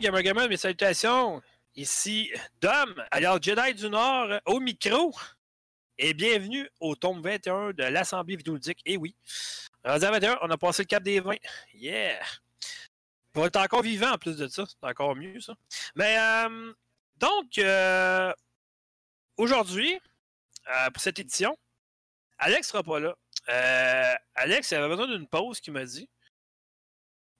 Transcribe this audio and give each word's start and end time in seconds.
Gamer 0.00 0.22
Gamer, 0.22 0.48
mes 0.48 0.56
salutations. 0.56 1.42
Ici 1.76 2.32
Dom, 2.62 2.94
alias 3.10 3.38
Jedi 3.42 3.74
du 3.74 3.90
Nord, 3.90 4.40
au 4.46 4.58
micro. 4.58 5.14
Et 5.98 6.14
bienvenue 6.14 6.66
au 6.80 6.96
tome 6.96 7.20
21 7.20 7.74
de 7.74 7.82
l'Assemblée 7.82 8.36
vidéoludique. 8.36 8.80
Et 8.86 8.96
oui, 8.96 9.14
en 9.84 9.98
21, 9.98 10.38
on 10.40 10.48
a 10.48 10.56
passé 10.56 10.84
le 10.84 10.86
cap 10.86 11.02
des 11.02 11.20
20. 11.20 11.34
Yeah! 11.74 12.18
On 13.34 13.44
être 13.44 13.56
encore 13.56 13.82
vivant 13.82 14.12
en 14.12 14.16
plus 14.16 14.38
de 14.38 14.48
ça. 14.48 14.64
C'est 14.66 14.88
encore 14.88 15.14
mieux, 15.14 15.38
ça. 15.38 15.52
Mais, 15.94 16.18
euh, 16.18 16.72
donc, 17.16 17.58
euh, 17.58 18.32
aujourd'hui, 19.36 20.00
euh, 20.70 20.90
pour 20.90 21.02
cette 21.02 21.18
édition, 21.18 21.58
Alex 22.38 22.68
sera 22.68 22.82
pas 22.82 23.00
là. 23.00 23.14
Alex 24.34 24.72
avait 24.72 24.88
besoin 24.88 25.08
d'une 25.08 25.28
pause, 25.28 25.60
qu'il 25.60 25.74
m'a 25.74 25.84
dit. 25.84 26.08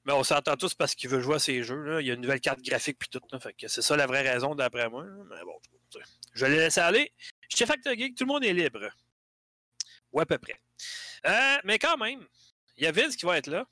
Mais 0.05 0.13
on 0.13 0.25
s'entend 0.25 0.57
tous 0.57 0.75
parce 0.75 0.95
qu'il 0.95 1.11
veut 1.11 1.21
jouer 1.21 1.37
à 1.37 1.39
ses 1.39 1.63
jeux. 1.63 1.83
Là. 1.83 2.01
Il 2.01 2.07
y 2.07 2.11
a 2.11 2.15
une 2.15 2.23
nouvelle 2.23 2.41
carte 2.41 2.63
graphique 2.63 2.99
puis 2.99 3.09
tout. 3.09 3.21
Là. 3.33 3.39
Fait 3.39 3.53
que 3.53 3.69
c'est 3.69 3.83
ça 3.83 3.97
la 3.97 4.07
vraie 4.07 4.23
raison 4.23 4.55
d'après 4.55 4.89
moi. 4.89 5.05
Mais 5.29 5.45
bon, 5.45 5.59
je 6.35 6.45
vais 6.45 6.51
les 6.51 6.59
laisser 6.59 6.81
aller. 6.81 7.13
Chez 7.49 7.67
Factor 7.67 7.93
Geek, 7.95 8.17
tout 8.17 8.25
le 8.25 8.33
monde 8.33 8.45
est 8.45 8.53
libre. 8.53 8.89
Ou 10.13 10.21
à 10.21 10.27
peu 10.27 10.39
près. 10.39 10.59
Euh, 11.27 11.59
mais 11.65 11.79
quand 11.79 11.97
même, 11.99 12.27
il 12.77 12.85
y 12.85 12.87
a 12.87 12.93
Vince 12.93 13.17
qui 13.17 13.27
va 13.27 13.37
être 13.37 13.49
là. 13.49 13.67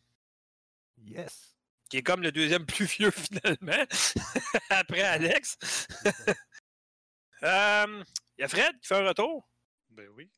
Yes. 1.05 1.57
Qui 1.89 1.99
est 1.99 2.03
comme 2.03 2.23
le 2.23 2.33
deuxième 2.33 2.67
plus 2.67 2.85
vieux 2.85 3.11
finalement. 3.11 3.85
Après 4.71 5.01
Alex. 5.01 5.57
euh, 7.43 8.05
il 8.37 8.43
y 8.43 8.45
a 8.45 8.49
Fred 8.49 8.79
qui 8.81 8.87
fait 8.87 8.97
un 8.97 9.09
retour. 9.09 9.49
Ben 9.91 10.09
oui. 10.15 10.31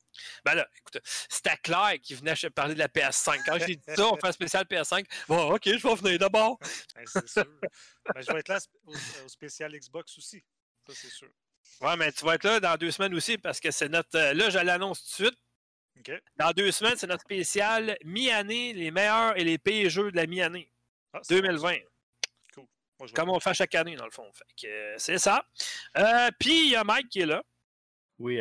Ben 0.45 0.55
là, 0.55 0.69
écoute, 0.77 1.01
c'était 1.05 1.57
Claire 1.63 1.95
qui 2.03 2.15
venait 2.15 2.35
parler 2.55 2.75
de 2.75 2.79
la 2.79 2.89
PS5. 2.89 3.41
Quand 3.47 3.59
j'ai 3.59 3.77
dit 3.77 3.83
ça, 3.95 4.07
on 4.07 4.17
fait 4.17 4.27
un 4.29 4.33
spécial 4.33 4.65
PS5. 4.65 5.05
Bon, 5.29 5.55
ok, 5.55 5.63
je 5.65 5.87
vais 5.89 5.95
venir 5.95 6.19
d'abord. 6.19 6.59
Ben, 6.95 7.05
c'est 7.07 7.29
sûr. 7.29 7.45
Ben, 8.15 8.21
je 8.23 8.33
vais 8.33 8.41
être 8.41 8.49
là 8.49 8.59
au, 8.87 8.93
au 9.25 9.29
spécial 9.29 9.73
Xbox 9.73 10.19
aussi. 10.19 10.43
Ça, 10.87 10.93
c'est 10.95 11.11
sûr. 11.11 11.29
Ouais, 11.81 11.97
mais 11.97 12.11
tu 12.13 12.25
vas 12.25 12.35
être 12.35 12.45
là 12.45 12.61
dans 12.61 12.77
deux 12.77 12.91
semaines 12.91 13.15
aussi 13.15 13.39
parce 13.39 13.61
que 13.61 13.71
c'est 13.71 13.89
notre. 13.89 14.17
euh, 14.19 14.35
là, 14.35 14.51
je 14.51 14.59
l'annonce 14.59 15.03
tout 15.17 15.23
de 15.23 15.29
suite. 15.29 16.21
Dans 16.37 16.53
deux 16.53 16.71
semaines, 16.73 16.97
c'est 16.97 17.07
notre 17.07 17.23
spécial 17.23 17.97
mi-année, 18.05 18.73
les 18.73 18.91
meilleurs 18.91 19.37
et 19.39 19.45
les 19.45 19.59
pires 19.59 19.91
jeux 19.91 20.11
de 20.11 20.17
la 20.17 20.27
mi-année 20.27 20.73
Ah, 21.13 21.21
c'est 21.23 21.35
bon, 21.35 21.49
2020. 21.49 21.73
ça. 21.73 21.79
Cool. 22.55 22.65
Moi, 22.99 23.07
je 23.07 23.13
vais 23.13 23.13
Comme 23.15 23.29
on 23.31 23.35
le 23.35 23.41
fait 23.41 23.55
chaque 23.55 23.75
année, 23.75 23.97
dans 23.97 24.07
le 24.07 24.11
fond. 24.11 24.31
Fait 24.33 24.45
que 24.63 24.67
euh, 24.67 24.95
c'est 24.99 25.19
ça. 25.19 25.45
Euh, 25.99 26.31
Puis 26.39 26.67
il 26.67 26.71
y 26.71 26.77
a 26.77 26.85
Mike 26.85 27.09
qui 27.09 27.21
est 27.21 27.27
là. 27.27 27.43
Oui, 28.19 28.41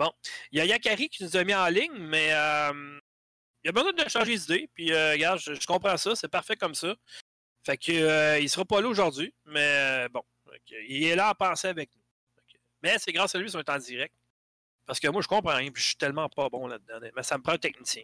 allô? 0.00 0.12
Il 0.52 0.58
y 0.58 0.60
a 0.60 0.64
Yakari 0.64 1.08
qui 1.08 1.24
nous 1.24 1.36
a 1.36 1.44
mis 1.44 1.54
en 1.54 1.66
ligne, 1.66 1.96
mais 1.98 2.32
euh, 2.32 2.98
il 3.64 3.68
a 3.68 3.72
besoin 3.72 3.92
de 3.92 4.08
changer 4.08 4.36
d'idée. 4.36 4.70
Puis, 4.74 4.92
euh, 4.92 5.12
regarde, 5.12 5.40
je, 5.40 5.66
comprends 5.66 5.96
ça, 5.96 6.14
c'est 6.14 6.28
parfait 6.28 6.56
comme 6.56 6.74
ça. 6.74 6.94
Fait 7.64 7.76
que 7.76 7.92
euh, 7.92 8.38
il 8.38 8.48
sera 8.48 8.64
pas 8.64 8.80
là 8.80 8.88
aujourd'hui, 8.88 9.34
mais 9.44 10.06
euh, 10.06 10.08
bon, 10.08 10.22
il 10.88 11.04
est 11.04 11.16
là 11.16 11.28
à 11.28 11.34
penser 11.34 11.68
avec 11.68 11.90
nous. 11.94 12.02
Mais 12.82 12.96
c'est 12.98 13.12
grâce 13.12 13.34
à 13.34 13.38
lui 13.38 13.50
qu'on 13.50 13.58
est 13.58 13.68
en 13.68 13.78
direct. 13.78 14.14
Parce 14.86 14.98
que 14.98 15.08
moi, 15.08 15.22
je 15.22 15.28
comprends 15.28 15.54
rien, 15.54 15.70
puis 15.70 15.82
je 15.82 15.88
suis 15.88 15.96
tellement 15.96 16.28
pas 16.28 16.48
bon 16.48 16.66
là-dedans. 16.66 16.98
Mais 17.14 17.22
ça 17.22 17.36
me 17.36 17.42
prend 17.42 17.52
un 17.52 17.58
technicien. 17.58 18.02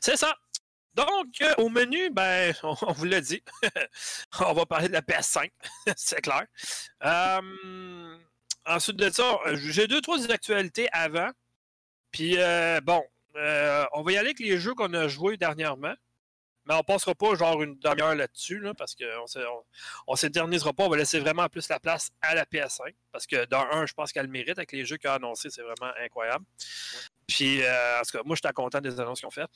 C'est 0.00 0.16
ça. 0.16 0.36
Donc, 0.94 1.40
euh, 1.40 1.54
au 1.58 1.68
menu, 1.68 2.10
ben, 2.10 2.54
on, 2.62 2.74
on 2.82 2.92
vous 2.92 3.04
l'a 3.04 3.20
dit. 3.20 3.42
on 4.40 4.52
va 4.52 4.66
parler 4.66 4.88
de 4.88 4.92
la 4.92 5.02
PS5, 5.02 5.50
c'est 5.96 6.20
clair. 6.20 6.46
Euh, 7.04 8.18
ensuite 8.66 8.96
de 8.96 9.10
ça, 9.10 9.38
j'ai 9.54 9.86
deux, 9.86 10.00
trois 10.00 10.30
actualités 10.30 10.88
avant. 10.92 11.30
Puis, 12.10 12.34
euh, 12.38 12.80
bon, 12.82 13.02
euh, 13.36 13.84
on 13.92 14.02
va 14.02 14.12
y 14.12 14.16
aller 14.16 14.28
avec 14.28 14.40
les 14.40 14.58
jeux 14.58 14.74
qu'on 14.74 14.92
a 14.94 15.08
joués 15.08 15.36
dernièrement. 15.36 15.94
Mais 16.66 16.74
on 16.74 16.82
passera 16.84 17.14
pas 17.14 17.34
genre 17.34 17.60
une 17.62 17.76
demi-heure 17.80 18.14
là-dessus, 18.14 18.60
là, 18.60 18.72
parce 18.72 18.94
qu'on 18.94 19.64
on, 20.06 20.14
s'éternisera 20.14 20.72
pas. 20.72 20.84
On 20.84 20.88
va 20.88 20.96
laisser 20.96 21.18
vraiment 21.18 21.48
plus 21.48 21.68
la 21.68 21.80
place 21.80 22.10
à 22.20 22.36
la 22.36 22.44
PS5. 22.44 22.94
Parce 23.10 23.26
que 23.26 23.44
dans 23.46 23.66
un, 23.72 23.84
je 23.84 23.92
pense 23.94 24.12
qu'elle 24.12 24.26
le 24.26 24.32
mérite 24.32 24.58
avec 24.58 24.70
les 24.70 24.84
jeux 24.84 24.96
qu'elle 24.96 25.10
a 25.10 25.14
annoncés. 25.14 25.50
C'est 25.50 25.62
vraiment 25.62 25.92
incroyable. 26.00 26.44
Puis, 27.26 27.62
euh, 27.62 28.00
en 28.00 28.02
tout 28.02 28.16
cas, 28.16 28.22
moi, 28.24 28.36
j'étais 28.36 28.52
content 28.52 28.80
des 28.80 29.00
annonces 29.00 29.18
qu'ils 29.18 29.26
ont 29.26 29.30
faites. 29.30 29.50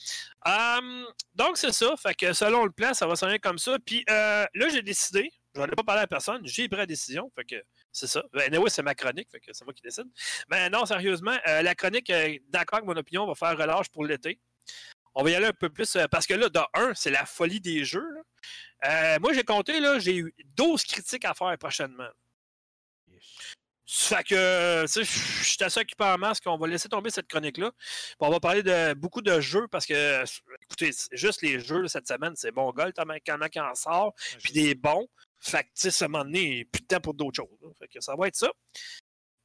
Hum, 0.45 1.07
donc, 1.35 1.57
c'est 1.59 1.73
ça. 1.73 1.95
Fait 1.97 2.15
que 2.15 2.33
selon 2.33 2.65
le 2.65 2.73
plan, 2.73 2.93
ça 2.93 3.07
va 3.07 3.15
sonner 3.15 3.39
comme 3.39 3.59
ça. 3.59 3.79
Puis 3.85 4.05
euh, 4.11 4.45
là, 4.55 4.69
j'ai 4.69 4.83
décidé. 4.83 5.31
Je 5.55 5.61
n'en 5.61 5.67
ai 5.67 5.77
pas 5.77 5.85
parlé 5.85 6.03
à 6.03 6.07
personne. 6.09 6.41
J'ai 6.45 6.69
pris 6.69 6.79
la 6.79 6.87
décision. 6.87 7.31
Fait 7.37 7.45
que 7.45 7.57
c'est 7.97 8.07
ça. 8.07 8.23
Ben, 8.35 8.43
anyway, 8.53 8.69
c'est 8.69 8.83
ma 8.83 8.95
chronique. 8.95 9.31
Fait 9.31 9.41
que 9.41 9.53
c'est 9.55 9.65
moi 9.65 9.73
qui 9.73 9.83
décide. 9.83 10.07
Mais 10.51 10.69
non, 10.69 10.85
sérieusement, 10.85 11.37
euh, 11.49 11.63
la 11.63 11.75
chronique, 11.75 12.11
euh, 12.11 12.37
d'accord 12.51 12.79
avec 12.79 12.87
mon 12.87 12.97
opinion, 12.97 13.27
va 13.27 13.35
faire 13.35 13.57
relâche 13.57 13.89
pour 13.89 14.05
l'été. 14.05 14.39
On 15.15 15.23
va 15.25 15.31
y 15.31 15.35
aller 15.35 15.47
un 15.47 15.53
peu 15.53 15.71
plus. 15.71 15.97
euh, 15.97 16.07
parce 16.07 16.27
que 16.27 16.35
là, 16.35 16.51
de 16.51 16.61
un, 16.75 16.93
c'est 16.95 17.11
la 17.11 17.25
folie 17.25 17.61
des 17.61 17.87
jeux. 17.87 18.07
là. 18.83 19.19
Moi, 19.19 19.33
j'ai 19.33 19.45
compté, 19.45 19.81
là, 19.81 19.99
j'ai 19.99 20.17
eu 20.19 20.35
12 20.57 20.85
critiques 20.85 21.25
à 21.25 21.33
faire 21.33 21.57
prochainement. 21.59 22.11
Fait 23.89 24.25
que, 24.25 24.83
tu 24.83 24.89
sais, 24.89 25.05
je 25.05 25.45
suis 25.45 25.65
assez 25.65 25.81
occupé 25.81 26.05
en 26.05 26.19
masse 26.19 26.41
qu'on 26.41 26.59
va 26.59 26.67
laisser 26.67 26.89
tomber 26.89 27.09
cette 27.09 27.29
chronique-là. 27.29 27.71
On 28.19 28.29
va 28.31 28.41
parler 28.41 28.63
de 28.63 28.95
beaucoup 28.95 29.23
de 29.23 29.41
jeux 29.41 29.69
parce 29.69 29.87
que, 29.87 30.25
écoutez, 30.65 30.91
juste 31.13 31.41
les 31.43 31.61
jeux 31.61 31.87
cette 31.87 32.09
semaine, 32.09 32.33
c'est 32.35 32.51
bon 32.51 32.73
y 32.77 33.33
en 33.33 33.41
a 33.41 33.49
qui 33.49 33.61
en 33.61 33.75
sort, 33.75 34.13
puis 34.43 34.53
des 34.53 34.75
bons. 34.75 35.09
Fait 35.47 35.63
que, 35.65 35.69
sais, 35.75 35.91
ça 35.91 36.09
m'a 36.09 36.25
donné 36.25 36.65
plus 36.65 36.83
de 36.83 36.87
temps 36.87 37.01
pour 37.01 37.15
d'autres 37.15 37.37
choses. 37.37 37.75
que 37.93 38.01
ça 38.01 38.15
va 38.17 38.29
être 38.29 38.37
ça. 38.37 38.51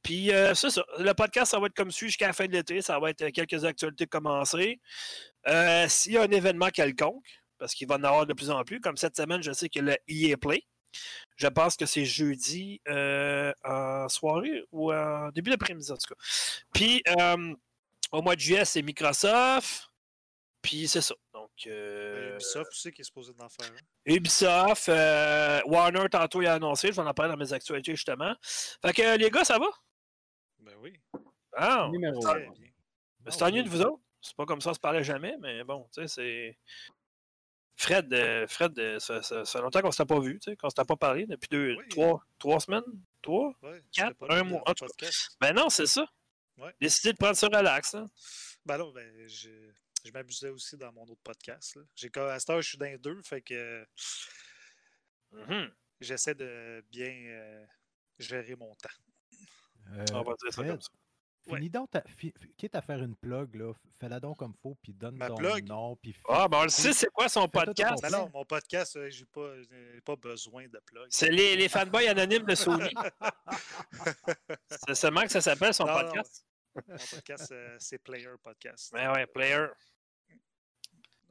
Puis, 0.02 0.32
euh, 0.32 0.54
c'est 0.54 0.70
ça. 0.70 0.84
Le 0.98 1.12
podcast, 1.12 1.52
ça 1.52 1.60
va 1.60 1.66
être 1.66 1.74
comme 1.74 1.92
suit 1.92 2.08
jusqu'à 2.08 2.26
la 2.26 2.32
fin 2.32 2.46
de 2.46 2.52
l'été. 2.52 2.82
Ça 2.82 2.98
va 2.98 3.10
être 3.10 3.22
euh, 3.22 3.30
quelques 3.30 3.64
actualités 3.64 4.06
commencées. 4.06 4.80
Euh, 5.46 5.86
S'il 5.88 6.12
y 6.12 6.18
a 6.18 6.22
un 6.22 6.30
événement 6.30 6.70
quelconque, 6.70 7.24
parce 7.58 7.74
qu'il 7.74 7.86
va 7.86 7.94
en 7.94 8.02
avoir 8.02 8.26
de 8.26 8.32
plus 8.34 8.50
en 8.50 8.64
plus, 8.64 8.80
comme 8.80 8.96
cette 8.96 9.16
semaine, 9.16 9.42
je 9.42 9.52
sais 9.52 9.68
que 9.68 9.78
le 9.78 9.96
EA 10.08 10.36
Play. 10.36 10.64
Je 11.36 11.46
pense 11.46 11.76
que 11.76 11.86
c'est 11.86 12.04
jeudi 12.04 12.80
euh, 12.88 13.52
en 13.64 14.08
soirée 14.08 14.64
ou 14.72 14.92
en 14.92 15.30
début 15.30 15.50
d'après-midi, 15.50 15.90
en 15.90 15.96
tout 15.96 16.14
cas. 16.14 16.20
Puis, 16.74 17.02
euh, 17.16 17.54
au 18.10 18.22
mois 18.22 18.34
de 18.34 18.40
juillet, 18.40 18.64
c'est 18.64 18.82
Microsoft. 18.82 19.90
Puis, 20.60 20.88
c'est 20.88 21.00
ça. 21.00 21.14
Euh, 21.66 22.34
Ubisoft 22.34 22.70
aussi 22.70 22.92
qui 22.92 23.00
est 23.02 23.04
supposé 23.04 23.32
d'en 23.34 23.48
faire. 23.48 23.70
Ubisoft, 24.06 24.88
euh, 24.88 25.60
Warner, 25.66 26.06
tantôt, 26.10 26.42
il 26.42 26.46
a 26.46 26.54
annoncé. 26.54 26.88
Je 26.88 26.92
vais 27.00 27.02
en 27.02 27.14
parler 27.14 27.32
dans 27.32 27.38
mes 27.38 27.52
actualités, 27.52 27.92
justement. 27.94 28.34
Fait 28.42 28.92
que, 28.92 29.16
les 29.16 29.30
gars, 29.30 29.44
ça 29.44 29.58
va? 29.58 29.66
Ben 30.60 30.74
oui. 30.80 30.98
Ah, 31.54 31.88
Numéro 31.90 32.20
Très 32.20 32.46
1. 32.46 32.50
bien. 32.52 32.70
c'est 33.28 33.42
ennuyeux 33.42 33.64
de 33.64 33.68
vous 33.68 33.82
autres. 33.82 34.02
C'est 34.20 34.36
pas 34.36 34.46
comme 34.46 34.60
ça, 34.60 34.70
on 34.70 34.74
se 34.74 34.80
parlait 34.80 35.02
jamais, 35.04 35.36
mais 35.40 35.64
bon, 35.64 35.88
tu 35.92 36.00
sais, 36.02 36.08
c'est. 36.08 36.58
Fred, 37.76 38.12
euh, 38.12 38.46
Fred 38.46 38.78
euh, 38.78 38.98
ça, 39.00 39.22
ça- 39.22 39.44
ça 39.44 39.58
fait 39.58 39.62
longtemps 39.62 39.80
qu'on 39.80 39.88
ne 39.88 39.92
s'était 39.92 40.06
pas 40.06 40.20
vu, 40.20 40.38
tu 40.38 40.50
sais, 40.50 40.56
qu'on 40.56 40.68
ne 40.68 40.70
s'était 40.70 40.84
pas 40.84 40.96
parlé 40.96 41.26
depuis 41.26 41.48
deux, 41.50 41.74
Oui. 41.76 41.88
trois, 41.88 42.22
trois 42.38 42.60
semaines? 42.60 42.84
Trois? 43.22 43.52
Ouais, 43.62 43.82
Quatre, 43.90 44.16
pas 44.18 44.26
un 44.36 44.42
mois, 44.44 44.62
en 44.66 44.74
tout 44.74 44.86
cas. 44.98 45.06
Ben 45.40 45.52
non, 45.52 45.68
c'est 45.68 45.86
ça. 45.86 46.06
Ouais. 46.58 46.72
Décidé 46.80 47.12
de 47.12 47.16
prendre 47.18 47.34
ça 47.36 47.46
relax. 47.48 47.94
Hein. 47.94 48.06
Ben 48.64 48.78
non, 48.78 48.92
ben, 48.92 49.10
je, 49.26 49.48
je 50.04 50.10
m'amusais 50.12 50.48
aussi 50.50 50.76
dans 50.76 50.92
mon 50.92 51.02
autre 51.04 51.20
podcast. 51.22 51.76
là. 51.76 51.82
J'ai, 51.94 52.10
à 52.16 52.38
cette 52.38 52.50
heure, 52.50 52.62
je 52.62 52.68
suis 52.68 52.78
dans 52.78 52.86
les 52.86 52.98
deux, 52.98 53.20
fait 53.22 53.40
que 53.42 53.86
Mhm. 55.32 55.70
j'essaie 56.00 56.34
de 56.34 56.84
bien 56.90 57.10
euh, 57.10 57.64
gérer 58.18 58.54
mon 58.56 58.74
temps. 58.74 58.88
Euh, 59.94 60.04
On 60.12 60.22
va 60.22 60.34
dire 60.34 60.52
ça 60.52 60.52
Fred, 60.52 60.68
comme 60.70 60.80
ça. 60.80 60.90
Finis 61.44 61.70
donc 61.70 61.90
ta, 61.90 62.02
fi- 62.06 62.32
quitte 62.56 62.76
à 62.76 62.82
faire 62.82 63.02
une 63.02 63.16
plug, 63.16 63.56
là, 63.56 63.72
fais-la 63.98 64.20
donc 64.20 64.38
comme 64.38 64.54
faut, 64.62 64.76
puis 64.80 64.92
donne 64.94 65.16
Ma 65.16 65.26
ton 65.26 65.34
plug? 65.34 65.66
nom, 65.66 65.96
puis... 65.96 66.14
Ah, 66.28 66.46
ben 66.46 66.58
on 66.58 66.62
le 66.62 66.68
sait, 66.68 66.92
c'est 66.92 67.08
quoi 67.08 67.28
son 67.28 67.48
podcast? 67.48 68.00
Ben 68.00 68.10
non, 68.10 68.30
mon 68.32 68.44
podcast, 68.44 68.94
euh, 68.96 69.10
j'ai 69.10 69.24
pas, 69.24 69.52
pas 70.04 70.14
besoin 70.14 70.68
de 70.68 70.78
plug. 70.86 71.06
C'est 71.10 71.30
les, 71.30 71.56
les 71.56 71.68
fanboys 71.68 72.06
anonymes 72.06 72.44
de 72.44 72.54
Sony. 72.54 72.90
c'est 74.86 74.94
seulement 74.94 75.22
que 75.22 75.30
ça 75.32 75.40
s'appelle 75.40 75.74
son 75.74 75.84
Non, 75.86 75.94
non. 75.94 76.00
podcast. 76.12 76.46
Mon 76.86 76.96
podcast, 76.96 77.52
euh, 77.52 77.76
c'est 77.80 77.98
Player 77.98 78.30
Podcast. 78.42 78.92
Ben 78.92 79.12
ouais, 79.12 79.26
player. 79.26 79.66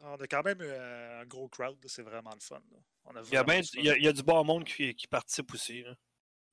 On 0.03 0.15
a 0.15 0.27
quand 0.27 0.44
même 0.44 0.57
euh, 0.62 1.21
un 1.21 1.25
gros 1.25 1.48
crowd, 1.48 1.77
là, 1.81 1.88
c'est 1.88 2.01
vraiment 2.01 2.33
le 2.33 2.39
fun. 2.39 2.62
là. 2.71 2.77
On 3.06 3.15
a 3.15 3.21
Il 3.24 3.33
y 3.33 3.38
a, 3.38 3.44
ben, 3.44 3.62
du 3.62 3.68
fun. 3.68 3.80
il 3.80 3.86
y 3.86 3.89
a, 3.89 3.98
il 3.98 4.03
y 4.03 4.07
a 4.07 4.13
du 4.13 4.24
bon 4.24 4.44
monde 4.44 4.63
qui, 4.65 4.94
qui 4.95 5.07
participe 5.07 5.53
aussi. 5.53 5.83
là. 5.83 5.94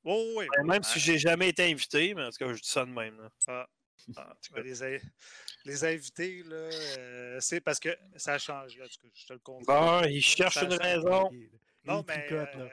Oh, 0.05 0.33
oui, 0.37 0.47
oui, 0.51 0.67
Même 0.67 0.83
oui. 0.83 0.89
si 0.91 1.01
j'ai 1.01 1.19
jamais 1.19 1.49
été 1.49 1.65
invité, 1.71 2.15
mais 2.15 2.25
en 2.25 2.31
tout 2.31 2.39
cas, 2.39 2.53
je 2.53 2.61
dis 2.61 2.69
ça 2.69 2.85
de 2.85 2.91
même. 2.91 3.21
là. 3.21 3.31
Ah, 3.49 3.67
ben, 4.53 4.63
les, 4.63 4.83
in- 4.83 4.99
les 5.65 5.85
invités, 5.85 6.43
là, 6.45 6.57
euh, 6.57 7.41
c'est 7.41 7.61
parce 7.61 7.81
que 7.81 7.91
ça 8.17 8.39
tout 8.39 8.47
cas, 8.47 9.09
je 9.15 9.27
te 9.27 9.33
le 9.33 9.39
confirme. 9.41 9.67
Bon, 9.67 10.03
il 10.09 10.23
cherche 10.23 10.55
Ça- 10.55 10.65
une 10.65 10.75
raison. 10.75 11.31
Non, 11.85 12.05
mais, 12.07 12.29
là. 12.31 12.51
euh, 12.57 12.69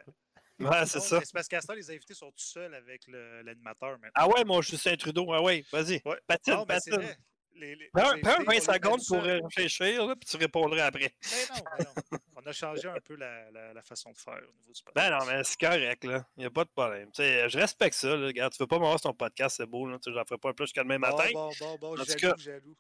Ouais, 0.60 0.86
c'est 0.86 1.02
ça. 1.02 1.20
C'est 1.22 1.34
parce 1.34 1.48
qu'à 1.50 1.60
ce 1.60 1.68
temps, 1.68 1.74
les 1.74 1.90
invités 1.92 2.14
sont 2.14 2.30
tout 2.32 2.38
seuls 2.44 2.74
avec 2.74 3.02
l'animateur 3.08 3.92
maintenant. 4.00 4.12
Ah 4.14 4.28
ouais, 4.30 4.46
mon 4.46 4.62
Justin 4.62 4.96
Trudeau. 4.96 5.34
Ah 5.34 5.42
ouais, 5.42 5.66
vas-y. 5.72 6.02
Ouais. 6.06 6.18
Patine, 6.28 6.54
non, 6.54 6.66
patine. 6.66 7.16
Les, 7.56 7.76
les, 7.76 7.90
Prends 7.94 8.12
les 8.14 8.22
prends 8.22 8.32
invités, 8.32 8.44
20 8.44 8.48
on 8.48 8.52
les 8.52 8.58
met 8.58 8.62
secondes 8.62 9.02
pour 9.08 9.22
réfléchir, 9.24 10.06
là, 10.08 10.16
puis 10.16 10.30
tu 10.30 10.38
répondrais 10.38 10.82
après. 10.82 11.14
Mais 11.24 11.56
non, 11.56 11.64
mais 11.80 11.86
non. 11.86 12.20
On 12.36 12.48
a 12.48 12.52
changé 12.52 12.88
un 12.90 13.00
peu 13.00 13.16
la, 13.16 13.50
la, 13.52 13.74
la 13.74 13.82
façon 13.82 14.12
de 14.12 14.18
faire 14.18 14.34
au 14.48 14.54
niveau 14.60 14.74
du 14.74 14.84
podcast. 14.84 15.10
Ben 15.10 15.18
non, 15.18 15.26
mais 15.26 15.44
c'est 15.46 15.60
correct, 15.60 16.04
là. 16.04 16.26
Il 16.36 16.42
n'y 16.42 16.46
a 16.46 16.50
pas 16.50 16.66
de 16.66 16.70
problème. 16.70 17.10
Je 17.18 17.58
respecte 17.58 17.96
ça, 17.96 18.16
là. 18.16 18.28
Regarde, 18.28 18.52
tu 18.54 18.62
veux 18.62 18.68
pas 18.68 18.78
m'avoir 18.78 19.00
sur 19.00 19.10
ton 19.10 19.16
podcast, 19.16 19.56
c'est 19.58 19.66
beau, 19.66 19.88
là. 19.88 19.98
Tu 20.00 20.12
sais, 20.12 20.16
J'en 20.18 20.26
ferai 20.26 20.38
pas 20.38 20.50
un 20.50 20.54
plus 20.54 20.66
jusqu'à 20.66 20.84
demain 20.84 21.00
Bon, 21.00 21.08
matin. 21.16 21.30
bon, 21.34 21.50
bon, 21.60 21.78
bon, 21.80 21.94
En 21.94 22.04
jaloux, 22.04 22.20
cas- 22.20 22.36
jaloux. 22.38 22.76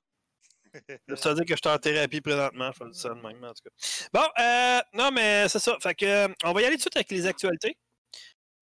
Ça 1.16 1.30
veut 1.30 1.36
dire 1.36 1.46
que 1.46 1.56
je 1.56 1.62
suis 1.64 1.74
en 1.74 1.78
thérapie 1.78 2.20
présentement. 2.20 2.70
Je 2.78 2.84
dire 2.84 2.96
ça 2.96 3.10
de 3.10 3.14
même, 3.16 3.42
en 3.44 3.54
tout 3.54 3.64
cas. 3.64 4.10
Bon, 4.14 4.28
euh, 4.40 4.82
non, 4.94 5.10
mais 5.12 5.48
c'est 5.48 5.60
ça. 5.60 5.78
Fait 5.82 5.96
que, 5.96 6.28
on 6.44 6.52
va 6.52 6.62
y 6.62 6.66
aller 6.66 6.74
tout 6.76 6.78
de 6.78 6.82
suite 6.82 6.98
avec 6.98 7.12
les 7.12 7.26
actualités. 7.26 7.78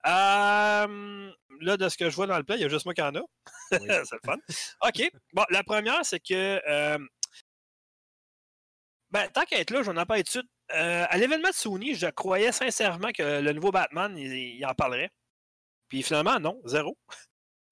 Euh, 0.05 1.31
là, 1.61 1.77
de 1.77 1.89
ce 1.89 1.97
que 1.97 2.09
je 2.09 2.15
vois 2.15 2.27
dans 2.27 2.37
le 2.37 2.43
plan, 2.43 2.55
il 2.55 2.61
y 2.61 2.65
a 2.65 2.69
juste 2.69 2.85
moi 2.85 2.93
qui 2.93 3.01
en 3.01 3.15
a. 3.15 3.21
c'est 3.71 3.79
le 3.79 4.19
fun. 4.25 4.37
OK. 4.85 5.11
Bon, 5.33 5.45
la 5.49 5.63
première, 5.63 6.05
c'est 6.05 6.19
que. 6.19 6.61
euh, 6.67 6.97
ben, 9.11 9.27
tant 9.29 9.43
qu'à 9.43 9.59
être 9.59 9.71
là, 9.71 9.83
j'en 9.83 9.95
ai 9.95 10.05
pas 10.05 10.19
étude. 10.19 10.47
Euh, 10.73 11.05
à 11.07 11.17
l'événement 11.17 11.49
de 11.49 11.53
Sony, 11.53 11.93
je 11.93 12.07
croyais 12.07 12.51
sincèrement 12.51 13.11
que 13.11 13.41
le 13.41 13.53
nouveau 13.53 13.71
Batman, 13.71 14.17
il, 14.17 14.33
il 14.33 14.65
en 14.65 14.73
parlerait. 14.73 15.11
Puis 15.89 16.03
finalement, 16.03 16.39
non, 16.39 16.59
zéro. 16.65 16.97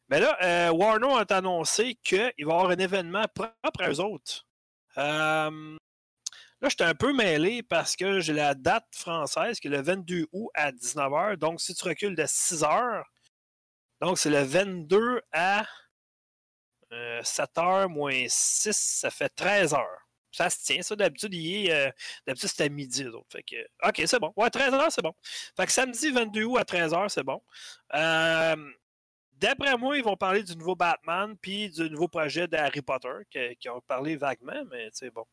Mais 0.09 0.19
là, 0.19 0.37
euh, 0.43 0.71
Warner 0.71 1.23
a 1.27 1.35
annoncé 1.35 1.95
qu'il 2.03 2.19
va 2.19 2.31
y 2.37 2.43
avoir 2.43 2.69
un 2.69 2.77
événement 2.77 3.25
propre 3.33 3.81
à 3.81 3.89
eux 3.89 3.99
autres. 4.01 4.45
Euh, 4.97 5.77
là, 6.61 6.69
j'étais 6.69 6.83
un 6.83 6.95
peu 6.95 7.13
mêlé 7.13 7.63
parce 7.63 7.95
que 7.95 8.19
j'ai 8.19 8.33
la 8.33 8.53
date 8.53 8.87
française 8.91 9.59
qui 9.59 9.67
est 9.67 9.71
le 9.71 9.81
22 9.81 10.27
août 10.31 10.49
à 10.53 10.71
19h. 10.71 11.37
Donc, 11.37 11.59
si 11.59 11.73
tu 11.73 11.83
recules 11.83 12.15
de 12.15 12.25
6 12.27 12.61
h 12.61 13.03
donc 14.01 14.17
c'est 14.17 14.31
le 14.31 14.41
22 14.41 15.21
à 15.31 15.63
7h 16.91 17.87
moins 17.87 18.25
6, 18.27 18.75
ça 18.75 19.11
fait 19.11 19.29
13 19.29 19.73
h 19.73 19.85
Ça 20.31 20.49
se 20.49 20.63
tient, 20.63 20.81
ça. 20.81 20.95
D'habitude, 20.95 21.33
il 21.33 21.67
est, 21.67 21.71
euh, 21.71 21.91
d'habitude, 22.25 22.49
c'était 22.49 22.65
à 22.65 22.69
midi. 22.69 23.03
Donc. 23.03 23.25
OK, 23.83 24.01
c'est 24.05 24.19
bon. 24.19 24.33
Ouais, 24.35 24.49
13 24.49 24.73
h 24.73 24.89
c'est 24.89 25.03
bon. 25.03 25.13
Fait 25.55 25.65
que 25.67 25.71
samedi 25.71 26.09
22 26.11 26.43
août 26.43 26.57
à 26.57 26.65
13 26.65 26.93
h 26.93 27.09
c'est 27.09 27.23
bon. 27.23 27.41
Euh, 27.93 28.55
D'après 29.41 29.75
moi, 29.75 29.97
ils 29.97 30.03
vont 30.03 30.15
parler 30.15 30.43
du 30.43 30.55
nouveau 30.55 30.75
Batman 30.75 31.35
puis 31.41 31.67
du 31.71 31.89
nouveau 31.89 32.07
projet 32.07 32.47
d'Harry 32.47 32.83
Potter, 32.83 33.09
qui, 33.31 33.55
qui 33.59 33.69
ont 33.69 33.81
parlé 33.81 34.15
vaguement, 34.15 34.63
mais 34.69 34.89
sais, 34.93 35.09
bon. 35.09 35.25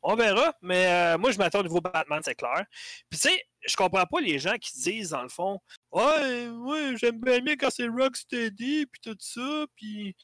On 0.00 0.14
verra, 0.14 0.54
mais 0.62 0.86
euh, 0.86 1.18
moi, 1.18 1.32
je 1.32 1.38
m'attends 1.38 1.58
au 1.58 1.64
nouveau 1.64 1.80
Batman, 1.80 2.20
c'est 2.24 2.36
clair. 2.36 2.64
Puis 3.10 3.18
tu 3.18 3.28
sais, 3.28 3.44
je 3.66 3.74
comprends 3.74 4.06
pas 4.06 4.20
les 4.20 4.38
gens 4.38 4.54
qui 4.60 4.78
disent, 4.78 5.10
dans 5.10 5.24
le 5.24 5.28
fond, 5.28 5.60
Ouais, 5.90 6.48
ouais, 6.48 6.96
j'aime 6.98 7.18
bien 7.20 7.40
mieux 7.40 7.56
quand 7.56 7.70
c'est 7.70 7.88
Rocksteady, 7.88 8.86
puis 8.86 9.00
tout 9.02 9.16
ça, 9.18 9.66
puis... 9.74 10.14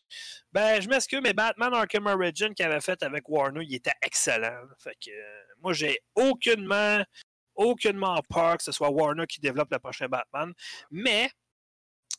Ben, 0.53 0.81
je 0.81 0.89
m'excuse, 0.89 1.21
mais 1.21 1.33
Batman 1.33 1.75
Arkham 1.75 2.07
Origin 2.07 2.55
qu'il 2.55 2.65
avait 2.65 2.81
fait 2.81 3.03
avec 3.03 3.29
Warner, 3.29 3.65
il 3.69 3.75
était 3.75 3.95
excellent. 4.03 4.61
Fait 4.79 4.97
que, 5.05 5.11
euh, 5.11 5.43
moi, 5.61 5.73
j'ai 5.73 5.99
aucunement, 6.15 7.03
aucunement 7.57 8.21
peur 8.29 8.59
que 8.59 8.63
ce 8.63 8.71
soit 8.71 8.91
Warner 8.91 9.27
qui 9.27 9.41
développe 9.41 9.73
le 9.73 9.81
prochain 9.81 10.07
Batman, 10.07 10.53
mais 10.93 11.31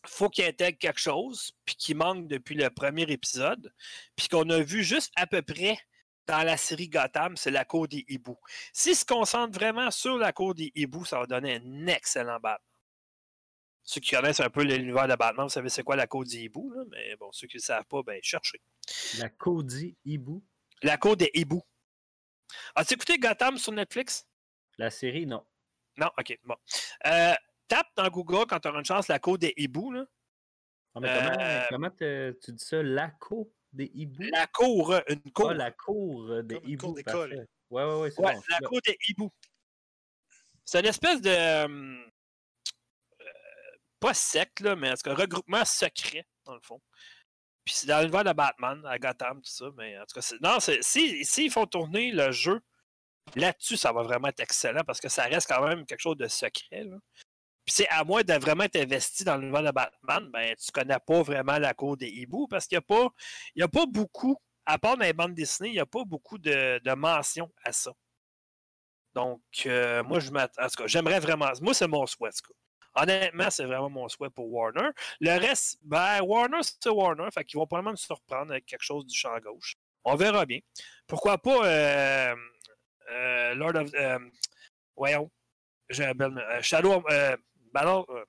faut 0.05 0.29
qu'il 0.29 0.45
intègre 0.45 0.77
quelque 0.77 0.99
chose, 0.99 1.53
puis 1.65 1.75
qui 1.75 1.93
manque 1.93 2.27
depuis 2.27 2.55
le 2.55 2.69
premier 2.69 3.03
épisode, 3.03 3.73
puis 4.15 4.27
qu'on 4.27 4.49
a 4.49 4.59
vu 4.59 4.83
juste 4.83 5.11
à 5.15 5.27
peu 5.27 5.41
près 5.41 5.77
dans 6.27 6.43
la 6.43 6.57
série 6.57 6.89
Gotham, 6.89 7.37
c'est 7.37 7.51
la 7.51 7.65
cour 7.65 7.87
des 7.87 8.03
hiboux. 8.07 8.39
S'il 8.73 8.95
se 8.95 9.05
concentre 9.05 9.57
vraiment 9.57 9.91
sur 9.91 10.17
la 10.17 10.33
cour 10.33 10.55
des 10.55 10.71
hiboux, 10.75 11.05
ça 11.05 11.19
va 11.19 11.25
donner 11.27 11.55
un 11.55 11.87
excellent 11.87 12.39
Batman. 12.39 12.59
Ceux 13.83 14.01
qui 14.01 14.15
connaissent 14.15 14.39
un 14.39 14.49
peu 14.49 14.63
l'univers 14.63 15.07
de 15.07 15.15
Batman, 15.15 15.45
vous 15.45 15.51
savez 15.51 15.69
c'est 15.69 15.83
quoi 15.83 15.95
la 15.95 16.07
cour 16.07 16.23
des 16.23 16.39
hiboux, 16.39 16.71
là? 16.71 16.83
mais 16.89 17.15
bon, 17.17 17.31
ceux 17.31 17.45
qui 17.45 17.57
ne 17.57 17.61
le 17.61 17.65
savent 17.65 17.85
pas, 17.85 18.01
ben 18.01 18.19
cherchez. 18.23 18.59
La 19.19 19.29
Cody 19.29 19.95
Hibou. 20.03 20.43
La 20.81 20.97
cour 20.97 21.15
des 21.15 21.29
hiboux. 21.35 21.63
As-tu 22.75 22.95
écouté 22.95 23.19
Gotham 23.19 23.57
sur 23.57 23.71
Netflix? 23.71 24.27
La 24.77 24.89
série, 24.89 25.27
non. 25.27 25.45
Non, 25.97 26.09
ok, 26.17 26.37
bon. 26.43 26.55
Euh, 27.05 27.33
tape 27.67 27.87
dans 27.95 28.07
Google 28.09 28.45
quand 28.47 28.59
tu 28.59 28.67
auras 28.67 28.79
une 28.79 28.85
chance 28.85 29.07
la 29.07 29.19
cour 29.19 29.37
des 29.37 29.53
hiboux. 29.57 29.91
Là. 29.91 30.05
Ah, 30.95 30.99
mais 30.99 31.09
comment 31.19 31.41
Euh, 31.43 31.61
comment 31.69 31.89
te- 31.91 32.31
tu 32.43 32.51
dis 32.53 32.63
ça? 32.63 32.81
La 32.83 33.09
cour 33.09 33.47
des 33.73 33.91
hiboux? 33.93 34.23
La 34.31 34.47
cour, 34.47 34.95
une 35.07 35.31
cour. 35.31 35.51
Ah, 35.51 35.53
la 35.53 35.71
cour 35.71 36.43
des 36.43 36.55
Comme 36.55 36.69
hiboux. 36.69 36.93
d'école. 36.93 37.47
Ouais, 37.69 37.83
ouais, 37.83 37.99
ouais, 38.01 38.11
c'est 38.11 38.21
Ouais, 38.21 38.33
bon. 38.35 38.41
la 38.49 38.59
cour 38.59 38.79
des 38.85 38.97
hiboux. 39.09 39.31
C'est 40.63 40.79
une 40.79 40.85
espèce 40.85 41.21
de. 41.21 41.29
euh, 41.29 42.05
pas 43.99 44.13
secte, 44.13 44.59
là, 44.61 44.75
mais 44.75 44.89
en 44.91 44.93
tout 44.95 45.01
cas, 45.03 45.13
regroupement 45.15 45.65
secret, 45.65 46.25
dans 46.45 46.53
le 46.55 46.61
fond. 46.61 46.81
Puis 47.63 47.73
c'est 47.75 47.87
dans 47.87 47.99
l'univers 47.99 48.23
de 48.23 48.33
Batman, 48.33 48.85
à 48.85 48.99
Gotham, 48.99 49.41
tout 49.41 49.49
ça. 49.51 49.65
Mais 49.77 49.97
en 49.97 50.05
tout 50.05 50.19
cas, 50.19 50.35
non, 50.41 50.59
c'est- 50.59 50.81
si, 50.83 51.25
s'ils 51.25 51.51
font 51.51 51.65
tourner 51.65 52.11
le 52.11 52.31
jeu 52.31 52.61
là-dessus, 53.35 53.77
ça 53.77 53.91
va 53.91 54.03
vraiment 54.03 54.27
être 54.27 54.39
excellent 54.39 54.83
parce 54.85 54.99
que 55.01 55.09
ça 55.09 55.23
reste 55.23 55.47
quand 55.49 55.65
même 55.67 55.85
quelque 55.85 55.99
chose 56.01 56.17
de 56.17 56.27
secret. 56.27 56.83
Là. 56.83 56.97
Puis 57.65 57.73
c'est 57.73 57.87
à 57.89 58.03
moins 58.03 58.21
de 58.23 58.33
vraiment 58.33 58.63
être 58.65 58.75
investi 58.75 59.23
dans 59.23 59.37
l'univers 59.37 59.63
de 59.63 59.71
Batman, 59.71 60.29
ben 60.31 60.55
tu 60.55 60.71
connais 60.71 60.99
pas 61.05 61.23
vraiment 61.23 61.57
la 61.57 61.73
cour 61.73 61.97
des 61.97 62.07
hiboux 62.09 62.47
parce 62.47 62.67
qu'il 62.67 62.75
n'y 62.77 62.79
a 62.79 62.81
pas. 62.81 63.07
Il 63.55 63.61
y 63.61 63.63
a 63.63 63.67
pas 63.67 63.85
beaucoup, 63.87 64.37
à 64.65 64.77
part 64.77 64.97
dans 64.97 65.03
les 65.05 65.13
bandes 65.13 65.33
dessinées, 65.33 65.69
il 65.69 65.73
n'y 65.73 65.79
a 65.79 65.85
pas 65.85 66.03
beaucoup 66.05 66.37
de, 66.37 66.79
de 66.83 66.93
mentions 66.93 67.51
à 67.63 67.71
ça. 67.71 67.91
Donc, 69.15 69.41
euh, 69.65 70.03
moi, 70.03 70.19
je 70.19 70.29
m'attends. 70.29 70.61
En 70.63 70.67
tout 70.67 70.75
cas, 70.83 70.87
j'aimerais 70.87 71.19
vraiment. 71.19 71.49
Moi, 71.61 71.73
c'est 71.73 71.87
mon 71.87 72.05
souhait, 72.05 72.31
en. 72.31 72.53
Honnêtement, 72.97 73.49
c'est 73.49 73.65
vraiment 73.65 73.89
mon 73.89 74.07
souhait 74.09 74.29
pour 74.29 74.51
Warner. 74.51 74.89
Le 75.19 75.37
reste, 75.39 75.79
ben, 75.83 76.21
Warner, 76.21 76.59
c'est 76.61 76.89
Warner. 76.89 77.27
Fait 77.33 77.43
qu'ils 77.43 77.57
vont 77.57 77.65
probablement 77.65 77.91
me 77.91 77.97
surprendre 77.97 78.51
avec 78.51 78.65
quelque 78.65 78.83
chose 78.83 79.05
du 79.05 79.15
champ 79.15 79.37
gauche. 79.39 79.75
On 80.03 80.15
verra 80.15 80.45
bien. 80.45 80.59
Pourquoi 81.07 81.37
pas 81.37 81.65
euh, 81.65 82.35
euh, 83.11 83.55
Lord 83.55 83.75
of. 83.75 83.89
euh, 83.95 84.19
voyons. 84.95 85.31
J'ai 85.89 86.05
un 86.05 86.13
bel- 86.13 86.41
Shadow. 86.61 87.03
Ben 87.75 87.81
alors, 87.81 88.09
euh, 88.09 88.23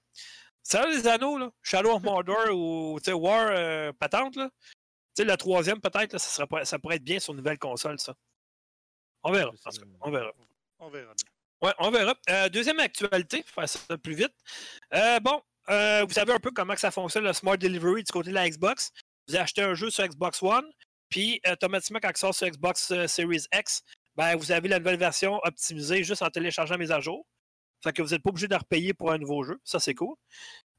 un 0.75 0.91
des 0.91 1.07
anneaux, 1.07 1.38
là. 1.38 1.50
Shadow 1.62 1.93
of 1.93 2.03
Mordor 2.03 2.50
ou 2.53 2.99
War 3.07 3.47
euh, 3.50 3.93
patente, 3.93 4.35
là. 4.35 4.50
Le 5.19 5.37
troisième, 5.37 5.81
peut-être, 5.81 6.19
ça, 6.19 6.29
serait 6.29 6.65
ça 6.65 6.79
pourrait 6.81 6.97
être 6.97 7.05
bien 7.05 7.21
sur 7.21 7.33
une 7.33 7.38
nouvelle 7.38 7.59
console, 7.59 7.99
ça. 8.00 8.12
On 9.23 9.31
verra. 9.31 9.50
en 9.50 9.71
tout 9.71 9.81
cas, 9.81 9.87
on 10.00 10.11
verra. 10.11 10.33
On 10.81 10.88
verra. 10.91 11.15
Ouais, 11.62 11.73
on 11.79 11.91
verra. 11.93 12.15
Euh, 12.29 12.49
deuxième 12.49 12.81
actualité, 12.81 13.45
pour 13.45 13.53
faire 13.55 13.69
ça 13.69 13.97
plus 13.99 14.15
vite. 14.15 14.35
Euh, 14.93 15.21
bon, 15.21 15.41
euh, 15.71 16.05
vous 16.05 16.12
savez 16.12 16.33
un 16.33 16.41
peu 16.41 16.50
comment 16.50 16.75
que 16.75 16.81
ça 16.81 16.91
fonctionne 16.91 17.25
le 17.25 17.33
Smart 17.33 17.57
Delivery 17.57 18.03
du 18.03 18.12
côté 18.12 18.31
de 18.31 18.35
la 18.35 18.50
Xbox. 18.50 18.91
Vous 19.29 19.37
achetez 19.37 19.62
un 19.62 19.75
jeu 19.75 19.91
sur 19.91 20.05
Xbox 20.07 20.43
One, 20.43 20.69
puis 21.09 21.41
automatiquement, 21.49 22.00
quand 22.03 22.11
il 22.11 22.17
sort 22.17 22.35
sur 22.35 22.49
Xbox 22.49 22.93
Series 23.07 23.47
X, 23.55 23.83
ben, 24.17 24.35
vous 24.35 24.50
avez 24.50 24.69
la 24.69 24.81
nouvelle 24.81 24.99
version 24.99 25.38
optimisée 25.45 26.03
juste 26.03 26.23
en 26.23 26.31
téléchargeant 26.31 26.76
mes 26.76 26.91
à 26.91 26.99
jour. 26.99 27.25
Fait 27.87 27.93
que 27.93 28.02
vous 28.02 28.09
n'êtes 28.11 28.23
pas 28.23 28.31
obligé 28.31 28.49
de 28.49 28.55
repayer 28.57 28.95
pour 28.95 29.12
un 29.12 29.19
nouveau 29.19 29.45
jeu. 29.45 29.61
Ça, 29.62 29.78
c'est 29.78 29.95
cool. 29.95 30.16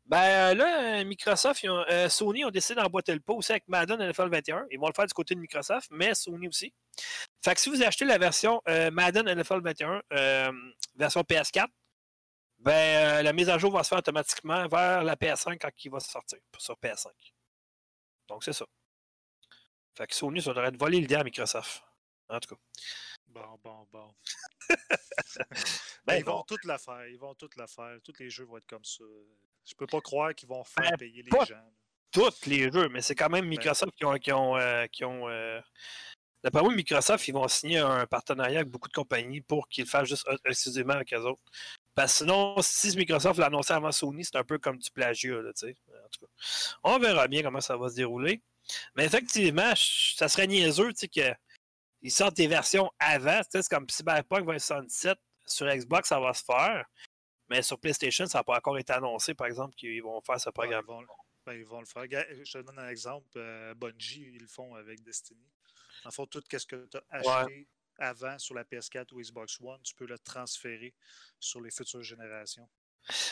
Ben 0.06 0.54
là, 0.54 1.00
euh, 1.00 1.06
Microsoft, 1.06 1.64
ils 1.64 1.70
ont- 1.70 1.86
euh, 1.90 2.10
Sony 2.10 2.44
ont 2.44 2.50
décidé 2.50 2.82
d'emboîter 2.82 3.14
le 3.14 3.22
pot 3.22 3.36
aussi 3.36 3.54
avec 3.54 3.66
Madden 3.70 4.02
NFL 4.02 4.30
21. 4.30 4.66
Ils 4.72 4.78
vont 4.80 4.88
le 4.88 4.94
faire 4.94 5.06
du 5.06 5.14
côté 5.14 5.36
de 5.36 5.40
Microsoft, 5.40 5.88
mais 5.92 6.14
Sony 6.16 6.50
aussi. 6.50 6.74
Fait 7.42 7.56
que 7.56 7.62
si 7.62 7.70
vous 7.70 7.82
achetez 7.82 8.04
la 8.04 8.18
version 8.18 8.62
euh, 8.68 8.92
Madden 8.92 9.26
NFL 9.28 9.62
21, 9.62 10.02
euh, 10.14 10.52
version 10.96 11.22
PS4, 11.22 11.68
ben, 12.60 12.72
euh, 12.72 13.22
la 13.22 13.32
mise 13.34 13.50
à 13.50 13.58
jour 13.58 13.72
va 13.72 13.84
se 13.84 13.90
faire 13.90 14.00
automatiquement 14.00 14.68
vers 14.68 15.04
la 15.04 15.16
PS5 15.16 15.58
quand 15.60 15.70
il 15.84 15.92
va 15.92 16.00
sortir 16.02 16.40
sur 16.58 16.76
PS5. 16.78 17.10
Donc, 18.28 18.44
c'est 18.44 18.54
ça. 18.54 18.66
Fait 19.96 20.08
que 20.08 20.14
Sony, 20.16 20.42
ça 20.42 20.54
devrait 20.54 20.72
voler 20.72 21.00
l'idée 21.00 21.16
à 21.16 21.24
Microsoft. 21.24 21.84
En 22.30 22.40
tout 22.40 22.56
cas. 22.56 22.62
Bon, 23.38 23.60
bon, 23.63 23.88
bon. 23.91 24.15
Ben, 26.06 26.15
ils 26.15 26.25
vont 26.25 26.38
bon. 26.38 26.44
tout 26.48 26.58
la 26.63 26.77
faire. 26.77 27.06
Ils 27.08 27.20
vont 27.20 27.36
tout 27.36 27.50
la 27.58 27.67
faire. 27.67 27.98
Tous 28.03 28.13
les 28.20 28.29
jeux 28.29 28.46
vont 28.46 28.58
être 28.58 28.67
comme 28.67 28.86
ça. 28.86 29.03
Je 29.65 29.75
peux 29.75 29.88
pas 29.88 30.00
croire 30.01 30.34
qu'ils 30.34 30.48
vont 30.48 30.63
faire 30.63 30.91
Ben, 30.91 30.98
payer 30.98 31.22
les 31.22 31.46
gens. 31.46 31.72
Tous 32.12 32.46
les 32.46 32.72
jeux, 32.72 32.88
mais 32.89 33.01
c'est 33.01 33.15
quand 33.15 33.29
même 33.29 33.46
Microsoft 33.46 33.94
qui 33.96 34.06
ont. 34.06 34.17
Qui 34.17 34.32
ont, 34.32 34.58
euh, 34.58 34.88
qui 34.88 35.03
ont 35.03 35.27
euh, 35.27 35.60
D'après 36.44 36.62
moi, 36.62 36.74
Microsoft, 36.74 37.27
ils 37.27 37.34
vont 37.34 37.48
signer 37.48 37.79
un 37.79 38.06
partenariat 38.06 38.60
avec 38.60 38.72
beaucoup 38.72 38.88
de 38.88 38.94
compagnies 38.94 39.41
pour 39.41 39.67
qu'ils 39.67 39.84
le 39.84 39.89
fassent 39.89 40.08
juste 40.08 40.27
exclusivement 40.46 40.94
avec 40.94 41.13
eux 41.13 41.17
autres. 41.17 41.41
Parce 41.96 42.13
que 42.13 42.17
sinon, 42.20 42.56
si 42.62 42.96
Microsoft 42.96 43.39
l'a 43.39 43.48
annoncé 43.48 43.74
avant 43.74 43.91
Sony, 43.91 44.24
c'est 44.24 44.38
un 44.38 44.44
peu 44.44 44.58
comme 44.60 44.77
du 44.77 44.89
plagiat, 44.91 45.41
là, 45.41 45.51
tu 45.53 45.67
sais. 45.67 45.75
En 46.06 46.10
tout 46.10 46.25
cas, 46.25 46.32
on 46.84 47.00
verra 47.00 47.27
bien 47.27 47.41
comment 47.41 47.60
ça 47.60 47.75
va 47.75 47.89
se 47.89 47.96
dérouler. 47.96 48.41
Mais 48.96 49.06
effectivement, 49.06 49.74
ça 49.75 50.27
serait 50.27 50.48
niaiseux, 50.48 50.94
tu 50.94 51.08
sais, 51.13 51.36
qu'ils 52.00 52.12
sortent 52.12 52.36
des 52.38 52.48
versions 52.48 52.89
avant. 53.00 53.42
C'est 53.50 53.68
comme 53.68 53.88
Cyberpunk 53.89 54.46
2077 54.46 55.18
sur 55.46 55.68
Xbox, 55.68 56.10
ça 56.10 56.20
va 56.20 56.34
se 56.34 56.44
faire. 56.44 56.86
Mais 57.50 57.62
sur 57.62 57.80
PlayStation, 57.80 58.25
ça 58.25 58.39
n'a 58.39 58.44
pas 58.44 58.58
encore 58.58 58.77
été 58.77 58.92
annoncé, 58.94 59.34
par 59.34 59.48
exemple, 59.48 59.74
qu'ils 59.75 60.04
vont 60.04 60.20
faire 60.22 60.39
ce 60.39 60.50
Ouais, 60.50 60.54
programme. 60.54 60.84
ils, 60.86 60.92
vont, 60.92 61.06
ben, 61.46 61.54
ils 61.54 61.66
vont 61.66 61.80
le 61.80 61.86
faire. 61.86 62.04
Je 62.04 62.51
te 62.51 62.58
donne 62.60 62.77
un 62.80 62.89
exemple. 62.89 63.27
euh, 63.38 63.74
Bungie, 63.74 64.32
ils 64.34 64.42
le 64.42 64.48
font 64.48 64.75
avec 64.75 65.01
Destiny. 65.01 65.48
En 66.04 66.12
fait, 66.12 66.27
tout 66.27 66.44
ce 66.51 66.66
que 66.66 66.86
tu 66.88 66.98
as 66.98 67.04
acheté 67.10 67.68
avant 68.00 68.38
sur 68.38 68.54
la 68.54 68.63
PS4 68.66 69.13
ou 69.13 69.22
Xbox 69.22 69.60
One, 69.62 69.82
tu 69.82 69.96
peux 69.96 70.06
le 70.06 70.20
transférer 70.20 70.94
sur 71.39 71.62
les 71.62 71.72
futures 71.72 72.04
générations. 72.04 72.70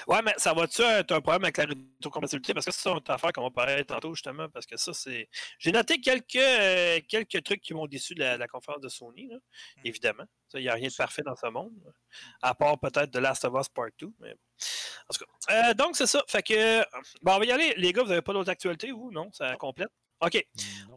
Ouais, 0.08 0.22
mais 0.24 0.34
ça 0.38 0.54
va-tu 0.54 0.82
être 0.82 1.12
un 1.12 1.22
problème 1.22 1.44
avec 1.44 1.58
la 1.58 1.66
rétrocompatibilité? 1.66 2.54
Parce 2.54 2.66
que 2.66 2.72
c'est 2.72 2.90
une 2.90 3.00
affaire 3.08 3.32
qu'on 3.34 3.44
va 3.44 3.52
parler 3.52 3.84
tantôt, 3.86 4.14
justement, 4.14 4.48
parce 4.50 4.66
que 4.66 4.78
ça, 4.78 4.94
c'est. 4.94 5.30
J'ai 5.60 5.72
noté 5.72 6.00
quelques, 6.00 6.36
euh, 6.36 7.00
quelques 7.08 7.44
trucs 7.44 7.62
qui 7.62 7.74
m'ont 7.74 7.88
déçu 7.88 8.16
de 8.16 8.20
la, 8.20 8.38
la 8.38 8.48
conférence 8.48 8.82
de 8.82 8.90
Sony, 8.90 9.28
là, 9.28 9.38
évidemment. 9.84 10.26
Il 10.54 10.62
n'y 10.62 10.70
a 10.70 10.74
rien 10.74 10.88
de 10.88 10.94
parfait 10.94 11.22
dans 11.26 11.36
ce 11.36 11.48
monde. 11.48 11.74
À 12.42 12.56
part 12.56 12.80
peut-être 12.80 13.12
The 13.12 13.18
Last 13.18 13.44
of 13.44 13.60
Us 13.60 13.68
Part 13.68 13.90
2. 14.00 14.08
Mais 14.20 14.30
bon. 14.30 14.40
En 15.10 15.14
tout 15.14 15.26
cas. 15.26 15.70
Euh, 15.70 15.74
donc, 15.74 15.98
c'est 15.98 16.08
ça. 16.08 16.24
Fait 16.28 16.44
que. 16.44 16.80
Bon, 17.22 17.34
on 17.34 17.40
va 17.40 17.46
y 17.46 17.52
aller. 17.52 17.74
Les 17.78 17.92
gars, 17.92 18.04
vous 18.04 18.10
n'avez 18.10 18.22
pas 18.22 18.34
d'autres 18.34 18.50
actualités, 18.50 18.92
vous? 18.92 19.12
Non? 19.12 19.30
Ça 19.34 19.56
complète? 19.58 19.90
OK. 20.22 20.46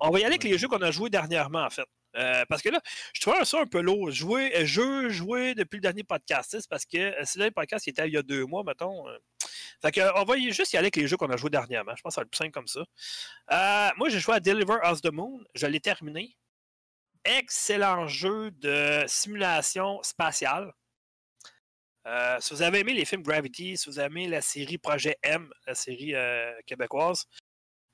On 0.00 0.10
va 0.10 0.20
y 0.20 0.22
aller 0.22 0.34
avec 0.34 0.44
les 0.44 0.58
jeux 0.58 0.68
qu'on 0.68 0.82
a 0.82 0.90
joués 0.90 1.10
dernièrement, 1.10 1.64
en 1.64 1.70
fait. 1.70 1.86
Euh, 2.18 2.44
parce 2.48 2.62
que 2.62 2.68
là, 2.68 2.80
je 3.14 3.20
trouvais 3.20 3.44
ça 3.44 3.60
un 3.60 3.66
peu 3.66 3.80
lourd. 3.80 4.10
Jouer, 4.10 4.52
euh, 4.56 4.64
jeu, 4.64 5.08
jouer 5.08 5.54
depuis 5.54 5.76
le 5.76 5.82
dernier 5.82 6.02
podcast. 6.02 6.50
C'est 6.50 6.68
parce 6.68 6.84
que 6.84 6.98
euh, 6.98 7.22
c'est 7.24 7.38
le 7.38 7.44
dernier 7.44 7.52
podcast 7.52 7.84
qui 7.84 7.90
était 7.90 8.08
il 8.08 8.14
y 8.14 8.16
a 8.16 8.22
deux 8.22 8.44
mois, 8.44 8.64
mettons. 8.64 9.04
Fait 9.80 10.02
on 10.16 10.24
va 10.24 10.36
juste 10.38 10.72
y 10.72 10.76
aller 10.76 10.86
avec 10.86 10.96
les 10.96 11.06
jeux 11.06 11.16
qu'on 11.16 11.30
a 11.30 11.36
joués 11.36 11.50
dernièrement. 11.50 11.94
Je 11.96 12.02
pense 12.02 12.12
que 12.12 12.14
ça 12.16 12.20
va 12.22 12.26
plus 12.26 12.36
simple 12.36 12.50
comme 12.50 12.66
ça. 12.66 13.92
Moi, 13.96 14.08
j'ai 14.08 14.18
joué 14.18 14.34
à 14.34 14.40
Deliver 14.40 14.78
Us 14.84 15.00
the 15.00 15.12
Moon. 15.12 15.40
Je 15.54 15.66
l'ai 15.66 15.80
terminé. 15.80 16.36
Excellent 17.24 18.08
jeu 18.08 18.50
de 18.52 19.04
simulation 19.06 20.02
spatiale. 20.02 20.72
Si 22.40 22.54
vous 22.54 22.62
avez 22.62 22.80
aimé 22.80 22.94
les 22.94 23.04
films 23.04 23.22
Gravity, 23.22 23.76
si 23.76 23.88
vous 23.88 23.98
avez 23.98 24.06
aimé 24.06 24.28
la 24.28 24.40
série 24.40 24.78
Projet 24.78 25.16
M, 25.22 25.52
la 25.66 25.74
série 25.76 26.14
québécoise, 26.66 27.26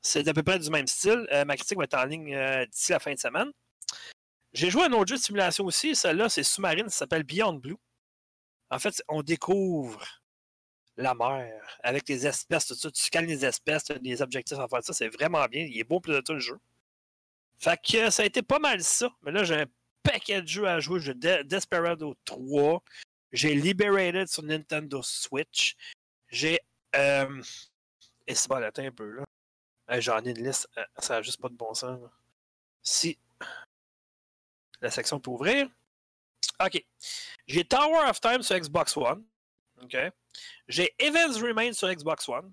c'est 0.00 0.26
à 0.28 0.32
peu 0.32 0.42
près 0.42 0.58
du 0.58 0.70
même 0.70 0.86
style. 0.86 1.26
Ma 1.46 1.56
critique 1.56 1.76
va 1.76 1.84
être 1.84 1.98
en 1.98 2.04
ligne 2.04 2.66
d'ici 2.70 2.92
la 2.92 2.98
fin 2.98 3.12
de 3.12 3.18
semaine. 3.18 3.50
J'ai 4.54 4.70
joué 4.70 4.82
à 4.82 4.86
un 4.86 4.92
autre 4.92 5.08
jeu 5.08 5.16
de 5.16 5.20
simulation 5.22 5.64
aussi. 5.64 5.94
Celle-là, 5.94 6.28
c'est 6.28 6.42
sous-marine. 6.44 6.88
Ça 6.88 6.98
s'appelle 6.98 7.24
Beyond 7.24 7.54
Blue. 7.54 7.76
En 8.70 8.78
fait, 8.78 9.02
on 9.08 9.22
découvre 9.22 10.02
la 10.96 11.14
mer 11.14 11.60
avec 11.82 12.08
les 12.08 12.26
espèces, 12.26 12.66
tout 12.66 12.74
ça. 12.74 12.90
Tu 12.90 13.02
scannes 13.02 13.26
les 13.26 13.44
espèces, 13.44 13.84
tu 13.84 13.92
as 13.92 13.98
des 13.98 14.22
objectifs 14.22 14.58
à 14.58 14.68
faire 14.68 14.82
ça. 14.82 14.92
C'est 14.92 15.08
vraiment 15.08 15.44
bien. 15.46 15.64
Il 15.64 15.76
est 15.78 15.84
beau 15.84 16.00
plus 16.00 16.14
de 16.14 16.20
tout 16.20 16.34
le 16.34 16.38
jeu. 16.40 16.58
Fait 17.58 17.80
que 17.82 18.10
ça 18.10 18.22
a 18.22 18.26
été 18.26 18.42
pas 18.42 18.58
mal 18.60 18.82
ça. 18.82 19.10
Mais 19.22 19.32
là, 19.32 19.42
j'ai 19.44 19.62
un 19.62 19.66
paquet 20.02 20.40
de 20.42 20.46
jeux 20.48 20.66
à 20.68 20.78
jouer. 20.80 21.00
J'ai 21.00 21.14
De- 21.14 21.42
Desperado 21.42 22.14
3. 22.24 22.82
J'ai 23.32 23.54
Liberated 23.54 24.28
sur 24.28 24.44
Nintendo 24.44 25.02
Switch. 25.02 25.74
J'ai. 26.28 26.60
Euh... 26.94 27.42
Et 28.26 28.34
c'est 28.34 28.48
bon, 28.48 28.62
attends 28.62 28.84
un 28.84 28.92
peu 28.92 29.10
là. 29.16 29.24
J'en 30.00 30.20
ai 30.24 30.30
une 30.30 30.44
liste. 30.46 30.68
Euh, 30.78 30.84
Ça 30.98 31.14
n'a 31.14 31.22
juste 31.22 31.40
pas 31.40 31.48
de 31.48 31.54
bon 31.56 31.74
sens. 31.74 31.98
Si 32.82 33.18
la 34.84 34.90
section 34.90 35.18
peut 35.18 35.30
ouvrir. 35.30 35.66
OK. 36.64 36.84
J'ai 37.46 37.64
Tower 37.64 38.08
of 38.08 38.20
Time 38.20 38.42
sur 38.42 38.56
Xbox 38.58 38.96
One. 38.96 39.24
OK. 39.82 39.96
J'ai 40.68 40.94
Events 40.98 41.40
Remain 41.40 41.72
sur 41.72 41.92
Xbox 41.92 42.28
One. 42.28 42.52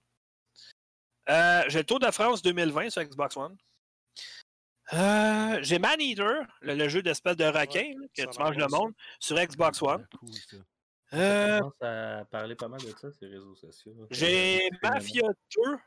Euh, 1.30 1.64
j'ai 1.68 1.80
le 1.80 1.86
Tour 1.86 2.00
de 2.00 2.10
France 2.10 2.42
2020 2.42 2.90
sur 2.90 3.04
Xbox 3.04 3.38
One. 3.38 3.56
Euh, 4.94 5.60
j'ai 5.62 5.80
Maneater, 5.80 6.44
le, 6.62 6.76
le 6.76 6.90
jeu 6.90 7.02
d'espèce 7.02 7.38
de 7.38 7.46
requin 7.46 7.94
là, 7.98 8.08
que 8.16 8.30
tu 8.30 8.40
manges 8.40 8.58
le 8.58 8.68
monde, 8.68 8.94
sur 9.20 9.38
Xbox 9.38 9.82
One. 9.82 10.06
Cool, 10.20 10.34
ça. 10.34 10.58
Euh, 11.14 11.56
Je 11.56 11.60
commence 11.60 11.82
à 11.82 12.26
parler 12.26 12.56
pas 12.56 12.68
mal 12.70 12.82
de 12.82 12.90
ça 12.90 13.12
sur 13.12 13.14
les 13.22 13.28
réseaux 13.28 13.56
sociaux. 13.56 13.94
j'ai 14.10 14.58
phénoménal. 14.82 14.94
Mafia 14.94 15.22
2 15.56 15.78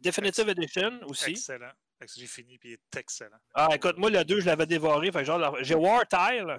Definitive 0.00 0.48
Edition 0.48 1.00
aussi. 1.06 1.30
Excellent. 1.30 1.72
J'ai 2.16 2.26
fini, 2.26 2.58
puis 2.58 2.70
il 2.70 2.72
est 2.74 2.96
excellent. 2.96 3.38
Ah, 3.54 3.68
écoute, 3.74 3.96
moi, 3.98 4.10
le 4.10 4.24
2, 4.24 4.40
je 4.40 4.46
l'avais 4.46 4.66
dévoré. 4.66 5.10
Fait 5.10 5.20
que 5.20 5.24
genre, 5.24 5.56
j'ai 5.62 5.74
War 5.74 6.06
Tile, 6.06 6.56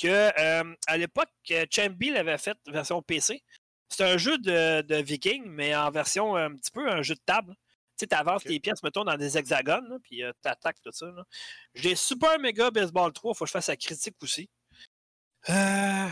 que 0.00 0.08
euh, 0.40 0.74
à 0.86 0.96
l'époque, 0.96 1.30
euh, 1.50 1.64
Chambi 1.70 2.10
l'avait 2.10 2.38
fait 2.38 2.56
version 2.66 3.00
PC. 3.02 3.42
C'est 3.88 4.04
un 4.04 4.16
jeu 4.18 4.36
de, 4.38 4.82
de 4.82 4.96
viking, 4.96 5.44
mais 5.46 5.74
en 5.74 5.90
version 5.90 6.36
euh, 6.36 6.46
un 6.48 6.56
petit 6.56 6.70
peu 6.70 6.88
un 6.90 7.02
jeu 7.02 7.14
de 7.14 7.20
table. 7.24 7.54
Tu 7.96 8.00
sais, 8.00 8.06
tu 8.08 8.14
avances 8.16 8.42
Ok. 8.42 8.48
tes 8.48 8.60
pièces, 8.60 8.82
mettons, 8.82 9.04
dans 9.04 9.16
des 9.16 9.38
hexagones, 9.38 9.88
là, 9.88 9.96
puis 10.02 10.16
tu 10.42 10.48
attaques 10.48 10.80
tout 10.82 10.90
ça. 10.92 11.06
J'ai 11.74 11.94
Super 11.94 12.38
Mega 12.40 12.70
Baseball 12.70 13.12
3, 13.12 13.34
faut 13.34 13.44
que 13.44 13.48
je 13.48 13.52
fasse 13.52 13.68
la 13.68 13.76
critique 13.76 14.16
aussi. 14.20 14.50
Euh, 15.48 16.08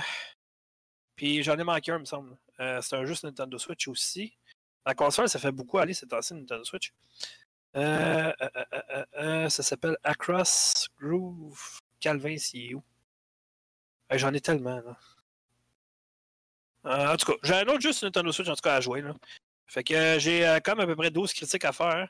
Puis 1.16 1.42
j'en 1.42 1.58
ai 1.58 1.64
manqué 1.64 1.90
un, 1.92 1.96
il 1.96 2.00
me 2.00 2.04
semble. 2.04 2.36
Euh, 2.60 2.80
c'est 2.82 2.96
un 2.96 3.04
jeu 3.04 3.14
sur 3.14 3.26
Nintendo 3.26 3.58
Switch 3.58 3.88
aussi. 3.88 4.36
La 4.86 4.94
console, 4.94 5.28
ça 5.28 5.38
fait 5.38 5.52
beaucoup 5.52 5.78
aller 5.78 5.94
cette 5.94 6.12
ancienne 6.12 6.40
Nintendo 6.40 6.64
Switch. 6.64 6.92
Euh, 7.74 8.32
euh, 8.42 8.48
euh, 8.74 9.04
euh, 9.16 9.48
ça 9.48 9.62
s'appelle 9.62 9.96
Across 10.04 10.88
Groove. 11.00 11.80
Calvin, 12.00 12.36
c'est 12.36 12.74
où? 12.74 12.82
J'en 14.10 14.32
ai 14.34 14.40
tellement, 14.40 14.80
là. 14.80 14.96
En 17.12 17.16
tout 17.16 17.32
cas, 17.32 17.38
j'ai 17.42 17.54
un 17.54 17.66
autre 17.68 17.80
jeu 17.80 17.92
sur 17.92 18.06
Nintendo 18.06 18.32
Switch, 18.32 18.48
en 18.48 18.54
tout 18.54 18.62
cas, 18.62 18.74
à 18.74 18.80
jouer, 18.80 19.00
là. 19.00 19.14
Fait 19.66 19.84
que 19.84 20.18
j'ai 20.18 20.58
comme 20.64 20.80
à 20.80 20.86
peu 20.86 20.96
près 20.96 21.10
12 21.10 21.32
critiques 21.32 21.64
à 21.64 21.72
faire. 21.72 22.08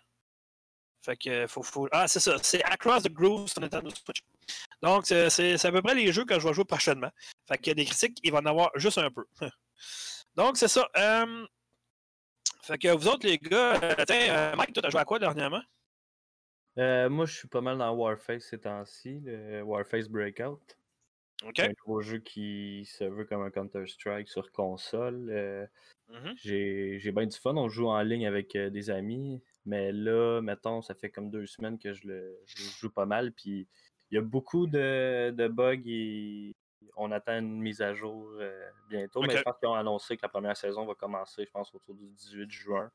Fait 1.03 1.17
que 1.17 1.47
faut, 1.47 1.63
faut... 1.63 1.89
Ah, 1.93 2.09
c'est 2.09 2.21
ça. 2.21 2.37
C'est 2.43 2.63
Across 2.65 3.05
the 3.05 3.13
Groove 3.13 3.49
sur 3.49 3.61
Nintendo 3.61 3.91
Switch. 3.91 4.23
Donc, 4.81 5.07
c'est 5.07 5.65
à 5.65 5.73
peu 5.73 5.83
près 5.83 5.95
les 5.95 6.13
jeux 6.13 6.25
que 6.25 6.41
je 6.41 6.49
vais 6.49 6.55
jouer 6.55 6.65
prochainement. 6.65 7.11
Fait 7.47 7.69
a 7.69 7.75
des 7.75 7.85
critiques, 7.85 8.19
il 8.23 8.33
va 8.33 8.39
en 8.39 8.47
avoir 8.47 8.71
juste 8.77 8.99
un 8.99 9.11
peu. 9.11 9.25
Donc, 10.35 10.57
c'est 10.57 10.69
ça. 10.69 10.89
Fait 12.63 12.79
que 12.79 12.89
vous 12.97 13.09
autres, 13.09 13.27
les 13.27 13.39
gars, 13.39 13.75
euh, 13.83 13.95
euh, 14.09 14.57
Mike, 14.57 14.73
toi, 14.73 14.83
t'as 14.83 14.91
joué 14.91 15.01
à 15.01 15.05
quoi 15.05 15.19
dernièrement? 15.19 15.63
Euh, 16.79 17.11
moi, 17.11 17.27
je 17.27 17.35
suis 17.35 17.49
pas 17.49 17.61
mal 17.61 17.79
dans 17.79 17.93
Warface 17.93 18.45
ces 18.45 18.61
temps-ci, 18.61 19.21
le 19.25 19.63
Warface 19.63 20.09
Breakout. 20.09 20.61
OK. 21.45 21.59
Un 21.59 21.73
nouveau 21.85 22.01
jeu 22.03 22.19
qui 22.19 22.85
se 22.85 23.03
veut 23.03 23.25
comme 23.25 23.43
un 23.43 23.51
Counter-Strike 23.51 24.29
sur 24.29 24.51
console. 24.53 25.29
Euh, 25.31 25.67
Mhm. 26.09 26.35
j'ai 26.37 26.99
j'ai 26.99 27.11
bien 27.11 27.27
du 27.27 27.37
fun. 27.37 27.57
On 27.57 27.69
joue 27.69 27.89
en 27.89 28.01
ligne 28.03 28.27
avec 28.27 28.57
des 28.57 28.91
amis. 28.91 29.43
Mais 29.65 29.91
là, 29.91 30.41
mettons, 30.41 30.83
ça 30.83 30.95
fait 30.95 31.11
comme 31.11 31.31
deux 31.31 31.47
semaines 31.47 31.79
que 31.79 31.95
je 31.95 32.07
le, 32.07 32.39
je 32.47 32.63
le 32.63 32.69
joue 32.79 32.91
pas 32.91 33.07
mal. 33.07 33.33
Puis 33.33 33.67
il 34.11 34.15
y 34.15 34.19
a 34.19 34.21
beaucoup 34.21 34.67
de, 34.67 35.31
de 35.31 35.49
bugs 35.49 35.83
et 35.87 36.55
on 36.97 37.11
attend 37.13 37.39
une 37.39 37.61
mise 37.61 37.81
à 37.83 37.95
jour 37.95 38.31
euh, 38.39 38.71
bientôt. 38.89 39.23
Mais 39.23 39.37
je 39.37 39.43
pense 39.43 39.59
qu'ils 39.59 39.69
ont 39.69 39.75
annoncé 39.75 40.17
que 40.17 40.23
la 40.23 40.29
première 40.29 40.57
saison 40.57 40.85
va 40.87 40.95
commencer, 40.95 41.45
je 41.45 41.51
pense, 41.51 41.75
autour 41.75 41.95
du 41.95 42.09
18 42.09 42.51
juin. 42.51 42.91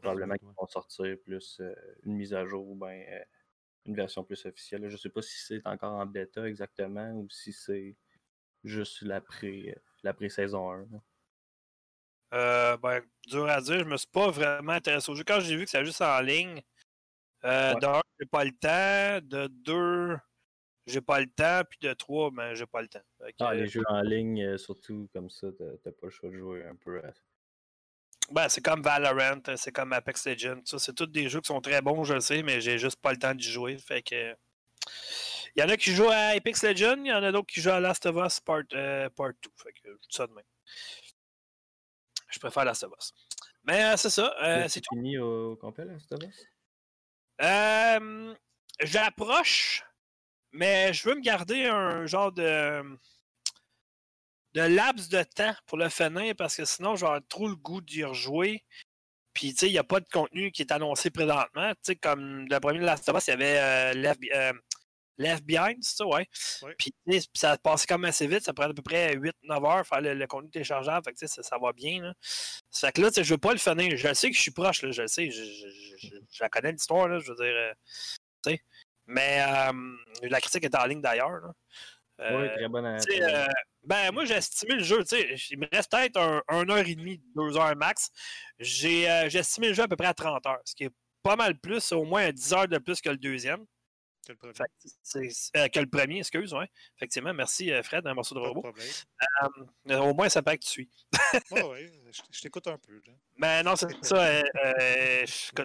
Probablement 0.00 0.36
qu'ils 0.36 0.48
vont 0.56 0.66
sortir 0.66 1.16
plus 1.24 1.58
euh, 1.60 1.74
une 2.04 2.14
mise 2.14 2.32
à 2.32 2.46
jour 2.46 2.66
ou 2.68 2.74
ben, 2.76 3.04
euh, 3.08 3.24
une 3.86 3.94
version 3.96 4.22
plus 4.24 4.46
officielle. 4.46 4.88
Je 4.88 4.96
sais 4.96 5.08
pas 5.08 5.20
si 5.20 5.38
c'est 5.38 5.66
encore 5.66 5.92
en 5.92 6.06
bêta 6.06 6.46
exactement 6.48 7.10
ou 7.12 7.28
si 7.28 7.52
c'est 7.52 7.96
juste 8.62 9.02
la 9.02 9.20
pré- 9.20 9.76
la 10.02 10.14
pré-saison 10.14 10.70
1. 10.70 10.78
là. 10.92 10.98
Euh, 12.34 12.76
ben, 12.78 13.02
dur 13.26 13.48
à 13.48 13.60
dire, 13.60 13.80
je 13.80 13.84
me 13.84 13.96
suis 13.96 14.08
pas 14.08 14.30
vraiment 14.30 14.72
intéressé 14.72 15.10
au 15.10 15.14
jeu. 15.14 15.24
Quand 15.26 15.40
j'ai 15.40 15.56
vu 15.56 15.64
que 15.64 15.70
c'était 15.70 15.84
juste 15.84 16.00
en 16.02 16.20
ligne, 16.20 16.62
euh, 17.44 17.74
Ouais. 17.74 17.80
de 17.80 17.86
un, 17.86 18.00
j'ai 18.18 18.26
pas 18.26 18.44
le 18.44 18.52
temps. 18.52 19.26
De 19.26 19.46
deux, 19.48 20.16
j'ai 20.86 21.00
pas 21.00 21.20
le 21.20 21.26
temps. 21.26 21.62
Puis 21.68 21.78
de 21.80 21.92
trois, 21.94 22.30
ben, 22.30 22.54
j'ai 22.54 22.66
pas 22.66 22.82
le 22.82 22.88
temps. 22.88 23.02
Que, 23.20 23.32
Ah, 23.40 23.54
les 23.54 23.66
jeux 23.66 23.82
en 23.88 24.00
ligne, 24.02 24.42
euh, 24.42 24.58
surtout 24.58 25.08
comme 25.12 25.30
ça, 25.30 25.48
t'as 25.82 25.90
pas 25.92 26.06
le 26.06 26.10
choix 26.10 26.30
de 26.30 26.36
jouer 26.36 26.64
un 26.64 26.76
peu 26.76 26.98
à 27.04 27.12
ben, 28.30 28.48
c'est 28.48 28.62
comme 28.64 28.80
Valorant, 28.82 29.42
c'est 29.56 29.70
comme 29.70 29.92
Apex 29.92 30.26
Legends. 30.26 30.62
ça, 30.64 30.78
C'est 30.78 30.94
tous 30.94 31.04
des 31.06 31.28
jeux 31.28 31.42
qui 31.42 31.48
sont 31.48 31.60
très 31.60 31.82
bons, 31.82 32.04
je 32.04 32.14
le 32.14 32.20
sais, 32.20 32.42
mais 32.42 32.58
j'ai 32.62 32.78
juste 32.78 32.96
pas 32.96 33.12
le 33.12 33.18
temps 33.18 33.34
d'y 33.34 33.50
jouer. 33.50 33.76
Fait 33.76 34.00
que. 34.02 34.34
Il 35.56 35.60
y 35.60 35.62
en 35.62 35.68
a 35.68 35.76
qui 35.76 35.92
jouent 35.94 36.08
à 36.10 36.32
Apex 36.34 36.64
Legends, 36.64 36.96
il 37.04 37.08
y 37.08 37.12
en 37.12 37.22
a 37.22 37.30
d'autres 37.30 37.46
qui 37.46 37.60
jouent 37.60 37.70
à 37.70 37.80
Last 37.80 38.06
of 38.06 38.16
Us 38.16 38.40
Part, 38.40 38.62
euh, 38.72 39.10
part 39.10 39.28
2. 39.42 39.50
Fait 39.62 39.72
que 39.72 39.78
je 39.84 39.90
dis 39.92 39.98
ça 40.08 40.26
de 40.26 40.32
même. 40.32 40.44
Je 42.30 42.38
préfère 42.40 42.64
Last 42.64 42.82
of 42.84 42.92
Us. 42.98 43.12
Mais 43.64 43.84
euh, 43.84 43.96
c'est 43.96 44.10
ça, 44.10 44.34
euh, 44.42 44.68
c'est 44.68 44.80
tout. 44.80 44.94
fini 44.94 45.18
au, 45.18 45.52
au 45.52 45.56
complet, 45.56 45.86
Star 46.00 46.18
Wars? 46.20 46.30
Euh, 47.42 48.34
J'approche, 48.80 49.84
mais 50.54 50.92
je 50.94 51.08
veux 51.08 51.14
me 51.16 51.20
garder 51.20 51.66
un 51.66 52.06
genre 52.06 52.32
de 52.32 52.82
de 54.54 54.60
laps 54.60 55.08
de 55.08 55.22
temps 55.24 55.54
pour 55.66 55.78
le 55.78 55.88
finir 55.88 56.34
parce 56.36 56.56
que 56.56 56.64
sinon 56.64 56.94
j'aurais 56.96 57.20
trop 57.28 57.48
le 57.48 57.56
goût 57.56 57.80
d'y 57.80 58.04
rejouer. 58.04 58.64
Puis 59.32 59.50
tu 59.52 59.58
sais, 59.58 59.68
il 59.68 59.72
n'y 59.72 59.78
a 59.78 59.84
pas 59.84 59.98
de 60.00 60.08
contenu 60.08 60.52
qui 60.52 60.62
est 60.62 60.70
annoncé 60.72 61.10
présentement. 61.10 61.70
Tu 61.72 61.78
sais, 61.82 61.96
comme 61.96 62.46
le 62.48 62.60
premier 62.60 62.78
Last 62.78 63.08
of 63.08 63.16
Us, 63.18 63.26
il 63.26 63.30
y 63.30 63.34
avait 63.34 63.58
euh, 63.58 63.92
Left, 63.94 64.20
euh, 64.32 64.52
Left 65.18 65.44
Behind, 65.44 65.76
c'est 65.82 65.96
ça, 65.96 66.06
ouais. 66.06 66.28
Ouais. 66.62 66.74
Puis 66.78 66.94
ça 67.34 67.58
passait 67.58 67.86
même 67.90 68.04
assez 68.04 68.28
vite, 68.28 68.44
ça 68.44 68.52
prenait 68.54 68.70
à 68.70 68.74
peu 68.74 68.82
près 68.82 69.16
8-9 69.16 69.66
heures 69.66 69.86
faire 69.86 70.00
le, 70.02 70.14
le 70.14 70.26
contenu 70.28 70.50
téléchargeable. 70.50 71.04
Fait 71.04 71.12
que 71.14 71.18
tu 71.18 71.26
sais, 71.26 71.34
ça, 71.34 71.42
ça 71.42 71.58
va 71.58 71.72
bien. 71.72 72.00
Là. 72.02 72.14
Ça 72.70 72.88
fait 72.88 72.92
que 72.92 73.00
là, 73.00 73.08
tu 73.10 73.14
sais, 73.16 73.24
je 73.24 73.34
veux 73.34 73.38
pas 73.38 73.52
le 73.52 73.58
finir. 73.58 73.96
Je 73.96 74.06
le 74.06 74.14
sais 74.14 74.30
que 74.30 74.36
je 74.36 74.42
suis 74.42 74.52
proche, 74.52 74.82
là, 74.82 74.92
je 74.92 75.02
le 75.02 75.08
sais, 75.08 75.28
je, 75.30 75.42
je, 75.42 75.68
je- 75.98 76.08
je- 76.08 76.16
je 76.30 76.42
la 76.42 76.48
connais 76.48 76.70
l'histoire, 76.72 77.08
là, 77.08 77.18
je 77.18 77.28
veux 77.32 77.36
dire. 77.36 77.44
euh, 77.56 77.72
tu 78.44 78.50
sais. 78.52 78.60
Mais 79.06 79.44
euh, 79.46 79.72
la 80.22 80.40
critique 80.40 80.64
est 80.64 80.74
en 80.74 80.84
ligne 80.86 81.00
d'ailleurs. 81.00 81.52
Oui, 82.18 82.26
Euh, 82.26 82.48
très 82.56 82.68
bonne. 82.68 82.86
euh, 82.86 83.46
ben, 83.82 84.12
moi, 84.12 84.24
j'ai 84.24 84.34
estimé 84.34 84.74
le 84.74 84.84
jeu. 84.84 85.00
tu 85.04 85.16
sais, 85.16 85.34
Il 85.50 85.58
me 85.58 85.66
reste 85.72 85.90
peut-être 85.90 86.16
un, 86.16 86.42
un 86.48 86.68
heure 86.70 86.86
et 86.86 86.94
demie, 86.94 87.20
deux 87.34 87.56
heures 87.56 87.74
max. 87.76 88.10
J'ai 88.58 89.10
euh, 89.10 89.28
estimé 89.28 89.68
le 89.68 89.74
jeu 89.74 89.82
à 89.82 89.88
peu 89.88 89.96
près 89.96 90.06
à 90.06 90.14
30 90.14 90.46
heures, 90.46 90.60
ce 90.64 90.74
qui 90.74 90.84
est 90.84 90.92
pas 91.22 91.36
mal 91.36 91.58
plus, 91.58 91.90
au 91.92 92.04
moins 92.04 92.30
10 92.30 92.52
heures 92.52 92.68
de 92.68 92.78
plus 92.78 93.00
que 93.00 93.10
le 93.10 93.16
deuxième. 93.16 93.64
C'est 94.26 94.32
le 94.32 94.36
premier. 94.38 94.54
Que, 94.54 95.58
euh, 95.58 95.68
que 95.68 95.80
le 95.80 95.86
premier, 95.86 96.18
excuse, 96.20 96.54
ouais. 96.54 96.66
Effectivement, 96.96 97.34
merci 97.34 97.70
euh, 97.70 97.82
Fred, 97.82 98.06
un 98.06 98.14
morceau 98.14 98.34
de 98.34 98.40
robot. 98.40 98.64
Euh, 99.90 99.98
au 99.98 100.14
moins, 100.14 100.28
ça 100.30 100.42
paraît 100.42 100.56
que 100.58 100.64
tu 100.64 100.70
suis. 100.70 100.90
Ouais, 101.50 101.62
ouais, 101.62 101.92
je, 102.10 102.22
je 102.30 102.40
t'écoute 102.40 102.66
un 102.68 102.78
peu. 102.78 102.94
Là. 103.06 103.12
Mais 103.36 103.62
non, 103.62 103.76
c'est 103.76 103.88
ça. 104.02 104.16
euh, 104.16 104.42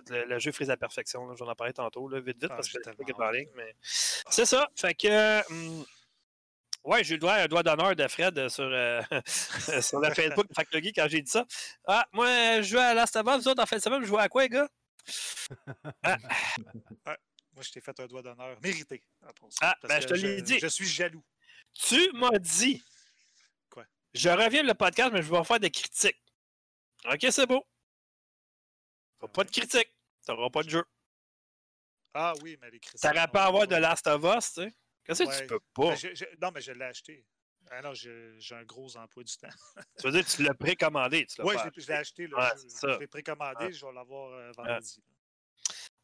le, 0.10 0.26
le 0.26 0.40
jeu 0.40 0.52
frise 0.52 0.70
à 0.70 0.74
la 0.74 0.78
perfection. 0.78 1.34
J'en 1.36 1.52
ai 1.52 1.56
parlé 1.56 1.74
tantôt, 1.74 2.10
là, 2.10 2.20
vite, 2.20 2.42
vite, 2.42 2.50
Ah, 2.52 2.56
parce 2.56 2.68
que 2.70 2.80
c'est 2.84 3.14
pas 3.14 3.30
en 3.30 3.32
mais 3.32 3.76
c'est 3.82 4.46
ça. 4.46 4.68
Fait 4.76 4.94
que. 4.94 5.50
hum, 5.52 5.86
ouais, 6.84 7.04
j'ai 7.04 7.12
eu 7.12 7.18
le 7.18 7.22
doigt, 7.22 7.34
un 7.36 7.48
doigt 7.48 7.64
d'honneur 7.64 7.96
de 7.96 8.08
Fred 8.08 8.50
sur, 8.50 8.64
euh, 8.66 9.02
sur 9.82 10.00
le 10.00 10.14
Facebook 10.14 10.48
de 10.50 10.54
Fact 10.54 10.76
quand 10.96 11.08
j'ai 11.08 11.22
dit 11.22 11.32
ça. 11.32 11.46
Ah, 11.88 12.06
moi, 12.12 12.62
je 12.62 12.70
joue 12.70 12.78
à 12.80 12.94
Last 12.94 13.16
of 13.16 13.26
Us, 13.28 13.44
vous 13.44 13.48
autres, 13.50 13.64
en 13.64 13.66
fin 13.66 13.78
de 13.78 13.82
semaine, 13.82 14.02
je 14.02 14.08
jouais 14.08 14.22
à 14.22 14.28
quoi, 14.30 14.44
les 14.44 14.50
gars? 14.50 14.68
Moi, 17.06 17.16
Moi, 17.60 17.66
je 17.66 17.72
t'ai 17.74 17.82
fait 17.82 18.00
un 18.00 18.08
doigt 18.08 18.22
d'honneur 18.22 18.58
mérité. 18.64 19.04
Ah, 19.60 19.76
ben, 19.84 20.00
je 20.00 20.08
te 20.08 20.14
l'ai 20.14 20.42
dit. 20.42 20.60
Je 20.60 20.68
suis 20.68 20.86
jaloux. 20.88 21.26
Tu 21.74 22.10
m'as 22.14 22.40
dit. 22.40 22.82
Quoi? 23.70 23.86
Je 24.14 24.30
reviens 24.30 24.64
le 24.64 24.74
podcast, 24.74 25.12
mais 25.12 25.22
je 25.22 25.30
vais 25.30 25.44
faire 25.44 25.60
des 25.60 25.70
critiques. 25.70 26.24
Ok, 27.04 27.20
c'est 27.30 27.46
beau. 27.46 27.68
Pas 29.34 29.44
de 29.44 29.52
critiques. 29.52 29.94
T'auras 30.26 30.50
pas 30.50 30.64
de 30.64 30.70
jeu. 30.70 30.86
Ah 32.14 32.32
oui, 32.42 32.58
mais 32.62 32.72
les 32.72 32.80
critiques. 32.80 33.02
T'aurais 33.02 33.28
pas 33.28 33.44
à 33.44 33.48
avoir 33.48 33.68
de 33.68 33.76
Last 33.76 34.08
of 34.08 34.24
Us, 34.24 34.54
tu 34.54 34.62
sais. 34.62 34.74
Qu'est-ce 35.04 35.24
que 35.24 35.28
Ouais. 35.28 35.42
tu 35.42 35.48
peux 35.48 35.60
pas? 35.74 35.90
Ben, 35.90 35.96
je- 35.98 36.16
je- 36.16 36.26
non, 36.42 36.52
mais 36.54 36.62
je 36.62 36.72
l'ai 36.72 36.86
acheté. 36.86 37.26
Ah 37.72 37.82
non, 37.82 37.94
j'ai 37.94 38.38
un 38.56 38.64
gros 38.64 38.96
emploi 38.96 39.26
du 39.26 39.36
temps. 39.36 39.50
Tu 40.00 40.06
veux 40.08 40.12
dire, 40.14 40.26
tu 40.26 40.44
l'as 40.44 40.54
précommandé. 40.54 41.28
Oui, 41.40 41.56
je 41.76 41.88
l'ai- 41.88 41.94
acheté. 41.94 42.28
Là, 42.28 42.38
Ouais, 42.56 42.62
je 42.64 42.88
je 42.94 43.00
l'ai 43.00 43.08
précommandé, 43.08 43.74
je 43.74 43.86
vais 43.86 43.92
l'avoir 43.92 44.32
euh, 44.32 44.52
vendredi. 44.54 45.04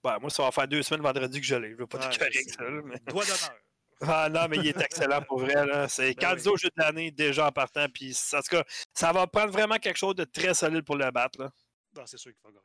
Ben, 0.06 0.20
moi, 0.22 0.30
ça 0.30 0.44
va 0.44 0.52
faire 0.52 0.68
deux 0.68 0.84
semaines 0.84 1.02
vendredi 1.02 1.42
que 1.42 1.48
je 1.48 1.56
l'ai. 1.56 1.72
Je 1.72 1.78
veux 1.78 1.88
pas 1.88 1.98
Ouais, 1.98 2.10
te 2.10 2.64
là, 2.64 2.82
mais- 2.84 3.00
Doigt 3.08 3.26
d'honneur. 3.26 3.58
Ah 4.02 4.28
non, 4.30 4.48
mais 4.50 4.58
il 4.58 4.68
est 4.68 4.80
excellent 4.82 5.22
pour 5.22 5.40
vrai. 5.40 5.66
là. 5.66 5.88
C'est 5.88 6.14
Ben 6.14 6.28
candidat 6.28 6.52
oui. 6.52 6.58
jeu 6.60 6.68
de 6.68 6.84
l'année 6.84 7.12
déjà 7.12 7.48
en 7.48 7.52
partant. 7.52 7.88
Puis, 7.88 8.16
en 8.34 8.38
tout 8.40 8.58
cas, 8.58 8.64
ça 8.94 9.12
va 9.14 9.26
prendre 9.26 9.52
vraiment 9.54 9.78
quelque 9.78 9.96
chose 9.98 10.16
de 10.16 10.26
très 10.26 10.54
solide 10.54 10.84
pour 10.84 10.98
le 10.98 11.10
battre. 11.12 11.40
Là. 11.42 11.50
Non, 11.96 12.04
c'est 12.06 12.18
sûr 12.18 12.32
qu'il 12.34 12.42
va 12.44 12.50
gagner. 12.52 12.62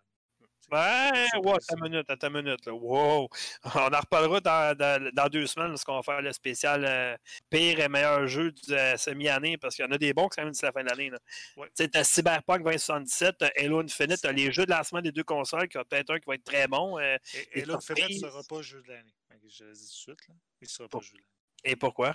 Ouais, 0.73 1.27
ouais, 1.43 1.53
attends 1.55 1.77
une 1.77 1.83
minute, 1.91 2.09
attends 2.11 2.29
une 2.29 2.43
minute. 2.43 2.65
Là. 2.67 2.73
Wow! 2.75 3.29
On 3.75 3.93
en 3.93 4.00
reparlera 4.00 4.41
dans, 4.41 4.77
dans- 4.77 5.11
dans 5.12 5.29
deux 5.29 5.47
semaines 5.47 5.71
lorsqu'on 5.71 5.97
va 5.97 6.03
faire 6.03 6.23
le 6.23 6.33
spécial 6.33 6.85
euh, 6.85 7.17
pire 7.50 7.81
et 7.81 7.89
meilleur 7.89 8.27
jeu 8.29 8.53
de 8.53 8.73
euh, 8.75 8.97
semi-année 8.97 9.59
parce 9.59 9.75
qu'il 9.77 9.85
y 9.85 9.89
en 9.89 9.93
a 9.93 9.99
des 9.99 10.12
bons 10.12 10.29
quand 10.29 10.43
même 10.43 10.53
d'ici 10.53 10.65
la 10.65 10.73
fin 10.73 10.83
de 10.85 10.89
l'année. 10.91 11.11
Ouais. 11.57 11.67
Tu 11.69 11.73
sais, 11.85 11.89
t'as 11.89 12.05
Cyberpunk 12.05 12.62
2077, 12.62 13.37
t'as 13.39 13.50
Halo 13.57 13.81
Infinite, 13.81 14.21
t'as 14.23 14.33
les 14.33 14.53
jeux 14.53 14.67
de 14.67 14.71
lancement 14.71 15.00
des 15.00 15.12
deux 15.12 15.25
consoles, 15.25 15.69
qui 15.69 15.77
a 15.79 15.85
peut-être 15.85 16.11
un 16.11 16.19
qui 16.21 16.27
va 16.27 16.35
être 16.35 16.45
très 16.45 16.69
bon. 16.69 16.99
euh, 16.99 17.17
Et, 17.53 17.65
l'autre 17.65 17.83
Fenêtre 17.85 18.09
ne 18.12 18.19
sera 18.31 18.43
pas 18.49 18.62
jeu 18.62 18.83
de 18.83 18.89
l'année. 18.89 19.15
Je 19.49 19.65
le 19.65 19.73
dis 19.73 19.79
tout 19.81 19.85
de 19.87 19.91
suite. 19.91 20.29
Là. 20.29 20.35
Il 20.61 20.65
ne 20.65 20.69
sera 20.69 20.85
pas 20.89 20.91
Pour- 20.91 21.03
jeu 21.03 21.12
de 21.12 21.17
l'année. 21.19 21.27
et 21.65 21.77
pourquoi? 21.77 22.15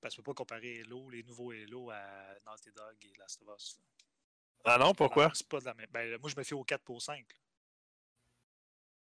Parce 0.00 0.14
qu'on 0.14 0.22
ne 0.22 0.24
peut 0.24 0.30
pas 0.34 0.38
comparer 0.38 0.80
Halo, 0.84 1.08
les 1.10 1.22
nouveaux 1.22 1.52
Halo 1.52 1.90
à 1.90 2.02
Naughty 2.46 2.70
Dog 2.74 2.96
et 3.02 3.12
Last 3.18 3.42
of 3.42 3.48
Us. 3.56 3.76
là. 3.78 4.05
Ah 4.64 4.78
non, 4.78 4.94
pourquoi? 4.94 5.26
Ah, 5.26 5.32
C'est 5.34 5.48
pas 5.48 5.60
de 5.60 5.64
la 5.66 5.74
même. 5.74 5.86
Ben, 5.90 6.18
moi, 6.20 6.30
je 6.30 6.36
me 6.36 6.42
fie 6.42 6.54
au 6.54 6.64
4 6.64 6.82
pour 6.82 7.00
5. 7.00 7.18
là. 7.18 7.24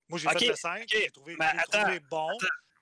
Moi, 0.10 0.20
j'ai 0.20 0.30
fait 0.30 0.48
le 0.48 0.56
5, 0.56 0.82
ok, 0.84 0.88
j'ai 0.90 1.12
trouvé, 1.12 1.36
attends, 1.40 1.82
trouvé 1.84 2.00
bon. 2.10 2.30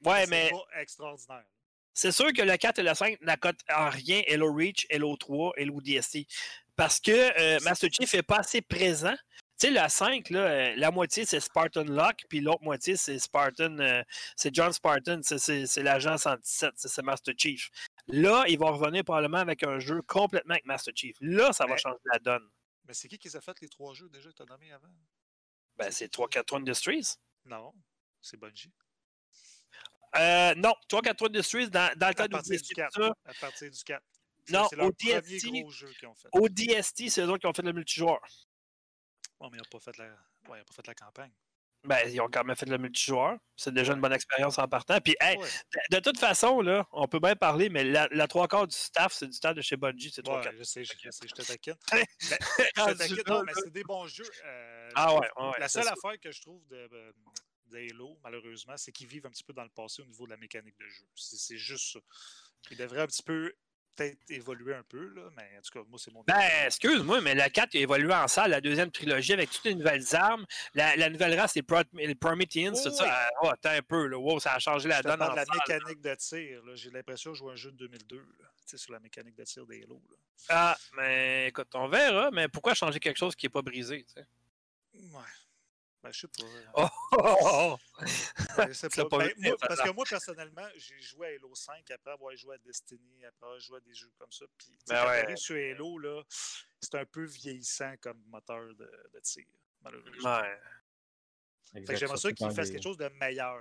Ouais, 0.04 0.22
c'est 0.26 0.30
mais 0.30 0.50
pas 0.52 0.80
extraordinaire. 0.82 1.46
c'est 1.94 2.12
sûr 2.12 2.32
que 2.34 2.42
le 2.44 2.56
4 2.58 2.80
et 2.80 2.84
le 2.84 2.94
5 2.94 3.20
n'accotent 3.22 3.62
en 3.74 3.90
rien 3.90 4.22
Halo 4.30 4.54
Reach, 4.54 4.86
Halo 4.92 5.16
3, 5.18 5.54
Halo 5.58 5.82
DST. 5.82 6.28
Parce 6.76 7.00
que 7.00 7.12
euh, 7.12 7.60
Master 7.64 7.90
Chief 7.92 8.14
n'est 8.14 8.22
pas 8.22 8.40
assez 8.40 8.62
présent. 8.62 9.16
Tu 9.58 9.68
sais, 9.68 9.72
le 9.72 9.88
5, 9.90 10.30
là, 10.32 10.40
euh, 10.42 10.74
la 10.76 10.92
moitié, 10.92 11.26
c'est 11.26 11.40
Spartan 11.40 11.86
Locke, 11.86 12.26
puis 12.30 12.42
l'autre 12.42 12.62
moitié, 12.62 12.98
c'est 12.98 13.18
Spartan, 13.18 13.80
euh, 13.80 14.04
c'est 14.36 14.54
John 14.54 14.74
Spartan, 14.74 15.22
c'est- 15.24 15.82
l'agent 15.82 16.18
117, 16.18 16.74
c'est 16.76 17.02
Master 17.02 17.34
Chief. 17.38 17.70
Là, 18.08 18.44
il 18.50 18.60
va 18.60 18.70
revenir 18.72 19.06
probablement 19.06 19.38
avec 19.38 19.64
un 19.64 19.80
jeu 19.80 20.02
complètement 20.02 20.56
avec 20.56 20.66
Master 20.66 20.94
Chief. 20.96 21.16
Là, 21.22 21.54
ça 21.54 21.66
va 21.66 21.78
changer 21.78 21.98
la 22.12 22.20
donne. 22.20 22.48
Mais 22.86 22.94
c'est 22.94 23.08
qui 23.08 23.18
qui 23.18 23.28
les 23.28 23.36
a 23.36 23.42
fait 23.42 23.60
les 23.62 23.70
trois 23.70 23.94
jeux 23.94 24.10
déjà 24.10 24.30
que 24.30 24.36
tu 24.36 24.42
as 24.44 24.46
nommés 24.46 24.72
avant? 24.72 24.94
Ben, 25.78 25.92
c'est 25.92 26.12
3-4 26.14 26.58
Industries. 26.58 27.16
Non, 27.46 27.74
c'est 28.22 28.38
Bungie. 28.38 28.72
Euh, 30.16 30.56
non, 30.56 30.74
3-4 30.90 31.26
Industries, 31.28 31.70
dans, 31.70 31.94
dans 31.98 32.08
le 32.10 32.14
partir 32.14 32.42
du 32.42 32.58
d'ODST, 32.58 32.74
4. 32.76 32.94
ça, 32.94 33.14
À 33.26 33.34
partir 33.34 33.72
du 33.72 33.84
4. 33.84 34.04
C'est- 34.48 34.54
Non, 34.54 34.68
c'est 34.70 34.76
au 34.80 34.92
premier 34.94 35.22
TFT, 35.22 35.52
gros 35.62 35.70
jeu 35.72 35.92
qu'ils 35.94 36.08
ont 36.08 36.16
fait. 36.16 36.30
au 36.32 36.48
DST, 36.48 37.10
c'est 37.10 37.22
eux 37.22 37.30
autres 37.30 37.40
qui 37.40 37.48
ont 37.48 37.54
fait 37.54 37.64
le 37.64 37.74
multijoueur. 37.74 38.20
Ouais, 39.40 39.50
mais 39.52 39.58
ils 39.58 39.62
n'ont 39.62 39.64
pas, 39.72 39.80
fait 39.80 39.98
la... 39.98 40.06
ouais, 40.48 40.60
ils 40.60 40.62
ont 40.62 40.64
pas 40.66 40.74
fait 40.76 40.88
la 40.88 40.94
campagne. 40.96 41.34
Ben, 41.88 42.00
ils 42.10 42.20
ont 42.22 42.28
quand 42.30 42.44
même 42.44 42.56
fait 42.56 42.66
le 42.66 42.78
multijoueur. 42.78 43.38
C'est 43.56 43.74
déjà 43.74 43.94
une 43.94 44.02
bonne 44.02 44.14
expérience 44.14 44.58
en 44.60 44.68
partant. 44.68 45.00
Puis, 45.00 45.16
hey, 45.22 45.38
Ouais, 45.38 45.48
de, 45.92 45.96
de 45.98 46.02
toute 46.02 46.20
façon, 46.20 46.62
là, 46.62 46.88
on 46.92 47.08
peut 47.08 47.20
bien 47.20 47.36
parler, 47.36 47.70
mais 47.70 47.84
la, 47.84 48.08
la 48.12 48.28
trois 48.28 48.48
quarts 48.48 48.68
du 48.68 48.76
staff, 48.76 49.14
c'est 49.14 49.28
du 49.28 49.34
staff 49.34 49.56
de 49.56 49.62
chez 49.62 49.78
Bungie, 49.78 50.12
c'est 50.14 50.24
trois 50.24 50.38
ouais, 50.40 50.44
quarts. 50.44 50.54
je 50.58 50.64
sais, 50.64 50.84
je, 50.84 50.94
je 51.02 51.10
sais, 51.12 51.28
je 51.28 51.34
te 51.34 51.42
taquine. 51.42 51.76
Ben, 51.92 52.38
je 52.60 52.64
te 52.74 52.80
Rendu 52.82 52.98
taquine, 52.98 53.16
là, 53.18 53.24
non, 53.28 53.44
mais 53.44 53.54
c'est 53.56 53.72
des 53.72 53.84
bons 53.84 54.08
jeux. 54.08 54.30
euh, 54.46 54.90
Ah 54.96 55.16
ouais, 55.16 55.28
La 55.60 55.68
seule 55.70 55.88
affaire 55.88 56.20
que 56.22 56.32
je 56.32 56.42
trouve 56.42 56.66
de, 56.68 56.76
euh, 56.92 57.12
de 57.68 57.78
Halo, 57.78 58.18
malheureusement, 58.24 58.78
c'est 58.78 58.92
qu'ils 58.92 59.08
vivent 59.08 59.26
un 59.26 59.32
petit 59.32 59.44
peu 59.44 59.54
dans 59.54 59.64
le 59.64 59.70
passé 59.70 60.02
au 60.02 60.06
niveau 60.06 60.26
de 60.26 60.32
la 60.32 60.38
mécanique 60.38 60.78
de 60.80 60.88
jeu. 60.88 61.06
C'est 61.16 61.58
juste 61.58 61.94
ça. 61.94 62.00
Ils 62.72 62.78
devraient 62.78 63.02
un 63.02 63.08
petit 63.08 63.24
peu 63.24 63.54
peut-être 63.96 64.20
évoluer 64.30 64.76
un 64.76 64.84
peu, 64.84 65.08
là, 65.14 65.30
mais 65.38 65.50
en 65.58 65.62
tout 65.62 65.72
cas, 65.80 65.86
moi, 65.88 65.98
c'est 65.98 66.12
mon 66.14 66.24
Ben, 66.28 66.42
excuse-moi, 66.66 67.22
mais 67.22 67.34
la 67.36 67.50
4 67.50 67.76
a 67.76 67.80
évolué 67.80 68.14
en 68.14 68.28
salle, 68.28 68.52
la 68.52 68.62
deuxième 68.62 68.92
trilogie, 68.92 69.34
avec 69.34 69.50
toutes 69.50 69.64
les 69.66 69.76
nouvelles 69.76 70.16
armes. 70.16 70.46
La, 70.74 70.96
la 70.96 71.10
nouvelle 71.10 71.40
race, 71.40 71.56
les, 71.56 71.64
Pro- 71.64 71.82
les 71.94 72.16
Prometheans, 72.16 72.74
tout 72.74 72.92
ça. 72.92 73.30
Oh, 73.42 73.48
attends 73.48 73.70
un 73.70 73.82
peu, 73.82 74.08
là. 74.08 74.18
Wow, 74.18 74.40
ça 74.40 74.54
a 74.54 74.60
changé 74.60 74.88
la 74.90 75.02
donne 75.02 75.22
en 75.22 75.32
de 75.32 75.36
la 75.36 75.46
salle. 75.46 75.58
mécanique 75.68 76.02
de 76.02 76.16
tir. 76.16 76.62
J'ai 76.76 76.90
l'impression 76.92 77.32
de 77.32 77.36
jouer 77.36 77.54
un 77.54 77.56
jeu 77.56 77.72
de 77.72 77.78
2002, 77.78 78.18
là, 78.18 78.24
tu 78.58 78.64
sais, 78.66 78.78
sur 78.78 78.92
la 78.94 79.00
mécanique 79.00 79.36
de 79.36 79.44
tir 79.44 79.66
des 79.66 79.80
là. 79.82 79.96
Ah, 80.50 80.78
mais 80.98 81.48
écoute, 81.48 81.70
on 81.74 81.88
verra, 81.88 82.30
mais 82.32 82.48
pourquoi 82.50 82.74
changer 82.74 83.00
quelque 83.00 83.18
chose 83.18 83.36
qui 83.36 83.46
n'est 83.46 83.50
pas 83.52 83.62
brisé, 83.62 84.04
tu 84.04 84.14
sais? 84.14 84.28
Ouais. 84.94 85.22
Ben, 86.06 86.12
je 86.12 86.20
sais 86.20 86.28
pas. 86.28 86.44
euh, 86.44 86.66
Oh, 86.76 86.88
oh, 87.14 87.36
oh, 87.42 87.78
oh. 88.00 88.06
Je 88.68 88.74
sais 88.74 88.90
pas. 88.90 89.06
pas 89.10 89.18
Ben, 89.18 89.34
moi, 89.40 89.56
parce 89.60 89.82
que 89.82 89.90
moi, 89.90 90.06
personnellement, 90.08 90.68
j'ai 90.78 91.02
joué 91.02 91.28
à 91.28 91.30
Halo 91.32 91.56
5 91.56 91.90
après 91.90 92.12
avoir 92.12 92.36
joué 92.36 92.56
à 92.56 92.58
Destiny, 92.60 93.26
après 93.26 93.46
avoir 93.48 93.60
joué 93.60 93.78
à 93.78 93.80
des 93.80 93.94
jeux 93.96 94.12
comme 94.20 94.32
ça. 94.32 94.46
Puis, 94.56 94.78
Ben 94.88 95.04
ouais. 95.08 95.36
sur 95.36 95.56
Halo, 95.56 95.98
là, 95.98 96.22
c'est 96.80 96.94
un 96.96 97.06
peu 97.06 97.24
vieillissant 97.24 97.96
comme 98.02 98.22
moteur 98.28 98.68
de, 98.76 99.10
de 99.14 99.20
tir, 99.22 99.46
malheureusement. 99.82 100.42
Ouais. 100.42 100.60
J'aimerais 101.74 102.18
ça 102.18 102.32
qu'ils 102.32 102.52
fassent 102.52 102.70
quelque 102.72 102.84
chose 102.84 102.98
de 102.98 103.10
meilleur. 103.20 103.58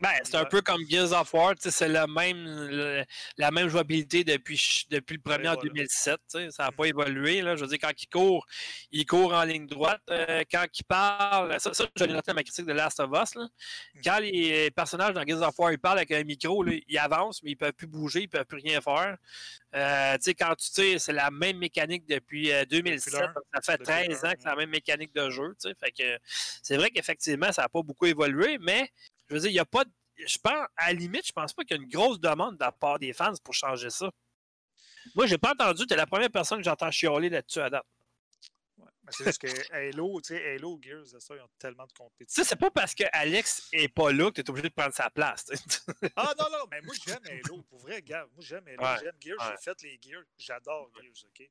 Ben, 0.00 0.10
c'est 0.24 0.36
un 0.36 0.46
peu 0.46 0.62
comme 0.62 0.82
Gears 0.88 1.12
of 1.12 1.32
War, 1.34 1.54
c'est 1.58 1.88
la 1.88 2.06
même, 2.06 2.44
le- 2.70 3.04
la 3.36 3.50
même 3.50 3.68
jouabilité 3.68 4.24
depuis, 4.24 4.86
depuis 4.90 5.16
le 5.16 5.20
premier 5.22 5.44
Et 5.44 5.48
en 5.48 5.54
voilà. 5.54 5.68
2007. 5.68 6.16
tu 6.16 6.38
sais, 6.38 6.50
Ça 6.50 6.64
n'a 6.64 6.72
pas 6.72 6.86
évolué. 6.86 7.42
Là. 7.42 7.56
Je 7.56 7.60
veux 7.62 7.68
dire, 7.68 7.78
quand 7.80 7.92
il 8.02 8.08
court, 8.08 8.46
il 8.90 9.04
court 9.04 9.34
en 9.34 9.44
ligne 9.44 9.66
droite. 9.66 10.00
Euh, 10.10 10.44
quand 10.50 10.64
il 10.72 10.84
parle, 10.84 11.60
ça, 11.60 11.74
ça 11.74 11.84
je 11.94 12.04
l'ai 12.04 12.12
noté 12.14 12.30
dans 12.30 12.34
ma 12.36 12.42
critique 12.42 12.64
de 12.66 12.72
Last 12.72 13.00
of 13.00 13.10
Us. 13.12 13.34
là. 13.34 13.44
Mm. 13.44 14.00
Quand 14.02 14.18
les 14.20 14.70
personnages 14.70 15.12
dans 15.14 15.26
Gears 15.26 15.42
of 15.42 15.58
War 15.58 15.70
ils 15.72 15.78
parlent 15.78 15.98
avec 15.98 16.10
un 16.12 16.24
micro, 16.24 16.62
là, 16.62 16.72
ils 16.88 16.98
avancent, 16.98 17.42
mais 17.42 17.50
ils 17.50 17.54
ne 17.54 17.58
peuvent 17.58 17.72
plus 17.74 17.86
bouger, 17.86 18.20
ils 18.20 18.24
ne 18.24 18.28
peuvent 18.28 18.46
plus 18.46 18.58
rien 18.62 18.80
faire. 18.80 19.18
Euh, 19.74 20.14
tu 20.16 20.22
sais, 20.22 20.34
quand 20.34 20.54
tu 20.56 20.66
sais, 20.70 20.98
c'est 20.98 21.12
la 21.12 21.30
même 21.30 21.58
mécanique 21.58 22.06
depuis 22.08 22.50
euh, 22.50 22.64
2007. 22.64 23.12
Depuis 23.12 23.20
l'un. 23.20 23.32
donc 23.34 23.44
ça 23.54 23.60
fait 23.60 23.72
Depuis 23.78 23.84
13 24.08 24.22
l'un, 24.22 24.30
ans 24.30 24.32
que 24.32 24.38
c'est 24.40 24.48
la 24.48 24.56
même 24.56 24.70
mécanique 24.70 25.14
de 25.14 25.28
jeu. 25.28 25.54
Fait 25.78 25.90
que 25.92 26.18
c'est 26.62 26.76
vrai 26.78 26.88
qu'effectivement, 26.90 27.47
ça 27.52 27.62
n'a 27.62 27.68
pas 27.68 27.82
beaucoup 27.82 28.06
évolué, 28.06 28.58
mais 28.58 28.90
je 29.28 29.34
veux 29.34 29.40
dire, 29.40 29.50
il 29.50 29.54
n'y 29.54 29.58
a 29.60 29.64
pas 29.64 29.84
de- 29.84 29.90
Je 30.16 30.36
pense, 30.38 30.66
à 30.76 30.88
la 30.88 30.92
limite, 30.94 31.26
je 31.26 31.32
pense 31.32 31.52
pas 31.52 31.62
qu'il 31.64 31.76
y 31.76 31.80
a 31.80 31.82
une 31.82 31.88
grosse 31.88 32.18
demande 32.18 32.56
de 32.56 32.64
la 32.64 32.72
part 32.72 32.98
des 32.98 33.12
fans 33.12 33.32
pour 33.44 33.54
changer 33.54 33.88
ça. 33.90 34.10
Moi, 35.14 35.26
j'ai 35.26 35.38
pas 35.38 35.52
entendu, 35.52 35.86
tu 35.86 35.94
es 35.94 35.96
la 35.96 36.06
première 36.06 36.30
personne 36.30 36.58
que 36.58 36.64
j'entends 36.64 36.90
chialer 36.90 37.28
là-dessus 37.28 37.60
à 37.60 37.70
date. 37.70 37.86
Ouais. 38.78 38.86
C'est 39.10 39.24
juste 39.24 39.40
que 39.40 39.72
Halo, 39.72 40.20
tu 40.20 40.34
sais, 40.34 40.54
Halo, 40.54 40.78
Gears, 40.82 41.06
ça, 41.20 41.34
ils 41.36 41.40
ont 41.40 41.48
tellement 41.58 41.84
de 41.84 41.90
Tu 41.90 41.94
compétition. 41.98 42.42
c'est 42.44 42.56
pas 42.56 42.70
parce 42.70 42.94
que 42.96 43.04
Alex 43.12 43.68
est 43.72 43.88
pas 43.88 44.10
là 44.12 44.30
que 44.30 44.34
tu 44.34 44.40
es 44.42 44.50
obligé 44.50 44.68
de 44.68 44.74
prendre 44.74 44.92
sa 44.92 45.08
place. 45.08 45.46
Ah 46.16 46.34
non, 46.38 46.46
non, 46.50 46.64
mais 46.70 46.80
moi 46.82 46.94
j'aime 47.06 47.18
Halo. 47.24 47.62
Pour 47.62 47.78
vrai, 47.78 48.02
gars, 48.02 48.26
moi 48.34 48.40
j'aime 48.44 48.66
Halo. 48.68 48.82
Ouais, 48.82 48.98
J'aime 49.02 49.16
Gears. 49.20 49.38
ouais. 49.38 49.54
J'ai 49.56 49.62
fait 49.70 49.82
les 49.82 49.98
Gears. 50.02 50.24
J'adore 50.36 50.90
Gears, 51.00 51.24
OK? 51.26 51.48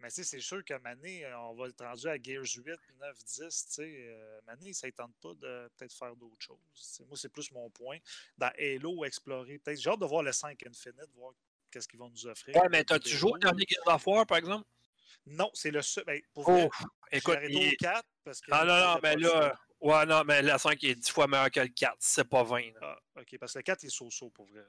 Mais 0.00 0.10
c'est 0.10 0.40
sûr 0.40 0.64
qu'à 0.64 0.78
Mané, 0.78 1.26
on 1.34 1.54
va 1.54 1.66
être 1.68 1.84
rendu 1.84 2.06
à 2.08 2.16
Gears 2.22 2.44
8, 2.44 2.78
9, 3.00 3.18
10. 3.24 3.38
Tu 3.38 3.50
sais, 3.72 3.82
euh, 4.08 4.40
Mané, 4.46 4.72
ça 4.72 4.86
ne 4.86 4.92
tente 4.92 5.14
pas 5.20 5.34
de 5.34 5.68
peut-être 5.76 5.92
faire 5.92 6.14
d'autres 6.14 6.40
choses. 6.40 7.00
Moi, 7.08 7.16
c'est 7.16 7.28
plus 7.32 7.50
mon 7.50 7.68
point. 7.70 7.98
Dans 8.36 8.50
Halo, 8.58 9.04
explorer. 9.04 9.58
Peut-être, 9.58 9.80
j'ai 9.80 9.90
hâte 9.90 9.98
de 10.00 10.06
voir 10.06 10.22
le 10.22 10.30
5 10.32 10.64
Infinite, 10.66 11.08
voir 11.16 11.32
qu'est-ce 11.70 11.88
qu'ils 11.88 11.98
vont 11.98 12.10
nous 12.10 12.26
offrir. 12.28 12.54
Ouais, 12.56 12.68
mais 12.70 12.84
t'as-tu 12.84 13.08
joué 13.10 13.32
au 13.32 13.38
dernier 13.38 13.64
Gears 13.68 13.94
of 13.94 14.06
War, 14.06 14.24
par 14.24 14.38
exemple? 14.38 14.64
Non, 15.26 15.50
c'est 15.52 15.72
le 15.72 15.82
seul. 15.82 16.04
Ben, 16.04 16.20
pour 16.32 16.48
Oh, 16.48 16.70
écoute, 17.10 17.34
arrêté 17.36 17.52
il- 17.52 17.72
au 17.74 17.76
4 17.78 18.08
parce 18.24 18.40
que. 18.40 18.50
Ah 18.52 18.64
non, 18.64 18.78
non, 18.78 18.94
j'étais 18.94 19.16
mais 19.16 19.22
là, 19.22 19.54
ouais, 19.80 20.06
non, 20.06 20.22
mais 20.24 20.42
la 20.42 20.58
5 20.58 20.82
est 20.84 20.94
10 20.94 21.10
fois 21.10 21.26
meilleure 21.26 21.50
que 21.50 21.60
le 21.60 21.68
4, 21.68 21.96
c'est 21.98 22.24
pas 22.24 22.44
20. 22.44 22.72
là. 22.80 22.96
Ah, 23.16 23.20
OK, 23.20 23.36
parce 23.38 23.52
que 23.52 23.58
le 23.58 23.62
4 23.64 23.82
est 23.84 23.88
so-so 23.90 24.30
pour 24.30 24.46
vrai. 24.46 24.64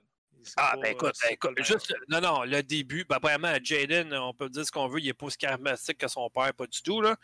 Ah, 0.56 0.72
pas, 0.72 0.78
ben 0.78 0.88
euh, 0.88 0.92
écoute, 0.92 1.16
c'est 1.16 1.34
écoute, 1.34 1.64
juste, 1.64 1.94
non, 2.08 2.22
non, 2.22 2.44
le 2.44 2.64
début, 2.64 3.06
ben, 3.06 3.20
premièrement, 3.20 3.54
Jaden, 3.62 4.14
on 4.14 4.34
peut 4.34 4.50
dire 4.50 4.66
ce 4.66 4.72
qu'on 4.72 4.88
veut, 4.88 5.00
il 5.00 5.08
est 5.10 5.14
pas 5.14 5.26
aussi 5.28 5.38
charismatique 5.38 5.98
que 5.98 6.08
son 6.08 6.30
père, 6.30 6.54
pas 6.54 6.66
du 6.66 6.82
tout, 6.82 7.02
là. 7.02 7.16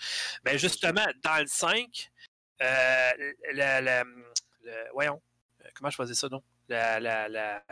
Mais 0.43 0.57
justement, 0.57 1.05
dans 1.23 1.39
le 1.41 1.47
5, 1.47 2.11
euh, 2.61 3.11
le, 3.17 3.81
le- 3.81 4.03
le- 4.63 4.89
voyons, 4.93 5.21
euh, 5.63 5.69
comment 5.75 5.89
je 5.89 5.95
faisais 5.95 6.13
ça, 6.13 6.27
non? 6.29 6.43
La, 6.67 6.99
la, 6.99 7.27
la, 7.29 7.63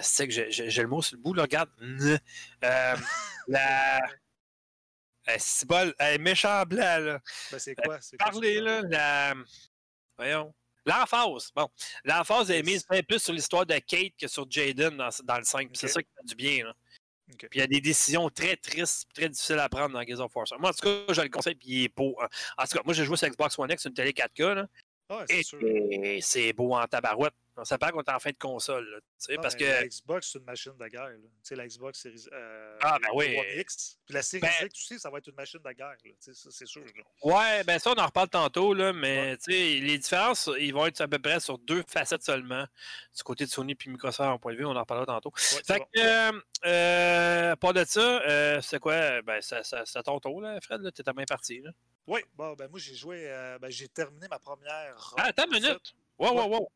c'est 0.00 0.28
que 0.28 0.32
j'ai- 0.50 0.70
le 0.82 0.88
mot 0.88 1.00
sur 1.02 1.16
le 1.16 1.22
bout, 1.22 1.34
là, 1.34 1.42
regarde. 1.42 1.70
Euh, 1.80 2.18
la, 3.48 3.98
euh, 5.28 5.36
c'est 5.38 5.66
bol, 5.68 5.94
euh, 6.00 6.18
méchant 6.18 6.64
blanc, 6.64 6.98
là. 6.98 7.20
Ben, 7.50 7.58
c'est 7.58 7.74
quoi? 7.74 8.00
C'est 8.00 8.16
quoi 8.16 8.30
Parlez, 8.30 8.56
ça? 8.56 8.62
là, 8.62 8.82
la, 8.82 9.34
voyons, 10.16 10.54
l'emphase, 10.88 11.50
bon, 11.54 11.68
l'emphase 12.04 12.50
est 12.50 12.62
mise 12.62 12.84
bien 12.88 13.02
plus 13.02 13.22
sur 13.22 13.32
l'histoire 13.32 13.66
de 13.66 13.78
Kate 13.78 14.12
que 14.20 14.26
sur 14.28 14.46
Jaden 14.50 14.96
dans, 14.96 15.08
dans 15.24 15.38
le 15.38 15.44
5, 15.44 15.68
puis 15.68 15.78
c'est 15.78 15.88
ça 15.88 16.02
qui 16.02 16.08
fait 16.16 16.26
du 16.26 16.34
bien, 16.34 16.64
là. 16.64 16.74
Puis 17.38 17.48
il 17.52 17.58
y 17.58 17.62
a 17.62 17.66
des 17.66 17.82
décisions 17.82 18.30
très 18.30 18.56
tristes, 18.56 19.06
très 19.14 19.28
difficiles 19.28 19.58
à 19.58 19.68
prendre 19.68 19.90
dans 19.92 20.02
Gears 20.02 20.20
of 20.20 20.34
War. 20.34 20.46
Moi, 20.58 20.70
en 20.70 20.72
tout 20.72 21.04
cas, 21.06 21.12
je 21.12 21.20
le 21.20 21.28
conseille, 21.28 21.56
puis 21.56 21.68
il 21.68 21.84
est 21.84 21.94
beau. 21.94 22.16
hein. 22.22 22.28
En 22.56 22.64
tout 22.64 22.78
cas, 22.78 22.82
moi, 22.86 22.94
j'ai 22.94 23.04
joué 23.04 23.18
sur 23.18 23.28
Xbox 23.28 23.58
One 23.58 23.70
X, 23.70 23.84
une 23.84 23.92
télé 23.92 24.12
4K. 24.12 24.54
Là. 24.54 24.66
Ouais, 25.10 25.42
sûr. 25.42 25.58
et 25.62 26.20
c'est 26.22 26.52
beau 26.54 26.74
en 26.74 26.86
tabarouette. 26.86 27.34
On 27.60 27.64
s'appelle 27.64 27.90
qu'on 27.92 28.02
est 28.02 28.10
en 28.10 28.18
fin 28.20 28.30
de 28.30 28.36
console. 28.38 28.88
là, 28.88 28.98
Non, 29.36 29.42
parce 29.42 29.54
mais 29.54 29.60
que. 29.60 29.64
La 29.66 29.86
Xbox, 29.88 30.30
c'est 30.32 30.38
une 30.38 30.44
machine 30.44 30.72
de 30.78 30.86
guerre. 30.88 31.08
là. 31.08 31.16
Tu 31.16 31.28
sais, 31.42 31.56
la 31.56 31.66
Xbox 31.66 32.00
Series. 32.00 32.26
euh, 32.32 32.78
Ah, 32.82 32.98
ben 33.02 33.08
oui. 33.14 33.36
X. 33.56 33.98
Puis 34.06 34.14
la 34.14 34.22
Series 34.22 34.40
Ben- 34.42 34.66
X 34.66 34.74
aussi, 34.84 34.98
ça 35.00 35.10
va 35.10 35.18
être 35.18 35.26
une 35.26 35.34
machine 35.34 35.60
de 35.64 35.72
guerre. 35.72 35.96
ça, 36.20 36.32
c'est 36.50 36.66
sûr. 36.66 36.82
là. 36.84 37.02
Ouais, 37.22 37.64
ben 37.64 37.78
ça, 37.78 37.90
on 37.90 38.00
en 38.00 38.06
reparle 38.06 38.28
tantôt, 38.28 38.72
là, 38.74 38.92
mais 38.92 39.36
tu 39.38 39.52
sais, 39.52 39.80
les 39.80 39.98
différences, 39.98 40.48
ils 40.58 40.72
vont 40.72 40.86
être 40.86 41.00
à 41.00 41.08
peu 41.08 41.18
près 41.18 41.40
sur 41.40 41.58
deux 41.58 41.82
facettes 41.88 42.22
seulement. 42.22 42.64
Du 43.16 43.22
côté 43.22 43.44
de 43.44 43.50
Sony 43.50 43.74
puis 43.74 43.90
Microsoft, 43.90 44.20
en 44.28 44.38
point 44.38 44.52
de 44.52 44.58
vue, 44.58 44.64
on 44.64 44.76
en 44.76 44.80
reparlera 44.80 45.06
tantôt. 45.06 45.30
Ouais, 45.34 45.62
Fait 45.66 45.78
bon. 45.78 45.84
que, 45.92 46.00
euh, 46.00 46.40
euh, 46.66 47.56
pas 47.56 47.72
de 47.72 47.84
ça, 47.84 48.60
c'est 48.62 48.78
quoi? 48.78 49.20
Ben, 49.22 49.40
ça, 49.40 49.62
ça, 49.64 49.84
c'est 49.84 49.98
à 49.98 50.02
ton 50.02 50.20
tour, 50.20 50.40
là, 50.40 50.60
Fred, 50.60 50.80
là, 50.82 50.90
t'es 50.92 51.08
à 51.08 51.12
main 51.12 51.24
partie, 51.24 51.60
là. 51.60 51.70
Oui, 52.06 52.20
bon, 52.34 52.54
ben 52.54 52.68
moi, 52.70 52.78
j'ai 52.78 52.94
joué. 52.94 53.26
ben, 53.60 53.70
j'ai 53.70 53.88
terminé 53.88 54.26
ma 54.30 54.38
première. 54.38 55.14
Ah, 55.18 55.24
attends 55.26 55.44
une 55.44 55.50
en 55.50 55.54
fait. 55.54 55.60
minute! 55.60 55.94
Wow, 56.18 56.32
wow, 56.32 56.42
Ouais. 56.48 56.56
wow! 56.58 56.68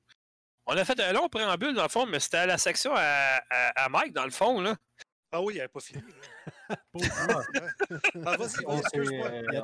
On 0.66 0.76
a 0.76 0.84
fait 0.84 0.98
un 1.00 1.12
long 1.12 1.28
préambule, 1.28 1.74
dans 1.74 1.82
le 1.82 1.88
fond, 1.88 2.06
mais 2.06 2.20
c'était 2.20 2.36
à 2.38 2.46
la 2.46 2.58
section 2.58 2.92
à, 2.94 3.40
à, 3.50 3.84
à 3.84 3.88
Mike, 3.88 4.12
dans 4.12 4.24
le 4.24 4.30
fond, 4.30 4.60
là. 4.60 4.76
Ah 5.34 5.40
oui, 5.40 5.54
il 5.54 5.56
n'avait 5.56 5.68
pas 5.68 5.80
fini. 5.80 6.02
Pauvre. 6.92 7.06
Ah, 8.26 8.36
vas-y, 8.36 8.64
On 8.66 8.78
excuse-moi. 8.78 9.26
euh, 9.28 9.60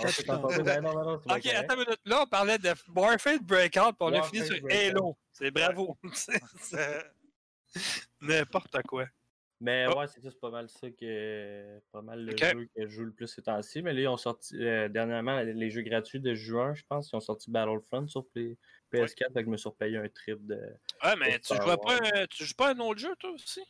Ok, 1.29 1.47
attends 1.47 1.75
une 1.75 1.81
minute. 1.81 2.01
Là, 2.07 2.23
on 2.23 2.27
parlait 2.27 2.59
de 2.59 2.71
Warfare 2.95 3.39
Breakout, 3.43 3.93
puis 3.93 3.97
on 4.01 4.13
a 4.15 4.23
fini 4.23 4.47
sur 4.47 4.61
Breakout. 4.63 4.97
Halo. 4.97 5.17
C'est 5.33 5.51
bravo. 5.51 5.97
Euh, 6.75 7.03
N'importe 8.23 8.81
quoi. 8.87 9.05
Mais 9.61 9.87
Oh. 9.91 9.99
ouais, 9.99 10.07
c'est 10.07 10.23
ça, 10.23 10.31
c'est 10.31 10.41
pas 10.41 10.51
mal 10.51 10.69
ça 10.71 10.89
que. 10.91 11.81
Pas 11.93 12.01
mal 12.01 12.25
le 12.25 12.35
jeu 12.37 12.69
que 12.75 12.83
je 12.83 12.89
joue 12.89 13.05
le 13.05 13.13
plus 13.13 13.27
ces 13.27 13.43
temps-ci. 13.43 13.83
Mais 13.83 13.93
là, 13.93 14.01
ils 14.01 14.09
ont 14.09 14.17
sorti 14.17 14.57
euh, 14.57 14.89
dernièrement 14.89 15.41
les 15.41 15.71
jeux 15.71 15.83
gratuits 15.83 16.21
de 16.21 16.33
juin, 16.35 16.75
je 16.75 16.83
pense. 16.89 17.11
Ils 17.13 17.17
ont 17.17 17.21
sorti 17.21 17.51
Battlefront 17.51 18.07
sur 18.09 18.25
PS4, 18.93 19.33
fait 19.33 19.41
que 19.41 19.45
je 19.45 19.51
me 19.51 19.57
suis 19.57 19.69
repayé 19.69 19.97
un 19.99 20.09
trip 20.09 20.47
de. 20.47 20.61
Ouais, 21.05 21.17
mais 21.17 21.39
tu 21.41 21.55
jouais 21.55 21.77
pas, 21.77 21.99
Wars. 21.99 22.01
un- 22.15 22.27
tu 22.27 22.45
joues 22.45 22.55
pas 22.55 22.69
à 22.69 22.75
un 22.75 22.79
autre 22.81 23.01
jeu, 23.01 23.15
toi 23.17 23.31
aussi? 23.31 23.63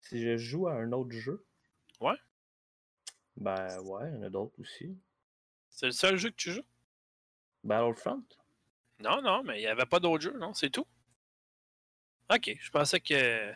Si 0.00 0.22
je 0.22 0.36
joue 0.36 0.68
à 0.68 0.74
un 0.74 0.92
autre 0.92 1.12
jeu. 1.12 1.44
Ouais. 2.00 2.16
Ben 3.36 3.80
ouais, 3.82 4.08
il 4.10 4.14
y 4.14 4.18
en 4.18 4.22
a 4.22 4.30
d'autres 4.30 4.58
aussi. 4.60 4.96
C'est 5.68 5.86
le 5.86 5.92
seul 5.92 6.16
jeu 6.16 6.30
que 6.30 6.36
tu 6.36 6.52
joues? 6.52 6.64
Battlefront? 7.64 8.22
Non, 9.00 9.20
non, 9.20 9.42
mais 9.42 9.58
il 9.58 9.60
n'y 9.60 9.66
avait 9.66 9.84
pas 9.86 10.00
d'autres 10.00 10.22
jeux, 10.22 10.38
non? 10.38 10.54
C'est 10.54 10.70
tout? 10.70 10.86
Ok, 12.30 12.56
je 12.58 12.70
pensais 12.70 13.00
que. 13.00 13.52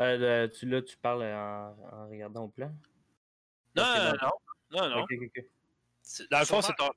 Euh, 0.00 0.48
tu, 0.48 0.66
là, 0.66 0.82
tu 0.82 0.96
parles 0.98 1.22
en, 1.22 1.76
en 1.92 2.08
regardant 2.08 2.44
au 2.44 2.48
plan? 2.48 2.72
Non, 3.74 3.84
non, 3.84 4.12
non, 4.70 4.90
non, 4.90 5.06
Dans 6.30 6.38
le 6.38 6.44
fond, 6.44 6.60
c'est 6.62 6.74
ton. 6.74 6.90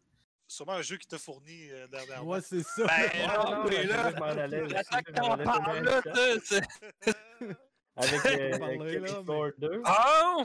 Sûrement 0.50 0.74
un 0.74 0.82
jeu 0.82 0.98
qui 0.98 1.08
t'a 1.08 1.18
fourni 1.18 1.70
euh, 1.72 1.88
dernièrement. 1.88 2.32
Ouais, 2.32 2.42
c'est 2.42 2.64
ça. 2.64 2.86
Ben, 2.86 3.10
non, 3.28 3.64
non, 3.64 3.70
mais 3.70 3.84
là, 3.86 4.12
Avec 7.96 8.26
euh, 8.28 8.58
parler, 8.60 8.78
Killing 8.78 9.02
là, 9.02 9.18
mais- 9.18 9.24
Floor 9.26 9.52
2. 9.58 9.82
Ah! 9.86 10.38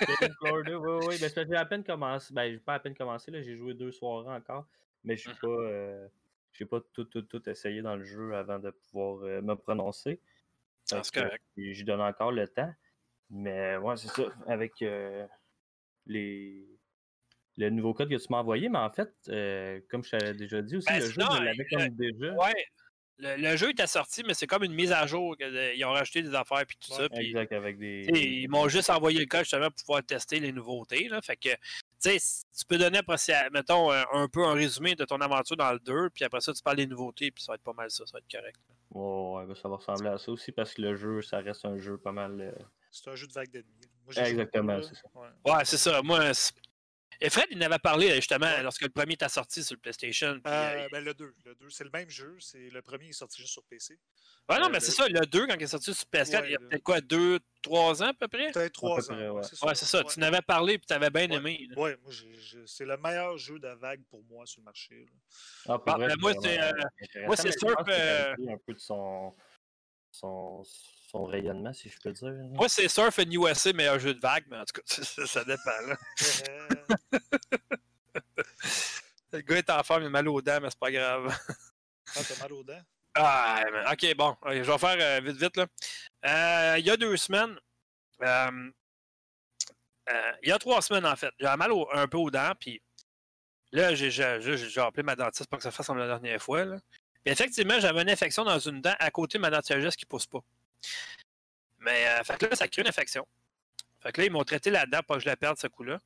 Killing 0.00 0.34
Floor 0.38 0.62
2, 0.64 0.74
oui, 0.76 0.98
oui. 1.06 1.06
Ben, 1.06 1.12
c'est 1.12 1.20
parce 1.20 1.34
que 1.34 1.46
j'ai 1.52 1.56
à 1.56 1.64
peine 1.64 1.84
commencé. 1.84 2.34
Ben, 2.34 2.50
j'ai 2.52 2.58
pas 2.58 2.74
à 2.74 2.80
peine 2.80 2.94
commencé, 2.94 3.30
là. 3.30 3.40
J'ai 3.42 3.56
joué 3.56 3.72
deux 3.74 3.90
soirées 3.92 4.34
encore. 4.34 4.66
Mais 5.04 5.16
je 5.16 5.22
suis 5.22 5.30
Mhm. 5.30 5.36
pas. 5.40 5.48
euh, 5.48 6.08
J'ai 6.52 6.66
pas 6.66 6.80
tout, 6.92 7.04
tout, 7.04 7.22
tout 7.22 7.48
essayé 7.48 7.80
dans 7.80 7.96
le 7.96 8.04
jeu 8.04 8.34
avant 8.34 8.58
de 8.58 8.70
pouvoir 8.70 9.22
euh, 9.24 9.40
me 9.40 9.54
prononcer. 9.54 10.20
Ah, 10.92 11.00
c'est 11.02 11.14
que, 11.14 11.20
correct. 11.20 11.42
puis 11.54 11.72
J'y 11.74 11.84
donne 11.84 12.00
encore 12.02 12.32
le 12.32 12.46
temps. 12.48 12.72
Mais 13.30 13.76
ouais, 13.78 13.96
c'est 13.96 14.08
ça. 14.08 14.24
Avec 14.46 14.82
euh, 14.82 15.26
les. 16.06 16.69
Le 17.60 17.70
nouveau 17.70 17.92
code 17.94 18.08
que 18.08 18.14
tu 18.16 18.26
m'as 18.30 18.38
envoyé, 18.38 18.68
mais 18.70 18.78
en 18.78 18.90
fait, 18.90 19.12
euh, 19.28 19.80
comme 19.90 20.02
je 20.02 20.10
t'avais 20.10 20.32
déjà 20.34 20.62
dit 20.62 20.76
aussi, 20.76 20.86
Ben, 20.88 20.98
le 20.98 21.04
jeu, 21.06 21.12
sinon, 21.12 21.26
je 21.36 21.42
l'avais 21.42 21.66
euh, 21.74 21.76
comme 21.76 21.88
déjà. 21.90 22.32
Ouais. 22.34 22.66
Le, 23.22 23.36
le 23.36 23.54
jeu 23.56 23.68
était 23.68 23.86
sorti, 23.86 24.22
mais 24.26 24.32
c'est 24.32 24.46
comme 24.46 24.64
une 24.64 24.72
mise 24.72 24.92
à 24.92 25.06
jour. 25.06 25.36
euh, 25.42 25.74
Ils 25.76 25.84
ont 25.84 25.90
rajouté 25.92 26.22
des 26.22 26.34
affaires 26.34 26.64
puis 26.66 26.78
tout 26.80 26.90
Ouais, 26.92 27.00
ça. 27.00 27.08
Puis, 27.10 27.26
Exact, 27.26 27.52
avec 27.52 27.78
des. 27.78 28.06
ils 28.14 28.48
m'ont 28.48 28.66
juste 28.68 28.88
envoyé 28.88 29.18
le 29.20 29.26
code 29.26 29.40
justement 29.42 29.66
pour 29.66 29.74
pouvoir 29.84 30.02
tester 30.02 30.40
les 30.40 30.52
nouveautés. 30.52 31.06
Là. 31.08 31.20
Fait 31.20 31.36
que, 31.36 31.50
tu 32.02 32.64
peux 32.66 32.78
donner, 32.78 32.96
après, 32.96 33.16
mettons, 33.52 33.92
un, 33.92 34.04
un 34.14 34.26
peu 34.26 34.42
un 34.46 34.54
résumé 34.54 34.94
de 34.94 35.04
ton 35.04 35.20
aventure 35.20 35.58
dans 35.58 35.70
le 35.74 35.78
2, 35.80 36.08
puis 36.08 36.24
après 36.24 36.40
ça, 36.40 36.54
tu 36.54 36.62
parles 36.62 36.78
des 36.78 36.86
nouveautés, 36.86 37.30
puis 37.30 37.44
ça 37.44 37.52
va 37.52 37.56
être 37.56 37.62
pas 37.62 37.74
mal 37.74 37.90
ça, 37.90 38.06
ça 38.06 38.12
va 38.14 38.20
être 38.20 38.30
correct. 38.40 38.56
Ouais, 38.92 39.40
ouais, 39.42 39.46
ben, 39.46 39.54
ça 39.54 39.68
va 39.68 39.76
ressembler 39.76 40.08
à 40.08 40.16
ça 40.16 40.32
aussi 40.32 40.50
parce 40.50 40.72
que 40.72 40.80
le 40.80 40.96
jeu, 40.96 41.20
ça 41.20 41.40
reste 41.40 41.66
un 41.66 41.76
jeu 41.76 41.98
pas 41.98 42.12
mal. 42.12 42.40
euh, 42.40 42.52
C'est 42.90 43.10
un 43.10 43.16
jeu 43.16 43.26
de 43.26 43.32
vague 43.34 43.50
d'ennemis. 43.50 43.66
Exactement, 44.16 44.80
c'est 44.82 44.94
ça. 44.94 45.02
Ouais. 45.14 45.52
Ouais, 45.52 45.64
c'est 45.66 45.76
ça. 45.76 46.00
Moi, 46.02 46.32
c'est- 46.32 46.54
et 47.20 47.30
Fred, 47.30 47.46
il 47.50 47.58
en 47.58 47.66
avait 47.66 47.78
parlé 47.78 48.14
justement 48.16 48.46
Ouais. 48.46 48.62
lorsque 48.62 48.82
le 48.82 48.88
premier 48.88 49.14
était 49.14 49.28
sorti 49.28 49.62
sur 49.62 49.74
le 49.74 49.80
PlayStation. 49.80 50.40
puis, 50.42 50.52
euh, 50.52 50.84
Euh, 50.84 50.88
ben, 50.90 51.04
le 51.04 51.14
2. 51.14 51.34
Le 51.44 51.54
2, 51.54 51.68
c'est 51.70 51.84
le 51.84 51.90
même 51.92 52.08
jeu. 52.10 52.36
C'est 52.40 52.70
le 52.70 52.82
premier 52.82 53.08
est 53.08 53.12
sorti 53.12 53.40
juste 53.42 53.52
sur 53.52 53.64
PC. 53.64 53.98
Ouais, 54.48 54.58
non, 54.58 54.66
euh, 54.66 54.68
mais 54.68 54.78
le- 54.78 54.80
c'est 54.80 54.90
ça, 54.92 55.06
le 55.08 55.20
2, 55.26 55.46
quand 55.46 55.54
il 55.54 55.62
est 55.62 55.66
sorti 55.66 55.92
sur 55.94 56.06
PS4, 56.06 56.42
Ouais, 56.42 56.48
il 56.48 56.52
y 56.52 56.56
a 56.56 56.58
le- 56.58 56.68
peut-être 56.68 56.82
quoi, 56.82 57.00
2, 57.00 57.38
3 57.62 58.02
ans 58.02 58.06
à 58.08 58.14
peu 58.14 58.26
près? 58.28 58.50
Peut-être 58.52 58.72
3 58.72 58.96
peu 58.96 59.02
ans. 59.02 59.06
près, 59.16 59.28
ouais. 59.28 59.42
Ouais, 59.62 59.74
c'est 59.74 59.84
ça. 59.86 60.02
Tu 60.04 60.18
n'avais 60.20 60.40
parlé 60.42 60.78
puis 60.78 60.86
tu 60.86 60.92
avais 60.94 61.10
bien 61.10 61.28
Ouais. 61.30 61.36
aimé. 61.36 61.66
là. 61.70 61.80
Ouais, 61.82 61.96
moi, 62.02 62.12
c'est 62.66 62.84
le 62.86 62.96
meilleur 62.96 63.36
jeu 63.38 63.58
de 63.58 63.68
vague 63.68 64.02
pour 64.10 64.22
moi 64.24 64.46
sur 64.46 64.60
le 64.60 64.64
marché. 64.64 64.94
là. 65.06 65.74
Ah, 65.74 65.78
pour 65.78 65.94
Ah, 65.94 65.96
vrai, 65.98 66.08
ben, 66.08 66.16
moi, 66.18 66.32
c'est, 66.42 66.60
euh, 66.60 66.70
pense 67.26 67.42
que 67.42 67.50
ça 67.50 67.66
a 67.66 67.90
euh, 67.90 68.34
été 68.34 68.52
un 68.52 68.58
peu 68.66 68.72
de 68.74 68.78
son, 68.78 69.34
son, 70.10 70.62
son 71.10 71.24
rayonnement, 71.24 71.72
si 71.72 71.88
je 71.88 71.98
peux 72.00 72.12
dire. 72.12 72.28
là. 72.30 72.42
Moi, 72.50 72.68
c'est 72.68 72.88
Surf 72.88 73.18
and 73.18 73.30
USA, 73.30 73.72
meilleur 73.72 73.98
jeu 73.98 74.14
de 74.14 74.20
vague, 74.20 74.44
mais 74.50 74.56
en 74.58 74.64
tout 74.64 74.80
cas, 74.80 74.82
ça, 75.04 75.26
ça 75.26 75.44
dépend. 75.44 75.70
Là. 75.86 75.96
Le 79.32 79.40
gars 79.42 79.58
est 79.58 79.70
en 79.70 79.82
forme, 79.84 80.02
il 80.02 80.06
a 80.06 80.10
mal 80.10 80.28
aux 80.28 80.42
dents, 80.42 80.58
mais 80.60 80.70
c'est 80.70 80.78
pas 80.78 80.90
grave. 80.90 81.36
ah, 82.16 82.20
t'as 82.26 82.38
mal 82.42 82.52
aux 82.52 82.64
dents? 82.64 82.80
Ah, 83.14 83.62
mais- 83.72 83.92
ok, 83.92 84.16
bon, 84.16 84.36
je 84.46 84.60
vais 84.62 84.78
faire 84.78 84.96
euh, 85.00 85.20
vite, 85.20 85.36
vite. 85.36 85.56
Là. 85.56 85.66
Euh, 86.26 86.78
il 86.78 86.86
y 86.86 86.90
a 86.90 86.96
deux 86.96 87.16
semaines, 87.16 87.56
euh, 88.22 88.70
euh, 90.10 90.32
il 90.42 90.48
y 90.48 90.52
a 90.52 90.58
trois 90.58 90.82
semaines 90.82 91.06
en 91.06 91.16
fait, 91.16 91.32
j'avais 91.38 91.56
mal 91.56 91.72
au- 91.72 91.88
un 91.92 92.06
peu 92.08 92.18
aux 92.18 92.30
dents, 92.30 92.52
puis 92.58 92.80
là, 93.72 93.94
j'ai 93.94 94.10
j'ai- 94.10 94.40
j'ai- 94.40 94.56
j'ai 94.56 94.80
appelé 94.80 95.02
ma 95.04 95.14
dentiste 95.16 95.48
pour 95.48 95.58
que 95.58 95.62
ça 95.64 95.70
fasse 95.70 95.86
comme 95.86 95.98
la 95.98 96.06
dernière 96.06 96.40
fois. 96.42 96.64
Là. 96.64 96.76
Puis 97.24 97.32
effectivement, 97.32 97.78
j'avais 97.80 98.02
une 98.02 98.10
infection 98.10 98.44
dans 98.44 98.58
une 98.58 98.80
dent 98.80 98.94
à 98.98 99.10
côté 99.10 99.38
de 99.38 99.42
ma 99.42 99.50
dent 99.50 99.58
de 99.58 99.64
sagesse 99.64 99.96
qui 99.96 100.06
pousse 100.06 100.26
pas. 100.26 100.40
Mais 101.78 102.06
euh, 102.08 102.24
fait 102.24 102.38
que 102.38 102.46
là, 102.46 102.56
ça 102.56 102.68
crée 102.68 102.82
une 102.82 102.88
infection. 102.88 103.26
Fait 104.00 104.12
que 104.12 104.20
là, 104.20 104.26
ils 104.26 104.32
m'ont 104.32 104.44
traité 104.44 104.70
la 104.70 104.86
dent 104.86 105.00
pour 105.06 105.16
que 105.16 105.22
je 105.22 105.26
la 105.26 105.36
perde 105.36 105.58
ce 105.58 105.66
coup-là. 105.66 105.98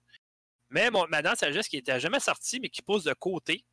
Mais 0.71 0.91
ma 0.91 1.23
dent 1.23 1.33
de 1.33 1.39
sagesse 1.39 1.69
qui 1.69 1.77
était 1.77 2.01
jamais 2.01 2.21
sortie, 2.21 2.59
mais 2.59 2.69
qui 2.69 2.83
pousse 2.83 3.05
de 3.05 3.13
côté. 3.13 3.65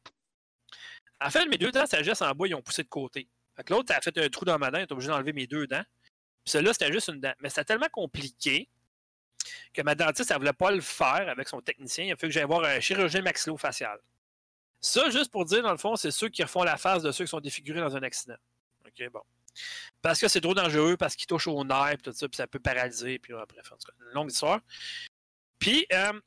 En 1.19 1.29
fait, 1.29 1.45
mes 1.47 1.57
deux 1.57 1.71
dents 1.71 1.83
de 1.83 1.89
sagesse 1.89 2.21
en 2.21 2.31
bas, 2.31 2.47
ils 2.47 2.55
ont 2.55 2.61
poussé 2.61 2.83
de 2.83 2.89
côté. 2.89 3.27
Fait 3.55 3.63
que 3.63 3.73
l'autre, 3.73 3.91
ça 3.91 3.97
a 3.97 4.01
fait 4.01 4.15
un 4.17 4.29
trou 4.29 4.45
dans 4.45 4.57
ma 4.59 4.69
dent, 4.69 4.79
est 4.79 4.91
obligé 4.91 5.09
d'enlever 5.09 5.33
mes 5.33 5.47
deux 5.47 5.67
dents. 5.67 5.83
Puis 6.43 6.51
celle-là, 6.51 6.73
c'était 6.73 6.91
juste 6.91 7.07
une 7.07 7.19
dent. 7.19 7.33
Mais 7.39 7.49
c'était 7.49 7.65
tellement 7.65 7.89
compliqué 7.91 8.69
que 9.73 9.81
ma 9.81 9.95
dentiste, 9.95 10.31
elle 10.31 10.37
voulait 10.37 10.53
pas 10.53 10.71
le 10.71 10.81
faire 10.81 11.27
avec 11.29 11.47
son 11.47 11.61
technicien. 11.61 12.05
Il 12.05 12.11
a 12.11 12.15
fallu 12.15 12.29
que 12.29 12.33
j'aille 12.33 12.47
voir 12.47 12.63
un 12.63 12.79
chirurgien 12.79 13.21
maxillofacial. 13.21 13.99
Ça, 14.81 15.09
juste 15.11 15.31
pour 15.31 15.45
dire, 15.45 15.61
dans 15.61 15.71
le 15.71 15.77
fond, 15.77 15.95
c'est 15.95 16.11
ceux 16.11 16.29
qui 16.29 16.41
refont 16.41 16.63
la 16.63 16.77
face 16.77 17.03
de 17.03 17.11
ceux 17.11 17.25
qui 17.25 17.29
sont 17.29 17.39
défigurés 17.39 17.79
dans 17.79 17.95
un 17.95 18.03
accident. 18.03 18.35
OK, 18.85 19.09
bon. 19.11 19.21
Parce 20.01 20.19
que 20.19 20.27
c'est 20.27 20.41
trop 20.41 20.55
dangereux, 20.55 20.97
parce 20.97 21.15
qu'ils 21.15 21.27
touchent 21.27 21.47
au 21.47 21.63
nerf, 21.63 21.97
tout 22.01 22.11
ça, 22.11 22.27
puis 22.27 22.37
ça 22.37 22.47
peut 22.47 22.59
paralyser, 22.59 23.19
puis 23.19 23.33
bref, 23.33 23.71
en 23.71 23.75
tout 23.75 23.87
cas, 23.87 23.93
une 23.99 24.13
longue 24.13 24.31
histoire. 24.31 24.59
Puis, 25.59 25.85
euh, 25.93 26.19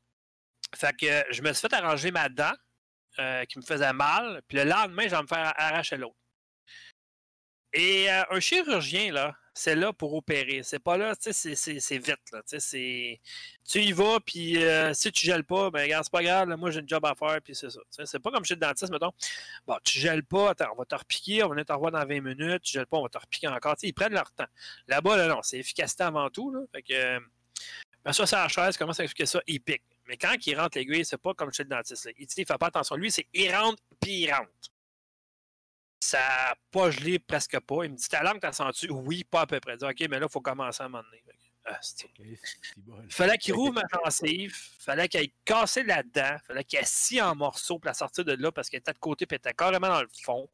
fait 0.77 0.97
que 0.97 1.25
je 1.33 1.43
me 1.43 1.53
suis 1.53 1.69
fait 1.69 1.75
arranger 1.75 2.11
ma 2.13 2.29
dent 2.29 2.53
euh, 3.19 3.45
qui 3.47 3.59
me 3.59 3.65
faisait 3.65 3.93
mal, 3.93 4.43
puis 4.47 4.59
le 4.59 4.65
lendemain, 4.65 5.05
je 5.05 5.17
vais 5.17 5.23
me 5.23 5.27
faire 5.27 5.53
arracher 5.57 5.97
l'autre. 5.97 6.17
Et 7.73 8.09
euh, 8.11 8.23
un 8.31 8.41
chirurgien, 8.41 9.13
là, 9.13 9.37
c'est 9.55 9.77
là 9.77 9.93
pour 9.93 10.15
opérer. 10.15 10.63
C'est 10.65 10.81
pas 10.81 10.97
là, 10.97 11.15
tu 11.15 11.33
sais, 11.33 11.55
c'est- 11.55 11.99
vite, 11.99 12.19
là. 12.33 12.43
Tu 12.47 12.59
sais, 12.59 13.21
y 13.77 13.93
vas, 13.93 14.19
puis 14.21 14.63
euh, 14.63 14.93
si 14.93 15.13
tu 15.13 15.25
gèles 15.25 15.45
pas, 15.45 15.71
ben 15.71 15.83
regarde, 15.83 16.05
c'est 16.05 16.13
pas 16.13 16.23
grave, 16.23 16.49
moi 16.59 16.71
j'ai 16.73 16.81
une 16.81 16.89
job 16.89 17.05
à 17.07 17.15
faire, 17.15 17.41
puis 17.43 17.55
c'est 17.55 17.71
ça. 17.71 17.81
C'est 18.05 18.19
pas 18.19 18.33
comme 18.33 18.45
chez 18.45 18.55
le 18.55 18.61
dentiste, 18.61 18.91
mettons. 18.93 19.13
Bon, 19.67 19.77
tu 19.85 19.99
gèles 19.99 20.25
pas, 20.25 20.51
attends, 20.51 20.73
on 20.75 20.77
va 20.79 20.85
te 20.85 20.95
repiquer, 20.97 21.45
on 21.45 21.49
va 21.49 21.55
venir 21.55 21.65
te 21.67 21.73
revoir 21.73 21.93
dans 21.93 22.05
20 22.05 22.21
minutes, 22.21 22.63
tu 22.63 22.73
gèles 22.73 22.87
pas, 22.87 22.99
on 22.99 23.05
va 23.05 23.09
te 23.09 23.19
repiquer 23.19 23.49
encore. 23.49 23.77
Ils 23.83 23.95
prennent 23.95 24.13
leur 24.13 24.31
temps. 24.33 24.47
Là-bas, 24.89 25.17
là, 25.17 25.29
non, 25.29 25.41
c'est 25.43 25.59
efficacité 25.59 26.03
avant 26.03 26.29
tout, 26.31 26.53
là. 26.53 26.61
Fait 26.73 26.83
que, 26.83 27.19
ben 28.05 28.13
ça, 28.13 28.27
c'est 28.27 28.37
la 28.37 28.49
chaise, 28.49 28.77
comment 28.77 28.93
ça 28.93 29.05
expliquer 29.05 29.27
ça? 29.27 29.41
Il 29.47 29.61
pique. 29.61 29.83
Mais 30.07 30.17
quand 30.19 30.35
il 30.47 30.59
rentre 30.59 30.77
l'aiguille, 30.77 31.05
c'est 31.05 31.17
pas 31.17 31.33
comme 31.33 31.53
chez 31.53 31.63
le 31.63 31.71
dentiste. 31.71 32.05
Là. 32.07 32.13
Il, 32.19 32.27
il 32.37 32.47
fait 32.47 32.59
pas 32.59 32.67
attention. 32.67 32.97
Lui, 32.97 33.11
c'est 33.11 33.27
il 33.33 33.55
rentre, 33.55 33.83
puis 34.01 34.25
il 34.25 34.31
rentre. 34.33 34.51
Ça 36.07 36.19
n'a 36.19 36.55
pas 36.71 36.91
gelé 36.91 37.19
presque 37.19 37.59
pas. 37.61 37.85
Il 37.85 37.93
me 37.93 37.97
dit 37.97 38.09
Ta 38.09 38.23
langue, 38.23 38.39
t'as 38.41 38.53
senti 38.53 38.87
Oui, 38.91 39.25
pas 39.25 39.43
à 39.43 39.47
peu 39.47 39.59
près. 39.61 39.73
Il 39.75 39.79
dit 39.79 39.85
Ok, 39.85 40.01
mais 40.11 40.19
là, 40.21 40.27
il 40.29 40.33
faut 40.33 40.41
commencer 40.43 40.83
à 40.83 40.89
m'emmener. 40.89 41.23
Ah, 41.67 41.79
c'est- 41.81 42.05
Ok, 42.05 42.21
c'est 42.45 42.79
bon. 42.79 43.01
il 43.03 43.11
fallait 43.13 43.39
qu'il 43.39 43.55
rouvre 43.55 43.73
ma 43.73 43.83
gencive, 44.05 44.55
il 44.79 44.83
fallait 44.83 45.09
qu'il 45.09 45.21
aille 45.21 45.33
casser 45.47 45.83
la 45.83 46.03
dent, 46.03 46.37
il 46.43 46.47
fallait 46.47 46.65
qu'il 46.65 46.79
assis 46.79 47.23
en 47.23 47.35
morceaux 47.35 47.79
pour 47.79 47.87
la 47.87 47.95
sortir 47.95 48.23
de 48.23 48.33
là 48.35 48.53
parce 48.53 48.69
qu'elle 48.69 48.81
était 48.81 48.93
de 48.93 48.99
côté 48.99 49.25
et 49.25 49.29
elle 49.31 49.37
était 49.37 49.55
carrément 49.55 49.89
dans 49.89 50.03
le 50.03 50.09
fond. 50.23 50.47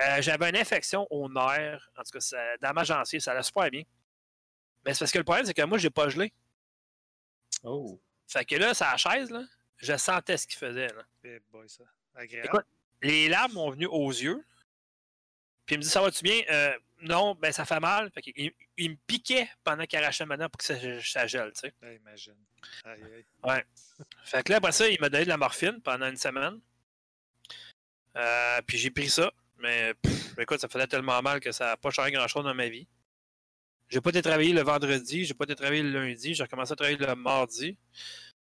Euh, 0.00 0.22
J'avais 0.22 0.48
une 0.48 0.56
infection 0.56 1.06
au 1.10 1.28
nerf, 1.28 1.90
en 1.98 2.02
tout 2.04 2.10
cas, 2.12 2.20
ça- 2.20 2.56
dans 2.62 2.72
ma 2.72 2.84
gencive, 2.84 3.20
ça 3.20 3.32
allait 3.32 3.42
super 3.42 3.68
bien. 3.70 3.82
Mais 4.86 4.94
c'est 4.94 5.00
parce 5.00 5.12
que 5.12 5.18
le 5.18 5.24
problème, 5.24 5.44
c'est 5.44 5.52
que 5.54 5.62
moi, 5.62 5.76
j'ai 5.76 5.90
pas 5.90 6.08
gelé. 6.08 6.32
Oh. 7.62 8.00
Fait 8.26 8.44
que 8.46 8.56
là, 8.56 8.72
la 8.78 8.96
chaise, 8.96 9.30
là, 9.30 9.42
je 9.76 9.94
sentais 9.96 10.38
ce 10.38 10.46
qu'il 10.46 10.56
faisait. 10.58 10.88
Là. 10.88 11.02
Eh 11.24 11.38
boy, 11.52 11.68
ça. 11.68 11.84
Agréable. 12.14 12.48
Écoute, 12.48 12.66
les 13.02 13.28
larmes 13.28 13.52
m'ont 13.52 13.70
venu 13.70 13.86
aux 13.86 14.10
yeux. 14.10 14.42
Puis 15.66 15.76
il 15.76 15.78
me 15.78 15.82
dit 15.82 15.88
Ça 15.88 16.00
va-tu 16.02 16.22
bien? 16.22 16.42
Euh, 16.50 16.76
Non, 17.00 17.34
ben 17.34 17.52
ça 17.52 17.64
fait 17.64 17.80
mal. 17.80 18.10
Fait 18.12 18.22
il, 18.36 18.52
il 18.76 18.90
me 18.90 18.96
piquait 19.06 19.48
pendant 19.62 19.84
qu'il 19.84 19.98
arrachait 19.98 20.26
maintenant 20.26 20.48
pour 20.48 20.58
que 20.58 20.64
ça, 20.64 20.74
ça 21.02 21.26
gèle, 21.26 21.52
tu 21.52 21.60
sais. 21.60 21.74
Ah, 21.82 21.92
imagine. 21.92 22.36
Aïe, 22.84 23.00
aïe. 23.48 23.62
Fait 24.24 24.42
que 24.42 24.50
là, 24.52 24.58
après 24.58 24.72
ça, 24.72 24.88
il 24.88 25.00
m'a 25.00 25.08
donné 25.08 25.24
de 25.24 25.28
la 25.28 25.36
morphine 25.36 25.80
pendant 25.82 26.08
une 26.08 26.16
semaine. 26.16 26.60
Euh, 28.16 28.60
puis 28.66 28.78
j'ai 28.78 28.90
pris 28.90 29.08
ça. 29.08 29.32
Mais 29.58 29.94
pff, 29.94 30.38
écoute, 30.38 30.60
ça 30.60 30.68
faisait 30.68 30.86
tellement 30.86 31.20
mal 31.22 31.40
que 31.40 31.52
ça 31.52 31.66
n'a 31.66 31.76
pas 31.76 31.90
changé 31.90 32.10
grand-chose 32.12 32.44
dans 32.44 32.54
ma 32.54 32.68
vie. 32.68 32.86
J'ai 33.88 34.00
pas 34.00 34.10
été 34.10 34.22
travailler 34.22 34.52
le 34.52 34.62
vendredi, 34.62 35.24
j'ai 35.24 35.34
pas 35.34 35.44
été 35.44 35.54
travailler 35.54 35.82
le 35.82 35.90
lundi, 35.90 36.34
j'ai 36.34 36.42
recommencé 36.42 36.72
à 36.72 36.76
travailler 36.76 36.96
le 36.96 37.14
mardi. 37.14 37.76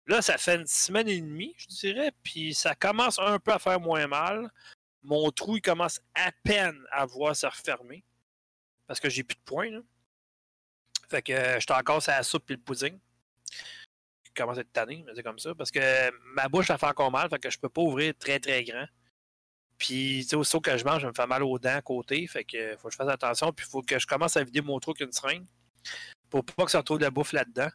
Là, 0.07 0.21
ça 0.21 0.37
fait 0.37 0.55
une 0.55 0.67
semaine 0.67 1.07
et 1.09 1.19
demie, 1.19 1.53
je 1.57 1.67
dirais, 1.67 2.11
puis 2.23 2.53
ça 2.53 2.73
commence 2.75 3.19
un 3.19 3.37
peu 3.39 3.51
à 3.51 3.59
faire 3.59 3.79
moins 3.79 4.07
mal. 4.07 4.49
Mon 5.05 5.31
trou, 5.31 5.57
il 5.57 5.61
commence 5.61 6.01
à 6.13 6.31
peine 6.43 6.83
à 6.91 7.05
voir 7.05 7.35
se 7.35 7.45
refermer. 7.45 8.03
Parce 8.87 8.99
que 8.99 9.09
j'ai 9.09 9.23
plus 9.23 9.35
de 9.35 9.41
points, 9.45 9.69
là. 9.69 9.79
Fait 11.09 11.21
que 11.21 11.33
euh, 11.33 11.59
j'étais 11.59 11.73
encore 11.73 12.01
sur 12.01 12.11
la 12.11 12.23
soupe 12.23 12.49
et 12.49 12.55
le 12.55 12.59
pudding. 12.59 12.99
Je 14.23 14.31
commence 14.35 14.57
à 14.57 14.61
être 14.61 14.73
tanné, 14.73 15.03
mais 15.05 15.13
c'est 15.15 15.23
comme 15.23 15.39
ça. 15.39 15.53
Parce 15.53 15.71
que 15.71 16.11
ma 16.33 16.49
bouche, 16.49 16.67
ça 16.67 16.77
fait 16.77 16.87
encore 16.87 17.11
mal, 17.11 17.29
fait 17.29 17.39
que 17.39 17.49
je 17.49 17.59
peux 17.59 17.69
pas 17.69 17.81
ouvrir 17.81 18.13
très 18.17 18.39
très 18.39 18.63
grand. 18.63 18.85
Puis, 19.77 20.21
tu 20.23 20.29
sais, 20.29 20.35
aussitôt 20.35 20.61
que 20.61 20.77
je 20.77 20.85
mange, 20.85 21.01
je 21.01 21.07
me 21.07 21.13
fais 21.13 21.27
mal 21.27 21.43
aux 21.43 21.59
dents 21.59 21.75
à 21.75 21.81
côté. 21.81 22.25
Fait 22.27 22.43
que 22.43 22.75
faut 22.77 22.87
que 22.87 22.93
je 22.93 22.97
fasse 22.97 23.09
attention. 23.09 23.51
Puis, 23.51 23.65
faut 23.65 23.81
que 23.81 23.99
je 23.99 24.07
commence 24.07 24.37
à 24.37 24.43
vider 24.43 24.61
mon 24.61 24.79
trou 24.79 24.91
avec 24.91 25.01
une 25.01 25.11
seringue. 25.11 25.45
Pour 26.29 26.45
pas 26.45 26.65
que 26.65 26.71
ça 26.71 26.79
retrouve 26.79 26.97
de 26.97 27.03
la 27.03 27.11
bouffe 27.11 27.33
là-dedans. 27.33 27.69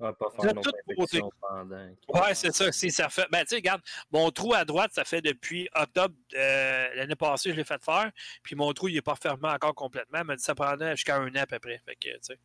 Ouais. 0.00 0.12
Pas 0.12 0.26
Tout- 0.30 1.06
faire 1.06 1.28
pendant. 1.40 1.88
Ouais, 2.08 2.34
c'est 2.34 2.52
ça. 2.52 2.70
Si 2.72 2.90
ça 2.90 3.08
fait. 3.08 3.26
Ben, 3.30 3.40
tu 3.42 3.48
sais, 3.50 3.56
regarde, 3.56 3.82
mon 4.10 4.30
trou 4.30 4.54
à 4.54 4.64
droite, 4.64 4.92
ça 4.94 5.04
fait 5.04 5.20
depuis 5.22 5.68
octobre 5.74 6.14
euh, 6.34 6.94
l'année 6.94 7.16
passée, 7.16 7.50
je 7.50 7.56
l'ai 7.56 7.64
fait 7.64 7.82
faire. 7.82 8.10
Puis 8.42 8.54
mon 8.56 8.72
trou, 8.72 8.88
il 8.88 8.94
n'est 8.94 9.02
pas 9.02 9.14
fermé 9.16 9.48
encore 9.48 9.74
complètement. 9.74 10.22
Mais 10.24 10.36
ça 10.38 10.54
prendrait 10.54 10.96
jusqu'à 10.96 11.16
un 11.16 11.28
an 11.28 11.40
à 11.40 11.46
peu 11.46 11.58
près. 11.58 11.80
Fait 11.84 11.94
que, 11.96 12.08
tu 12.10 12.18
sais, 12.22 12.38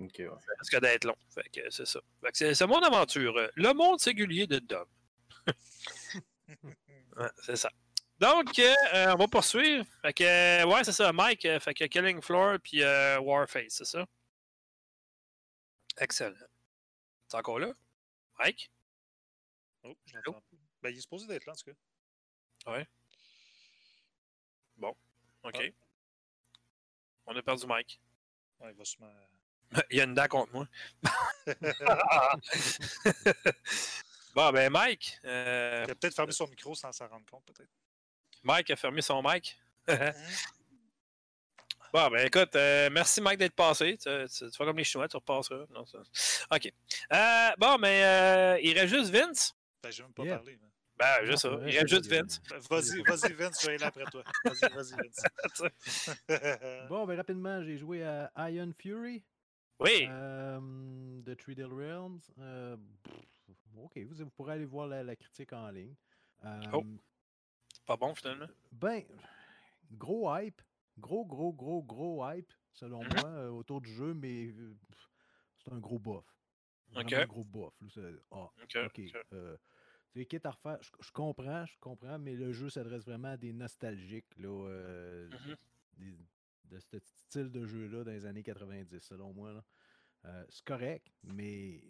Ok, 0.00 0.14
ouais. 0.18 0.26
ça 0.28 0.52
risque 0.58 0.80
d'être 0.80 1.04
long. 1.04 1.16
Fait 1.34 1.48
que 1.50 1.70
c'est 1.70 1.86
ça. 1.86 2.00
Fait 2.24 2.32
que 2.32 2.54
c'est 2.54 2.66
mon 2.66 2.80
aventure. 2.80 3.36
euh, 3.36 3.48
Le 3.56 3.72
monde 3.74 4.00
singulier 4.00 4.46
de 4.46 4.58
Dom. 4.58 4.86
Ouais, 7.16 7.28
c'est 7.42 7.56
ça. 7.56 7.70
Donc, 8.18 8.58
euh, 8.58 9.12
on 9.12 9.16
va 9.16 9.28
poursuivre. 9.28 9.84
Fait 10.00 10.12
que, 10.14 10.64
ouais, 10.64 10.84
c'est 10.84 10.92
ça, 10.92 11.12
Mike. 11.12 11.46
fait 11.60 11.74
que 11.74 11.84
Killing 11.84 12.22
Floor 12.22 12.56
puis 12.62 12.82
euh, 12.82 13.18
Warface, 13.20 13.64
c'est 13.68 13.84
ça? 13.84 14.06
Excellent. 15.98 16.34
Encore 17.34 17.58
là? 17.58 17.72
Mike? 18.38 18.70
Oh, 19.84 19.94
je 20.06 20.16
l'entends 20.16 20.32
pas. 20.32 20.42
Ben, 20.82 20.90
il 20.90 20.98
est 20.98 21.00
supposé 21.00 21.26
d'être 21.26 21.46
là, 21.46 21.52
en 21.52 21.56
tout 21.56 21.64
cas. 21.64 21.72
OK. 25.44 25.56
Ah. 25.56 25.60
On 27.26 27.36
a 27.36 27.42
perdu 27.42 27.66
Mike. 27.66 28.00
Ouais, 28.60 28.70
il 28.70 28.76
va 28.76 28.84
se 28.84 28.96
mettre. 29.00 29.16
Il 29.90 29.96
y 29.96 30.00
a 30.00 30.04
une 30.04 30.14
dent 30.14 30.28
contre 30.28 30.52
moi. 30.52 30.68
bon, 34.34 34.52
ben, 34.52 34.70
Mike. 34.70 35.18
euh, 35.24 35.84
Il 35.86 35.90
a 35.90 35.94
peut-être 35.94 36.14
fermé 36.14 36.32
son 36.32 36.46
micro 36.46 36.74
sans 36.74 36.92
s'en 36.92 37.08
rendre 37.08 37.24
compte, 37.26 37.44
peut-être. 37.46 37.70
Mike 38.42 38.70
a 38.70 38.76
fermé 38.76 39.02
son 39.02 39.22
mic. 39.22 39.58
Bon, 41.92 42.08
ben 42.10 42.26
écoute, 42.26 42.56
euh, 42.56 42.88
merci 42.90 43.20
Mike 43.20 43.38
d'être 43.38 43.54
passé. 43.54 43.98
Tu, 43.98 44.08
tu, 44.28 44.50
tu 44.50 44.56
fais 44.56 44.64
comme 44.64 44.78
les 44.78 44.84
Chinois, 44.84 45.08
tu 45.08 45.16
repasseras. 45.16 45.66
Non, 45.70 45.84
ça... 45.84 45.98
OK. 46.50 46.72
Euh, 47.12 47.50
bon, 47.58 47.76
mais 47.78 48.02
euh, 48.04 48.58
il 48.62 48.78
reste 48.78 48.94
juste 48.94 49.10
Vince? 49.10 49.54
Ben, 49.82 49.90
j'ai 49.90 50.02
même 50.02 50.12
pas 50.14 50.24
Yeah. 50.24 50.40
mais- 50.46 50.58
Ben, 50.98 51.24
juste 51.26 51.42
ça. 51.42 51.48
Il 51.66 51.78
reste 51.78 51.88
juste 51.88 52.06
Vince. 52.06 52.40
Ben, 52.48 52.58
Vas-y, 52.70 53.02
vas-y, 53.02 53.32
Vince, 53.34 53.60
je 53.62 53.66
vais 53.66 53.74
aller 53.74 53.84
après 53.84 54.04
toi. 54.04 54.22
Vas-y, 54.44 54.72
vas-y, 54.72 54.94
Vince. 54.96 55.68
Bon, 56.88 57.04
ben 57.06 57.16
rapidement, 57.16 57.62
j'ai 57.62 57.76
joué 57.76 58.02
à 58.04 58.30
Iron 58.50 58.72
Fury 58.78 59.22
Oui. 59.80 60.06
euh, 60.08 60.58
de 61.22 61.34
Three 61.34 61.54
Deal 61.54 61.66
Realms. 61.72 62.20
Euh, 62.38 62.76
pff, 63.02 63.14
ok, 63.76 63.98
vous, 64.06 64.24
vous 64.24 64.30
pourrez 64.30 64.54
aller 64.54 64.64
voir 64.64 64.86
la, 64.86 65.02
la 65.02 65.14
critique 65.16 65.52
en 65.52 65.68
ligne. 65.70 65.94
Euh, 66.44 66.60
Oh. 66.72 66.84
Pas 67.84 67.96
bon, 67.96 68.14
finalement. 68.14 68.46
Ben, 68.70 69.02
gros 69.90 70.34
hype. 70.36 70.62
Gros, 70.98 71.24
gros, 71.26 71.52
gros, 71.52 71.82
gros 71.82 72.24
hype, 72.30 72.52
selon 72.72 73.04
Mhm. 73.04 73.06
moi, 73.06 73.28
euh, 73.28 73.48
autour 73.50 73.80
du 73.80 73.90
jeu, 73.92 74.14
mais 74.14 74.46
euh, 74.48 74.76
pff, 74.90 75.10
c'est 75.58 75.72
un 75.72 75.78
gros 75.80 75.98
bof. 75.98 76.26
Un 76.94 77.10
gros 77.10 77.44
bof. 77.44 77.74
ah, 78.30 78.50
OK. 78.62 78.76
OK. 78.82 79.00
euh, 79.32 79.56
tu 80.12 80.20
sais, 80.20 80.26
quitte 80.26 80.46
à 80.46 80.52
refaire, 80.52 80.82
je, 80.82 80.90
je 81.00 81.10
comprends, 81.12 81.66
je 81.66 81.78
comprends, 81.80 82.18
mais 82.18 82.36
le 82.36 82.52
jeu 82.52 82.70
s'adresse 82.70 83.04
vraiment 83.06 83.28
à 83.28 83.36
des 83.38 83.52
nostalgiques 83.54 84.36
là, 84.38 84.68
euh, 84.68 85.30
Mhm. 85.30 85.56
des- 85.94 86.18
de 86.66 86.80
ce 86.80 86.98
style 87.00 87.50
de 87.52 87.66
jeu-là 87.66 88.04
dans 88.04 88.12
les 88.12 88.26
années 88.26 88.42
90, 88.44 89.00
selon 89.04 89.32
moi. 89.34 89.52
là. 89.54 89.64
Euh, 90.26 90.46
c'est 90.50 90.64
correct, 90.64 91.08
mais 91.24 91.84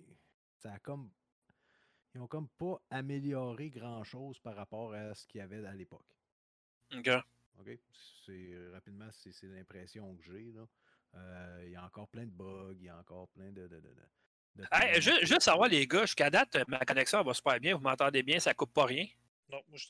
ça 0.57 0.75
a 0.75 0.81
comme. 0.81 1.12
Ils 2.15 2.23
ont 2.23 2.27
comme 2.27 2.49
pas 2.49 2.83
amélioré 2.88 3.69
grand-chose 3.69 4.38
par 4.38 4.57
rapport 4.57 4.95
à 4.95 5.15
ce 5.15 5.27
qu'il 5.27 5.41
y 5.41 5.43
avait 5.43 5.67
à 5.67 5.75
l'époque. 5.75 6.17
OK. 6.95 7.23
OK? 7.62 7.79
C'est 8.27 8.51
rapidement, 8.72 9.09
c'est 9.12 9.33
c'est 9.33 9.46
l'impression 9.46 10.14
que 10.16 10.22
j'ai. 10.25 10.53
là. 10.53 10.66
Euh, 11.14 11.62
Il 11.66 11.72
y 11.72 11.77
a 11.77 11.85
encore 11.85 12.09
plein 12.09 12.25
de 12.25 12.31
bugs, 12.31 12.75
il 12.79 12.85
y 12.85 12.88
a 12.88 12.96
encore 12.98 13.29
plein 13.29 13.51
de. 13.53 13.62
de, 13.62 13.68
de, 13.68 13.81
de- 13.81 13.94
de 14.57 14.64
Hey, 14.70 14.92
trucs. 15.01 15.03
ju- 15.03 15.27
juste 15.27 15.40
savoir, 15.42 15.68
les 15.68 15.87
gars, 15.87 16.03
jusqu'à 16.03 16.29
date, 16.29 16.57
ma 16.68 16.79
connexion 16.81 17.20
elle 17.20 17.27
va 17.27 17.33
super 17.35 17.59
bien. 17.59 17.75
Vous 17.75 17.81
m'entendez 17.83 18.22
bien, 18.22 18.38
ça 18.38 18.53
coupe 18.53 18.72
pas 18.75 18.85
rien? 18.85 19.07
non, 19.51 19.62
moi, 19.68 19.79
je. 19.79 19.87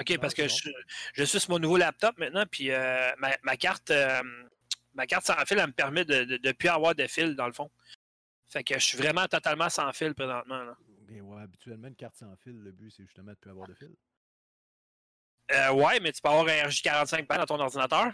OK, 0.00 0.18
parce 0.20 0.32
que 0.32 0.46
je, 0.48 0.70
je 1.14 1.24
suis 1.24 1.40
sur 1.40 1.50
mon 1.50 1.58
nouveau 1.58 1.76
laptop 1.76 2.16
maintenant, 2.18 2.44
puis 2.50 2.70
euh, 2.70 3.10
ma, 3.18 3.36
ma 3.42 3.56
carte 3.56 3.90
euh, 3.90 4.22
ma 4.94 5.06
carte 5.06 5.26
sans 5.26 5.34
fil, 5.44 5.58
elle 5.58 5.66
me 5.66 5.72
permet 5.72 6.04
de 6.04 6.14
ne 6.14 6.24
de, 6.24 6.36
de 6.38 6.52
plus 6.52 6.68
avoir 6.68 6.94
de 6.94 7.06
fil, 7.06 7.34
dans 7.34 7.46
le 7.46 7.52
fond. 7.52 7.70
Fait 8.48 8.62
que 8.64 8.74
je 8.78 8.84
suis 8.84 8.96
vraiment 8.96 9.26
totalement 9.26 9.68
sans 9.68 9.92
fil 9.92 10.14
présentement. 10.14 10.62
Là. 10.62 10.76
Ouais, 11.10 11.42
habituellement, 11.42 11.88
une 11.88 11.96
carte 11.96 12.16
sans 12.16 12.34
fil, 12.36 12.58
le 12.60 12.70
but, 12.72 12.90
c'est 12.90 13.02
justement 13.02 13.26
de 13.26 13.30
ne 13.32 13.34
plus 13.36 13.50
avoir 13.50 13.66
de 13.68 13.74
fil. 13.74 13.94
Euh, 15.52 15.70
ouais, 15.72 15.98
mais 16.00 16.12
tu 16.12 16.20
peux 16.20 16.28
avoir 16.28 16.46
un 16.46 16.68
RJ45 16.68 17.26
pan 17.26 17.36
dans 17.36 17.46
ton 17.46 17.60
ordinateur. 17.60 18.06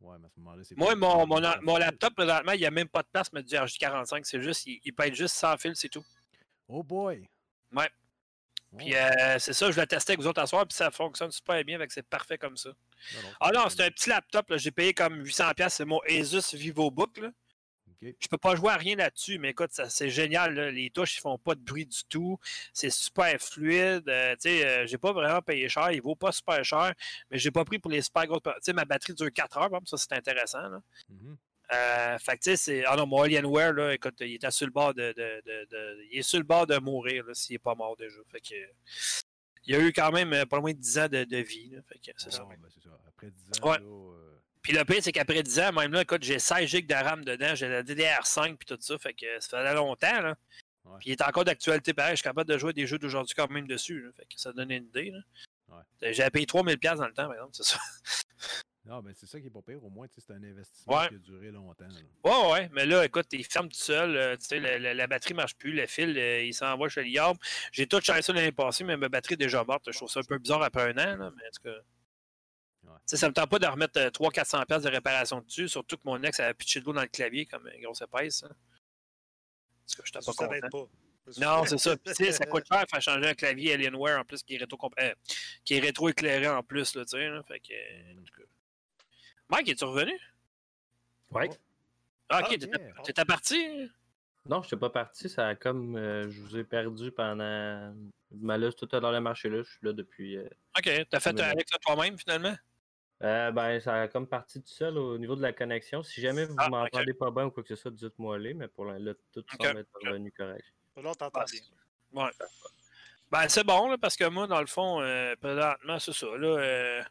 Ouais, 0.00 0.16
mais 0.18 0.26
à 0.26 0.30
ce 0.34 0.40
moment-là, 0.40 0.62
c'est 0.64 0.76
Moi, 0.76 0.88
pas- 0.90 0.94
mon, 0.96 1.26
mon, 1.26 1.40
mon 1.62 1.76
laptop, 1.76 2.14
présentement, 2.14 2.52
il 2.52 2.60
n'y 2.60 2.66
a 2.66 2.70
même 2.70 2.88
pas 2.88 3.02
de 3.02 3.08
place 3.12 3.28
pour 3.28 3.36
mettre 3.38 3.48
du 3.48 3.54
RJ45. 3.54 4.20
C'est 4.24 4.40
juste, 4.42 4.66
il, 4.66 4.80
il 4.84 4.92
peut 4.94 5.06
être 5.06 5.14
juste 5.14 5.34
sans 5.34 5.56
fil, 5.56 5.72
c'est 5.76 5.88
tout. 5.88 6.04
Oh 6.68 6.82
boy! 6.82 7.28
Ouais. 7.72 7.88
Oh, 8.72 8.76
Puis 8.78 8.94
euh, 8.94 9.38
c'est 9.38 9.52
ça, 9.52 9.70
je 9.70 9.80
l'ai 9.80 9.86
testé 9.86 10.12
avec 10.12 10.20
vous 10.20 10.26
autres 10.28 10.40
à 10.40 10.46
soir, 10.46 10.66
puis 10.66 10.76
ça 10.76 10.90
fonctionne 10.90 11.30
super 11.32 11.62
bien, 11.64 11.78
c'est 11.88 12.06
parfait 12.06 12.38
comme 12.38 12.56
ça. 12.56 12.70
non, 13.14 13.22
non, 13.22 13.28
Ah 13.40 13.50
non, 13.52 13.68
c'est 13.68 13.82
un 13.84 13.90
petit 13.90 14.08
laptop, 14.08 14.52
j'ai 14.56 14.70
payé 14.70 14.94
comme 14.94 15.22
800$, 15.24 15.68
c'est 15.70 15.84
mon 15.84 15.98
Asus 16.08 16.54
VivoBook. 16.56 17.18
Là. 17.18 17.30
OK. 18.02 18.14
Je 18.18 18.28
peux 18.28 18.38
pas 18.38 18.54
jouer 18.56 18.70
à 18.70 18.76
rien 18.76 18.96
là-dessus, 18.96 19.38
mais 19.38 19.50
écoute, 19.50 19.70
c'est 19.72 20.10
génial. 20.10 20.54
là. 20.54 20.70
Les 20.70 20.90
touches, 20.90 21.16
ils 21.18 21.20
font 21.20 21.38
pas 21.38 21.54
de 21.54 21.60
bruit 21.60 21.86
du 21.86 22.04
tout. 22.08 22.38
C'est 22.72 22.90
super 22.90 23.38
fluide. 23.40 24.08
euh, 24.08 24.34
tu 24.36 24.42
sais, 24.48 24.66
euh, 24.66 24.86
j'ai 24.86 24.98
pas 24.98 25.12
vraiment 25.12 25.42
payé 25.42 25.68
cher. 25.68 25.90
Il 25.92 26.00
vaut 26.02 26.14
pas 26.16 26.32
super 26.32 26.64
cher, 26.64 26.92
mais 27.30 27.38
j'ai 27.38 27.50
pas 27.50 27.64
pris 27.64 27.78
pour 27.78 27.90
les 27.90 28.02
super 28.02 28.26
grosses. 28.26 28.42
Tu 28.42 28.50
sais, 28.62 28.72
ma 28.72 28.84
batterie 28.84 29.14
dure 29.14 29.32
4 29.32 29.58
heures, 29.58 29.64
exemple, 29.66 29.86
ça 29.88 29.96
c'est 29.96 30.12
intéressant. 30.12 30.68
Là. 30.68 30.82
Mhm. 31.08 31.36
Euh, 31.72 32.18
fait 32.18 32.36
que 32.36 32.42
tu 32.42 32.50
sais, 32.50 32.56
c'est. 32.56 32.84
Ah 32.84 32.96
non, 32.96 33.06
mon 33.06 33.22
Alienware, 33.22 33.72
là, 33.74 33.94
écoute, 33.94 34.14
il 34.20 34.34
était 34.34 34.50
sur 34.50 34.66
le 34.66 34.72
bord 34.72 34.92
de. 34.92 35.12
de- 35.16 35.42
de- 35.46 35.68
de- 35.70 36.04
Il 36.10 36.18
est 36.18 36.22
sur 36.22 36.38
le 36.38 36.44
bord 36.44 36.66
de 36.66 36.76
mourir 36.78 37.24
s'il 37.32 37.54
est 37.56 37.58
pas 37.60 37.74
mort 37.76 37.96
déjà. 37.96 38.16
Fait 38.32 38.40
que. 38.40 38.54
Il 39.66 39.74
y 39.74 39.76
a 39.76 39.80
eu 39.80 39.92
quand 39.92 40.10
même 40.10 40.46
pas 40.46 40.56
loin 40.56 40.72
de 40.72 40.78
10 40.78 40.98
ans 40.98 41.06
de, 41.08 41.36
vie. 41.36 41.68
là. 41.70 41.82
fait 41.86 41.98
que 41.98 42.10
c'est 42.16 42.32
ça. 42.32 42.42
Bon, 42.42 42.48
ben, 42.48 42.56
ça. 42.82 42.90
Après 43.06 43.30
10 43.30 43.60
ans, 43.62 43.68
Ouais. 43.70 43.78
là, 43.78 43.84
euh, 43.84 44.29
Puis 44.62 44.72
le 44.72 44.84
pire, 44.84 45.02
c'est 45.02 45.12
qu'après 45.12 45.42
10 45.42 45.58
ans, 45.60 45.72
même 45.72 45.92
là, 45.92 46.02
écoute, 46.02 46.22
j'ai 46.22 46.38
16 46.38 46.66
GB 46.68 46.86
de 46.86 46.94
RAM 46.94 47.24
dedans, 47.24 47.54
j'ai 47.54 47.68
la 47.68 47.82
DDR5 47.82 48.56
puis 48.56 48.66
tout 48.66 48.76
ça, 48.80 48.98
fait 48.98 49.14
que 49.14 49.26
ça 49.40 49.58
faisait 49.62 49.74
longtemps, 49.74 50.20
là. 50.20 50.36
Ouais. 50.84 50.96
Puis 51.00 51.10
il 51.10 51.12
est 51.12 51.22
encore 51.22 51.44
d'actualité 51.44 51.92
pareil, 51.94 52.12
je 52.12 52.16
suis 52.16 52.24
capable 52.24 52.50
de 52.50 52.58
jouer 52.58 52.72
des 52.72 52.86
jeux 52.86 52.98
d'aujourd'hui 52.98 53.34
quand 53.34 53.50
même 53.50 53.66
dessus, 53.66 54.00
là. 54.02 54.10
fait 54.16 54.24
que 54.24 54.40
ça 54.40 54.52
donne 54.52 54.70
une 54.70 54.84
idée, 54.84 55.10
là. 55.10 55.18
Ouais. 56.02 56.12
J'avais 56.12 56.30
payé 56.30 56.46
3000$ 56.46 56.76
piastres 56.78 57.00
dans 57.00 57.06
le 57.06 57.14
temps, 57.14 57.24
par 57.26 57.34
exemple, 57.34 57.52
c'est 57.54 57.64
ça. 57.64 57.78
Non, 58.86 59.02
mais 59.02 59.12
c'est 59.14 59.26
ça 59.26 59.38
qui 59.38 59.46
est 59.46 59.50
pas 59.50 59.60
pire. 59.64 59.84
Au 59.84 59.90
moins, 59.90 60.06
c'est 60.10 60.32
un 60.32 60.42
investissement 60.42 60.96
Ouais. 60.96 61.08
qui 61.10 61.14
a 61.14 61.18
duré 61.18 61.50
longtemps. 61.50 61.84
là. 61.86 62.00
Ouais, 62.24 62.52
ouais, 62.52 62.70
mais 62.72 62.86
là, 62.86 63.04
écoute, 63.04 63.26
il 63.32 63.44
ferme 63.44 63.68
tout 63.68 63.78
seul, 63.78 64.16
euh, 64.16 64.36
tu 64.38 64.46
sais, 64.46 64.58
la, 64.58 64.78
la- 64.78 64.94
la 64.94 65.06
batterie 65.06 65.34
marche 65.34 65.54
plus, 65.54 65.72
le 65.72 65.86
fil, 65.86 66.18
euh, 66.18 66.42
il 66.42 66.54
s'envoie 66.54 66.88
chez 66.88 67.04
Liam. 67.04 67.36
J'ai 67.72 67.86
tout 67.86 68.00
changé 68.00 68.22
ça 68.22 68.32
l'année 68.32 68.52
passée, 68.52 68.82
mais 68.82 68.96
ma 68.96 69.10
batterie 69.10 69.34
est 69.34 69.36
déjà 69.36 69.62
morte. 69.64 69.84
Je 69.92 69.96
trouve 69.96 70.10
ça 70.10 70.20
un 70.20 70.24
peu 70.24 70.38
bizarre 70.38 70.62
après 70.62 70.82
un 70.90 70.92
an, 70.98 71.16
là, 71.18 71.30
mais 71.36 71.42
en 71.46 71.50
tout 71.54 71.62
cas. 71.62 71.76
Sais, 73.06 73.16
ça 73.16 73.28
me 73.28 73.34
tente 73.34 73.50
pas 73.50 73.58
de 73.58 73.66
remettre 73.66 73.98
300-400$ 73.98 74.66
piastres 74.66 74.88
de 74.88 74.94
réparation 74.94 75.40
dessus, 75.40 75.68
surtout 75.68 75.96
que 75.96 76.02
mon 76.04 76.22
ex 76.22 76.38
avait 76.40 76.54
pitché 76.54 76.80
de 76.80 76.84
l'eau 76.86 76.92
dans 76.92 77.02
le 77.02 77.08
clavier 77.08 77.44
comme 77.46 77.68
une 77.74 77.82
grosse 77.82 78.02
épaisse. 78.02 78.44
Hein. 78.44 78.50
Parce 79.84 79.94
que 79.96 80.06
je 80.06 80.12
pas 80.12 80.20
Ça, 80.20 80.32
ça 80.32 80.46
content. 80.46 80.68
pas. 80.70 80.90
Non, 81.40 81.64
c'est 81.66 81.78
ça. 81.78 81.96
Puis, 81.96 82.32
ça 82.32 82.46
coûte 82.46 82.64
cher 82.70 82.84
faire 82.88 83.02
changer 83.02 83.28
un 83.28 83.34
clavier 83.34 83.74
Alienware 83.74 84.20
en 84.20 84.24
plus 84.24 84.42
qui 84.42 84.54
est 84.54 84.58
rétro 84.58 84.78
euh, 85.00 85.14
qui 85.64 85.74
est 85.74 85.80
rétro 85.80 86.08
éclairé 86.08 86.48
en 86.48 86.62
plus 86.62 86.94
là, 86.94 87.04
tu 87.04 87.10
sais, 87.10 87.28
là. 87.28 87.42
fait 87.42 87.60
que 87.60 87.72
euh, 87.72 88.12
en 88.20 88.22
tout 88.24 88.40
cas. 88.40 88.46
Mike, 89.48 89.68
es-tu 89.70 89.84
revenu? 89.84 90.18
Ouais. 91.30 91.48
Oh, 91.52 91.56
Ah, 92.28 92.42
ok, 92.48 92.58
Ah, 92.72 93.02
t'étais 93.02 93.24
parti? 93.24 93.90
Non, 94.48 94.62
je 94.62 94.68
suis 94.68 94.76
pas 94.76 94.90
parti. 94.90 95.28
Ça 95.28 95.48
a 95.48 95.54
comme. 95.54 95.96
euh, 95.96 96.30
je 96.30 96.40
vous 96.40 96.56
ai 96.56 96.64
perdu 96.64 97.10
pendant. 97.12 97.94
Mais 98.32 98.56
là, 98.58 98.72
tout 98.72 98.92
est 98.94 99.00
dans 99.00 99.10
le 99.10 99.20
marché 99.20 99.48
là. 99.48 99.62
Je 99.62 99.68
suis 99.70 99.78
là 99.82 99.92
depuis. 99.92 100.36
euh, 100.38 100.48
OK, 100.78 100.90
t'as 101.10 101.20
fait 101.20 101.38
avec 101.40 101.66
toi-même 101.82 102.16
finalement? 102.18 102.56
Euh, 103.22 103.50
ben, 103.52 103.80
ça 103.80 104.02
a 104.02 104.08
comme 104.08 104.26
parti 104.26 104.60
tout 104.62 104.68
seul 104.68 104.96
au 104.98 105.18
niveau 105.18 105.36
de 105.36 105.42
la 105.42 105.52
connexion. 105.52 106.02
Si 106.02 106.20
jamais 106.20 106.44
vous 106.46 106.54
Ah, 106.58 106.68
m'entendez 106.68 107.14
pas 107.14 107.30
bien 107.30 107.46
ou 107.46 107.50
quoi 107.50 107.62
que 107.62 107.68
ce 107.68 107.76
soit, 107.76 107.90
dites-moi 107.90 108.38
les, 108.38 108.54
mais 108.54 108.68
pour 108.68 108.84
l'instant, 108.86 109.12
tout 109.32 109.40
Ok, 109.40 109.66
semble 109.66 109.80
être 109.80 109.88
revenu 110.04 110.32
correct. 110.32 110.64
Là, 110.96 111.10
on 111.10 111.14
t'entend 111.14 111.44
bien. 111.44 111.60
Ouais. 112.24 112.30
Ben, 113.30 113.48
c'est 113.48 113.64
bon, 113.64 113.88
là, 113.90 113.96
parce 113.98 114.16
que 114.16 114.24
moi, 114.28 114.46
dans 114.46 114.60
le 114.60 114.66
fond, 114.66 115.00
euh, 115.00 115.34
présentement, 115.36 115.98
c'est 115.98 116.12
ça. 116.12 116.26
Là, 116.36 116.48
euh, 116.58 117.02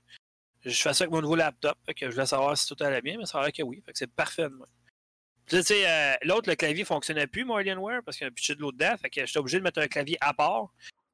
je 0.65 0.69
fais 0.81 0.93
ça 0.93 1.03
avec 1.05 1.11
mon 1.13 1.21
nouveau 1.21 1.35
laptop. 1.35 1.77
Fait 1.85 1.93
que 1.93 2.07
je 2.07 2.11
voulais 2.15 2.25
savoir 2.25 2.57
si 2.57 2.67
tout 2.73 2.83
allait 2.83 3.01
bien, 3.01 3.17
mais 3.17 3.25
ça 3.25 3.39
a 3.39 3.43
l'air 3.43 3.51
que 3.53 3.63
oui. 3.63 3.81
Fait 3.85 3.93
que 3.93 3.97
c'est 3.97 4.11
parfait. 4.13 4.49
de 4.49 4.57
là, 4.59 4.65
Tu 5.47 5.63
sais, 5.63 5.87
euh, 5.89 6.15
l'autre, 6.23 6.49
le 6.49 6.55
clavier 6.55 6.83
fonctionnait 6.83 7.27
plus, 7.27 7.45
mon 7.45 7.55
Alienware, 7.55 8.01
parce 8.03 8.17
qu'il 8.17 8.25
y 8.25 8.27
a 8.27 8.31
un 8.31 8.33
pitché 8.33 8.53
de 8.55 8.59
l'eau 8.61 8.71
dedans. 8.73 8.95
Fait 9.01 9.09
que 9.09 9.25
j'étais 9.25 9.39
obligé 9.39 9.59
de 9.59 9.63
mettre 9.63 9.79
un 9.79 9.87
clavier 9.87 10.17
à 10.19 10.33
part. 10.33 10.73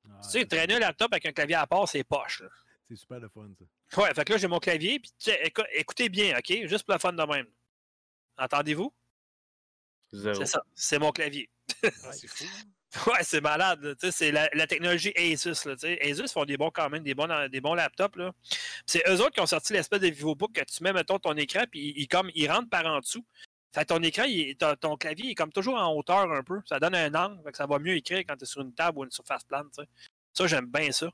Ah, 0.10 0.20
tu 0.24 0.30
sais, 0.40 0.46
traîner 0.46 0.76
un 0.76 0.80
laptop 0.80 1.12
avec 1.14 1.26
un 1.28 1.32
clavier 1.34 1.56
à 1.56 1.68
part, 1.68 1.88
c'est 1.88 2.04
poche. 2.04 2.42
là. 2.42 2.50
C'est 2.88 2.96
super 2.96 3.20
le 3.20 3.30
fun, 3.30 3.48
ça. 3.60 3.66
Ouais, 3.98 4.14
fait 4.14 4.26
que 4.26 4.34
là, 4.34 4.38
j'ai 4.40 4.48
mon 4.48 4.60
clavier. 4.60 5.00
Puis, 5.00 5.12
tu 5.18 5.32
sais, 5.32 5.42
écou- 5.44 5.66
écoutez 5.74 6.10
bien, 6.10 6.38
OK? 6.38 6.68
Juste 6.68 6.84
pour 6.84 6.94
le 6.94 7.00
fun 7.00 7.14
de 7.14 7.24
même. 7.24 7.48
Entendez-vous? 8.38 8.94
Zéro. 10.12 10.36
C'est 10.36 10.46
ça. 10.46 10.62
C'est 10.74 11.00
mon 11.00 11.12
clavier. 11.12 11.50
Ah, 11.84 12.12
c'est 12.14 12.28
fou. 12.28 12.46
Ouais, 13.08 13.24
c'est 13.24 13.42
malade. 13.42 13.84
là. 13.84 13.94
Tu 13.96 14.06
sais, 14.08 14.12
C'est 14.12 14.32
la, 14.32 14.50
la 14.54 14.68
technologie 14.68 15.12
Asus. 15.18 15.66
Là, 15.68 15.76
tu 15.76 15.82
sais. 15.82 16.00
Asus 16.02 16.32
font 16.32 16.46
des 16.46 16.56
bons 16.56 16.72
quand 16.72 16.90
même, 16.90 17.04
des 17.04 17.14
bons, 17.14 17.28
des 17.50 17.60
bons 17.60 17.74
laptops. 17.74 18.16
là. 18.16 18.32
Puis 18.50 18.58
C'est 18.86 19.04
eux 19.10 19.20
autres 19.20 19.32
qui 19.32 19.42
ont 19.42 19.46
sorti 19.46 19.74
l'espèce 19.74 20.00
de 20.00 20.08
VivoBook 20.08 20.54
que 20.54 20.64
tu 20.64 20.82
mets, 20.82 20.94
mettons, 20.94 21.20
ton 21.20 21.36
écran, 21.36 21.66
puis 21.70 21.94
il, 21.98 22.08
comme, 22.08 22.32
il 22.36 22.50
rentre 22.50 22.70
par 22.70 22.86
en 22.86 23.00
dessous. 23.02 23.26
Fait 23.74 23.82
que 23.82 23.88
ton 23.88 24.02
écran, 24.02 24.24
il- 24.24 24.56
ton, 24.56 24.76
ton 24.76 24.96
clavier 24.96 25.32
est 25.32 25.36
comme 25.36 25.52
toujours 25.52 25.76
en 25.76 25.94
hauteur 25.94 26.32
un 26.32 26.42
peu. 26.44 26.62
Ça 26.66 26.80
donne 26.80 26.96
un 26.96 27.14
angle. 27.16 27.44
Fait 27.44 27.52
que 27.52 27.58
ça 27.58 27.66
va 27.68 27.80
mieux 27.80 27.98
écrire 27.98 28.20
quand 28.20 28.38
tu 28.38 28.44
es 28.44 28.48
sur 28.48 28.62
une 28.62 28.74
table 28.74 29.00
ou 29.00 29.04
une 29.04 29.12
surface 29.12 29.44
plane. 29.44 29.68
tu 29.76 29.84
sais. 29.84 29.90
Ça, 30.32 30.48
j'aime 30.48 30.68
bien 30.68 30.90
ça. 30.94 31.10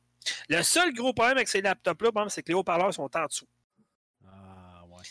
Le 0.50 0.62
seul 0.64 0.94
gros 0.94 1.14
problème 1.14 1.38
avec 1.38 1.48
ces 1.48 1.62
laptops-là, 1.62 2.12
c'est 2.30 2.44
que 2.44 2.50
les 2.50 2.54
haut-parleurs 2.54 2.94
sont 2.94 3.10
en 3.16 3.26
dessous. 3.26 3.48
Ah, 4.28 4.84
ouais. 4.90 5.04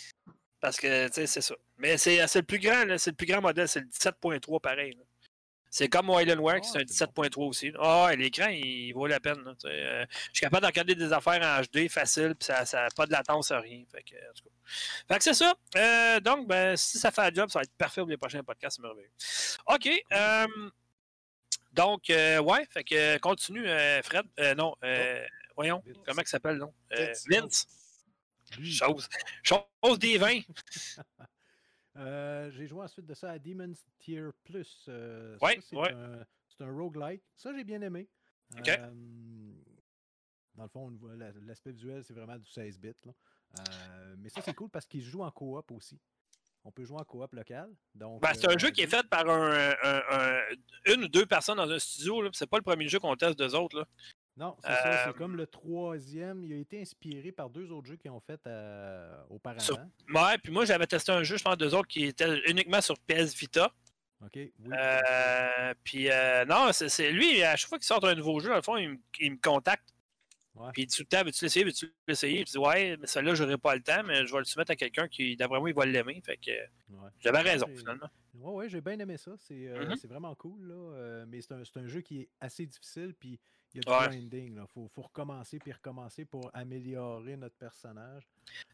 Parce 0.60 0.76
que, 0.76 1.06
tu 1.08 1.14
sais, 1.14 1.26
c'est 1.26 1.40
ça. 1.40 1.54
Mais 1.78 1.96
c'est 1.96 2.26
c'est 2.26 2.40
le 2.40 2.44
plus 2.46 2.58
grand, 2.58 2.84
c'est 2.98 3.10
le 3.10 3.16
plus 3.16 3.26
grand 3.26 3.40
modèle, 3.40 3.68
c'est 3.68 3.80
le 3.80 3.86
17.3 3.86 4.60
pareil. 4.60 4.92
là. 4.92 5.02
C'est 5.72 5.88
comme 5.88 6.10
Alienware, 6.10 6.60
Ah, 6.62 6.66
c'est 6.66 6.78
un 6.78 6.84
c'est 6.86 7.04
17.3 7.06 7.48
aussi. 7.48 7.72
Ah, 7.78 8.10
l'écran, 8.16 8.48
il 8.48 8.92
vaut 8.92 9.06
la 9.06 9.20
peine. 9.20 9.38
euh, 9.64 10.04
je 10.10 10.16
suis 10.32 10.40
capable 10.40 10.62
de 10.62 10.66
regarder 10.66 10.94
des 10.96 11.12
affaires 11.12 11.40
en 11.40 11.62
HD 11.62 11.88
facile, 11.88 12.34
puis 12.34 12.46
ça 12.46 12.64
n'a 12.72 12.88
pas 12.90 13.06
de 13.06 13.12
latence, 13.12 13.52
rien. 13.52 13.84
Fait 13.92 14.02
que, 14.02 14.16
en 14.16 14.32
tout 14.34 14.42
cas. 14.44 14.50
Fait 15.08 15.18
que 15.18 15.24
c'est 15.24 15.34
ça. 15.34 15.54
Euh, 15.76 16.18
donc, 16.20 16.48
ben, 16.48 16.76
si 16.76 16.98
ça 16.98 17.12
fait 17.12 17.22
un 17.22 17.32
job, 17.32 17.50
ça 17.50 17.60
va 17.60 17.62
être 17.62 17.72
parfait 17.78 18.00
pour 18.00 18.10
les 18.10 18.16
prochains 18.16 18.42
podcasts, 18.42 18.76
c'est 18.76 18.82
merveilleux. 18.82 19.10
OK. 19.68 19.88
Euh, 21.70 21.74
donc, 21.74 22.10
euh, 22.10 22.38
ouais, 22.40 22.64
fait 22.66 22.84
que 22.84 23.18
continue, 23.18 23.66
euh, 23.66 24.02
Fred. 24.02 24.26
Euh, 24.38 24.54
non, 24.54 24.74
euh, 24.84 25.24
voyons, 25.56 25.82
Vince. 25.86 25.96
comment 26.04 26.22
il 26.22 26.28
s'appelle, 26.28 26.56
non? 26.58 26.72
Euh, 26.92 27.12
Vince. 27.30 27.66
Chose. 28.62 29.08
Chose 29.42 29.98
des 29.98 30.18
vins. 30.18 30.40
Euh, 31.96 32.50
j'ai 32.52 32.68
joué 32.68 32.82
ensuite 32.84 33.04
de 33.06 33.14
ça 33.14 33.32
à 33.32 33.38
Demon's 33.38 33.84
Tier 33.98 34.28
Plus. 34.44 34.84
Euh, 34.88 35.36
Ouais, 35.42 35.56
ça, 35.56 35.60
c'est 35.68 35.76
ouais. 35.76 35.92
un, 35.92 36.24
c'est 36.48 36.62
un 36.64 36.70
roguelike. 36.72 37.22
Ça, 37.36 37.52
j'ai 37.52 37.64
bien 37.64 37.82
aimé. 37.82 38.08
OK. 38.56 38.68
Euh, 38.68 38.90
dans 40.54 40.62
le 40.62 40.68
fond, 40.68 40.86
on 40.86 40.90
voit 40.96 41.16
la- 41.16 41.32
l'aspect 41.42 41.72
visuel, 41.72 42.04
c'est 42.04 42.14
vraiment 42.14 42.38
du 42.38 42.48
16 42.48 42.78
bits. 42.78 42.92
là. 43.04 43.12
Euh, 43.58 44.14
mais 44.18 44.28
ça, 44.28 44.40
c'est 44.40 44.54
cool 44.54 44.70
parce 44.70 44.86
qu'il 44.86 45.02
joue 45.02 45.22
en 45.24 45.30
coop 45.32 45.68
aussi. 45.72 45.98
On 46.64 46.70
peut 46.70 46.84
jouer 46.84 46.98
en 47.00 47.04
coop 47.04 47.32
local. 47.32 47.70
Donc, 47.94 48.20
Ben, 48.20 48.32
c'est 48.34 48.46
un 48.46 48.54
euh, 48.54 48.58
jeu 48.58 48.70
qui 48.70 48.82
est 48.82 48.86
fait 48.86 49.06
par 49.08 49.28
un, 49.28 49.70
un- 49.82 50.02
un- 50.10 50.40
une 50.92 51.04
ou 51.04 51.08
deux 51.08 51.24
personnes 51.26 51.56
dans 51.56 51.70
un 51.70 51.78
studio. 51.78 52.22
C'est 52.32 52.48
pas 52.48 52.58
le 52.58 52.62
premier 52.62 52.86
jeu 52.88 52.98
qu'on 52.98 53.16
teste 53.16 53.38
d'eux 53.38 53.54
autres. 53.54 53.78
Là. 53.78 53.84
Non, 54.36 54.56
c'est 54.62 54.68
ça. 54.68 54.86
Euh, 54.86 55.04
C'est 55.06 55.16
comme 55.16 55.36
le 55.36 55.46
troisième. 55.46 56.44
Il 56.44 56.52
a 56.52 56.56
été 56.56 56.80
inspiré 56.80 57.32
par 57.32 57.48
deux 57.50 57.70
autres 57.72 57.86
jeux 57.88 57.96
qu'ils 57.96 58.10
ont 58.10 58.20
fait 58.20 58.40
euh, 58.46 59.10
auparavant. 59.30 59.60
Sur- 59.60 59.78
Ouais, 60.14 60.38
puis 60.42 60.52
moi, 60.52 60.64
j'avais 60.66 60.86
testé 60.86 61.12
un 61.12 61.22
jeu, 61.22 61.36
je 61.38 61.42
pense, 61.44 61.56
d'eux 61.56 61.74
autres 61.74 61.88
qui 61.88 62.04
était 62.04 62.40
uniquement 62.50 62.80
sur 62.80 62.98
PS 63.00 63.34
Vita. 63.34 63.72
OK. 64.22 64.32
Oui. 64.34 64.50
Euh, 64.70 65.74
puis 65.82 66.10
euh, 66.10 66.44
non, 66.44 66.70
c'est 66.72 67.10
lui, 67.10 67.42
à 67.42 67.56
chaque 67.56 67.70
fois 67.70 67.78
qu'il 67.78 67.86
sort 67.86 68.04
un 68.04 68.14
nouveau 68.14 68.38
jeu, 68.40 68.50
dans 68.50 68.56
le 68.56 68.62
fond, 68.62 68.76
il 68.76 68.90
me 69.32 69.40
contacte. 69.42 69.88
Ouais. 70.60 70.70
Puis 70.72 70.82
il 70.82 70.86
dit 70.86 70.96
tout 70.96 71.02
le 71.02 71.06
temps, 71.06 71.24
veux-tu 71.24 71.44
l'essayer, 71.44 71.64
veux-tu 71.64 71.92
l'essayer? 72.06 72.38
Je 72.46 72.52
dis, 72.52 72.58
ouais, 72.58 72.96
mais 72.98 73.06
celui-là, 73.06 73.34
j'aurai 73.34 73.56
pas 73.58 73.74
le 73.74 73.82
temps, 73.82 74.02
mais 74.04 74.26
je 74.26 74.32
vais 74.32 74.38
le 74.40 74.44
soumettre 74.44 74.72
à 74.72 74.76
quelqu'un 74.76 75.08
qui, 75.08 75.36
d'après 75.36 75.58
moi, 75.58 75.70
il 75.70 75.74
va 75.74 75.86
l'aimer. 75.86 76.20
Fait 76.24 76.36
que 76.36 76.50
Ouais. 76.50 77.08
j'avais 77.20 77.40
raison, 77.40 77.66
finalement. 77.76 78.08
Ouais, 78.34 78.52
ouais, 78.52 78.68
j'ai 78.68 78.80
bien 78.80 78.98
aimé 78.98 79.16
ça. 79.16 79.32
C'est 79.38 79.68
euh, 79.68 79.86
Mhm. 79.86 79.96
c'est 79.96 80.08
vraiment 80.08 80.34
cool, 80.34 80.68
là. 80.68 80.74
euh, 80.74 81.24
mais 81.28 81.40
c'est 81.40 81.52
un, 81.54 81.64
c'est 81.64 81.78
un 81.78 81.86
jeu 81.86 82.00
qui 82.00 82.20
est 82.22 82.28
assez 82.40 82.66
difficile, 82.66 83.14
puis 83.18 83.40
il 83.74 83.78
y 83.84 83.88
a 83.88 84.00
du 84.02 84.08
grinding, 84.08 84.54
là. 84.56 84.66
Faut, 84.66 84.88
faut 84.88 85.02
recommencer 85.02 85.58
puis 85.58 85.72
recommencer 85.72 86.24
pour 86.24 86.50
améliorer 86.54 87.36
notre 87.36 87.56
personnage. 87.56 88.24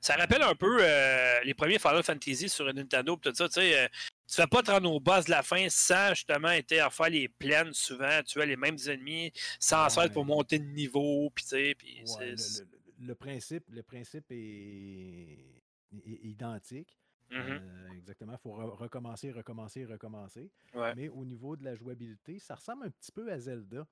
Ça 0.01 0.15
rappelle 0.17 0.43
un 0.43 0.55
peu 0.55 0.79
euh, 0.81 1.41
les 1.45 1.55
premiers 1.55 1.79
Final 1.79 2.03
Fantasy 2.03 2.49
sur 2.49 2.73
Nintendo 2.73 3.17
tout 3.17 3.35
ça, 3.35 3.49
tu 3.49 3.55
sais. 3.55 3.85
euh, 3.85 3.89
tu 4.29 4.35
fais 4.35 4.47
pas 4.47 4.63
te 4.63 4.71
rendre 4.71 4.91
au 4.91 4.99
boss 5.01 5.27
de 5.27 5.31
la 5.31 5.43
fin 5.43 5.69
sans 5.69 6.11
justement 6.15 6.49
être 6.51 6.73
à 6.79 6.91
faire 6.91 7.11
les 7.11 7.29
plaines 7.29 7.73
souvent, 7.73 8.23
tu 8.27 8.41
as 8.41 8.47
les 8.47 8.57
mêmes 8.57 8.79
ennemis, 8.89 9.33
sans 9.61 9.97
Ouais. 9.99 10.11
pour 10.11 10.25
monter 10.25 10.59
de 10.59 10.65
niveau, 10.65 11.31
puis 11.31 11.45
tu 11.45 11.51
sais, 11.51 11.75
puis 11.79 12.03
Ouais, 12.19 12.31
le, 12.31 12.37
c'est- 12.37 12.63
le- 12.63 13.07
le 13.09 13.15
principe, 13.15 13.65
le 13.71 13.83
principe 13.83 14.25
est, 14.31 15.63
est 16.07 16.21
identique. 16.23 16.99
Mhm. 17.31 17.41
Euh, 17.41 17.89
exactement. 17.99 18.33
Il 18.35 18.39
faut 18.39 18.57
re- 18.57 18.77
recommencer, 18.77 19.33
recommencer, 19.33 19.85
recommencer. 19.85 20.49
Ouais. 20.75 20.95
Mais 20.95 21.09
au 21.09 21.25
niveau 21.25 21.57
de 21.57 21.65
la 21.65 21.75
jouabilité, 21.75 22.39
ça 22.39 22.55
ressemble 22.55 22.87
un 22.87 22.91
petit 22.91 23.11
peu 23.13 23.31
à 23.33 23.39
Zelda. 23.39 23.85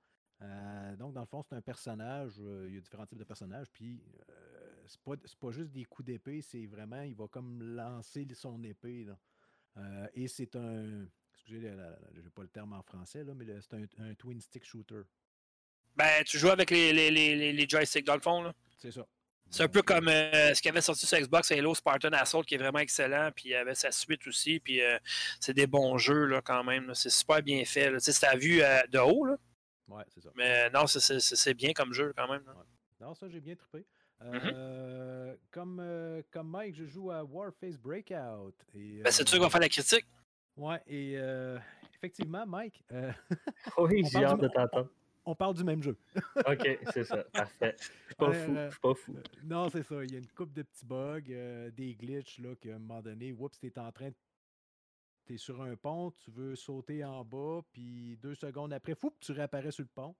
Euh, 0.44 0.96
donc, 0.96 1.14
dans 1.14 1.20
le 1.22 1.26
fond, 1.26 1.42
c'est 1.42 1.54
un 1.54 1.60
personnage. 1.62 2.34
euh, 2.38 2.66
il 2.68 2.74
y 2.74 2.78
a 2.78 2.80
différents 2.80 3.06
types 3.06 3.18
de 3.18 3.24
personnages. 3.24 3.66
Puis, 3.72 4.02
euh, 4.28 4.82
c'est 4.86 5.00
pas, 5.00 5.12
c'est 5.24 5.38
pas 5.38 5.50
juste 5.50 5.70
des 5.72 5.84
coups 5.84 6.06
d'épée, 6.06 6.42
c'est 6.42 6.66
vraiment, 6.66 7.00
il 7.02 7.14
va 7.14 7.26
comme 7.28 7.62
lancer 7.62 8.26
son 8.34 8.62
épée. 8.62 9.04
là. 9.04 9.18
Euh, 9.78 10.06
et 10.14 10.28
c'est 10.28 10.54
un. 10.56 11.06
Excusez, 11.32 11.60
je 12.12 12.20
n'ai 12.20 12.30
pas 12.30 12.42
le 12.42 12.48
terme 12.48 12.72
en 12.74 12.82
français, 12.82 13.24
là, 13.24 13.32
mais 13.34 13.44
c'est 13.60 13.74
un, 13.74 13.84
un 14.04 14.14
twin 14.14 14.40
stick 14.40 14.64
shooter. 14.64 15.02
Ben, 15.96 16.22
tu 16.24 16.38
joues 16.38 16.50
avec 16.50 16.70
les, 16.70 16.92
les, 16.92 17.10
les, 17.10 17.34
les- 17.36 17.52
les 17.52 17.68
joysticks 17.68 18.04
dans 18.06 18.14
le 18.14 18.20
fond, 18.20 18.42
là. 18.42 18.54
C'est 18.78 18.90
ça. 18.92 19.06
C'est 19.50 19.62
un 19.62 19.68
peu 19.68 19.82
comme 19.82 20.08
euh, 20.08 20.54
ce 20.54 20.60
qui 20.62 20.68
avait 20.68 20.80
sorti 20.80 21.06
sur 21.06 21.18
Xbox, 21.18 21.50
Halo 21.52 21.74
Spartan 21.74 22.08
Assault, 22.12 22.42
qui 22.42 22.54
est 22.54 22.58
vraiment 22.58 22.78
excellent, 22.80 23.30
puis 23.34 23.50
il 23.50 23.52
y 23.52 23.54
avait 23.54 23.74
sa 23.74 23.92
suite 23.92 24.26
aussi, 24.26 24.58
puis 24.58 24.80
euh, 24.80 24.98
c'est 25.38 25.54
des 25.54 25.66
bons 25.66 25.96
jeux, 25.98 26.24
là, 26.26 26.40
quand 26.42 26.64
même. 26.64 26.92
C'est 26.94 27.10
super 27.10 27.42
bien 27.42 27.64
fait, 27.64 27.90
là. 27.90 27.98
Tu 27.98 28.04
sais, 28.06 28.12
c'est 28.12 28.26
à 28.26 28.36
vue 28.36 28.62
euh, 28.62 28.80
de 28.88 28.98
haut, 28.98 29.24
là, 29.26 29.36
Ouais, 29.88 30.04
c'est 30.08 30.20
ça. 30.22 30.30
mais 30.34 30.70
non, 30.70 30.86
c'est- 30.86 31.00
c'est 31.00 31.20
c'est 31.36 31.54
bien 31.54 31.72
comme 31.72 31.92
jeu, 31.92 32.12
quand 32.16 32.26
même. 32.28 32.42
là. 32.46 32.54
Non, 33.00 33.14
ça, 33.14 33.28
j'ai 33.28 33.40
bien 33.40 33.54
trippé. 33.54 33.84
Euh, 34.22 35.34
comme, 35.50 35.78
euh, 35.80 36.22
comme 36.30 36.48
Mike, 36.48 36.74
je 36.76 36.86
joue 36.86 37.10
à 37.10 37.22
Warface 37.24 37.76
Breakout. 37.78 38.54
Et, 38.74 39.02
Ben, 39.02 39.10
c'est 39.10 39.28
sûr 39.28 39.38
qu'on 39.38 39.44
va 39.44 39.50
faire 39.50 39.60
la 39.60 39.68
critique. 39.68 40.06
Ouais, 40.56 40.80
et 40.86 41.14
euh, 41.18 41.58
effectivement, 41.96 42.46
Mike, 42.46 42.82
euh, 42.92 43.10
Oui, 43.78 44.02
On 44.04 44.08
j'ai 44.08 44.12
parle 44.12 44.24
hâte 44.26 44.34
du- 44.36 44.42
de 44.42 44.48
t'entendre. 44.48 44.90
on 45.26 45.34
parle 45.34 45.54
du 45.54 45.64
même 45.64 45.82
jeu. 45.82 45.96
Ok, 46.46 46.78
c'est 46.92 47.04
ça. 47.04 47.24
Parfait. 47.32 47.74
Je 47.78 47.84
suis 47.84 48.14
pas 48.16 48.28
Ouais, 48.28 48.46
fou. 48.46 48.56
euh, 48.56 48.66
Je 48.66 48.70
suis 48.70 48.80
pas 48.80 48.94
fou. 48.94 49.16
Euh, 49.16 49.22
non, 49.44 49.68
c'est 49.68 49.82
ça. 49.82 50.04
Il 50.04 50.12
y 50.12 50.16
a 50.16 50.18
une 50.18 50.28
coupe 50.28 50.52
de 50.52 50.62
petits 50.62 50.86
bugs, 50.86 51.20
euh, 51.30 51.70
des 51.72 51.94
glitches, 51.94 52.38
là, 52.38 52.54
qu'à 52.54 52.76
un 52.76 52.78
moment 52.78 53.02
donné, 53.02 53.32
oups, 53.32 53.58
t'es 53.58 53.76
en 53.78 53.90
train 53.92 54.08
de. 54.08 54.14
T'es 55.24 55.36
sur 55.38 55.62
un 55.62 55.74
pont, 55.76 56.10
tu 56.18 56.30
veux 56.30 56.54
sauter 56.54 57.04
en 57.04 57.24
bas, 57.24 57.60
puis 57.72 58.16
deux 58.18 58.34
secondes 58.34 58.72
après, 58.72 58.94
fou, 58.94 59.12
tu 59.20 59.32
réapparais 59.32 59.70
sur 59.70 59.82
le 59.82 59.88
pont. 59.88 60.14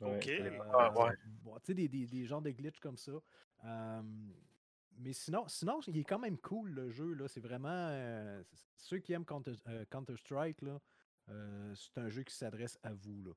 Ok. 0.00 0.26
ouais. 0.26 0.58
Ah, 0.72 0.92
ouais. 0.92 1.14
bon, 1.42 1.54
tu 1.56 1.60
sais, 1.66 1.74
des, 1.74 1.88
des, 1.88 2.06
des 2.06 2.24
genres 2.24 2.42
de 2.42 2.50
glitches 2.50 2.80
comme 2.80 2.96
ça. 2.96 3.12
Euh, 3.64 4.02
mais 4.98 5.12
sinon, 5.12 5.46
sinon, 5.48 5.80
il 5.86 5.96
est 5.98 6.04
quand 6.04 6.18
même 6.18 6.38
cool 6.38 6.70
le 6.70 6.90
jeu. 6.90 7.14
là. 7.14 7.26
C'est 7.28 7.40
vraiment. 7.40 7.68
euh, 7.70 8.42
ceux 8.76 8.98
qui 8.98 9.12
aiment 9.12 9.24
Counter, 9.24 9.52
euh, 9.68 9.84
Counter-Strike, 9.86 10.62
là, 10.62 10.78
euh, 11.28 11.74
c'est 11.74 11.98
un 11.98 12.08
jeu 12.08 12.22
qui 12.22 12.34
s'adresse 12.34 12.78
à 12.82 12.92
vous. 12.92 13.22
Là. 13.22 13.32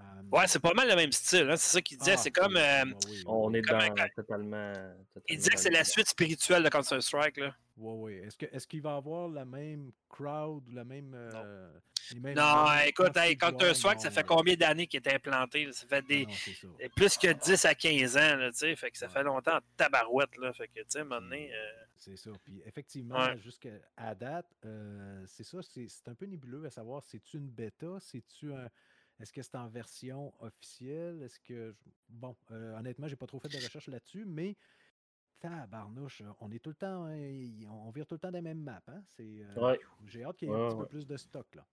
Euh, 0.00 0.04
Ouais, 0.32 0.46
c'est 0.46 0.60
pas 0.60 0.72
mal 0.74 0.88
le 0.88 0.94
même 0.96 1.10
style. 1.12 1.50
hein. 1.50 1.56
C'est 1.56 1.72
ça 1.72 1.80
qu'il 1.82 1.98
disait. 1.98 2.12
ah, 2.12 2.16
c'est 2.16 2.30
comme. 2.30 2.54
oui, 2.54 2.60
euh, 2.60 2.84
oui, 2.84 2.92
oui, 2.94 3.12
oui, 3.16 3.22
On 3.26 3.50
oui. 3.50 3.58
est 3.58 3.62
Comme 3.62 3.78
dans 3.78 3.84
un- 3.84 4.08
totalement, 4.14 4.72
il 4.72 5.04
totalement 5.12 5.22
disait 5.28 5.50
que 5.50 5.58
c'est 5.60 5.70
la 5.70 5.84
suite 5.84 6.08
spirituelle 6.08 6.62
de 6.62 6.68
Counter-Strike. 6.68 7.36
là. 7.38 7.54
Ouais, 7.76 7.94
ouais. 7.94 8.14
Est-ce 8.26 8.36
que 8.36 8.46
est-ce 8.52 8.66
qu'il 8.66 8.82
va 8.82 8.94
avoir 8.96 9.28
la 9.28 9.44
même 9.44 9.90
crowd 10.08 10.68
ou 10.68 10.72
la 10.72 10.84
même. 10.84 11.12
euh, 11.14 11.68
les 12.12 12.20
mêmes- 12.20 12.36
Non, 12.36 12.66
écoute, 12.86 13.16
hey? 13.16 13.36
Counter-Strike, 13.36 14.00
ça 14.00 14.10
fait 14.10 14.24
combien 14.26 14.54
d'années 14.54 14.86
qu'il 14.86 15.00
est 15.04 15.14
implanté? 15.14 15.64
là? 15.66 15.72
Ça 15.72 15.86
fait 15.86 15.96
Ah 15.96 16.02
des. 16.02 16.26
non, 16.26 16.32
ça. 16.32 16.88
Plus 16.94 17.18
que 17.18 17.32
10 17.32 17.64
à 17.64 17.74
15 17.74 18.16
ans, 18.16 18.36
là, 18.36 18.50
tu 18.52 18.58
sais. 18.58 18.76
Fait 18.76 18.90
que 18.90 18.98
ça 18.98 19.06
Ouais. 19.06 19.12
fait 19.12 19.22
longtemps 19.24 19.56
en 19.56 19.60
tabarouette, 19.76 20.36
là. 20.36 20.52
Fait 20.52 20.68
que, 20.68 20.80
tu 20.80 20.84
sais, 20.88 21.04
donné, 21.04 21.52
euh, 21.52 21.56
C'est 21.96 22.16
ça. 22.16 22.30
Puis 22.44 22.62
effectivement, 22.64 23.18
Ouais. 23.18 23.36
jusqu'à 23.38 23.68
à 23.96 24.14
date, 24.14 24.46
euh, 24.64 25.22
c'est 25.26 25.44
ça, 25.44 25.58
c'est 25.62 25.86
c'est 25.88 26.08
un 26.08 26.14
peu 26.14 26.24
nébuleux 26.26 26.64
à 26.64 26.70
savoir, 26.70 27.02
c'est-tu 27.02 27.36
une 27.36 27.48
bêta, 27.50 27.98
c'est-tu 28.00 28.52
un. 28.54 28.68
Est-ce 29.20 29.32
que 29.32 29.42
c'est 29.42 29.54
en 29.56 29.68
version 29.68 30.32
officielle? 30.40 31.22
Est-ce 31.22 31.38
que. 31.40 31.72
je- 31.72 31.90
Bon, 32.08 32.36
euh, 32.50 32.76
honnêtement, 32.78 33.06
j'ai 33.06 33.16
pas 33.16 33.26
trop 33.26 33.38
fait 33.38 33.48
de 33.48 33.56
recherche 33.58 33.88
là-dessus, 33.88 34.24
mais 34.24 34.56
tabarnouche, 35.40 36.22
euh, 36.22 36.32
on 36.40 36.50
est 36.50 36.58
tout 36.58 36.70
le 36.70 36.76
temps. 36.76 37.04
hein, 37.06 37.66
on 37.68 37.90
vire 37.90 38.06
tout 38.06 38.14
le 38.14 38.18
temps 38.18 38.32
des 38.32 38.40
mêmes 38.42 38.62
maps. 38.62 38.82
Hein? 38.88 39.02
C'est, 39.16 39.42
euh, 39.42 39.54
Ouais. 39.60 39.80
J'ai 40.06 40.24
hâte 40.24 40.36
qu'il 40.38 40.48
y 40.48 40.50
ait 40.50 40.54
un 40.54 40.58
Ouais, 40.58 40.68
petit 40.68 40.76
peu 40.76 40.86
plus 40.86 41.06
de 41.06 41.16
stock 41.16 41.46
là. 41.54 41.66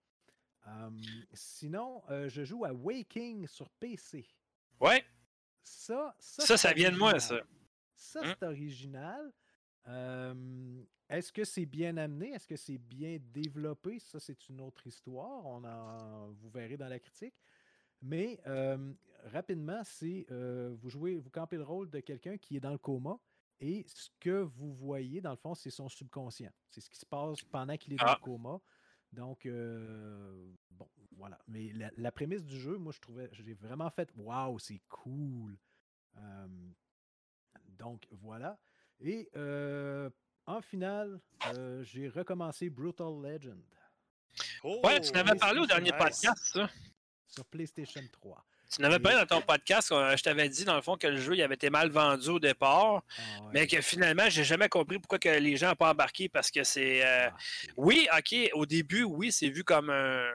Hum, 0.66 1.00
sinon, 1.34 2.04
euh, 2.10 2.28
je 2.28 2.44
joue 2.44 2.66
à 2.66 2.74
Waking 2.74 3.48
sur 3.48 3.70
PC. 3.70 4.28
Ouais, 4.82 5.06
Ça, 5.64 6.16
ça, 6.20 6.44
ça, 6.46 6.58
c'est 6.58 6.68
ça 6.68 6.74
vient 6.74 6.92
de 6.92 6.98
moi, 6.98 7.20
ça. 7.20 7.42
Ça, 7.96 8.22
Hum. 8.22 8.36
c'est 8.40 8.46
original. 8.46 9.32
Est-ce 9.88 11.32
que 11.32 11.44
c'est 11.46 11.66
bien 11.66 11.96
amené? 11.98 12.32
Est-ce 12.32 12.48
que 12.48 12.56
c'est 12.58 12.78
bien 12.78 13.18
développé? 13.22 14.00
Ça, 14.00 14.20
c'est 14.20 14.50
une 14.50 14.62
autre 14.62 14.86
histoire. 14.86 15.46
On 15.46 15.64
en, 15.64 16.32
vous 16.32 16.50
verrez 16.50 16.78
dans 16.78 16.90
la 16.90 17.00
critique. 17.00 17.36
Mais 18.02 18.40
rapidement, 19.26 19.82
c'est 19.84 20.26
euh, 20.32 20.76
vous 20.80 20.90
jouez, 20.90 21.18
vous 21.18 21.30
campez 21.30 21.58
le 21.58 21.64
rôle 21.64 21.90
de 21.90 22.00
quelqu'un 22.00 22.38
qui 22.38 22.58
est 22.58 22.60
dans 22.60 22.72
le 22.72 22.78
coma 22.78 23.18
et 23.60 23.84
ce 23.88 24.10
que 24.20 24.42
vous 24.44 24.72
voyez, 24.72 25.20
dans 25.20 25.32
le 25.32 25.38
fond, 25.38 25.56
c'est 25.56 25.72
son 25.72 25.90
subconscient. 25.90 26.52
C'est 26.70 26.80
ce 26.82 26.90
qui 26.90 26.98
se 26.98 27.06
passe 27.06 27.42
pendant 27.44 27.76
qu'il 27.78 27.94
est 27.94 27.98
dans 27.98 28.06
Ah. 28.06 28.18
le 28.20 28.24
coma. 28.24 28.62
Donc, 29.12 29.46
euh, 29.46 30.54
bon, 30.70 30.88
voilà. 31.16 31.40
Mais 31.48 31.72
la, 31.74 31.90
la 31.98 32.12
prémisse 32.12 32.44
du 32.44 32.60
jeu, 32.60 32.78
moi, 32.78 32.92
je 32.92 33.00
trouvais, 33.00 33.30
j'ai 33.32 33.54
vraiment 33.54 33.90
fait, 33.90 34.12
waouh, 34.16 34.60
c'est 34.60 34.82
cool. 34.90 35.58
Donc, 37.80 38.06
voilà. 38.12 38.60
Et 39.02 39.30
euh, 39.36 40.10
en 40.46 40.62
finale, 40.62 41.20
euh, 41.54 41.84
j'ai 41.84 42.10
recommencé 42.10 42.70
Brutal 42.70 43.14
Legend 43.24 43.62
Ouais, 44.64 45.02
tu 45.02 45.12
n'avais 45.14 45.32
oui, 45.32 45.38
parlé 45.40 45.60
au 45.60 45.66
dernier 45.66 45.92
nice. 45.92 46.00
podcast, 46.00 46.46
ça. 46.54 46.70
sur 47.28 47.46
PlayStation 47.46 48.02
3. 48.12 48.44
Tu 48.70 48.82
n'avais 48.82 49.00
parlé 49.00 49.18
dans 49.18 49.26
ton 49.26 49.42
podcast, 49.42 49.90
je 49.90 50.22
t'avais 50.22 50.50
dit 50.50 50.66
dans 50.66 50.76
le 50.76 50.82
fond 50.82 50.98
que 50.98 51.08
le 51.08 51.18
jeu 51.18 51.36
il 51.36 51.42
avait 51.42 51.56
été 51.56 51.70
mal 51.70 51.90
vendu 51.90 52.28
au 52.30 52.40
départ, 52.40 53.02
Ah 53.18 53.22
ouais. 53.44 53.50
mais 53.54 53.68
que 53.68 53.80
finalement, 53.82 54.30
j'ai 54.30 54.44
jamais 54.44 54.68
compris 54.68 55.00
pourquoi 55.00 55.20
que 55.20 55.30
les 55.30 55.56
gens 55.56 55.70
n'ont 55.70 55.76
pas 55.76 55.92
embarqué 55.92 56.28
parce 56.28 56.52
que 56.52 56.64
c'est. 56.64 57.06
euh, 57.06 57.30
Ah, 57.32 57.38
Oui, 57.78 58.08
ok, 58.16 58.36
au 58.54 58.66
début, 58.66 59.04
oui, 59.04 59.32
c'est 59.32 59.50
vu 59.50 59.64
comme 59.64 59.90
un, 59.90 60.28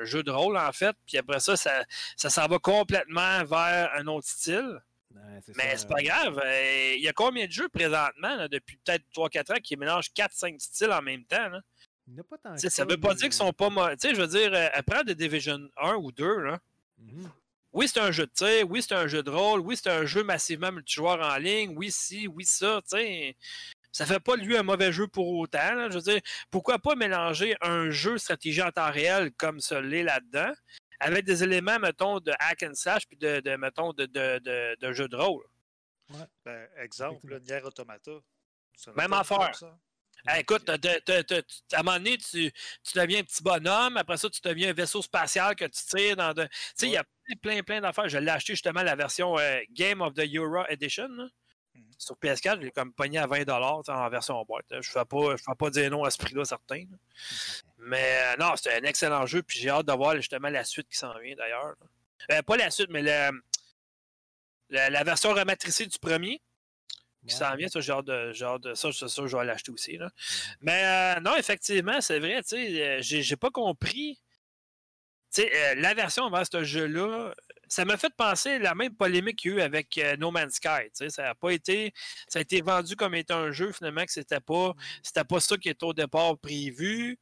un 0.00 0.04
jeu 0.04 0.22
de 0.24 0.30
rôle 0.32 0.56
en 0.58 0.72
fait, 0.72 0.96
puis 1.06 1.16
après 1.16 1.38
ça, 1.40 1.56
ça, 1.56 1.84
ça 2.16 2.28
s'en 2.28 2.46
va 2.48 2.58
complètement 2.58 3.44
vers 3.44 3.90
un 3.94 4.06
autre 4.08 4.26
style. 4.28 4.82
Mais 5.56 5.76
c'est 5.76 5.88
pas 5.88 6.02
grave. 6.02 6.40
euh, 6.44 6.94
Il 6.96 7.02
y 7.02 7.08
a 7.08 7.12
combien 7.12 7.46
de 7.46 7.52
jeux 7.52 7.68
présentement, 7.68 8.36
là, 8.36 8.48
depuis 8.48 8.76
peut-être 8.84 9.04
3-4 9.14 9.52
ans, 9.52 9.60
qui 9.62 9.76
mélangent 9.76 10.12
4-5 10.14 10.60
styles 10.60 10.90
en 10.92 11.02
même 11.02 11.24
temps? 11.24 11.48
là? 11.48 11.60
Il 12.08 12.14
n'y 12.14 12.20
a 12.20 12.24
pas 12.24 12.38
tant 12.38 12.54
que 12.54 12.68
ça 12.68 12.84
veut 12.84 12.96
pas 12.96 13.10
des- 13.14 13.16
dire 13.20 13.24
qu'ils 13.28 13.32
sont 13.32 13.52
pas 13.52 13.68
mauvais. 13.68 13.96
Tu 13.96 14.08
sais, 14.08 14.14
je 14.14 14.20
veux 14.20 14.28
dire, 14.28 14.52
euh, 14.54 14.68
après 14.74 15.02
de 15.04 15.12
Division 15.12 15.58
1 15.76 15.94
ou 15.96 16.12
2, 16.12 16.38
là, 16.40 16.60
Mhm. 16.98 17.28
oui, 17.72 17.88
c'est 17.88 17.98
un 18.00 18.12
jeu 18.12 18.26
de 18.26 18.32
tir, 18.32 18.70
oui, 18.70 18.80
c'est 18.80 18.94
un 18.94 19.06
jeu 19.08 19.22
de 19.22 19.30
rôle, 19.30 19.60
oui, 19.60 19.76
c'est 19.76 19.90
un 19.90 20.06
jeu 20.06 20.22
massivement 20.22 20.70
multijoueur 20.72 21.20
en 21.20 21.36
ligne, 21.36 21.72
oui, 21.76 21.90
si, 21.90 22.28
oui, 22.28 22.44
ça, 22.44 22.80
tu 22.82 22.96
sais. 22.96 23.36
Ça 23.92 24.04
fait 24.04 24.20
pas 24.20 24.36
de 24.36 24.42
lui 24.42 24.56
un 24.58 24.62
mauvais 24.62 24.92
jeu 24.92 25.08
pour 25.08 25.26
autant. 25.38 25.72
là. 25.74 25.88
Je 25.88 25.94
veux 25.94 26.02
dire, 26.02 26.20
pourquoi 26.50 26.78
pas 26.78 26.94
mélanger 26.94 27.56
un 27.62 27.88
jeu 27.90 28.18
stratégie 28.18 28.60
en 28.62 28.70
temps 28.70 28.90
réel 28.92 29.32
comme 29.38 29.58
celui 29.58 30.02
là-dedans, 30.02 30.52
avec 31.00 31.24
des 31.24 31.42
éléments, 31.42 31.78
mettons, 31.78 32.20
de 32.20 32.32
hack 32.38 32.62
and 32.62 32.74
slash, 32.74 33.06
puis 33.06 33.16
de, 33.16 33.40
de, 33.40 33.56
mettons, 33.56 33.92
de, 33.92 34.06
de, 34.06 34.38
de, 34.38 34.76
de 34.80 34.92
jeu 34.92 35.08
de 35.08 35.16
rôle. 35.16 35.44
Ben, 36.44 36.68
exemple, 36.78 37.18
le 37.26 37.38
Nier 37.40 37.62
Automata. 37.64 38.12
Même 38.96 39.10
affaire. 39.12 39.38
Hey, 40.28 40.40
écoute, 40.40 40.64
t'as- 40.64 40.78
t'as- 40.78 41.36
à 41.72 41.80
un 41.80 41.82
moment 41.82 41.98
donné, 41.98 42.16
tu, 42.18 42.50
tu 42.52 42.98
deviens 42.98 43.20
un 43.20 43.24
petit 43.24 43.42
bonhomme, 43.42 43.96
après 43.96 44.16
ça, 44.16 44.28
tu 44.30 44.40
deviens 44.42 44.70
un 44.70 44.72
vaisseau 44.72 45.02
spatial 45.02 45.54
que 45.54 45.66
tu 45.66 45.84
tires 45.84 46.16
dans 46.16 46.32
de. 46.32 46.44
Tu 46.44 46.50
sais, 46.74 46.86
il 46.86 46.92
y 46.92 46.96
a 46.96 47.04
plein, 47.04 47.36
plein, 47.36 47.62
plein 47.62 47.80
d'affaires. 47.80 48.08
Je 48.08 48.18
l'ai 48.18 48.30
acheté 48.30 48.54
justement 48.54 48.82
la 48.82 48.96
version 48.96 49.38
euh, 49.38 49.60
Game 49.70 50.00
of 50.00 50.14
the 50.14 50.24
Euro 50.34 50.64
Edition. 50.68 51.08
là. 51.08 51.28
Mhm. 51.76 51.84
Sur 51.98 52.16
PS4, 52.16 52.56
je 52.56 52.64
l'ai 52.66 52.70
comme 52.70 52.92
pogné 52.92 53.18
à 53.18 53.26
20$ 53.26 53.44
tu 53.44 53.86
sais, 53.86 53.92
en 53.92 54.08
version 54.08 54.42
boîte. 54.44 54.66
Je 54.70 54.76
ne 54.76 54.80
vais, 54.94 55.04
pas- 55.04 55.36
je 55.36 55.42
fais 55.42 55.54
pas 55.58 55.70
dire 55.70 55.90
non 55.90 56.04
à 56.04 56.10
ce 56.10 56.18
prix-là, 56.18 56.44
certain. 56.44 56.84
Mais 57.78 58.18
euh, 58.22 58.36
non, 58.38 58.54
c'est 58.56 58.74
un 58.74 58.82
excellent 58.84 59.26
jeu, 59.26 59.42
puis 59.42 59.58
j'ai 59.58 59.70
hâte 59.70 59.86
de 59.86 59.92
voir 59.92 60.16
justement 60.16 60.48
la 60.48 60.64
suite 60.64 60.88
qui 60.88 60.96
s'en 60.98 61.16
vient 61.18 61.34
d'ailleurs. 61.36 61.74
Euh, 62.32 62.42
pas 62.42 62.56
la 62.56 62.70
suite, 62.70 62.88
mais 62.90 63.02
le- 63.02 63.40
la, 64.70 64.90
la 64.90 65.04
version 65.04 65.32
rematricée 65.32 65.86
du 65.86 65.98
premier 65.98 66.40
qui 67.28 67.34
s'en 67.34 67.54
vient, 67.56 67.68
ça, 67.68 67.80
j'ai 67.80 67.92
hâte 67.92 68.04
de, 68.06 68.32
j'ai 68.32 68.44
hâte 68.44 68.62
de- 68.62 68.74
ça, 68.74 68.90
c'est 68.92 69.08
sûr, 69.08 69.26
je 69.28 69.36
vais 69.36 69.44
l'acheter 69.44 69.70
aussi. 69.72 69.96
Là. 69.96 70.10
Mais 70.60 71.16
euh, 71.18 71.20
non, 71.20 71.36
effectivement, 71.36 72.00
c'est 72.00 72.18
vrai, 72.18 72.42
tu 72.42 72.48
sais, 72.56 72.82
euh, 72.82 72.98
j'ai, 73.02 73.22
j'ai 73.22 73.36
pas 73.36 73.50
compris. 73.50 74.18
Tu 75.34 75.42
sais, 75.42 75.50
euh, 75.54 75.74
la 75.76 75.92
version 75.94 76.28
vers 76.30 76.46
ce 76.50 76.62
jeu-là, 76.64 77.34
ça 77.68 77.84
m'a 77.84 77.96
fait 77.96 78.14
penser 78.16 78.58
la 78.58 78.74
même 78.74 78.94
polémique 78.94 79.36
qu'il 79.40 79.52
y 79.52 79.54
a 79.54 79.56
eu 79.58 79.60
avec 79.60 79.98
euh, 79.98 80.16
No 80.16 80.30
Man's 80.30 80.54
Sky. 80.54 80.88
Ça 81.10 81.30
a 81.30 81.34
pas 81.34 81.50
été. 81.52 81.92
Ça 82.28 82.38
a 82.38 82.42
été 82.42 82.60
vendu 82.60 82.96
comme 82.96 83.14
étant 83.14 83.38
un 83.38 83.50
jeu, 83.52 83.72
finalement, 83.72 84.04
que 84.04 84.12
c'était 84.12 84.40
pas, 84.40 84.74
c'était 85.02 85.24
pas 85.24 85.40
ça 85.40 85.56
qui 85.56 85.68
était 85.68 85.84
au 85.84 85.92
départ 85.92 86.38
prévu. 86.38 87.18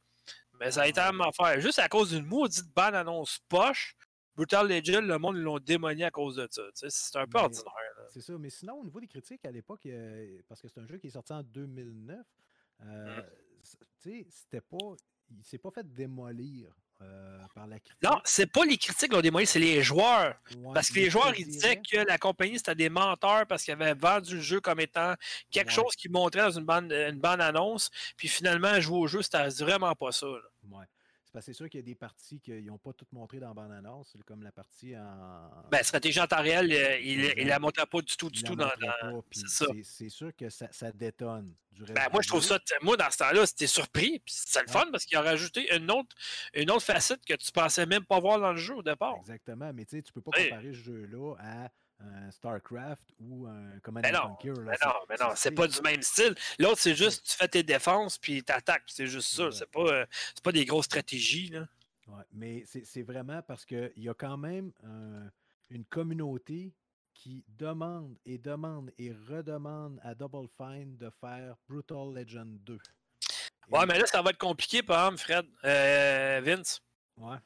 Mais 0.59 0.71
ça 0.71 0.83
a 0.83 0.87
été 0.87 1.01
même 1.01 1.21
affaire. 1.21 1.59
Juste 1.59 1.79
à 1.79 1.89
cause 1.89 2.11
d'une 2.11 2.25
maudite 2.25 2.67
bande 2.73 2.95
annonce 2.95 3.39
poche, 3.49 3.95
Brutal 4.35 4.67
Legend, 4.67 5.05
le 5.05 5.17
monde 5.17 5.37
ils 5.37 5.43
l'ont 5.43 5.59
démoni 5.59 6.03
à 6.03 6.11
cause 6.11 6.35
de 6.37 6.47
ça. 6.49 6.61
C'est 6.73 7.17
un 7.17 7.25
peu 7.25 7.37
Mais- 7.37 7.43
ordinaire. 7.43 7.65
C'est 8.09 8.21
ça. 8.21 8.37
Mais 8.37 8.49
sinon, 8.49 8.75
au 8.75 8.83
niveau 8.85 8.99
des 8.99 9.07
critiques, 9.07 9.43
à 9.45 9.51
l'époque, 9.51 9.85
euh, 9.87 10.39
parce 10.47 10.61
que 10.61 10.67
c'est 10.67 10.79
un 10.79 10.87
jeu 10.87 10.97
qui 10.97 11.07
est 11.07 11.11
sorti 11.11 11.33
en 11.33 11.43
2009, 11.43 12.25
euh, 12.85 13.21
sais, 13.99 14.25
c'était 14.29 14.61
pas. 14.61 14.95
Il 15.31 15.43
s'est 15.43 15.57
pas 15.57 15.71
fait 15.71 15.91
démolir 15.91 16.75
euh, 17.05 17.37
par 17.53 17.67
la 17.67 17.79
critique. 17.79 18.03
Non, 18.03 18.19
c'est 18.25 18.51
pas 18.51 18.65
les 18.65 18.77
critiques 18.77 19.09
qui 19.09 19.15
l'ont 19.15 19.21
démoli, 19.21 19.45
c'est 19.45 19.59
les 19.59 19.81
joueurs. 19.81 20.35
Ouais, 20.57 20.73
Parce 20.73 20.89
que 20.89 20.95
les 20.95 21.09
joueurs, 21.09 21.33
ils 21.37 21.45
disaient 21.45 21.77
que 21.77 21.97
la 21.97 22.17
compagnie, 22.17 22.57
c'était 22.57 22.75
des 22.75 22.89
menteurs 22.89 23.45
parce 23.47 23.63
qu'ils 23.63 23.73
avaient 23.73 23.93
vendu 23.93 24.35
le 24.35 24.41
jeu 24.41 24.59
comme 24.59 24.79
étant 24.79 25.13
quelque 25.51 25.67
Ouais. 25.69 25.73
chose 25.73 25.95
qu'ils 25.95 26.11
montraient 26.11 26.41
dans 26.41 26.51
une 26.59 26.65
bande, 26.65 26.91
une 26.91 27.19
bande 27.19 27.41
annonce. 27.41 27.89
Puis 28.17 28.27
finalement, 28.27 28.79
jouer 28.81 28.97
au 28.97 29.07
jeu, 29.07 29.21
c'était 29.21 29.47
vraiment 29.63 29.93
pas 29.95 30.11
ça. 30.11 30.25
là. 30.27 30.39
Ouais. 30.77 30.85
C'est 31.35 31.39
parce 31.39 31.45
que 31.47 31.51
c'est 31.51 31.57
sûr 31.57 31.69
qu'il 31.69 31.79
y 31.79 31.83
a 31.83 31.85
des 31.85 31.95
parties 31.95 32.39
qu'ils 32.39 32.65
n'ont 32.67 32.77
pas 32.77 32.93
toutes 32.93 33.11
montrées 33.11 33.39
dans 33.39 33.53
c'est 34.05 34.23
comme 34.23 34.41
la 34.41 34.53
partie 34.53 34.95
en. 34.95 35.49
Ben, 35.69 35.83
stratégie 35.83 36.19
en 36.21 36.27
temps 36.27 36.41
réel, 36.41 36.71
euh, 36.71 36.97
il, 36.99 37.25
Exact. 37.25 37.43
la 37.45 37.59
montrait 37.59 37.85
pas 37.85 38.01
du 38.01 38.15
tout, 38.15 38.29
du 38.29 38.39
il 38.39 38.45
tout 38.45 38.55
dans. 38.55 38.69
c'est 39.83 40.09
sûr 40.09 40.33
que 40.33 40.49
ça, 40.49 40.69
ça 40.71 40.93
détonne. 40.93 41.53
Du 41.71 41.83
reste 41.83 41.93
Ben, 41.93 42.07
moi, 42.09 42.21
je 42.21 42.29
trouve 42.29 42.41
ça. 42.41 42.57
Moi, 42.81 42.95
dans 42.95 43.11
ce 43.11 43.17
temps-là, 43.17 43.45
c'était 43.45 43.67
surpris. 43.67 44.19
Puis 44.19 44.33
c'est 44.37 44.61
le 44.61 44.71
fun 44.71 44.85
parce 44.91 45.03
qu'il 45.03 45.17
a 45.17 45.21
rajouté 45.21 45.75
une 45.75 45.91
autre, 45.91 46.15
une 46.53 46.71
autre 46.71 46.83
facette 46.83 47.25
que 47.25 47.33
tu 47.33 47.51
pensais 47.51 47.85
même 47.85 48.05
pas 48.05 48.19
voir 48.21 48.39
dans 48.39 48.51
le 48.51 48.57
jeu 48.57 48.75
au 48.75 48.83
départ. 48.83 49.17
Exactement, 49.19 49.73
mais 49.73 49.83
tu 49.83 49.97
sais, 49.97 50.03
tu 50.03 50.13
peux 50.13 50.21
pas 50.21 50.31
Oui. 50.37 50.43
comparer 50.49 50.71
ce 50.73 50.79
jeu-là 50.79 51.35
à 51.39 51.69
un 51.99 52.29
StarCraft 52.31 53.13
ou 53.19 53.47
un 53.47 53.79
Command 53.81 54.03
Conquer. 54.05 54.49
là, 54.49 54.55
Mais 54.63 54.77
non, 54.85 54.93
mais 55.09 55.15
non, 55.19 55.29
c'est 55.35 55.51
pas 55.51 55.67
du 55.67 55.79
même 55.81 56.01
style. 56.01 56.35
L'autre, 56.59 56.79
c'est 56.79 56.95
juste, 56.95 57.25
tu 57.25 57.35
fais 57.35 57.47
tes 57.47 57.63
défenses 57.63 58.17
puis 58.17 58.43
t'attaques. 58.43 58.83
C'est 58.87 59.07
juste 59.07 59.29
ça. 59.33 59.45
Ouais. 59.45 59.51
C'est 59.51 59.69
pas, 59.71 59.79
euh, 59.87 60.05
pas 60.43 60.51
des 60.51 60.65
grosses 60.65 60.85
stratégies. 60.85 61.47
Là. 61.49 61.67
Ouais, 62.07 62.23
mais 62.33 62.63
c'est 62.65 63.01
vraiment 63.03 63.41
parce 63.41 63.65
qu'il 63.65 63.91
y 63.97 64.09
a 64.09 64.13
quand 64.13 64.37
même 64.37 64.71
un- 64.83 65.29
une 65.69 65.85
communauté 65.85 66.73
qui 67.13 67.43
demande 67.47 68.15
et 68.25 68.37
demande 68.37 68.91
et 68.97 69.11
redemande 69.29 69.99
à 70.03 70.13
Double 70.13 70.47
Fine 70.57 70.97
de 70.97 71.09
faire 71.21 71.55
Brutal 71.67 72.13
Legend 72.13 72.59
2. 72.63 72.77
Ouais, 73.69 73.85
mais 73.87 73.97
là, 73.97 74.05
ça 74.05 74.21
va 74.21 74.29
être 74.31 74.37
compliqué, 74.37 74.83
par 74.83 75.05
exemple, 75.07 75.21
Fred. 75.23 75.45
Euh, 75.63 76.41
Vince, 76.43 76.81
Ouais, 77.17 77.37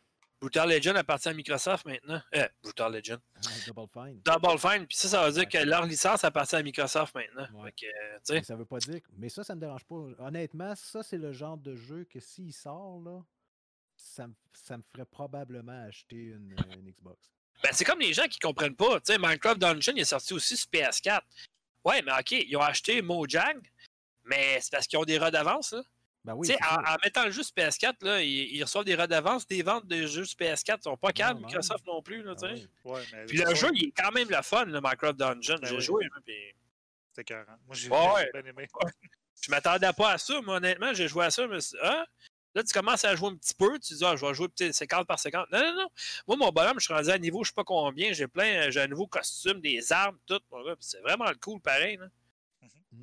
Brutal 0.41 0.69
Legend 0.69 0.95
appartient 0.97 1.27
à 1.29 1.33
Microsoft 1.33 1.85
maintenant. 1.85 2.21
Euh, 2.35 2.47
Brutal 2.63 2.93
Legend. 2.93 3.19
Double 3.67 3.87
Fine. 3.93 4.21
Double 4.23 4.57
Fine, 4.57 4.87
puis 4.87 4.95
ça, 4.97 5.07
ça 5.09 5.25
veut 5.25 5.33
dire 5.33 5.49
que 5.49 5.57
leur 5.57 5.85
licence 5.85 6.23
appartient 6.23 6.55
à 6.55 6.63
Microsoft 6.63 7.13
maintenant. 7.13 7.47
Ouais. 7.61 7.71
Fait 7.77 7.85
que, 8.27 8.33
euh, 8.37 8.41
ça 8.43 8.55
veut 8.55 8.65
pas 8.65 8.77
dire. 8.79 9.01
Mais 9.17 9.27
ça, 9.29 9.43
ça 9.43 9.53
me 9.55 9.59
dérange 9.59 9.83
pas. 9.85 9.95
Honnêtement, 10.19 10.73
ça, 10.75 11.03
c'est 11.03 11.17
le 11.17 11.33
genre 11.33 11.57
de 11.57 11.75
jeu 11.75 12.05
que 12.05 12.19
s'il 12.21 12.53
sort, 12.53 13.01
là, 13.03 13.21
ça, 13.97 14.27
me- 14.27 14.33
ça 14.53 14.77
me 14.77 14.83
ferait 14.93 15.05
probablement 15.05 15.83
acheter 15.87 16.15
une, 16.15 16.53
euh, 16.53 16.73
une 16.75 16.89
Xbox. 16.91 17.19
ben, 17.61 17.71
c'est 17.73 17.83
comme 17.83 17.99
les 17.99 18.13
gens 18.13 18.27
qui 18.29 18.39
comprennent 18.39 18.75
pas. 18.77 19.01
Tu 19.01 19.11
sais, 19.11 19.17
Minecraft 19.19 19.59
Dungeon 19.59 19.91
il 19.95 19.99
est 20.01 20.05
sorti 20.05 20.33
aussi 20.33 20.55
sur 20.55 20.69
PS4. 20.69 21.21
Ouais, 21.83 22.01
mais 22.01 22.13
OK, 22.17 22.31
ils 22.31 22.55
ont 22.55 22.61
acheté 22.61 23.01
Mojang, 23.01 23.59
mais 24.23 24.59
c'est 24.61 24.71
parce 24.71 24.87
qu'ils 24.87 24.97
ont 24.99 25.03
des 25.03 25.17
redevances. 25.17 25.73
Là. 25.73 25.81
Ben 26.26 26.34
oui, 26.36 26.51
en, 26.70 26.95
mettant 27.03 27.26
le 27.26 27.32
jeu 27.32 27.43
sur 27.43 27.53
PS4, 27.55 27.95
là, 28.01 28.22
ils, 28.22 28.53
ils 28.55 28.61
reçoivent 28.63 28.84
des 28.86 28.95
redevances 28.95 29.47
des 29.47 29.63
ventes 29.63 29.88
de 29.88 30.05
jeux 30.05 30.26
sur 30.26 30.38
PS4. 30.38 30.78
Ils 30.80 30.84
sont 30.84 30.97
pas 30.97 31.11
calmes, 31.13 31.39
non. 31.39 31.47
Microsoft 31.47 31.86
non 31.88 32.01
plus. 32.01 32.22
Là, 32.24 32.34
Ah 32.36 32.47
tu 32.49 32.57
sais. 32.57 32.67
oui. 32.84 32.91
Ouais, 32.91 33.01
mais 33.13 33.26
Puis 33.26 33.38
le 33.38 33.55
jeu, 33.55 33.70
il 33.74 33.88
est 33.88 33.91
quand 33.95 34.11
même 34.11 34.30
le 34.30 34.41
fun, 34.41 34.65
le 34.65 34.82
Minecraft 34.82 35.15
Dungeon. 35.17 35.55
Ben 35.61 35.67
J'ai 35.70 35.76
oui. 35.78 35.82
joué. 35.82 36.05
hein, 36.05 36.20
puis 36.26 36.36
C'est 37.13 37.22
écœurant. 37.22 37.55
Moi, 37.65 37.76
j'ai 37.76 37.89
Ouais, 37.89 38.30
bien 38.34 38.43
aimé. 38.45 38.67
Je 39.41 39.49
m'attendais 39.49 39.93
pas 39.93 40.11
à 40.11 40.17
ça, 40.17 40.41
moi, 40.41 40.57
honnêtement. 40.57 40.93
J'ai 40.93 41.07
joué 41.07 41.24
à 41.26 41.32
ça, 41.32 41.47
mais 41.47 41.59
ah, 41.82 42.05
là, 42.53 42.63
tu 42.63 42.74
commences 42.74 43.05
à 43.05 43.15
jouer 43.15 43.30
un 43.30 43.36
petit 43.38 43.55
peu. 43.55 43.80
Tu 43.80 43.93
dis, 43.93 44.03
ah, 44.05 44.17
je 44.17 44.26
vais 44.26 44.34
jouer 44.34 44.49
peut-être 44.49 44.74
50 44.76 45.07
par 45.07 45.17
50. 45.17 45.47
Non, 45.53 45.59
non, 45.59 45.74
non. 45.84 45.88
Moi, 46.28 46.36
mon 46.38 46.49
bonhomme, 46.51 46.80
je 46.80 46.84
suis 46.86 46.93
rendu 46.93 47.09
à 47.09 47.13
un 47.13 47.17
niveau, 47.17 47.45
je 47.45 47.51
sais 47.51 47.55
pas 47.55 47.63
combien. 47.63 48.11
J'ai 48.11 48.28
plein, 48.28 48.70
j'ai 48.70 48.82
un 48.82 48.88
nouveau 48.88 49.07
costume, 49.07 49.61
des 49.61 49.93
armes, 49.93 50.17
tout. 50.28 50.41
C'est 50.82 50.99
vraiment 50.99 51.30
le 51.30 51.36
cool, 51.36 51.61
pareil. 51.61 51.95
là. 51.95 52.07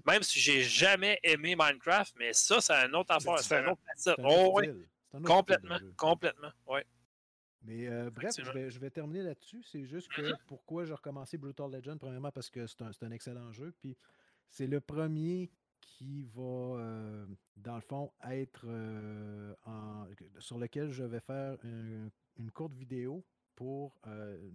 Mhm. 0.07 0.13
Même 0.13 0.23
si 0.23 0.39
j'ai 0.41 0.63
jamais 0.63 1.19
aimé 1.23 1.57
Minecraft, 1.59 2.15
mais 2.19 2.33
ça, 2.33 2.61
c'est 2.61 2.75
un 2.75 2.93
autre 2.95 3.13
affaire. 3.13 3.39
C'est 3.41 3.57
un 3.57 3.73
autre 3.73 3.83
facette. 3.87 4.17
Oh, 4.23 4.53
oui, 4.57 4.69
complètement. 5.25 5.79
Complètement. 5.97 6.51
Ouais. 6.67 6.85
Mais 7.63 7.89
euh, 7.89 8.11
bref, 8.11 8.31
je 8.39 8.51
vais, 8.53 8.71
je 8.71 8.79
vais 8.79 8.91
terminer 8.91 9.23
là-dessus. 9.23 9.63
C'est 9.65 9.85
juste 9.85 10.09
que 10.13 10.33
pourquoi 10.47 10.85
j'ai 10.85 10.93
recommencé 10.95 11.37
Brutal 11.37 11.71
Legend, 11.73 11.99
premièrement 11.99 12.31
parce 12.31 12.49
que 12.49 12.67
c'est 12.67 12.83
un, 12.83 12.91
un 13.03 13.11
excellent 13.11 13.51
jeu. 13.53 13.75
Puis 13.81 13.97
c'est 14.49 14.69
le 14.69 14.81
premier 14.81 15.51
qui 15.81 16.23
va, 16.35 16.43
euh, 16.79 17.27
dans 17.57 17.75
le 17.77 17.81
fond, 17.81 18.13
être 18.31 18.63
euh, 18.67 19.55
en, 19.65 20.07
sur 20.39 20.59
lequel 20.59 20.91
je 20.91 21.03
vais 21.03 21.21
faire 21.21 21.57
un- 21.65 22.09
une 22.39 22.51
courte 22.53 22.75
vidéo 22.75 23.25
pour, 23.57 23.95
euh, 24.07 24.51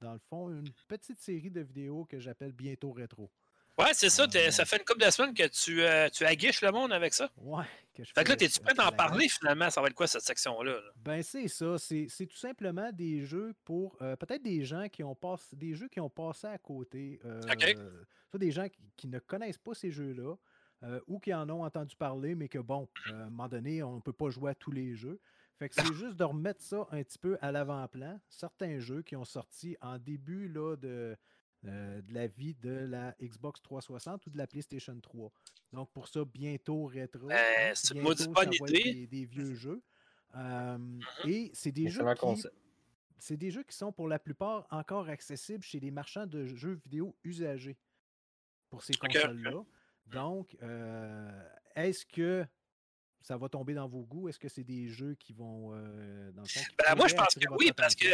dans 0.00 0.12
le 0.12 0.18
fond, 0.18 0.50
une 0.50 0.72
petite 0.88 1.18
série 1.20 1.50
de 1.50 1.60
vidéos 1.60 2.04
que 2.04 2.18
j'appelle 2.18 2.52
Bientôt 2.52 2.92
Rétro. 2.92 3.30
Ouais, 3.78 3.92
c'est 3.92 4.08
ça. 4.08 4.26
Ça 4.50 4.64
fait 4.64 4.76
une 4.76 4.84
couple 4.84 5.04
de 5.04 5.10
semaines 5.10 5.34
que 5.34 5.48
tu, 5.48 5.82
euh, 5.82 6.08
tu 6.08 6.24
aguiches 6.24 6.62
le 6.62 6.70
monde 6.70 6.92
avec 6.92 7.12
ça. 7.12 7.30
Ouais. 7.38 7.64
Que 7.92 8.04
je 8.04 8.12
Fait 8.12 8.24
que 8.24 8.30
là, 8.30 8.34
à- 8.34 8.60
prêt 8.62 8.74
d'en 8.74 8.92
parler 8.96 9.28
finalement? 9.28 9.70
Ça 9.70 9.80
va 9.80 9.86
être 9.88 9.94
quoi 9.94 10.06
cette 10.06 10.22
section-là? 10.22 10.72
là? 10.72 10.90
Ben 10.96 11.22
c'est 11.22 11.46
ça, 11.48 11.76
c'est 11.78 12.26
tout 12.26 12.36
simplement 12.36 12.90
des 12.92 13.24
jeux 13.24 13.54
pour 13.64 13.96
euh, 14.02 14.16
peut-être 14.16 14.42
des 14.42 14.64
gens 14.64 14.88
qui 14.88 15.04
ont 15.04 15.14
passé 15.14 15.54
des 15.56 15.74
jeux 15.74 15.88
qui 15.88 16.00
ont 16.00 16.10
passé 16.10 16.48
à 16.48 16.58
côté, 16.58 17.20
euh, 17.24 17.40
soit 18.30 18.38
des 18.38 18.50
gens 18.50 18.68
qui, 18.68 18.80
qui 18.96 19.06
ne 19.06 19.20
connaissent 19.20 19.58
pas 19.58 19.74
ces 19.74 19.90
jeux-là 19.90 20.34
ou 21.06 21.18
qui 21.18 21.32
en 21.32 21.48
ont 21.48 21.64
entendu 21.64 21.96
parler 21.96 22.34
mais 22.34 22.48
que 22.48 22.58
bon, 22.58 22.88
à 23.06 23.14
un 23.14 23.30
moment 23.30 23.48
donné, 23.48 23.82
on 23.82 23.96
ne 23.96 24.00
peut 24.00 24.12
pas 24.12 24.28
jouer 24.28 24.50
à 24.50 24.54
tous 24.54 24.70
les 24.72 24.94
jeux. 24.94 25.18
Fait 25.58 25.68
que 25.68 25.74
c'est 25.76 25.84
juste 25.94 26.16
de 26.16 26.24
remettre 26.24 26.62
ça 26.62 26.86
un 26.90 27.02
petit 27.02 27.18
peu 27.18 27.38
à 27.40 27.52
l'avant-plan. 27.52 28.20
Certains 28.28 28.80
jeux 28.80 29.02
qui 29.02 29.16
ont 29.16 29.24
sorti 29.24 29.76
en 29.80 29.98
début 29.98 30.48
là, 30.48 30.76
de, 30.76 31.16
euh, 31.66 32.02
de 32.02 32.14
la 32.14 32.26
vie 32.26 32.54
de 32.54 32.70
la 32.70 33.14
Xbox 33.22 33.62
360 33.62 34.26
ou 34.26 34.30
de 34.30 34.38
la 34.38 34.46
PlayStation 34.46 34.98
3. 35.00 35.30
Donc 35.72 35.90
pour 35.92 36.08
ça, 36.08 36.24
bientôt 36.24 36.86
rétro. 36.86 37.28
Ben, 37.28 37.36
hein, 37.36 37.72
c'est 37.74 37.94
une 37.94 38.02
bonne 38.02 38.52
idée. 38.52 38.92
Des, 38.92 39.06
des 39.06 39.24
vieux 39.24 39.54
jeux. 39.54 39.82
Euh, 40.36 40.78
et 41.26 41.50
c'est 41.54 41.72
des 41.72 41.88
jeux 41.88 42.04
qui, 42.14 42.44
c'est 43.18 43.36
des 43.36 43.50
jeux 43.50 43.62
qui 43.62 43.76
sont 43.76 43.92
pour 43.92 44.08
la 44.08 44.18
plupart 44.18 44.66
encore 44.70 45.08
accessibles 45.08 45.62
chez 45.62 45.80
les 45.80 45.90
marchands 45.90 46.26
de 46.26 46.44
jeux 46.44 46.80
vidéo 46.84 47.16
usagés 47.24 47.78
pour 48.68 48.82
ces 48.82 48.94
consoles-là. 48.94 49.64
Donc, 50.06 50.56
euh, 50.62 51.48
est-ce 51.74 52.04
que 52.04 52.44
ça 53.20 53.36
va 53.38 53.48
tomber 53.48 53.74
dans 53.74 53.88
vos 53.88 54.02
goûts? 54.02 54.28
Est-ce 54.28 54.38
que 54.38 54.48
c'est 54.48 54.64
des 54.64 54.88
jeux 54.88 55.14
qui 55.14 55.32
vont, 55.32 55.70
euh, 55.72 56.30
dans 56.32 56.42
le 56.42 56.48
fond, 56.48 56.60
qui 56.60 56.76
Ben, 56.76 56.94
moi, 56.94 57.08
je 57.08 57.14
pense 57.14 57.34
que 57.34 57.48
oui, 57.58 57.72
parce 57.74 57.94
que? 57.94 58.06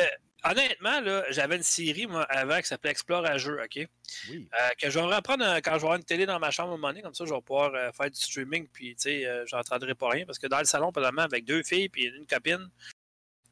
Honnêtement, 0.45 1.01
là, 1.01 1.25
j'avais 1.31 1.57
une 1.57 1.63
série 1.63 2.07
moi, 2.07 2.23
avant 2.25 2.59
qui 2.61 2.67
s'appelait 2.67 2.91
Explore 2.91 3.25
à 3.25 3.39
jeu, 3.39 3.61
OK? 3.63 3.87
Oui, 4.29 4.49
Euh, 4.53 4.69
que 4.81 4.91
je 4.91 4.99
vais 4.99 5.05
reprendre 5.05 5.45
euh, 5.45 5.61
quand 5.63 5.73
je 5.73 5.77
vais 5.77 5.83
avoir 5.85 5.97
une 5.97 6.05
télé 6.05 6.27
dans 6.27 6.39
ma 6.39 6.51
chambre 6.51 6.71
à 6.71 6.75
un 6.75 6.77
moment 6.77 6.89
donné, 6.89 7.03
comme 7.03 7.15
ça, 7.15 7.25
je 7.25 7.33
vais 7.33 7.41
pouvoir 7.41 7.75
euh, 7.75 7.93
faire 7.93 8.11
du 8.11 8.21
streaming, 8.21 8.69
puis, 8.73 8.95
tu 8.97 9.03
sais, 9.03 9.27
euh, 9.27 9.45
j'entendrai 9.47 9.95
pas 9.95 10.09
rien, 10.09 10.27
parce 10.27 10.39
que 10.39 10.47
dans 10.47 10.59
le 10.59 10.65
salon, 10.65 10.93
présentement, 10.93 11.23
avec 11.23 11.45
deux 11.45 11.63
filles 11.63 11.89
puis 11.89 12.05
une 12.05 12.27
copine, 12.27 12.69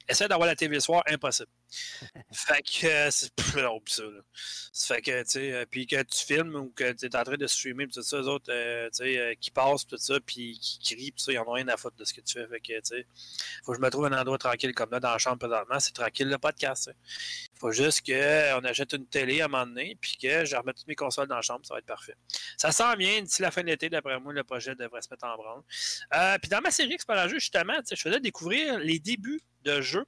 essaie 0.08 0.28
d'avoir 0.28 0.48
la 0.48 0.56
TV 0.56 0.74
le 0.74 0.80
soir, 0.80 1.02
impossible. 1.06 1.50
Fait 2.32 2.62
que, 2.62 2.86
euh, 2.86 3.10
c'est 3.10 3.30
oublie 3.66 3.92
ça, 3.92 4.02
là. 4.04 4.20
Fait 4.72 5.02
que, 5.02 5.22
tu 5.22 5.30
sais, 5.30 5.52
euh, 5.52 5.64
puis 5.70 5.86
que 5.86 6.02
tu 6.02 6.24
filmes 6.24 6.54
ou 6.54 6.72
que 6.74 6.92
tu 6.92 7.06
es 7.06 7.16
en 7.16 7.22
train 7.22 7.36
de 7.36 7.46
streamer, 7.46 7.86
puis 7.86 7.94
tout 7.94 8.02
ça, 8.02 8.18
eux 8.18 8.28
autres, 8.28 8.50
euh, 8.50 8.88
tu 8.90 9.04
sais, 9.04 9.36
qui 9.40 9.50
passent, 9.50 9.86
tout 9.86 9.96
ça, 9.96 10.18
puis 10.24 10.58
qui 10.60 10.78
crient, 10.78 11.12
puis 11.12 11.22
ça, 11.22 11.32
ils 11.32 11.38
en 11.38 11.50
rien 11.50 11.68
à 11.68 11.76
foutre 11.76 11.96
de 11.96 12.04
ce 12.04 12.14
que 12.14 12.20
tu 12.20 12.34
fais. 12.34 12.46
Fait 12.46 12.60
que, 12.60 12.80
tu 12.80 12.80
sais, 12.84 13.06
faut 13.64 13.72
que 13.72 13.78
je 13.78 13.82
me 13.82 13.90
trouve 13.90 14.06
un 14.06 14.18
endroit 14.18 14.38
tranquille 14.38 14.74
comme 14.74 14.90
là, 14.90 15.00
dans 15.00 15.12
la 15.12 15.18
chambre 15.18 15.38
présentement, 15.38 15.80
c'est 15.80 15.92
tranquille 15.92 16.28
le 16.28 16.38
podcast, 16.38 16.90
Il 17.54 17.58
faut 17.58 17.72
juste 17.72 18.06
qu'on 18.06 18.64
achète 18.64 18.92
une 18.92 19.06
télé 19.06 19.40
à 19.40 19.46
un 19.46 19.48
moment 19.48 19.66
donné, 19.66 19.96
puis 20.00 20.16
que 20.16 20.44
je 20.44 20.56
remette 20.56 20.76
toutes 20.76 20.88
mes 20.88 20.94
consoles 20.94 21.28
dans 21.28 21.36
la 21.36 21.42
chambre, 21.42 21.64
ça 21.66 21.74
va 21.74 21.78
être 21.78 21.86
parfait. 21.86 22.14
Ça 22.56 22.72
sent 22.72 22.96
bien, 22.96 23.22
d'ici 23.22 23.42
la 23.42 23.50
fin 23.50 23.62
de 23.62 23.66
l'été, 23.66 23.90
d'après 23.90 24.18
moi, 24.20 24.32
le 24.32 24.44
projet 24.44 24.74
devrait 24.74 25.02
se 25.02 25.08
mettre 25.10 25.24
en 25.26 25.36
branle. 25.36 25.62
Puis 26.40 26.48
dans 26.48 26.60
ma 26.60 26.70
série 26.70 26.94
Expert 26.94 27.28
jeu, 27.28 27.38
justement, 27.38 27.78
je 27.90 27.96
faisais 27.96 28.20
découvrir 28.20 28.78
les 28.78 28.98
débuts 28.98 29.42
de 29.64 29.80
jeux. 29.80 30.06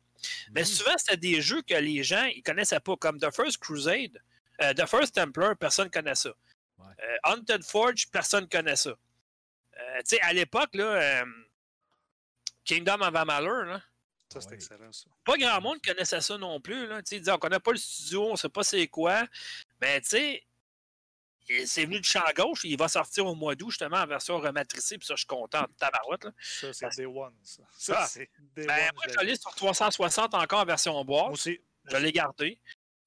Mais 0.52 0.62
oui. 0.62 0.66
souvent, 0.66 0.96
c'était 0.98 1.16
des 1.16 1.40
jeux 1.40 1.62
que 1.62 1.74
les 1.74 2.02
gens 2.02 2.24
ils 2.24 2.42
connaissaient 2.42 2.80
pas, 2.80 2.96
comme 2.96 3.18
The 3.18 3.34
First 3.34 3.58
Crusade, 3.58 4.20
euh, 4.62 4.74
The 4.74 4.86
First 4.86 5.14
Templar, 5.14 5.56
personne 5.56 5.86
ne 5.86 5.90
connaît 5.90 6.14
ça. 6.14 6.30
Ouais. 6.78 6.86
Euh, 7.02 7.16
Haunted 7.24 7.64
Forge, 7.64 8.08
personne 8.10 8.44
ne 8.44 8.48
connaît 8.48 8.76
ça. 8.76 8.90
Euh, 8.90 9.98
tu 9.98 10.16
sais, 10.16 10.20
à 10.20 10.32
l'époque, 10.32 10.70
là, 10.74 10.84
euh, 10.84 11.24
Kingdom 12.64 13.00
of 13.00 13.14
Amalur, 13.14 13.64
là, 13.64 13.82
Ça, 14.32 14.40
c'est 14.40 14.48
Ouais. 14.50 14.54
excellent, 14.56 14.92
ça. 14.92 15.06
pas 15.24 15.36
grand 15.36 15.60
monde 15.60 15.78
connaissait 15.84 16.20
ça 16.20 16.38
non 16.38 16.60
plus. 16.60 16.86
Là. 16.86 17.02
Tu 17.02 17.08
sais, 17.10 17.16
ils 17.16 17.20
disaient, 17.20 17.32
on 17.32 17.38
connaît 17.38 17.58
pas 17.60 17.72
le 17.72 17.78
studio, 17.78 18.30
on 18.30 18.36
sait 18.36 18.48
pas 18.48 18.62
c'est 18.62 18.86
quoi. 18.86 19.26
Mais 19.80 20.00
tu 20.02 20.08
sais, 20.10 20.44
c'est 21.66 21.84
venu 21.84 22.00
du 22.00 22.08
champ 22.08 22.22
gauche. 22.36 22.60
Il 22.64 22.76
va 22.78 22.88
sortir 22.88 23.26
au 23.26 23.34
mois 23.34 23.54
d'août, 23.54 23.70
justement, 23.70 23.96
en 23.98 24.06
version 24.06 24.38
rematricée. 24.38 24.98
Puis 24.98 25.06
ça, 25.06 25.14
je 25.14 25.20
suis 25.20 25.26
content 25.26 25.62
de 25.62 25.72
tabarouette. 25.78 26.24
Là. 26.24 26.30
Ça, 26.40 26.72
c'est 26.72 26.88
Day 26.96 27.06
One, 27.06 27.34
ça. 27.42 27.62
Ça, 27.76 27.94
Ah. 27.98 28.06
c'est 28.06 28.30
Day 28.56 28.66
Ben, 28.66 28.78
One. 28.88 28.90
moi, 28.94 29.04
je 29.20 29.26
l'ai 29.26 29.36
sur 29.36 29.54
360 29.54 30.34
encore 30.34 30.60
en 30.60 30.64
version 30.64 31.04
boîte. 31.04 31.32
aussi. 31.32 31.60
Je 31.90 31.96
l'ai 31.96 32.12
gardé. 32.12 32.60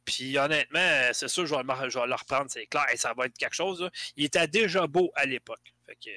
Puis 0.05 0.37
honnêtement, 0.37 1.09
c'est 1.13 1.29
sûr, 1.29 1.45
je 1.45 1.55
vais, 1.55 1.63
le- 1.63 1.89
je 1.89 1.97
vais 1.99 2.07
le 2.07 2.15
reprendre, 2.15 2.47
c'est 2.49 2.65
clair. 2.67 2.85
Et 2.91 2.97
ça 2.97 3.13
va 3.13 3.25
être 3.27 3.37
quelque 3.37 3.55
chose. 3.55 3.81
là. 3.81 3.89
Il 4.17 4.25
était 4.25 4.47
déjà 4.47 4.85
beau 4.87 5.11
à 5.15 5.25
l'époque. 5.25 5.73
Fait 5.85 5.95
que. 5.95 6.09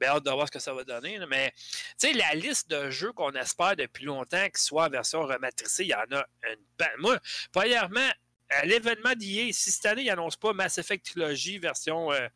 Ben, 0.00 0.08
hâte 0.08 0.24
de 0.24 0.30
voir 0.32 0.48
ce 0.48 0.52
que 0.52 0.58
ça 0.58 0.74
va 0.74 0.82
donner. 0.82 1.18
là. 1.18 1.26
Mais, 1.28 1.52
tu 1.56 2.08
sais, 2.08 2.12
la 2.14 2.34
liste 2.34 2.68
de 2.68 2.90
jeux 2.90 3.12
qu'on 3.12 3.30
espère 3.34 3.76
depuis 3.76 4.04
longtemps 4.04 4.44
qu'ils 4.46 4.58
soient 4.58 4.86
en 4.86 4.90
version 4.90 5.22
rematricée, 5.22 5.84
il 5.84 5.90
y 5.90 5.94
en 5.94 6.04
a 6.10 6.26
une. 6.50 6.88
Moi, 6.98 7.18
premièrement, 7.52 8.10
à 8.52 8.66
l'événement 8.66 9.14
d'hier, 9.14 9.52
si 9.52 9.70
cette 9.70 9.86
année, 9.86 10.02
ils 10.02 10.06
n'annoncent 10.08 10.38
pas 10.38 10.52
Mass 10.52 10.78
Effect 10.78 11.04
Trilogy 11.04 11.58
version 11.58 12.12
euh, 12.12 12.28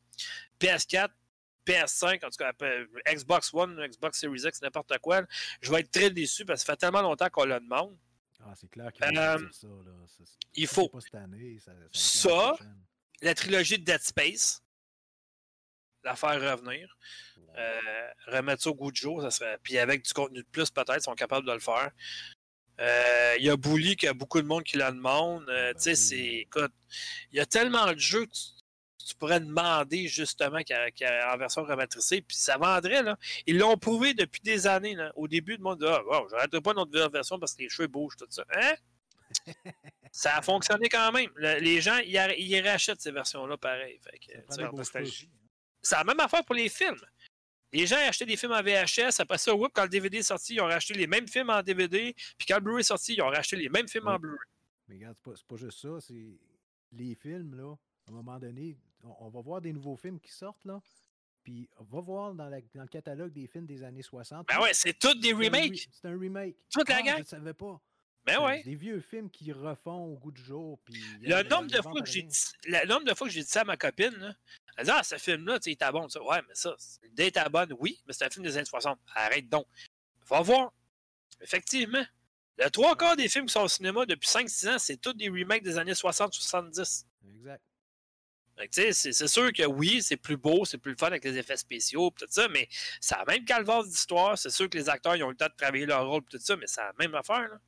PS4, 0.61 1.11
PS5, 1.67 2.25
en 2.25 2.31
tout 2.31 2.37
cas, 2.39 2.53
euh, 2.63 2.87
Xbox 3.09 3.53
One, 3.53 3.87
Xbox 3.87 4.21
Series 4.21 4.43
X, 4.47 4.63
n'importe 4.63 4.97
quoi, 4.99 5.23
là, 5.23 5.27
je 5.61 5.71
vais 5.71 5.81
être 5.81 5.91
très 5.91 6.11
déçu 6.11 6.45
parce 6.45 6.61
que 6.63 6.67
ça 6.67 6.73
fait 6.73 6.77
tellement 6.79 7.03
longtemps 7.03 7.29
qu'on 7.29 7.45
le 7.45 7.59
demande. 7.61 7.97
Ah, 8.45 8.53
c'est 8.55 8.71
clair 8.71 8.93
qu'il 8.93 9.05
faut 9.05 9.11
Euh, 9.19 9.39
ça. 9.51 9.67
Là. 9.67 9.93
Ça, 10.07 10.25
il 10.55 10.67
faut. 10.67 10.89
Pas 10.89 11.01
cette 11.01 11.15
année, 11.17 11.59
ça, 11.59 11.73
ça 11.93 12.57
la 13.23 13.35
trilogie 13.35 13.79
de 13.79 13.85
Dead 13.85 14.01
Space, 14.01 14.63
la 16.05 16.15
faire 16.15 16.41
revenir, 16.41 16.97
euh, 17.57 18.11
remettre 18.27 18.63
ça 18.63 18.71
au 18.71 18.75
goût 18.75 18.93
du 18.93 19.01
jour, 19.01 19.23
ça 19.23 19.31
serait. 19.31 19.59
Puis 19.63 19.79
avec 19.79 20.05
du 20.05 20.13
contenu 20.13 20.43
de 20.43 20.49
plus, 20.49 20.71
peut-être, 20.71 20.97
ils 20.99 21.03
sont 21.03 21.15
capables 21.15 21.47
de 21.47 21.53
le 21.53 21.59
faire. 21.59 21.91
Euh, 22.81 23.35
Il 23.39 23.45
y 23.45 23.51
a 23.51 23.57
Bully, 23.57 23.97
qu'il 23.97 24.07
y 24.07 24.11
a 24.11 24.15
beaucoup 24.15 24.41
de 24.41 24.47
monde 24.47 24.65
qui 24.65 24.77
la 24.77 24.91
demande. 24.93 25.49
Euh, 25.49 25.73
ben 25.73 25.75
tu 25.77 25.83
sais, 25.83 25.95
c'est. 25.95 26.17
Écoute, 26.19 26.73
il 27.33 27.37
y 27.39 27.41
a 27.41 27.47
tellement 27.47 27.93
de 27.93 27.99
jeux 27.99 28.27
que 28.27 28.33
tu, 28.33 29.07
tu 29.09 29.15
pourrais 29.15 29.41
demander 29.41 30.09
justement 30.09 30.59
y 30.59 30.73
a- 30.73 30.89
y 30.99 31.05
a 31.05 31.33
en 31.33 31.39
version 31.39 31.63
rematricée, 31.65 32.21
puis 32.23 32.37
ça 32.37 32.57
vendrait, 32.59 33.03
là. 33.03 33.17
Ils 33.47 33.57
l'ont 33.59 33.77
prouvé 33.77 34.15
depuis 34.15 34.41
des 34.43 34.67
années, 34.67 34.95
là. 34.95 35.13
Au 35.17 35.29
début, 35.29 35.57
le 35.57 35.63
monde 35.63 35.79
dit 35.81 35.87
Ah, 35.89 36.03
wow, 36.05 36.29
j'arrêterai 36.29 36.61
pas 36.61 36.75
notre 36.75 37.09
version 37.11 37.39
parce 37.39 37.55
que 37.55 37.63
les 37.63 37.69
cheveux 37.69 37.89
bougent, 37.89 38.17
tout 38.17 38.27
ça. 38.29 38.45
Hein? 38.55 38.75
ça 40.13 40.37
a 40.37 40.43
fonctionné 40.43 40.89
quand 40.89 41.13
même. 41.13 41.31
Le- 41.37 41.59
les 41.61 41.81
gens, 41.81 41.99
ils, 41.99 42.19
ra- 42.19 42.35
ils 42.37 42.61
rachètent 42.69 43.01
ces 43.01 43.13
versions-là 43.13 43.57
pareil. 43.57 43.99
Fait 44.03 44.19
que, 44.19 44.33
Ça 44.55 44.69
tu 44.69 44.75
nostalgie. 44.77 45.31
c'est 45.83 45.97
la 45.97 46.05
même 46.05 46.21
affaire 46.21 46.45
pour 46.45 46.55
les 46.55 46.69
films. 46.69 47.01
Les 47.73 47.87
gens 47.87 47.97
achetaient 47.97 48.27
des 48.27 48.37
films 48.37 48.53
en 48.53 48.63
VHS, 48.63 49.19
après 49.21 49.39
ça, 49.39 49.55
whoop, 49.55 49.73
quand 49.75 49.83
le 49.83 49.89
DVD 49.89 50.19
est 50.19 50.23
sorti, 50.23 50.55
ils 50.55 50.61
ont 50.61 50.67
racheté 50.67 50.95
les 50.95 51.07
mêmes 51.07 51.27
films 51.29 51.51
en 51.51 51.63
DVD, 51.63 52.15
puis 52.39 52.47
quand 52.47 52.57
le 52.57 52.61
Blu-ray 52.63 52.81
est 52.81 52.85
sorti, 52.85 53.15
ils 53.15 53.23
ont 53.23 53.29
racheté 53.29 53.57
les 53.57 53.69
mêmes 53.69 53.89
films 53.89 54.09
en. 54.09 54.19
Blu-ray. 54.19 54.39
Mais 54.89 54.95
regarde, 54.97 55.17
c'est 55.17 55.25
pas, 55.25 55.35
pas 55.49 55.57
juste 55.57 55.81
ça. 55.81 56.01
C'est 56.01 56.39
les 56.93 57.15
films, 57.17 57.55
là, 57.57 57.75
à 58.07 58.11
un 58.11 58.15
moment 58.15 58.39
donné, 58.39 58.77
on, 59.03 59.27
on 59.27 59.29
va 59.31 59.41
voir 59.41 59.61
des 59.61 59.73
nouveaux 59.73 59.97
films 59.97 60.21
qui 60.21 60.31
sortent, 60.33 60.65
là. 60.65 60.81
Puis 61.43 61.69
on 61.77 61.85
va 61.85 62.01
voir 62.01 62.35
dans, 62.35 62.49
la- 62.49 62.61
dans 62.75 62.83
le 62.83 62.89
catalogue 62.89 63.33
des 63.33 63.47
films 63.47 63.67
des 63.67 63.83
années 63.85 64.03
60. 64.03 64.47
Ben 64.49 64.61
ouais, 64.61 64.73
c'est 64.75 64.99
tous 64.99 65.15
des 65.15 65.33
remakes. 65.33 65.89
C'est 65.93 66.09
un 66.09 66.19
remake. 66.19 66.57
Toute 66.73 66.89
la 66.89 66.97
Ah, 66.99 67.03
gang. 67.03 67.15
Je 67.17 67.21
ne 67.21 67.25
savais 67.27 67.55
pas. 67.55 67.81
Ben 68.25 68.35
C'est 68.39 68.45
ouais. 68.45 68.63
Des 68.65 68.75
vieux 68.75 69.01
films 69.01 69.31
qui 69.31 69.53
refont 69.53 70.07
au 70.13 70.17
goût 70.17 70.33
du 70.33 70.43
jour. 70.43 70.81
Puis 70.85 71.01
Le 71.21 71.45
nombre 71.49 71.69
de 71.69 71.81
fois 71.81 72.01
que 72.03 72.09
j'ai 72.11 72.23
dit, 72.23 72.39
le 72.65 72.85
nombre 72.89 73.05
de 73.05 73.15
fois 73.15 73.29
que 73.29 73.33
j'ai 73.33 73.43
dit 73.43 73.49
ça 73.49 73.61
à 73.61 73.65
ma 73.65 73.77
copine, 73.77 74.11
là, 74.17 74.35
elle 74.77 74.85
dit 74.87 74.93
Ah, 74.95 75.03
ce 75.03 75.17
film-là, 75.17 75.59
il 75.65 75.73
est 75.73 75.93
bon, 75.93 76.09
ça. 76.09 76.23
Ouais, 76.23 76.41
mais 76.49 76.55
ça, 76.55 76.75
l'idée 77.03 77.33
est 77.35 77.49
bonne, 77.51 77.75
oui, 77.79 78.01
mais 78.07 78.13
c'est 78.13 78.25
un 78.25 78.31
film 78.31 78.45
des 78.45 78.57
années 78.57 78.67
60. 78.67 78.99
Arrête 79.15 79.49
donc. 79.49 79.67
Va 80.29 80.41
voir. 80.41 80.73
Effectivement. 81.41 82.05
Le 82.59 82.71
trois 82.71 82.97
quarts 82.97 83.17
des 83.17 83.29
films 83.29 83.47
qui 83.47 83.53
sont 83.53 83.63
au 83.63 83.69
cinéma 83.69 84.07
depuis 84.07 84.29
5-6 84.29 84.69
ans, 84.71 84.79
c'est 84.79 84.97
tous 84.97 85.13
des 85.13 85.29
remakes 85.29 85.63
des 85.63 85.77
années 85.77 85.93
60-70. 85.93 87.05
Exact. 87.29 87.63
C'est 88.71 89.29
sûr 89.29 89.53
que 89.53 89.67
oui, 89.67 90.03
c'est 90.03 90.17
plus 90.17 90.39
beau, 90.39 90.65
c'est 90.65 90.79
plus 90.79 90.97
fun 90.97 91.09
avec 91.09 91.25
les 91.25 91.37
effets 91.37 91.59
spéciaux, 91.59 92.11
tout 92.19 92.25
ça, 92.31 92.49
mais 92.49 92.67
ça 93.03 93.17
a 93.17 93.25
même 93.27 93.45
calvaire 93.45 93.85
d'histoire. 93.85 94.39
C'est 94.39 94.49
sûr 94.49 94.71
que 94.71 94.79
les 94.79 94.89
acteurs 94.89 95.15
ils 95.15 95.23
ont 95.23 95.29
eu 95.29 95.33
le 95.33 95.37
temps 95.37 95.49
de 95.49 95.57
travailler 95.57 95.85
leur 95.85 96.09
rôle, 96.09 96.23
tout 96.25 96.39
ça, 96.39 96.57
mais 96.57 96.67
c'est 96.67 96.81
la 96.81 96.93
même 96.99 97.15
affaire. 97.15 97.49
là. 97.49 97.59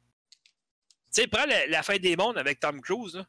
Tu 1.13 1.23
sais, 1.23 1.27
prends 1.27 1.45
la, 1.45 1.67
la 1.67 1.83
fin 1.83 1.99
des 1.99 2.17
mondes 2.17 2.39
avec 2.39 2.59
Tom 2.59 2.81
Cruise. 2.81 3.23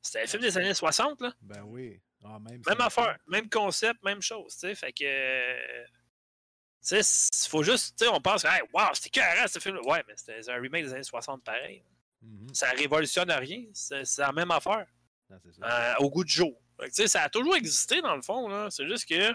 C'était 0.00 0.22
un 0.22 0.26
film 0.26 0.42
des 0.42 0.56
années 0.56 0.74
60, 0.74 1.20
là. 1.20 1.34
Ben 1.42 1.62
oui. 1.62 2.00
Ah, 2.24 2.38
même 2.40 2.80
affaire, 2.80 3.16
même 3.26 3.48
concept, 3.48 4.02
même 4.02 4.20
chose, 4.20 4.52
tu 4.54 4.60
sais. 4.60 4.74
Fait 4.74 4.92
que. 4.92 5.86
Tu 6.80 7.02
sais, 7.02 7.28
il 7.46 7.48
faut 7.48 7.62
juste, 7.62 7.98
tu 7.98 8.04
sais, 8.04 8.10
on 8.10 8.20
pense, 8.20 8.44
hey, 8.44 8.60
wow, 8.72 8.94
c'était 8.94 9.10
carré 9.10 9.46
ce 9.48 9.58
film. 9.58 9.78
Ouais, 9.84 10.02
mais 10.06 10.14
c'était 10.16 10.50
un 10.50 10.60
remake 10.60 10.84
des 10.84 10.92
années 10.94 11.02
60 11.02 11.42
pareil. 11.44 11.82
Mhm. 12.22 12.54
Ça 12.54 12.70
révolutionne 12.70 13.30
rien. 13.30 13.64
C'est 13.72 14.04
la 14.18 14.32
même 14.32 14.50
affaire. 14.50 14.86
Non, 15.30 15.38
ça. 15.60 15.92
euh, 15.92 15.94
au 16.04 16.10
goût 16.10 16.24
du 16.24 16.32
jour. 16.32 16.58
Fait 16.80 16.88
que, 16.88 16.94
tu 16.94 17.02
sais, 17.02 17.08
ça 17.08 17.22
a 17.22 17.28
toujours 17.28 17.56
existé 17.56 18.00
dans 18.00 18.14
le 18.16 18.22
fond. 18.22 18.70
C'est 18.70 18.86
juste 18.88 19.08
que 19.08 19.32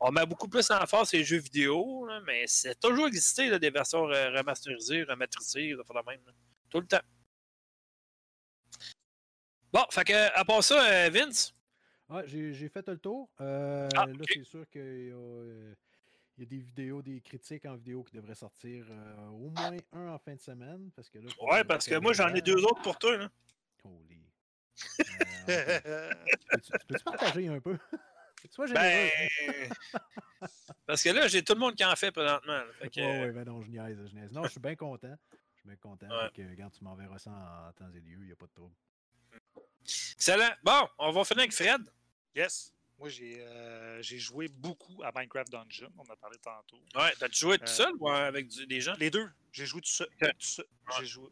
on 0.00 0.10
met 0.10 0.26
beaucoup 0.26 0.48
plus 0.48 0.68
en 0.70 0.84
force 0.86 1.12
les 1.12 1.24
jeux 1.24 1.38
vidéo, 1.38 2.06
là, 2.06 2.20
mais 2.26 2.46
c'est 2.46 2.78
toujours 2.78 3.06
existé 3.06 3.48
là, 3.48 3.58
des 3.58 3.70
versions 3.70 4.02
remasterisées, 4.02 5.04
rematricées, 5.04 5.74
la 5.94 6.02
même. 6.02 6.20
là. 6.26 6.32
Tout 6.68 6.80
le 6.80 6.86
temps. 6.86 7.00
Bon, 9.72 9.84
fait 9.90 10.04
que 10.04 10.38
à 10.38 10.44
part 10.44 10.64
ça, 10.64 10.84
euh, 10.84 11.10
Vince, 11.10 11.54
J'ai 12.26 12.68
fait 12.68 12.86
le 12.88 12.98
tour. 12.98 13.30
Euh, 13.40 13.88
Ah, 13.96 14.06
Là, 14.06 14.12
c'est 14.32 14.44
sûr 14.44 14.68
qu'il 14.68 14.80
y, 14.80 15.10
a, 15.10 15.14
euh, 15.14 15.74
y 16.38 16.42
a 16.42 16.46
des 16.46 16.58
vidéos, 16.58 17.02
des 17.02 17.20
critiques 17.20 17.64
en 17.66 17.74
vidéo 17.76 18.02
qui 18.04 18.14
devraient 18.16 18.34
sortir 18.34 18.86
euh, 18.90 19.26
au 19.28 19.50
moins 19.50 19.76
un 19.92 20.08
en 20.08 20.18
fin 20.18 20.34
de 20.34 20.40
semaine. 20.40 20.90
Parce 20.96 21.08
que 21.08 21.18
là, 21.18 21.30
Ouais, 21.40 21.64
parce 21.64 21.86
que 21.86 21.94
moi, 21.96 22.12
j'en 22.12 22.32
ai 22.34 22.40
deux 22.42 22.62
autres 22.64 22.82
pour 22.82 22.98
toi. 22.98 23.16
Là. 23.16 23.30
Holy. 23.84 24.22
Peux-tu 25.46 26.60
tu 26.62 26.86
peux-tu 26.88 27.04
partager 27.04 27.48
un 27.48 27.60
peu? 27.60 27.76
Ben. 28.72 29.10
parce 30.86 31.02
que 31.02 31.10
là, 31.10 31.28
j'ai 31.28 31.44
tout 31.44 31.52
le 31.52 31.58
monde 31.60 31.74
qui 31.74 31.84
en 31.84 31.94
fait 31.94 32.10
présentement. 32.10 32.62
Fait 32.78 32.88
que, 32.88 33.00
Ouais, 33.00 33.20
ouais, 33.26 33.32
ben 33.32 33.44
non, 33.44 33.60
je 33.60 33.68
niaise, 33.68 33.98
je 34.08 34.14
niaise. 34.14 34.32
Non, 34.32 34.44
je 34.44 34.48
suis 34.52 34.60
bien 34.60 34.74
content. 34.76 35.14
Je 35.52 35.58
suis 35.60 35.68
bien 35.68 35.76
content. 35.76 36.06
Ouais. 36.08 36.30
Que, 36.34 36.48
regarde, 36.48 36.72
tu 36.72 36.82
m'enverras 36.82 37.18
ça 37.18 37.30
en 37.68 37.72
temps 37.74 37.90
et 37.94 38.00
lieu, 38.00 38.16
il 38.20 38.26
n'y 38.26 38.32
a 38.32 38.36
pas 38.36 38.46
de 38.46 38.52
trouble. 38.52 38.74
Excellent. 39.84 40.52
Bon, 40.62 40.88
on 40.98 41.10
va 41.12 41.24
finir 41.24 41.40
avec 41.42 41.52
Fred. 41.52 41.82
Yes. 42.34 42.72
Moi, 42.98 43.08
j'ai 43.08 43.40
euh, 43.40 44.02
j'ai 44.02 44.18
joué 44.18 44.48
beaucoup 44.48 45.02
à 45.02 45.10
Minecraft 45.14 45.50
Dungeon. 45.50 45.90
On 45.96 46.02
en 46.02 46.12
a 46.12 46.16
parlé 46.16 46.36
tantôt. 46.38 46.78
Ouais, 46.94 47.12
t'as-tu 47.18 47.38
joué 47.40 47.56
tout 47.58 47.64
Euh, 47.64 47.66
seul 47.66 47.92
ou 47.98 48.08
avec 48.10 48.48
du- 48.48 48.66
des 48.66 48.80
gens? 48.80 48.94
Les 48.98 49.10
deux. 49.10 49.28
J'ai 49.52 49.64
joué 49.66 49.80
tout 49.80 49.88
seul. 49.88 50.08
Ok. 50.22 50.28
tout 50.38 50.46
seul. 50.46 50.66
J'ai 50.98 51.06
joué, 51.06 51.28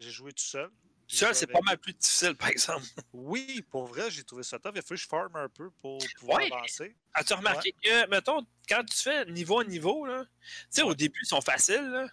j'ai 0.00 0.10
joué 0.10 0.32
tout 0.32 0.42
seul. 0.42 0.70
J'ai 1.06 1.16
Seul, 1.18 1.34
c'est 1.34 1.44
avec- 1.44 1.54
pas 1.56 1.60
mal 1.62 1.76
plus 1.76 1.92
difficile, 1.92 2.34
par 2.36 2.48
exemple. 2.48 2.86
Oui, 3.12 3.62
pour 3.70 3.84
vrai, 3.86 4.10
j'ai 4.10 4.22
trouvé 4.24 4.44
ça 4.44 4.58
top. 4.58 4.76
Il 4.76 4.78
a 4.78 4.82
fallu 4.82 4.96
que 4.96 5.02
je 5.02 5.08
farm 5.08 5.34
un 5.36 5.48
peu 5.48 5.70
pour 5.82 5.98
pouvoir 6.18 6.38
Ouais. 6.38 6.50
avancer. 6.52 6.96
As-tu 7.12 7.34
remarqué 7.34 7.72
que, 7.82 8.08
mettons, 8.08 8.46
quand 8.68 8.84
tu 8.84 8.96
fais 8.96 9.26
niveau 9.26 9.58
à 9.58 9.64
niveau, 9.64 10.06
là, 10.06 10.24
tu 10.24 10.48
sais, 10.70 10.82
au 10.82 10.94
début, 10.94 11.18
ils 11.22 11.26
sont 11.26 11.40
faciles, 11.40 11.82
là. 11.90 12.06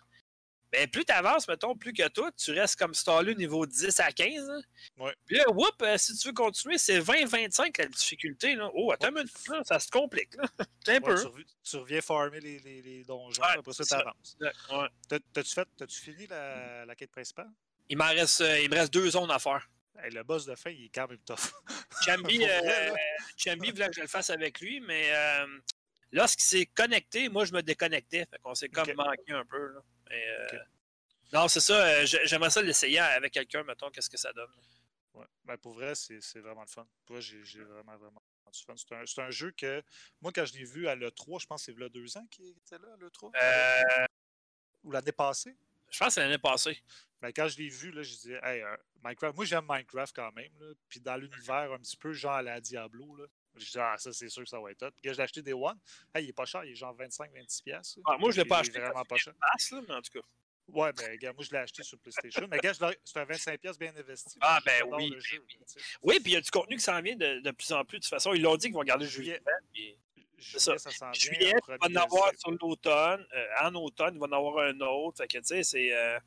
Ben, 0.72 0.88
plus 0.90 1.06
tu 1.06 1.14
avances, 1.14 1.48
mettons, 1.48 1.76
plus 1.76 1.94
que 1.94 2.08
toi, 2.10 2.30
tu 2.38 2.52
restes 2.52 2.78
comme 2.78 2.94
stallé 2.94 3.36
niveau 3.36 3.66
10 3.66 4.00
à 4.02 4.12
15. 4.12 4.48
là. 4.48 4.60
Ouais. 4.98 5.16
Puis 5.26 5.38
là, 5.38 5.46
whoop, 5.50 5.82
euh, 5.82 5.98
si 5.98 6.16
tu 6.18 6.28
veux 6.28 6.34
continuer, 6.34 6.78
c'est 6.78 7.00
20-25 7.00 7.78
la 7.78 7.86
difficulté. 7.86 8.56
Là. 8.56 8.70
Oh, 8.74 8.92
attends 8.92 9.10
une 9.10 9.16
minute, 9.24 9.32
ça 9.66 9.80
se 9.80 9.90
complique. 9.90 10.36
Là. 10.36 10.44
Un 10.88 10.94
Ouais, 10.94 11.00
peu. 11.00 11.16
tu, 11.22 11.28
revi- 11.28 11.46
tu 11.64 11.76
reviens 11.78 12.02
farmer 12.02 12.40
les, 12.40 12.60
les, 12.60 12.82
les 12.82 13.04
donjons. 13.04 13.42
Ouais, 13.42 13.50
après 13.58 13.74
ça, 13.74 13.84
tu 13.86 13.94
avances. 13.94 14.38
Ouais. 14.42 14.88
T'as- 15.08 15.20
T'as-tu 15.34 15.54
fait, 15.54 15.68
t'as-tu 15.78 16.00
fini 16.00 16.28
la, 16.28 16.86
la 16.86 16.96
quête 16.96 17.12
principale? 17.12 17.50
Il 17.90 17.98
reste, 18.08 18.42
euh, 18.42 18.60
il 18.60 18.70
me 18.70 18.76
reste 18.76 18.94
deux 18.94 19.10
zones 19.10 19.32
à 19.32 19.40
faire. 19.40 19.70
Hey, 20.04 20.12
le 20.12 20.24
boss 20.24 20.46
de 20.46 20.56
fin, 20.56 20.70
il 20.70 20.86
est 20.86 20.90
quand 20.94 21.08
même 21.08 21.18
tough. 21.26 21.52
Chambi, 22.06 22.40
euh, 22.44 22.92
voulait 23.72 23.88
que 23.88 23.96
je 23.96 24.02
le 24.02 24.08
fasse 24.08 24.30
avec 24.30 24.60
lui, 24.60 24.80
mais 24.82 25.10
lorsqu'il 26.12 26.46
s'est 26.46 26.66
connecté, 26.68 27.30
moi, 27.30 27.46
je 27.46 27.54
me 27.54 27.62
déconnectais. 27.62 28.26
Fait 28.30 28.40
qu'on 28.40 28.56
s'est 28.56 28.70
comme 28.70 28.90
Ok. 28.90 28.96
manqué 28.96 29.32
un 29.34 29.46
peu. 29.46 29.74
Là. 29.74 29.80
Mais, 30.10 30.28
euh. 30.30 30.60
Non, 31.34 31.48
c'est 31.48 31.60
ça. 31.60 31.86
euh, 31.86 32.06
j'ai- 32.06 32.26
J'aimerais 32.26 32.50
ça 32.50 32.62
l'essayer 32.62 33.00
avec 33.00 33.34
quelqu'un, 33.34 33.64
mettons, 33.64 33.90
qu'est-ce 33.90 34.10
que 34.10 34.18
ça 34.18 34.32
donne? 34.34 34.50
Ouais. 35.14 35.26
Ben, 35.46 35.58
pour 35.58 35.74
vrai, 35.74 35.94
c'est 35.96 36.40
vraiment 36.40 36.62
le 36.62 36.68
fun. 36.68 36.88
Pour 37.06 37.16
vrai, 37.16 37.22
j'ai 37.22 37.64
vraiment, 37.64 37.98
vraiment 37.98 38.22
du 38.54 38.64
fun. 38.64 38.76
C'est 39.06 39.22
un, 39.22 39.30
jeu 39.32 39.52
que, 39.52 39.84
moi, 40.22 40.32
quand 40.34 40.46
je 40.46 40.54
l'ai 40.54 40.64
vu 40.64 40.88
à 40.88 40.96
l'E3, 40.96 41.40
je 41.42 41.46
pense 41.48 41.66
que 41.66 41.74
c'est 41.74 41.80
là 41.80 41.90
deux 41.90 42.18
ans 42.18 42.26
qu'il 42.32 42.50
était 42.50 42.78
là, 42.78 42.94
à 42.94 42.98
l'E3. 42.98 43.32
Euh, 43.36 44.06
Ou 44.84 44.92
l'année 44.92 45.12
passée. 45.12 45.58
je 45.90 46.00
pense 46.00 46.10
que 46.10 46.14
c'est 46.14 46.22
l'année 46.22 46.38
passée. 46.38 46.82
Ben, 47.20 47.32
quand 47.34 47.48
je 47.48 47.58
l'ai 47.58 47.68
vu, 47.70 47.92
là, 47.92 48.04
je 48.04 48.12
disais, 48.12 48.40
hey, 48.44 48.62
euh, 48.62 48.76
Minecraft, 49.04 49.36
moi 49.36 49.44
j'aime 49.46 49.66
Minecraft 49.68 50.16
quand 50.16 50.32
même. 50.34 50.52
Là, 50.60 50.74
puis 50.88 51.00
dans 51.00 51.16
l'univers 51.18 51.72
un 51.74 51.80
petit 51.80 51.98
peu 51.98 52.14
genre 52.14 52.34
à 52.36 52.42
la 52.44 52.62
Diablo, 52.62 53.16
là, 53.16 53.26
je 53.60 53.72
dis, 53.72 53.80
ah, 53.80 53.96
ça 53.98 54.12
c'est 54.14 54.30
sûr 54.30 54.44
que 54.44 54.50
ça 54.50 54.60
va 54.60 54.72
être 54.72 54.78
top. 54.80 54.94
Puis 55.02 55.12
l'ai 55.12 55.20
acheté 55.20 55.42
des 55.42 55.54
One, 55.54 55.78
hey, 56.14 56.26
il 56.26 56.30
est 56.30 56.34
pas 56.34 56.46
cher, 56.46 56.64
il 56.64 56.72
est 56.72 56.76
genre 56.76 56.96
25-26$. 56.96 57.64
piastres, 57.64 58.00
là. 58.00 58.04
Ah, 58.08 58.18
moi, 58.18 58.32
je 58.32 58.38
ne 58.38 58.44
l'ai 58.44 58.48
pas 58.48 58.60
acheté. 58.60 58.80
vraiment 58.80 59.04
pas 59.06 59.18
cher. 59.18 59.34
passe, 59.40 59.72
là, 59.72 59.82
mais 59.88 59.94
en 59.96 60.02
tout 60.02 60.20
cas. 60.20 60.28
Ouais, 60.70 60.92
ben, 60.92 61.12
regarde, 61.12 61.38
moi 61.38 61.46
je 61.46 61.52
l'ai 61.52 61.60
acheté 61.60 61.82
sur 61.82 61.98
PlayStation. 62.00 62.46
mais 62.52 62.58
gars, 62.58 62.74
c'est 62.74 63.18
un 63.18 63.24
25$ 63.26 63.78
bien 63.80 63.94
investi. 63.96 64.38
Ah, 64.42 64.60
ben 64.66 64.84
oui, 64.92 65.16
jeu, 65.20 65.40
ben. 65.48 65.66
Oui, 66.02 66.20
puis 66.20 66.32
il 66.32 66.36
y 66.36 66.38
a 66.38 66.42
du 66.42 66.52
contenu 66.52 66.76
qui 66.76 66.84
s'en 66.84 67.02
vient 67.02 67.16
de, 67.16 67.40
de 67.40 67.52
plus 67.52 67.72
en 67.72 67.86
plus. 67.86 68.00
De 68.00 68.04
toute 68.04 68.10
façon, 68.10 68.34
ils 68.34 68.42
l'ont 68.42 68.58
dit 68.58 68.68
qu'ils 68.68 68.76
vont 68.76 68.84
garder 68.84 69.06
le 69.06 69.10
Juillet. 69.10 69.42
puis 69.72 69.98
Juillet, 70.38 70.60
ça. 70.60 70.78
ça 70.78 70.92
s'en 70.92 71.10
vient. 71.12 71.14
Juillet, 71.22 71.54
il 71.70 71.72
va 71.72 71.78
en 72.02 72.04
avoir 72.04 72.32
sur 72.38 72.52
l'automne. 72.52 73.26
Euh, 73.34 73.48
en 73.62 73.74
automne, 73.76 74.16
il 74.16 74.20
va 74.20 74.28
en 74.28 74.32
avoir 74.34 74.66
un 74.66 74.78
autre. 74.82 75.20
Fait 75.20 75.28
que, 75.30 75.38
tu 75.38 75.46
sais, 75.46 75.64
c'est. 75.64 75.94
euh, 75.96 76.20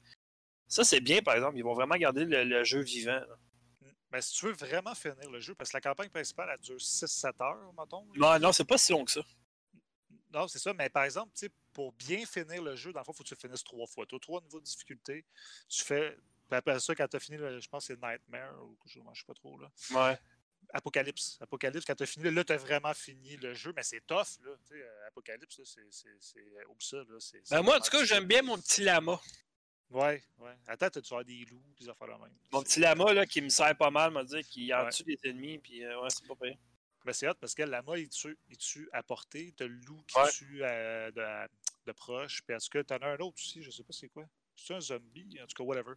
Ça, 0.68 0.84
c'est 0.84 1.00
bien, 1.00 1.20
par 1.20 1.34
exemple. 1.34 1.58
Ils 1.58 1.62
vont 1.64 1.74
vraiment 1.74 1.96
garder 1.96 2.24
le, 2.24 2.42
le 2.44 2.64
jeu 2.64 2.80
vivant. 2.80 3.12
là. 3.20 3.36
Ben, 4.10 4.20
si 4.20 4.34
tu 4.34 4.46
veux 4.46 4.52
vraiment 4.52 4.94
finir 4.94 5.30
le 5.30 5.38
jeu, 5.40 5.54
parce 5.54 5.70
que 5.70 5.76
la 5.76 5.80
campagne 5.80 6.08
principale, 6.10 6.48
elle 6.52 6.60
dure 6.60 6.76
6-7 6.80 7.40
heures, 7.42 7.72
mettons. 7.78 8.04
Non, 8.16 8.38
non, 8.40 8.52
c'est 8.52 8.64
pas 8.64 8.76
si 8.78 8.90
long 8.92 9.04
que 9.04 9.12
ça. 9.12 9.20
Non, 10.32 10.46
c'est 10.48 10.58
ça, 10.58 10.72
mais 10.74 10.88
par 10.88 11.04
exemple, 11.04 11.32
pour 11.72 11.92
bien 11.92 12.24
finir 12.26 12.62
le 12.62 12.76
jeu, 12.76 12.92
dans 12.92 13.00
le 13.00 13.04
fond, 13.04 13.12
il 13.12 13.16
faut 13.16 13.22
que 13.24 13.28
tu 13.28 13.34
le 13.34 13.40
finisses 13.40 13.64
trois 13.64 13.86
fois. 13.86 14.06
Tu 14.06 14.14
as 14.16 14.18
trois 14.18 14.40
niveaux 14.40 14.60
de 14.60 14.64
difficulté. 14.64 15.24
Tu 15.68 15.84
fais. 15.84 16.16
Puis 16.48 16.56
après 16.56 16.78
ça, 16.80 16.94
quand 16.94 17.06
tu 17.08 17.16
as 17.16 17.20
fini, 17.20 17.36
le- 17.38 17.60
je 17.60 17.68
pense 17.68 17.86
que 17.86 17.94
c'est 17.94 18.00
Nightmare 18.02 18.60
ou 18.64 18.76
je 18.86 18.98
ne 18.98 19.04
sais 19.14 19.24
pas 19.26 19.34
trop. 19.34 19.58
Là. 19.58 19.70
Ouais. 19.92 20.18
Apocalypse. 20.72 21.38
Apocalypse, 21.40 21.84
quand 21.84 21.94
tu 21.96 22.02
as 22.04 22.06
fini, 22.06 22.30
là, 22.30 22.44
tu 22.44 22.52
as 22.52 22.56
vraiment 22.56 22.94
fini 22.94 23.36
le 23.38 23.54
jeu, 23.54 23.72
mais 23.74 23.82
c'est 23.82 24.00
tough. 24.06 24.38
Là, 24.44 24.52
Apocalypse, 25.08 25.60
c'est. 25.64 25.86
c'est- 25.90 26.38
Ben, 27.50 27.62
moi, 27.62 27.76
en 27.76 27.80
tout 27.80 27.90
cas, 27.90 28.04
j'aime 28.04 28.24
bien 28.26 28.42
mon 28.42 28.56
petit 28.58 28.82
lama. 28.82 29.20
Ouais, 29.90 30.22
ouais. 30.38 30.52
Attends, 30.68 30.88
tu 31.00 31.14
vas 31.14 31.24
des 31.24 31.44
loups, 31.50 31.62
des 31.78 31.88
affaires 31.88 32.06
la 32.08 32.18
même? 32.18 32.30
Mon 32.52 32.62
petit 32.62 32.78
lama, 32.80 33.12
là, 33.12 33.26
qui 33.26 33.42
me 33.42 33.48
sert 33.48 33.76
pas 33.76 33.90
mal, 33.90 34.12
m'a 34.12 34.22
dit 34.24 34.42
qu'il 34.44 34.72
en 34.72 34.84
Ouais. 34.84 34.90
tue 34.90 35.02
des 35.02 35.18
ennemis, 35.24 35.58
puis 35.58 35.84
euh, 35.84 36.00
ouais, 36.00 36.08
c'est 36.10 36.26
pas 36.26 36.36
pire. 36.36 36.56
Ben, 37.04 37.12
c'est 37.12 37.26
hot 37.28 37.34
parce 37.40 37.54
que 37.54 37.62
le 37.62 37.70
lama, 37.70 37.98
il 37.98 38.08
tue, 38.08 38.36
il 38.48 38.56
tue 38.56 38.88
à 38.92 39.02
portée. 39.02 39.52
Tu 39.56 39.62
as 39.64 39.66
le 39.66 39.74
loup 39.74 40.00
qui 40.06 40.18
Ouais. 40.18 40.30
tue 40.30 40.60
euh, 40.62 41.10
de, 41.10 41.48
de 41.86 41.92
proche. 41.92 42.42
Puis 42.46 42.54
est-ce 42.54 42.68
que 42.70 42.78
tu 42.82 42.92
en 42.94 42.98
as 42.98 43.06
un 43.08 43.14
autre 43.18 43.34
aussi? 43.36 43.62
Je 43.62 43.70
sais 43.70 43.82
pas 43.82 43.92
c'est 43.92 44.08
quoi. 44.08 44.24
C'est 44.54 44.74
un 44.74 44.80
zombie, 44.80 45.38
en 45.42 45.46
tout 45.46 45.56
cas, 45.56 45.64
whatever. 45.64 45.94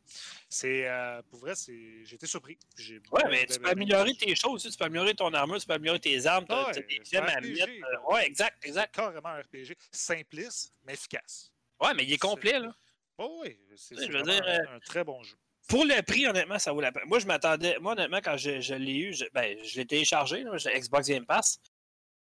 C'est, 0.47 0.87
euh, 0.89 1.21
pour 1.29 1.39
vrai, 1.41 1.53
c'est, 1.53 2.05
j'ai 2.05 2.15
été 2.15 2.25
surpris. 2.25 2.57
J'ai 2.77 3.01
Ouais, 3.11 3.23
mais 3.29 3.45
tu 3.45 3.59
peux 3.59 3.67
améliorer 3.69 4.15
tes 4.15 4.33
choses, 4.35 4.53
aussi. 4.65 4.71
tu 4.71 4.77
peux 4.77 4.85
améliorer 4.85 5.13
ton 5.13 5.33
armure, 5.33 5.59
tu 5.59 5.67
peux 5.67 5.73
améliorer 5.73 5.99
tes 5.99 6.25
armes, 6.25 6.45
t'as 6.47 6.67
Ouais, 6.67 6.71
t'as 6.73 6.81
des 6.81 7.01
gemmes 7.03 7.25
à 7.25 7.41
mettre. 7.41 7.67
euh. 7.69 8.13
Ouais, 8.13 8.25
exact, 8.25 8.63
exact. 8.65 8.95
Carrément 8.95 9.27
un 9.29 9.41
RPG. 9.41 9.75
Simpliste, 9.91 10.73
mais 10.85 10.93
efficace. 10.93 11.51
Ouais, 11.81 11.93
mais 11.93 12.05
il 12.05 12.13
est 12.13 12.17
complet, 12.17 12.57
là. 12.59 12.73
Oh, 13.17 13.41
oui, 13.43 13.59
c'est, 13.75 13.95
je 13.95 14.17
un, 14.17 14.75
un 14.75 14.79
très 14.79 15.03
bon 15.03 15.21
jeu. 15.23 15.35
Pour 15.69 15.85
le 15.85 16.01
prix, 16.01 16.27
honnêtement, 16.27 16.59
ça 16.59 16.73
vaut 16.73 16.81
la 16.81 16.91
peine. 16.91 17.03
Moi, 17.07 17.19
je 17.19 17.25
m'attendais. 17.25 17.77
Moi, 17.79 17.93
honnêtement, 17.93 18.19
quand 18.23 18.37
je, 18.37 18.59
je 18.59 18.73
l'ai 18.73 18.95
eu, 18.97 19.13
je, 19.13 19.25
ben, 19.33 19.57
je 19.63 19.77
l'ai 19.77 19.85
téléchargé, 19.85 20.43
là, 20.43 20.57
j'ai 20.57 20.77
Xbox 20.77 21.07
Game 21.07 21.25
Pass. 21.25 21.59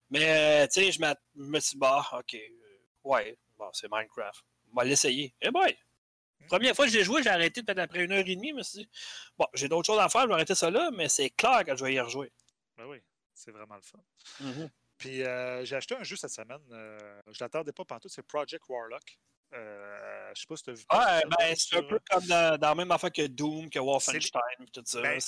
Mais, 0.09 0.63
euh, 0.63 0.67
tu 0.67 0.82
sais, 0.82 0.91
je 0.91 0.99
je 0.99 1.41
me 1.41 1.59
suis 1.59 1.71
dit, 1.71 1.78
bah, 1.80 2.05
ok, 2.13 2.36
euh, 2.36 2.39
ouais, 3.03 3.38
bon, 3.57 3.69
c'est 3.73 3.89
Minecraft. 3.91 4.43
On 4.71 4.76
va 4.76 4.84
l'essayer. 4.84 5.34
Eh 5.41 5.49
boy! 5.49 5.76
Première 6.47 6.76
fois 6.76 6.86
que 6.86 6.91
j'ai 6.91 7.03
joué, 7.03 7.23
j'ai 7.23 7.30
arrêté 7.30 7.63
peut-être 7.63 7.80
après 7.80 8.03
une 8.03 8.11
heure 8.11 8.19
et 8.19 8.36
demie. 8.36 8.49
Je 8.49 8.55
me 8.55 8.61
suis 8.63 8.80
dit, 8.80 8.89
bon, 9.38 9.47
j'ai 9.55 9.67
d'autres 9.67 9.88
choses 9.88 9.99
à 9.99 10.09
faire, 10.09 10.21
je 10.23 10.28
vais 10.28 10.34
arrêter 10.34 10.53
ça 10.53 10.69
là, 10.69 10.91
mais 10.91 11.09
c'est 11.09 11.32
clair 11.32 11.63
que 11.65 11.76
je 11.76 11.84
vais 11.84 11.93
y 11.95 11.99
rejouer. 11.99 12.32
Ben 12.78 12.86
oui, 12.86 12.99
c'est 13.34 13.51
vraiment 13.51 13.76
le 13.76 13.82
fun. 13.82 13.99
Mhm. 14.41 14.69
Puis 14.97 15.23
euh, 15.23 15.65
j'ai 15.65 15.76
acheté 15.76 15.95
un 15.95 16.03
jeu 16.03 16.15
cette 16.15 16.30
semaine. 16.32 16.61
euh, 16.71 17.21
je 17.32 17.43
l'attendais 17.43 17.71
pas 17.71 17.84
pantoute, 17.86 18.11
c'est 18.11 18.21
Project 18.21 18.63
Warlock. 18.69 19.17
Euh, 19.56 20.32
je 20.36 20.41
sais 20.41 20.47
pas 20.47 20.56
si 20.58 20.64
tu 20.64 20.70
as 20.72 20.74
vu. 20.74 20.84
Ben, 20.91 21.56
c'est 21.56 21.78
un 21.78 21.84
peu 21.84 21.99
comme 22.10 22.26
dans, 22.26 22.58
dans 22.58 22.70
la 22.70 22.76
même 22.76 22.91
affaire 22.91 23.12
que 23.12 23.26
Doom, 23.26 23.70
que 23.70 23.80
Wolfenstein, 23.80 24.41
tout 24.74 24.82
ça. 24.86 25.01
Ben, 25.01 25.20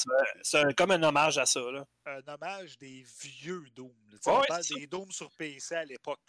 C'est 0.42 0.76
comme 0.76 0.92
un 0.92 1.02
hommage 1.04 1.38
à 1.38 1.46
ça, 1.46 1.62
là. 1.72 1.86
un 2.06 2.22
hommage 2.28 2.78
des 2.78 3.04
vieux 3.22 3.64
là. 3.78 3.84
On 4.26 4.40
ouais, 4.40 4.48
parle 4.48 4.64
ça. 4.64 4.76
des 4.76 4.88
Dooms 4.88 5.12
sur 5.12 5.32
PC 5.32 5.76
à 5.76 5.86
l'époque. 5.86 6.20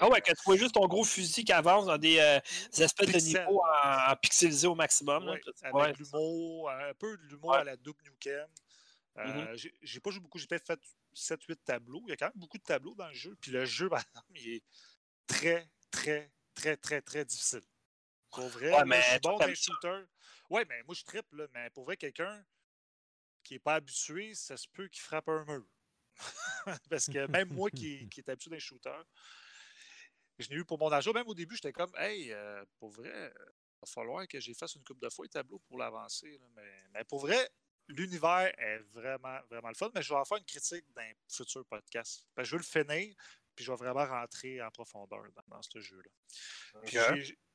Ah 0.00 0.08
ouais, 0.08 0.18
euh, 0.18 0.20
que 0.20 0.30
tu 0.32 0.42
vois 0.44 0.56
juste 0.56 0.74
ton 0.74 0.86
gros 0.86 1.02
fusil 1.02 1.44
qui 1.44 1.52
avance 1.52 1.86
dans 1.86 1.98
des, 1.98 2.18
euh, 2.18 2.38
des 2.72 2.82
espèces 2.84 3.10
de 3.10 3.18
niveaux 3.40 3.60
en, 3.82 4.12
en 4.12 4.16
pixelisé 4.16 4.66
au 4.68 4.76
maximum. 4.76 5.28
ouais, 5.28 5.40
avec 5.62 5.74
Ouais, 5.74 5.92
l'humour, 5.94 6.70
un 6.70 6.94
peu 6.94 7.16
de 7.16 7.22
l'humour 7.24 7.54
à 7.54 7.64
la 7.64 7.76
Duke 7.76 7.98
Nukem. 8.04 8.46
Euh, 9.18 9.24
Mhm. 9.50 9.56
j'ai- 9.56 9.74
J'ai 9.82 9.98
pas 10.00 10.10
joué 10.10 10.20
beaucoup, 10.20 10.38
j'ai 10.38 10.46
peut-être 10.46 10.66
fait 10.66 10.80
7-8 11.12 11.58
tableaux. 11.64 12.02
Il 12.06 12.10
y 12.10 12.12
a 12.12 12.16
quand 12.16 12.26
même 12.26 12.32
beaucoup 12.36 12.58
de 12.58 12.62
tableaux 12.62 12.94
dans 12.94 13.08
le 13.08 13.14
jeu. 13.14 13.36
Puis 13.40 13.50
le 13.50 13.64
jeu, 13.64 13.88
par 13.90 13.98
exemple, 14.04 14.26
il 14.36 14.54
est 14.54 14.62
très, 15.26 15.68
très, 15.90 16.30
très, 16.60 16.76
très, 16.76 17.02
très 17.02 17.24
difficile. 17.24 17.62
Pour 18.30 18.48
vrai, 18.48 18.70
Ouais, 18.70 18.78
là, 18.78 18.84
mais 18.84 19.02
je 19.02 19.10
suis 19.10 19.20
toi, 19.20 19.32
bon 19.32 19.38
dans 19.38 19.54
shooters. 19.54 20.06
Ouais, 20.50 20.64
mais 20.68 20.82
moi 20.84 20.94
je 20.94 21.04
triple, 21.04 21.36
là, 21.36 21.46
mais 21.52 21.70
pour 21.70 21.84
vrai, 21.84 21.96
quelqu'un 21.96 22.44
qui 23.42 23.54
n'est 23.54 23.60
pas 23.60 23.74
habitué, 23.76 24.34
ça 24.34 24.56
se 24.56 24.68
peut 24.68 24.88
qu'il 24.88 25.02
frappe 25.02 25.28
un 25.28 25.44
mur. 25.44 25.66
Parce 26.90 27.06
que 27.06 27.26
même 27.26 27.52
moi 27.52 27.70
qui, 27.70 28.08
qui 28.10 28.20
est 28.20 28.28
habitué 28.28 28.50
dans 28.50 28.56
les 28.56 28.60
shooters, 28.60 29.04
je 30.38 30.48
n'ai 30.48 30.56
eu 30.56 30.64
pour 30.64 30.78
mon 30.78 30.92
âge. 30.92 31.08
Même 31.08 31.26
au 31.26 31.34
début, 31.34 31.56
j'étais 31.56 31.72
comme, 31.72 31.92
hey, 31.96 32.32
euh, 32.32 32.64
pour 32.78 32.90
vrai, 32.90 33.10
il 33.10 33.80
va 33.80 33.86
falloir 33.86 34.26
que 34.28 34.38
j'y 34.40 34.54
fasse 34.54 34.74
une 34.74 34.84
coupe 34.84 35.00
de 35.00 35.08
fois 35.08 35.24
les 35.24 35.30
tableaux 35.30 35.58
pour 35.60 35.78
l'avancer. 35.78 36.38
Mais, 36.54 36.84
mais 36.92 37.04
pour 37.04 37.20
vrai, 37.20 37.50
l'univers 37.88 38.52
est 38.58 38.78
vraiment, 38.92 39.38
vraiment 39.50 39.68
le 39.68 39.74
fun. 39.74 39.90
Mais 39.94 40.02
je 40.02 40.08
vais 40.08 40.18
en 40.18 40.24
faire 40.24 40.38
une 40.38 40.44
critique 40.44 40.84
dans 40.94 41.02
un 41.02 41.12
futur 41.28 41.64
podcast. 41.66 42.26
Parce 42.34 42.46
que 42.46 42.50
je 42.50 42.56
veux 42.56 42.62
le 42.62 42.84
finir, 42.84 43.14
puis 43.60 43.66
je 43.66 43.72
vais 43.72 43.76
vraiment 43.76 44.06
rentrer 44.06 44.62
en 44.62 44.70
profondeur 44.70 45.22
dans, 45.36 45.56
dans 45.56 45.60
ce 45.60 45.78
jeu-là. 45.80 46.80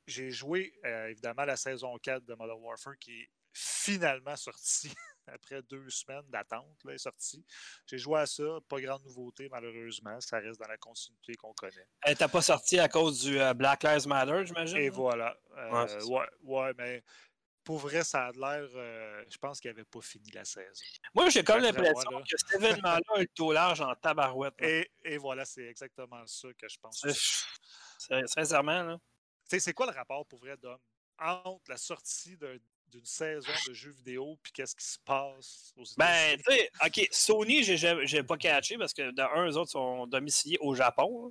J'ai- 0.06 0.30
joué 0.30 0.72
euh, 0.84 1.08
évidemment 1.08 1.44
la 1.44 1.56
saison 1.56 1.98
4 1.98 2.24
de 2.24 2.34
Modern 2.34 2.62
Warfare 2.62 2.96
qui 2.96 3.22
est 3.22 3.30
finalement 3.52 4.36
sortie 4.36 4.94
après 5.26 5.62
deux 5.62 5.90
semaines 5.90 6.22
d'attente. 6.28 6.78
Là, 6.84 6.94
est 6.94 6.98
sortie. 6.98 7.44
J'ai 7.86 7.98
joué 7.98 8.20
à 8.20 8.26
ça, 8.26 8.44
pas 8.68 8.80
grande 8.80 9.02
nouveauté 9.02 9.48
malheureusement. 9.50 10.20
Ça 10.20 10.38
reste 10.38 10.60
dans 10.60 10.68
la 10.68 10.76
continuité 10.76 11.34
qu'on 11.34 11.52
connaît. 11.54 11.88
Elle 12.02 12.16
t'a 12.16 12.28
pas 12.28 12.42
sorti 12.42 12.78
à 12.78 12.88
cause 12.88 13.24
du 13.24 13.40
euh, 13.40 13.52
Black 13.52 13.82
Lives 13.82 14.06
Matter, 14.06 14.46
j'imagine? 14.46 14.76
Et 14.76 14.90
là? 14.90 14.94
voilà. 14.94 15.36
Euh, 15.56 16.04
ouais, 16.04 16.28
ouais, 16.44 16.72
mais 16.78 17.02
pour 17.66 17.78
vrai, 17.78 18.04
ça 18.04 18.28
a 18.28 18.32
l'air. 18.32 18.68
euh, 18.76 19.24
je 19.28 19.36
pense 19.38 19.60
qu'il 19.60 19.70
n'avait 19.70 19.84
pas 19.84 20.00
fini 20.00 20.30
la 20.30 20.44
saison. 20.44 20.84
Moi, 21.14 21.28
j'ai 21.30 21.42
comme 21.44 21.60
l'impression 21.60 22.22
que 22.22 22.36
cet 22.38 22.54
événement-là 22.62 23.00
a 23.16 23.18
le 23.20 23.26
taux 23.26 23.52
large 23.52 23.80
en 23.80 23.92
tabarouette. 23.96 24.54
Et, 24.62 24.88
et 25.04 25.18
voilà, 25.18 25.44
c'est 25.44 25.66
exactement 25.66 26.24
ça 26.26 26.48
que 26.56 26.68
je 26.68 26.78
pense. 26.78 27.04
Sincèrement, 27.98 28.82
là. 28.84 28.98
Tu 28.98 29.50
sais, 29.50 29.60
c'est 29.60 29.72
quoi 29.74 29.86
le 29.86 29.92
rapport 29.92 30.24
pour 30.26 30.38
vrai, 30.38 30.54
entre 31.18 31.60
la 31.68 31.76
sortie 31.76 32.36
d'un- 32.36 32.56
d'une 32.88 33.04
saison 33.04 33.50
de 33.66 33.72
jeux 33.72 33.90
vidéo 33.90 34.38
puis 34.42 34.52
qu'est-ce 34.52 34.76
qui 34.76 34.84
se 34.86 34.98
passe 35.00 35.72
aux 35.76 35.82
Ben, 35.96 36.38
États-Unis? 36.38 36.42
tu 36.46 36.52
sais, 36.52 36.70
OK, 37.02 37.08
Sony, 37.10 38.06
j'ai 38.06 38.22
pas 38.22 38.36
catché 38.36 38.78
parce 38.78 38.92
que, 38.94 39.10
de 39.10 39.22
un, 39.22 39.48
eux 39.50 39.56
autres 39.56 39.72
sont 39.72 40.06
domiciliés 40.06 40.58
au 40.60 40.74
Japon. 40.76 41.26
là. 41.26 41.30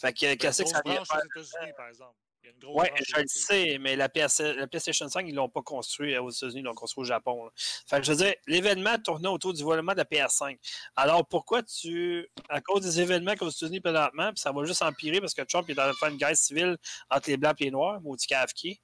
Fait 0.00 0.12
que, 0.12 0.26
Ben, 0.26 0.36
qu'est-ce 0.38 0.62
que 0.62 0.68
ça 0.68 0.82
vient 0.84 1.04
faire? 1.04 1.16
aux 1.18 1.40
États-Unis, 1.40 1.72
par 1.76 1.88
exemple. 1.88 2.16
Branche 2.60 2.88
je 3.06 3.20
le 3.20 3.26
sais, 3.26 3.78
mais 3.78 3.96
la, 3.96 4.08
PS, 4.08 4.40
la 4.40 4.66
PlayStation 4.66 5.08
5, 5.08 5.26
ils 5.28 5.34
l'ont 5.34 5.48
pas 5.48 5.62
construit 5.62 6.16
aux 6.18 6.30
États-Unis, 6.30 6.60
ils 6.60 6.64
l'ont 6.64 6.74
construit 6.74 7.02
au 7.02 7.04
Japon. 7.04 7.44
là. 7.44 7.50
Fait 7.56 7.98
que 7.98 8.06
je 8.06 8.12
veux 8.12 8.18
dire, 8.18 8.34
l'événement 8.46 8.98
tournait 8.98 9.28
autour 9.28 9.52
du 9.52 9.62
volement 9.62 9.92
de 9.92 9.98
la 9.98 10.04
PS5. 10.04 10.58
Alors 10.96 11.26
pourquoi 11.26 11.62
tu, 11.62 12.28
à 12.48 12.60
cause 12.60 12.82
des 12.82 13.00
événements 13.00 13.34
qu'aux 13.34 13.48
États-Unis 13.48 13.80
présentement, 13.80 14.30
puis 14.30 14.40
ça 14.40 14.52
va 14.52 14.64
juste 14.64 14.82
empirer 14.82 15.20
parce 15.20 15.34
que 15.34 15.42
Trump 15.42 15.68
est 15.68 15.78
en 15.78 15.82
train 15.82 15.92
de 15.92 15.96
faire 15.96 16.08
une 16.08 16.16
guerre 16.16 16.36
civile 16.36 16.76
entre 17.10 17.30
les 17.30 17.36
blancs 17.36 17.60
et 17.60 17.64
les 17.64 17.70
noirs, 17.70 18.00
maudit 18.00 18.26
est. 18.30 18.80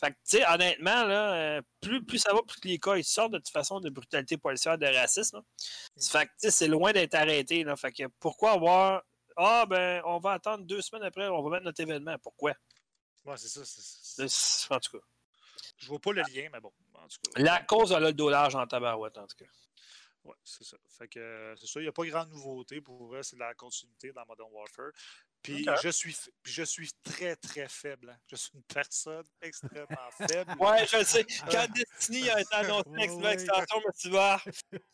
Fait 0.00 0.12
que, 0.12 0.14
tu 0.14 0.38
sais, 0.38 0.46
honnêtement, 0.48 1.04
là, 1.04 1.34
euh, 1.34 1.62
plus, 1.82 2.02
plus 2.02 2.18
ça 2.18 2.32
va, 2.32 2.40
plus 2.42 2.58
les 2.64 2.78
cas 2.78 2.96
ils 2.96 3.04
sortent 3.04 3.32
de 3.32 3.38
toute 3.38 3.50
façon 3.50 3.80
de 3.80 3.90
brutalité 3.90 4.38
policière, 4.38 4.78
de 4.78 4.86
racisme. 4.86 5.36
là. 5.36 5.42
Fait 6.00 6.24
que, 6.24 6.30
tu 6.30 6.36
sais, 6.38 6.50
c'est 6.50 6.68
loin 6.68 6.92
d'être 6.92 7.14
arrêté. 7.14 7.64
Là. 7.64 7.76
Fait 7.76 7.92
que 7.92 8.04
pourquoi 8.18 8.52
avoir. 8.52 9.02
Ah, 9.36 9.66
ben, 9.68 10.02
on 10.06 10.18
va 10.18 10.32
attendre 10.32 10.64
deux 10.64 10.80
semaines 10.80 11.04
après, 11.04 11.28
on 11.28 11.42
va 11.42 11.50
mettre 11.50 11.64
notre 11.64 11.80
événement. 11.80 12.16
Pourquoi? 12.22 12.54
Ouais, 13.24 13.36
c'est 13.36 13.48
ça. 13.48 13.64
c'est- 13.64 13.80
c'est- 13.80 14.28
C'est- 14.28 14.72
En 14.74 14.80
tout 14.80 14.98
cas. 14.98 15.04
Je 15.76 15.86
vois 15.88 15.98
pas 15.98 16.12
le 16.12 16.22
lien, 16.22 16.48
mais 16.52 16.60
bon. 16.60 16.72
En 16.94 17.08
tout 17.08 17.18
cas. 17.32 17.42
La 17.42 17.62
cause 17.62 17.92
a 17.92 18.00
le 18.00 18.12
dollar 18.12 18.54
en 18.56 18.66
tabarouette, 18.66 19.18
en 19.18 19.26
tout 19.26 19.36
cas. 19.36 19.50
Ouais, 20.24 20.34
c'est 20.44 20.64
ça. 20.64 20.76
Fait 20.98 21.08
que 21.08 21.18
euh, 21.18 21.56
c'est 21.56 21.66
ça. 21.66 21.80
Il 21.80 21.84
n'y 21.84 21.88
a 21.88 21.92
pas 21.92 22.04
grande 22.06 22.28
nouveauté 22.30 22.80
pour 22.80 23.06
vrai. 23.06 23.22
C'est 23.22 23.36
de 23.36 23.40
la 23.40 23.54
continuité 23.54 24.12
dans 24.12 24.24
Modern 24.26 24.50
Warfare. 24.52 24.90
Puis 25.42 25.66
je 25.82 25.88
suis 25.88 26.16
je 26.44 26.62
suis 26.62 26.90
très 27.02 27.34
très 27.36 27.66
faible. 27.68 28.10
hein. 28.10 28.18
Je 28.26 28.36
suis 28.36 28.50
une 28.54 28.62
personne 28.64 29.24
extrêmement 29.42 30.10
faible. 30.28 30.54
Ouais, 30.60 30.86
je 30.86 30.98
le 30.98 31.04
sais. 31.04 31.24
Quand 31.50 31.66
Destiny 31.72 32.28
a 32.30 32.40
été 32.40 32.54
annoncé 32.54 32.88
avec 32.94 33.10
l'extension, 33.22 33.80
dit, 34.04 34.10
ah, 34.18 34.40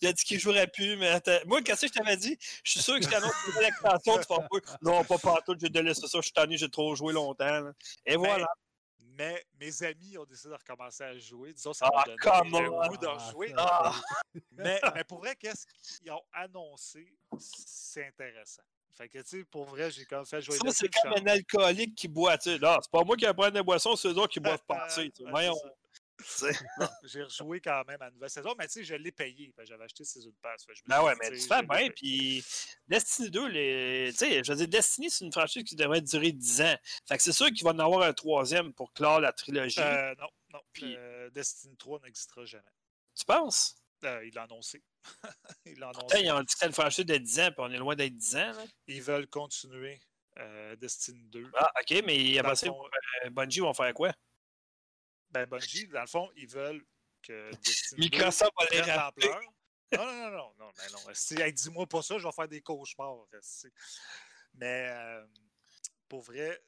il 0.01 0.09
a 0.09 0.13
dit 0.13 0.25
qu'il 0.25 0.39
jouerait 0.39 0.69
plus, 0.69 0.97
mais. 0.97 1.21
Moi, 1.47 1.63
qu'est-ce 1.63 1.83
que 1.83 1.89
je 1.89 1.93
t'avais 1.93 2.17
dit? 2.17 2.37
Je 2.63 2.71
suis 2.73 2.81
sûr 2.83 2.95
que 2.99 3.05
je 3.05 3.09
t'annonce 3.11 3.33
une 3.47 3.53
nouvelle 3.55 3.69
extension, 3.69 4.19
tu 4.19 4.27
vas 4.35 4.49
pas. 4.49 4.79
Non, 4.83 5.05
pas 5.05 5.19
partout, 5.19 5.57
j'ai 5.61 5.69
délaissé 5.69 6.07
ça, 6.07 6.19
je 6.19 6.23
suis 6.23 6.33
tanné, 6.33 6.57
j'ai 6.57 6.71
trop 6.71 6.95
joué 6.95 7.13
longtemps. 7.13 7.45
là. 7.61 7.73
Et 8.05 8.17
voilà. 8.17 8.47
Mais 9.19 9.43
mes 9.59 9.83
amis 9.83 10.19
ont 10.19 10.27
décidé 10.27 10.51
de 10.51 10.55
recommencer 10.59 11.03
à 11.03 11.19
jouer. 11.19 11.55
Disons, 11.55 11.73
ça 11.73 11.89
Ah, 11.93 12.05
come 12.21 12.51
le 12.51 12.89
goût 12.89 12.97
de 12.99 13.07
rejouer. 13.07 13.55
Ah, 13.57 13.95
Mais, 14.53 14.79
mais 14.95 15.05
pour 15.05 15.19
vrai, 15.21 15.35
qu'est-ce 15.35 15.65
qu'ils 15.67 16.11
ont 16.13 16.21
annoncé, 16.35 17.17
c'est 17.39 18.07
intéressant. 18.09 18.63
Fait 18.97 19.09
que, 19.09 19.19
tu 19.19 19.25
sais, 19.41 19.45
pour 19.45 19.67
vrai, 19.67 19.91
j'ai 19.91 20.05
quand 20.07 20.17
même 20.17 20.27
fait 20.27 20.41
jouer 20.41 20.57
Ça, 20.57 20.73
c'est 20.73 20.89
comme 20.89 21.13
un 21.13 21.27
alcoolique 21.27 21.95
qui 21.95 22.09
boit, 22.09 22.39
tu 22.39 22.51
sais. 22.51 22.59
Non, 22.59 22.79
c'est 22.81 22.91
pas 22.91 23.05
moi 23.05 23.17
qui 23.17 23.27
prends 23.35 23.51
des 23.51 23.63
boissons, 23.63 23.95
c'est 23.95 24.09
eux 24.09 24.17
autres 24.19 24.33
qui 24.33 24.41
boivent 24.41 24.63
passer. 24.69 25.11
tu 25.11 25.23
sais. 26.25 26.53
J'ai 27.05 27.23
rejoué 27.25 27.61
quand 27.61 27.85
même 27.87 28.01
à 28.01 28.07
la 28.07 28.11
nouvelle 28.11 28.31
saison, 28.31 28.55
mais 28.59 28.67
tu 28.69 28.73
sais, 28.73 28.85
je 28.85 28.95
l'ai 28.95 29.13
payé. 29.13 29.53
J'avais 29.65 29.85
acheté 29.85 30.03
Season 30.03 30.33
Pass. 30.41 30.65
Fait 30.65 30.73
que 30.73 30.79
je 30.79 30.83
me 30.85 30.89
Ben 30.89 31.03
ouais, 31.03 31.13
dit, 31.13 31.19
mais 31.21 31.31
tu 31.37 31.47
fais 31.47 31.63
bien, 31.63 31.91
puis 31.95 32.45
Destiny 32.89 33.31
2, 33.31 33.49
les... 33.49 34.09
tu 34.13 34.17
sais, 34.19 34.43
je 34.43 34.51
veux 34.51 34.57
dire, 34.57 34.69
Destiny, 34.69 35.11
c'est 35.11 35.27
une 35.27 35.33
franchise 35.33 35.63
qui 35.65 35.77
devrait 35.77 36.01
durer 36.01 36.33
10 36.33 36.63
ans. 36.63 36.77
Fait 37.07 37.19
que 37.19 37.23
c'est 37.23 37.33
sûr 37.35 37.49
qu'il 37.49 37.65
va 37.65 37.73
en 37.73 37.79
avoir 37.79 38.01
un 38.03 38.15
troisième 38.15 38.73
pour 38.73 38.95
clore 38.95 39.21
la 39.21 39.33
trilogie. 39.33 39.79
Euh, 39.79 40.15
non, 40.19 40.29
non. 40.55 40.61
Puis- 40.73 40.97
Euh, 40.97 41.29
Destiny 41.31 41.77
3 41.77 42.01
n'existera 42.05 42.47
jamais. 42.47 42.65
Tu 43.15 43.25
penses? 43.27 43.77
Euh, 44.05 44.25
il 44.27 44.35
l'a 44.35 44.43
annoncé. 44.43 44.83
il 45.65 45.79
l'a 45.79 45.89
annoncé. 45.89 46.21
ils 46.21 46.31
ont 46.31 46.43
dit 46.43 46.55
que 46.55 46.67
une 46.67 46.73
franchise 46.73 47.07
de 47.07 47.17
10 47.17 47.41
ans, 47.41 47.47
puis 47.49 47.57
on 47.59 47.71
est 47.71 47.79
loin 47.79 47.97
d'être 47.97 48.17
10 48.17 48.37
ans. 48.37 48.53
Là. 48.53 48.65
Ils 48.87 49.03
veulent 49.03 49.29
continuer 49.29 50.01
euh, 50.39 50.77
Destiny 50.77 51.25
2. 51.29 51.51
Ah, 51.55 51.71
ok, 51.81 52.03
mais 52.05 52.39
après 52.39 52.57
ça, 52.57 52.67
fond, 52.67 52.85
euh, 53.25 53.31
Bungie 53.31 53.61
vont 53.61 53.75
faire 53.75 53.95
quoi? 53.95 54.13
ben, 55.31 55.47
Bungie, 55.47 55.89
dans 55.89 56.03
le 56.03 56.07
fond, 56.07 56.31
ils 56.37 56.49
veulent 56.49 56.85
que 57.23 57.51
Destiny 57.65 58.09
2 58.11 58.17
Microsoft 58.17 58.53
va 58.59 58.67
les 58.71 58.81
prenne 58.83 58.99
rappeler. 58.99 59.29
l'ampleur. 59.29 59.53
Non, 59.93 60.05
non, 60.05 60.13
non, 60.15 60.31
non, 60.31 60.53
non, 60.59 60.73
mais 60.77 60.93
non. 60.93 61.15
Si, 61.15 61.41
hey, 61.41 61.53
dis-moi 61.53 61.87
pas 61.87 62.03
ça, 62.03 62.19
je 62.19 62.27
vais 62.27 62.33
faire 62.33 62.49
des 62.49 62.61
cauchemars. 62.61 63.27
Mais 64.55 64.89
euh, 64.91 65.27
pour 66.09 66.23
vrai, 66.23 66.61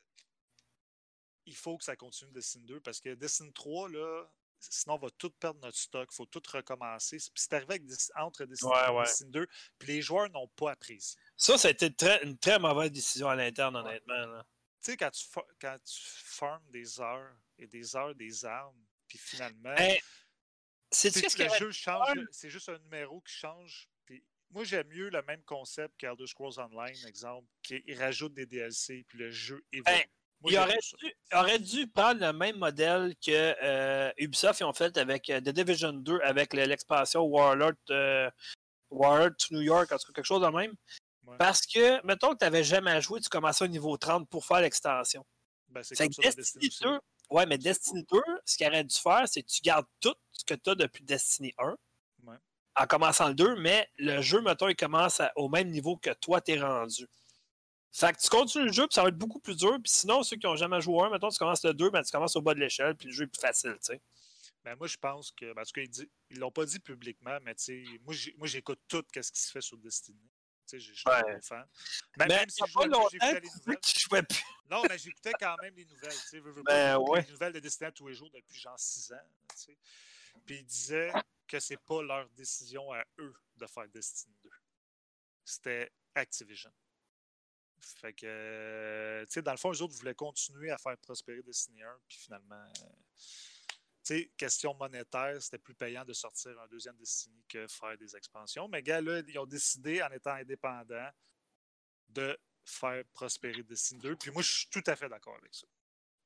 il 1.47 1.57
faut 1.57 1.77
que 1.77 1.85
ça 1.85 1.97
continue 1.97 2.31
Destiny 2.33 2.65
2 2.65 2.81
parce 2.81 3.01
que 3.01 3.15
Destiny 3.15 3.53
3, 3.53 3.89
là, 3.91 4.25
sinon 4.61 4.95
on 4.95 4.99
va 4.99 5.11
tout 5.11 5.31
perdre 5.31 5.61
notre 5.61 5.77
stock, 5.79 6.09
il 6.13 6.15
faut 6.15 6.27
tout 6.27 6.43
recommencer. 6.53 7.17
Puis 7.19 7.31
c'est 7.35 7.53
arrivé 7.55 7.75
avec 7.75 7.83
entre 8.17 8.45
Destiny 8.45 8.71
Ouais, 8.73 8.79
1 8.79 8.93
et. 8.93 9.05
Destiny 9.05 9.31
2, 9.31 9.47
puis 9.79 9.89
les 9.89 10.03
joueurs 10.03 10.29
n'ont 10.31 10.49
pas 10.49 10.73
apprécié. 10.73 11.19
Ça, 11.37 11.57
ça 11.59 11.69
a 11.69 11.71
été 11.71 11.95
très- 11.95 12.23
une 12.25 12.39
très 12.39 12.59
mauvaise 12.59 12.91
décision 12.93 13.29
à 13.29 13.37
l'interne, 13.37 13.77
honnêtement. 13.77 14.15
là. 14.27 14.45
Tu 14.83 14.93
sais, 14.93 14.97
quand 14.97 15.11
tu, 15.11 15.25
quand 15.61 15.77
tu 15.85 16.01
farmes 16.25 16.65
des 16.71 17.01
heures 17.01 17.37
et 17.59 17.67
des 17.67 17.97
heures 17.97 18.15
des 18.15 18.45
armes, 18.45 18.81
puis 19.09 19.19
finalement, 19.19 19.75
Hey, 19.77 20.01
C'est 20.91 21.11
ce 21.11 21.43
le 21.43 21.49
jeu 21.59 21.71
change, 21.71 22.19
c'est 22.31 22.49
juste 22.51 22.69
un 22.69 22.79
numéro 22.79 23.21
qui 23.21 23.35
change. 23.35 23.89
Puis 24.07 24.25
moi, 24.51 24.65
j'aime 24.65 24.87
mieux 24.89 25.11
le 25.11 25.21
même 25.23 25.43
concept 25.43 25.97
qu'Elder 25.99 26.27
Scrolls 26.27 26.59
Online, 26.59 26.97
exemple, 27.07 27.47
qui 27.63 27.83
rajoute 27.95 28.33
des 28.35 28.47
DLC, 28.47 29.05
puis 29.09 29.19
le 29.19 29.31
jeu 29.31 29.63
évolue. 29.73 29.85
Ben, 29.85 30.05
Moi, 30.41 30.53
Il 30.53 30.59
aurait 30.59 30.79
dû, 31.01 31.15
aurait 31.35 31.59
dû 31.59 31.87
prendre 31.89 32.21
le 32.25 32.33
même 32.33 32.57
modèle 32.59 33.15
que 33.25 33.55
euh, 33.63 34.13
Ubisoft 34.19 34.61
ils 34.61 34.65
ont 34.65 34.73
fait 34.73 34.97
avec 34.97 35.29
euh, 35.31 35.41
The 35.41 35.49
Division 35.49 35.93
2 35.93 36.21
avec 36.23 36.55
le- 36.55 36.65
l'expansion 36.65 37.23
Warlord, 37.23 37.73
euh, 37.91 38.31
Warlord 38.91 39.33
to 39.37 39.55
New 39.55 39.63
York, 39.63 39.91
en 39.91 39.97
tout 39.99 40.07
cas 40.07 40.13
quelque 40.15 40.25
chose 40.25 40.41
de 40.43 40.47
même. 40.49 40.75
Ouais. 41.27 41.37
Parce 41.39 41.67
que, 41.67 42.05
mettons 42.07 42.33
que 42.33 42.39
tu 42.39 42.45
n'avais 42.45 42.63
jamais 42.65 43.01
joué, 43.03 43.21
tu 43.21 43.29
commençais 43.29 43.65
au 43.65 43.69
niveau 43.69 43.97
30 43.97 44.29
pour 44.29 44.45
faire 44.47 44.61
l'extension. 44.61 45.27
Ben, 45.69 45.83
c'est 45.83 45.97
comme 45.97 46.13
ça 46.13 46.23
Destiny 46.31 46.69
Destiny 46.69 46.91
2, 46.93 46.99
ouais, 47.31 47.45
mais 47.47 47.59
Destiny 47.59 48.05
2, 48.11 48.21
ce 48.47 48.57
qu'il 48.57 48.67
aurait 48.69 48.85
dû 48.85 48.97
faire, 48.97 49.25
c'est 49.27 49.43
que 49.43 49.49
tu 49.49 49.61
gardes 49.61 49.87
tout 50.01 50.15
ce 50.33 50.45
que 50.45 50.55
tu 50.55 50.71
as 50.71 50.75
depuis 50.77 51.03
Destiny 51.05 51.53
1 51.59 51.77
Ouais. 52.25 52.37
en 52.77 52.87
commençant 52.87 53.29
le 53.29 53.35
2, 53.35 53.57
mais 53.57 53.87
le 53.99 54.23
jeu, 54.23 54.41
mettons, 54.41 54.69
il 54.69 54.77
commence 54.77 55.19
à- 55.21 55.33
au 55.37 55.49
même 55.49 55.69
niveau 55.69 55.97
que 55.97 56.11
toi, 56.15 56.41
t'es 56.41 56.59
rendu. 56.61 57.07
Fait 57.99 58.13
que 58.13 58.21
tu 58.21 58.29
continues 58.29 58.67
le 58.67 58.73
jeu, 58.73 58.87
puis 58.87 58.95
ça 58.95 59.03
va 59.03 59.09
être 59.09 59.19
beaucoup 59.19 59.41
plus 59.41 59.57
dur. 59.57 59.73
Puis 59.83 59.91
sinon, 59.93 60.23
ceux 60.23 60.37
qui 60.37 60.47
n'ont 60.47 60.57
jamais 60.57 60.81
joué 60.81 61.03
1, 61.05 61.11
mettons, 61.11 61.29
tu 61.31 61.39
commences 61.39 61.65
le 61.65 61.75
2, 61.75 61.91
ben, 61.91 62.03
tu 62.03 62.11
commences 62.13 62.37
au 62.37 62.43
bas 62.43 62.55
de 62.55 62.61
l'échelle, 62.61 62.95
puis 62.97 63.09
le 63.09 63.13
jeu 63.15 63.25
est 63.25 63.29
plus 63.29 63.41
facile, 63.41 63.73
tu 63.75 63.93
sais. 63.93 64.01
Ben, 64.65 64.77
moi, 64.77 64.87
je 64.87 64.97
pense 64.97 65.31
que. 65.33 65.53
ben, 65.53 65.63
en 65.63 65.65
tout 65.65 65.73
cas, 65.73 65.81
ils 65.83 65.89
dit- 65.89 66.11
ils 66.31 66.39
l'ont 66.39 66.51
pas 66.51 66.65
dit 66.65 66.79
publiquement, 66.79 67.39
mais 67.43 67.55
tu 67.55 67.65
sais, 67.65 67.85
moi, 68.37 68.47
j'écoute 68.47 68.81
tout 68.89 69.05
ce 69.21 69.33
qui 69.33 69.41
se 69.41 69.51
fait 69.51 69.61
sur 69.61 69.79
Destiny. 69.79 70.19
Tu 70.67 70.79
sais, 70.79 70.81
je 70.81 70.93
suis 70.93 71.05
un 71.09 71.41
fan. 71.41 71.59
Même, 71.61 71.67
Mais 72.19 72.27
même 72.37 72.51
si 72.51 72.63
je 72.67 72.71
jouais 72.73 72.85
j'écoutais 73.11 73.41
les 73.41 73.49
nouvelles. 73.49 73.81
tu 73.81 74.01
jouais 74.01 74.23
plus. 74.23 74.45
Non, 74.71 74.83
mais 74.89 74.99
j'écoutais 74.99 75.33
quand 75.41 75.57
même 75.63 75.75
les 75.75 75.87
nouvelles. 75.87 76.13
Tu 76.13 76.29
sais, 76.29 76.41
veux, 76.41 76.53
veux 76.53 76.63
Ben, 76.63 76.99
ouais. 76.99 77.23
les 77.23 77.31
nouvelles 77.33 77.53
de 77.55 77.61
Destiny 77.61 77.87
à 77.89 77.93
tous 77.93 78.07
les 78.09 78.15
jours 78.15 78.31
depuis 78.31 78.59
genre 78.61 78.79
6 78.79 79.13
ans. 79.13 79.17
tu 79.51 79.57
sais. 79.63 79.79
Puis 80.45 80.57
ils 80.59 80.65
disaient 80.67 81.11
que 81.47 81.59
c'est 81.59 81.79
pas 81.79 82.03
leur 82.03 82.29
décision 82.31 82.93
à 82.93 83.03
eux 83.19 83.35
de 83.57 83.67
faire 83.67 83.89
Destiny 83.89 84.35
2. 84.45 84.51
C'était 85.45 85.91
Activision. 86.15 86.71
Fait 87.81 88.13
que, 88.13 88.27
euh, 88.27 89.25
tu 89.27 89.33
sais, 89.33 89.43
dans 89.43 89.53
le 89.53 89.57
fond, 89.57 89.71
les 89.71 89.83
autres 89.83 89.95
voulaient 89.95 90.15
continuer 90.15 90.71
à 90.71 90.79
faire 90.79 90.97
prospérer 90.99 91.43
Destiny 91.43 91.83
1, 91.83 91.99
puis 92.09 92.19
finalement, 92.19 92.55
euh, 92.57 92.91
tu 94.05 94.19
sais, 94.19 94.31
question 94.37 94.75
monétaire, 94.75 95.41
c'était 95.41 95.59
plus 95.59 95.75
payant 95.75 96.05
de 96.05 96.13
sortir 96.13 96.59
un 96.61 96.67
deuxième 96.69 96.97
Destiny 96.97 97.45
que 97.49 97.67
faire 97.67 97.97
des 97.99 98.17
expansions. 98.17 98.69
Mais 98.69 98.83
gars, 98.83 99.01
là, 99.01 99.23
ils 99.27 99.39
ont 99.39 99.47
décidé, 99.47 100.03
en 100.03 100.11
étant 100.11 100.33
indépendants, 100.33 101.11
de 102.09 102.39
faire 102.65 103.05
prospérer 103.13 103.63
Destiny 103.63 104.01
2. 104.01 104.17
Puis 104.17 104.31
moi, 104.31 104.43
je 104.43 104.51
suis 104.51 104.69
tout 104.69 104.85
à 104.87 104.97
fait 104.97 105.09
d'accord 105.09 105.37
avec 105.37 105.55
ça. 105.55 105.67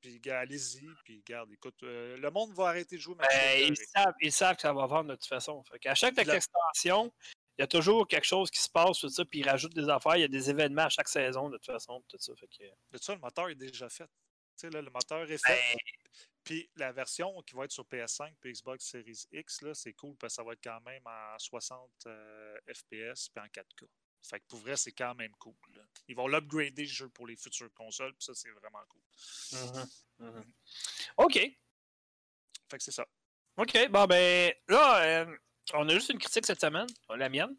Puis, 0.01 0.19
gars, 0.19 0.41
allez-y. 0.41 0.89
Puis, 1.05 1.23
garde, 1.25 1.53
écoute, 1.53 1.81
euh, 1.85 2.17
le 2.17 2.31
monde 2.31 2.53
va 2.55 2.69
arrêter 2.69 2.97
de 2.97 3.01
jouer. 3.01 3.15
mais 3.19 3.27
Ben, 3.31 3.69
ils, 3.69 3.77
savent, 3.77 4.15
ils 4.21 4.33
savent 4.33 4.57
que 4.57 4.63
ça 4.63 4.73
va 4.73 4.87
vendre 4.87 5.11
de 5.11 5.15
toute 5.15 5.27
façon. 5.29 5.63
Fait 5.63 5.79
qu'à 5.79 5.95
chaque 5.95 6.19
extension, 6.19 7.13
y 7.63 7.65
a 7.65 7.69
toujours 7.69 8.07
quelque 8.09 8.25
chose 8.25 8.51
qui 8.51 8.61
se 8.61 8.69
passe, 8.69 8.99
tout 8.99 9.09
ça, 9.09 9.25
puis 9.25 9.41
ils 9.41 9.49
rajoutent 9.49 9.75
des 9.75 9.89
affaires. 9.89 10.17
Il 10.17 10.23
y 10.23 10.25
a 10.25 10.29
des 10.29 10.51
événements 10.51 10.83
à 10.83 10.89
chaque 10.89 11.09
saison, 11.09 11.49
de 11.49 11.57
toute 11.57 11.67
façon, 11.67 12.03
tout 12.09 12.17
ça. 12.19 12.35
Fait 12.37 12.49
que, 12.49 12.65
De 12.91 12.99
ça, 12.99 13.15
le 13.15 13.21
moteur 13.21 13.49
est 13.49 13.55
déjà 13.55 13.89
fait. 13.89 14.07
Tu 14.07 14.11
sais, 14.57 14.71
là, 14.71 14.83
le 14.83 14.91
moteur 14.91 15.31
est 15.31 15.39
fait. 15.39 15.61
ben, 15.75 15.79
Puis 16.45 16.69
la 16.77 16.93
version 16.93 17.41
qui 17.43 17.55
va 17.55 17.65
être 17.65 17.73
sur 17.73 17.85
PS5 17.85 18.35
puis 18.41 18.53
Xbox 18.53 18.85
Series 18.85 19.27
X, 19.33 19.65
c'est 19.75 19.93
cool 19.93 20.17
parce 20.17 20.33
que 20.33 20.37
ça 20.37 20.43
va 20.43 20.53
être 20.55 20.63
quand 20.63 20.81
même 20.81 21.03
en 21.07 21.39
60 21.39 21.89
euh, 22.07 22.57
FPS 22.67 23.29
puis 23.29 23.43
en 23.43 23.47
4K. 23.47 23.87
Fait 24.25 24.41
que 24.41 24.45
pour 24.49 24.61
vrai, 24.61 24.77
c'est 24.77 24.93
quand 24.93 25.15
même 25.15 25.33
cool. 25.39 25.55
là. 25.75 25.83
Ils 26.09 26.17
vont 26.17 26.29
l'upgrader 26.29 26.83
le 26.83 26.89
jeu 26.89 27.09
pour 27.09 27.27
les 27.27 27.37
futures 27.37 27.73
consoles, 27.75 28.15
puis 28.15 28.25
ça, 28.25 28.35
c'est 28.35 28.51
vraiment 28.51 28.83
cool. 28.89 29.03
mhm, 29.53 30.31
mhm. 30.31 30.53
OK. 31.19 31.35
Fait 31.35 32.79
que 32.79 32.83
c'est 32.83 32.93
ça. 32.93 33.07
OK. 33.57 33.89
Bon, 33.91 34.07
ben, 34.07 34.53
là, 34.69 35.03
euh, 35.05 35.37
on 35.75 35.89
a 35.89 35.93
juste 35.93 36.11
une 36.11 36.19
critique 36.19 36.47
cette 36.47 36.61
semaine, 36.61 36.87
la 37.17 37.29
mienne. 37.29 37.55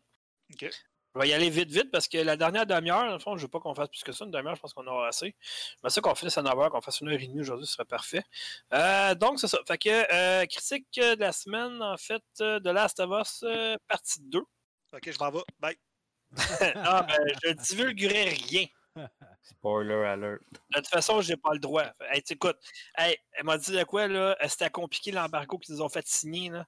OK. 0.53 0.70
Je 1.16 1.22
vais 1.22 1.30
y 1.30 1.34
aller 1.34 1.51
vite, 1.51 1.70
vite, 1.70 1.91
parce 1.91 2.07
que 2.07 2.18
la 2.18 2.36
dernière 2.36 2.66
demi-heure, 2.66 3.05
dans 3.05 3.14
le 3.14 3.20
fond, 3.20 3.32
je 3.36 3.41
ne 3.41 3.41
veux 3.43 3.47
pas 3.47 3.59
qu'on 3.59 3.76
fasse 3.76 3.89
plus 3.89 4.03
que 4.03 4.11
ça. 4.11 4.26
Une 4.26 4.32
demi-heure, 4.32 4.55
je 4.55 4.61
pense 4.61 4.74
qu'on 4.74 4.88
aura 4.88 5.09
assez. 5.09 5.36
Mais 5.84 5.91
ça 5.91 6.01
qu'on 6.01 6.16
finisse 6.16 6.38
à 6.39 6.41
9h, 6.41 6.72
qu'on 6.72 6.82
fasse 6.82 7.01
une 7.01 7.09
heure 7.09 7.20
et 7.20 7.28
demie 7.28 7.41
aujourd'hui, 7.41 7.68
ce 7.68 7.74
serait 7.74 7.86
parfait. 7.86 8.24
Euh, 8.74 9.14
donc, 9.14 9.39
c'est 9.39 9.47
ça. 9.47 9.59
Fait 9.68 9.78
que, 9.78 9.89
euh, 10.11 10.45
critique 10.47 10.88
de 10.95 11.20
la 11.20 11.32
semaine, 11.32 11.84
en 11.84 11.97
fait, 11.97 12.24
euh, 12.41 12.59
de 12.59 12.70
Last 12.72 12.99
of 12.99 13.11
Us, 13.22 13.43
euh, 13.43 13.78
partie 13.88 14.22
2. 14.22 14.39
Ok, 14.93 15.11
je 15.11 15.20
m'en 15.20 15.30
vais. 15.30 15.43
Bye. 15.59 15.78
ah, 16.78 17.05
ben, 17.07 17.20
je 17.43 17.51
divulguerai 17.51 18.30
rien. 18.30 18.66
Spoiler 19.43 20.05
alert. 20.05 20.41
De 20.51 20.78
toute 20.78 20.88
façon, 20.88 21.22
j'ai 21.22 21.38
pas 21.38 21.53
le 21.53 21.59
droit. 21.59 21.86
Hey, 22.09 22.24
écoute, 22.28 22.57
hey, 22.97 23.16
elle 23.34 23.43
m'a 23.43 23.59
dit 23.59 23.72
de 23.72 23.84
quoi, 23.84 24.07
là? 24.07 24.36
C'était 24.47 24.72
compliqué 24.72 25.11
l'embargo 25.11 25.59
qu'ils 25.59 25.76
nous 25.76 25.82
ont 25.82 25.89
fait 25.89 26.07
signer, 26.07 26.49
là. 26.49 26.66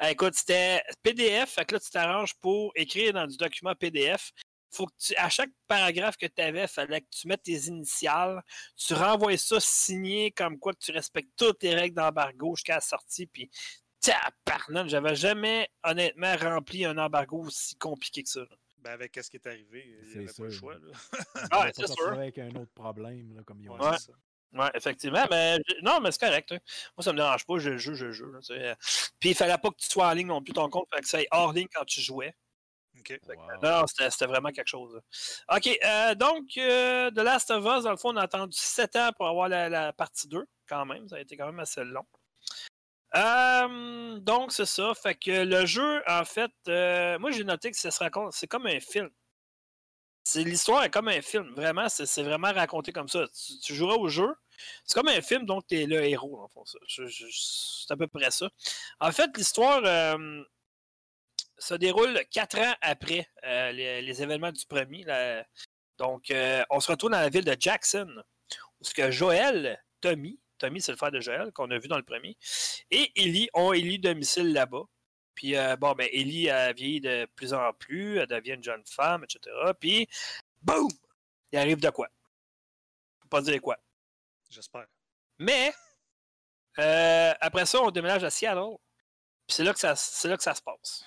Hey, 0.00 0.12
écoute, 0.12 0.34
c'était 0.34 0.82
PDF, 1.02 1.50
fait 1.54 1.64
que 1.64 1.74
là, 1.74 1.80
tu 1.80 1.90
t'arranges 1.90 2.34
pour 2.34 2.70
écrire 2.76 3.12
dans 3.12 3.26
du 3.26 3.36
document 3.36 3.74
PDF. 3.74 4.30
Faut 4.70 4.86
que 4.86 4.92
tu, 4.98 5.16
à 5.16 5.28
chaque 5.28 5.50
paragraphe 5.66 6.16
que 6.16 6.26
tu 6.26 6.40
avais, 6.42 6.62
il 6.62 6.68
fallait 6.68 7.00
que 7.00 7.06
tu 7.10 7.26
mettes 7.26 7.42
tes 7.42 7.56
initiales. 7.66 8.42
Tu 8.76 8.94
renvoies 8.94 9.36
ça 9.38 9.58
signé 9.60 10.30
comme 10.30 10.58
quoi 10.58 10.72
que 10.74 10.78
tu 10.78 10.92
respectes 10.92 11.30
toutes 11.36 11.62
les 11.62 11.74
règles 11.74 11.96
d'embargo 11.96 12.54
jusqu'à 12.54 12.74
la 12.76 12.80
sortie. 12.80 13.26
Puis, 13.26 13.50
tabarnak, 14.00 14.88
j'avais 14.88 15.16
jamais, 15.16 15.68
honnêtement, 15.82 16.36
rempli 16.36 16.84
un 16.84 16.96
embargo 16.98 17.38
aussi 17.44 17.74
compliqué 17.76 18.22
que 18.22 18.28
ça. 18.28 18.40
là. 18.40 18.56
Ben, 18.80 18.92
avec 18.92 19.18
ce 19.20 19.28
qui 19.28 19.38
est 19.38 19.46
arrivé, 19.48 19.84
il 19.86 20.04
n'y 20.06 20.12
C'est 20.12 20.18
avait 20.18 20.26
pas 20.32 20.42
le 20.44 20.50
sûr. 20.50 20.60
choix. 20.60 20.74
Là. 20.74 20.92
Ah, 21.50 21.70
c'est 21.74 21.88
sûr. 21.88 22.12
avec 22.12 22.38
un 22.38 22.50
autre 22.54 22.70
problème, 22.72 23.34
là, 23.34 23.42
comme 23.44 23.60
ils 23.60 23.68
ont 23.70 23.74
Ouais, 23.80 23.90
dit. 23.90 23.96
c'est 23.98 24.12
ça. 24.12 24.18
Ouais, 24.54 24.70
effectivement, 24.74 25.26
mais 25.30 25.58
non, 25.82 26.00
mais 26.00 26.10
c'est 26.10 26.20
correct. 26.20 26.52
hein. 26.52 26.58
Moi, 26.96 27.04
ça 27.04 27.12
me 27.12 27.18
dérange 27.18 27.44
pas, 27.44 27.58
je 27.58 27.76
joue, 27.76 27.94
je 27.94 28.10
joue. 28.12 28.32
là. 28.32 28.40
Puis 29.20 29.30
il 29.30 29.34
fallait 29.34 29.58
pas 29.58 29.70
que 29.70 29.76
tu 29.76 29.88
sois 29.90 30.08
en 30.08 30.12
ligne 30.12 30.28
non 30.28 30.42
plus 30.42 30.54
ton 30.54 30.70
compte, 30.70 30.88
fait 30.94 31.02
que 31.02 31.08
ça 31.08 31.18
aille 31.18 31.28
hors 31.30 31.52
ligne 31.52 31.68
quand 31.74 31.84
tu 31.84 32.00
jouais. 32.00 32.34
Ok. 32.98 33.18
Wow. 33.28 33.34
Non, 33.62 33.80
non, 33.80 33.84
c'était 33.86 34.26
vraiment 34.26 34.50
quelque 34.50 34.68
chose. 34.68 35.00
OK, 35.54 35.78
euh, 35.84 36.14
donc, 36.14 36.44
euh, 36.56 37.10
The 37.10 37.18
Last 37.18 37.50
of 37.50 37.64
Us, 37.64 37.84
dans 37.84 37.90
le 37.90 37.96
fond, 37.98 38.12
on 38.12 38.16
a 38.16 38.22
attendu 38.22 38.56
7 38.58 38.96
ans 38.96 39.10
pour 39.16 39.28
avoir 39.28 39.48
la, 39.48 39.68
la 39.68 39.92
partie 39.92 40.28
2, 40.28 40.44
quand 40.68 40.84
même. 40.86 41.06
Ça 41.08 41.16
a 41.16 41.20
été 41.20 41.36
quand 41.36 41.46
même 41.46 41.60
assez 41.60 41.84
long. 41.84 42.04
Euh, 43.16 44.18
donc, 44.20 44.52
c'est 44.52 44.66
ça. 44.66 44.92
Fait 44.94 45.14
que 45.14 45.44
le 45.44 45.66
jeu, 45.66 46.02
en 46.06 46.24
fait, 46.24 46.50
euh, 46.68 47.18
moi, 47.18 47.30
j'ai 47.30 47.44
noté 47.44 47.70
que 47.70 47.76
ça 47.76 47.90
se 47.90 47.98
raconte, 48.00 48.32
c'est 48.32 48.46
comme 48.46 48.66
un 48.66 48.80
film. 48.80 49.08
C'est 50.30 50.44
L'histoire 50.44 50.84
est 50.84 50.90
comme 50.90 51.08
un 51.08 51.22
film. 51.22 51.54
Vraiment, 51.54 51.88
c'est 51.88 52.22
vraiment 52.22 52.52
raconté 52.52 52.92
comme 52.92 53.08
ça. 53.08 53.24
Tu, 53.62 53.74
joueras 53.74 53.94
au 53.94 54.08
jeu. 54.08 54.28
C'est 54.84 54.92
comme 54.92 55.08
un 55.08 55.22
film, 55.22 55.46
donc 55.46 55.66
tu 55.66 55.80
es 55.80 55.86
le 55.86 56.04
héros, 56.04 56.42
en 56.42 56.48
fond. 56.48 56.64
c'est 56.66 57.90
à 57.90 57.96
peu 57.96 58.06
près 58.08 58.30
ça. 58.30 58.50
En 59.00 59.10
fait, 59.10 59.34
l'histoire 59.38 59.80
euh, 59.86 60.42
se 61.56 61.72
déroule 61.72 62.20
quatre 62.30 62.58
ans 62.58 62.74
après 62.82 63.26
euh, 63.44 63.72
les, 63.72 64.22
événements 64.22 64.52
du 64.52 64.66
premier. 64.66 65.06
Donc, 65.96 66.30
euh, 66.30 66.62
on 66.68 66.80
se 66.80 66.90
retrouve 66.90 67.10
dans 67.12 67.20
la 67.20 67.30
ville 67.30 67.44
de 67.44 67.56
Jackson, 67.58 68.14
où 68.80 68.84
ce 68.84 68.92
que 68.92 69.10
Joël, 69.10 69.82
Tommy, 70.02 70.38
Tommy, 70.58 70.82
c'est 70.82 70.92
le 70.92 70.98
frère 70.98 71.10
de 71.10 71.20
Joël, 71.20 71.52
qu'on 71.52 71.70
a 71.70 71.78
vu 71.78 71.88
dans 71.88 71.96
le 71.96 72.02
premier, 72.02 72.36
et 72.90 73.10
Ellie 73.16 73.48
ont 73.54 73.72
élu 73.72 73.98
domicile 73.98 74.52
là-bas. 74.52 74.84
Puis, 75.38 75.54
euh, 75.56 75.76
bon, 75.76 75.92
ben, 75.92 76.08
Ellie, 76.12 76.46
elle 76.48 76.74
vieillit 76.74 77.00
de 77.00 77.24
plus 77.36 77.54
en 77.54 77.72
plus, 77.72 78.18
elle 78.18 78.26
devient 78.26 78.54
une 78.54 78.64
jeune 78.64 78.82
femme, 78.84 79.22
etc. 79.22 79.54
Puis, 79.78 80.08
boum! 80.62 80.88
Il 81.52 81.58
arrive 81.60 81.78
de 81.78 81.90
quoi? 81.90 82.08
Je 82.10 83.22
peux 83.22 83.28
pas 83.28 83.40
dire 83.42 83.62
quoi. 83.62 83.78
J'espère. 84.50 84.88
Mais, 85.38 85.72
euh, 86.80 87.32
après 87.40 87.66
ça, 87.66 87.80
on 87.80 87.92
déménage 87.92 88.24
à 88.24 88.30
Seattle. 88.30 88.78
Puis 89.46 89.54
c'est 89.54 89.62
là, 89.62 89.72
que 89.72 89.78
ça- 89.78 89.94
c'est 89.94 90.26
là 90.26 90.36
que 90.36 90.42
ça 90.42 90.56
se 90.56 90.60
passe. 90.62 91.04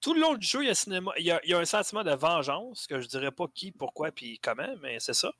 Tout 0.00 0.12
le 0.14 0.20
long 0.20 0.34
du 0.34 0.44
jeu, 0.44 0.64
il 0.64 0.66
y 0.66 0.70
a, 0.70 0.74
cinéma, 0.74 1.12
il 1.16 1.26
y 1.26 1.30
a, 1.30 1.40
il 1.44 1.50
y 1.50 1.54
a 1.54 1.58
un 1.60 1.64
sentiment 1.64 2.02
de 2.02 2.10
vengeance, 2.12 2.88
que 2.88 3.00
je 3.00 3.06
dirais 3.06 3.30
pas 3.30 3.46
qui, 3.54 3.70
pourquoi, 3.70 4.10
puis 4.10 4.40
comment, 4.40 4.74
mais 4.78 4.98
c'est 4.98 5.14
ça. 5.14 5.30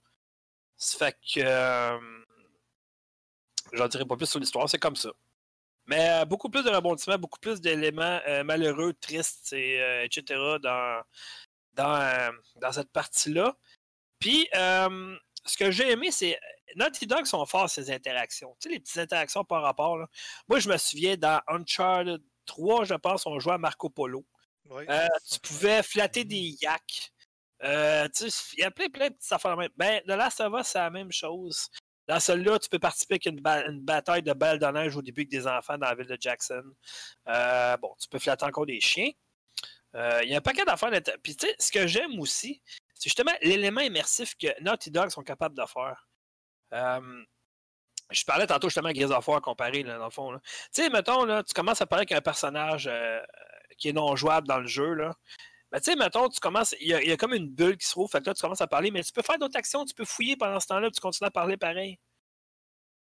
Ça 0.76 0.98
fait 0.98 1.18
que. 1.34 1.40
Euh, 1.40 1.98
J'en 3.72 3.88
dirai 3.88 4.04
pas 4.06 4.16
plus 4.16 4.26
sur 4.26 4.38
l'histoire, 4.38 4.68
c'est 4.68 4.78
comme 4.78 4.94
ça. 4.96 5.10
Mais 5.90 6.08
euh, 6.08 6.24
beaucoup 6.24 6.48
plus 6.48 6.62
de 6.62 6.70
rebondissements, 6.70 7.18
beaucoup 7.18 7.40
plus 7.40 7.60
d'éléments 7.60 8.20
euh, 8.28 8.44
malheureux, 8.44 8.92
tristes, 8.94 9.52
et, 9.52 9.82
euh, 9.82 10.04
etc. 10.04 10.22
dans, 10.62 11.02
dans, 11.74 12.32
dans 12.56 12.72
cette 12.72 12.92
partie-là. 12.92 13.56
Puis, 14.20 14.48
ce 14.52 15.56
que 15.58 15.70
j'ai 15.72 15.90
aimé, 15.90 16.12
c'est 16.12 16.38
Naughty 16.76 17.06
Dog 17.06 17.24
sont 17.26 17.44
forts 17.44 17.68
ces 17.68 17.90
interactions. 17.90 18.54
Tu 18.60 18.68
sais, 18.68 18.74
les 18.74 18.80
petites 18.80 18.98
interactions 18.98 19.44
par 19.44 19.62
rapport. 19.62 19.98
Là. 19.98 20.06
Moi, 20.48 20.60
je 20.60 20.68
me 20.68 20.76
souviens 20.76 21.16
dans 21.16 21.40
Uncharted 21.48 22.22
3, 22.46 22.84
je 22.84 22.94
pense, 22.94 23.26
on 23.26 23.40
jouait 23.40 23.54
à 23.54 23.58
Marco 23.58 23.90
Polo. 23.90 24.24
Oui. 24.68 24.84
Tu 25.28 25.40
pouvais 25.40 25.82
flatter 25.82 26.24
des 26.24 26.56
yaks. 26.62 27.12
Euh, 27.62 28.08
tu 28.14 28.30
sais, 28.30 28.54
il 28.56 28.60
y 28.60 28.64
a 28.64 28.70
plein, 28.70 28.88
plein 28.88 29.08
de 29.08 29.14
petites 29.14 29.32
affaires. 29.32 29.56
Ben, 29.76 30.00
de 30.06 30.14
là, 30.14 30.30
ça 30.30 30.48
va, 30.48 30.62
c'est 30.62 30.78
la 30.78 30.90
même 30.90 31.12
chose. 31.12 31.68
Dans 32.10 32.18
celle-là, 32.18 32.58
tu 32.58 32.68
peux 32.68 32.80
participer 32.80 33.14
avec 33.14 33.26
une, 33.26 33.40
ba- 33.40 33.64
une 33.66 33.82
bataille 33.82 34.24
de 34.24 34.32
balles 34.32 34.58
de 34.58 34.66
neige 34.66 34.96
au 34.96 35.00
début 35.00 35.20
avec 35.20 35.30
des 35.30 35.46
enfants 35.46 35.78
dans 35.78 35.86
la 35.86 35.94
ville 35.94 36.08
de 36.08 36.16
Jackson. 36.20 36.64
Euh, 37.28 37.76
bon, 37.76 37.94
tu 38.00 38.08
peux 38.08 38.18
flatter 38.18 38.44
encore 38.44 38.66
des 38.66 38.80
chiens. 38.80 39.12
Euh, 39.94 40.18
Il 40.24 40.28
y 40.28 40.34
a 40.34 40.38
un 40.38 40.40
paquet 40.40 40.64
d'affaires. 40.64 40.90
Puis, 41.22 41.36
tu 41.36 41.46
sais, 41.46 41.54
ce 41.60 41.70
que 41.70 41.86
j'aime 41.86 42.18
aussi, 42.18 42.60
c'est 42.94 43.04
justement 43.04 43.30
l'élément 43.42 43.80
immersif 43.80 44.34
que 44.36 44.48
Naughty 44.60 44.90
Dog 44.90 45.10
sont 45.10 45.22
capables 45.22 45.56
de 45.56 45.64
faire. 45.66 46.08
Euh, 46.72 47.22
je 48.10 48.24
parlais 48.24 48.48
tantôt 48.48 48.68
justement 48.68 48.88
à 48.88 49.30
War 49.30 49.40
comparé, 49.40 49.84
là, 49.84 49.96
dans 49.96 50.06
le 50.06 50.10
fond. 50.10 50.36
Tu 50.36 50.82
sais, 50.82 50.90
mettons, 50.90 51.24
là, 51.24 51.44
tu 51.44 51.54
commences 51.54 51.80
à 51.80 51.86
parler 51.86 52.00
avec 52.00 52.12
un 52.12 52.20
personnage 52.20 52.90
qui 53.78 53.88
est 53.88 53.92
non 53.92 54.16
jouable 54.16 54.48
dans 54.48 54.58
le 54.58 54.66
jeu. 54.66 54.94
Là. 54.94 55.14
Ben, 55.70 55.78
tu 55.78 55.84
sais, 55.84 55.96
mettons, 55.96 56.28
tu 56.28 56.40
commences, 56.40 56.74
il 56.80 56.88
y, 56.88 57.12
a, 57.12 57.16
comme 57.16 57.32
une 57.32 57.48
bulle 57.48 57.76
qui 57.76 57.86
se 57.86 57.92
trouve, 57.92 58.10
fait 58.10 58.20
que 58.20 58.26
là, 58.26 58.34
tu 58.34 58.40
commences 58.40 58.60
à 58.60 58.66
parler, 58.66 58.90
mais 58.90 59.04
tu 59.04 59.12
peux 59.12 59.22
faire 59.22 59.38
d'autres 59.38 59.56
actions, 59.56 59.84
tu 59.84 59.94
peux 59.94 60.04
fouiller 60.04 60.36
pendant 60.36 60.58
ce 60.58 60.66
temps-là, 60.66 60.90
tu 60.90 61.00
continues 61.00 61.28
à 61.28 61.30
parler 61.30 61.56
pareil. 61.56 61.98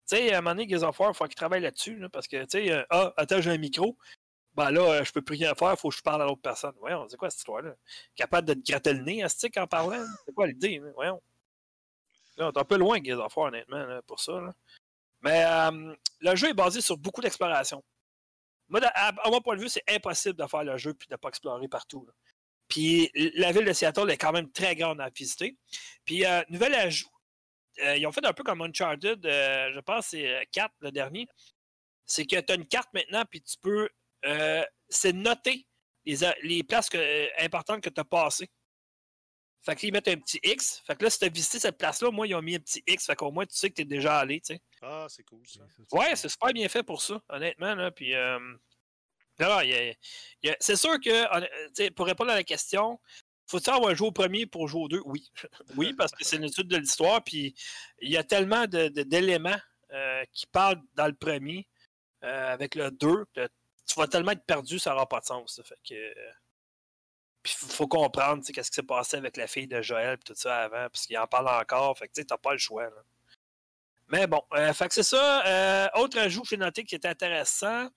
Tu 0.10 0.18
sais, 0.18 0.34
à 0.34 0.40
un 0.40 0.42
moment 0.42 0.56
donné, 0.56 0.68
Gears 0.68 0.84
of 0.84 1.00
War, 1.00 1.12
il 1.12 1.16
faut 1.16 1.26
qu'il 1.26 1.36
travaille 1.36 1.62
là-dessus, 1.62 1.98
là, 1.98 2.10
parce 2.10 2.28
que, 2.28 2.38
tu 2.44 2.46
sais, 2.50 2.72
euh, 2.72 2.84
ah, 2.90 3.14
attends, 3.18 3.40
j'ai 3.40 3.52
un 3.52 3.58
micro, 3.58 3.98
ben 4.56 4.72
là, 4.72 4.82
euh, 4.82 5.04
je 5.04 5.12
peux 5.12 5.22
plus 5.22 5.36
rien 5.36 5.54
faire, 5.54 5.72
il 5.74 5.78
faut 5.78 5.90
que 5.90 5.96
je 5.96 6.02
parle 6.02 6.24
à 6.24 6.26
l'autre 6.26 6.42
personne. 6.42 6.74
Voyons, 6.80 7.08
c'est 7.08 7.18
quoi 7.18 7.30
cette 7.30 7.40
histoire-là? 7.40 7.76
Capable 8.16 8.48
de 8.48 8.54
te 8.56 8.72
gratter 8.72 8.94
le 8.94 9.04
nez, 9.04 9.28
stick 9.30 9.58
en 9.58 9.68
parlant? 9.68 10.04
C'est 10.26 10.34
quoi 10.34 10.48
l'idée? 10.48 10.82
Voyons. 10.96 11.22
Là, 12.38 12.48
on 12.48 12.52
est 12.52 12.58
un 12.58 12.64
peu 12.66 12.78
loin, 12.78 12.98
Gears 13.04 13.20
of 13.20 13.36
War, 13.38 13.48
honnêtement, 13.48 14.00
pour 14.08 14.20
ça. 14.20 14.54
Mais 15.22 15.44
euh, 15.46 15.94
le 16.20 16.36
jeu 16.36 16.50
est 16.50 16.54
basé 16.54 16.82
sur 16.82 16.98
beaucoup 16.98 17.22
d'exploration. 17.22 17.84
Moi, 18.70 18.82
à, 18.84 19.10
à 19.10 19.30
mon 19.30 19.42
point 19.42 19.56
de 19.56 19.62
vue, 19.62 19.70
c'est 19.70 19.84
impossible 19.88 20.40
de 20.40 20.48
faire 20.48 20.64
le 20.64 20.78
jeu 20.78 20.94
puis 20.94 21.08
de 21.08 21.14
ne 21.14 21.18
pas 21.18 21.30
explorer 21.30 21.68
partout. 21.68 22.08
Puis 22.68 23.12
la 23.36 23.52
ville 23.52 23.66
de 23.66 23.74
Seattle 23.74 24.10
est 24.10 24.18
quand 24.18 24.32
même 24.32 24.52
très 24.52 24.76
grande 24.76 25.00
à 25.02 25.10
visiter. 25.10 25.56
Puis, 26.04 26.26
euh, 26.26 26.42
nouvel 26.50 26.74
ajout, 26.76 27.10
euh, 27.84 27.96
ils 27.98 28.06
ont 28.08 28.12
fait 28.12 28.26
un 28.26 28.34
peu 28.34 28.44
comme 28.44 28.62
Uncharted, 28.62 29.26
euh, 29.26 29.72
je 29.74 29.80
pense 29.82 30.06
que 30.06 30.18
c'est 30.18 30.48
4 30.52 30.74
le 30.80 30.92
dernier. 30.92 31.28
C'est 32.06 32.26
que 32.26 32.40
tu 32.40 32.52
as 32.52 32.56
une 32.56 32.68
carte 32.68 32.90
maintenant, 32.94 33.24
puis 33.30 33.42
tu 33.42 33.56
peux. 33.62 33.90
euh, 34.26 34.64
c'est 34.90 35.14
noter 35.14 35.68
les, 36.06 36.18
les 36.44 36.64
places 36.64 36.90
que- 36.90 36.98
euh, 36.98 37.28
importantes 37.40 37.82
que 37.82 37.90
tu 37.90 38.00
as 38.02 38.06
passées. 38.06 38.50
Fait 39.64 39.76
qu'ils 39.76 39.92
mettent 39.92 40.08
un 40.08 40.18
petit 40.18 40.40
X. 40.44 40.82
Fait 40.86 40.96
que 40.96 41.04
là, 41.04 41.10
si 41.10 41.18
tu 41.20 41.26
as 41.26 41.30
visité 41.30 41.58
cette 41.60 41.78
place-là, 41.78 42.12
moi, 42.12 42.28
ils 42.28 42.36
ont 42.36 42.42
mis 42.42 42.56
un 42.56 42.60
petit 42.60 42.84
X. 42.88 43.06
Fait 43.08 43.16
qu'au 43.16 43.32
moins, 43.32 43.46
tu 43.48 43.56
sais 43.56 43.70
que 43.70 43.76
tu 43.76 43.82
es 43.82 43.86
déjà 43.86 44.20
allé. 44.20 44.40
tu 44.42 44.54
sais. 44.54 44.62
Ah, 44.82 45.08
c'est 45.10 45.24
cool 45.24 45.42
ça. 45.48 45.62
Ouais, 45.92 46.16
c'est 46.16 46.30
super 46.30 46.54
bien 46.54 46.70
fait 46.70 46.84
pour 46.84 47.02
ça, 47.02 47.20
honnêtement. 47.30 47.74
Là. 47.74 47.90
Puis, 47.92 48.14
euh, 48.14 48.40
a- 49.44 50.56
c'est 50.60 50.76
sûr 50.76 51.00
que, 51.00 51.10
euh, 51.10 51.90
pour 51.96 52.06
répondre 52.06 52.32
à 52.32 52.36
la 52.36 52.44
question, 52.44 53.00
faut-il 53.48 53.70
avoir 53.70 53.94
joué 53.96 54.08
au 54.08 54.12
premier 54.12 54.46
pour 54.46 54.68
jouer 54.68 54.82
au 54.84 54.88
deux? 54.88 55.02
Oui. 55.06 55.30
oui, 55.76 55.94
parce 55.94 56.12
que 56.12 56.24
c'est 56.24 56.38
une 56.38 56.46
étude 56.46 56.68
de 56.68 56.78
l'histoire. 56.78 57.24
Puis, 57.24 57.54
il 58.02 58.12
y 58.12 58.18
a 58.18 58.24
tellement 58.24 58.66
d'éléments 58.68 59.60
euh, 59.92 60.24
qui 60.34 60.48
parlent 60.48 60.82
dans 60.96 61.08
le 61.08 61.14
premier 61.14 61.68
euh, 62.24 62.54
avec 62.54 62.76
le 62.76 62.92
2 62.92 63.26
que 63.36 63.48
tu 63.88 64.00
vas 64.00 64.08
tellement 64.08 64.32
être 64.32 64.46
perdu, 64.46 64.80
ça 64.80 64.92
n'aura 64.92 65.08
pas 65.08 65.20
de 65.20 65.26
sens. 65.26 65.56
ça. 65.56 65.64
Fait 65.64 65.80
que. 65.88 66.14
Puis 67.44 67.56
il 67.62 67.72
faut 67.74 67.88
comprendre 67.88 68.44
qu'est-ce 68.44 68.72
qui 68.72 68.76
s'est 68.76 68.82
passé 68.82 69.18
avec 69.18 69.38
la 69.38 69.46
fille 69.46 69.68
de 69.68 69.80
Joël 69.80 70.18
et 70.20 70.24
tout 70.24 70.34
ça 70.36 70.64
avant, 70.64 70.90
parce 70.90 71.06
qu'il 71.06 71.16
en 71.20 71.28
parle 71.28 71.48
encore. 71.50 71.96
Fait 71.96 72.08
que 72.08 72.14
tu 72.14 72.26
t'as 72.26 72.38
pas 72.38 72.54
le 72.54 72.58
choix. 72.58 72.90
Mais 74.08 74.26
bon, 74.26 74.42
fait 74.74 74.88
que 74.88 74.94
c'est 74.96 75.04
ça. 75.04 75.92
Autre 75.96 76.18
ajout 76.18 76.42
que 76.42 76.48
j'ai 76.48 76.58
noté 76.58 76.84
qui 76.84 76.96
était 76.96 77.08
intéressant. 77.08 77.88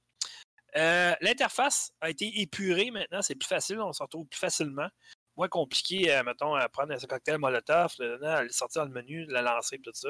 Euh, 0.76 1.14
L'interface 1.20 1.92
a 2.00 2.10
été 2.10 2.40
épurée 2.40 2.90
maintenant, 2.90 3.22
c'est 3.22 3.34
plus 3.34 3.48
facile, 3.48 3.80
on 3.80 3.92
s'en 3.92 4.04
retrouve 4.04 4.26
plus 4.26 4.38
facilement. 4.38 4.88
Moins 5.36 5.48
compliqué, 5.48 6.12
euh, 6.12 6.24
mettons, 6.24 6.54
à 6.54 6.68
prendre 6.68 6.92
un 6.92 6.98
cocktail 6.98 7.38
Molotov, 7.38 7.94
à 8.22 8.42
le 8.42 8.48
sortir 8.50 8.82
dans 8.82 8.88
le 8.88 8.94
menu, 8.94 9.24
le 9.26 9.40
lancer, 9.40 9.78
tout 9.78 9.92
ça. 9.94 10.08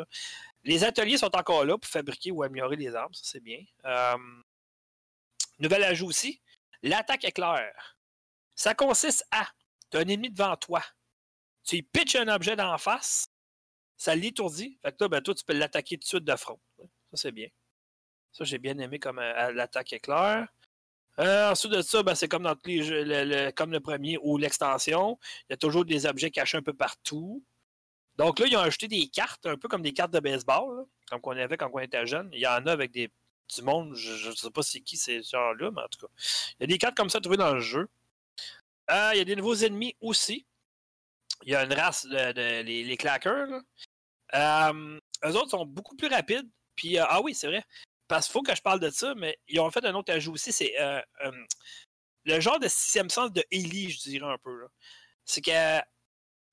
Les 0.65 0.85
ateliers 0.85 1.19
sont 1.19 1.35
encore 1.37 1.65
là 1.65 1.77
pour 1.77 1.91
fabriquer 1.91 2.31
ou 2.31 2.43
améliorer 2.43 2.77
les 2.77 2.95
armes, 2.95 3.13
ça 3.13 3.23
c'est 3.25 3.43
bien. 3.43 3.63
Euh, 3.85 4.17
nouvel 5.59 5.85
ajout 5.85 6.07
aussi, 6.07 6.41
l'attaque 6.83 7.25
éclair. 7.25 7.99
Ça 8.55 8.75
consiste 8.75 9.25
à, 9.31 9.47
tu 9.91 9.99
as 9.99 10.01
un 10.01 10.09
ennemi 10.09 10.31
devant 10.31 10.57
toi, 10.57 10.83
tu 11.63 11.77
lui 11.77 11.83
pitches 11.83 12.17
un 12.17 12.29
objet 12.29 12.57
d'en 12.57 12.79
face, 12.79 13.29
ça 13.99 14.15
l'étourdit, 14.15 14.79
fait 14.83 14.93
que 14.93 15.05
là, 15.05 15.09
ben, 15.09 15.21
toi, 15.21 15.35
tu 15.35 15.45
peux 15.45 15.53
l'attaquer 15.53 15.97
tout 15.97 16.05
de 16.05 16.09
suite 16.09 16.25
de 16.25 16.37
front. 16.37 16.59
Ça, 16.79 16.87
c'est 17.15 17.33
bien. 17.33 17.49
Ça, 18.39 18.45
j'ai 18.45 18.59
bien 18.59 18.79
aimé 18.79 19.01
comme 19.01 19.19
euh, 19.19 19.53
l'attaque 19.53 19.93
éclair. 19.93 20.47
Euh, 21.19 21.51
ensuite 21.51 21.73
de 21.73 21.83
ça, 21.83 22.05
ben, 22.05 22.15
c'est 22.15 22.29
comme 22.29 22.45
dans 22.45 22.55
tous 22.55 22.69
les 22.69 23.25
le, 23.25 23.51
comme 23.51 23.73
le 23.73 23.81
premier 23.81 24.17
ou 24.23 24.39
l'extension. 24.39 25.19
Il 25.49 25.53
y 25.53 25.55
a 25.55 25.57
toujours 25.57 25.85
des 25.85 26.07
objets 26.07 26.31
cachés 26.31 26.57
un 26.57 26.63
peu 26.63 26.73
partout. 26.73 27.45
Donc 28.17 28.39
là, 28.39 28.47
ils 28.47 28.57
ont 28.57 28.61
ajouté 28.61 28.87
des 28.87 29.09
cartes, 29.09 29.45
un 29.47 29.57
peu 29.57 29.67
comme 29.69 29.83
des 29.83 29.93
cartes 29.93 30.13
de 30.13 30.21
baseball, 30.21 30.87
comme 31.11 31.21
on 31.25 31.31
avait 31.31 31.57
quand 31.57 31.71
on 31.73 31.81
était 31.81 32.07
jeune. 32.07 32.31
Il 32.33 32.39
y 32.39 32.47
en 32.47 32.65
a 32.67 32.73
avec 32.73 32.93
des, 32.93 33.11
du 33.57 33.63
monde, 33.63 33.95
je 33.95 34.29
ne 34.29 34.35
sais 34.35 34.51
pas 34.51 34.63
c'est 34.63 34.81
qui 34.81 34.97
ces 34.97 35.23
gens-là, 35.23 35.71
mais 35.73 35.83
en 35.83 35.89
tout 35.89 36.07
cas. 36.07 36.13
Il 36.59 36.63
y 36.63 36.65
a 36.65 36.67
des 36.69 36.79
cartes 36.79 36.97
comme 36.97 37.11
ça 37.11 37.21
trouvées 37.21 37.37
dans 37.37 37.55
le 37.55 37.61
jeu. 37.61 37.89
Euh, 38.91 39.11
il 39.15 39.19
y 39.19 39.21
a 39.21 39.25
des 39.25 39.37
nouveaux 39.37 39.57
ennemis 39.57 39.97
aussi. 40.01 40.47
Il 41.43 41.51
y 41.51 41.57
a 41.57 41.65
une 41.65 41.73
race, 41.73 42.07
de, 42.07 42.63
les. 42.63 42.97
Là. 42.97 43.61
Euh, 44.35 45.01
eux 45.25 45.37
autres 45.37 45.51
sont 45.51 45.67
beaucoup 45.67 45.97
plus 45.97 46.09
rapides. 46.09 46.49
Puis, 46.77 46.97
ah 46.99 47.21
oui, 47.21 47.35
c'est 47.35 47.49
vrai. 47.49 47.65
Parce 48.09 48.27
qu'il 48.27 48.33
faut 48.33 48.43
que 48.43 48.55
je 48.55 48.63
parle 48.63 48.81
de 48.81 48.91
ça, 48.91 49.15
mais 49.15 49.39
ils 49.49 49.61
ont 49.61 49.71
fait 49.71 49.85
un 49.85 49.95
autre 49.95 50.13
ajout 50.13 50.33
aussi. 50.33 50.53
C'est 50.53 50.79
euh, 50.81 51.01
euh, 51.25 51.33
le 52.25 52.41
genre 52.41 52.59
de 52.59 52.69
sixième 52.69 53.11
sens 53.11 53.33
de 53.33 53.45
Ellie, 53.51 53.91
je 53.91 54.01
dirais 54.01 54.27
un 54.27 54.39
peu. 54.39 54.67
C'est 55.25 55.41
qu'elle 55.43 55.85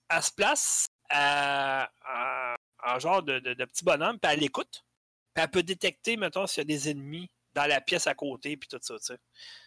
elle 0.09 0.23
se 0.23 0.31
place 0.31 0.87
en 1.09 2.99
genre 2.99 3.23
de, 3.23 3.39
petit 3.39 3.83
bonhomme, 3.83 4.19
puis 4.19 4.31
elle 4.31 4.43
écoute. 4.43 4.85
Puis 5.33 5.43
elle 5.43 5.49
peut 5.49 5.63
détecter, 5.63 6.17
mettons, 6.17 6.45
s'il 6.47 6.61
y 6.61 6.61
a 6.61 6.65
des 6.65 6.89
ennemis 6.89 7.29
dans 7.53 7.65
la 7.65 7.81
pièce 7.81 8.07
à 8.07 8.13
côté, 8.13 8.57
puis 8.57 8.67
tout 8.67 8.79
ça, 8.81 8.97
tu 8.99 9.05
sais. 9.05 9.17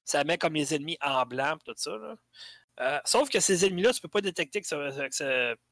Ça 0.05 0.25
met 0.25 0.39
comme 0.39 0.55
les 0.55 0.75
ennemis 0.75 0.99
en 1.01 1.25
blanc, 1.25 1.57
puis 1.57 1.73
tout 1.73 1.81
ça. 1.81 2.17
Euh, 2.81 3.01
sauf 3.05 3.29
que 3.29 3.41
ces 3.41 3.65
ennemis-là, 3.65 3.93
tu 3.93 4.01
peux 4.01 4.09
pas 4.09 4.21
détecter 4.21 4.61
que, 4.61 4.67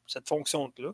cette 0.07 0.29
fonction-là. 0.29 0.93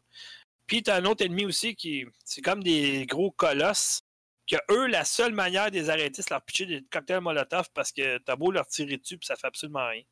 Puis 0.66 0.82
tu 0.82 0.90
as 0.90 0.96
un 0.96 1.04
autre 1.04 1.24
ennemi 1.24 1.44
aussi 1.44 1.74
qui. 1.74 2.06
C'est 2.24 2.42
comme 2.42 2.62
des 2.62 3.06
gros 3.06 3.30
colosses. 3.30 4.02
Que 4.46 4.56
eux, 4.70 4.86
la 4.86 5.04
seule 5.04 5.32
manière 5.32 5.70
de 5.70 5.76
les 5.76 5.88
arrêter, 5.88 6.20
c'est 6.22 6.30
leur 6.30 6.42
pitcher 6.42 6.66
des 6.66 6.82
cocktails 6.90 7.20
Molotov 7.20 7.70
parce 7.72 7.92
que 7.92 8.18
t'as 8.18 8.36
beau 8.36 8.50
leur 8.50 8.66
tirer 8.66 8.96
dessus, 8.96 9.16
puis 9.18 9.26
ça 9.26 9.36
fait 9.36 9.46
absolument 9.46 9.86
rien. 9.86 10.02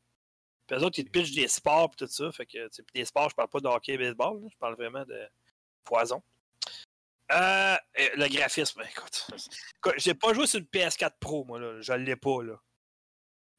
Puis 0.67 0.77
eux 0.77 0.83
autres, 0.83 0.99
ils 0.99 1.05
te 1.05 1.09
pitchent 1.09 1.33
des 1.33 1.47
sports, 1.47 1.89
puis 1.89 2.05
tout 2.05 2.11
ça. 2.11 2.31
Fait 2.31 2.45
que, 2.45 2.69
des 2.93 3.05
sports, 3.05 3.29
je 3.29 3.35
parle 3.35 3.49
pas 3.49 3.59
de 3.59 3.67
hockey 3.67 3.93
et 3.93 3.97
baseball, 3.97 4.41
je 4.49 4.57
parle 4.57 4.75
vraiment 4.75 5.03
de 5.05 5.27
poison. 5.83 6.23
Euh, 7.31 7.77
le 7.97 8.27
graphisme, 8.27 8.81
ben, 8.81 8.87
écoute. 8.89 9.27
écoute, 9.77 9.93
J'ai 9.97 10.13
pas 10.13 10.33
joué 10.33 10.47
sur 10.47 10.59
une 10.59 10.65
PS4 10.65 11.13
Pro, 11.19 11.45
moi, 11.45 11.59
là. 11.59 11.81
Je 11.81 11.93
l'ai 11.93 12.15
pas, 12.15 12.43
là. 12.43 12.59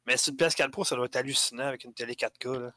Mais 0.06 0.16
sur 0.16 0.32
une 0.32 0.36
PS4 0.38 0.70
Pro, 0.70 0.84
ça 0.84 0.96
doit 0.96 1.06
être 1.06 1.16
hallucinant 1.16 1.66
avec 1.66 1.84
une 1.84 1.94
télé 1.94 2.14
4K, 2.14 2.58
là. 2.58 2.72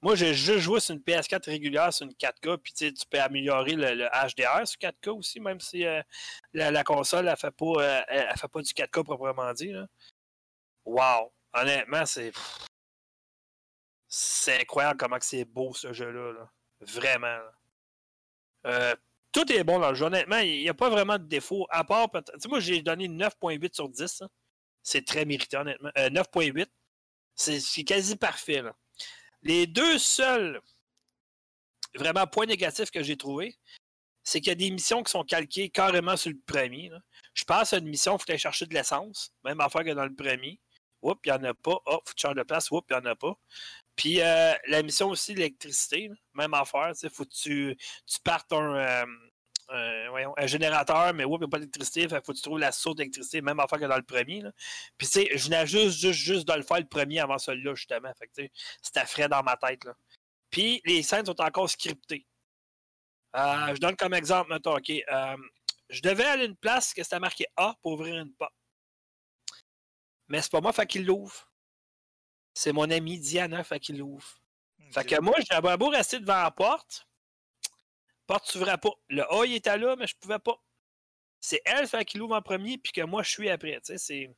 Moi, 0.00 0.14
j'ai 0.14 0.32
juste 0.32 0.60
joué 0.60 0.78
sur 0.78 0.94
une 0.94 1.00
PS4 1.00 1.46
régulière, 1.46 1.92
sur 1.92 2.06
une 2.06 2.12
4K, 2.12 2.58
puis 2.58 2.72
tu 2.72 2.92
peux 3.10 3.20
améliorer 3.20 3.72
le, 3.72 4.06
HDR 4.06 4.66
sur 4.66 4.78
4K 4.78 5.10
aussi, 5.10 5.40
même 5.40 5.58
si 5.58 5.84
euh, 5.84 6.00
la, 6.52 6.84
console, 6.84 7.26
elle 7.26 7.36
fait 7.36 7.50
pas, 7.50 7.82
euh, 7.82 8.02
fait 8.36 8.48
pas 8.48 8.62
du 8.62 8.72
4K 8.72 9.02
proprement 9.02 9.52
dit. 9.54 9.72
Là. 9.72 9.86
Wow! 10.84 11.32
Honnêtement, 11.52 12.06
c'est. 12.06 12.32
C'est 14.06 14.60
incroyable 14.62 14.98
comment 14.98 15.18
c'est 15.20 15.44
beau 15.44 15.74
ce 15.74 15.92
jeu-là. 15.92 16.32
là. 16.32 16.50
Vraiment. 16.80 17.38
Euh, 18.66 18.94
tout 19.32 19.52
est 19.52 19.64
bon 19.64 19.78
dans 19.80 19.90
le 19.90 19.94
jeu. 19.94 20.06
Honnêtement, 20.06 20.38
il 20.38 20.60
n'y 20.60 20.68
a 20.68 20.74
pas 20.74 20.88
vraiment 20.88 21.18
de 21.18 21.24
défaut. 21.24 21.66
À 21.70 21.84
part 21.84 22.10
peut-être. 22.10 22.48
Moi, 22.48 22.60
j'ai 22.60 22.80
donné 22.82 23.08
9.8 23.08 23.74
sur 23.74 23.88
10. 23.88 24.22
hein. 24.22 24.28
C'est 24.82 25.04
très 25.04 25.24
mérité, 25.24 25.56
honnêtement. 25.56 25.90
Euh, 25.98 26.08
9.8. 26.08 26.66
C'est 27.34 27.60
c'est 27.60 27.84
quasi 27.84 28.16
parfait. 28.16 28.62
Là. 28.62 28.74
Les 29.48 29.66
deux 29.66 29.98
seuls 29.98 30.60
vraiment 31.94 32.26
points 32.26 32.44
négatifs 32.44 32.90
que 32.90 33.02
j'ai 33.02 33.16
trouvés, 33.16 33.56
c'est 34.22 34.40
qu'il 34.40 34.50
y 34.50 34.52
a 34.52 34.54
des 34.54 34.70
missions 34.70 35.02
qui 35.02 35.10
sont 35.10 35.24
calquées 35.24 35.70
carrément 35.70 36.18
sur 36.18 36.30
le 36.30 36.38
premier. 36.44 36.90
Je 37.32 37.44
passe 37.44 37.72
à 37.72 37.78
une 37.78 37.88
mission, 37.88 38.16
il 38.16 38.18
faut 38.18 38.26
aller 38.28 38.36
chercher 38.38 38.66
de 38.66 38.74
l'essence. 38.74 39.32
Même 39.44 39.58
affaire 39.62 39.84
que 39.84 39.92
dans 39.92 40.04
le 40.04 40.14
premier. 40.14 40.60
Oups, 41.00 41.18
il 41.24 41.32
n'y 41.32 41.38
en 41.38 41.44
a 41.44 41.54
pas. 41.54 41.78
Oh, 41.86 41.98
faut 42.04 42.12
changes 42.14 42.34
de 42.34 42.42
place. 42.42 42.70
Oups, 42.70 42.86
il 42.90 42.96
n'y 42.96 43.00
en 43.00 43.06
a 43.06 43.16
pas. 43.16 43.38
Puis 43.96 44.20
euh, 44.20 44.52
la 44.66 44.82
mission 44.82 45.08
aussi, 45.08 45.34
l'électricité, 45.34 46.10
même 46.34 46.52
affaire. 46.52 46.92
Il 47.02 47.08
faut 47.08 47.24
que 47.24 47.34
tu, 47.34 47.74
tu 48.06 48.20
partes 48.22 48.52
un, 48.52 48.74
euh, 48.74 49.06
un- 49.70 50.10
voyons, 50.10 50.34
un 50.36 50.46
générateur, 50.46 51.12
mais 51.14 51.24
oups, 51.24 51.36
il 51.36 51.40
n'y 51.40 51.44
a 51.46 51.48
pas 51.48 51.58
d'électricité. 51.58 52.02
Il 52.02 52.08
faut 52.08 52.32
que 52.32 52.36
tu 52.36 52.42
trouves 52.42 52.58
la 52.58 52.72
source 52.72 52.96
d'électricité, 52.96 53.40
même 53.42 53.60
affaire 53.60 53.78
que 53.78 53.84
dans 53.84 53.96
le 53.96 54.02
premier. 54.02 54.40
là. 54.42 54.52
Puis 54.96 55.06
tu 55.06 55.12
sais, 55.14 55.28
je 55.36 55.44
venais 55.44 55.66
juste, 55.66 55.98
juste, 55.98 56.18
juste 56.20 56.48
de 56.48 56.52
le 56.54 56.62
faire 56.62 56.78
le 56.78 56.86
premier 56.88 57.20
avant 57.20 57.38
celui-là, 57.38 57.74
justement. 57.74 58.12
Fait 58.18 58.26
que, 58.28 58.52
c'était 58.82 59.06
frais 59.06 59.28
dans 59.28 59.42
ma 59.42 59.56
tête. 59.56 59.84
Là. 59.84 59.94
Puis 60.50 60.80
les 60.84 61.02
scènes 61.02 61.26
sont 61.26 61.40
encore 61.40 61.68
scriptées. 61.68 62.26
Euh, 63.36 63.74
je 63.74 63.80
donne 63.80 63.96
comme 63.96 64.14
exemple, 64.14 64.50
mettons, 64.50 64.76
OK. 64.76 64.90
euh, 64.90 65.36
je 65.90 66.00
devais 66.00 66.24
aller 66.24 66.42
à 66.42 66.46
une 66.46 66.56
place 66.56 66.94
que 66.94 67.02
c'était 67.02 67.18
marqué 67.20 67.46
A 67.56 67.74
pour 67.82 67.92
ouvrir 67.92 68.16
une 68.16 68.32
porte. 68.34 68.54
Mais 70.28 70.42
c'est 70.42 70.50
pas 70.52 70.60
moi, 70.60 70.72
fait 70.72 70.86
qu'il 70.86 71.04
l'ouvre. 71.06 71.50
C'est 72.54 72.72
mon 72.72 72.90
ami 72.90 73.18
Diana, 73.18 73.62
fait 73.64 73.80
qu'il 73.80 73.98
l'ouvre. 73.98 74.26
Fait 74.92 75.04
que 75.04 75.20
moi, 75.20 75.34
j'avais 75.50 75.76
beau 75.76 75.88
rester 75.90 76.18
devant 76.20 76.42
la 76.42 76.50
porte. 76.50 77.07
Porte 78.28 78.46
s'ouvrait 78.46 78.78
pas. 78.78 78.90
Le 79.08 79.22
A, 79.32 79.44
il 79.46 79.54
était 79.54 79.76
là, 79.76 79.96
mais 79.96 80.06
je 80.06 80.14
pouvais 80.14 80.38
pas. 80.38 80.62
C'est 81.40 81.62
elle, 81.64 81.88
fait 81.88 82.04
qu'il 82.04 82.22
ouvre 82.22 82.36
en 82.36 82.42
premier, 82.42 82.78
puis 82.78 82.92
que 82.92 83.00
moi, 83.00 83.22
je 83.24 83.30
suis 83.30 83.48
après. 83.50 83.80
Tu 83.80 83.86
sais, 83.86 83.98
c'est. 83.98 84.36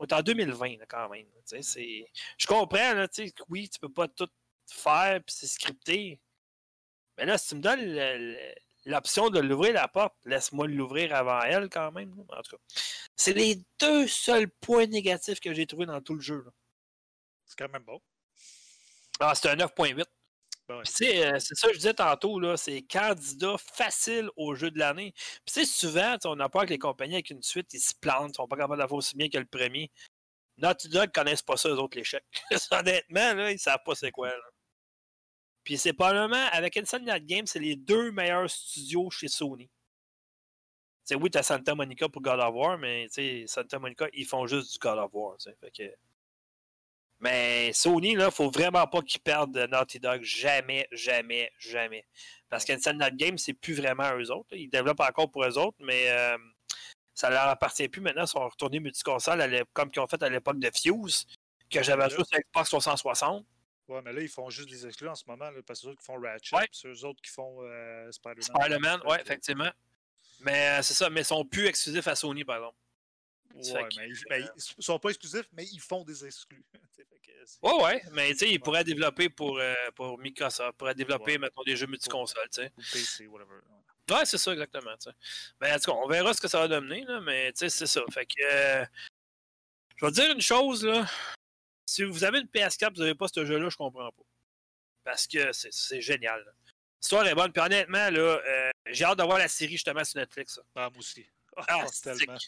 On 0.00 0.06
est 0.06 0.12
en 0.12 0.22
2020, 0.22 0.78
là, 0.78 0.86
quand 0.88 1.08
même. 1.10 1.26
Tu 1.26 1.40
sais, 1.44 1.62
c'est... 1.62 2.10
Je 2.36 2.46
comprends, 2.46 2.94
là, 2.94 3.06
tu 3.06 3.28
sais, 3.28 3.34
oui, 3.48 3.68
tu 3.68 3.78
peux 3.78 3.92
pas 3.92 4.08
tout 4.08 4.28
faire, 4.68 5.22
puis 5.22 5.36
c'est 5.38 5.46
scripté. 5.46 6.18
Mais 7.16 7.26
là, 7.26 7.38
si 7.38 7.50
tu 7.50 7.54
me 7.56 7.60
donnes 7.60 7.80
le- 7.84 8.16
le- 8.32 8.54
l'option 8.86 9.30
de 9.30 9.38
l'ouvrir 9.38 9.74
la 9.74 9.86
porte, 9.86 10.14
laisse-moi 10.24 10.66
l'ouvrir 10.66 11.14
avant 11.14 11.40
elle, 11.42 11.68
quand 11.68 11.92
même. 11.92 12.12
là. 12.16 12.38
En 12.38 12.42
tout 12.42 12.56
cas, 12.56 12.62
c'est 13.14 13.34
les 13.34 13.62
deux 13.78 14.08
seuls 14.08 14.48
points 14.50 14.86
négatifs 14.86 15.38
que 15.40 15.54
j'ai 15.54 15.66
trouvés 15.66 15.86
dans 15.86 16.00
tout 16.00 16.14
le 16.14 16.20
jeu. 16.20 16.42
là. 16.44 16.50
C'est 17.46 17.56
quand 17.58 17.68
même 17.72 17.84
bon. 17.84 18.00
Ah, 19.20 19.34
c'est 19.34 19.48
un 19.48 19.56
9.8. 19.56 20.04
Ben 20.66 20.78
euh, 20.78 20.82
c'est 20.84 21.54
ça 21.54 21.68
que 21.68 21.74
je 21.74 21.78
disais 21.78 21.94
tantôt, 21.94 22.56
c'est 22.56 22.80
candidat 22.82 23.56
facile 23.58 24.30
au 24.36 24.54
jeu 24.54 24.70
de 24.70 24.78
l'année. 24.78 25.12
Puis, 25.44 25.52
sais, 25.52 25.64
souvent, 25.66 26.16
on 26.24 26.40
a 26.40 26.48
peur 26.48 26.64
que 26.64 26.70
les 26.70 26.78
compagnies 26.78 27.14
avec 27.14 27.30
une 27.30 27.42
suite, 27.42 27.74
ils 27.74 27.80
se 27.80 27.92
plantent, 27.94 28.30
ils 28.30 28.36
sont 28.36 28.48
pas 28.48 28.56
capables 28.56 28.78
d'avoir 28.78 28.98
aussi 28.98 29.14
bien 29.14 29.28
que 29.28 29.36
le 29.36 29.44
premier. 29.44 29.90
Naughty 30.56 30.88
Dog 30.88 31.12
connaissent 31.12 31.42
pas 31.42 31.56
ça, 31.58 31.68
eux 31.68 31.78
autres, 31.78 31.98
l'échec. 31.98 32.24
Honnêtement, 32.70 33.34
là, 33.34 33.50
ils 33.52 33.58
savent 33.58 33.82
pas 33.84 33.94
c'est 33.94 34.10
quoi. 34.10 34.28
là. 34.28 34.36
Puis, 35.64 35.76
c'est 35.76 35.92
probablement, 35.92 36.46
avec 36.52 36.76
Insomniac 36.78 37.24
Games, 37.26 37.46
c'est 37.46 37.58
les 37.58 37.76
deux 37.76 38.10
meilleurs 38.12 38.48
studios 38.48 39.10
chez 39.10 39.28
Sony. 39.28 39.66
Tu 39.66 39.70
sais, 41.04 41.14
oui, 41.16 41.30
t'as 41.30 41.42
Santa 41.42 41.74
Monica 41.74 42.08
pour 42.08 42.22
God 42.22 42.40
of 42.40 42.54
War, 42.54 42.78
mais 42.78 43.08
Santa 43.46 43.78
Monica, 43.78 44.08
ils 44.14 44.24
font 44.24 44.46
juste 44.46 44.72
du 44.72 44.78
God 44.78 44.98
of 44.98 45.10
War. 45.12 45.36
Fait 45.60 45.70
que... 45.70 45.94
Mais 47.24 47.72
Sony, 47.72 48.14
là, 48.16 48.30
faut 48.30 48.50
vraiment 48.50 48.86
pas 48.86 49.00
qu'ils 49.00 49.20
perdent 49.20 49.52
de 49.54 49.66
Naughty 49.66 49.98
Dog. 49.98 50.22
Jamais, 50.22 50.86
jamais, 50.92 51.50
jamais. 51.58 52.04
Parce 52.50 52.66
qu'Insomniac 52.66 53.16
Games, 53.16 53.38
c'est 53.38 53.54
plus 53.54 53.72
vraiment 53.72 54.12
eux 54.18 54.30
autres. 54.30 54.54
Ils 54.54 54.68
développent 54.68 55.00
encore 55.00 55.30
pour 55.30 55.42
eux 55.44 55.56
autres, 55.58 55.78
mais 55.80 56.10
euh, 56.10 56.36
ça 57.14 57.30
leur 57.30 57.48
appartient 57.48 57.88
plus 57.88 58.02
maintenant. 58.02 58.24
Ils 58.24 58.28
sont 58.28 58.46
retournés 58.46 58.78
multiconsole 58.78 59.64
comme 59.72 59.90
qu'ils 59.90 60.02
ont 60.02 60.06
fait 60.06 60.22
à 60.22 60.28
l'époque 60.28 60.58
de 60.58 60.70
Fuse, 60.70 61.26
que 61.70 61.82
j'avais 61.82 62.10
joué 62.10 62.24
sur 62.24 62.38
Xbox 62.38 62.68
360. 62.68 63.46
Ouais, 63.88 64.00
mais 64.04 64.12
là, 64.12 64.20
ils 64.20 64.28
font 64.28 64.50
juste 64.50 64.68
des 64.68 64.86
exclus 64.86 65.08
en 65.08 65.14
ce 65.14 65.24
moment, 65.26 65.50
là, 65.50 65.60
parce 65.66 65.80
que 65.80 65.86
c'est 65.86 65.92
eux 65.92 65.96
qui 65.96 66.04
font 66.04 66.20
Ratchet, 66.20 66.56
Ouais. 66.56 66.66
c'est 66.72 66.88
eux 66.88 67.04
autres 67.06 67.20
qui 67.22 67.30
font 67.30 67.56
euh, 67.62 68.10
Spider-Man. 68.12 68.42
Spider-Man, 68.42 69.00
ouais, 69.06 69.16
que- 69.18 69.22
effectivement. 69.22 69.70
Mais 70.40 70.78
euh, 70.78 70.82
c'est 70.82 70.94
ça, 70.94 71.08
mais 71.10 71.20
ils 71.22 71.26
sont 71.26 71.44
plus 71.44 71.66
exclusifs 71.66 72.06
à 72.06 72.14
Sony, 72.14 72.44
par 72.44 72.56
exemple. 72.56 72.76
Ouais, 73.54 73.88
mais 73.96 74.08
ils, 74.08 74.24
mais 74.30 74.40
ils 74.76 74.82
sont 74.84 74.98
pas 74.98 75.10
exclusifs, 75.10 75.46
mais 75.52 75.64
ils 75.66 75.80
font 75.80 76.02
des 76.04 76.24
exclus. 76.26 76.64
C'est- 77.46 77.58
Ouais, 77.62 77.82
ouais, 77.82 78.02
mais 78.12 78.30
tu 78.32 78.38
sais, 78.38 78.50
ils 78.50 78.58
pourraient 78.58 78.84
développer 78.84 79.28
pour, 79.28 79.58
euh, 79.58 79.74
pour 79.94 80.18
Microsoft, 80.18 80.72
ils 80.72 80.76
pourraient 80.78 80.94
développer, 80.94 81.32
Ouais. 81.32 81.38
mettons, 81.38 81.62
des 81.62 81.76
jeux 81.76 81.86
multiconsoles, 81.86 82.48
tu 82.50 82.62
sais. 82.62 82.72
Ou 82.76 82.80
PC, 82.90 83.26
whatever. 83.26 83.60
Ouais, 84.10 84.24
c'est 84.24 84.38
ça, 84.38 84.52
exactement. 84.52 84.96
tu 84.96 85.10
sais. 85.10 85.16
Mais 85.60 85.70
en 85.72 85.78
tout 85.78 85.90
cas, 85.90 85.96
on 86.02 86.08
verra 86.08 86.32
ce 86.32 86.40
que 86.40 86.48
ça 86.48 86.58
va 86.60 86.68
donner, 86.68 87.04
là, 87.04 87.20
mais 87.20 87.52
tu 87.52 87.58
sais, 87.58 87.68
c'est 87.68 87.86
ça. 87.86 88.00
Fait 88.12 88.24
que. 88.24 88.32
euh, 88.42 88.84
je 89.96 90.06
vais 90.06 90.10
te 90.10 90.16
dire 90.20 90.30
une 90.32 90.40
chose, 90.40 90.84
là. 90.86 91.06
Si 91.86 92.02
vous 92.02 92.24
avez 92.24 92.40
une 92.40 92.46
PS4 92.48 92.94
vous 92.94 93.00
n'avez 93.02 93.14
pas 93.14 93.28
ce 93.28 93.44
jeu-là, 93.44 93.68
je 93.68 93.76
comprends 93.76 94.10
pas. 94.10 94.22
Parce 95.04 95.26
que 95.26 95.52
c'est- 95.52 96.00
génial. 96.00 96.42
L'histoire 97.02 97.26
est 97.26 97.34
bonne. 97.34 97.52
Puis 97.52 97.60
honnêtement, 97.62 98.08
là, 98.10 98.20
euh, 98.20 98.70
j'ai 98.86 99.04
hâte 99.04 99.18
de 99.18 99.22
voir 99.22 99.36
la 99.38 99.48
série 99.48 99.72
justement 99.72 100.02
sur 100.02 100.18
Netflix. 100.18 100.58
Ah, 100.74 100.88
moi 100.88 100.98
aussi. 100.98 101.26
Ah, 101.58 101.64
Ah, 101.68 101.86
tellement. 102.02 102.38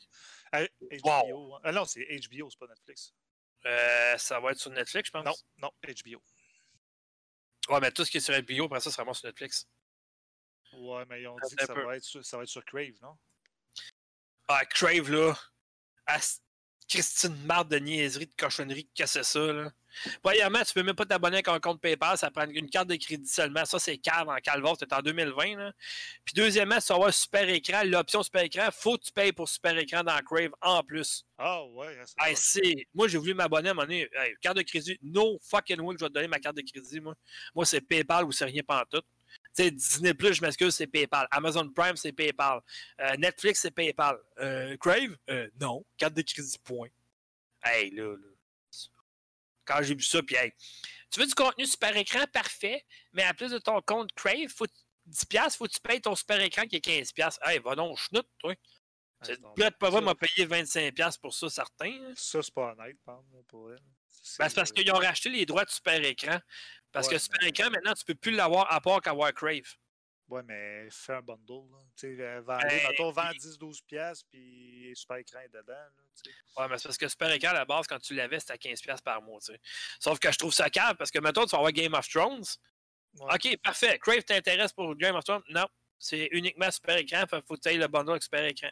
HBO. 0.53 1.55
hein. 1.55 1.61
Ah 1.65 1.73
non, 1.73 1.85
c'est 1.85 2.05
HBO, 2.05 2.51
c'est 2.51 2.59
pas 2.59 2.67
Netflix. 2.67 3.15
euh, 3.67 4.17
ça 4.19 4.41
va 4.41 4.53
être 4.53 4.59
sur 4.59 4.71
Netflix, 4.71 5.09
je 5.09 5.13
pense? 5.13 5.25
Non, 5.25 5.35
non, 5.59 5.73
HBO. 5.83 6.23
Ouais, 7.69 7.81
mais 7.81 7.91
tout 7.91 8.05
ce 8.05 8.11
qui 8.11 8.19
est 8.19 8.21
sur 8.21 8.35
HBO, 8.35 8.67
après 8.67 8.81
ça, 8.81 8.91
c'est 8.91 8.97
vraiment 8.97 9.15
sur 9.15 9.27
Netflix. 9.27 9.69
Ouais, 10.73 11.05
mais 11.09 11.23
ils 11.23 11.29
ont 11.29 11.37
dit 11.49 11.57
que 11.57 11.65
ça 11.65 11.75
va, 11.75 11.97
être 11.97 12.05
sur, 12.05 12.25
ça 12.25 12.37
va 12.37 12.43
être 12.45 12.49
sur 12.49 12.65
Crave, 12.65 12.95
non? 13.03 13.17
Ah, 14.49 14.65
Crave, 14.67 15.11
là. 15.11 15.37
Christine 16.89 17.37
marde 17.45 17.71
de 17.71 17.79
niaiserie, 17.79 18.27
de 18.27 18.35
cochonnerie, 18.37 18.89
que 18.97 19.07
c'est 19.07 19.25
ça, 19.25 19.53
là. 19.53 19.71
Premièrement, 20.23 20.63
tu 20.63 20.75
peux 20.75 20.83
même 20.83 20.95
pas 20.95 21.07
t'abonner 21.07 21.37
avec 21.37 21.49
un 21.49 21.59
compte 21.59 21.81
PayPal, 21.81 22.19
ça 22.19 22.31
prend 22.31 22.47
une 22.49 22.69
carte 22.69 22.89
de 22.89 22.97
crédit 22.97 23.29
seulement. 23.29 23.65
Ça, 23.65 23.79
c'est 23.79 23.97
cave 23.97 24.29
en 24.29 24.37
calvaire, 24.37 24.75
c'est 24.79 24.93
en 24.93 25.01
2020. 25.01 25.57
Là. 25.57 25.73
Puis 26.25 26.35
deuxièmement, 26.35 26.79
tu 26.79 26.89
vas 26.89 26.97
avoir 26.97 27.15
super 27.15 27.49
écran, 27.49 27.83
l'option 27.85 28.23
super 28.23 28.43
écran, 28.43 28.69
faut 28.73 28.99
que 28.99 29.05
tu 29.05 29.13
payes 29.13 29.33
pour 29.33 29.49
super 29.49 29.77
écran 29.79 30.03
dans 30.03 30.19
Crave 30.23 30.53
en 30.61 30.83
plus. 30.83 31.25
Ah 31.39 31.65
ouais, 31.65 31.99
c'est 32.37 32.61
Hey, 32.65 32.87
Moi, 32.95 33.09
j'ai 33.09 33.19
voulu 33.19 33.35
m'abonner 33.35 33.69
à 33.69 33.73
un 33.73 33.75
moment 33.75 33.87
donné. 33.87 34.09
Hey, 34.13 34.35
carte 34.41 34.57
de 34.59 34.63
crédit, 34.63 34.99
no 35.03 35.39
fucking 35.43 35.81
way 35.81 35.95
que 35.95 36.01
je 36.01 36.05
vais 36.05 36.11
te 36.11 36.15
donner 36.15 36.29
ma 36.29 36.39
carte 36.39 36.57
de 36.57 36.63
crédit, 36.63 37.01
moi. 37.01 37.15
Moi, 37.55 37.65
c'est 37.65 37.81
PayPal 37.81 38.25
ou 38.25 38.33
c'est 38.33 38.45
rien 38.45 38.63
tout. 38.91 39.03
Tu 39.57 39.63
sais, 39.65 39.71
Disney 39.71 40.13
Plus, 40.15 40.35
je 40.35 40.43
m'excuse, 40.43 40.75
c'est 40.75 40.87
PayPal. 40.87 41.27
Amazon 41.31 41.69
Prime, 41.71 41.97
c'est 41.97 42.13
PayPal. 42.13 42.61
Euh, 43.01 43.17
Netflix, 43.17 43.61
c'est 43.61 43.71
PayPal. 43.71 44.19
Euh, 44.39 44.77
Crave, 44.77 45.17
euh, 45.31 45.49
non. 45.61 45.85
Carte 45.97 46.15
de 46.15 46.23
crédit, 46.23 46.59
point. 46.63 46.89
Hey, 47.65 47.91
là, 47.91 48.15
là. 48.17 48.27
Quand 49.65 49.83
j'ai 49.83 49.95
vu 49.95 50.03
ça, 50.03 50.23
puis 50.23 50.37
hey, 50.37 50.53
tu 51.11 51.19
veux 51.19 51.27
du 51.27 51.35
contenu 51.35 51.67
super 51.67 51.97
écran, 51.97 52.25
parfait, 52.33 52.85
mais 53.13 53.25
à 53.25 53.35
plus 53.35 53.51
de 53.51 53.59
ton 53.59 53.81
compte 53.81 54.13
Crave, 54.13 54.49
faut 54.49 54.67
10$, 55.09 55.57
faut 55.57 55.67
que 55.67 55.73
tu 55.73 55.81
payes 55.81 56.01
ton 56.01 56.15
super 56.15 56.41
écran 56.41 56.67
qui 56.67 56.77
est 56.77 56.85
15$. 56.87 57.39
Hey, 57.43 57.59
va 57.59 57.75
donc, 57.75 57.99
chenoute, 57.99 58.29
toi. 58.39 58.55
Ah, 59.21 59.25
C'est 59.25 59.41
non, 59.41 59.55
peut-être 59.55 59.79
pas 59.79 60.01
m'a 60.01 60.15
payé 60.15 60.47
25$ 60.47 61.19
pour 61.19 61.35
ça, 61.35 61.49
certain. 61.49 61.91
hein. 61.91 62.13
Ça, 62.15 62.43
c'est 62.43 62.55
pas 62.55 62.75
honnête, 62.79 62.99
par 63.05 63.21
exemple, 63.21 63.45
pour 63.49 63.73
elle. 63.73 63.81
Ben, 64.39 64.49
c'est 64.49 64.55
parce 64.55 64.73
qu'ils 64.73 64.91
ont 64.93 64.99
racheté 64.99 65.29
les 65.31 65.47
droits 65.47 65.65
de 65.65 65.71
super 65.71 66.03
écran. 66.05 66.39
Parce 66.97 67.09
Ouais, 67.09 67.15
que 67.15 67.19
super 67.21 67.39
mais- 67.43 67.71
maintenant, 67.77 67.93
tu 67.95 68.05
peux 68.07 68.15
plus 68.15 68.33
l'avoir 68.33 68.73
à 68.73 68.81
part 68.81 69.03
qu'avoir 69.03 69.33
Crave. 69.35 69.75
Ouais, 70.29 70.43
mais 70.45 70.89
fais 70.91 71.13
un 71.15 71.21
bundle. 71.23 71.69
Tu 71.97 72.17
sais, 72.17 72.21
euh, 72.21 72.41
vends, 72.41 72.59
puis- 72.59 73.39
10-12 73.39 73.81
piastres, 73.83 74.25
puis 74.31 74.91
super 74.97 75.19
écran 75.19 75.41
est 75.41 75.49
dedans. 75.49 75.73
Là. 75.75 75.91
Ouais, 76.57 76.69
mais 76.69 76.79
c'est 76.79 76.89
parce 76.89 76.99
que 76.99 77.07
super 77.07 77.31
écran, 77.31 77.51
à 77.51 77.55
la 77.55 77.65
base, 77.65 77.87
quand 77.87 77.99
tu 77.99 78.15
l'avais, 78.15 78.41
c'était 78.41 78.55
à 78.55 78.57
15$ 78.59 79.01
par 79.03 79.21
mois. 79.23 79.39
Sauf 80.01 80.19
que 80.19 80.33
je 80.33 80.39
trouve 80.39 80.53
ça 80.55 80.69
cave 80.71 80.97
parce 80.97 81.11
que, 81.11 81.19
mettons, 81.21 81.45
tu 81.45 81.51
vas 81.51 81.59
avoir 81.59 81.73
Game 81.73 81.93
of 81.95 82.09
Thrones. 82.09 82.43
Ouais. 83.19 83.35
Ok, 83.35 83.57
parfait. 83.63 83.99
Crave 84.01 84.25
t'intéresse 84.25 84.73
pour 84.73 84.97
Game 84.97 85.15
of 85.15 85.23
Thrones? 85.25 85.43
Non. 85.51 85.67
C'est 85.99 86.29
uniquement 86.33 86.71
super 86.71 86.97
écran, 86.97 87.25
faut 87.31 87.55
que 87.55 87.61
tu 87.61 87.69
ailles 87.69 87.79
le 87.79 87.89
bundle 87.89 88.11
avec 88.13 88.23
super 88.23 88.45
écran. 88.45 88.69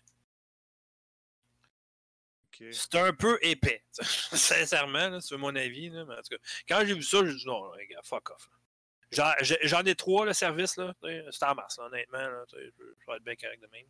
C'est 2.73 2.95
un 2.97 3.13
peu 3.13 3.39
épais. 3.43 3.83
Sincèrement, 3.93 5.21
c'est 5.21 5.37
mon 5.37 5.55
avis. 5.57 5.91
Là, 5.91 6.05
mais 6.05 6.15
en 6.15 6.23
tout 6.23 6.37
cas, 6.37 6.43
quand 6.69 6.87
j'ai 6.87 6.95
vu 6.95 7.03
ça, 7.03 7.19
j'ai 7.25 7.35
dit 7.35 7.47
non, 7.47 7.73
les 7.75 7.87
gars, 7.87 8.01
fuck 8.03 8.31
off. 8.31 8.49
J'en- 9.11 9.85
ai 9.85 9.95
trois, 9.95 10.27
le 10.27 10.33
service, 10.33 10.77
là. 10.77 10.93
C'est 11.31 11.45
en 11.45 11.55
masse, 11.55 11.79
là, 11.79 11.85
honnêtement. 11.85 12.19
Là, 12.19 12.45
je 12.53 12.57
vais 12.59 13.17
être 13.17 13.23
bien 13.25 13.37
correct 13.37 13.63
de 13.63 13.69
même. 13.69 13.87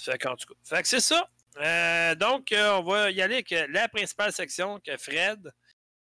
Fait 0.00 0.18
qu'en 0.18 0.36
tout 0.36 0.46
cas. 0.54 0.60
Fait 0.76 0.82
que 0.82 0.88
c'est 0.88 1.00
ça. 1.00 1.28
Euh, 1.56 2.14
donc, 2.14 2.52
euh, 2.52 2.74
on 2.78 2.82
va 2.84 3.10
y 3.10 3.20
aller 3.20 3.34
avec 3.36 3.50
euh, 3.52 3.66
la 3.70 3.88
principale 3.88 4.32
section 4.32 4.78
que 4.78 4.96
Fred, 4.96 5.50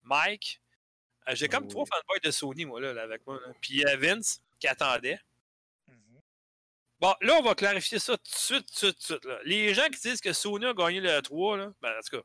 Mike. 0.03 0.61
euh, 1.28 1.34
j'ai 1.34 1.49
comme 1.49 1.64
Oh 1.64 1.68
trois 1.68 1.87
fanboys 1.87 2.20
de 2.22 2.30
Sony, 2.30 2.66
moi, 2.66 2.80
là, 2.80 2.93
là, 2.93 3.03
avec 3.05 3.26
moi. 3.26 3.41
Puis 3.62 3.82
Vince, 3.99 4.43
qui 4.61 4.68
attendait. 4.68 5.18
Bon, 6.99 7.14
là, 7.20 7.34
on 7.38 7.42
va 7.42 7.55
clarifier 7.55 7.99
ça 7.99 8.16
tout 8.16 8.22
de 8.32 8.36
suite, 8.38 8.66
tout 8.80 8.90
de 8.90 8.97
suite, 8.99 9.24
là. 9.26 9.38
Les 9.44 9.74
gens 9.74 9.86
qui 9.88 10.01
disent 10.01 10.20
que 10.20 10.32
Sony 10.32 10.64
a 10.66 10.72
gagné 10.74 11.01
le 11.01 11.20
3, 11.20 11.57
là, 11.59 11.70
ben, 11.80 11.90
en 11.90 12.01
tout 12.01 12.16
cas, 12.18 12.22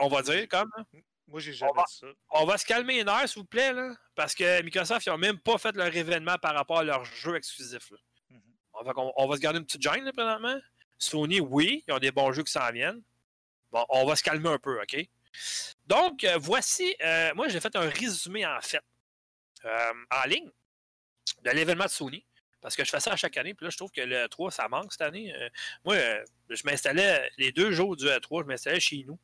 on 0.00 0.08
va 0.08 0.22
dire 0.22 0.46
comme. 0.48 0.70
hein, 0.76 0.84
Moi, 1.26 1.40
j'ai 1.40 1.52
jamais 1.52 1.72
va- 1.74 1.84
dit 1.88 1.94
ça. 1.96 2.06
On 2.30 2.44
va 2.44 2.58
se 2.58 2.64
calmer 2.66 2.96
les 2.96 3.04
nerfs, 3.04 3.28
s'il 3.30 3.40
vous 3.42 3.46
plaît, 3.48 3.72
là, 3.72 3.94
parce 4.14 4.34
que 4.34 4.62
Microsoft, 4.62 5.06
ils 5.06 5.10
n'ont 5.10 5.18
même 5.18 5.38
pas 5.38 5.58
fait 5.58 5.74
leur 5.74 5.94
événement 5.94 6.36
par 6.38 6.54
rapport 6.54 6.78
à 6.78 6.84
leur 6.84 7.04
jeu 7.04 7.36
exclusif. 7.36 7.90
Là. 7.90 7.96
Mhm. 8.30 8.42
On, 8.74 8.82
va, 8.84 8.92
on, 8.96 9.12
on 9.16 9.26
va 9.26 9.36
se 9.36 9.40
garder 9.40 9.58
une 9.58 9.64
petite 9.66 9.82
gêne, 9.82 10.04
là, 10.04 10.12
présentement. 10.12 10.58
Sony, 10.98 11.40
oui, 11.40 11.84
ils 11.86 11.92
ont 11.94 11.98
des 11.98 12.10
bons 12.12 12.32
jeux 12.32 12.42
qui 12.44 12.52
s'en 12.52 12.70
viennent. 12.70 13.02
Bon, 13.70 13.84
on 13.90 14.04
va 14.06 14.16
se 14.16 14.22
calmer 14.22 14.48
un 14.48 14.58
peu, 14.58 14.80
OK? 14.82 14.96
Donc, 15.86 16.24
euh, 16.24 16.36
voici, 16.40 16.94
euh, 17.02 17.32
moi, 17.34 17.48
j'ai 17.48 17.60
fait 17.60 17.74
un 17.76 17.88
résumé, 17.88 18.44
en 18.46 18.60
fait, 18.60 18.82
euh, 19.64 19.92
en 20.10 20.26
ligne 20.26 20.50
de 21.42 21.50
l'événement 21.50 21.84
de 21.84 21.90
Sony. 21.90 22.24
Parce 22.60 22.74
que 22.74 22.84
je 22.84 22.90
fais 22.90 23.00
ça 23.00 23.12
à 23.12 23.16
chaque 23.16 23.36
année, 23.36 23.54
puis 23.54 23.64
là, 23.64 23.70
je 23.70 23.76
trouve 23.76 23.90
que 23.90 24.00
le 24.00 24.28
3, 24.28 24.50
ça 24.50 24.68
manque 24.68 24.92
cette 24.92 25.02
année. 25.02 25.32
Euh, 25.34 25.48
moi, 25.84 25.94
euh, 25.94 26.24
je 26.48 26.62
m'installais 26.64 27.30
les 27.38 27.52
deux 27.52 27.70
jours 27.70 27.96
du 27.96 28.06
E3, 28.06 28.42
je 28.42 28.46
m'installais 28.48 28.80
chez 28.80 29.04
nous. 29.06 29.18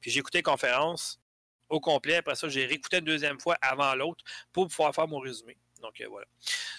Puis 0.00 0.10
j'écoutais 0.10 0.38
les 0.38 0.42
conférences 0.42 1.20
au 1.68 1.80
complet. 1.80 2.16
Après 2.16 2.36
ça, 2.36 2.48
j'ai 2.48 2.66
réécouté 2.66 2.98
une 2.98 3.04
deuxième 3.04 3.40
fois 3.40 3.56
avant 3.60 3.94
l'autre 3.94 4.24
pour 4.52 4.68
pouvoir 4.68 4.94
faire 4.94 5.08
mon 5.08 5.18
résumé. 5.18 5.56
Donc, 5.82 6.00
euh, 6.00 6.06
voilà. 6.08 6.26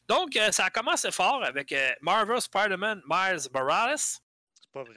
Donc, 0.07 0.37
ça 0.51 0.65
a 0.65 0.69
commencé 0.69 1.11
fort 1.11 1.43
avec 1.43 1.73
Marvel 2.01 2.41
Spider-Man 2.41 3.01
Miles 3.05 3.49
Morales. 3.53 3.97
C'est 3.97 4.71
pas 4.71 4.83
vrai. 4.83 4.95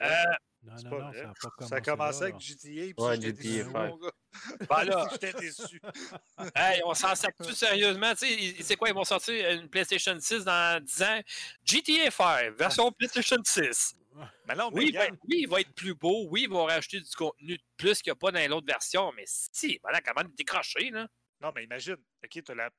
Non, 0.62 0.80
non, 0.80 0.90
pas 0.90 0.98
non, 1.00 1.10
vrai. 1.10 1.18
ça 1.20 1.26
n'a 1.26 1.34
pas 1.34 1.50
commencé. 1.50 1.68
ça 1.68 1.76
a 1.76 1.80
commencé 1.80 2.20
là, 2.20 2.24
avec 2.26 2.34
là. 2.34 2.40
GTA, 2.40 2.94
puis 2.94 2.94
Ouais, 2.98 3.16
j'étais 3.20 3.26
GTA 3.26 3.32
déçu, 3.32 3.64
five. 3.64 3.72
mon 3.72 3.96
gars. 3.96 4.12
ben 4.68 4.84
là, 4.84 5.08
J'étais 5.12 5.32
déçu. 5.34 5.80
hey, 6.54 6.82
on 6.84 6.94
s'en 6.94 7.14
sac 7.14 7.34
tout 7.36 7.52
sérieusement. 7.52 8.14
Tu 8.14 8.26
sais, 8.28 8.62
c'est 8.62 8.76
quoi, 8.76 8.88
ils 8.88 8.94
vont 8.94 9.04
sortir 9.04 9.50
une 9.50 9.68
PlayStation 9.68 10.16
6 10.18 10.44
dans 10.44 10.82
10 10.84 11.02
ans? 11.02 11.20
GTA 11.64 12.10
5, 12.10 12.50
version 12.56 12.92
PlayStation 12.92 13.38
6. 13.44 13.94
Mais 14.46 14.54
non, 14.54 14.70
mais 14.70 14.78
Oui, 14.84 14.92
ben, 14.92 15.10
oui, 15.28 15.36
il 15.40 15.48
va 15.48 15.60
être 15.60 15.74
plus 15.74 15.94
beau. 15.94 16.26
Oui, 16.30 16.42
ils 16.42 16.50
vont 16.50 16.64
rajouter 16.66 17.00
du 17.00 17.10
contenu 17.16 17.56
de 17.56 17.62
plus 17.76 18.00
qu'il 18.02 18.10
n'y 18.10 18.16
a 18.16 18.16
pas 18.16 18.30
dans 18.30 18.50
l'autre 18.50 18.66
version. 18.66 19.10
Mais 19.16 19.24
si, 19.26 19.78
voilà, 19.82 20.00
comment 20.00 20.28
décrocher, 20.36 20.90
là? 20.90 21.08
non, 21.40 21.50
mais 21.54 21.64
imagine, 21.64 21.96
OK, 22.24 22.42
t'as 22.44 22.54
la, 22.54 22.70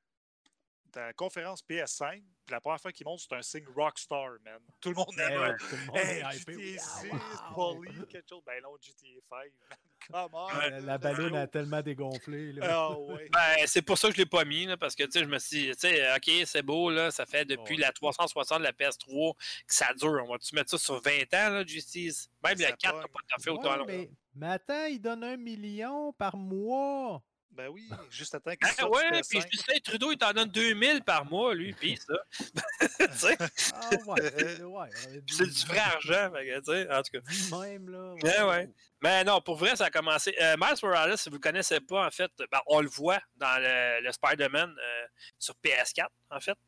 t'as 0.94 1.06
la 1.06 1.12
conférence 1.12 1.62
PS5, 1.68 2.12
puis 2.46 2.52
la 2.52 2.60
première 2.60 2.80
fois 2.80 2.92
qu'il 2.92 3.04
monte, 3.06 3.20
c'est 3.20 3.34
un 3.34 3.42
signe 3.42 3.66
Rockstar, 3.76 4.30
man. 4.44 4.60
Tout 4.80 4.90
le 4.90 4.94
monde 4.96 5.06
Hey, 5.18 5.32
aime. 5.34 5.56
tout 5.58 5.76
le 5.76 5.86
monde 5.86 5.96
Hey, 5.96 6.20
est 6.22 6.36
hypé. 6.40 6.52
GTA 6.76 6.82
6, 6.82 7.10
Wow. 7.10 7.74
Poly, 7.74 8.06
quelque 8.08 8.28
chose. 8.28 8.42
Ben 8.46 8.62
non, 8.62 8.70
GTA 8.80 9.20
5, 9.28 9.38
man. 9.70 9.78
Come 10.12 10.34
on. 10.34 10.48
La, 10.48 10.80
la 10.80 10.98
ballonne 10.98 11.34
a 11.34 11.46
tellement 11.46 11.80
dégonflé. 11.80 12.52
Là. 12.52 12.66
Ah 12.70 12.98
ouais. 12.98 13.28
Ben, 13.32 13.66
c'est 13.66 13.80
pour 13.80 13.96
ça 13.96 14.08
que 14.08 14.14
je 14.14 14.20
ne 14.20 14.24
l'ai 14.24 14.28
pas 14.28 14.44
mis, 14.44 14.66
là, 14.66 14.76
parce 14.76 14.94
que, 14.94 15.04
tu 15.04 15.12
sais, 15.12 15.20
je 15.20 15.24
me 15.24 15.38
suis 15.38 15.62
dit, 15.62 15.70
tu 15.72 15.78
sais, 15.88 16.14
OK, 16.14 16.30
c'est 16.46 16.62
beau, 16.62 16.90
là, 16.90 17.10
ça 17.10 17.24
fait 17.24 17.46
depuis 17.46 17.76
Ouais. 17.76 17.80
la 17.80 17.92
360 17.92 18.58
de 18.58 18.64
la 18.64 18.72
PS3 18.72 19.34
que 19.34 19.74
ça 19.74 19.94
dure. 19.94 20.22
On 20.26 20.32
va-tu 20.32 20.54
mettre 20.54 20.70
ça 20.70 20.78
sur 20.78 21.00
20 21.00 21.22
ans, 21.32 21.50
là, 21.50 21.64
Justice? 21.66 22.28
Même 22.44 22.58
Ça 22.58 22.68
le 22.70 22.76
4 22.76 22.96
n'a 22.96 23.02
pas 23.02 23.08
tout 23.08 23.34
à 23.34 23.42
fait 23.42 23.50
autant 23.50 23.84
mais, 23.86 24.10
mais 24.34 24.48
attends, 24.48 24.84
il 24.84 25.00
donne 25.00 25.24
un 25.24 25.38
million 25.38 26.12
par 26.12 26.36
mois. 26.36 27.22
Ben 27.54 27.68
oui, 27.68 27.88
juste 28.10 28.34
attends 28.34 28.50
qu'il 28.50 28.68
Ah, 28.78 28.88
ouais, 28.88 29.22
puis 29.28 29.38
PS5. 29.38 29.48
Justin 29.50 29.78
Trudeau, 29.84 30.12
il 30.12 30.18
t'en 30.18 30.32
donne 30.32 30.48
2000 30.48 31.02
par 31.02 31.24
mois, 31.24 31.54
lui, 31.54 31.72
puis 31.72 31.96
ça. 31.96 32.14
tu 32.98 33.18
sais, 33.18 33.36
Ah 33.72 33.90
ouais, 33.90 34.32
c'est 34.36 34.62
ouais, 34.62 34.88
euh, 35.08 35.20
c'est 35.30 35.46
du 35.46 35.66
vrai 35.66 35.78
argent, 35.78 36.32
tu 36.34 36.64
sais, 36.64 36.92
en 36.92 37.02
tout 37.02 37.12
cas. 37.12 37.58
Même, 37.60 37.90
là. 37.90 38.14
Ouais, 38.14 38.42
ouais. 38.42 38.70
Mais 39.02 39.22
non, 39.22 39.40
pour 39.40 39.56
vrai, 39.56 39.76
ça 39.76 39.84
a 39.84 39.90
commencé. 39.90 40.34
Euh, 40.40 40.56
Miles 40.58 40.78
Morales, 40.82 41.16
si 41.18 41.28
vous 41.28 41.34
ne 41.34 41.38
le 41.38 41.42
connaissez 41.42 41.80
pas, 41.80 42.06
en 42.06 42.10
fait, 42.10 42.30
ben, 42.50 42.60
on 42.66 42.80
le 42.80 42.88
voit 42.88 43.20
dans 43.36 43.60
le, 43.60 44.02
le 44.02 44.12
Spider-Man 44.12 44.74
euh, 44.76 45.06
sur 45.38 45.54
PS4, 45.62 46.08
en 46.30 46.40
fait. 46.40 46.58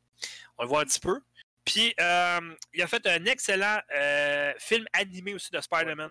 On 0.58 0.62
le 0.62 0.68
voit 0.68 0.82
un 0.82 0.84
petit 0.84 1.00
peu. 1.00 1.20
Puis, 1.64 1.94
euh, 2.00 2.54
il 2.74 2.82
a 2.82 2.86
fait 2.86 3.04
un 3.06 3.24
excellent 3.24 3.80
euh, 3.94 4.52
film 4.58 4.86
animé 4.92 5.34
aussi 5.34 5.50
de 5.50 5.60
Spider-Man, 5.60 6.10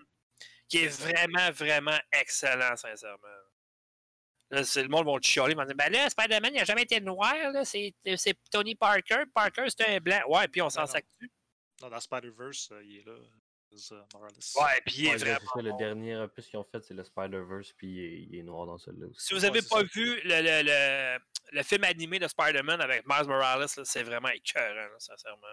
qui 0.68 0.78
est 0.78 0.88
vraiment, 0.88 1.50
vraiment 1.50 1.98
excellent, 2.12 2.76
sincèrement. 2.76 3.28
Là, 4.50 4.60
le 4.76 4.88
monde 4.88 5.06
va 5.06 5.18
te 5.18 5.26
chialer, 5.26 5.52
ils 5.52 5.56
vont 5.56 5.64
dire 5.64 5.74
Ben 5.74 5.90
là, 5.92 6.08
Spider-Man, 6.08 6.52
il 6.54 6.58
n'a 6.58 6.64
jamais 6.64 6.82
été 6.82 7.00
noir, 7.00 7.34
là, 7.52 7.64
c'est 7.64 7.94
c'est 8.16 8.36
Tony 8.50 8.74
Parker. 8.76 9.24
Parker, 9.34 9.64
c'est 9.68 9.88
un 9.88 9.98
blanc. 9.98 10.20
Ouais, 10.28 10.46
puis 10.48 10.62
on 10.62 10.70
s'en 10.70 10.82
non. 10.82 10.86
sac 10.86 11.04
dessus. 11.20 11.32
Non, 11.82 11.88
dans 11.90 12.00
Spider-Verse, 12.00 12.70
euh, 12.72 12.82
il 12.84 12.98
est 12.98 13.04
là. 13.06 13.12
euh, 13.12 14.02
Morales. 14.14 14.30
Ouais, 14.56 14.80
puis 14.86 14.94
il 14.98 15.06
est 15.06 15.10
Ouais, 15.10 15.16
vraiment. 15.16 15.38
ça, 15.54 15.62
le 15.62 15.72
dernier 15.76 16.16
opus 16.16 16.46
qu'ils 16.46 16.58
ont 16.58 16.64
fait, 16.64 16.82
c'est 16.84 16.94
le 16.94 17.04
Spider-Verse, 17.04 17.72
puis 17.76 17.86
il 17.88 18.00
est, 18.00 18.22
il 18.30 18.38
est 18.38 18.42
noir 18.42 18.66
dans 18.66 18.78
celui-là 18.78 19.08
aussi. 19.08 19.26
Si 19.26 19.34
vous 19.34 19.40
n'avez 19.40 19.60
pas 19.62 19.80
ça. 19.80 19.86
vu 19.94 20.20
le, 20.24 20.40
le, 20.42 20.62
le, 20.62 21.18
le 21.52 21.62
film 21.64 21.84
animé 21.84 22.18
de 22.20 22.28
Spider-Man 22.28 22.80
avec 22.80 23.04
Miles 23.06 23.26
Morales, 23.26 23.60
là, 23.60 23.66
c'est 23.84 24.02
vraiment 24.04 24.28
écœurant, 24.28 24.74
là, 24.74 24.88
sincèrement. 24.98 25.46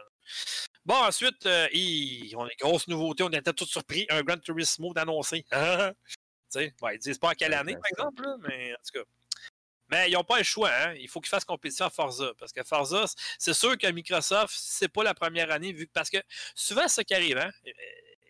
Bon, 0.85 0.95
ensuite, 0.95 1.45
euh, 1.45 1.67
hi, 1.73 2.33
on 2.37 2.43
a 2.45 2.49
des 2.49 2.55
grosses 2.59 2.87
nouveautés. 2.87 3.23
On 3.23 3.29
était 3.29 3.53
tous 3.53 3.65
surpris. 3.65 4.05
Un 4.09 4.21
Gran 4.21 4.37
Turismo 4.37 4.93
d'annoncer. 4.93 5.45
tu 6.53 6.59
sais, 6.59 6.73
ouais, 6.81 6.95
ils 6.95 6.99
disent 6.99 7.17
pas 7.17 7.29
en 7.29 7.33
quelle 7.33 7.53
année, 7.53 7.73
par 7.73 7.81
classique. 7.81 7.99
exemple, 7.99 8.21
là, 8.23 8.35
mais 8.47 8.73
en 8.73 8.77
tout 8.77 8.99
cas. 8.99 9.09
Mais 9.89 10.09
ils 10.09 10.13
n'ont 10.13 10.23
pas 10.23 10.37
le 10.37 10.43
choix. 10.43 10.71
Hein? 10.71 10.93
Il 10.95 11.07
faut 11.09 11.19
qu'ils 11.19 11.29
fassent 11.29 11.45
compétition 11.45 11.85
à 11.85 11.89
Forza. 11.89 12.31
Parce 12.39 12.51
que 12.51 12.63
Forza, 12.63 13.05
c'est 13.37 13.53
sûr 13.53 13.77
que 13.77 13.85
Microsoft, 13.87 14.53
c'est 14.57 14.87
pas 14.87 15.03
la 15.03 15.13
première 15.13 15.51
année, 15.51 15.73
vu 15.73 15.85
que 15.87 15.91
parce 15.91 16.09
que 16.09 16.17
souvent, 16.55 16.83
c'est 16.83 16.95
ça 16.95 17.03
qui 17.03 17.13
arrive. 17.13 17.37
Hein? 17.37 17.51
Euh, 17.67 17.71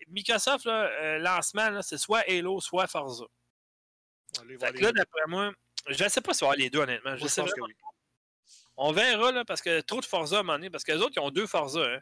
Microsoft, 0.08 0.64
là, 0.66 0.84
euh, 1.00 1.18
lancement, 1.18 1.70
là, 1.70 1.82
c'est 1.82 1.96
soit 1.98 2.24
Halo, 2.28 2.60
soit 2.60 2.86
Forza. 2.86 3.24
Fait 4.60 4.72
que 4.72 4.82
là, 4.82 4.92
d'après 4.92 5.20
moi, 5.28 5.52
je 5.88 6.02
ne 6.02 6.08
sais 6.08 6.20
pas 6.20 6.34
si 6.34 6.42
on 6.42 6.46
va 6.48 6.52
avoir 6.52 6.58
les 6.64 6.70
deux, 6.70 6.80
honnêtement. 6.80 7.10
Moi, 7.10 7.18
Je 7.18 7.22
je 7.24 7.28
sais 7.28 7.40
pense 7.40 7.52
que 7.54 7.60
vraiment 7.60 7.74
oui. 7.88 7.94
on 8.76 8.92
verra, 8.92 9.32
là, 9.32 9.44
parce 9.44 9.62
que 9.62 9.80
trop 9.80 10.00
de 10.00 10.06
Forza 10.06 10.36
à 10.36 10.40
un 10.40 10.42
moment 10.42 10.58
donné, 10.58 10.70
parce 10.70 10.82
que 10.84 10.92
les 10.92 10.98
autres, 10.98 11.12
ils 11.16 11.20
ont 11.20 11.30
deux 11.30 11.46
Forza, 11.46 11.80
hein. 11.80 12.00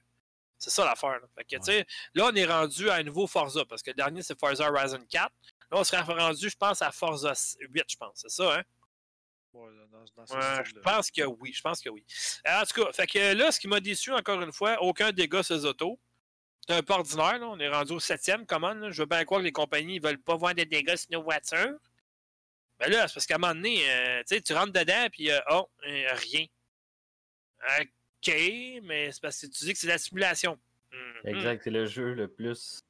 C'est 0.58 0.70
ça 0.70 0.84
l'affaire. 0.84 1.18
là. 1.20 1.26
Fait 1.36 1.44
que, 1.44 1.84
là, 2.14 2.26
on 2.32 2.34
est 2.36 2.44
rendu 2.46 2.88
à 2.88 2.94
un 2.94 3.02
nouveau 3.02 3.26
Forza, 3.26 3.64
parce 3.64 3.82
que 3.82 3.90
le 3.90 3.96
dernier, 3.96 4.22
c'est 4.22 4.38
Forza 4.38 4.70
Horizon 4.70 5.04
4. 5.10 5.30
Là, 5.72 5.78
on 5.78 5.84
serait 5.84 6.02
rendu, 6.02 6.50
je 6.50 6.56
pense, 6.56 6.82
à 6.82 6.92
Forza 6.92 7.32
8, 7.58 7.84
je 7.88 7.96
pense. 7.96 8.12
C'est 8.16 8.28
ça, 8.28 8.58
hein? 8.58 8.62
Ouais, 9.54 9.70
dans, 9.90 10.04
dans 10.16 10.26
ce 10.26 10.34
Ouais, 10.34 10.64
je 10.66 10.78
pense 10.80 11.10
que 11.10 11.22
oui, 11.22 11.52
je 11.54 11.62
pense 11.62 11.80
que 11.80 11.88
oui. 11.88 12.04
Euh, 12.46 12.60
En 12.60 12.64
tout 12.64 12.84
cas, 12.84 12.92
fait 12.92 13.06
que 13.06 13.32
là, 13.34 13.50
ce 13.50 13.58
qui 13.58 13.68
m'a 13.68 13.80
déçu, 13.80 14.12
encore 14.12 14.40
une 14.42 14.52
fois, 14.52 14.82
aucun 14.82 15.12
dégât 15.12 15.42
sur 15.42 15.54
les 15.56 15.64
autos. 15.64 15.98
c'est 16.66 16.74
un 16.74 16.82
peu 16.82 16.92
ordinaire. 16.92 17.38
Là. 17.38 17.46
On 17.48 17.58
est 17.58 17.68
rendu 17.70 17.92
au 17.92 18.00
septième 18.00 18.44
commande. 18.46 18.80
là. 18.80 18.90
Je 18.90 19.02
veux 19.02 19.06
bien 19.06 19.24
croire 19.24 19.40
que 19.40 19.46
les 19.46 19.52
compagnies 19.52 19.98
ne 19.98 20.06
veulent 20.06 20.22
pas 20.22 20.36
vendre 20.36 20.54
des 20.54 20.66
dégâts 20.66 20.96
sur 20.96 21.10
nos 21.12 21.22
voitures. 21.22 21.78
Ben 22.78 22.90
là, 22.90 23.08
c'est 23.08 23.14
parce 23.14 23.26
qu'à 23.26 23.36
un 23.36 23.38
moment 23.38 23.54
donné, 23.54 23.78
euh, 23.90 24.20
tu 24.28 24.34
sais, 24.36 24.42
tu 24.42 24.52
rentres 24.52 24.72
dedans, 24.72 25.06
puis 25.10 25.30
euh, 25.30 25.38
oh, 25.50 25.70
euh, 25.86 26.14
rien. 26.14 26.46
OK, 27.80 28.32
mais 28.82 29.10
c'est 29.12 29.20
parce 29.22 29.40
que 29.40 29.46
tu 29.46 29.64
dis 29.64 29.72
que 29.72 29.78
c'est 29.78 29.86
de 29.86 29.92
la 29.92 29.98
simulation. 29.98 30.58
Mhm. 30.92 31.36
Exact, 31.36 31.62
c'est 31.64 31.70
le 31.70 31.86
jeu 31.86 32.12
le 32.14 32.28
plus 32.28 32.82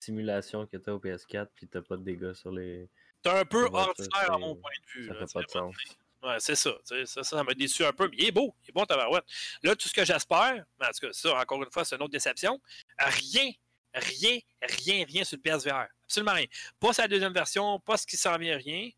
simulation 0.00 0.66
que 0.66 0.76
t'as 0.76 0.92
au 0.92 0.98
PS4, 0.98 1.48
puis 1.54 1.66
t'as 1.68 1.82
pas 1.82 1.96
de 1.96 2.02
dégâts 2.02 2.32
sur 2.32 2.50
les. 2.52 2.88
C'est 3.24 3.30
un 3.30 3.44
peu 3.44 3.64
ordinaire 3.64 4.32
à 4.32 4.38
mon 4.38 4.54
point 4.54 4.70
de 4.70 5.00
vue. 5.00 5.08
Ça 5.08 5.14
là, 5.14 5.26
fait 5.26 5.32
pas 5.32 5.42
de 5.42 5.50
sens. 5.50 5.74
Ouais, 6.22 6.36
c'est 6.38 6.54
ça, 6.54 6.72
ça. 7.04 7.22
Ça 7.22 7.44
m'a 7.44 7.54
déçu 7.54 7.84
un 7.84 7.92
peu. 7.92 8.08
Mais 8.08 8.16
il 8.18 8.24
est 8.26 8.32
beau. 8.32 8.54
Il 8.64 8.70
est 8.70 8.72
bon, 8.72 8.84
tabarouette. 8.84 9.24
Là, 9.62 9.76
tout 9.76 9.88
ce 9.88 9.94
que 9.94 10.04
j'espère, 10.04 10.64
en 10.80 10.86
tout 10.86 11.06
cas, 11.06 11.12
ça, 11.12 11.34
encore 11.36 11.62
une 11.62 11.70
fois, 11.70 11.84
c'est 11.84 11.96
une 11.96 12.02
autre 12.02 12.12
déception. 12.12 12.60
Rien, 12.98 13.50
rien, 13.94 14.38
rien, 14.62 15.04
rien 15.04 15.24
sur 15.24 15.36
le 15.36 15.42
PSVR. 15.42 15.86
Absolument 16.04 16.32
rien. 16.32 16.46
Pas 16.80 16.92
sa 16.92 17.08
deuxième 17.08 17.32
version, 17.32 17.80
pas 17.80 17.96
ce 17.96 18.06
qui 18.06 18.16
s'en 18.16 18.36
vient, 18.38 18.56
rien. 18.56 18.90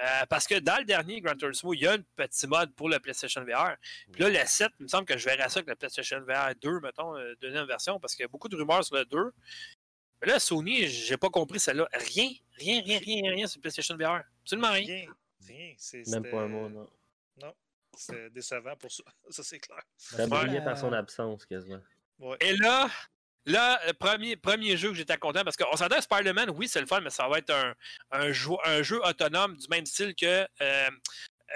Euh, 0.00 0.26
parce 0.28 0.46
que 0.46 0.58
dans 0.58 0.78
le 0.78 0.84
dernier 0.84 1.20
Gran 1.20 1.36
Turismo, 1.36 1.72
il 1.72 1.82
y 1.82 1.86
a 1.86 1.92
un 1.92 2.02
petit 2.16 2.46
mode 2.48 2.74
pour 2.74 2.88
le 2.88 2.98
PlayStation 2.98 3.42
VR. 3.44 3.76
Puis 4.10 4.22
là, 4.22 4.28
le 4.28 4.44
7, 4.44 4.70
il 4.80 4.84
me 4.84 4.88
semble 4.88 5.04
que 5.04 5.16
je 5.16 5.24
verrai 5.24 5.48
ça 5.48 5.60
avec 5.60 5.68
le 5.68 5.76
PlayStation 5.76 6.20
VR 6.20 6.54
2, 6.60 6.80
mettons, 6.80 7.16
euh, 7.16 7.34
deuxième 7.40 7.66
version, 7.66 8.00
parce 8.00 8.14
qu'il 8.14 8.24
y 8.24 8.26
a 8.26 8.28
beaucoup 8.28 8.48
de 8.48 8.56
rumeurs 8.56 8.84
sur 8.84 8.96
le 8.96 9.04
2. 9.04 9.32
Mais 10.24 10.32
là, 10.32 10.38
Sony, 10.40 10.86
j'ai 10.86 11.16
pas 11.16 11.28
compris 11.28 11.60
celle-là. 11.60 11.86
Rien, 11.92 12.30
rien, 12.56 12.82
rien, 12.82 12.98
rien, 12.98 13.30
rien 13.30 13.46
sur 13.46 13.58
le 13.58 13.62
PlayStation 13.62 13.96
VR. 13.96 14.22
Absolument 14.42 14.70
rien. 14.72 14.86
Rien. 14.86 15.06
Rien. 15.46 15.74
C'est- 15.76 16.08
Même 16.08 16.30
pas 16.30 16.40
un 16.40 16.48
mot, 16.48 16.68
non. 16.68 16.88
C'est 17.96 18.30
décevant 18.30 18.74
pour 18.76 18.90
ça. 18.90 19.04
Ça, 19.30 19.42
c'est 19.44 19.60
clair. 19.60 19.80
Ça 19.96 20.26
brillait 20.26 20.64
par 20.64 20.76
son 20.76 20.92
absence, 20.92 21.46
quasiment. 21.46 21.80
Ouais. 22.18 22.36
Et 22.40 22.56
là, 22.56 22.90
là, 23.46 23.80
le 23.86 23.92
premier, 23.92 24.34
premier 24.36 24.76
jeu 24.76 24.88
que 24.88 24.94
j'étais 24.96 25.16
content, 25.16 25.44
parce 25.44 25.56
qu'on 25.56 25.76
s'entend 25.76 26.00
Spider-Man, 26.00 26.50
oui, 26.50 26.66
c'est 26.66 26.80
le 26.80 26.86
fun, 26.86 27.00
mais 27.00 27.10
ça 27.10 27.28
va 27.28 27.38
être 27.38 27.50
un, 27.50 27.74
un, 28.10 28.32
jeu, 28.32 28.50
un 28.64 28.82
jeu 28.82 29.00
autonome 29.04 29.56
du 29.56 29.68
même 29.68 29.86
style 29.86 30.14
que 30.16 30.44
euh, 30.60 30.90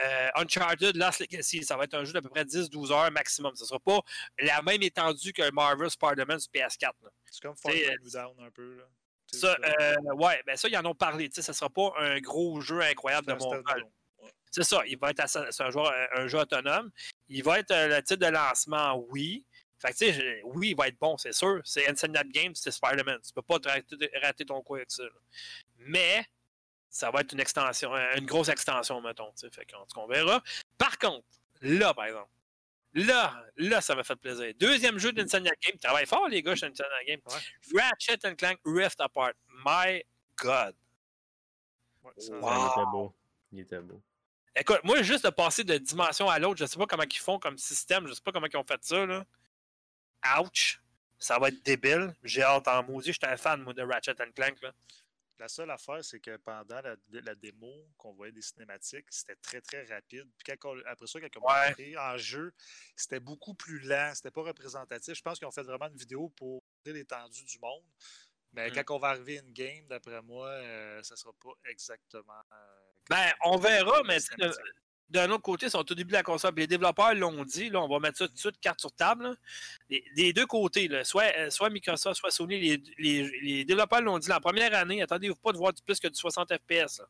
euh, 0.01 0.28
Uncharted 0.36 0.97
Last 0.97 1.20
Legacy. 1.20 1.65
Ça 1.65 1.77
va 1.77 1.85
être 1.85 1.94
un 1.94 2.05
jeu 2.05 2.12
d'à 2.12 2.23
peu 2.23 2.28
près 2.28 2.44
10-12 2.44 2.93
heures 2.93 3.10
maximum. 3.10 3.55
Ce 3.56 3.62
ne 3.62 3.66
sera 3.69 3.81
pas 3.81 4.01
la 4.40 4.62
même 4.62 4.82
étendue 4.82 5.32
que 5.32 5.51
Marvel 5.52 5.90
Spider-Man 5.90 6.39
sur 6.39 6.51
PS4. 6.52 6.93
là. 7.02 7.10
C'est 7.31 7.43
comme 7.43 7.56
Far 7.56 7.73
euh, 7.73 7.97
Down 8.12 8.35
un 8.47 8.51
peu. 8.51 8.77
Là. 8.77 8.85
Ça, 9.32 9.56
euh, 9.81 9.97
ouais, 10.15 10.43
ben 10.47 10.56
ça, 10.56 10.69
ils 10.69 10.77
en 10.77 10.85
ont 10.86 10.94
parlé. 10.94 11.28
Ça 11.32 11.52
ne 11.52 11.55
sera 11.55 11.69
pas 11.69 11.93
un 11.98 12.19
gros 12.20 12.60
jeu 12.60 12.81
incroyable 12.81 13.27
de 13.27 13.39
standalone. 13.39 13.90
C'est 14.51 14.62
ça, 14.65 14.81
il 14.86 14.97
va 14.98 15.10
être 15.10 15.23
c'est 15.28 15.62
un, 15.62 15.70
joueur- 15.70 15.93
un 16.15 16.27
jeu 16.27 16.39
autonome. 16.39 16.90
Il 17.28 17.43
va 17.44 17.59
être 17.59 17.70
le 17.74 18.01
titre 18.02 18.24
de 18.27 18.32
lancement, 18.32 18.97
oui. 19.10 19.44
Fait 19.78 19.93
que, 19.93 19.98
tu 19.98 20.06
sais, 20.06 20.12
je- 20.15 20.40
oui, 20.44 20.70
il 20.70 20.77
va 20.77 20.89
être 20.89 20.98
bon, 20.98 21.19
c'est 21.19 21.32
sûr. 21.35 21.60
C'est 21.65 21.86
Insomniac 21.89 22.27
Games, 22.31 22.55
c'est 22.55 22.70
Spider-Man. 22.70 23.20
Tu 23.24 23.32
peux 23.35 23.43
pas 23.43 23.59
te 23.59 23.69
rater, 23.69 24.10
rater 24.23 24.44
ton 24.47 24.62
coup 24.62 24.77
avec 24.77 24.90
ça. 24.90 25.02
là. 25.05 25.10
Mais, 25.77 26.24
ça 26.99 27.11
va 27.12 27.20
être 27.20 27.33
une 27.33 27.39
extension, 27.41 27.95
euh, 27.95 28.15
une 28.16 28.27
grosse 28.27 28.49
extension, 28.49 29.01
mettons. 29.01 29.31
tu 29.33 29.47
sais. 29.47 29.51
Fait 29.51 29.66
qu'on 29.95 30.07
verra. 30.09 30.43
Par 30.77 30.99
contre, 30.99 31.25
là, 31.61 31.95
par 31.95 32.07
exemple, 32.07 32.31
là, 32.95 33.45
là, 33.57 33.81
ça 33.81 33.95
m'a 33.95 34.03
fait 34.03 34.16
plaisir. 34.16 34.53
Deuxième 34.59 34.99
jeu 34.99 35.12
d'Insomniac 35.12 35.61
Games. 35.61 35.79
Travaille 35.79 36.07
fort, 36.07 36.29
les 36.29 36.43
gars, 36.43 36.57
chez 36.57 36.66
Insomniac 36.66 37.07
Games. 37.07 37.20
Ratchet 37.75 38.19
and 38.27 38.35
Clank 38.35 38.59
Rift 38.65 39.01
Apart. 39.01 39.35
My 39.65 40.03
God. 40.37 40.75
Ouais, 42.03 42.12
ça- 42.19 42.33
Wow. 42.35 42.51
Il 42.51 42.66
était 42.73 42.91
beau. 42.91 43.15
Il 43.53 43.61
était 43.61 43.81
beau. 43.81 44.03
Écoute, 44.57 44.81
moi, 44.83 45.03
juste 45.03 45.25
de 45.25 45.31
passer 45.31 45.62
de 45.62 45.79
dimension 45.79 46.29
à 46.29 46.39
l'autre, 46.41 46.59
je 46.59 46.66
sais 46.66 46.79
pas 46.79 46.87
comment 46.87 47.05
ils 47.09 47.19
font 47.19 47.39
comme 47.39 47.57
système, 47.59 48.09
je 48.09 48.15
sais 48.15 48.20
pas 48.25 48.33
comment 48.33 48.49
ils 48.53 48.57
ont 48.57 48.65
fait 48.65 48.83
ça, 48.83 49.07
là. 49.07 49.25
Ouch! 50.41 50.81
Ça 51.16 51.39
va 51.39 51.49
être 51.49 51.62
débile. 51.65 52.12
J'ai 52.25 52.43
hâte 52.43 52.66
en 52.66 52.83
maudit. 52.83 53.12
J'étais 53.12 53.29
un 53.29 53.37
fan, 53.37 53.62
moi, 53.62 53.73
de 53.73 53.83
Ratchet 53.83 54.20
and 54.20 54.33
Clank, 54.35 54.61
là. 54.62 54.73
La 55.39 55.47
seule 55.48 55.70
affaire, 55.70 56.05
c'est 56.05 56.19
que 56.19 56.36
pendant 56.39 56.81
la, 56.81 56.97
la 57.10 57.35
démo, 57.36 57.73
qu'on 57.97 58.12
voyait 58.12 58.32
des 58.32 58.43
cinématiques, 58.43 59.06
c'était 59.09 59.36
très, 59.36 59.60
très 59.60 59.85
rapide. 59.85 60.28
Puis 60.36 60.56
quand 60.56 60.70
on- 60.74 60.82
après 60.86 61.06
ça, 61.06 61.20
quand 61.20 61.28
on 61.36 61.47
Ouais. 61.47 61.52
a 61.52 61.69
montré 61.69 61.97
en 61.97 62.19
jeu, 62.19 62.52
c'était 62.97 63.20
beaucoup 63.20 63.55
plus 63.55 63.78
lent, 63.81 64.12
c'était 64.15 64.32
pas 64.32 64.43
représentatif. 64.43 65.15
Je 65.15 65.23
pense 65.23 65.39
qu'ils 65.39 65.47
ont 65.47 65.52
fait 65.52 65.62
vraiment 65.62 65.86
une 65.86 65.97
vidéo 65.97 66.28
pour 66.31 66.62
montrer 66.78 66.98
l'étendue 66.98 67.44
du 67.44 67.59
monde. 67.60 67.85
Mais 68.52 68.70
Mm. 68.70 68.74
quand 68.82 68.97
on 68.97 68.98
va 68.98 69.09
arriver 69.10 69.39
à 69.39 69.43
une 69.43 69.52
game, 69.52 69.86
d'après 69.86 70.23
moi, 70.23 70.48
euh, 70.48 71.02
ça 71.05 71.15
sera 71.15 71.32
pas 71.35 71.52
exactement. 71.66 72.40
euh, 72.52 72.56
Ben, 73.09 73.32
on 73.44 73.59
verra, 73.59 74.02
mais 74.05 74.19
d'un 75.10 75.30
autre 75.30 75.43
côté, 75.43 75.66
ils 75.66 75.70
sont 75.70 75.78
au 75.90 75.94
début 75.94 76.09
de 76.10 76.16
la 76.16 76.22
console. 76.22 76.52
puis 76.55 76.62
Les 76.64 76.66
développeurs 76.66 77.14
l'ont 77.14 77.44
dit, 77.44 77.70
là, 77.70 77.80
on 77.82 77.89
va 77.89 77.98
mettre 77.98 78.18
ça 78.18 78.28
tout 78.28 78.35
de 78.35 78.39
suite, 78.39 78.60
carte 78.60 78.80
sur 78.80 78.93
table. 78.93 79.24
là. 79.24 79.35
Les, 79.89 80.05
des 80.14 80.32
deux 80.32 80.47
côtés, 80.47 80.86
là, 80.89 81.05
soit, 81.05 81.32
euh, 81.36 81.51
soit 81.51 81.70
Microsoft, 81.70 82.18
soit 82.20 82.30
Sony, 82.30 82.59
les, 82.60 82.82
les- 82.98 83.40
les 83.40 83.64
développeurs 83.64 84.02
l'ont 84.02 84.18
dit 84.18 84.28
la 84.28 84.40
première 84.40 84.74
année, 84.74 85.01
attendez-vous 85.02 85.36
pas 85.36 85.52
de 85.52 85.56
voir 85.59 85.72
du 85.72 85.82
plus 85.82 85.98
que 85.98 86.09
du 86.09 86.14
60 86.18 86.52
FPS. 86.52 87.01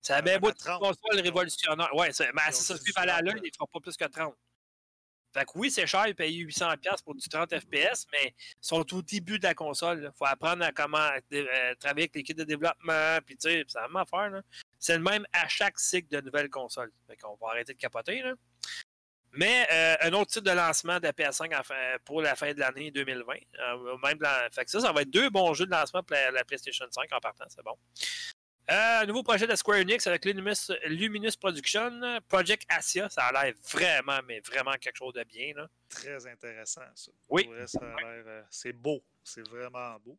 Ça 0.00 0.14
a 0.14 0.18
Ah, 0.18 0.22
bien 0.22 0.32
même 0.34 0.40
beau 0.40 0.48
à 0.48 0.50
être 0.52 0.58
une 0.60 0.64
30, 0.64 0.80
console 0.80 1.20
révolutionnaire. 1.20 1.94
Ouais, 1.94 2.08
mais 2.08 2.42
ils 2.48 2.54
si 2.54 2.62
ça 2.64 2.74
dit 2.74 2.80
se 2.80 2.84
fait 2.86 2.92
du 2.92 2.98
à 2.98 3.04
la 3.06 3.12
30, 3.14 3.24
l'œil, 3.24 3.40
ils 3.42 3.48
ne 3.48 3.52
feront 3.56 3.66
pas 3.72 3.80
plus 3.80 3.96
que 3.96 4.04
30. 4.04 4.34
Fait 5.34 5.44
que 5.44 5.50
oui, 5.56 5.70
c'est 5.70 5.86
cher 5.86 6.06
de 6.06 6.12
payer 6.12 6.42
800$ 6.44 7.02
pour 7.04 7.14
du 7.14 7.28
30 7.28 7.50
FPS, 7.60 8.06
mais 8.12 8.34
ils 8.38 8.56
sont 8.62 8.94
au 8.94 9.02
début 9.02 9.38
de 9.38 9.44
la 9.44 9.52
console. 9.54 10.02
Il 10.04 10.16
faut 10.16 10.24
apprendre 10.24 10.64
à 10.64 10.72
comment 10.72 10.96
euh, 11.32 11.74
travailler 11.74 12.04
avec 12.04 12.14
l'équipe 12.14 12.36
de 12.38 12.44
développement. 12.44 13.18
Puis, 13.26 13.36
tu 13.36 13.50
sais, 13.50 13.64
c'est 13.68 13.78
la 13.78 13.88
même 13.88 13.96
affaire. 13.96 14.30
là. 14.30 14.40
C'est 14.78 14.96
le 14.96 15.02
même 15.02 15.24
à 15.32 15.48
chaque 15.48 15.78
cycle 15.78 16.08
de 16.08 16.20
nouvelles 16.20 16.50
consoles. 16.50 16.92
Fait 17.06 17.16
qu'on 17.16 17.36
va 17.36 17.48
arrêter 17.50 17.74
de 17.74 17.78
capoter. 17.78 18.22
Là. 18.22 18.34
Mais 19.32 19.66
euh, 19.70 19.96
un 20.02 20.12
autre 20.14 20.30
titre 20.30 20.44
de 20.46 20.56
lancement 20.56 20.98
de 20.98 21.02
la 21.04 21.12
PS5 21.12 21.58
en 21.58 21.62
fin- 21.62 21.96
pour 22.04 22.22
la 22.22 22.34
fin 22.34 22.52
de 22.54 22.60
l'année 22.60 22.90
2020. 22.90 23.34
Euh, 23.58 23.96
même 24.02 24.18
ça, 24.50 24.80
ça 24.80 24.92
va 24.92 25.02
être 25.02 25.10
deux 25.10 25.28
bons 25.30 25.52
jeux 25.54 25.66
de 25.66 25.70
lancement 25.70 26.02
pour 26.02 26.16
la 26.16 26.44
PlayStation 26.44 26.86
5 26.90 27.12
en 27.12 27.20
partant. 27.20 27.44
C'est 27.48 27.62
bon. 27.62 27.76
Euh, 28.70 29.06
nouveau 29.06 29.22
projet 29.22 29.46
de 29.46 29.56
Square 29.56 29.78
Enix 29.78 30.06
avec 30.06 30.26
Luminous, 30.26 30.70
Luminous 30.84 31.36
Production, 31.40 32.20
Project 32.28 32.64
Asia. 32.68 33.08
Ça 33.08 33.24
a 33.24 33.32
l'air 33.44 33.54
vraiment, 33.72 34.18
mais 34.26 34.40
vraiment 34.40 34.72
quelque 34.72 34.96
chose 34.98 35.14
de 35.14 35.24
bien. 35.24 35.54
Là. 35.56 35.68
Très 35.88 36.26
intéressant, 36.26 36.82
ça. 36.94 37.10
Oui. 37.30 37.44
Pour 37.44 37.54
vrai, 37.54 37.66
ça 37.66 37.78
a 37.80 38.00
l'air, 38.00 38.24
euh, 38.26 38.42
c'est 38.50 38.74
beau. 38.74 39.02
C'est 39.24 39.46
vraiment 39.48 39.96
beau. 40.00 40.18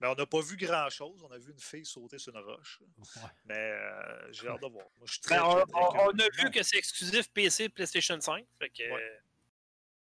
Mais 0.00 0.06
on 0.08 0.14
n'a 0.14 0.24
pas 0.24 0.40
vu 0.40 0.56
grand-chose. 0.56 1.22
On 1.28 1.30
a 1.30 1.36
vu 1.38 1.52
une 1.52 1.60
fille 1.60 1.84
sauter 1.84 2.16
sur 2.18 2.34
une 2.34 2.42
roche. 2.42 2.80
Ouais. 2.80 3.22
Mais 3.44 3.54
euh, 3.54 4.32
j'ai 4.32 4.48
hâte 4.48 4.62
de 4.62 4.68
voir. 4.68 4.86
Moi, 4.96 5.04
je 5.06 5.12
suis 5.12 5.20
très, 5.20 5.36
Ben, 5.36 5.44
on, 5.44 5.54
très, 5.54 5.64
très 5.66 6.04
on- 6.06 6.18
a 6.18 6.42
vu 6.44 6.50
que 6.50 6.62
c'est 6.62 6.78
exclusif 6.78 7.30
PC 7.32 7.64
et 7.64 7.68
PlayStation 7.68 8.18
5. 8.18 8.46
Fait 8.58 8.70
que, 8.70 8.82
Ouais. 8.82 9.02
euh, 9.02 9.18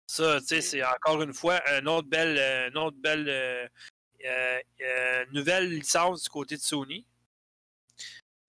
Ça, 0.08 0.40
tu 0.42 0.48
sais, 0.48 0.62
c'est 0.62 0.84
encore 0.84 1.22
une 1.24 1.34
fois 1.34 1.60
une 1.80 1.88
autre 1.88 2.08
belle, 2.08 2.38
une 2.72 2.78
autre 2.78 2.98
belle 3.00 3.28
euh, 4.26 5.26
nouvelle 5.32 5.70
licence 5.70 6.24
du 6.24 6.30
côté 6.30 6.56
de 6.58 6.62
Sony. 6.62 7.06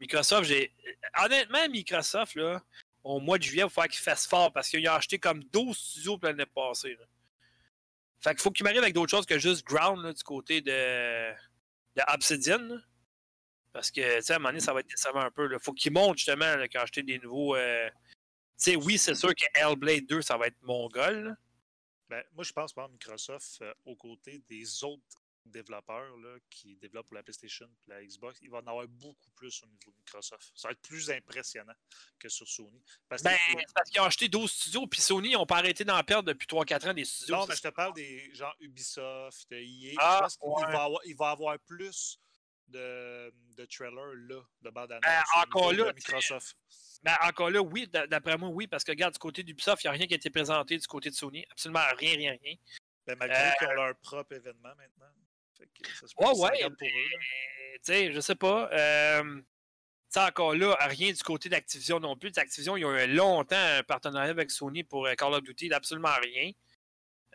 Microsoft, 0.01 0.45
j'ai. 0.45 0.75
Honnêtement, 1.23 1.69
Microsoft, 1.69 2.35
là, 2.35 2.63
au 3.03 3.21
mois 3.21 3.39
de 3.39 3.43
juillet, 3.43 3.63
il 3.63 3.65
va 3.65 3.71
falloir 3.71 3.89
qu'ils 3.89 4.03
fassent 4.03 4.27
fort 4.27 4.53
parce 4.53 4.69
qu'ils 4.69 4.89
ont 4.89 4.93
acheté 4.93 5.19
comme 5.19 5.43
12 5.45 5.77
studios 5.77 6.19
l'année 6.23 6.47
passée. 6.47 6.97
Fait 8.21 8.31
qu'il 8.31 8.41
faut 8.41 8.51
qu'ils 8.51 8.65
m'arrivent 8.65 8.83
avec 8.83 8.95
d'autres 8.95 9.11
choses 9.11 9.27
que 9.27 9.39
juste 9.39 9.65
Ground 9.67 10.03
là, 10.03 10.13
du 10.13 10.23
côté 10.23 10.61
de, 10.61 11.33
de 11.95 12.03
Obsidian. 12.13 12.79
Parce 13.73 13.91
que, 13.91 14.17
tu 14.17 14.23
sais, 14.23 14.33
à 14.33 14.37
un 14.37 14.39
moment 14.39 14.49
donné, 14.51 14.61
ça 14.61 14.73
va 14.73 14.81
être 14.81 14.89
décevant 14.89 15.21
un 15.21 15.31
peu. 15.31 15.49
Il 15.53 15.59
faut 15.61 15.73
qu'ils 15.73 15.93
montrent 15.93 16.17
justement 16.17 16.47
ont 16.47 16.81
acheté 16.81 17.03
des 17.03 17.19
nouveaux. 17.19 17.55
euh, 17.57 17.89
Tu 17.91 18.73
sais, 18.73 18.77
oui, 18.77 18.97
c'est 18.97 19.15
sûr 19.15 19.35
que 19.35 19.45
Hellblade 19.55 20.07
2, 20.07 20.23
ça 20.23 20.37
va 20.37 20.47
être 20.47 20.61
mongol. 20.63 21.37
Ben, 22.09 22.23
moi, 22.33 22.43
je 22.43 22.53
pense, 22.53 22.73
par 22.73 22.89
Microsoft, 22.89 23.59
euh, 23.61 23.73
aux 23.85 23.97
côtés 23.97 24.43
des 24.49 24.83
autres 24.83 25.03
développeurs 25.51 26.17
là, 26.19 26.37
qui 26.51 26.77
développent 26.77 27.07
pour 27.09 27.17
la 27.17 27.23
PlayStation 27.23 27.67
et 27.87 27.91
la 27.91 28.05
Xbox, 28.05 28.39
il 28.43 28.51
va 28.51 28.59
en 28.59 28.67
avoir 28.67 28.87
beaucoup 28.89 29.31
plus 29.31 29.63
au 29.63 29.67
niveau 29.67 29.91
de 29.91 29.97
Microsoft. 29.99 30.53
Ça 30.55 30.69
va 30.69 30.73
être 30.73 30.83
plus 30.83 31.11
impressionnant 31.11 31.75
que 32.19 32.29
sur 32.29 32.47
Sony. 32.49 32.83
Parce 33.09 33.23
Ben, 33.23 33.37
c'est 33.49 33.75
parce 33.75 33.91
qu'ils 33.91 34.01
ont 34.01 34.05
acheté 34.05 34.29
12 34.29 34.51
studios, 34.51 34.87
puis 34.87 35.01
Sony, 35.01 35.31
ils 35.31 35.35
n'ont 35.35 35.47
pas 35.47 35.59
arrêté 35.59 35.85
d'en 35.85 36.03
perdre 36.03 36.29
depuis 36.33 36.47
3-4 36.47 36.91
ans 36.91 36.95
des 36.95 37.05
studios. 37.05 37.37
non, 37.37 37.47
mais 37.47 37.57
je 37.57 37.63
te 37.63 37.69
parle 37.69 37.95
des 37.95 38.35
gens 38.35 38.53
Ubisoft, 38.61 39.51
EA. 39.53 39.95
Ah, 39.99 40.17
je 40.31 40.37
pense 40.37 40.39
qu'il 40.39 40.67
ouais. 40.67 40.73
va, 40.73 40.83
avoir, 40.85 41.01
il 41.05 41.17
va 41.17 41.31
avoir 41.31 41.59
plus 41.61 42.19
de, 42.69 43.33
de 43.55 43.65
trailers 43.67 44.15
là, 44.29 44.41
de 44.63 44.71
bande 44.71 44.93
annonce 44.93 45.05
Ben, 45.05 45.23
encore 45.43 45.73
là, 45.73 45.85
de 45.91 45.95
Microsoft. 45.95 46.57
Ben, 47.03 47.17
encore 47.23 47.51
là, 47.51 47.61
oui, 47.61 47.87
d'après 47.87 48.37
moi, 48.37 48.49
oui, 48.49 48.67
parce 48.67 48.83
que 48.83 48.91
regarde, 48.91 49.13
du 49.13 49.19
côté 49.19 49.43
d'Ubisoft, 49.43 49.85
il 49.85 49.87
n'y 49.87 49.91
a 49.91 49.93
rien 49.93 50.07
qui 50.07 50.15
a 50.15 50.17
été 50.17 50.31
présenté 50.31 50.77
du 50.77 50.87
côté 50.87 51.11
de 51.11 51.15
Sony. 51.15 51.45
Absolument 51.51 51.85
rien, 51.99 52.17
rien, 52.17 52.37
rien. 52.43 52.55
Ben, 53.07 53.17
malgré 53.19 53.39
Euh, 53.39 53.51
qu'ils 53.59 53.69
ont 53.69 53.73
leur 53.75 53.97
propre 53.99 54.33
événement 54.33 54.75
maintenant. 54.77 55.07
Fait 55.59 55.67
que 55.67 55.89
ça 55.95 56.07
se 56.07 56.15
peut 56.15 56.25
Ouais, 56.25 56.31
que 56.33 56.37
ça 56.37 56.43
ouais, 56.45 56.71
pour 56.71 56.89
eux. 56.89 57.09
là. 57.11 57.19
Tu 57.75 57.81
sais, 57.83 58.13
je 58.13 58.21
sais 58.21 58.35
pas. 58.35 58.69
Euh, 58.73 59.23
tu 59.37 59.43
sais, 60.09 60.21
encore 60.21 60.55
là, 60.55 60.77
rien 60.81 61.13
du 61.13 61.23
côté 61.23 61.49
d'Activision 61.49 61.99
non 62.01 62.17
plus. 62.17 62.31
Activision, 62.37 62.77
ils 62.77 62.85
ont 62.85 62.95
eu 62.97 63.07
longtemps 63.15 63.57
un 63.57 63.83
partenariat 63.83 64.31
avec 64.31 64.51
Sony 64.51 64.83
pour 64.85 65.07
euh, 65.07 65.15
Call 65.15 65.35
of 65.35 65.43
Duty, 65.43 65.73
absolument 65.73 66.15
rien. 66.23 66.53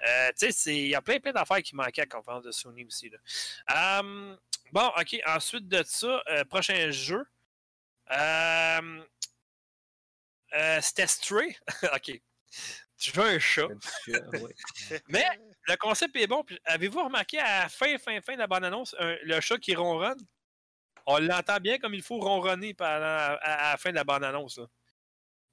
Euh, 0.07 0.30
tu 0.30 0.48
sais, 0.48 0.52
c'est- 0.52 0.76
il 0.76 0.88
y 0.88 0.95
a 0.95 1.02
plein, 1.02 1.19
plein 1.19 1.31
d'affaires 1.31 1.61
qui 1.61 1.76
manquaient 1.76 2.02
à 2.02 2.06
la 2.06 2.10
conférence 2.10 2.43
de 2.43 2.52
Sony 2.52 2.84
aussi. 2.85 3.10
Là. 3.10 3.18
Euh, 4.02 4.35
bon, 4.72 4.91
OK. 4.98 5.15
Ensuite 5.27 5.68
de 5.68 5.84
ça, 5.84 6.23
euh, 6.30 6.43
prochain 6.45 6.89
jeu. 6.91 7.23
Euh, 8.11 9.03
euh, 10.53 10.81
C'était 10.81 11.07
Stray. 11.07 11.56
OK. 11.95 12.19
Je 12.98 13.11
veux 13.14 13.23
un 13.26 13.39
chat. 13.39 13.64
Un 13.65 13.77
petit 13.77 14.11
chat, 14.11 14.30
ouais. 14.41 15.02
Mais- 15.07 15.26
le 15.67 15.75
concept 15.77 16.15
est 16.15 16.27
bon. 16.27 16.43
Puis 16.43 16.59
Avez-vous 16.65 17.03
remarqué 17.03 17.39
à 17.39 17.63
la 17.63 17.69
fin, 17.69 17.97
fin, 17.97 18.19
fin 18.21 18.33
de 18.33 18.39
la 18.39 18.47
bande-annonce, 18.47 18.95
le 18.99 19.39
chat 19.41 19.57
qui 19.57 19.75
ronronne? 19.75 20.19
On 21.07 21.17
l'entend 21.19 21.57
bien 21.57 21.79
comme 21.79 21.93
il 21.95 22.01
faut 22.03 22.19
ronronner 22.19 22.73
pendant, 22.73 22.89
à, 22.91 23.33
à 23.41 23.71
la 23.71 23.77
fin 23.77 23.89
de 23.89 23.95
la 23.95 24.03
bande-annonce. 24.03 24.59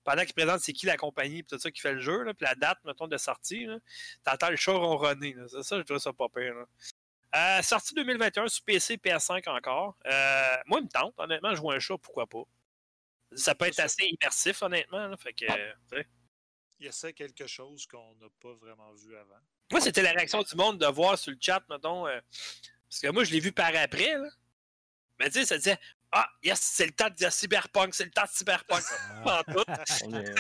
Pendant 0.05 0.25
qu'il 0.25 0.35
présente 0.35 0.61
c'est 0.61 0.73
qui 0.73 0.87
la 0.87 0.97
compagnie, 0.97 1.43
puis 1.43 1.57
tout 1.57 1.59
ça 1.59 1.71
qui 1.71 1.81
fait 1.81 1.93
le 1.93 2.01
jeu, 2.01 2.23
là, 2.23 2.33
puis 2.35 2.45
la 2.47 2.55
date, 2.55 2.79
mettons, 2.85 3.09
de 3.09 3.17
sortie, 3.19 3.67
t'entends 4.25 4.51
le 4.51 4.57
chat 4.57 4.73
ronronner. 4.73 5.35
C'est 5.49 5.63
ça, 5.63 5.77
je 5.79 5.83
trouve 5.83 5.99
ça 5.99 6.13
pas 6.13 6.29
pire. 6.29 6.55
là. 6.55 6.67
Euh, 7.35 7.63
sortie 7.63 7.95
2021 7.95 8.49
sur 8.49 8.65
PC, 8.65 8.97
PS5 8.97 9.47
encore. 9.51 9.97
Euh, 10.07 10.57
moi, 10.67 10.81
il 10.81 10.85
me 10.85 10.89
tente, 10.89 11.13
honnêtement, 11.19 11.55
jouer 11.55 11.77
un 11.77 11.79
chat, 11.79 11.99
pourquoi 11.99 12.27
pas. 12.27 12.43
Ça 13.33 13.55
peut 13.55 13.67
être 13.67 13.75
Ça- 13.75 13.85
assez 13.85 14.07
immersif, 14.07 14.63
honnêtement. 14.63 15.09
là, 15.09 15.17
fait 15.19 15.35
que, 15.35 15.45
euh, 15.45 15.73
tu 15.93 15.99
sais. 15.99 16.07
Il 16.81 16.87
essaie 16.87 17.13
quelque 17.13 17.47
chose 17.47 17.87
qu'on 17.87 18.15
n'a 18.15 18.29
pas 18.41 18.55
vraiment 18.55 18.93
vu 18.95 19.15
avant. 19.15 19.41
Moi, 19.71 19.81
c'était 19.81 20.03
la 20.03 20.13
réaction 20.13 20.43
du 20.43 20.55
monde 20.57 20.79
de 20.79 20.87
voir 20.87 21.19
sur 21.19 21.31
le 21.33 21.39
chat, 21.41 21.63
mettons. 21.69 22.07
euh, 22.07 22.21
parce 22.89 23.01
que 23.03 23.09
moi, 23.09 23.25
je 23.25 23.33
l'ai 23.33 23.41
vu 23.41 23.53
par 23.53 23.71
après, 23.77 24.17
là. 24.17 24.29
Mais 25.19 25.27
tu 25.27 25.41
sais, 25.41 25.47
ça 25.47 25.57
disait 25.59 25.79
Ah, 26.13 26.29
yes, 26.43 26.59
c'est 26.61 26.87
le 26.87 26.93
temps 26.93 27.11
de 27.11 27.29
Cyberpunk, 27.31 27.95
c'est 27.95 28.05
le 28.05 28.11
temps 28.11 28.23
de 28.25 28.31
Cyberpunk. 28.31 28.83
Ah. 29.25 29.43
En 29.49 29.53
tout. 29.53 29.65
Est- 30.17 30.35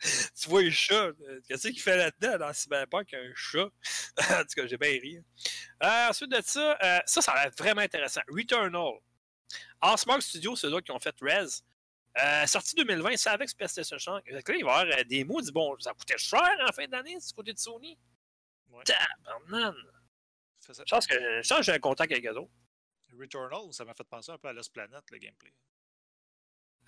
tu 0.40 0.48
vois 0.48 0.62
le 0.62 0.70
chat. 0.70 1.10
Qu'est-ce 1.48 1.68
qu'il 1.68 1.80
fait 1.80 1.96
là-dedans 1.96 2.38
dans 2.38 2.52
Cyberpunk, 2.52 3.12
un 3.14 3.32
chat? 3.34 3.68
en 4.18 4.42
tout 4.42 4.54
cas, 4.56 4.66
j'ai 4.66 4.76
bien 4.76 4.90
ri. 4.90 5.18
Euh, 5.82 6.08
ensuite 6.08 6.30
de 6.30 6.40
ça, 6.44 6.78
euh, 6.82 7.00
ça, 7.06 7.20
ça 7.22 7.32
a 7.32 7.44
l'air 7.44 7.52
vraiment 7.58 7.80
intéressant. 7.82 8.20
Returnal. 8.28 8.92
Osmark 9.82 10.22
Studio, 10.22 10.56
c'est 10.56 10.68
eux 10.68 10.80
qui 10.80 10.90
ont 10.90 10.98
fait 11.00 11.14
Rez. 11.20 11.46
Euh, 12.22 12.46
sorti 12.46 12.76
2020, 12.76 13.16
c'est 13.16 13.30
avec 13.30 13.56
PlayStation 13.56 13.98
5. 13.98 14.24
Fait 14.24 14.42
que 14.42 14.52
là, 14.52 14.58
il 14.58 14.64
va 14.64 14.70
y 14.78 14.80
avoir 14.82 14.98
euh, 14.98 15.04
des 15.04 15.24
mots 15.24 15.40
du 15.42 15.50
bon. 15.50 15.76
Ça 15.80 15.92
coûtait 15.92 16.16
cher 16.18 16.40
en 16.68 16.72
fin 16.72 16.86
d'année, 16.86 17.16
du 17.16 17.32
côté 17.34 17.52
de 17.52 17.58
Sony. 17.58 17.98
Ouais. 18.70 18.82
Ça- 20.60 20.72
Je 20.86 20.90
pense 20.90 21.06
que, 21.06 21.14
je 21.14 21.48
pense 21.48 21.58
que 21.58 21.64
j'ai 21.64 21.72
un 21.72 21.78
contact 21.78 22.12
avec 22.12 22.24
eux 22.26 22.36
autres. 22.36 22.52
Returnal, 23.18 23.72
ça 23.72 23.84
m'a 23.84 23.94
fait 23.94 24.04
penser 24.04 24.32
un 24.32 24.38
peu 24.38 24.48
à 24.48 24.52
Lost 24.52 24.72
Planet, 24.72 25.02
le 25.10 25.18
gameplay. 25.18 25.52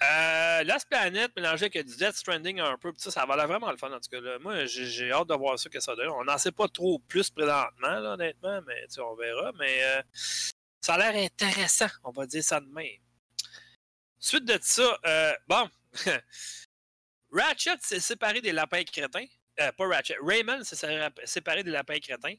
Euh, 0.02 0.62
Last 0.64 0.88
Planet 0.90 1.34
mélangé 1.34 1.66
avec 1.66 1.86
du 1.86 1.96
Death 1.96 2.16
Stranding 2.16 2.60
un 2.60 2.76
peu, 2.76 2.92
ça, 2.98 3.10
ça 3.10 3.24
va 3.24 3.34
l'air 3.36 3.46
vraiment 3.46 3.70
le 3.70 3.78
fun 3.78 3.90
en 3.90 3.98
tout 4.00 4.10
cas. 4.10 4.20
Là. 4.20 4.38
Moi, 4.38 4.66
j'ai 4.66 5.10
hâte 5.10 5.28
de 5.28 5.34
voir 5.34 5.58
ça 5.58 5.70
que 5.70 5.80
ça 5.80 5.96
donne. 5.96 6.10
On 6.10 6.24
n'en 6.24 6.36
sait 6.36 6.52
pas 6.52 6.68
trop 6.68 6.98
plus 6.98 7.30
présentement, 7.30 7.98
là, 8.00 8.12
honnêtement, 8.12 8.60
mais 8.66 8.84
on 8.98 9.14
verra. 9.14 9.52
Mais 9.58 9.82
euh, 9.84 10.02
ça 10.82 10.94
a 10.94 10.98
l'air 11.12 11.24
intéressant, 11.24 11.88
on 12.04 12.10
va 12.10 12.26
dire 12.26 12.44
ça 12.44 12.60
de 12.60 12.66
même. 12.66 13.00
Suite 14.18 14.44
de 14.44 14.58
ça, 14.62 14.98
euh, 15.04 15.32
bon, 15.46 15.68
Ratchet 17.30 17.76
s'est 17.80 18.00
séparé 18.00 18.40
des 18.40 18.52
lapins 18.52 18.82
crétins. 18.84 19.26
Euh, 19.60 19.72
pas 19.72 19.88
Ratchet, 19.88 20.16
Raymond 20.22 20.64
s'est 20.64 20.76
sé- 20.76 21.08
séparé 21.24 21.62
des 21.62 21.70
lapins 21.70 21.98
crétins. 21.98 22.34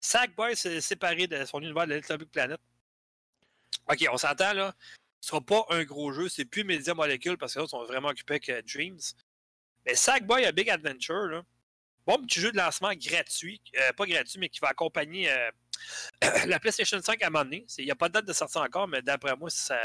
Sackboy 0.00 0.56
s'est 0.56 0.80
séparé 0.80 1.26
de 1.26 1.44
son 1.44 1.60
univers 1.60 1.86
de 1.86 1.94
Little 1.94 2.18
Big 2.18 2.28
Planet. 2.28 2.60
Ok, 3.88 4.04
on 4.10 4.16
s'entend 4.16 4.52
là. 4.52 4.74
Ce 5.20 5.30
sera 5.30 5.40
pas 5.40 5.64
un 5.70 5.82
gros 5.84 6.12
jeu, 6.12 6.28
c'est 6.28 6.44
plus 6.44 6.62
Media 6.64 6.94
Molecule 6.94 7.36
parce 7.36 7.54
que 7.54 7.60
les 7.60 7.66
sont 7.66 7.84
vraiment 7.84 8.08
occupés 8.08 8.34
avec 8.34 8.48
euh, 8.48 8.62
Dreams. 8.62 9.00
Mais 9.84 9.94
Sackboy 9.94 10.44
a 10.44 10.52
Big 10.52 10.70
Adventure, 10.70 11.26
là. 11.26 11.42
Bon 12.06 12.22
petit 12.24 12.38
jeu 12.38 12.52
de 12.52 12.56
lancement 12.56 12.92
gratuit, 12.94 13.60
euh, 13.80 13.92
pas 13.92 14.06
gratuit, 14.06 14.38
mais 14.38 14.48
qui 14.48 14.60
va 14.60 14.68
accompagner 14.68 15.28
euh, 15.28 15.50
la 16.46 16.60
PlayStation 16.60 17.02
5 17.02 17.20
à 17.22 17.26
un 17.26 17.30
moment 17.30 17.44
donné. 17.44 17.66
Il 17.78 17.84
n'y 17.84 17.90
a 17.90 17.96
pas 17.96 18.08
de 18.08 18.14
date 18.14 18.26
de 18.26 18.32
sortie 18.32 18.58
encore, 18.58 18.86
mais 18.86 19.02
d'après 19.02 19.34
moi, 19.36 19.50
ça. 19.50 19.80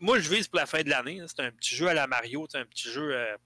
Moi, 0.00 0.18
je 0.18 0.30
vise 0.30 0.48
pour 0.48 0.58
la 0.58 0.66
fin 0.66 0.82
de 0.82 0.88
l'année. 0.90 1.22
C'est 1.26 1.40
un 1.40 1.52
petit 1.52 1.74
jeu 1.76 1.88
à 1.88 1.94
la 1.94 2.06
Mario, 2.06 2.46
c'est 2.50 2.58
un 2.58 2.64
petit 2.66 2.90
jeu 2.90 3.14
euh, 3.14 3.36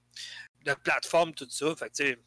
de 0.65 0.75
plateforme, 0.75 1.35
tout 1.35 1.49
ça. 1.51 1.75
Fait 1.77 1.89
que, 1.91 1.95
tu 1.95 2.05
sais, 2.07 2.19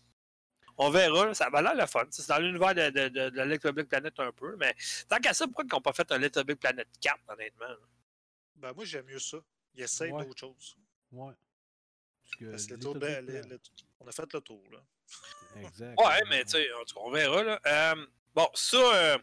on 0.77 0.89
verra, 0.89 1.33
ça 1.33 1.49
va 1.49 1.61
l'air 1.61 1.75
le 1.75 1.85
fun. 1.87 2.05
C'est 2.11 2.27
dans 2.27 2.37
l'univers 2.39 2.75
de, 2.75 2.89
de, 2.89 3.07
de, 3.07 3.29
de 3.29 3.41
Little 3.43 3.71
Big 3.71 3.85
Planet 3.87 4.13
un 4.19 4.31
peu, 4.31 4.55
mais 4.57 4.75
tant 5.07 5.17
qu'à 5.17 5.33
ça, 5.33 5.45
pourquoi 5.47 5.63
ils 5.67 5.73
n'ont 5.73 5.81
pas 5.81 5.93
fait 5.93 6.11
un 6.11 6.17
Little 6.19 6.43
Big 6.43 6.57
Planet 6.57 6.87
4, 7.01 7.17
honnêtement? 7.29 7.65
Ben, 8.57 8.73
moi, 8.73 8.85
j'aime 8.85 9.05
mieux 9.05 9.19
ça. 9.19 9.37
Il 9.73 9.81
essaye 9.83 10.11
Ouais. 10.11 10.25
d'autres 10.25 10.39
choses. 10.39 10.75
Ouais. 11.11 11.33
Parce 12.23 12.35
que 12.35 12.45
Parce 12.51 12.63
Little 12.69 12.75
Little 12.75 12.99
Big 12.99 13.17
Big- 13.25 13.41
Planet- 13.41 13.49
le- 13.49 13.59
on 14.01 14.07
a 14.07 14.11
fait 14.11 14.33
le 14.33 14.41
tour, 14.41 14.63
là. 14.71 14.79
Exact. 15.61 15.95
Ouais, 15.99 16.21
mais 16.29 16.43
tu 16.43 16.51
sais, 16.51 16.73
en 16.73 16.83
tout 16.83 16.95
cas, 16.95 17.01
on 17.05 17.11
verra. 17.11 17.43
Là. 17.43 17.59
Euh, 17.65 18.05
bon, 18.35 18.47
ça, 18.53 18.77
euh, 18.77 19.17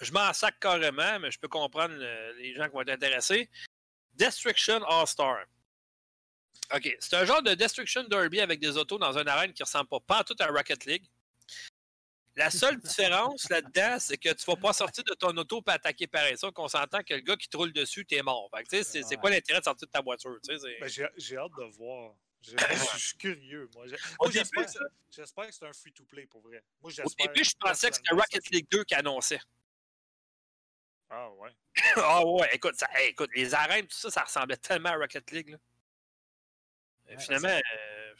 je 0.00 0.12
m'en 0.12 0.32
sac 0.32 0.58
carrément, 0.58 1.20
mais 1.20 1.30
je 1.30 1.38
peux 1.38 1.48
comprendre 1.48 1.94
euh, 1.96 2.32
les 2.38 2.54
gens 2.54 2.66
qui 2.66 2.72
vont 2.74 2.80
être 2.82 2.90
intéressés. 2.90 3.48
Destruction 4.16 4.82
All-Star. 4.84 5.44
OK, 6.74 6.96
c'est 6.98 7.14
un 7.14 7.24
genre 7.24 7.42
de 7.42 7.54
Destruction 7.54 8.04
Derby 8.04 8.40
avec 8.40 8.58
des 8.60 8.76
autos 8.76 8.98
dans 8.98 9.16
une 9.16 9.28
arène 9.28 9.52
qui 9.52 9.62
ressemble 9.62 9.88
pas, 9.88 10.00
pas 10.00 10.24
tout 10.24 10.34
à 10.40 10.46
Rocket 10.48 10.84
League. 10.84 11.04
La 12.34 12.50
seule 12.50 12.76
différence 12.80 13.48
là-dedans, 13.48 13.98
c'est 14.00 14.16
que 14.18 14.30
tu 14.32 14.44
vas 14.46 14.56
pas 14.56 14.72
sortir 14.72 15.04
de 15.04 15.14
ton 15.14 15.28
auto 15.36 15.62
pour 15.62 15.72
attaquer 15.72 16.06
pareil. 16.06 16.36
Ça, 16.36 16.50
qu'on 16.50 16.68
s'entend 16.68 17.02
que 17.02 17.14
le 17.14 17.20
gars 17.20 17.36
qui 17.36 17.48
te 17.48 17.56
roule 17.56 17.72
dessus, 17.72 18.04
t'es 18.04 18.20
mort. 18.22 18.50
Fait 18.54 18.64
que, 18.64 18.82
c'est, 18.84 19.02
c'est 19.02 19.16
quoi 19.16 19.30
l'intérêt 19.30 19.60
de 19.60 19.64
sortir 19.64 19.86
de 19.86 19.92
ta 19.92 20.00
voiture? 20.02 20.36
Ben, 20.80 20.88
j'ai 20.88 21.06
j'ai 21.16 21.36
hâte 21.36 21.52
de 21.58 21.64
voir. 21.76 22.14
Je 22.46 22.98
suis 22.98 23.16
curieux, 23.16 23.68
moi. 23.74 23.86
J'ai- 23.88 23.96
Au 24.20 24.24
moi, 24.26 24.30
J'espère 24.30 24.66
début, 24.66 24.78
que- 24.78 24.84
j'espère 25.10 25.46
que 25.46 25.52
c'est 25.52 25.66
un 25.66 25.72
free-to-play, 25.72 26.26
pour 26.26 26.42
vrai. 26.42 26.62
Moi, 26.80 26.92
Au 27.04 27.10
début, 27.18 27.42
je 27.42 27.54
pensais 27.58 27.90
que 27.90 27.96
c'était 27.96 28.14
Rocket 28.14 28.50
League 28.50 28.68
2 28.70 28.84
qui 28.84 28.94
annonçait. 28.94 29.40
Ah, 31.10 31.30
ouais. 31.32 31.50
Ah 31.96 32.24
ouais, 32.26 32.48
écoute, 32.52 32.74
ça, 32.76 32.86
hey, 32.94 33.10
écoute, 33.10 33.30
les 33.34 33.54
arènes, 33.54 33.86
tout 33.86 33.96
ça, 33.96 34.10
ça 34.10 34.22
ressemblait 34.22 34.56
tellement 34.56 34.90
à 34.90 34.96
Rocket 34.96 35.30
League. 35.30 35.50
Là. 35.50 35.58
Ouais, 37.08 37.18
Finalement, 37.18 37.48
euh, 37.48 38.14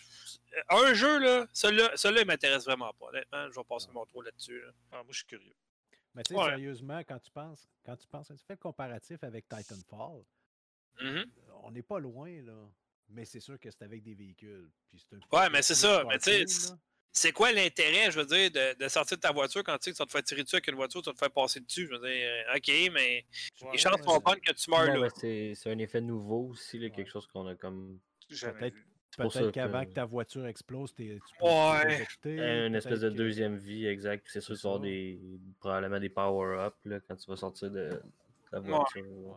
un 0.70 0.94
jeu, 0.94 1.18
là, 1.18 1.46
celui-là, 1.52 1.96
celui-là, 1.96 2.20
il 2.22 2.26
m'intéresse 2.26 2.64
vraiment 2.64 2.92
pas. 2.94 3.06
Honnêtement, 3.06 3.50
je 3.50 3.56
vais 3.56 3.64
passer 3.64 3.88
mon 3.92 4.06
tour 4.06 4.22
là-dessus. 4.22 4.60
là. 4.60 4.70
Ah, 4.92 4.96
moi, 5.02 5.06
je 5.10 5.16
suis 5.18 5.26
curieux. 5.26 5.54
Mais 6.14 6.22
tu 6.22 6.32
sais, 6.34 6.40
Ouais. 6.40 6.48
sérieusement, 6.50 6.98
quand 7.00 7.18
tu 7.18 7.30
penses, 7.30 7.68
quand 7.84 7.96
tu 7.96 8.06
penses, 8.06 8.28
tu 8.28 8.34
fais 8.46 8.54
le 8.54 8.56
comparatif 8.58 9.22
avec 9.22 9.46
Titanfall, 9.48 10.22
Mhm. 11.00 11.26
on 11.64 11.70
n'est 11.72 11.82
pas 11.82 11.98
loin, 11.98 12.30
là. 12.42 12.68
Mais 13.08 13.24
c'est 13.24 13.40
sûr 13.40 13.58
que 13.60 13.70
c'est 13.70 13.82
avec 13.82 14.02
des 14.02 14.14
véhicules. 14.14 14.70
Puis 14.88 14.98
c'est 14.98 15.14
un 15.16 15.18
petit 15.20 15.28
Ouais, 15.36 15.50
mais 15.50 15.62
c'est 15.62 15.74
ça, 15.74 16.04
mais 16.04 16.18
tu 16.18 16.46
sais, 16.46 16.72
c'est- 17.12 17.32
quoi 17.32 17.52
l'intérêt, 17.52 18.10
je 18.10 18.18
veux 18.20 18.26
dire, 18.26 18.50
de, 18.50 18.78
de 18.82 18.88
sortir 18.88 19.16
de 19.16 19.22
ta 19.22 19.32
voiture 19.32 19.62
quand 19.64 19.76
tu 19.78 19.84
sais 19.84 19.90
que 19.92 19.96
tu 19.96 20.02
vas 20.02 20.06
te 20.06 20.10
faire 20.12 20.22
tirer 20.22 20.42
dessus 20.44 20.56
avec 20.56 20.68
une 20.68 20.74
voiture, 20.76 21.02
tu 21.02 21.08
vas 21.10 21.14
te 21.14 21.18
faire 21.18 21.30
passer 21.30 21.60
dessus? 21.60 21.86
Je 21.90 21.96
veux 21.96 22.06
dire, 22.08 22.28
euh, 22.50 22.56
OK, 22.56 22.68
mais 22.92 23.24
Ouais, 23.62 23.72
les 23.72 23.78
chances 23.78 24.02
sont 24.02 24.18
bonnes 24.18 24.40
que 24.40 24.52
tu 24.52 24.70
meurs 24.70 24.86
Non, 24.94 25.00
là. 25.02 25.08
c'est 25.16 25.52
c'est 25.54 25.70
un 25.70 25.78
effet 25.78 26.00
nouveau 26.00 26.48
aussi, 26.52 26.78
là, 26.78 26.86
Ouais. 26.86 26.90
quelque 26.92 27.10
chose 27.10 27.26
qu'on 27.26 27.46
a 27.46 27.54
comme. 27.54 27.98
Peut-être- 28.28 28.76
Peut-être 29.16 29.50
qu'avant 29.52 29.82
que- 29.84 29.88
que 29.88 29.94
ta 29.94 30.04
voiture 30.04 30.46
explose, 30.46 30.92
t'es- 30.94 31.18
tu 31.26 31.34
peux 31.38 31.46
Ouais. 31.46 31.82
te 31.84 31.88
détecter, 31.88 32.66
Une 32.66 32.74
espèce 32.74 33.00
de 33.00 33.08
que- 33.08 33.14
deuxième 33.14 33.56
vie, 33.56 33.86
exact. 33.86 34.26
C'est 34.30 34.42
sûr 34.42 34.56
que 34.56 34.60
tu 34.60 34.66
vas 34.68 34.78
des, 34.78 35.18
probablement 35.58 35.98
des 35.98 36.10
power-up 36.10 36.74
là, 36.84 37.00
quand 37.08 37.16
tu 37.16 37.30
vas 37.30 37.36
sortir 37.36 37.70
de 37.70 38.02
ta 38.50 38.58
voiture. 38.60 39.06
Ouais. 39.06 39.32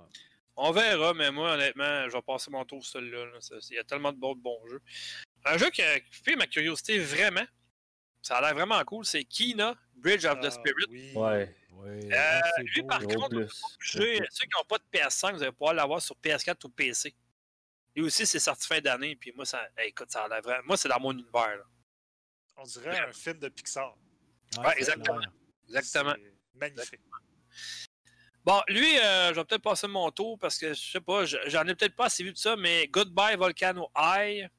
On 0.58 0.72
verra, 0.72 1.14
mais 1.14 1.32
moi, 1.32 1.54
honnêtement, 1.54 2.10
je 2.10 2.14
vais 2.14 2.22
passer 2.22 2.52
mon 2.52 2.66
tour 2.66 2.84
sur 2.84 3.00
celui-là. 3.00 3.26
Il 3.70 3.76
y 3.76 3.80
a 3.80 3.84
tellement 3.86 4.12
de 4.12 4.18
bons, 4.18 4.36
de 4.36 4.42
bons 4.42 4.60
jeux. 4.70 4.82
Un 5.46 5.58
jeu 5.58 5.70
qui 5.70 5.82
a 5.82 5.98
piqué 6.12 6.36
ma 6.36 6.48
curiosité 6.48 7.00
vraiment, 7.00 7.46
ça 8.22 8.38
a 8.38 8.42
l'air 8.42 8.54
vraiment 8.54 8.84
cool, 8.86 9.06
c'est 9.06 9.24
Kina, 9.24 9.76
Bridge 9.96 10.26
of 10.26 10.40
the 10.40 10.46
Ah, 10.46 10.52
Spirit. 10.52 10.86
oui. 10.90 11.12
Ouais, 11.16 11.56
Ouais, 11.72 12.00
Euh, 12.14 12.40
ah, 12.44 12.62
lui, 12.62 12.82
beau, 12.82 12.88
par 12.90 13.00
contre, 13.00 13.48
ceux 13.80 14.14
qui 14.18 14.50
n'ont 14.58 14.66
pas 14.68 14.78
de 14.80 14.84
PS5, 14.92 15.34
vous 15.36 15.44
allez 15.44 15.52
pouvoir 15.54 15.74
l'avoir 15.74 16.02
sur 16.02 16.14
PS4 16.18 16.66
ou 16.66 16.70
PC. 16.70 17.16
Et 17.96 18.02
aussi, 18.02 18.26
c'est 18.26 18.40
sorti 18.40 18.68
fin 18.68 18.82
d'année, 18.82 19.16
puis 19.16 19.32
moi, 19.34 19.46
ça, 19.46 19.62
hey, 19.78 19.88
écoute, 19.90 20.12
ça 20.12 20.26
a 20.26 20.28
l'air 20.28 20.42
vraiment. 20.42 20.64
Moi, 20.66 20.76
c'est 20.76 20.90
dans 20.90 21.00
mon 21.00 21.14
univers. 21.14 21.56
là. 21.58 21.64
On 22.58 22.64
dirait 22.64 23.00
un 23.00 23.14
film 23.14 23.40
de 23.40 23.48
Pixar. 23.48 23.96
Ouais, 24.58 24.74
exactement. 24.78 25.22
Exactement. 25.70 26.16
Magnifique. 26.56 27.00
Bon, 28.44 28.62
lui, 28.68 28.98
euh, 29.00 29.30
je 29.30 29.36
vais 29.36 29.46
peut-être 29.46 29.62
passer 29.62 29.88
mon 29.88 30.12
tour 30.12 30.38
parce 30.38 30.58
que 30.58 30.74
je 30.74 30.92
sais 30.92 31.02
pas, 31.02 31.24
je- 31.26 31.38
j'en 31.48 31.66
ai 31.68 31.76
peut-être 31.76 31.96
pas 31.96 32.06
assez 32.06 32.24
vu 32.24 32.34
de 32.34 32.38
ça, 32.38 32.56
mais 32.58 32.88
Goodbye 32.88 33.38
Volcano 33.38 33.90
High. 33.96 34.50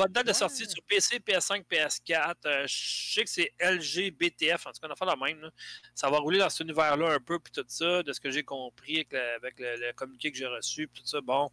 Pas 0.00 0.08
de 0.08 0.12
date 0.12 0.26
de 0.26 0.32
sortie 0.32 0.68
sur 0.68 0.82
PC, 0.84 1.18
PS5, 1.18 1.64
PS4. 1.66 2.34
Euh, 2.46 2.66
je 2.66 3.12
sais 3.12 3.24
que 3.24 3.30
c'est 3.30 3.52
LG, 3.60 4.10
BTF, 4.12 4.66
en 4.66 4.72
tout 4.72 4.80
cas, 4.80 4.88
on 4.88 4.92
a 4.92 4.96
fait 4.96 5.04
la 5.04 5.16
même. 5.16 5.40
là. 5.40 5.50
Ça 5.94 6.08
va 6.10 6.18
rouler 6.18 6.38
dans 6.38 6.48
cet 6.48 6.60
univers-là 6.60 7.12
un 7.14 7.20
peu, 7.20 7.38
puis 7.38 7.52
tout 7.52 7.64
ça, 7.68 8.02
de 8.02 8.12
ce 8.12 8.20
que 8.20 8.30
j'ai 8.30 8.42
compris 8.42 8.96
avec, 8.96 9.12
le, 9.12 9.34
avec 9.36 9.60
le- 9.60 9.76
le 9.76 9.92
communiqué 9.92 10.30
que 10.32 10.38
j'ai 10.38 10.46
reçu, 10.46 10.88
puis 10.88 11.02
tout 11.02 11.08
ça. 11.08 11.20
Bon. 11.20 11.50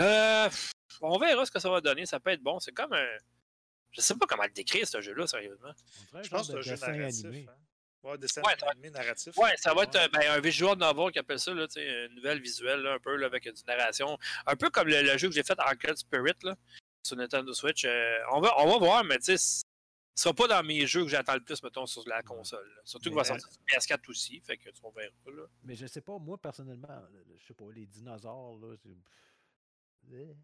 Euh, 0.00 0.48
on 1.00 1.18
verra 1.18 1.44
ce 1.46 1.50
que 1.50 1.58
ça 1.58 1.68
va 1.70 1.80
donner. 1.80 2.06
Ça 2.06 2.20
peut 2.20 2.30
être 2.30 2.42
bon. 2.42 2.58
C'est 2.60 2.72
comme 2.72 2.92
un. 2.92 3.06
Je 3.92 4.00
sais 4.00 4.14
pas 4.14 4.26
comment 4.26 4.42
le 4.44 4.50
décrire, 4.50 4.86
ce 4.88 5.00
jeu-là, 5.00 5.26
sérieusement. 5.26 5.72
Je 6.22 6.28
pense 6.28 6.48
que 6.48 6.62
c'est 6.62 6.70
un 6.72 6.76
jeu 6.76 6.86
narratif. 6.86 7.24
animé. 7.26 7.46
Hein? 7.48 7.54
Ouais, 8.02 8.18
dessin 8.18 8.42
Ouais, 8.42 8.54
ça- 8.60 8.68
animé 8.70 8.90
narratif. 8.90 9.36
Ouais, 9.38 9.54
ça 9.56 9.72
va 9.72 9.84
être 9.84 9.96
euh, 9.96 10.08
ben, 10.12 10.30
un 10.32 10.40
visual 10.40 10.76
novel 10.76 11.10
qui 11.12 11.18
appelle 11.18 11.38
ça, 11.38 11.54
là, 11.54 11.66
tu 11.68 11.74
sais, 11.74 12.06
une 12.06 12.16
nouvelle 12.16 12.40
visuelle, 12.40 12.80
là, 12.80 12.94
un 12.94 12.98
peu, 12.98 13.16
là, 13.16 13.26
avec 13.26 13.46
une 13.46 13.54
narration. 13.66 14.18
Un 14.46 14.56
peu 14.56 14.68
comme 14.70 14.88
le, 14.88 15.00
le 15.02 15.16
jeu 15.16 15.28
que 15.28 15.34
j'ai 15.34 15.42
fait 15.44 15.58
Arcade 15.58 15.96
Spirit, 15.96 16.34
là, 16.42 16.54
sur 17.04 17.16
Nintendo 17.16 17.52
Switch. 17.52 17.84
Euh, 17.84 18.18
on, 18.32 18.40
va, 18.40 18.52
on 18.58 18.66
va 18.72 18.78
voir, 18.78 19.04
mais 19.04 19.18
tu 19.18 19.36
sais, 19.36 19.36
ce 19.36 19.62
sera 20.22 20.34
pas 20.34 20.46
dans 20.48 20.62
mes 20.62 20.86
jeux 20.86 21.02
que 21.02 21.08
j'attends 21.10 21.34
le 21.34 21.40
plus, 21.44 21.62
mettons, 21.62 21.86
sur 21.86 22.06
la 22.08 22.22
console. 22.22 22.66
là. 22.74 22.80
Surtout 22.84 23.10
qu'il 23.10 23.16
va 23.16 23.24
sortir 23.24 23.48
sur 23.50 23.60
PS4 23.62 24.08
aussi, 24.10 24.40
fait 24.40 24.56
que 24.56 24.70
tu 24.70 24.80
vas 24.82 24.90
verra, 24.90 25.12
là. 25.26 25.46
Mais 25.64 25.74
je 25.74 25.86
sais 25.86 26.00
pas, 26.00 26.18
moi 26.18 26.38
personnellement, 26.38 27.02
le- 27.12 27.24
le- 27.28 27.36
je 27.38 27.46
sais 27.46 27.54
pas, 27.54 27.64
les 27.74 27.86
dinosaures, 27.86 28.58
là, 28.58 28.74
c'est. 28.82 28.96
eh. 30.12 30.36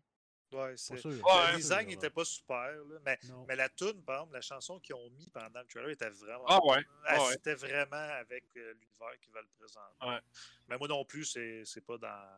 Ouais, 0.53 0.77
c'est... 0.77 0.97
Sûr. 0.97 1.11
Le 1.13 1.57
design 1.59 1.87
n'était 1.87 2.11
pas 2.11 2.25
super, 2.25 2.57
là, 2.73 2.99
mais, 3.07 3.17
mais 3.47 3.55
la 3.55 3.69
tune, 3.69 4.03
par 4.03 4.17
exemple, 4.17 4.33
la 4.35 4.41
chanson 4.41 4.81
qu'ils 4.81 4.97
ont 4.97 5.09
mis 5.11 5.31
pendant 5.31 5.61
le 5.61 5.67
trailer 5.67 5.91
était 5.91 6.11
vraiment. 6.11 6.45
Ah 6.49 6.59
ouais. 6.67 6.79
Elle 6.79 6.85
Ah 7.07 7.23
ouais. 7.23 7.33
fitait 7.35 7.55
vraiment 7.55 7.95
avec 8.19 8.45
euh, 8.57 8.75
l'univers 8.75 9.21
qu'ils 9.21 9.33
veulent 9.33 9.47
présenter. 9.61 9.95
Ouais. 10.05 10.19
Mais 10.67 10.77
moi 10.77 10.89
non 10.89 11.05
plus, 11.05 11.25
c'est, 11.25 11.63
c'est 11.65 11.83
pas 11.83 11.97
dans. 11.99 12.29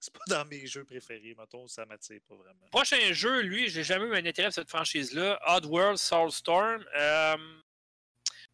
C'est 0.00 0.12
pas 0.12 0.20
dans 0.28 0.44
mes 0.44 0.64
jeux 0.66 0.84
préférés, 0.84 1.34
mettons, 1.36 1.66
ça 1.66 1.84
m'attire 1.84 2.20
pas 2.28 2.36
vraiment. 2.36 2.66
Prochain 2.70 3.12
jeu, 3.12 3.40
lui, 3.42 3.68
j'ai 3.68 3.82
jamais 3.82 4.06
eu 4.06 4.14
un 4.14 4.24
intérêt 4.26 4.48
pour 4.48 4.54
cette 4.54 4.68
franchise-là. 4.68 5.40
Oddworld 5.56 5.98
Soulstorm. 5.98 6.84
Euh, 6.96 7.36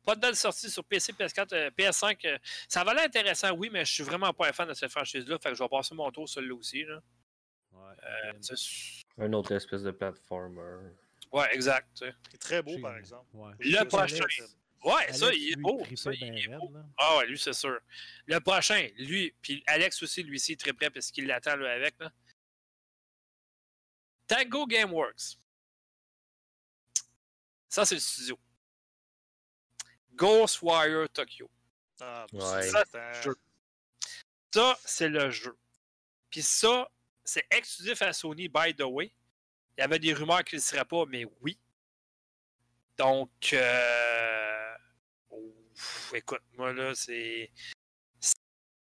pas 0.04 0.14
de 0.16 0.20
date 0.20 0.32
de 0.32 0.36
sortie 0.36 0.70
sur 0.70 0.84
PC, 0.84 1.12
PS4, 1.12 1.52
euh, 1.52 1.70
PS5. 1.70 2.24
euh, 2.26 2.38
ça 2.68 2.82
va 2.84 2.94
l'air 2.94 3.04
intéressant, 3.04 3.52
oui, 3.52 3.68
mais 3.70 3.84
je 3.84 3.92
suis 3.92 4.02
vraiment 4.02 4.32
pas 4.32 4.48
un 4.48 4.52
fan 4.52 4.68
de 4.68 4.74
cette 4.74 4.90
franchise-là. 4.90 5.38
Fait 5.38 5.50
que 5.50 5.54
je 5.54 5.62
vais 5.62 5.68
passer 5.68 5.94
mon 5.94 6.10
tour 6.10 6.28
sur 6.28 6.40
celui-là 6.40 6.54
aussi. 6.54 6.84
Là. 6.84 7.00
Ouais, 7.72 7.92
Euh, 8.04 8.32
c'est- 8.40 9.02
Un 9.18 9.32
autre 9.34 9.52
espèce 9.52 9.82
de 9.82 9.90
platformer. 9.90 10.90
ouais, 11.32 11.54
exact. 11.54 11.88
tu 11.94 12.06
sais. 12.06 12.14
Il 12.30 12.34
est 12.34 12.38
très 12.38 12.62
beau, 12.62 12.78
par 12.80 12.96
exemple. 12.96 13.26
ouais. 13.34 13.52
Le 13.60 13.84
prochain. 13.84 14.24
Ouais, 14.84 15.12
ça, 15.12 15.32
il 15.32 15.52
est 15.52 15.56
beau. 15.56 15.78
tripait 15.80 15.96
Ça, 15.96 16.10
ben 16.10 16.16
il 16.20 16.38
est 16.44 16.46
raide, 16.48 16.58
beau. 16.60 16.70
là. 16.72 16.84
Ah 16.98 17.16
ouais, 17.16 17.26
lui, 17.26 17.38
c'est 17.38 17.52
sûr. 17.54 17.80
Le 18.26 18.38
prochain, 18.40 18.88
lui, 18.98 19.34
puis 19.40 19.62
Alex 19.66 20.02
aussi, 20.02 20.22
lui 20.22 20.36
aussi, 20.36 20.56
très 20.56 20.72
prêt 20.74 20.90
parce 20.90 21.10
qu'il 21.10 21.26
l'attend 21.26 21.56
là, 21.56 21.72
avec. 21.72 21.98
Là. 21.98 22.12
Tango 24.26 24.66
Gameworks. 24.66 25.38
Ça, 27.68 27.84
c'est 27.84 27.94
le 27.96 28.00
studio. 28.00 28.38
Ghostwire 30.14 31.08
Tokyo. 31.12 31.50
Ah, 32.00 32.26
Ouais. 32.32 32.62
Ça, 32.68 32.84
c'est 32.90 32.98
le 33.00 33.22
jeu. 33.22 33.36
Ça, 34.52 34.78
c'est 34.84 35.08
le 35.08 35.30
jeu. 35.30 35.58
Puis 36.30 36.42
ça, 36.42 36.88
c'est 37.24 37.46
exclusif 37.50 38.00
à 38.02 38.12
Sony, 38.12 38.48
by 38.48 38.74
the 38.74 38.82
way. 38.82 39.12
Il 39.76 39.80
y 39.80 39.84
avait 39.84 39.98
des 39.98 40.12
rumeurs 40.12 40.44
qu'il 40.44 40.58
ne 40.58 40.62
serait 40.62 40.84
pas, 40.84 41.04
mais 41.06 41.24
oui. 41.40 41.58
Donc, 42.96 43.30
euh, 43.52 44.53
ouf, 45.74 46.12
écoute, 46.14 46.42
moi, 46.56 46.72
là, 46.72 46.94
c'est. 46.94 47.50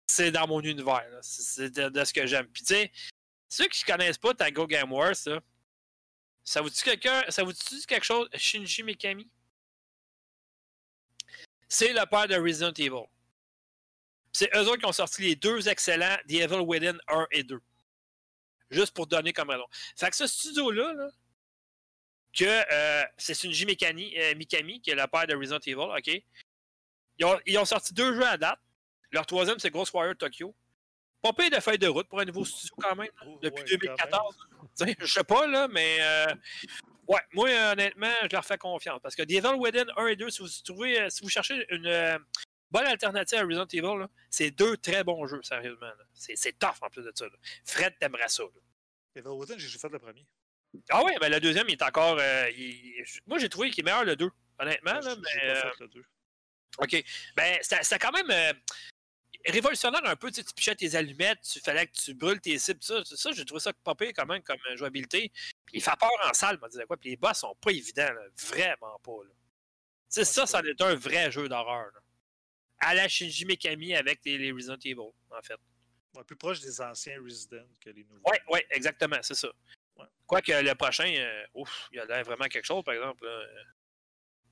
C'est 0.09 0.31
dans 0.31 0.47
mon 0.47 0.61
univers. 0.61 1.05
C'est 1.23 1.71
de, 1.71 2.05
ce 2.05 2.13
que 2.13 2.27
j'aime. 2.27 2.47
Puis, 2.49 2.63
tu 2.63 2.75
sais, 2.75 2.93
ceux 3.49 3.67
qui 3.69 3.83
ne 3.85 3.93
connaissent 3.93 4.19
pas 4.19 4.35
Tango 4.35 4.67
Game 4.67 4.93
Wars, 4.93 5.17
ça 6.45 6.63
vous 6.63 6.71
dit 6.71 6.83
quelque 6.83 8.05
chose? 8.05 8.29
Shinji 8.35 8.83
Mikami? 8.83 9.29
C'est 11.69 11.93
le 11.93 12.07
père 12.07 12.29
de 12.29 12.37
Resident 12.37 12.73
Evil. 12.73 13.07
C'est 14.33 14.55
eux 14.55 14.69
autres 14.69 14.79
qui 14.79 14.87
ont 14.87 14.93
sorti 14.93 15.23
les 15.23 15.37
deux 15.37 15.69
excellents 15.69 16.17
The 16.29 16.35
Evil 16.35 16.61
Within 16.61 16.99
1 17.09 17.27
et 17.33 17.43
2. 17.43 17.61
Juste 18.71 18.95
pour 18.95 19.07
donner 19.07 19.33
comme 19.33 19.51
raison. 19.51 19.67
Fait 19.97 20.11
que 20.11 20.17
ce 20.17 20.27
studio-là, 20.27 20.93
là, 20.93 21.09
que 22.37 22.45
euh, 22.45 23.05
c'est 23.17 23.35
Shinji 23.35 23.65
Mikami, 23.65 24.15
euh, 24.19 24.35
Mikami, 24.35 24.81
qui 24.81 24.91
est 24.91 24.95
le 24.95 25.07
père 25.07 25.27
de 25.27 25.35
Resident 25.35 25.59
Evil, 25.65 25.77
OK? 25.77 26.23
Ils 27.19 27.25
ont, 27.25 27.41
ils 27.47 27.59
ont 27.59 27.65
sorti 27.65 27.95
deux 27.95 28.15
jeux 28.15 28.27
à 28.27 28.37
date. 28.37 28.59
Leur 29.11 29.27
troisième, 29.27 29.59
c'est 29.59 29.71
Ghostwire 29.71 30.17
Tokyo. 30.17 30.55
Pas 31.23 31.33
payé 31.33 31.51
de 31.51 31.61
feuille 31.61 31.79
de 31.79 31.89
route 31.89 32.09
pour 32.09 32.21
un 32.21 32.25
nouveau 32.25 32.45
studio 32.45 32.75
quand 32.79 32.95
même, 32.95 33.09
Oh, 33.27 33.39
depuis 33.43 33.63
ouais, 33.63 33.69
quand 33.71 34.07
2014. 34.07 34.37
T'sais, 34.75 34.97
Je 34.99 35.07
sais 35.07 35.25
pas, 35.25 35.47
là, 35.47 35.67
mais 35.69 35.99
euh, 36.01 36.27
ouais, 37.09 37.21
moi, 37.33 37.49
honnêtement, 37.73 38.13
je 38.23 38.29
leur 38.33 38.45
fais 38.45 38.59
confiance. 38.59 39.01
Parce 39.03 39.15
que 39.17 39.23
The 39.23 39.31
Evil 39.33 39.55
Within 39.59 39.87
1 39.97 40.07
et 40.09 40.17
2, 40.17 40.31
si 40.31 40.43
vous 40.43 40.49
trouvez, 40.65 41.01
euh, 41.01 41.09
si 41.09 41.23
vous 41.23 41.31
cherchez 41.31 41.67
une 41.75 41.87
euh, 41.87 42.19
bonne 42.71 42.87
alternative 42.87 43.39
à 43.39 43.43
Resident 43.45 43.67
Evil, 43.67 44.07
c'est 44.31 44.51
deux 44.51 44.77
très 44.77 45.03
bons 45.03 45.27
jeux, 45.27 45.43
sérieusement. 45.43 45.91
C'est 46.13 46.59
tough 46.59 46.77
en 46.83 46.91
plus 46.91 47.03
de 47.05 47.13
ça. 47.15 47.25
là. 47.25 47.33
Fred 47.65 47.95
t'aimerait 47.99 48.29
ça. 48.29 48.43
là. 48.43 48.49
Evil 49.17 49.29
Within, 49.29 49.55
j'ai 49.57 49.69
juste 49.69 49.81
fait 49.81 49.89
le 49.89 49.99
premier. 49.99 50.27
Ah 50.91 51.03
ouais, 51.03 51.17
ben 51.21 51.33
le 51.33 51.41
deuxième, 51.41 51.67
il 51.69 51.73
est 51.73 51.83
encore. 51.83 52.19
euh, 52.21 52.51
il- 52.51 53.03
moi, 53.27 53.39
j'ai 53.39 53.49
trouvé 53.49 53.71
qu'il 53.71 53.81
est 53.83 53.85
meilleur 53.91 54.05
le 54.05 54.15
2, 54.17 54.31
honnêtement. 54.59 55.01
J'ai 55.01 55.09
Là, 55.09 55.17
mais, 55.17 55.49
pas 55.55 55.61
fait 55.71 55.81
le 55.81 55.89
2. 55.89 56.05
OK. 56.79 57.05
Ben, 57.37 57.59
c'était 57.63 57.83
c'était 57.83 57.99
quand 57.99 58.13
même 58.13 58.31
euh, 58.31 58.53
révolutionnaire 59.47 60.05
un 60.05 60.17
peu. 60.17 60.31
Tu, 60.31 60.37
sais, 60.37 60.45
tu 60.45 60.55
pichais 60.55 60.75
tes 60.75 60.95
allumettes, 60.95 61.41
tu 61.43 61.61
fallait 61.61 61.87
que 61.87 61.93
tu 61.93 62.15
brûles 62.15 62.41
tes 62.41 62.59
cibles. 62.59 62.83
Ça, 62.83 63.03
ça 63.05 63.33
j'ai 63.33 63.45
trouvé 63.45 63.61
ça 63.61 63.73
pire 63.73 64.13
quand 64.15 64.27
même 64.27 64.43
comme 64.43 64.59
euh, 64.71 64.77
jouabilité. 64.77 65.31
Puis 65.67 65.79
il 65.79 65.83
fait 65.83 65.97
peur 65.99 66.11
en 66.25 66.35
salle, 66.35 66.59
me 66.61 66.69
disait 66.69 66.85
quoi. 66.87 66.97
Puis 66.97 67.11
les 67.11 67.17
boss 67.17 67.39
sont 67.39 67.55
pas 67.61 67.71
évidents, 67.71 68.13
là. 68.13 68.23
vraiment 68.49 68.99
pas. 69.03 69.25
Là. 69.25 69.31
Tu 69.31 69.37
sais, 70.09 70.21
Ouais, 70.21 70.25
ça, 70.25 70.47
c'est 70.47 70.53
ça 70.53 70.61
est 70.61 70.81
un 70.81 70.95
vrai 70.95 71.31
jeu 71.31 71.49
d'horreur. 71.49 71.91
À 72.79 72.95
la 72.95 73.09
Shinji 73.09 73.47
Mikami 73.47 73.95
avec 73.95 74.21
les, 74.25 74.39
les 74.39 74.53
Resident 74.53 74.79
Evil, 74.85 75.01
en 75.01 75.43
fait. 75.43 75.59
Ouais, 76.15 76.25
plus 76.25 76.37
proche 76.37 76.61
des 76.61 76.81
anciens 76.81 77.21
Resident 77.23 77.67
que 77.81 77.91
les 77.91 78.05
nouveaux. 78.05 78.23
Oui, 78.31 78.37
oui, 78.53 78.61
exactement, 78.71 79.17
c'est 79.23 79.35
ça. 79.35 79.49
Ouais. 79.97 80.07
Quoique 80.27 80.53
le 80.53 80.75
prochain, 80.75 81.13
euh, 81.17 81.45
ouf, 81.55 81.89
il 81.93 82.01
a 82.01 82.05
l'air 82.05 82.25
vraiment 82.25 82.47
quelque 82.47 82.65
chose, 82.65 82.85
par 82.85 82.95
exemple. 82.95 83.25
là. 83.25 83.43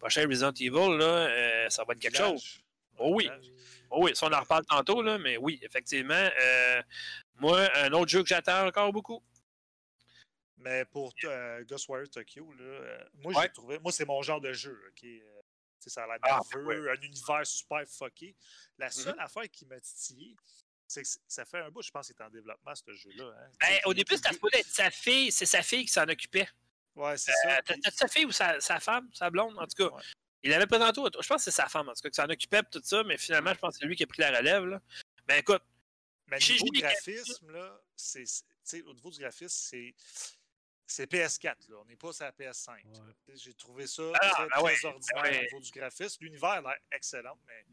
Prochain 0.04 0.28
Resident 0.28 0.52
Evil, 0.52 0.98
là, 0.98 1.04
euh, 1.06 1.70
ça 1.70 1.82
va 1.82 1.94
être 1.94 1.98
quelque 1.98 2.18
chose. 2.18 2.60
Oh 2.98 3.14
oui. 3.14 3.30
Oh 3.88 4.04
oui, 4.04 4.14
ça 4.14 4.26
on 4.26 4.32
en 4.34 4.40
reparle 4.40 4.66
tantôt, 4.66 5.00
là, 5.00 5.16
mais 5.16 5.38
oui, 5.38 5.58
effectivement. 5.62 6.12
euh, 6.42 6.82
moi, 7.36 7.66
un 7.76 7.90
autre 7.94 8.10
jeu 8.10 8.20
que 8.22 8.28
j'attends 8.28 8.66
encore 8.66 8.92
beaucoup. 8.92 9.22
Mais 10.58 10.84
pour 10.84 11.14
euh, 11.24 11.64
Ghostwire 11.64 12.10
Tokyo, 12.10 12.52
là, 12.52 12.64
euh, 12.64 13.04
moi, 13.14 13.32
Ouais. 13.32 13.44
j'ai 13.44 13.52
trouvé. 13.52 13.78
Moi, 13.78 13.92
c'est 13.92 14.04
mon 14.04 14.20
genre 14.20 14.42
de 14.42 14.52
jeu. 14.52 14.78
ok, 14.88 15.00
tu 15.00 15.22
sais, 15.78 15.88
ça 15.88 16.04
a 16.04 16.06
l'air 16.06 16.18
Ah, 16.20 16.40
nerveux, 16.52 16.90
un 16.90 17.00
univers 17.00 17.46
super 17.46 17.82
fucké. 17.88 18.36
La 18.76 18.90
seule 18.90 19.14
Mhm. 19.14 19.20
affaire 19.20 19.50
qui 19.50 19.64
m'a 19.64 19.80
titillé, 19.80 20.36
c'est 20.86 21.00
que 21.02 21.08
ça 21.26 21.46
fait 21.46 21.60
un 21.60 21.70
bout, 21.70 21.80
je 21.80 21.90
pense, 21.90 22.08
qu'il 22.08 22.16
est 22.18 22.22
en 22.22 22.28
développement, 22.28 22.74
ce 22.74 22.92
jeu-là. 22.92 23.24
hein. 23.38 23.50
Ben, 23.58 23.80
au 23.86 23.94
début, 23.94 24.16
c'était 24.16 24.62
sa 24.64 24.90
fille, 24.90 25.32
c'est 25.32 25.46
sa 25.46 25.62
fille 25.62 25.86
qui 25.86 25.92
s'en 25.92 26.06
occupait. 26.08 26.46
Ouais, 26.96 27.16
c'est 27.16 27.32
Euh, 27.46 27.60
ça. 27.84 27.90
sa 27.92 28.08
fille 28.08 28.24
ou 28.26 28.32
sa, 28.32 28.60
sa 28.60 28.78
femme, 28.80 29.08
sa 29.12 29.30
blonde, 29.30 29.58
en 29.58 29.66
tout 29.66 29.88
cas. 29.88 29.94
Ouais. 29.94 30.02
Il 30.42 30.52
avait 30.52 30.66
présenté, 30.66 31.00
je 31.04 31.26
pense 31.26 31.38
que 31.38 31.38
c'est 31.38 31.50
sa 31.50 31.68
femme, 31.68 31.88
en 31.88 31.92
tout 31.94 32.02
cas, 32.02 32.10
qui 32.10 32.16
s'en 32.16 32.28
occupait 32.28 32.58
et 32.60 32.70
tout 32.70 32.80
ça, 32.84 33.02
mais 33.04 33.16
finalement, 33.16 33.52
je 33.54 33.58
pense 33.58 33.74
que 33.74 33.80
c'est 33.80 33.86
lui 33.86 33.96
qui 33.96 34.02
a 34.04 34.06
pris 34.06 34.20
la 34.20 34.36
relève. 34.36 34.64
Là. 34.66 34.80
Ben 35.26 35.36
écoute, 35.38 35.62
Mais 36.28 36.40
Chez 36.40 36.54
niveau 36.54 36.66
graphisme, 36.72 37.50
là, 37.52 37.78
c'est, 37.96 38.24
c'est- 38.26 38.44
tu 38.44 38.48
sais, 38.64 38.82
au 38.82 38.94
niveau 38.94 39.10
du 39.10 39.18
graphisme, 39.20 39.48
c'est, 39.68 39.94
c'est 40.86 41.06
PS4. 41.06 41.68
Là. 41.68 41.76
On 41.80 41.84
n'est 41.84 41.96
pas 41.96 42.12
sur 42.12 42.24
la 42.24 42.32
PS5. 42.32 42.70
Ouais. 42.84 42.92
là. 43.06 43.12
Tu 43.26 43.36
sais, 43.36 43.42
J'ai 43.44 43.54
trouvé 43.54 43.86
ça 43.86 44.02
Ah, 44.14 44.18
très, 44.30 44.42
ben 44.44 44.48
très 44.48 44.62
ouais, 44.62 44.72
ordinaire 44.84 45.00
ben 45.14 45.22
ouais. 45.22 45.38
au 45.38 45.42
niveau 45.42 45.60
du 45.60 45.70
graphisme. 45.70 46.24
L'univers 46.24 46.50
a 46.50 46.60
l'air 46.62 46.76
excellent, 46.92 47.38
mais. 47.46 47.66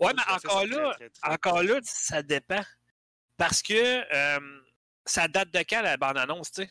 Ouais, 0.00 0.12
mais 0.14 0.22
encore 0.32 0.66
là, 0.66 0.94
très, 0.94 1.10
très 1.10 1.30
encore 1.32 1.62
là, 1.62 1.80
ça 1.82 2.22
dépend. 2.22 2.62
Parce 3.36 3.62
que 3.62 3.74
euh, 4.14 4.60
ça 5.04 5.26
date 5.28 5.50
de 5.50 5.58
quand 5.60 5.82
la 5.82 5.96
bande-annonce, 5.96 6.52
tu 6.52 6.62
sais? 6.64 6.70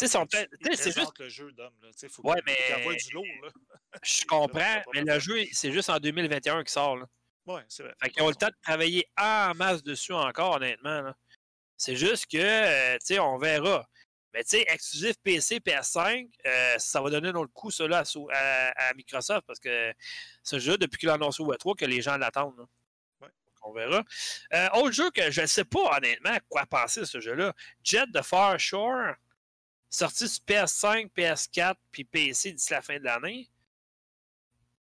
Ouais, 0.00 0.08
son 0.08 0.26
il- 0.32 0.48
il 0.52 0.58
tu 0.70 0.76
sais, 0.76 0.82
c'est 0.84 0.92
présente 0.92 1.18
le 1.18 1.28
jeu 1.28 1.52
d'homme. 1.52 1.74
Là. 1.82 1.88
Tu 1.92 1.98
sais, 1.98 2.08
faut 2.08 2.22
Ouais, 2.22 2.36
qu'il 2.46 2.54
mais- 2.86 2.96
du. 2.96 3.14
Là. 3.42 3.48
Je 4.02 4.24
comprends, 4.24 4.82
mais 4.94 5.02
le 5.04 5.18
jeu, 5.18 5.44
c'est 5.52 5.72
juste 5.72 5.90
en 5.90 5.98
2021 5.98 6.64
qui 6.64 6.72
sort. 6.72 6.96
Là. 6.96 7.06
Ouais, 7.46 7.62
c'est 7.68 7.82
vrai. 7.82 7.94
Fait 8.02 8.10
qu'ils 8.10 8.22
ont 8.22 8.28
le 8.28 8.34
temps 8.34 8.46
de 8.48 8.54
travailler 8.62 9.06
en 9.18 9.52
masse 9.54 9.82
dessus 9.82 10.12
encore, 10.12 10.56
honnêtement. 10.56 11.12
C'est 11.76 11.96
juste 11.96 12.26
que, 12.30 12.36
euh, 12.38 12.94
tu 12.98 13.06
sais, 13.14 13.18
on 13.18 13.36
verra. 13.38 13.84
Mais 14.32 14.44
tu 14.44 14.50
sais, 14.50 14.64
exclusif 14.68 15.16
PC, 15.22 15.58
PS5, 15.60 16.30
euh, 16.46 16.78
ça 16.78 17.02
va 17.02 17.10
donner 17.10 17.28
un 17.28 17.34
autre 17.34 17.52
coup, 17.52 17.70
ça, 17.70 17.86
là, 17.86 17.98
à, 17.98 18.04
So- 18.04 18.30
à- 18.32 18.70
à 18.88 18.94
Microsoft, 18.94 19.42
parce 19.46 19.58
que 19.58 19.92
ce 20.42 20.58
jeu, 20.58 20.78
depuis 20.78 20.98
qu'il 20.98 21.08
a 21.10 21.14
annoncé 21.14 21.42
au 21.42 21.52
E3, 21.52 21.74
que 21.76 21.84
les 21.84 22.00
gens 22.00 22.16
l'attendent. 22.16 22.66
Ouais. 23.20 23.28
On 23.62 23.72
verra. 23.72 24.02
Euh, 24.54 24.68
autre 24.74 24.92
jeu 24.92 25.10
que 25.10 25.30
je 25.30 25.42
ne 25.42 25.46
sais 25.46 25.64
pas, 25.64 25.96
honnêtement, 25.98 26.34
quoi 26.48 26.64
penser 26.64 27.00
de 27.00 27.04
ce 27.04 27.20
jeu-là. 27.20 27.52
Jet 27.84 28.06
de 28.10 28.22
Far 28.22 28.58
Shore, 28.58 29.14
sorti 29.96 30.28
sur 30.28 30.42
PS5, 30.44 31.10
PS4, 31.12 31.74
puis 31.90 32.04
PC 32.04 32.52
d'ici 32.52 32.72
la 32.72 32.82
fin 32.82 32.98
de 32.98 33.04
l'année. 33.04 33.48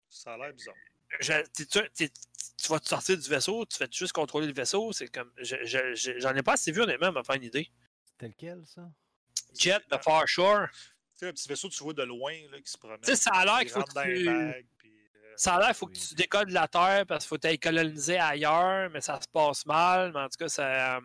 Ça 0.09 0.35
a 0.35 0.37
l'air 0.39 0.53
bizarre. 0.53 0.75
Je- 1.21 1.43
t'es- 1.53 1.67
tu, 1.67 1.81
t'es- 1.95 2.09
tu 2.57 2.69
vas 2.69 2.81
te 2.81 2.89
sortir 2.89 3.17
du 3.17 3.29
vaisseau, 3.29 3.65
tu 3.67 3.77
fais 3.77 3.89
juste 3.91 4.13
contrôler 4.13 4.47
le 4.47 4.53
vaisseau? 4.53 4.93
C'est 4.93 5.09
comme. 5.09 5.31
je- 5.39 5.65
je- 5.65 5.95
je- 5.95 6.19
J'en 6.19 6.35
ai 6.35 6.43
pas 6.43 6.55
assez 6.55 6.73
vu, 6.73 6.81
honnêtement, 6.83 7.13
me 7.13 7.23
faire 7.23 7.37
une 7.37 7.45
idée. 7.45 7.71
C'était 8.07 8.29
lequel, 8.29 8.63
ça? 8.67 8.89
Jet 9.59 9.83
de 9.91 9.97
Far 9.99 10.27
Shore. 10.27 10.67
Tu 10.73 11.21
sais, 11.21 11.29
un 11.29 11.33
petit 11.33 11.49
vaisseau, 11.49 11.69
tu 11.69 11.83
vois 11.83 11.93
de 11.95 12.03
loin 12.03 12.35
là, 12.51 12.61
qui 12.61 12.71
se 12.71 12.77
promène. 12.77 13.01
Tu 13.01 13.07
sais, 13.11 13.17
ça 13.17 13.31
a 13.33 13.45
l'air 13.45 13.61
Il 13.63 13.65
qu'il 13.65 13.71
faut 13.73 13.83
que 13.83 13.93
tu- 13.93 13.95
puis, 13.95 14.29
euh, 14.29 14.53
Ça 15.37 15.55
a 15.57 15.59
l'air 15.59 15.69
qu'il 15.69 15.77
faut 15.77 15.87
que 15.87 15.93
tu 15.99 16.15
décodes 16.15 16.49
de 16.49 16.55
la 16.55 16.67
Terre 16.69 17.05
parce 17.07 17.25
qu'il 17.25 17.29
faut 17.29 17.39
t'aller 17.39 17.59
coloniser 17.59 18.19
ailleurs, 18.19 18.91
mais 18.91 19.01
ça 19.01 19.21
se 19.21 19.29
passe 19.29 19.65
mal. 19.67 20.13
Mais 20.13 20.21
en 20.21 20.29
tout 20.29 20.37
cas, 20.39 20.49
ça. 20.49 20.97
euh, 20.97 21.01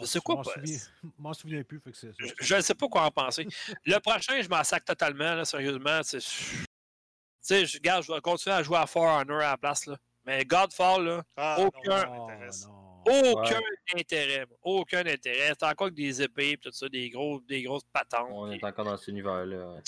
Je 0.00 0.06
sais 0.06 0.20
quoi 0.20 0.42
souviens- 0.44 0.78
m'en 1.18 1.32
souviens 1.34 1.62
plus, 1.62 1.80
fait 1.80 1.90
que 1.92 1.96
c'est 1.96 2.08
ça. 2.12 2.14
Je- 2.18 2.32
Je 2.40 2.54
ne 2.56 2.60
sais 2.60 2.74
pas 2.74 2.88
quoi 2.88 3.02
en 3.04 3.10
penser. 3.10 3.46
Le 3.84 3.98
prochain, 3.98 4.40
je 4.42 4.48
m'en 4.48 4.62
sac 4.64 4.84
totalement, 4.84 5.34
là, 5.34 5.44
sérieusement. 5.44 6.00
c'est- 6.02 6.18
Tu 6.20 6.64
sais, 7.40 7.66
je, 7.66 7.76
regarde, 7.78 8.04
je 8.04 8.12
vais 8.12 8.20
continuer 8.20 8.54
à 8.56 8.62
jouer 8.62 8.78
à 8.78 8.86
For 8.86 9.02
Honor 9.04 9.38
à 9.38 9.50
la 9.52 9.56
place. 9.56 9.86
Là. 9.86 9.96
Mais 10.26 10.44
Godfall, 10.44 11.04
là, 11.04 11.22
Ah, 11.36 11.56
aucun- 11.60 12.04
non, 12.06 12.26
Oh, 12.26 12.30
non. 12.66 12.87
Aucun 13.32 13.60
intérêt. 13.96 14.46
moi. 14.46 14.58
Aucun 14.62 15.06
intérêt. 15.06 15.52
C'est 15.58 15.66
encore 15.66 15.88
que 15.88 15.94
des 15.94 16.22
épées, 16.22 16.56
tout 16.60 16.70
ça, 16.72 16.88
des, 16.88 17.08
gros, 17.10 17.40
des 17.48 17.62
grosses 17.62 17.84
patentes. 17.92 18.28
On 18.30 18.50
est 18.50 18.62
encore 18.62 18.84
dans 18.84 18.96
cet 18.96 19.08
univers-là. 19.08 19.68
ouais. 19.72 19.80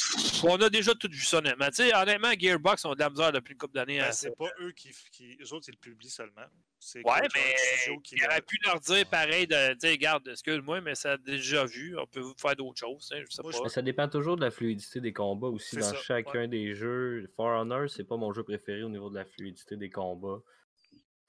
On 0.45 0.57
a 0.61 0.71
déjà 0.71 0.95
tout 0.95 1.09
vu 1.11 1.21
ça, 1.21 1.39
honnêtement. 1.39 1.67
Tu 1.69 1.75
sais, 1.89 1.95
honnêtement, 1.95 2.33
Gearbox 2.39 2.85
ont 2.85 2.95
de 2.95 3.01
la 3.01 3.11
misère 3.11 3.33
depuis 3.33 3.53
une 3.53 3.59
couple 3.59 3.75
d'années. 3.75 3.99
Ben, 3.99 4.07
à 4.07 4.13
c'est 4.13 4.35
pas 4.37 4.49
eux 4.61 4.73
qui, 4.73 4.91
qui. 5.13 5.37
Eux 5.41 5.53
autres, 5.53 5.67
ils 5.69 5.73
le 5.73 5.77
publient 5.79 6.09
seulement. 6.11 6.47
C'est 6.83 7.05
Ouais, 7.07 7.21
mais 7.35 7.57
Studio 7.59 8.01
qui 8.01 8.15
il 8.17 8.25
aurait 8.25 8.41
pu 8.41 8.57
leur 8.65 8.81
dire 8.81 9.05
pareil 9.11 9.47
de, 9.47 9.77
sais, 9.79 9.91
regarde, 9.91 10.27
excuse-moi, 10.29 10.81
mais 10.81 10.95
ça 10.95 11.13
a 11.13 11.17
déjà 11.19 11.67
vu, 11.67 11.95
on 11.99 12.07
peut 12.07 12.23
faire 12.39 12.57
d'autres 12.57 12.79
choses, 12.79 13.13
hein, 13.15 13.21
je 13.23 13.31
sais 13.35 13.43
Moi, 13.43 13.53
pas. 13.53 13.59
je- 13.59 13.63
Mais 13.65 13.69
ça 13.69 13.83
dépend 13.83 14.09
toujours 14.09 14.37
de 14.37 14.41
la 14.41 14.51
fluidité 14.51 14.99
des 14.99 15.13
combats 15.13 15.49
aussi 15.49 15.77
dans 15.77 15.83
ça, 15.83 15.95
chacun 15.97 16.49
des 16.49 16.75
jeux. 16.75 17.27
For 17.37 17.49
Honor, 17.49 17.91
c'est 17.91 18.05
pas 18.05 18.17
mon 18.17 18.33
jeu 18.33 18.45
préféré 18.45 18.83
au 18.83 18.89
niveau 18.89 19.11
de 19.11 19.17
la 19.17 19.27
fluidité 19.27 19.77
des 19.77 19.91
combats. 19.91 20.41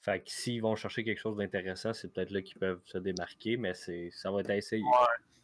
Fait 0.02 0.19
que 0.23 0.32
s'ils 0.32 0.61
vont 0.61 0.76
chercher 0.76 1.03
quelque 1.03 1.19
chose 1.19 1.38
d'intéressant, 1.38 1.94
c'est 1.94 2.11
peut-être 2.11 2.32
là 2.32 2.41
qu'ils 2.41 2.57
peuvent 2.57 2.82
se 2.86 2.98
démarquer, 2.98 3.56
mais 3.57 3.73
c'est 3.76 4.10
ça 4.11 4.32
va 4.32 4.40
être 4.41 4.49
à 4.49 4.56
essayer. 4.57 4.84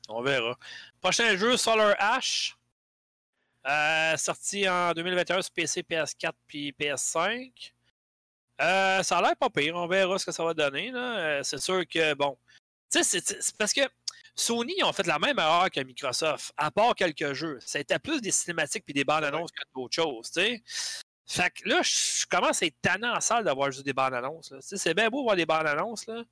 On 0.09 0.21
verra. 0.21 0.57
Prochain 1.01 1.35
jeu, 1.37 1.57
Solar 1.57 1.95
Ash. 1.99 2.57
Euh, 3.67 4.15
sorti 4.17 4.67
en 4.67 4.93
2021 4.93 5.41
sur 5.41 5.51
PC, 5.53 5.81
PS4 5.83 6.31
puis 6.47 6.71
PS5. 6.79 7.73
Euh, 8.61 9.03
ça 9.03 9.17
a 9.17 9.21
l'air 9.21 9.35
pas 9.35 9.49
pire. 9.49 9.75
On 9.75 9.87
verra 9.87 10.17
ce 10.17 10.25
que 10.25 10.31
ça 10.31 10.43
va 10.43 10.53
donner. 10.53 10.91
Euh, 10.95 11.43
c'est 11.43 11.59
sûr 11.59 11.85
que, 11.87 12.13
bon. 12.15 12.37
Tu 12.91 13.03
sais, 13.03 13.19
c'est- 13.19 13.57
parce 13.57 13.73
que 13.73 13.81
Sony 14.33 14.81
ont 14.83 14.93
fait 14.93 15.05
la 15.05 15.19
même 15.19 15.37
erreur 15.37 15.69
que 15.69 15.81
Microsoft, 15.81 16.53
à 16.55 16.71
part 16.71 16.95
quelques 16.95 17.33
jeux. 17.33 17.59
C'était 17.59 17.99
plus 17.99 18.21
des 18.21 18.31
cinématiques 18.31 18.85
puis 18.85 18.93
des 18.93 19.03
bandes 19.03 19.25
annonces 19.25 19.51
que 19.51 19.63
d'autres 19.75 19.93
choses. 19.95 20.31
tu 20.31 20.41
sais. 20.41 20.63
Fait 21.29 21.49
que 21.51 21.67
là, 21.67 21.81
je 21.83 22.25
commence 22.27 22.63
à 22.63 22.67
être 22.67 22.79
tannant 22.81 23.15
en 23.15 23.19
salle 23.21 23.43
d'avoir 23.43 23.69
juste 23.71 23.85
des 23.85 23.93
bandes 23.93 24.13
annonces. 24.13 24.53
Tu 24.67 24.77
C'est 24.77 24.93
bien 24.93 25.09
beau 25.09 25.23
voir 25.23 25.35
des 25.35 25.45
bandes 25.45 25.67
annonces, 25.67 26.07
là. 26.07 26.23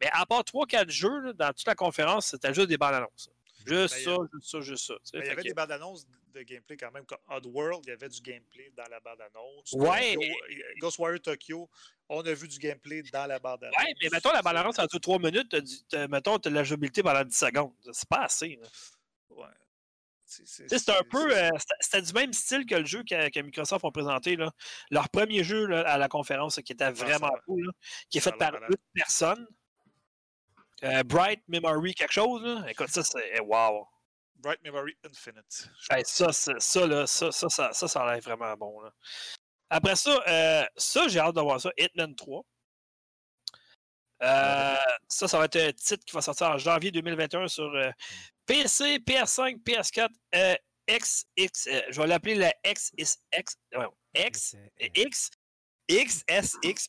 Mais 0.00 0.08
à 0.12 0.24
part 0.26 0.42
3-4 0.42 0.90
jeux, 0.90 1.20
là, 1.20 1.32
dans 1.34 1.52
toute 1.52 1.66
la 1.66 1.74
conférence, 1.74 2.26
c'était 2.28 2.52
juste 2.54 2.68
des 2.68 2.78
bandes 2.78 2.94
annonces. 2.94 3.30
Juste 3.66 3.94
Ben, 3.94 4.04
ça, 4.04 4.16
juste 4.32 4.50
ça, 4.50 4.60
juste 4.60 4.86
ça. 4.86 4.94
tu 4.94 5.00
sais. 5.04 5.18
Ben, 5.18 5.24
il 5.24 5.28
y 5.28 5.30
avait 5.30 5.42
que- 5.42 5.48
des 5.48 5.54
bandes 5.54 5.70
annonces 5.70 6.06
de 6.34 6.42
gameplay 6.42 6.76
quand 6.78 6.90
même. 6.90 7.04
Comme 7.04 7.18
Oddworld, 7.28 7.84
il 7.86 7.90
y 7.90 7.92
avait 7.92 8.08
du 8.08 8.20
gameplay 8.22 8.72
dans 8.74 8.88
la 8.90 8.98
bande 9.00 9.20
annonce. 9.20 9.72
Ouais. 9.74 10.16
Ghostwire 10.80 11.20
Tokyo, 11.20 11.68
on 12.08 12.22
a 12.22 12.32
vu 12.32 12.48
du 12.48 12.58
gameplay 12.58 13.02
dans 13.12 13.26
la 13.26 13.38
bande 13.38 13.62
annonce. 13.62 13.76
Ouais, 13.78 13.94
mais 14.02 14.08
mettons 14.10 14.32
la 14.32 14.42
bande 14.42 14.56
annonce 14.56 14.78
en 14.78 14.86
dessous 14.86 14.96
de 14.96 15.02
3 15.02 15.18
minutes, 15.18 15.54
mettons, 16.08 16.38
t'as 16.38 16.48
de 16.50 16.54
la 16.54 16.64
jouabilité 16.64 17.02
pendant 17.02 17.22
10 17.22 17.36
secondes. 17.38 17.72
C'est 17.92 18.08
pas 18.08 18.24
assez. 18.24 18.58
là. 18.60 18.66
Ouais. 19.30 19.44
C'est 20.44 20.88
un 20.88 21.02
peu. 21.10 21.36
euh, 21.36 21.50
c'était- 21.80 22.02
du 22.02 22.12
même 22.12 22.32
style 22.32 22.64
que 22.66 22.74
le 22.76 22.84
jeu 22.84 23.02
que, 23.02 23.28
que 23.30 23.40
Microsoft 23.40 23.84
ont 23.84 23.90
présenté. 23.92 24.36
Là. 24.36 24.50
Leur 24.90 25.08
premier 25.10 25.44
jeu 25.44 25.66
là, 25.66 25.80
à 25.88 25.98
la 25.98 26.08
conférence, 26.08 26.56
qui 26.64 26.72
était 26.72 26.90
vraiment 26.90 27.28
ça- 27.28 27.40
cool, 27.46 27.66
là, 27.66 27.72
qui 28.10 28.18
est 28.18 28.20
ça 28.20 28.30
fait 28.32 28.36
par 28.38 28.54
une 28.54 28.76
personne. 28.94 29.46
Euh, 30.84 31.02
Bright 31.04 31.42
Memory, 31.48 31.94
quelque 31.94 32.12
chose. 32.12 32.42
Là. 32.42 32.64
Écoute, 32.68 32.88
ça, 32.88 33.02
c'est. 33.02 33.40
Wow. 33.40 33.86
Bright 34.36 34.60
Memory 34.64 34.96
Infinite. 35.08 35.70
Hey, 35.90 36.02
ça, 36.04 36.32
c'est- 36.32 36.58
ça, 36.58 36.86
là, 36.86 37.06
ça, 37.06 37.30
ça, 37.30 37.48
ça, 37.48 37.72
ça, 37.72 37.86
ça 37.88 38.02
a 38.02 38.12
l'air 38.14 38.22
vraiment 38.22 38.54
bon. 38.56 38.80
Là. 38.80 38.90
Après 39.70 39.94
ça, 39.96 40.22
euh, 40.26 40.64
ça, 40.76 41.06
j'ai 41.08 41.20
hâte 41.20 41.34
de 41.36 41.40
voir 41.40 41.60
ça. 41.60 41.70
Hitman 41.78 42.14
3. 42.16 42.44
Euh, 44.22 44.76
ça, 45.08 45.26
ça 45.26 45.38
va 45.38 45.46
être 45.46 45.56
un 45.56 45.72
titre 45.72 46.04
qui 46.04 46.14
va 46.14 46.20
sortir 46.22 46.48
en 46.48 46.58
janvier 46.58 46.92
2021 46.92 47.48
sur 47.48 47.64
euh, 47.74 47.90
PC, 48.52 48.98
PS5, 48.98 49.62
PS4, 49.62 50.10
euh, 50.34 50.54
XX. 50.86 51.24
euh, 51.68 51.80
je 51.88 51.98
vais 51.98 52.06
l'appeler 52.06 52.34
la 52.34 52.52
XSX. 52.66 53.56
ouais, 53.74 53.86
X, 54.14 54.54
X, 54.94 55.30
XSX. 55.90 56.88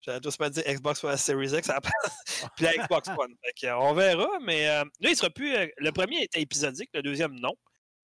J'avais 0.00 0.20
tous 0.20 0.34
pas 0.38 0.48
dit 0.48 0.62
Xbox 0.62 1.04
One 1.04 1.18
Series 1.18 1.54
X 1.54 1.68
à 1.68 1.74
la 1.74 1.80
place. 1.82 2.46
Puis 2.56 2.64
la 2.64 2.78
Xbox 2.78 3.10
One. 3.10 3.34
Fait 3.44 3.52
que, 3.60 3.72
on 3.74 3.92
verra, 3.92 4.26
mais 4.40 4.68
euh, 4.70 4.84
là, 5.00 5.10
il 5.10 5.16
sera 5.16 5.28
plus. 5.28 5.54
euh, 5.54 5.66
le 5.76 5.92
premier 5.92 6.22
était 6.22 6.40
épisodique, 6.40 6.88
le 6.94 7.02
deuxième 7.02 7.38
non. 7.38 7.52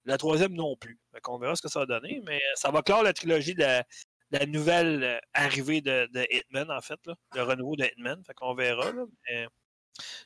Le 0.05 0.19
troisième 0.19 0.53
non 0.53 0.77
plus. 0.77 1.01
Fait 1.15 1.23
qu'on 1.23 1.39
verra 1.39 1.57
ce 1.57 1.63
que 1.63 1.69
ça 1.71 1.81
va 1.81 1.87
donner, 1.87 2.21
mais 2.27 2.37
euh, 2.37 2.55
ça 2.57 2.71
va 2.71 2.83
clore 2.83 3.03
la 3.05 3.15
trilogie 3.15 3.55
de 3.55 3.61
la, 3.63 3.85
la 4.33 4.45
nouvelle 4.45 5.03
euh, 5.03 5.19
arrivée 5.33 5.81
de, 5.81 6.07
de 6.13 6.27
Hitman, 6.31 6.71
en 6.71 6.83
fait, 6.83 7.01
là, 7.07 7.15
le 7.35 7.43
renouveau 7.43 7.75
de 7.75 7.87
Hitman. 7.87 8.23
Fait 8.27 8.35
qu'on 8.35 8.55
verra. 8.55 8.93
Là, 8.93 9.05
mais, 9.27 9.45
euh, 9.45 9.49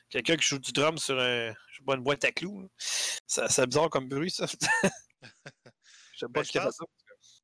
Quelqu'un 0.09 0.35
qui 0.37 0.47
joue 0.47 0.59
du 0.59 0.71
drum 0.71 0.97
sur 0.97 1.19
un, 1.19 1.49
je 1.71 1.77
sais 1.77 1.83
pas, 1.85 1.95
une 1.95 2.03
boîte 2.03 2.23
à 2.25 2.31
clous. 2.31 2.69
Ça, 2.77 3.47
c'est 3.49 3.65
bizarre 3.67 3.89
comme 3.89 4.07
bruit, 4.07 4.31
ça. 4.31 4.45
je 5.23 5.29
sais 6.19 6.25
pas 6.27 6.27
Ben, 6.29 6.43
ce 6.43 6.47
je 6.47 6.51
qu'il 6.51 6.59
y 6.59 6.63
a 6.63 6.65
pense- 6.65 6.75
ça. 6.77 6.85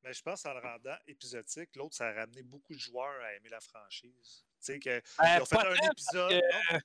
Mais 0.02 0.12
je 0.14 0.22
pense 0.22 0.42
qu'en 0.42 0.54
le 0.54 0.60
rendant 0.60 0.96
épisodique, 1.06 1.70
l'autre, 1.76 1.94
ça 1.94 2.06
a 2.08 2.12
ramené 2.12 2.42
beaucoup 2.42 2.72
de 2.74 2.78
joueurs 2.78 3.20
à 3.22 3.34
aimer 3.34 3.50
la 3.50 3.60
franchise. 3.60 4.44
Tu 4.54 4.56
sais, 4.60 4.78
que, 4.78 4.90
Euh, 4.90 5.00
ils 5.20 5.42
ont 5.42 5.44
fait 5.44 5.58
un 5.58 5.90
épisode. 5.90 6.30
que- 6.30 6.74
non, 6.74 6.80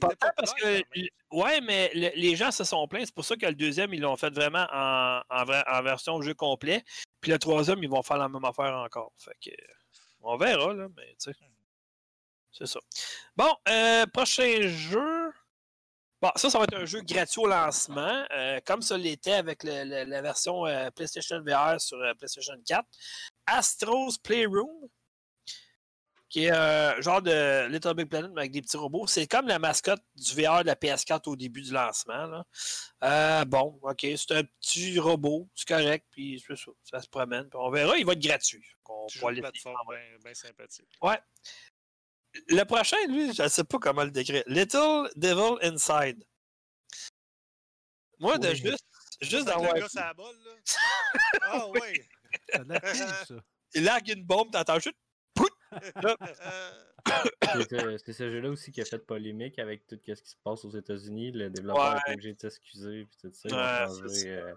ben, 0.00 0.16
Pas 0.18 0.32
parce 0.36 0.52
que. 0.54 0.82
Ouais, 1.30 1.60
mais 1.60 1.92
le- 1.94 2.10
les 2.16 2.34
gens 2.36 2.50
se 2.50 2.64
sont 2.64 2.86
plaints. 2.88 3.04
C'est 3.06 3.14
pour 3.14 3.24
ça 3.24 3.36
que 3.36 3.46
le 3.46 3.54
deuxième, 3.54 3.94
ils 3.94 4.00
l'ont 4.00 4.16
fait 4.16 4.30
vraiment 4.34 4.66
en, 4.72 5.22
en, 5.30 5.44
en 5.48 5.82
version 5.82 6.20
jeu 6.22 6.34
complet. 6.34 6.82
Puis 7.20 7.30
le 7.30 7.38
troisième, 7.38 7.82
ils 7.82 7.88
vont 7.88 8.02
faire 8.02 8.18
la 8.18 8.28
même 8.28 8.44
affaire 8.44 8.74
encore. 8.74 9.12
Fait 9.16 9.36
que. 9.40 9.56
On 10.20 10.36
verra, 10.36 10.72
là, 10.74 10.88
mais 10.96 11.14
tu 11.22 11.32
sais. 11.32 11.36
C'est 12.56 12.66
ça. 12.66 12.78
Bon, 13.36 13.52
euh, 13.68 14.06
prochain 14.06 14.60
jeu. 14.68 15.32
Bon, 16.22 16.30
ça, 16.36 16.48
ça 16.48 16.58
va 16.58 16.64
être 16.64 16.76
un 16.76 16.84
jeu 16.86 17.00
gratuit 17.02 17.40
au 17.40 17.46
lancement, 17.48 18.24
euh, 18.30 18.60
comme 18.64 18.80
ça 18.80 18.96
l'était 18.96 19.32
avec 19.34 19.62
le- 19.64 19.84
le- 19.84 20.04
la 20.08 20.22
version 20.22 20.64
euh, 20.66 20.88
PlayStation 20.90 21.42
VR 21.44 21.80
sur 21.80 21.98
PlayStation 22.16 22.54
4. 22.64 22.86
Astro's 23.46 24.16
Playroom, 24.18 24.88
qui 26.30 26.44
est 26.44 26.50
un 26.50 26.98
genre 27.00 27.20
de 27.20 27.66
Little 27.68 27.94
Big 27.94 28.08
Planet 28.08 28.30
mais 28.32 28.42
avec 28.42 28.52
des 28.52 28.62
petits 28.62 28.76
robots. 28.76 29.06
C'est 29.06 29.26
comme 29.26 29.46
la 29.48 29.58
mascotte 29.58 30.00
du 30.16 30.32
VR 30.34 30.62
de 30.62 30.66
la 30.68 30.76
PS4 30.76 31.28
au 31.28 31.36
début 31.36 31.60
du 31.60 31.72
lancement. 31.72 32.26
là. 33.00 33.44
Bon, 33.44 33.78
ok, 33.82 34.00
c'est 34.16 34.32
un 34.32 34.42
petit 34.44 34.98
robot, 34.98 35.48
c'est 35.54 35.68
correct, 35.68 36.06
puis 36.10 36.42
c'est 36.46 36.56
ça, 36.56 36.70
ça 36.84 37.00
se 37.00 37.08
promène. 37.08 37.48
puis 37.50 37.58
on 37.60 37.70
verra, 37.70 37.98
il 37.98 38.06
va 38.06 38.12
être 38.14 38.22
gratuit. 38.22 38.64
On 38.88 39.06
l'essayer. 39.28 39.42
plateforme 39.42 39.76
bien 40.24 40.34
sympathique. 40.34 40.88
Le 42.48 42.64
prochain, 42.64 42.96
lui, 43.08 43.32
je 43.32 43.42
ne 43.42 43.48
sais 43.48 43.64
pas 43.64 43.78
comment 43.78 44.04
le 44.04 44.10
décrire. 44.10 44.42
Little 44.46 45.08
Devil 45.16 45.56
Inside. 45.62 46.24
Moi, 48.18 48.38
de 48.38 48.48
Oui. 48.48 48.56
juste, 48.56 48.86
juste 49.20 49.46
d'avoir. 49.46 49.74
Ah 51.42 51.68
oui! 51.68 52.00
Ça 52.52 52.60
a 52.60 52.80
cool, 52.80 52.90
ça. 53.26 53.34
Il 53.74 53.84
largue 53.84 54.08
une 54.08 54.24
bombe, 54.24 54.50
t'entends 54.52 54.78
juste. 54.80 54.96
C'est 57.52 57.68
ce- 57.68 57.98
c'est 57.98 58.12
ce 58.14 58.30
jeu-là 58.30 58.48
aussi 58.48 58.72
qui 58.72 58.80
a 58.80 58.84
fait 58.86 58.98
polémique 58.98 59.58
avec 59.58 59.86
tout 59.86 59.96
ce 60.06 60.12
qui 60.12 60.30
se 60.30 60.36
passe 60.42 60.64
aux 60.64 60.70
États-Unis. 60.70 61.32
Le 61.32 61.50
développeur 61.50 61.94
Ouais. 61.94 62.00
est 62.06 62.12
obligé 62.14 62.32
de 62.32 62.40
s'excuser. 62.40 63.04
Puis 63.04 63.18
tout 63.20 63.30
ça, 63.34 63.48
Ouais, 63.48 63.90
ont 63.90 63.94
c'est 63.94 64.00
changé 64.24 64.30
euh, 64.30 64.54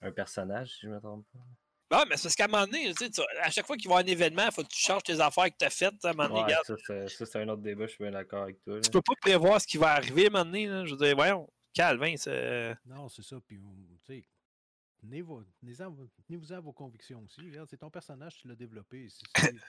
un 0.00 0.10
personnage, 0.12 0.70
si 0.74 0.80
je 0.82 0.88
ne 0.88 0.94
me 0.94 1.00
trompe 1.00 1.26
pas. 1.32 1.38
Ah, 1.92 2.04
mais 2.08 2.16
c'est 2.16 2.24
parce 2.24 2.34
qu'à 2.36 2.44
un 2.44 2.48
moment 2.48 2.64
donné, 2.66 2.92
tu 2.94 3.04
sais, 3.04 3.10
tu- 3.10 3.20
à 3.42 3.50
chaque 3.50 3.66
fois 3.66 3.76
qu'il 3.76 3.88
va 3.88 3.96
y 3.96 3.98
avoir 4.00 4.08
un 4.08 4.12
événement, 4.12 4.44
il 4.46 4.52
faut 4.52 4.62
que 4.62 4.68
tu 4.68 4.80
changes 4.80 5.02
tes 5.02 5.20
affaires 5.20 5.44
que 5.50 5.56
tu 5.58 5.64
as 5.64 5.70
faites. 5.70 6.04
À 6.04 6.08
un 6.10 6.12
moment 6.14 6.28
donné, 6.28 6.40
Ouais, 6.40 6.44
regarde, 6.46 6.64
ça, 6.66 6.74
c'est- 7.06 7.36
un 7.38 7.48
autre 7.48 7.62
débat, 7.62 7.86
je 7.86 7.90
suis 7.92 8.02
bien 8.02 8.10
d'accord 8.12 8.44
avec 8.44 8.62
toi. 8.62 8.74
là. 8.76 8.80
tu 8.80 8.90
peux 8.90 9.02
pas 9.02 9.14
prévoir 9.20 9.60
ce 9.60 9.66
qui 9.66 9.76
va 9.76 9.90
arriver 9.92 10.24
à 10.24 10.28
un 10.28 10.30
moment 10.30 10.44
donné. 10.46 10.66
là. 10.66 10.84
Je 10.86 10.94
veux 10.94 11.04
dire, 11.04 11.14
voyons, 11.14 11.48
Calvin, 11.74 12.14
c'est. 12.16 12.74
Non, 12.86 13.08
c'est 13.08 13.22
ça. 13.22 13.36
Puis, 13.46 13.58
tu 13.58 14.14
sais, 14.14 14.24
tenez-vous- 15.00 15.44
tenez-vous-en 15.60 16.54
à 16.56 16.60
vos 16.60 16.72
convictions 16.72 17.22
aussi. 17.24 17.40
Regarde, 17.42 17.68
c'est 17.70 17.76
ton 17.78 17.90
personnage, 17.90 18.36
tu 18.40 18.48
l'as 18.48 18.54
développé. 18.56 19.08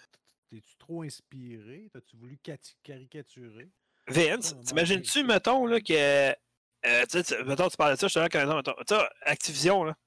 T'es-tu 0.50 0.76
trop 0.78 1.02
inspiré? 1.04 1.90
T'as-tu 1.92 2.16
voulu 2.16 2.38
caricaturer? 2.84 3.70
Vince, 4.08 4.56
t'imagines-tu, 4.66 5.24
mettons, 5.24 5.66
là, 5.66 5.80
que. 5.82 5.94
euh, 5.94 7.06
tu 7.10 7.24
sais, 7.24 7.44
mettons, 7.44 7.70
tu 7.70 7.78
parlais 7.78 7.96
de 7.96 8.00
ça, 8.00 8.08
je 8.08 8.14
te 8.14 8.54
mettons. 8.56 8.74
Sais, 8.88 8.96
Activision, 9.22 9.84
là. 9.86 9.98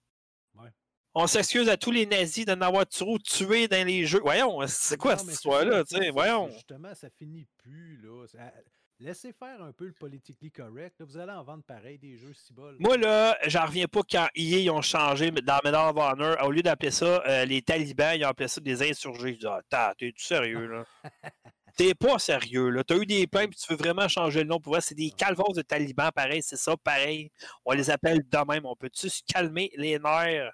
On 1.18 1.26
s'excuse 1.26 1.70
à 1.70 1.78
tous 1.78 1.92
les 1.92 2.04
nazis 2.04 2.44
d'en 2.44 2.60
avoir 2.60 2.86
trop 2.86 3.18
tué 3.18 3.68
dans 3.68 3.86
les 3.86 4.04
jeux. 4.04 4.20
Voyons, 4.20 4.60
c'est 4.66 4.98
quoi 4.98 5.14
Non, 5.16 5.20
cette 5.22 5.32
histoire-là, 5.32 5.82
voyons. 6.12 6.50
Justement, 6.50 6.94
ça 6.94 7.08
finit 7.18 7.46
plus, 7.56 7.98
là. 8.02 8.26
Ça- 8.26 8.52
Laissez 9.00 9.32
faire 9.32 9.62
un 9.62 9.72
peu 9.72 9.86
le 9.86 9.92
politically 9.92 10.50
correct. 10.50 10.94
là. 10.98 11.06
Vous 11.06 11.16
allez 11.16 11.32
en 11.32 11.42
vendre 11.42 11.62
pareil 11.64 11.98
des 11.98 12.18
jeux 12.18 12.34
si 12.34 12.52
bas. 12.52 12.70
Moi, 12.78 12.98
là, 12.98 13.36
j'en 13.46 13.64
reviens 13.64 13.86
pas 13.86 14.00
quand 14.10 14.26
EA 14.34 14.58
ils 14.60 14.70
ont 14.70 14.82
changé 14.82 15.30
dans 15.30 15.58
Medal 15.64 15.88
of 15.90 15.96
Honor. 15.96 16.36
Au 16.44 16.50
lieu 16.50 16.62
d'appeler 16.62 16.90
ça 16.90 17.22
euh, 17.26 17.46
les 17.46 17.62
talibans, 17.62 18.14
ils 18.14 18.24
ont 18.24 18.28
appelé 18.28 18.48
ça 18.48 18.60
des 18.60 18.82
insurgés. 18.90 19.34
Je 19.34 19.38
dis, 19.40 19.46
ah, 19.72 19.94
t'es-tu 19.98 20.22
sérieux, 20.22 20.66
là? 20.66 20.84
T'es 21.78 21.94
pas 21.94 22.18
sérieux, 22.18 22.68
là. 22.70 22.84
T'as 22.84 22.96
eu 22.96 23.04
des 23.06 23.26
plaintes 23.26 23.50
puis 23.50 23.58
tu 23.60 23.70
veux 23.72 23.78
vraiment 23.78 24.08
changer 24.08 24.40
le 24.42 24.48
nom 24.48 24.60
pour 24.60 24.72
voir. 24.72 24.82
C'est 24.82 24.94
des 24.94 25.10
calvos 25.10 25.52
de 25.54 25.62
talibans, 25.62 26.10
pareil, 26.14 26.42
c'est 26.42 26.56
ça, 26.56 26.74
pareil. 26.76 27.30
On 27.66 27.72
les 27.72 27.88
appelle 27.90 28.22
de 28.26 28.52
même. 28.52 28.64
On 28.66 28.76
peut-tu 28.76 29.08
se 29.10 29.22
calmer 29.26 29.70
les 29.76 29.98
nerfs? 29.98 30.52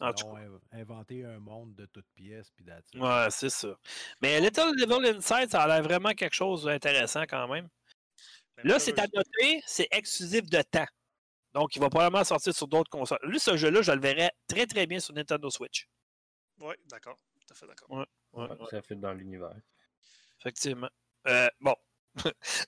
En 0.00 0.12
tout 0.12 0.26
inv- 0.26 0.60
inventer 0.72 1.24
un 1.24 1.38
monde 1.38 1.74
de 1.74 1.86
toutes 1.86 2.06
pièces. 2.14 2.50
Puis 2.50 2.64
it. 2.64 3.00
Ouais, 3.00 3.26
c'est 3.30 3.50
ça. 3.50 3.76
Mais 4.20 4.40
Little 4.40 4.74
Devil 4.76 5.16
Inside, 5.16 5.50
ça 5.50 5.62
a 5.62 5.66
l'air 5.68 5.82
vraiment 5.82 6.12
quelque 6.14 6.34
chose 6.34 6.64
d'intéressant 6.64 7.22
quand 7.22 7.46
même. 7.48 7.68
Mais 8.56 8.64
Là, 8.70 8.78
c'est 8.78 8.98
à 8.98 9.06
noter, 9.12 9.62
c'est 9.66 9.88
exclusif 9.90 10.42
de 10.48 10.62
temps. 10.62 10.86
Donc, 11.52 11.74
il 11.76 11.80
va 11.80 11.88
probablement 11.88 12.24
sortir 12.24 12.54
sur 12.54 12.66
d'autres 12.68 12.90
consoles. 12.90 13.18
Lui, 13.22 13.38
ce 13.40 13.56
jeu-là, 13.56 13.82
je 13.82 13.92
le 13.92 14.00
verrais 14.00 14.30
très, 14.46 14.66
très 14.66 14.86
bien 14.86 14.98
sur 15.00 15.14
Nintendo 15.14 15.48
Switch. 15.50 15.86
Oui, 16.60 16.74
d'accord. 16.86 17.18
Tout 17.40 17.52
à 17.52 17.54
fait 17.54 17.66
d'accord. 17.66 17.90
Ouais, 17.90 18.06
Ouais, 18.32 18.48
ouais, 18.50 18.66
Ça 18.70 18.82
fait 18.82 18.96
dans 18.96 19.12
l'univers. 19.12 19.54
effectivement. 20.40 20.88
euh, 21.26 21.48
bon. 21.60 21.74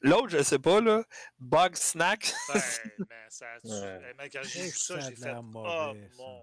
L'autre, 0.02 0.28
je 0.28 0.42
sais 0.42 0.58
pas, 0.58 0.80
là. 0.80 1.02
Bug 1.38 1.74
Snack. 1.76 2.32
Ben, 2.52 2.60
mais 2.98 3.06
ça, 3.28 3.46
tu- 3.62 3.68
Ouais. 3.70 4.28
quand 4.32 4.42
j'ai 4.42 4.62
vu 4.62 4.70
ça, 4.70 4.94
a 4.96 5.00
j'ai 5.00 5.16
fait. 5.16 5.32
Oh 5.36 5.42
mauvais, 5.42 6.08
ça. 6.10 6.22
mon. 6.22 6.42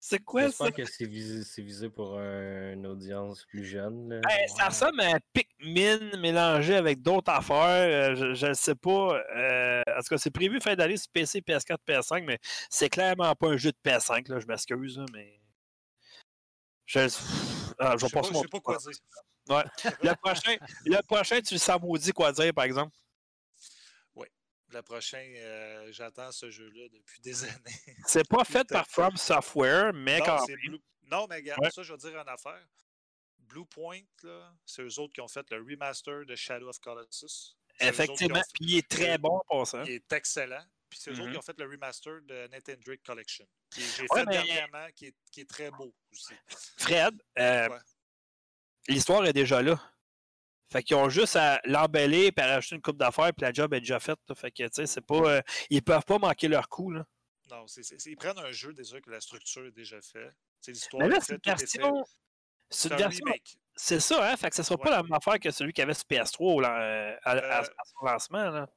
c'est 0.00 0.18
quoi 0.24 0.42
ça? 0.42 0.66
J'espère 0.66 0.72
que 0.72 0.84
c'est 0.84 1.06
visé, 1.06 1.42
c'est 1.44 1.62
visé 1.62 1.88
pour 1.90 2.18
un- 2.18 2.72
une 2.72 2.86
audience 2.86 3.44
plus 3.46 3.64
jeune. 3.64 4.08
là. 4.08 4.20
Hey, 4.30 4.48
ça 4.48 4.66
ressemble 4.68 5.00
à 5.00 5.14
un 5.16 5.18
Pikmin 5.32 6.16
mélangé 6.18 6.76
avec 6.76 7.02
d'autres 7.02 7.32
affaires. 7.32 8.12
euh, 8.12 8.34
je, 8.34 8.46
le 8.46 8.54
sais 8.54 8.74
pas. 8.76 9.20
Euh, 9.36 9.82
en 9.88 10.00
tout 10.00 10.08
cas, 10.10 10.18
c'est 10.18 10.30
prévu 10.30 10.60
fin 10.60 10.74
d'année 10.76 10.96
sur 10.96 11.10
PC, 11.12 11.40
PS4, 11.40 11.78
PS5, 11.86 12.24
mais 12.24 12.38
c'est 12.70 12.88
clairement 12.88 13.34
pas 13.34 13.48
un 13.48 13.56
jeu 13.56 13.72
de 13.72 13.78
PS5. 13.90 14.28
Là, 14.28 14.38
je 14.40 14.46
m'excuse, 14.46 15.00
mais. 15.12 15.40
Je, 16.86 17.00
Ah, 17.78 17.96
Je 17.96 18.02
vais 18.06 18.08
sais 18.08 18.14
pas, 18.14 18.30
mon 18.30 18.42
sais 18.42 18.48
pas 18.48 18.60
quoi 18.60 18.76
dire. 18.78 18.90
Le 20.02 20.14
prochain, 20.16 20.56
le 20.84 21.00
prochain, 21.02 21.40
tu 21.40 21.54
le 21.54 21.58
sens 21.60 21.80
maudit 21.80 22.12
quoi 22.12 22.32
dire, 22.32 22.52
par 22.54 22.64
exemple. 22.64 22.94
Le 24.72 24.82
prochain, 24.82 25.22
euh, 25.36 25.92
j'attends 25.92 26.32
ce 26.32 26.50
jeu-là 26.50 26.88
depuis 26.92 27.20
des 27.20 27.44
années. 27.44 27.54
C'est 28.08 28.28
pas 28.28 28.42
fait 28.44 28.66
par. 28.68 28.84
From 28.88 29.16
Software, 29.16 29.92
mais 29.94 30.18
non, 30.18 30.24
quand 30.24 30.46
même. 30.48 30.56
Blue- 30.66 30.80
non, 31.04 31.26
mais 31.28 31.36
regarde, 31.36 31.60
Ouais. 31.62 31.70
ça, 31.70 31.84
je 31.84 31.92
vais 31.92 31.98
dire 31.98 32.18
une 32.20 32.28
affaire. 32.28 32.66
Blue 33.38 33.64
Point, 33.64 34.00
là, 34.24 34.52
c'est 34.66 34.82
eux 34.82 34.98
autres 34.98 35.12
qui 35.12 35.20
ont 35.20 35.28
fait 35.28 35.48
le 35.52 35.58
remaster 35.62 36.26
de 36.26 36.34
Shadow 36.34 36.68
of 36.68 36.80
Colossus. 36.80 37.54
Effectivement. 37.78 38.34
fait- 38.40 38.50
Puis 38.54 38.64
il 38.72 38.78
est 38.78 38.88
très 38.88 39.18
bon 39.18 39.40
pour 39.46 39.64
ça. 39.68 39.84
Il 39.86 39.92
est 39.92 40.12
excellent. 40.12 40.64
Puis 40.90 40.98
c'est 41.00 41.12
eux 41.12 41.20
autres 41.20 41.30
qui 41.30 41.38
ont 41.38 41.42
fait 41.42 41.58
le 41.60 41.66
remaster 41.70 42.20
de 42.22 42.48
Nathan 42.48 42.72
Drake 42.84 43.04
Collection. 43.04 43.46
Qui 43.70 43.82
j'ai 43.82 44.02
Ouais, 44.10 44.18
fait 44.18 44.24
mais- 44.26 44.32
dernièrement, 44.32 44.88
qui 44.96 45.06
est, 45.06 45.14
qui 45.30 45.42
est 45.42 45.48
très 45.48 45.70
beau 45.70 45.94
aussi. 46.10 46.34
Fred, 46.76 47.14
euh, 47.38 47.68
Ouais. 47.68 47.78
L'histoire 48.88 49.24
est 49.26 49.32
déjà 49.32 49.62
là. 49.62 49.80
Fait 50.72 50.82
qu'ils 50.82 50.96
ont 50.96 51.08
juste 51.08 51.36
à 51.36 51.60
l'embellir 51.64 52.32
et 52.36 52.40
à 52.40 52.46
rajouter 52.54 52.74
une 52.76 52.82
coupe 52.82 52.96
d'affaires, 52.98 53.32
puis 53.32 53.42
la 53.44 53.52
job 53.52 53.72
est 53.74 53.80
déjà 53.80 54.00
faite. 54.00 54.18
là. 54.28 54.34
Fait 54.34 54.50
que, 54.50 54.64
tu 54.64 54.68
sais, 54.72 54.86
c'est 54.86 55.00
pas. 55.00 55.14
euh, 55.36 55.42
ils 55.70 55.82
peuvent 55.82 56.04
pas 56.04 56.18
manquer 56.18 56.48
leur 56.48 56.68
coup, 56.68 56.90
là. 56.90 57.04
Non, 57.50 57.66
c'est, 57.68 57.82
ils 58.06 58.16
prennent 58.16 58.38
un 58.38 58.50
jeu 58.50 58.72
déjà 58.72 59.00
que 59.00 59.08
la 59.10 59.20
structure 59.20 59.64
est 59.66 59.70
déjà 59.70 60.00
faite. 60.02 60.34
C'est 60.60 60.72
l'histoire 60.72 61.02
Mais 61.04 61.08
là, 61.08 61.18
est 61.18 61.20
c'est 61.20 61.34
une. 61.34 61.40
C'est 61.60 61.66
C'est 62.68 62.88
une 62.88 62.94
un 62.94 62.96
version. 62.96 63.24
remake. 63.26 63.56
C'est 63.76 64.00
ça, 64.00 64.28
hein? 64.32 64.36
Fait 64.36 64.50
que 64.50 64.56
ce 64.56 64.64
sera 64.64 64.76
pas 64.76 64.90
la 64.90 65.02
même 65.04 65.12
affaire 65.12 65.38
que 65.38 65.52
celui 65.52 65.72
qui 65.72 65.80
avait 65.82 65.94
sur 65.94 66.04
PS3 66.06 66.54
au 66.56 66.60
lan- 66.60 66.68
euh, 66.80 67.14
à, 67.22 67.30
à- 67.30 67.36
Euh, 67.36 67.62
à 67.62 67.84
son 67.84 68.04
lancement, 68.04 68.50
là. 68.50 68.68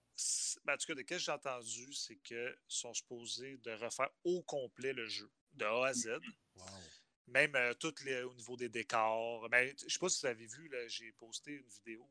Ben, 0.66 0.74
en 0.74 0.78
tout 0.78 0.86
cas, 0.86 0.94
de 0.94 1.00
ce 1.00 1.04
que 1.06 1.18
j'ai 1.18 1.32
entendu, 1.32 1.92
c'est 1.94 2.18
qu'ils 2.18 2.56
sont 2.68 2.94
supposés 2.94 3.58
de 3.64 3.72
refaire 3.72 4.10
au 4.24 4.44
complet 4.44 4.94
le 4.94 5.08
jeu, 5.08 5.32
de 5.54 5.66
A 5.66 5.88
à 5.88 5.94
Z. 5.94 6.10
Wow. 6.56 6.66
Même 7.30 7.56
euh, 7.56 7.74
tout 7.74 7.94
les- 8.06 8.24
au 8.24 8.34
niveau 8.34 8.56
des 8.58 8.70
décors. 8.70 9.48
Ben, 9.50 9.74
je 9.78 9.92
sais 9.94 10.00
pas 10.00 10.10
si 10.10 10.22
vous 10.22 10.28
avez 10.28 10.46
vu, 10.48 10.72
j'ai 10.88 11.12
posté 11.14 11.52
une 11.54 11.68
vidéo 11.68 12.08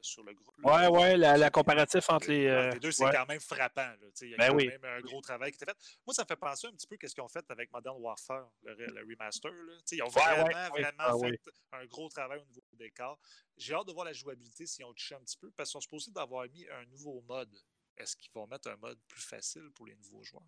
sur 0.00 0.24
le 0.24 0.34
groupe. 0.34 0.52
Ouais, 0.64 0.72
là. 0.82 0.90
ouais, 0.90 1.16
la, 1.16 1.36
la 1.36 1.50
comparatif 1.50 2.08
entre 2.10 2.28
les. 2.28 2.46
euh, 2.46 2.70
les 2.70 2.80
deux, 2.80 2.90
c'est 2.90 3.04
ouais. 3.04 3.12
quand 3.12 3.26
même 3.28 3.38
frappant. 3.40 3.82
là. 3.82 3.96
Il 4.22 4.30
y 4.30 4.34
a 4.34 4.36
Ben 4.36 4.48
quand 4.48 4.56
oui. 4.56 4.66
même 4.66 4.84
un 4.84 5.00
gros 5.00 5.20
travail 5.20 5.52
qui 5.52 5.56
était 5.62 5.66
fait. 5.66 5.76
Moi, 6.04 6.12
ça 6.14 6.22
me 6.22 6.26
fait 6.26 6.34
penser 6.36 6.66
un 6.66 6.72
petit 6.72 6.86
peu 6.88 6.96
à 7.00 7.06
ce 7.08 7.14
qu'ils 7.14 7.22
ont 7.22 7.28
fait 7.28 7.44
avec 7.50 7.70
Modern 7.72 7.96
Warfare, 8.00 8.50
le, 8.64 8.74
re- 8.74 8.90
le 8.94 9.00
remaster. 9.02 9.52
là. 9.52 9.72
Ils 9.92 10.02
ont 10.02 10.08
vraiment, 10.08 10.44
ouais, 10.44 10.54
ouais. 10.54 10.68
vraiment 10.82 10.92
Ah 10.98 11.12
fait 11.20 11.30
oui. 11.30 11.38
un 11.72 11.86
gros 11.86 12.08
travail 12.08 12.40
au 12.40 12.44
niveau 12.46 12.62
des 12.72 12.78
décors. 12.86 13.18
J'ai 13.56 13.74
hâte 13.74 13.86
de 13.86 13.92
voir 13.92 14.06
la 14.06 14.12
jouabilité 14.12 14.66
s'ils 14.66 14.84
ont 14.84 14.92
touché 14.94 15.14
un 15.14 15.20
petit 15.20 15.36
peu, 15.38 15.50
parce 15.52 15.68
qu'ils 15.68 15.74
sont 15.74 15.80
supposés 15.82 16.10
d'avoir 16.10 16.48
mis 16.48 16.66
un 16.68 16.84
nouveau 16.86 17.20
mode. 17.28 17.54
Est-ce 17.96 18.16
qu'ils 18.16 18.32
vont 18.32 18.46
mettre 18.46 18.70
un 18.70 18.76
mode 18.76 18.98
plus 19.06 19.22
facile 19.22 19.70
pour 19.74 19.86
les 19.86 19.94
nouveaux 19.96 20.22
joueurs? 20.24 20.42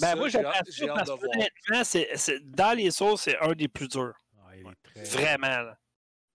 Ben, 0.00 0.08
Ça, 0.08 0.16
moi, 0.16 0.28
j'ai 0.28 0.44
hâte, 0.44 0.70
ça 0.70 0.86
de 0.86 0.86
que, 0.86 1.04
voir. 1.06 1.18
honnêtement, 1.34 1.84
c'est, 1.84 2.16
c'est- 2.16 2.40
dans 2.40 2.76
les 2.76 2.90
sauces, 2.90 3.22
c'est 3.22 3.38
un 3.38 3.52
des 3.52 3.68
plus 3.68 3.88
durs. 3.88 4.14
Ah, 4.38 4.56
il 4.56 4.60
est 4.62 4.64
Ouais. 4.64 4.74
très- 4.82 5.04
Vraiment, 5.04 5.46
là. 5.62 5.78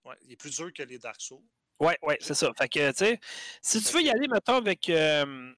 Ouais, 0.04 0.16
il 0.22 0.32
est 0.32 0.36
plus 0.36 0.54
dur 0.54 0.72
que 0.72 0.82
les 0.82 0.98
Dark 0.98 1.20
Souls. 1.20 1.42
Ouais, 1.80 1.98
ouais, 2.02 2.16
c'est 2.20 2.34
ça. 2.34 2.52
Fait 2.56 2.68
que, 2.68 2.90
tu 2.92 2.96
sais, 2.98 3.20
si 3.60 3.82
tu 3.82 3.92
veux 3.92 4.02
y 4.02 4.10
aller, 4.10 4.28
mettons, 4.28 4.56
avec. 4.56 4.88
euh, 4.88 5.52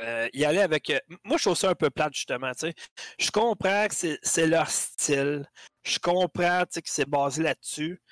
euh, 0.00 0.28
y 0.32 0.44
aller 0.44 0.58
avec. 0.60 0.90
euh, 0.90 0.98
moi, 1.22 1.36
je 1.38 1.44
trouve 1.44 1.56
ça 1.56 1.70
un 1.70 1.74
peu 1.74 1.90
plate, 1.90 2.14
justement, 2.14 2.50
tu 2.52 2.66
sais. 2.68 2.74
Je 3.18 3.30
comprends 3.30 3.86
que 3.86 3.94
c'est, 3.94 4.18
c'est 4.22 4.46
leur 4.48 4.68
style. 4.68 5.48
Je 5.84 5.98
comprends, 6.00 6.62
tu 6.64 6.72
sais, 6.72 6.82
que 6.82 6.90
c'est 6.90 7.08
basé 7.08 7.42
là-dessus. 7.42 8.02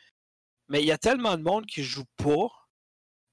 Mais 0.69 0.81
il 0.81 0.87
y 0.87 0.93
a 0.93 0.99
tellement 0.99 1.37
de 1.37 1.43
monde 1.43 1.67
qui 1.67 1.83
joue 1.83 2.05
pas 2.17 2.49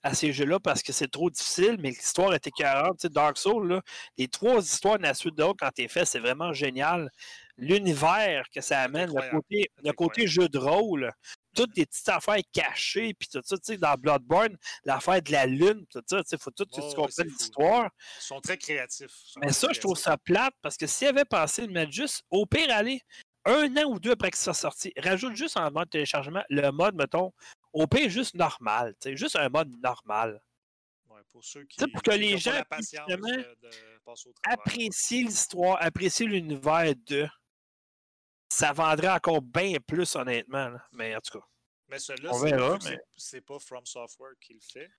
à 0.04 0.14
ces 0.14 0.32
jeux-là 0.32 0.60
parce 0.60 0.82
que 0.82 0.94
c'est 0.94 1.10
trop 1.10 1.30
difficile, 1.30 1.78
mais 1.80 1.90
l'histoire 1.90 2.34
est 2.34 2.48
écœurante. 2.48 3.00
Tu 3.00 3.08
sais, 3.08 3.10
Dark 3.10 3.38
Souls, 3.38 3.68
là, 3.68 3.82
les 4.18 4.28
trois 4.28 4.60
histoires 4.60 4.98
de 4.98 5.04
la 5.04 5.14
suite 5.14 5.36
de 5.36 5.44
quand 5.58 5.70
t'es 5.74 5.88
fait, 5.88 6.06
c'est 6.06 6.20
vraiment 6.20 6.54
génial. 6.54 7.10
L'univers 7.58 8.46
que 8.54 8.62
ça 8.62 8.80
amène, 8.82 9.10
le 9.14 9.32
côté, 9.32 9.70
le 9.84 9.92
côté 9.92 10.28
jeu 10.28 10.48
de 10.48 10.58
rôle, 10.58 11.12
toutes 11.56 11.76
les 11.76 11.86
petites 11.86 12.08
affaires 12.08 12.42
cachées, 12.54 13.14
puis 13.14 13.28
tout 13.28 13.42
ça, 13.44 13.58
tu 13.58 13.74
sais, 13.74 13.78
dans 13.78 13.96
Bloodborne, 13.96 14.56
l'affaire 14.86 15.22
de 15.22 15.32
la 15.32 15.46
lune, 15.46 15.86
tout 15.92 16.02
ça, 16.08 16.24
tu 16.24 16.30
sais, 16.30 16.38
faut 16.38 16.52
tout 16.52 16.66
Oh, 16.78 17.06
tu 17.08 17.12
c'est 17.12 17.24
fou. 17.24 17.30
l'histoire. 17.30 17.90
Ils 18.20 18.24
sont 18.24 18.40
très 18.40 18.58
créatifs. 18.58 19.12
Sont 19.12 19.40
Mais 19.42 19.48
très 19.48 19.54
ça, 19.54 19.74
je 19.74 19.80
trouve 19.82 19.98
ça 19.98 20.18
plate 20.18 20.54
parce 20.62 20.78
que 20.78 20.88
s'il 20.88 21.08
avait 21.08 21.26
pensé 21.26 21.68
de 21.68 21.72
mettre 21.72 21.92
juste, 21.92 22.24
au 22.30 22.46
pire, 22.46 22.70
aller 22.72 23.02
un 23.50 23.78
an 23.78 23.84
ou 23.90 24.00
deux 24.00 24.12
après 24.12 24.32
que 24.32 24.38
ça 24.38 24.46
soit 24.46 24.54
sorti, 24.54 24.94
rajoute 24.98 25.36
juste 25.36 25.58
en 25.58 25.70
mode 25.72 25.90
téléchargement 25.90 26.44
le 26.50 26.70
mode, 26.72 26.96
mettons, 26.96 27.34
au 27.74 27.88
pire, 27.88 28.10
juste 28.10 28.36
normal, 28.36 28.94
tu 29.02 29.10
sais, 29.10 29.18
juste 29.18 29.36
un 29.36 29.50
mode 29.50 29.70
normal. 29.82 30.42
Ouais, 31.08 31.22
pour 31.32 31.44
ceux 31.44 31.64
qui, 31.66 31.78
pour 31.88 32.02
que 32.04 32.12
qui 32.12 32.18
les 32.20 32.38
gens. 32.38 32.54
Apprécier 34.44 35.24
l'histoire, 35.24 35.78
apprécier 35.82 36.26
l'univers 36.26 36.94
de. 37.08 37.28
Ça 38.52 38.74
vendrait 38.74 39.10
encore 39.10 39.42
bien 39.42 39.78
plus, 39.86 40.16
honnêtement. 40.16 40.70
là. 40.70 40.84
Mais 40.94 41.16
en 41.16 41.20
tout 41.22 41.38
cas, 41.40 41.46
Mais 41.88 42.00
celui-là, 42.00 42.32
c'est- 42.80 43.36
mais- 43.36 43.42
pas 43.42 43.60
From 43.60 43.86
Software 43.86 44.34
qui 44.42 44.54
le 44.54 44.60
fait. 44.60 44.90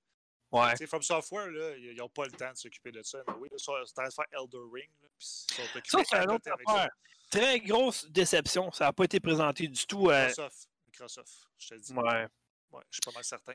ouais. 0.53 0.71
Tu 0.73 0.77
sais, 0.79 0.87
From 0.87 1.03
Software, 1.03 1.49
là, 1.51 1.77
ils 1.77 1.97
n'ont 1.97 2.09
pas 2.09 2.27
le 2.27 2.33
temps 2.33 2.53
de 2.53 2.57
s'occuper 2.57 2.93
de 2.93 3.03
ça. 3.03 3.23
Mais 3.27 3.35
oui, 3.41 3.49
ils 3.53 3.59
sont 3.59 3.73
en 3.73 3.85
train 3.85 4.07
de 4.07 4.13
faire 4.13 4.25
Elder 4.33 4.59
Ring. 4.73 4.91
là, 5.03 5.09
ils 5.09 5.25
sont 5.25 5.63
occupés 5.63 5.89
Ça, 5.89 5.99
c'est 6.09 6.17
à 6.17 6.23
une 6.25 6.31
autre 6.31 6.51
affaire. 6.53 6.89
Très 7.31 7.61
grosse 7.61 8.07
déception. 8.11 8.71
Ça 8.73 8.87
n'a 8.87 8.93
pas 8.93 9.05
été 9.05 9.21
présenté 9.21 9.69
du 9.69 9.87
tout. 9.87 10.11
euh, 10.11 10.27
Microsoft. 10.29 10.69
Microsoft, 10.87 11.33
je 11.59 11.69
te 11.69 11.75
dis. 11.77 11.93
ouais. 11.93 12.27
Ouais, 12.73 12.83
je 12.91 12.97
suis 12.97 13.01
pas 13.05 13.13
mal 13.13 13.25
certain. 13.25 13.55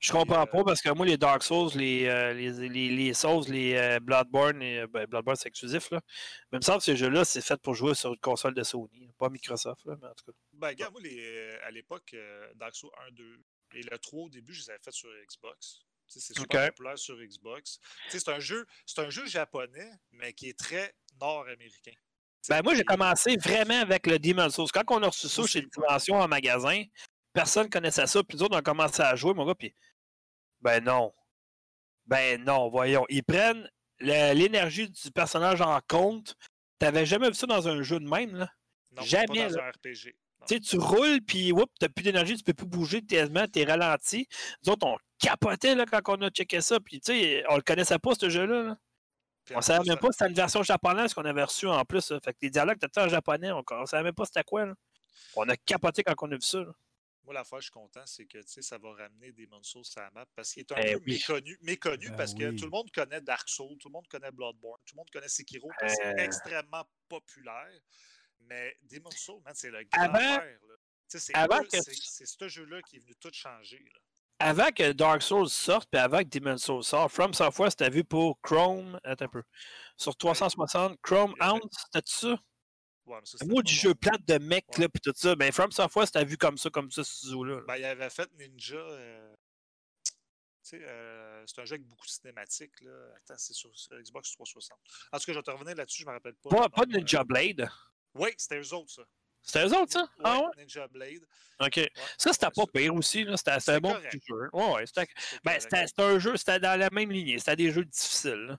Je 0.00 0.12
comprends 0.12 0.42
euh, 0.42 0.46
pas 0.46 0.62
parce 0.62 0.80
que 0.80 0.90
moi, 0.90 1.04
les 1.04 1.16
Dark 1.16 1.42
Souls, 1.42 1.70
les, 1.74 2.06
euh, 2.06 2.32
les, 2.32 2.68
les, 2.68 2.88
les 2.88 3.14
Souls, 3.14 3.42
les 3.48 3.74
euh, 3.74 3.98
Bloodborne, 3.98 4.62
et, 4.62 4.86
ben, 4.86 5.06
Bloodborne 5.06 5.34
c'est 5.34 5.48
exclusif. 5.48 5.90
Là. 5.90 6.00
Mais 6.52 6.56
il 6.56 6.58
me 6.58 6.62
semble 6.62 6.78
que 6.78 6.84
ces 6.84 6.96
jeux-là, 6.96 7.24
c'est 7.24 7.40
fait 7.40 7.60
pour 7.60 7.74
jouer 7.74 7.94
sur 7.94 8.10
une 8.10 8.20
console 8.20 8.54
de 8.54 8.62
Sony, 8.62 9.10
pas 9.18 9.28
Microsoft. 9.28 9.84
Là, 9.86 9.96
mais 10.00 10.06
en 10.06 10.14
tout 10.14 10.26
cas. 10.26 10.38
Ben, 10.52 10.68
regarde, 10.68 10.92
moi, 10.92 11.00
les, 11.02 11.50
à 11.64 11.72
l'époque, 11.72 12.14
euh, 12.14 12.52
Dark 12.54 12.76
Souls 12.76 12.92
1, 13.08 13.10
2 13.12 13.40
et 13.74 13.82
le 13.82 13.98
3 13.98 14.20
au 14.22 14.28
début, 14.28 14.54
je 14.54 14.60
les 14.62 14.70
avais 14.70 14.78
fait 14.84 14.92
sur 14.92 15.10
Xbox. 15.26 15.80
C'est 16.06 16.20
super 16.20 16.68
populaire 16.68 16.98
sur 16.98 17.16
Xbox. 17.16 17.80
C'est 18.08 18.28
un, 18.28 18.38
jeu, 18.38 18.66
c'est 18.86 19.00
un 19.00 19.10
jeu 19.10 19.26
japonais, 19.26 19.90
mais 20.12 20.32
qui 20.32 20.48
est 20.48 20.58
très 20.58 20.94
nord-américain. 21.20 21.92
Tu 22.44 22.50
Ben, 22.50 22.62
moi, 22.62 22.74
j'ai 22.74 22.84
commencé 22.84 23.36
vraiment 23.36 23.80
avec 23.80 24.06
le 24.06 24.18
Demon's 24.18 24.54
Souls. 24.54 24.70
Quand 24.72 24.82
on 24.90 25.02
a 25.02 25.08
reçu 25.08 25.28
ça 25.28 25.46
chez. 25.46 25.62
Dimension 25.62 26.16
en 26.16 26.28
magasin, 26.28 26.82
personne 27.32 27.68
connaissait 27.68 28.06
ça. 28.06 28.22
Puis 28.22 28.36
les 28.38 28.42
autres 28.44 28.56
ont 28.58 28.62
commencé 28.62 29.02
à 29.02 29.14
jouer, 29.16 29.34
mon 29.34 29.44
gars. 29.46 29.54
Puis, 29.54 29.74
ben 30.60 30.82
non. 30.82 31.12
Ben 32.06 32.42
non, 32.44 32.68
voyons. 32.70 33.04
Ils 33.08 33.22
prennent 33.22 33.68
l'énergie 34.00 34.88
du 34.88 35.10
personnage 35.10 35.60
en 35.60 35.80
compte. 35.88 36.34
T'avais 36.78 37.04
jamais 37.06 37.28
vu 37.28 37.34
ça 37.34 37.46
dans 37.46 37.66
un 37.68 37.82
jeu 37.82 37.98
de 37.98 38.08
même, 38.08 38.34
là? 38.36 38.48
Non, 38.92 39.02
jamais, 39.02 39.26
Pas 39.26 39.48
dans 39.50 39.56
là. 39.56 39.64
un 39.66 39.70
RPG. 39.70 40.14
Non. 40.40 40.46
Tu 40.46 40.54
sais, 40.54 40.60
tu 40.60 40.78
roules, 40.78 41.20
puis 41.26 41.50
whoop, 41.52 41.68
t'as 41.80 41.88
plus 41.88 42.04
d'énergie, 42.04 42.36
tu 42.36 42.44
peux 42.44 42.54
plus 42.54 42.66
bouger 42.66 43.02
tellement, 43.04 43.46
t'es 43.48 43.64
ralenti. 43.64 44.28
Nous 44.64 44.72
autres, 44.72 44.86
on 44.86 44.96
capotait 45.18 45.74
là, 45.74 45.84
quand 45.84 46.00
on 46.16 46.22
a 46.22 46.30
checké 46.30 46.60
ça, 46.60 46.78
puis 46.78 47.00
tu 47.00 47.12
sais, 47.12 47.44
on 47.48 47.56
le 47.56 47.62
connaissait 47.62 47.98
pas, 47.98 48.12
ce 48.18 48.30
jeu-là. 48.30 48.62
là. 48.62 48.76
On 49.54 49.58
en 49.58 49.62
savait 49.62 49.88
même 49.88 49.98
pas 49.98 50.08
que 50.08 50.14
c'était 50.14 50.28
une 50.28 50.34
version 50.34 50.62
japonaise 50.62 51.14
qu'on 51.14 51.24
avait 51.24 51.42
reçue 51.44 51.66
en 51.66 51.84
plus. 51.84 52.10
là. 52.10 52.20
Fait 52.20 52.32
que 52.32 52.38
les 52.42 52.50
dialogues 52.50 52.78
étaient 52.82 53.00
en 53.00 53.08
japonais, 53.08 53.50
on, 53.52 53.62
on 53.70 53.86
savait 53.86 54.02
même 54.04 54.14
pas 54.14 54.24
c'était 54.24 54.44
quoi. 54.44 54.66
là. 54.66 54.74
On 55.36 55.48
a 55.48 55.56
capoté 55.56 56.02
quand 56.02 56.14
on 56.22 56.30
a 56.32 56.34
vu 56.34 56.40
ça. 56.42 56.58
là. 56.60 56.72
Moi, 57.24 57.34
la 57.34 57.44
fois, 57.44 57.58
je 57.60 57.64
suis 57.64 57.72
content, 57.72 58.00
c'est 58.06 58.24
que 58.24 58.38
tu 58.38 58.44
sais, 58.48 58.62
ça 58.62 58.78
va 58.78 58.90
ramener 58.94 59.32
des 59.32 59.46
Souls 59.60 59.84
sur 59.84 60.00
la 60.00 60.10
map 60.12 60.24
parce 60.34 60.50
qu'il 60.52 60.60
est 60.62 60.72
un 60.72 60.76
Eh 60.78 60.92
peu 60.94 61.02
oui. 61.04 61.12
méconnu, 61.12 61.58
méconnu 61.60 62.08
Ben 62.08 62.16
parce 62.16 62.32
que 62.32 62.56
tout 62.56 62.64
le 62.64 62.70
monde 62.70 62.90
connaît 62.90 63.20
Dark 63.20 63.46
Souls, 63.50 63.76
tout 63.78 63.88
le 63.88 63.92
monde 63.92 64.08
connaît 64.08 64.30
Bloodborne, 64.30 64.80
tout 64.86 64.94
le 64.94 64.98
monde 65.00 65.10
connaît 65.10 65.28
Sekiro 65.28 65.68
parce 65.78 65.94
que 65.94 66.02
Euh. 66.06 66.14
c'est 66.16 66.24
extrêmement 66.24 66.84
populaire. 67.06 67.68
Mais 68.40 68.78
Demon 68.82 69.10
Souls, 69.10 69.42
man, 69.44 69.52
c'est 69.54 69.70
le 69.70 69.84
grand 69.92 70.04
Avant- 70.04 70.18
frère. 70.18 70.58
là. 70.68 70.74
Tu 71.10 71.18
sais, 71.18 71.32
C'est 71.92 72.26
ce 72.26 72.48
jeu-là 72.48 72.80
qui 72.82 72.96
est 72.96 73.00
venu 73.00 73.14
tout 73.16 73.30
changer. 73.32 73.78
là. 73.92 74.00
Avant 74.40 74.70
que 74.70 74.92
Dark 74.92 75.22
Souls 75.22 75.48
sorte, 75.48 75.88
puis 75.90 76.00
avant 76.00 76.18
que 76.18 76.28
Demon's 76.28 76.62
Souls 76.64 76.84
sorte, 76.84 77.12
From 77.12 77.34
Software, 77.34 77.70
c'était 77.70 77.90
vu 77.90 78.04
pour 78.04 78.40
Chrome. 78.40 79.00
Attends 79.04 79.24
un 79.24 79.28
peu. 79.28 79.42
Sur 79.96 80.16
360, 80.16 80.96
Chrome 81.02 81.34
Hound, 81.40 81.62
c'était 81.72 82.06
ça? 82.08 82.28
Ouais, 83.06 83.18
ça, 83.24 83.36
Un 83.36 83.38
c'était 83.38 83.46
mot 83.46 83.62
du 83.62 83.72
jeu 83.74 83.94
plate 83.94 84.24
de 84.26 84.38
mec, 84.38 84.64
Ouais. 84.76 84.82
là, 84.82 84.88
puis 84.88 85.00
tout 85.00 85.12
ça. 85.16 85.34
Ben, 85.34 85.50
From 85.50 85.72
Software, 85.72 86.06
c'était 86.06 86.24
vu 86.24 86.36
comme 86.36 86.56
ça, 86.58 86.70
comme 86.70 86.90
ça, 86.90 87.02
ce 87.02 87.26
zoo-là. 87.28 87.62
Ben, 87.66 87.76
il 87.78 87.84
avait 87.84 88.10
fait 88.10 88.30
Ninja. 88.38 88.76
euh, 88.76 89.34
tu 90.04 90.12
sais, 90.62 90.84
euh, 90.84 91.42
c'est 91.46 91.60
un 91.62 91.64
jeu 91.64 91.74
avec 91.76 91.86
beaucoup 91.86 92.06
de 92.06 92.10
cinématiques. 92.10 92.80
Là. 92.82 92.92
Attends, 93.16 93.38
c'est 93.38 93.54
sur, 93.54 93.70
sur 93.76 93.98
Xbox 93.98 94.30
360. 94.32 94.78
En 95.12 95.18
tout 95.18 95.24
cas, 95.24 95.32
je 95.32 95.38
vais 95.38 95.42
te 95.42 95.50
revenir 95.50 95.74
là-dessus, 95.74 96.02
je 96.02 96.06
me 96.06 96.12
rappelle 96.12 96.34
pas. 96.34 96.50
Pas, 96.50 96.62
le 96.64 96.68
pas 96.68 96.82
nom, 96.86 96.94
euh. 96.94 96.98
Ninja 96.98 97.24
Blade. 97.24 97.68
Oui, 98.14 98.28
c'était 98.36 98.60
eux 98.60 98.74
autres, 98.74 98.90
ça. 98.92 99.02
C'était 99.42 99.66
eux 99.66 99.74
autres, 99.76 99.92
ça? 99.92 100.08
Ah 100.22 100.40
ouais? 100.40 100.48
Ninja 100.58 100.86
Blade. 100.88 101.26
OK. 101.60 101.80
Ça, 102.18 102.32
c'était 102.32 102.50
pas 102.50 102.66
pire 102.72 102.94
aussi. 102.94 103.26
C'était 103.36 103.70
un 103.70 103.80
bon 103.80 103.94
petit 103.94 104.20
jeu. 104.26 104.48
Ouais, 104.52 104.72
ouais. 104.74 104.86
C'était 104.86 105.06
ben, 105.44 105.58
un 105.98 106.18
jeu, 106.18 106.36
c'était 106.36 106.60
dans 106.60 106.78
la 106.78 106.90
même 106.90 107.10
lignée. 107.10 107.38
C'était 107.38 107.56
des 107.56 107.70
jeux 107.70 107.84
difficiles. 107.84 108.46
là. 108.46 108.58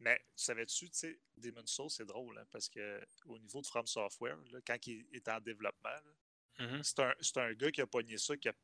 Mais 0.00 0.20
savais-tu, 0.36 0.88
tu 0.90 0.96
sais, 0.96 1.18
Demon's 1.36 1.72
Souls, 1.72 1.90
c'est 1.90 2.06
drôle, 2.06 2.38
hein, 2.38 2.44
parce 2.52 2.68
que 2.68 3.00
au 3.26 3.36
niveau 3.38 3.60
de 3.60 3.66
From 3.66 3.86
Software, 3.86 4.36
là, 4.52 4.60
quand 4.64 4.86
il 4.86 5.04
est 5.12 5.28
en 5.28 5.40
développement, 5.40 5.90
Mhm. 6.58 6.82
c'est 6.82 7.36
un, 7.38 7.54
gars 7.54 7.70
qui 7.70 7.80
a 7.80 7.86
pogné 7.86 8.18
ça, 8.18 8.36
qui 8.36 8.48
a 8.48 8.54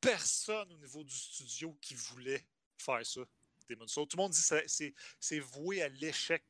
personne 0.00 0.72
au 0.72 0.78
niveau 0.78 1.02
du 1.02 1.14
studio 1.14 1.76
qui 1.80 1.94
voulait 1.94 2.46
faire 2.76 3.04
ça. 3.04 3.20
Demon's 3.68 3.92
Souls. 3.92 4.06
Tout 4.06 4.16
le 4.16 4.22
monde 4.22 4.32
dit 4.32 4.42
que 4.42 4.92
c'est 5.20 5.38
voué 5.40 5.82
à 5.82 5.88
l'échec. 5.88 6.44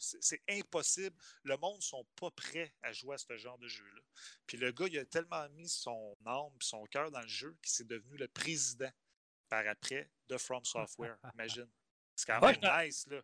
C'est 0.00 0.42
impossible. 0.48 1.16
Le 1.44 1.56
monde 1.58 1.76
ne 1.76 1.82
sont 1.82 2.06
pas 2.16 2.30
prêts 2.30 2.74
à 2.82 2.92
jouer 2.92 3.14
à 3.14 3.18
ce 3.18 3.36
genre 3.36 3.58
de 3.58 3.68
jeu-là. 3.68 4.00
Puis 4.46 4.56
le 4.56 4.72
gars, 4.72 4.86
il 4.88 4.98
a 4.98 5.04
tellement 5.04 5.48
mis 5.50 5.68
son 5.68 6.16
âme 6.26 6.52
et 6.60 6.64
son 6.64 6.84
cœur 6.86 7.10
dans 7.10 7.20
le 7.20 7.28
jeu 7.28 7.56
qu'il 7.62 7.72
s'est 7.72 7.84
devenu 7.84 8.16
le 8.16 8.28
président 8.28 8.90
par 9.48 9.66
après 9.66 10.10
de 10.28 10.38
From 10.38 10.64
Software. 10.64 11.18
Imagine. 11.34 11.68
C'est 12.16 12.26
quand 12.26 12.40
Ouais, 12.40 12.58
même 12.60 12.86
nice, 12.86 13.06
là. 13.06 13.20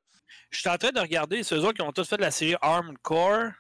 Je 0.51 0.59
suis 0.59 0.69
en 0.69 0.79
train 0.79 0.91
de 0.93 1.01
regarder 1.01 1.43
ceux 1.43 1.59
autres 1.59 1.75
qui 1.75 1.83
ont 1.83 1.93
tous 1.93 2.09
fait 2.09 2.17
la 2.17 2.31
série 2.31 2.57
Armed 2.61 2.99
Core. 2.99 3.53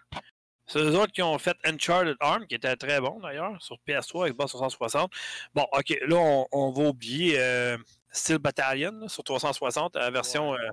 Ceux 0.66 0.96
autres 0.96 1.12
qui 1.12 1.22
ont 1.22 1.38
fait 1.38 1.56
Uncharted 1.64 2.16
Arm, 2.20 2.46
qui 2.46 2.54
était 2.56 2.74
très 2.76 3.00
bon 3.00 3.20
d'ailleurs, 3.20 3.56
sur 3.62 3.76
PS3, 3.86 4.30
Xbox 4.30 4.50
360. 4.52 5.12
Bon, 5.54 5.66
ok, 5.72 5.96
là, 6.08 6.16
on, 6.16 6.46
on 6.50 6.72
va 6.72 6.82
oublier 6.88 7.38
euh, 7.38 7.78
Steel 8.10 8.38
Battalion 8.38 8.90
là, 8.92 9.08
sur 9.08 9.22
360, 9.22 9.94
la 9.94 10.10
version 10.10 10.50
Ouais. 10.50 10.58
euh, 10.58 10.70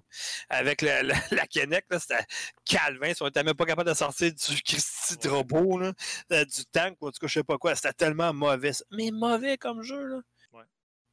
avec 0.49 0.82
la, 0.82 1.03
la, 1.03 1.14
la 1.32 1.45
Kinect. 1.45 1.88
C'était 1.99 2.24
calvin. 2.65 3.11
On 3.22 3.26
n'était 3.26 3.44
même 3.44 3.53
pas 3.53 3.65
capable 3.65 3.90
de 3.90 3.94
sortir 3.95 4.32
du 4.34 4.61
Christy 4.64 5.15
Ouais. 5.28 5.30
robot, 5.30 5.78
là, 5.78 5.91
euh, 6.32 6.45
du 6.45 6.65
tank, 6.72 6.98
ou 7.02 7.07
en 7.07 7.11
tout 7.11 7.20
cas, 7.20 7.28
je 7.28 7.34
sais 7.34 7.44
pas 7.44 7.57
quoi. 7.60 7.76
C'était 7.76 7.94
tellement 7.94 8.34
mauvais. 8.34 8.72
Mais 8.91 9.11
mauvais 9.11 9.57
comme 9.57 9.84
jeu, 9.84 10.03
là. 10.07 10.22
Ouais. 10.53 10.64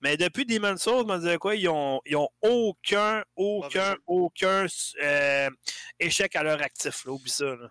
Mais 0.00 0.16
depuis 0.16 0.46
Demon's 0.46 0.80
Souls, 0.82 1.04
je 1.06 1.12
me 1.12 1.18
disais 1.18 1.36
quoi, 1.36 1.54
ils 1.54 1.68
ont, 1.68 2.00
ils 2.06 2.16
ont 2.16 2.28
aucun, 2.40 3.22
aucun, 3.36 3.94
aucun 4.06 4.64
euh, 5.02 5.50
échec 5.98 6.34
à 6.34 6.42
leur 6.42 6.62
actif, 6.62 7.04
là. 7.04 7.12
Oublie 7.12 7.28
ça, 7.30 7.44
là. 7.44 7.68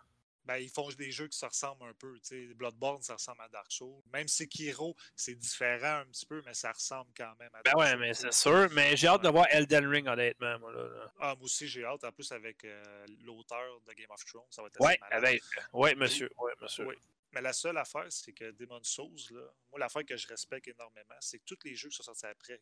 Ben, 0.49 0.57
ils 0.57 0.69
font 0.69 0.89
des 0.89 1.11
jeux 1.11 1.27
qui 1.27 1.37
se 1.37 1.45
ressemblent 1.45 1.83
un 1.83 1.93
peu. 1.93 2.11
tu 2.21 2.47
sais. 2.47 2.53
Bloodborne, 2.55 3.03
ça 3.03 3.13
ressemble 3.13 3.39
à 3.41 3.47
Dark 3.49 3.71
Souls. 3.71 4.01
Même 4.11 4.27
Sekiro, 4.27 4.95
c'est 5.15 5.35
différent 5.35 5.99
un 5.99 6.05
petit 6.05 6.25
peu, 6.25 6.41
mais 6.43 6.55
ça 6.55 6.71
ressemble 6.71 7.11
quand 7.15 7.35
même 7.39 7.51
à 7.53 7.61
Ben 7.61 7.71
Dark 7.71 7.77
ouais, 7.77 7.89
Souls, 7.91 7.99
mais 7.99 8.09
tu 8.09 8.15
sais. 8.15 8.31
c'est 8.31 8.41
sûr. 8.41 8.67
Mais 8.71 8.97
j'ai 8.97 9.07
hâte 9.07 9.21
de 9.21 9.27
Ouais. 9.27 9.33
voir 9.33 9.45
Elden 9.51 9.85
Ring, 9.87 10.07
honnêtement, 10.07 10.57
moi, 10.57 10.71
là. 10.73 10.83
là. 10.87 11.13
Ah, 11.19 11.35
moi 11.35 11.45
aussi, 11.45 11.67
j'ai 11.67 11.85
hâte. 11.85 12.03
En 12.03 12.11
plus, 12.11 12.31
avec 12.31 12.63
euh, 12.65 13.05
l'auteur 13.23 13.79
de 13.81 13.93
Game 13.93 14.09
of 14.09 14.25
Thrones, 14.25 14.47
ça 14.49 14.63
va 14.63 14.69
être 14.69 14.81
Ouais, 14.81 14.97
avec... 15.11 15.43
ouais, 15.73 15.93
monsieur. 15.93 16.31
Ouais, 16.39 16.53
monsieur. 16.59 16.85
Oui. 16.87 16.95
Mais 17.31 17.41
la 17.41 17.53
seule 17.53 17.77
affaire, 17.77 18.07
c'est 18.09 18.33
que 18.33 18.49
Demon's 18.49 18.87
Souls, 18.89 19.19
là, 19.29 19.41
moi, 19.69 19.79
l'affaire 19.79 20.03
que 20.03 20.17
je 20.17 20.27
respecte 20.27 20.67
énormément, 20.67 21.13
c'est 21.19 21.37
que 21.37 21.43
tous 21.45 21.59
les 21.63 21.75
jeux 21.75 21.89
qui 21.89 21.97
sont 21.97 22.01
sortis 22.01 22.25
après, 22.25 22.59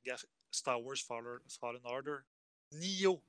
Star 0.51 0.83
Wars 0.83 0.97
Fallen, 0.97 1.39
Fallen 1.57 1.81
Order, 1.85 2.17
Nioh, 2.73 3.23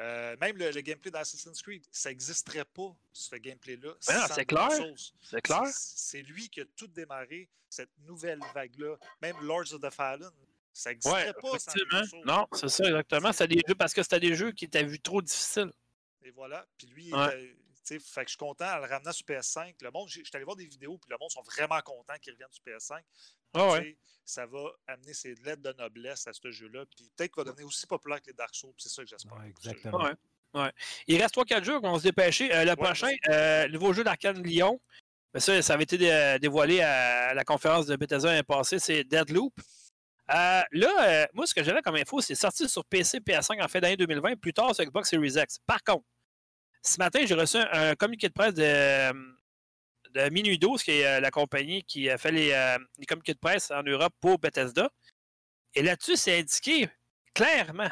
euh, 0.00 0.36
même 0.40 0.56
le, 0.56 0.70
le 0.70 0.80
gameplay 0.80 1.10
d'Assassin's 1.10 1.62
Creed, 1.62 1.84
ça 1.90 2.10
n'existerait 2.10 2.64
pas, 2.64 2.94
ce 3.12 3.36
gameplay-là. 3.36 3.92
Ben 4.08 4.26
c'est 4.28 4.44
clair. 4.44 4.68
C'est 5.22 5.40
clair? 5.40 5.66
C'est- 5.66 5.98
C'est 5.98 6.22
lui 6.22 6.48
qui 6.48 6.60
a 6.60 6.64
tout 6.76 6.86
démarré, 6.88 7.48
cette 7.68 7.90
nouvelle 8.00 8.40
vague-là. 8.54 8.96
Même 9.22 9.36
Lords 9.42 9.72
of 9.72 9.80
the 9.80 9.90
Fallen, 9.90 10.30
ça 10.72 10.90
n'existerait 10.90 11.26
Ouais, 11.28 11.32
pas 11.40 11.58
sans. 11.58 11.72
Non, 12.24 12.46
c'est 12.52 12.68
ça, 12.68 12.84
exactement. 12.84 13.32
C'était 13.32 13.54
des 13.54 13.62
jeux 13.68 13.74
parce 13.74 13.92
que 13.94 14.02
c'était 14.02 14.20
des 14.20 14.34
jeux 14.34 14.52
qui 14.52 14.64
étaient 14.64 14.84
vus 14.84 15.00
trop 15.00 15.22
difficiles. 15.22 15.72
Et 16.22 16.30
voilà. 16.30 16.66
Puis 16.78 16.86
lui, 16.88 17.12
Ouais. 17.12 17.26
était- 17.26 17.54
tu 17.54 17.80
sais, 17.84 17.98
fait 18.00 18.22
que 18.22 18.28
je 18.28 18.30
suis 18.30 18.38
content 18.38 18.64
en 18.66 18.78
le 18.78 18.86
ramenant 18.86 19.12
sur 19.12 19.26
PS5. 19.26 19.74
Le 19.82 19.90
monde, 19.90 20.08
suis 20.08 20.24
allé 20.32 20.44
voir 20.44 20.56
des 20.56 20.64
vidéos, 20.66 20.96
puis 20.98 21.10
le 21.10 21.18
monde 21.20 21.30
sont 21.30 21.42
vraiment 21.42 21.80
contents 21.82 22.16
qu'il 22.20 22.32
revienne 22.32 22.48
sur 22.50 22.62
PS5. 22.64 23.02
Ah 23.54 23.68
ouais. 23.72 23.96
Ça 24.26 24.46
va 24.46 24.64
amener 24.86 25.12
ses 25.12 25.34
lettres 25.44 25.62
de 25.62 25.72
noblesse 25.78 26.26
à 26.26 26.32
ce 26.32 26.50
jeu-là. 26.50 26.84
Puis 26.86 27.08
peut-être 27.16 27.32
qu'il 27.34 27.44
va 27.44 27.50
devenir 27.50 27.66
aussi 27.66 27.86
populaire 27.86 28.20
que 28.20 28.28
les 28.28 28.32
Dark 28.32 28.54
Souls. 28.54 28.72
puis 28.76 28.84
C'est 28.84 28.88
ça 28.94 29.02
que 29.02 29.08
j'espère. 29.08 29.42
Exactement. 29.44 30.02
Ouais. 30.02 30.12
Ouais. 30.54 30.72
Il 31.06 31.20
reste 31.20 31.34
3-4 31.36 31.62
jeux 31.64 31.80
qu'on 31.80 31.92
va 31.92 31.98
se 31.98 32.04
dépêcher. 32.04 32.54
Euh, 32.54 32.64
le 32.64 32.74
prochain, 32.76 33.08
euh, 33.28 33.68
nouveau 33.68 33.92
jeu 33.92 34.02
d'Arcane 34.04 34.42
Lyon. 34.42 34.80
Ben 35.32 35.40
ça, 35.40 35.60
ça 35.62 35.74
avait 35.74 35.82
été 35.82 35.98
dé- 35.98 36.36
dévoilé 36.40 36.80
à 36.80 37.34
la 37.34 37.44
conférence 37.44 37.86
de 37.86 37.96
Bethesda 37.96 38.28
l'année 38.30 38.42
passée, 38.44 38.78
c'est 38.78 39.02
Deadloop. 39.04 39.52
Euh, 40.30 40.62
là, 40.70 41.08
euh, 41.08 41.26
moi, 41.34 41.44
ce 41.46 41.52
que 41.54 41.62
j'avais 41.64 41.82
comme 41.82 41.96
info, 41.96 42.20
c'est 42.20 42.36
sorti 42.36 42.68
sur 42.68 42.84
PC, 42.84 43.18
PS5 43.18 43.60
en 43.62 43.68
fin 43.68 43.80
d'année 43.80 43.96
2020, 43.96 44.36
plus 44.36 44.52
tard 44.54 44.74
sur 44.74 44.84
Xbox 44.84 45.10
Series 45.10 45.34
X. 45.36 45.58
Par 45.66 45.82
contre, 45.82 46.04
ce 46.82 46.96
matin, 46.98 47.20
j'ai 47.26 47.34
reçu 47.34 47.56
un, 47.58 47.90
un 47.90 47.94
communiqué 47.96 48.28
de 48.28 48.32
presse 48.32 48.54
de, 48.54 49.10
de 50.14 50.28
Minuit 50.30 50.58
12, 50.58 50.82
qui 50.82 50.92
est 50.92 51.06
euh, 51.06 51.20
la 51.20 51.30
compagnie 51.30 51.82
qui 51.84 52.08
a 52.08 52.16
fait 52.18 52.30
les, 52.32 52.52
euh, 52.52 52.78
les 52.98 53.06
communiqués 53.06 53.34
de 53.34 53.38
presse 53.38 53.70
en 53.70 53.82
Europe 53.82 54.14
pour 54.20 54.38
Bethesda. 54.38 54.88
Et 55.74 55.82
là-dessus, 55.82 56.16
c'est 56.16 56.38
indiqué 56.38 56.88
clairement 57.34 57.90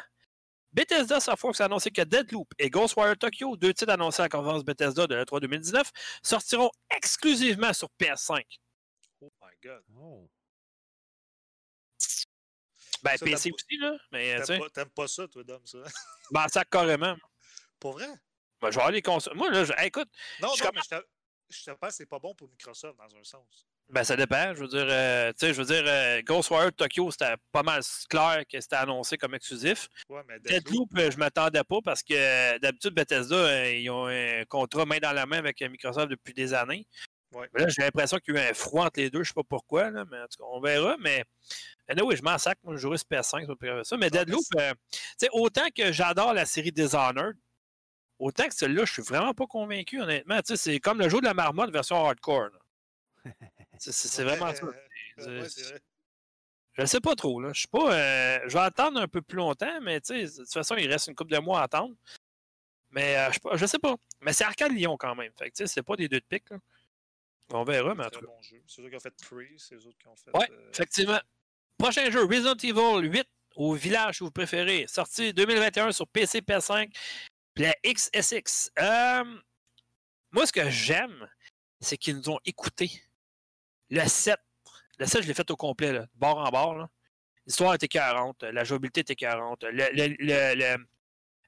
Bethesda 0.71 1.19
Softworks 1.19 1.61
a 1.61 1.65
annoncé 1.65 1.91
que 1.91 2.01
Deadloop 2.01 2.51
et 2.57 2.69
Ghostwire 2.71 3.15
Tokyo, 3.17 3.55
deux 3.57 3.73
titres 3.73 3.91
annoncés 3.91 4.21
à 4.21 4.25
la 4.25 4.29
conférence 4.29 4.63
Bethesda 4.65 5.05
de 5.05 5.13
l'E3 5.15 5.39
2019, 5.41 5.91
sortiront 6.23 6.71
exclusivement 6.95 7.73
sur 7.73 7.89
PS5. 8.01 8.41
Oh 9.21 9.31
my 9.41 9.51
god. 9.61 9.83
Oh. 9.99 10.27
Ben, 13.03 13.17
Ça, 13.17 13.25
PC 13.25 13.51
aussi, 13.51 13.77
là. 13.77 13.97
Mais, 14.11 14.35
tu 14.39 14.45
sais, 14.45 14.47
T'aimes 14.47 14.59
pas, 14.61 14.69
t'aimes 14.69 14.89
pas 14.91 15.07
ça, 15.07 15.27
toi, 15.27 15.43
Dom, 15.43 15.61
ça? 15.65 15.79
ben, 16.31 16.47
ça 16.47 16.63
carrément. 16.65 17.15
Pour 17.79 17.91
vrai? 17.93 18.07
Ben, 18.61 18.69
je 18.71 18.75
vais 18.75 18.81
avoir 18.81 18.91
les 18.91 19.01
consoles. 19.01 19.35
Moi, 19.35 19.51
là, 19.51 19.65
je- 19.65 19.73
hey, 19.73 19.87
écoute, 19.87 20.09
Non, 20.41 20.53
Je 20.57 20.63
non, 20.63 20.69
mais 20.73 20.81
que 21.49 21.91
c'est 21.91 22.05
pas 22.05 22.19
bon 22.19 22.33
pour 22.35 22.49
Microsoft 22.49 22.97
dans 22.97 23.17
un 23.17 23.23
sens. 23.23 23.67
ben, 23.89 24.03
ça 24.03 24.15
dépend. 24.15 24.53
Je 24.55 24.61
veux 24.61 24.67
dire, 24.67 24.85
euh, 24.87 25.31
tu 25.31 25.45
sais, 25.45 25.53
je 25.53 25.61
veux 25.61 25.65
dire, 25.65 25.83
euh, 25.85 26.21
Ghostwire 26.23 26.73
Tokyo, 26.73 27.11
c'était 27.11 27.35
pas 27.51 27.63
mal 27.63 27.81
clair 28.09 28.43
que 28.51 28.59
c'était 28.59 28.75
annoncé 28.75 29.17
comme 29.17 29.35
exclusif. 29.35 29.87
Ouais, 30.09 30.21
mais 30.27 30.39
Deadloop, 30.39 30.89
euh, 30.97 31.11
je 31.11 31.17
m'attendais 31.17 31.63
pas 31.63 31.79
parce 31.83 32.01
que 32.01 32.13
euh, 32.13 32.59
d'habitude, 32.59 32.93
Bethesda, 32.93 33.71
ils 33.71 33.89
ont 33.89 34.07
un 34.07 34.43
contrat 34.45 34.85
main 34.85 34.99
dans 34.99 35.13
la 35.13 35.25
main 35.25 35.37
avec 35.37 35.61
Microsoft 35.61 36.09
depuis 36.09 36.33
des 36.33 36.53
années. 36.53 36.87
Ouais. 37.33 37.49
Mais 37.53 37.61
là, 37.61 37.67
j'ai 37.69 37.81
l'impression 37.81 38.17
qu'il 38.19 38.35
y 38.35 38.37
a 38.37 38.47
eu 38.47 38.49
un 38.51 38.53
froid 38.53 38.85
entre 38.85 38.99
les 38.99 39.09
deux. 39.09 39.23
Je 39.23 39.29
sais 39.29 39.33
pas 39.33 39.43
pourquoi, 39.43 39.89
là, 39.89 40.05
mais 40.09 40.17
en 40.19 40.27
tout 40.27 40.37
cas, 40.37 40.49
on 40.51 40.61
verra. 40.61 40.95
Mais 40.99 41.23
oui, 42.01 42.15
je 42.15 42.21
m'en 42.21 42.37
sac. 42.37 42.57
Moi, 42.63 42.75
je 42.75 42.81
jouerai 42.81 42.97
sur 42.97 43.07
PS5. 43.07 43.23
ça. 43.23 43.45
Mais 43.61 43.69
Non, 43.91 43.97
mais 43.99 44.09
Deadloop, 44.09 44.43
euh, 44.57 44.73
tu 44.91 44.99
sais, 45.17 45.29
autant 45.31 45.67
que 45.75 45.91
j'adore 45.91 46.33
la 46.33 46.45
série 46.45 46.71
Dishonored, 46.71 47.35
autant 48.19 48.47
que 48.47 48.53
celle-là, 48.55 48.85
je 48.85 48.93
suis 48.93 49.01
vraiment 49.03 49.33
pas 49.33 49.45
convaincu, 49.47 50.01
honnêtement. 50.01 50.39
Tu 50.41 50.55
sais, 50.55 50.57
c'est 50.57 50.79
comme 50.79 50.99
le 50.99 51.09
jeu 51.09 51.19
de 51.19 51.25
la 51.25 51.33
marmotte 51.33 51.71
version 51.71 52.05
hardcore. 52.05 52.49
C'est- 53.79 54.19
ouais, 54.23 54.35
vraiment 54.35 54.53
ça. 54.53 54.65
euh, 55.19 55.41
ouais, 55.41 55.47
vrai. 55.47 55.81
Je 56.73 56.81
ne 56.81 56.85
sais 56.87 56.99
pas 57.01 57.15
trop. 57.15 57.39
Là. 57.41 57.51
Je 57.53 57.61
sais 57.61 57.67
pas. 57.71 57.93
euh, 57.93 58.39
je 58.47 58.53
vais 58.53 58.63
attendre 58.63 58.99
un 58.99 59.07
peu 59.07 59.21
plus 59.21 59.37
longtemps, 59.37 59.79
mais 59.81 59.99
tu 60.01 60.07
sais, 60.07 60.23
de 60.39 60.43
toute 60.43 60.51
façon, 60.53 60.75
il 60.75 60.87
reste 60.89 61.07
une 61.07 61.15
couple 61.15 61.31
de 61.33 61.37
mois 61.39 61.59
à 61.61 61.63
attendre. 61.63 61.95
Mais 62.91 63.15
euh, 63.17 63.27
je, 63.29 63.33
sais 63.33 63.39
pas- 63.39 63.57
je 63.57 63.65
sais 63.65 63.79
pas. 63.79 63.95
Mais 64.21 64.33
c'est 64.33 64.43
Arcade 64.43 64.71
Lyon 64.71 64.95
quand 64.97 65.15
même. 65.15 65.31
Fait 65.37 65.49
que 65.51 65.55
tu 65.55 65.63
sais, 65.63 65.67
c'est 65.67 65.83
pas 65.83 65.95
des 65.95 66.07
deux 66.07 66.19
de 66.19 66.25
pique. 66.25 66.49
là. 66.49 66.57
On 67.51 67.63
verra, 67.63 67.93
mais 67.93 68.05
en 68.05 68.09
Très 68.09 68.19
tout 68.21 68.25
cas. 68.25 68.31
bon 68.31 68.41
jeu. 68.41 68.61
C'est 68.67 68.81
eux 68.81 68.89
qui 68.89 68.95
ont 68.95 68.99
fait 68.99 69.13
Prey, 69.29 69.51
c'est 69.57 69.75
eux 69.75 69.85
autres 69.87 69.97
qui 69.99 70.07
ont 70.07 70.15
fait. 70.15 70.35
Ouais, 70.35 70.47
euh, 70.51 70.69
effectivement. 70.71 71.19
Prochain 71.77 72.09
jeu, 72.09 72.23
Resident 72.23 72.55
Evil 72.55 73.07
8 73.11 73.27
au 73.55 73.73
village 73.73 74.17
si 74.17 74.23
vous 74.23 74.31
préférez. 74.31 74.85
Sorti 74.87 75.33
2021 75.33 75.91
sur 75.91 76.07
PC, 76.07 76.39
PS5, 76.41 76.91
la 77.57 77.75
XSX. 77.85 78.71
Euh, 78.79 79.23
moi, 80.31 80.45
ce 80.47 80.51
que 80.51 80.69
j'aime, 80.69 81.27
c'est 81.79 81.97
qu'ils 81.97 82.17
nous 82.17 82.29
ont 82.29 82.39
écoutés. 82.45 82.91
Le 83.89 84.07
7. 84.07 84.37
Le 84.99 85.05
7, 85.05 85.23
je 85.23 85.27
l'ai 85.27 85.33
fait 85.33 85.49
au 85.51 85.55
complet, 85.55 85.99
bord 86.15 86.37
en 86.37 86.49
bord. 86.49 86.87
L'histoire 87.45 87.73
était 87.73 87.87
40, 87.87 88.43
la 88.43 88.63
jouabilité 88.63 89.01
était 89.01 89.15
40. 89.15 89.63
Le, 89.63 89.89
le- 89.91 90.15
le- 90.19 90.55
le- 90.55 90.87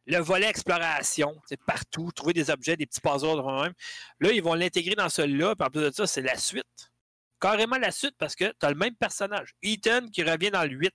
le 0.07 0.17
volet 0.19 0.47
exploration, 0.47 1.41
c'est 1.47 1.59
partout, 1.63 2.11
trouver 2.11 2.33
des 2.33 2.49
objets, 2.51 2.75
des 2.77 2.85
petits 2.85 3.01
puzzles 3.01 3.37
de 3.37 3.63
même. 3.63 3.73
Là, 4.19 4.31
ils 4.31 4.43
vont 4.43 4.53
l'intégrer 4.53 4.93
dans 4.93 5.09
celui-là, 5.09 5.55
puis 5.55 5.65
en 5.67 5.71
plus 5.71 5.81
de 5.81 5.91
ça, 5.91 6.05
c'est 6.05 6.21
la 6.21 6.37
suite 6.37 6.91
carrément 7.39 7.77
la 7.77 7.91
suite 7.91 8.15
parce 8.17 8.35
que 8.35 8.45
tu 8.59 8.65
as 8.65 8.69
le 8.69 8.75
même 8.75 8.95
personnage. 8.95 9.53
Ethan 9.61 10.07
qui 10.07 10.23
revient 10.23 10.49
dans 10.51 10.63
le 10.63 10.69
8. 10.71 10.91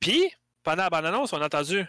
Puis, 0.00 0.30
pendant 0.62 0.82
la 0.84 0.90
bande-annonce, 0.90 1.32
on 1.32 1.40
a 1.40 1.46
entendu 1.46 1.86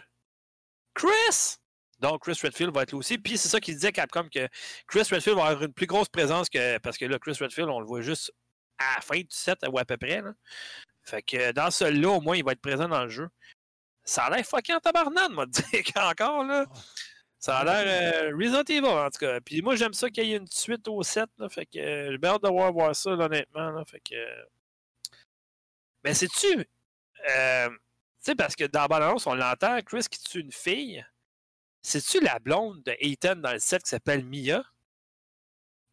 Chris! 0.98 1.56
Donc, 2.00 2.22
Chris 2.22 2.38
Redfield 2.42 2.72
va 2.72 2.82
être 2.82 2.92
là 2.92 2.98
aussi. 2.98 3.18
Puis, 3.18 3.38
c'est 3.38 3.48
ça 3.48 3.60
qu'il 3.60 3.74
disait 3.74 3.92
Capcom 3.92 4.28
que 4.32 4.46
Chris 4.86 5.00
Redfield 5.10 5.36
va 5.36 5.46
avoir 5.46 5.62
une 5.64 5.72
plus 5.72 5.86
grosse 5.86 6.08
présence 6.08 6.48
que. 6.48 6.78
Parce 6.78 6.96
que 6.98 7.04
là, 7.06 7.18
Chris 7.18 7.36
Redfield, 7.40 7.68
on 7.68 7.80
le 7.80 7.86
voit 7.86 8.02
juste 8.02 8.32
à 8.78 8.96
la 8.96 9.00
fin 9.00 9.18
du 9.18 9.26
set 9.30 9.58
ou 9.68 9.78
à 9.78 9.84
peu 9.84 9.96
près. 9.96 10.22
Fait 11.02 11.22
que 11.22 11.52
dans 11.52 11.70
celui-là, 11.70 12.10
au 12.10 12.20
moins, 12.20 12.36
il 12.36 12.44
va 12.44 12.52
être 12.52 12.60
présent 12.60 12.88
dans 12.88 13.02
le 13.02 13.08
jeu. 13.10 13.28
Ça 14.04 14.24
a 14.24 14.30
l'air 14.36 14.44
fucking 14.46 14.76
en 14.76 14.80
tabarnane, 14.80 15.32
moi, 15.32 15.46
de 15.46 15.50
dire 15.72 15.82
qu'encore, 15.92 16.44
là. 16.44 16.66
Ça 17.40 17.58
a 17.58 17.64
l'air 17.64 17.84
euh, 18.32 19.06
en 19.06 19.10
tout 19.10 19.18
cas. 19.20 19.40
Puis 19.40 19.62
moi, 19.62 19.76
j'aime 19.76 19.92
ça 19.92 20.10
qu'il 20.10 20.24
y 20.24 20.32
ait 20.32 20.36
une 20.36 20.46
suite 20.48 20.88
au 20.88 21.02
7. 21.02 21.28
Là, 21.38 21.48
fait 21.48 21.66
que 21.66 21.78
euh, 21.78 22.10
j'ai 22.20 22.28
hâte 22.28 22.42
de 22.42 22.48
voir, 22.48 22.72
voir 22.72 22.96
ça, 22.96 23.10
honnêtement. 23.10 23.70
Là, 23.70 23.84
fait 23.84 24.00
que. 24.00 24.14
euh, 24.14 24.44
Mais 26.04 26.14
sais-tu. 26.14 26.66
euh, 27.30 27.70
sais, 28.20 28.34
parce 28.34 28.56
que 28.56 28.64
dans 28.64 28.82
la 28.82 28.88
bande-annonce, 28.88 29.26
on 29.26 29.34
l'entend, 29.34 29.80
Chris 29.82 30.06
qui 30.10 30.18
tue 30.22 30.40
une 30.40 30.52
fille. 30.52 31.04
C'est-tu 31.82 32.20
la 32.20 32.38
blonde 32.38 32.82
de 32.82 32.94
Ethan 33.00 33.36
dans 33.36 33.52
le 33.52 33.58
7 33.58 33.82
qui 33.82 33.88
s'appelle 33.90 34.24
Mia? 34.24 34.62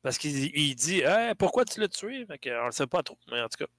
Parce 0.01 0.17
qu'il 0.17 0.55
il 0.55 0.75
dit 0.75 1.01
Hey, 1.01 1.33
pourquoi 1.35 1.65
tu 1.65 1.79
l'as 1.79 1.87
tué? 1.87 2.25
Fait 2.25 2.51
on 2.59 2.65
le 2.65 2.71
sait 2.71 2.87
pas 2.87 3.01
trop, 3.03 3.17
mais 3.31 3.41
en 3.41 3.47
tout 3.49 3.57
cas. 3.65 3.71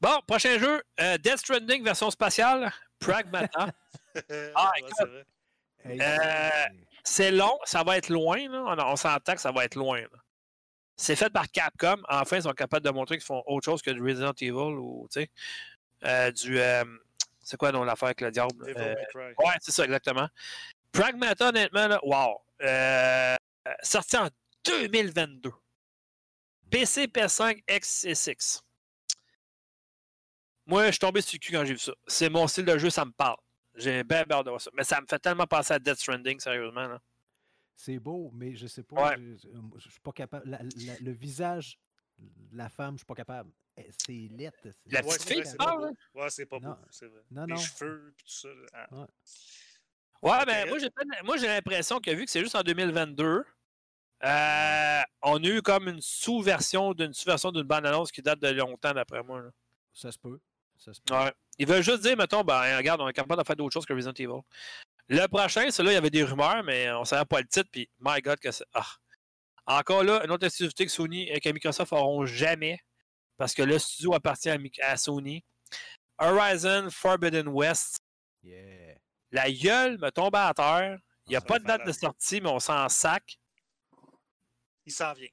Bon, 0.00 0.20
prochain 0.26 0.58
jeu, 0.58 0.82
euh, 1.00 1.16
Death 1.18 1.38
Stranding 1.38 1.84
version 1.84 2.10
spatiale, 2.10 2.72
Pragmata. 2.98 3.68
Ah, 4.54 4.72
Ouais, 4.82 4.88
c'est. 4.98 5.88
Hey, 5.90 5.98
Euh, 6.02 6.50
c'est- 7.02 7.30
long, 7.30 7.58
ça 7.64 7.82
va 7.82 7.96
être 7.96 8.10
loin, 8.10 8.46
là. 8.48 8.62
On, 8.66 8.92
on 8.92 8.96
s'entend 8.96 9.34
que 9.34 9.40
ça 9.40 9.52
va 9.52 9.64
être 9.64 9.74
loin. 9.74 10.02
C'est 10.96 11.16
fait 11.16 11.30
par 11.30 11.50
Capcom. 11.50 11.96
Enfin, 12.08 12.36
ils 12.36 12.42
sont 12.42 12.52
capables 12.52 12.84
de 12.84 12.90
montrer 12.90 13.16
qu'ils 13.16 13.24
font 13.24 13.42
autre 13.46 13.64
chose 13.64 13.80
que 13.80 13.90
du 13.90 14.02
Resident 14.02 14.32
Evil 14.38 14.52
ou, 14.52 15.08
tu 15.10 15.20
sais, 15.22 15.30
du. 16.32 16.58
euh, 16.60 16.84
c'est 17.40 17.56
quoi, 17.56 17.72
non, 17.72 17.84
l'affaire 17.84 18.06
avec 18.06 18.20
le 18.20 18.30
diable? 18.30 18.52
Euh. 18.76 18.94
Ouais, 19.38 19.54
c'est 19.60 19.72
ça, 19.72 19.84
exactement. 19.84 20.28
Pragmata, 20.92 21.48
honnêtement, 21.48 21.88
là, 21.88 22.00
wow. 22.02 22.38
Euh, 22.62 23.36
euh, 23.66 23.72
sorti 23.82 24.16
en 24.16 24.28
2022. 24.64 25.50
PC, 26.70 27.06
PS5, 27.06 27.62
X 27.68 28.04
et 28.04 28.14
6. 28.14 28.62
Moi, 30.66 30.86
je 30.86 30.90
suis 30.92 30.98
tombé 31.00 31.20
sur 31.20 31.34
le 31.36 31.38
cul 31.40 31.52
quand 31.52 31.64
j'ai 31.64 31.72
vu 31.74 31.78
ça. 31.78 31.92
C'est 32.06 32.30
mon 32.30 32.46
style 32.46 32.64
de 32.64 32.78
jeu, 32.78 32.88
ça 32.90 33.04
me 33.04 33.10
parle. 33.10 33.36
J'ai 33.74 34.04
bien 34.04 34.24
hâte 34.30 34.44
de 34.44 34.50
voir 34.50 34.60
ça. 34.60 34.70
Mais 34.74 34.84
ça 34.84 35.00
me 35.00 35.06
fait 35.08 35.18
tellement 35.18 35.46
penser 35.46 35.74
à 35.74 35.78
Death 35.78 35.96
Stranding, 35.98 36.38
sérieusement. 36.38 36.86
Là. 36.88 37.00
C'est 37.74 37.98
beau, 37.98 38.30
mais 38.34 38.54
je 38.54 38.66
sais 38.66 38.82
pas. 38.82 39.10
Ouais. 39.10 39.16
Je, 39.18 39.48
je- 39.48 39.78
je 39.78 39.90
suis 39.90 40.00
pas 40.00 40.12
capable. 40.12 40.48
la- 40.48 40.60
la- 40.62 40.98
le 41.00 41.10
visage 41.12 41.78
de 42.18 42.56
la 42.56 42.68
femme, 42.68 42.94
je 42.94 42.98
suis 42.98 43.06
pas 43.06 43.14
capable. 43.14 43.50
Eh, 43.76 43.90
C'est 44.06 44.12
lettre. 44.36 44.58
c'est- 44.64 44.74
La 44.92 45.00
Ouais, 45.00 45.06
petite 45.06 45.20
c'est 45.28 45.34
fille, 45.34 45.42
c'est 45.46 45.56
parles, 45.56 45.80
pas 45.80 45.86
là? 45.86 45.92
beau. 46.14 46.20
Ouais, 46.20 46.30
c'est 46.30 46.46
pas 46.46 46.58
Non. 46.60 46.68
beau, 46.70 46.76
c'est 46.90 47.06
vrai. 47.06 47.20
Non, 47.30 47.44
Les 47.46 47.54
non. 47.54 47.60
cheveux, 47.60 48.14
puis 48.16 48.24
tout 48.26 48.32
ça. 48.32 48.48
ah. 48.74 49.06
Ouais, 50.22 50.44
mais 50.46 50.62
Ok. 50.64 50.68
moi, 50.68 50.78
j'ai 50.78 50.90
pas- 50.90 51.02
moi, 51.24 51.36
j'ai 51.38 51.46
l'impression 51.48 51.98
que 51.98 52.10
vu 52.10 52.24
que 52.24 52.30
c'est 52.30 52.40
juste 52.40 52.54
en 52.54 52.62
2022, 52.62 53.44
euh, 54.24 55.00
on 55.22 55.42
a 55.42 55.46
eu 55.48 55.62
comme 55.62 55.88
une 55.88 56.00
sous-version 56.00 56.92
d'une 56.94 57.12
sous-version 57.12 57.50
d'une 57.50 57.62
bande-annonce 57.64 58.12
qui 58.12 58.22
date 58.22 58.38
de 58.40 58.48
longtemps, 58.50 58.92
d'après 58.92 59.22
moi. 59.22 59.40
là. 59.42 59.50
Ça 59.92 60.12
se 60.12 60.18
peut. 60.18 60.38
Ça 60.78 60.92
se 60.94 61.00
peut. 61.00 61.14
Ouais. 61.14 61.32
Ils 61.58 61.66
veulent 61.66 61.82
juste 61.82 62.02
dire, 62.02 62.16
mettons, 62.16 62.42
ben, 62.44 62.76
regarde, 62.76 63.00
on 63.00 63.08
est 63.08 63.12
capable 63.12 63.40
de 63.40 63.46
faire 63.46 63.56
d'autres 63.56 63.72
choses 63.72 63.86
que 63.86 63.92
Resident 63.92 64.12
Evil. 64.14 64.42
Le 65.08 65.26
prochain, 65.26 65.70
celui-là, 65.70 65.92
il 65.92 65.94
y 65.94 65.98
avait 65.98 66.10
des 66.10 66.22
rumeurs, 66.24 66.62
mais 66.62 66.90
on 66.92 67.00
ne 67.00 67.04
savait 67.04 67.24
pas 67.24 67.40
le 67.40 67.46
titre, 67.46 67.68
puis 67.70 67.88
my 68.00 68.20
God, 68.20 68.38
que 68.38 68.50
c'est. 68.50 68.64
Ah. 68.74 68.86
Encore 69.66 70.02
là, 70.04 70.24
une 70.24 70.30
autre 70.30 70.44
exclusivité 70.46 70.86
que 70.86 70.90
Sony 70.92 71.28
et 71.28 71.40
que 71.40 71.48
Microsoft 71.50 71.92
n'auront 71.92 72.24
jamais, 72.26 72.80
parce 73.36 73.54
que 73.54 73.62
le 73.62 73.78
studio 73.78 74.14
appartient 74.14 74.50
à, 74.82 74.96
Sony. 74.96 75.44
Horizon 76.18 76.88
Forbidden 76.90 77.48
West. 77.48 78.00
Yeah. 78.42 78.96
La 79.30 79.50
gueule 79.50 79.98
me 79.98 80.10
tombe 80.10 80.36
à 80.36 80.52
terre. 80.54 80.98
Il 81.26 81.30
n'y 81.30 81.36
a 81.36 81.40
pas 81.40 81.58
de 81.58 81.64
date 81.64 81.86
de 81.86 81.92
sortie, 81.92 82.40
mais 82.40 82.50
on 82.50 82.60
s'en 82.60 82.88
sac. 82.88 83.38
Il 84.84 84.92
s'en 84.92 85.12
vient. 85.12 85.28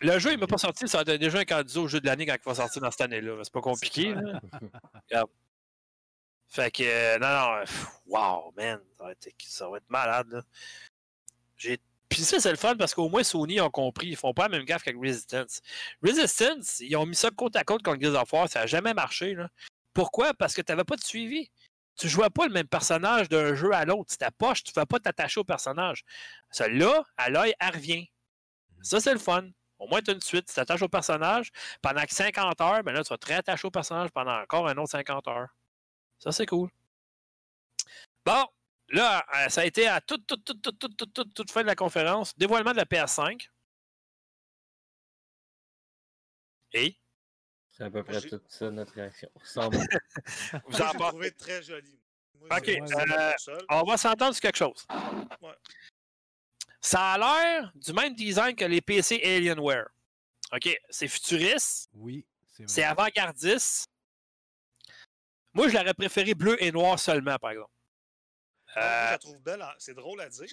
Le 0.00 0.18
jeu, 0.18 0.32
il 0.32 0.38
m'a 0.38 0.46
pas 0.46 0.58
sorti, 0.58 0.88
ça 0.88 1.02
va 1.02 1.12
être 1.12 1.20
déjà 1.20 1.38
un 1.38 1.44
candidat 1.44 1.80
au 1.80 1.88
jeu 1.88 2.00
de 2.00 2.06
l'année 2.06 2.26
quand 2.26 2.34
il 2.34 2.44
va 2.44 2.54
sortir 2.54 2.82
dans 2.82 2.90
cette 2.90 3.02
année-là. 3.02 3.40
C'est 3.42 3.52
pas 3.52 3.60
compliqué. 3.60 4.14
là. 4.14 5.24
Fait 6.48 6.70
que, 6.70 6.82
euh, 6.82 7.18
non, 7.18 7.28
non, 7.28 7.64
pff, 7.64 7.86
wow, 8.04 8.52
man, 8.54 8.78
ça 8.98 9.04
va 9.04 9.12
être, 9.12 9.28
ça 9.40 9.70
va 9.70 9.78
être 9.78 9.88
malade. 9.88 10.28
Là. 10.28 10.42
J'ai... 11.56 11.80
Puis 12.12 12.24
ça, 12.24 12.38
c'est 12.38 12.50
le 12.50 12.58
fun 12.58 12.76
parce 12.76 12.92
qu'au 12.92 13.08
moins 13.08 13.22
Sony 13.22 13.58
ont 13.62 13.70
compris, 13.70 14.08
ils 14.08 14.16
font 14.16 14.34
pas 14.34 14.42
la 14.42 14.50
même 14.50 14.64
gaffe 14.66 14.82
qu'avec 14.82 15.00
Resistance. 15.00 15.62
Resistance, 16.02 16.80
ils 16.80 16.94
ont 16.94 17.06
mis 17.06 17.16
ça 17.16 17.30
côte 17.30 17.56
à 17.56 17.64
côte 17.64 17.82
contre 17.82 18.02
Gears 18.02 18.20
of 18.20 18.30
War, 18.30 18.50
ça 18.50 18.60
n'a 18.60 18.66
jamais 18.66 18.92
marché. 18.92 19.34
Pourquoi? 19.94 20.34
Parce 20.34 20.52
que 20.52 20.60
tu 20.60 20.70
n'avais 20.70 20.84
pas 20.84 20.96
de 20.96 21.02
suivi. 21.02 21.50
Tu 21.96 22.10
jouais 22.10 22.28
pas 22.28 22.46
le 22.46 22.52
même 22.52 22.68
personnage 22.68 23.30
d'un 23.30 23.54
jeu 23.54 23.72
à 23.72 23.86
l'autre. 23.86 24.10
C'était 24.10 24.30
poche, 24.30 24.62
tu 24.62 24.72
ne 24.72 24.74
pouvais 24.74 24.84
pas 24.84 24.98
t'attacher 25.00 25.40
au 25.40 25.44
personnage. 25.44 26.04
Celle-là, 26.50 27.02
à 27.16 27.30
l'œil, 27.30 27.54
elle 27.58 27.74
revient. 27.74 28.10
Ça, 28.82 29.00
c'est 29.00 29.14
le 29.14 29.18
fun. 29.18 29.48
Au 29.78 29.88
moins, 29.88 30.02
tu 30.02 30.10
as 30.10 30.14
une 30.14 30.20
suite, 30.20 30.46
tu 30.48 30.54
t'attaches 30.54 30.82
au 30.82 30.88
personnage. 30.88 31.50
Pendant 31.80 32.02
que 32.02 32.14
50 32.14 32.60
heures, 32.60 32.82
ben 32.82 32.92
là, 32.92 33.02
tu 33.02 33.08
vas 33.08 33.16
très 33.16 33.36
attaché 33.36 33.66
au 33.66 33.70
personnage 33.70 34.10
pendant 34.10 34.38
encore 34.38 34.68
un 34.68 34.76
autre 34.76 34.90
50 34.90 35.28
heures. 35.28 35.48
Ça, 36.18 36.30
c'est 36.30 36.44
cool. 36.44 36.68
Bon, 38.26 38.44
là, 38.92 39.24
euh, 39.34 39.48
ça 39.48 39.62
a 39.62 39.64
été 39.64 39.88
à 39.88 40.00
toute, 40.00 40.26
toute, 40.26 40.44
toute, 40.44 40.62
toute, 40.62 40.78
toute, 40.78 40.96
toute, 40.96 41.12
toute, 41.12 41.34
toute 41.34 41.50
fin 41.50 41.62
de 41.62 41.66
la 41.66 41.74
conférence. 41.74 42.36
Dévoilement 42.36 42.72
de 42.72 42.76
la 42.76 42.84
PS5. 42.84 43.48
Et? 46.74 46.96
C'est 47.70 47.84
à 47.84 47.90
peu 47.90 48.02
près 48.02 48.20
tout 48.20 48.40
ça, 48.48 48.70
notre 48.70 48.92
réaction. 48.94 49.30
Vous 50.68 50.82
en 50.82 50.92
trouvé 50.92 51.32
très 51.32 51.62
joli. 51.62 51.98
Moi, 52.34 52.58
Ok, 52.58 52.68
euh. 52.68 53.56
On 53.70 53.82
va 53.82 53.96
s'entendre 53.96 54.34
sur 54.34 54.42
quelque 54.42 54.56
chose. 54.56 54.86
Ouais. 55.40 55.54
Ça 56.80 57.12
a 57.12 57.18
l'air 57.18 57.72
du 57.74 57.92
même 57.92 58.14
design 58.14 58.56
que 58.56 58.64
les 58.64 58.80
PC 58.80 59.20
Alienware. 59.22 59.88
OK, 60.52 60.68
c'est 60.90 61.08
futuriste, 61.08 61.88
Oui, 61.94 62.26
c'est 62.66 62.82
avant-gardiste. 62.82 63.88
Moi, 65.54 65.68
je 65.68 65.76
l'aurais 65.76 65.94
préféré 65.94 66.34
bleu 66.34 66.62
et 66.62 66.72
noir 66.72 66.98
seulement, 66.98 67.38
par 67.38 67.52
exemple. 67.52 67.70
Moi, 68.76 68.84
je 68.84 68.88
Euh, 69.06 69.10
la 69.10 69.18
trouve 69.18 69.40
belle. 69.42 69.62
en- 69.62 69.72
C'est 69.78 69.94
drôle 69.94 70.20
à 70.20 70.28
dire. 70.28 70.48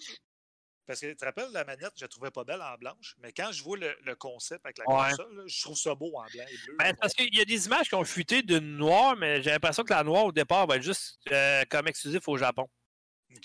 Parce 0.85 1.01
que 1.01 1.05
tu 1.05 1.15
te 1.17 1.23
rappelles, 1.25 1.51
la 1.51 1.63
manette, 1.65 1.91
je 1.97 2.03
la 2.03 2.07
trouvais 2.07 2.31
pas 2.31 2.43
belle 2.43 2.61
en 2.63 2.75
blanche. 2.75 3.13
Mais 3.19 3.31
quand 3.31 3.51
je 3.51 3.61
vois 3.63 3.77
le, 3.77 3.95
le 4.03 4.15
concept 4.15 4.65
avec 4.65 4.79
la 4.79 4.85
Ouais. 4.87 5.09
console, 5.11 5.35
là, 5.37 5.43
je 5.45 5.61
trouve 5.61 5.77
ça 5.77 5.93
beau 5.93 6.07
en 6.17 6.23
blanc 6.33 6.45
et 6.49 6.57
bleu. 6.65 6.75
Ben, 6.79 6.95
parce 6.95 7.13
qu'il 7.13 7.35
y 7.35 7.41
a 7.41 7.45
des 7.45 7.67
images 7.67 7.87
qui 7.89 7.93
ont 7.95 8.03
fuité 8.03 8.41
de 8.41 8.57
noir, 8.59 9.15
mais 9.15 9.43
j'ai 9.43 9.51
l'impression 9.51 9.83
que 9.83 9.93
la 9.93 10.03
noire 10.03 10.25
au 10.25 10.31
départ 10.31 10.65
va 10.65 10.77
être 10.77 10.81
juste 10.81 11.19
euh, 11.31 11.63
comme 11.69 11.87
exclusif 11.87 12.27
au 12.27 12.37
Japon. 12.37 12.67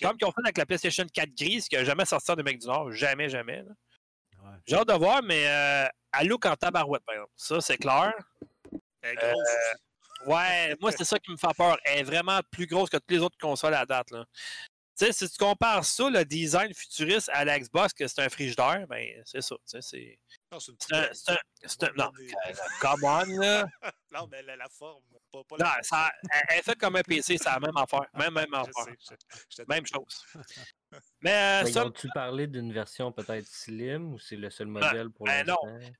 Comme 0.00 0.16
qu'ils 0.16 0.26
ont 0.26 0.32
fait 0.32 0.40
avec 0.42 0.56
la 0.56 0.64
PlayStation 0.64 1.04
4 1.12 1.34
grise, 1.36 1.68
qui 1.68 1.76
n'a 1.76 1.84
jamais 1.84 2.06
sorti 2.06 2.30
en 2.30 2.34
Amérique 2.36 2.60
du 2.62 2.66
Nord. 2.66 2.90
Jamais, 2.92 3.28
jamais. 3.28 3.60
Ouais. 4.42 4.50
J'ai 4.66 4.76
hâte 4.76 4.88
de 4.88 4.94
voir, 4.94 5.22
mais 5.22 5.46
euh, 5.46 5.86
elle 6.18 6.28
look 6.28 6.46
en 6.46 6.56
tabarouette, 6.56 7.04
par 7.04 7.14
exemple. 7.16 7.32
Ça, 7.36 7.60
c'est 7.60 7.76
clair. 7.76 8.14
Elle 9.02 9.12
est 9.12 9.16
grosse 9.16 9.26
euh, 9.26 9.72
aussi. 9.74 9.82
Ouais, 10.26 10.76
moi, 10.80 10.92
c'est 10.92 11.04
ça 11.04 11.18
qui 11.18 11.30
me 11.30 11.36
fait 11.36 11.54
peur. 11.56 11.78
Elle 11.84 12.00
est 12.00 12.02
vraiment 12.04 12.40
plus 12.50 12.66
grosse 12.66 12.90
que 12.90 12.96
toutes 12.96 13.10
les 13.10 13.18
autres 13.20 13.38
consoles 13.40 13.74
à 13.74 13.84
date. 13.86 14.10
Là. 14.10 14.24
Tu 14.96 15.06
sais, 15.06 15.12
si 15.12 15.28
tu 15.28 15.38
compares 15.38 15.84
ça, 15.84 16.08
le 16.08 16.24
design 16.24 16.72
futuriste 16.72 17.28
à 17.32 17.44
la 17.44 17.58
Xbox, 17.58 17.92
que 17.92 18.06
c'est 18.06 18.22
un 18.22 18.28
frigidaire, 18.28 18.86
ben, 18.88 19.08
c'est 19.24 19.40
ça. 19.40 19.56
tu 19.68 19.82
sais, 19.82 20.18
C'est 20.60 20.92
un. 20.94 21.02
un- 21.34 21.92
non, 21.96 22.10
Des- 22.16 22.32
euh, 22.32 22.52
come 22.80 23.02
on, 23.02 23.24
là. 23.40 23.66
Non, 24.12 24.28
mais 24.30 24.40
la, 24.44 24.54
la 24.54 24.68
forme, 24.68 25.02
pas, 25.32 25.42
pas 25.48 25.56
Non, 25.58 25.64
la 25.64 25.82
ça, 25.82 26.12
elle, 26.48 26.62
faite 26.62 26.78
comme 26.78 26.94
un 26.94 27.02
PC, 27.02 27.36
c'est 27.38 27.50
la 27.50 27.58
même 27.58 27.76
affaire. 27.76 28.06
Même, 28.14 28.34
même 28.34 28.46
Je 28.52 28.60
affaire. 28.60 28.94
sais, 29.00 29.16
je- 29.32 29.38
je 29.50 29.56
te- 29.64 29.68
Même 29.68 29.84
chose. 29.84 30.24
Mais 31.22 31.32
euh, 31.32 31.62
Mais 31.64 31.72
ça, 31.72 31.86
ont-tu 31.86 32.08
parlé 32.14 32.46
d'une 32.46 32.72
version 32.72 33.10
peut-être 33.10 33.48
slim 33.48 34.12
ou 34.14 34.20
c'est 34.20 34.36
le 34.36 34.48
seul 34.50 34.68
modèle 34.68 35.10
pour 35.10 35.26
ben 35.26 35.44
non. 35.44 35.56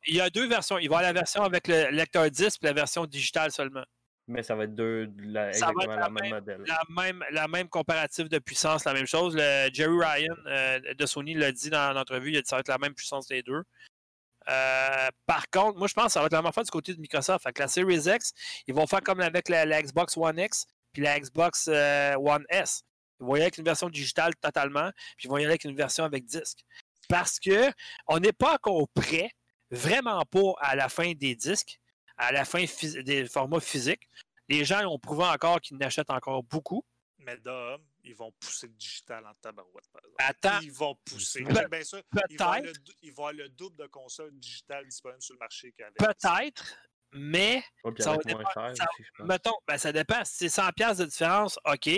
il 0.06 0.14
y 0.14 0.20
a 0.20 0.30
deux 0.30 0.46
versions. 0.46 0.78
Il 0.78 0.88
va 0.88 0.96
y 0.96 0.98
avoir 0.98 1.02
la 1.02 1.12
version 1.12 1.42
avec 1.42 1.66
le 1.66 1.90
lecteur 1.90 2.30
disque 2.30 2.62
et 2.62 2.66
la 2.66 2.72
version 2.74 3.04
digitale 3.06 3.50
seulement. 3.50 3.84
Mais 4.26 4.42
ça 4.42 4.54
va 4.54 4.64
être 4.64 4.74
deux, 4.74 5.12
la, 5.18 5.52
Ça 5.52 5.66
va 5.66 5.72
exactement 5.72 5.96
la 5.96 6.00
la 6.02 6.10
même 6.10 6.30
modèle. 6.30 6.64
La 6.66 6.80
même, 6.88 7.24
la 7.30 7.46
même 7.46 7.68
comparative 7.68 8.28
de 8.28 8.38
puissance, 8.38 8.84
la 8.84 8.94
même 8.94 9.06
chose. 9.06 9.36
Le 9.36 9.68
Jerry 9.72 9.98
Ryan 9.98 10.36
euh, 10.46 10.94
de 10.94 11.06
Sony 11.06 11.34
l'a 11.34 11.52
dit 11.52 11.68
dans 11.68 11.92
l'entrevue, 11.92 12.30
il 12.30 12.36
a 12.36 12.38
dit 12.38 12.44
que 12.44 12.48
ça 12.48 12.56
va 12.56 12.60
être 12.60 12.68
la 12.68 12.78
même 12.78 12.94
puissance 12.94 13.26
des 13.28 13.42
deux. 13.42 13.62
Euh, 14.48 15.08
par 15.26 15.48
contre, 15.50 15.78
moi 15.78 15.88
je 15.88 15.94
pense 15.94 16.06
que 16.06 16.12
ça 16.12 16.20
va 16.20 16.26
être 16.26 16.32
la 16.32 16.40
même 16.40 16.48
affaire 16.48 16.64
du 16.64 16.70
côté 16.70 16.94
de 16.94 17.00
Microsoft. 17.00 17.46
Avec 17.46 17.58
la 17.58 17.68
Series 17.68 18.08
X, 18.14 18.32
ils 18.66 18.74
vont 18.74 18.86
faire 18.86 19.02
comme 19.02 19.20
avec 19.20 19.48
la, 19.48 19.66
la 19.66 19.82
Xbox 19.82 20.16
One 20.16 20.38
X 20.38 20.66
puis 20.94 21.02
la 21.02 21.20
Xbox 21.20 21.68
euh, 21.68 22.14
One 22.14 22.46
S. 22.48 22.82
Ils 23.20 23.26
vont 23.26 23.34
y 23.34 23.36
aller 23.36 23.42
avec 23.44 23.58
une 23.58 23.64
version 23.64 23.90
digitale 23.90 24.34
totalement, 24.36 24.90
puis 25.16 25.26
ils 25.26 25.28
vont 25.28 25.36
y 25.36 25.40
aller 25.40 25.50
avec 25.50 25.64
une 25.64 25.76
version 25.76 26.04
avec 26.04 26.24
disque. 26.24 26.64
Parce 27.08 27.38
que 27.38 27.70
on 28.06 28.18
n'est 28.18 28.32
pas 28.32 28.54
encore 28.54 28.88
prêt, 28.88 29.30
vraiment 29.70 30.24
pas 30.24 30.54
à 30.60 30.74
la 30.74 30.88
fin 30.88 31.12
des 31.12 31.34
disques, 31.34 31.78
à 32.16 32.32
la 32.32 32.44
fin 32.44 32.64
des 33.04 33.26
formats 33.26 33.60
physiques. 33.60 34.08
Les 34.48 34.64
gens 34.64 34.84
ont 34.86 34.98
prouvé 34.98 35.24
encore 35.24 35.60
qu'ils 35.60 35.76
n'achètent 35.78 36.10
encore 36.10 36.42
beaucoup. 36.42 36.84
Mais 37.18 37.38
d'hommes, 37.38 37.82
ils 38.02 38.14
vont 38.14 38.30
pousser 38.38 38.66
le 38.66 38.74
digital 38.74 39.26
en 39.26 39.32
tabarouette, 39.40 39.86
par 39.90 40.02
exemple. 40.04 40.16
Attends, 40.18 40.60
Ils 40.62 40.72
vont 40.72 40.94
pousser. 41.06 41.42
Pe- 41.44 41.68
bien 41.70 41.82
ça. 41.82 41.98
Ils 42.28 42.36
vont, 42.38 42.44
avoir 42.44 42.56
le, 42.60 42.62
peut-être, 42.64 42.82
dou- 42.82 42.92
ils 43.00 43.12
vont 43.14 43.26
avoir 43.26 43.32
le 43.32 43.48
double 43.48 43.76
de 43.76 43.86
consoles 43.86 44.32
digitales 44.38 44.84
disponibles 44.86 45.22
sur 45.22 45.34
le 45.34 45.38
marché 45.38 45.72
qu'avec. 45.72 45.96
peut-être, 45.96 46.76
mais 47.12 47.62
ça 47.98 48.10
va 48.10 48.16
dépendre- 48.18 48.50
cher 48.52 48.72
ça- 48.76 48.86
aussi, 48.98 49.02
mettons, 49.20 49.54
ben, 49.66 49.78
ça 49.78 49.92
dépend. 49.92 50.22
Si 50.24 50.50
c'est 50.50 50.60
100$ 50.60 50.72
piastres 50.72 51.04
de 51.04 51.08
différence, 51.08 51.58
OK. 51.64 51.88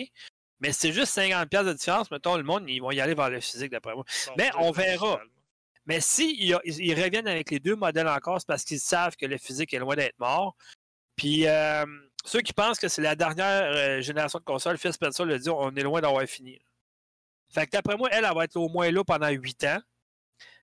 Mais 0.60 0.72
si 0.72 0.78
c'est 0.80 0.93
juste 0.93 1.12
50$ 1.12 1.66
de 1.66 1.72
différence, 1.72 2.10
mettons, 2.12 2.36
le 2.36 2.44
monde, 2.44 2.70
ils 2.70 2.78
vont 2.80 2.93
y 2.93 3.01
aller 3.01 3.14
vers 3.14 3.28
le 3.30 3.40
physique 3.40 3.72
d'après 3.72 3.94
moi. 3.94 4.05
Bon, 4.28 4.32
mais 4.38 4.51
on 4.59 4.70
verra. 4.70 5.16
digital. 5.16 5.30
Mais 5.86 6.00
s'ils 6.00 6.40
ils, 6.40 6.58
ils 6.64 6.94
reviennent 7.00 7.28
avec 7.28 7.50
les 7.50 7.60
deux 7.60 7.76
modèles 7.76 8.08
encore, 8.08 8.40
c'est 8.40 8.46
parce 8.46 8.64
qu'ils 8.64 8.80
savent 8.80 9.16
que 9.16 9.26
le 9.26 9.38
physique 9.38 9.72
est 9.72 9.78
loin 9.78 9.96
d'être 9.96 10.18
mort. 10.18 10.56
Puis 11.16 11.46
euh, 11.46 11.86
ceux 12.24 12.40
qui 12.40 12.52
pensent 12.52 12.78
que 12.78 12.88
c'est 12.88 13.02
la 13.02 13.16
dernière 13.16 13.72
euh, 13.74 14.00
génération 14.00 14.38
de 14.38 14.44
consoles, 14.44 14.78
Phil 14.78 14.92
Spencer 14.92 15.24
le 15.24 15.38
dit, 15.38 15.48
on 15.48 15.74
est 15.74 15.82
loin 15.82 16.00
d'avoir 16.00 16.24
fini. 16.26 16.60
Fait 17.52 17.66
que 17.66 17.70
d'après 17.70 17.96
moi, 17.96 18.08
elle, 18.12 18.24
elle 18.24 18.34
va 18.34 18.44
être 18.44 18.56
au 18.56 18.68
moins 18.68 18.90
là 18.90 19.04
pendant 19.04 19.28
8 19.28 19.64
ans. 19.64 19.78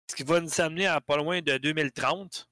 Ce 0.10 0.16
qui 0.16 0.24
va 0.24 0.42
nous 0.42 0.62
amener 0.62 0.86
à 0.86 1.00
pas 1.02 1.18
loin 1.18 1.42
de 1.42 1.58
2030. 1.58 2.50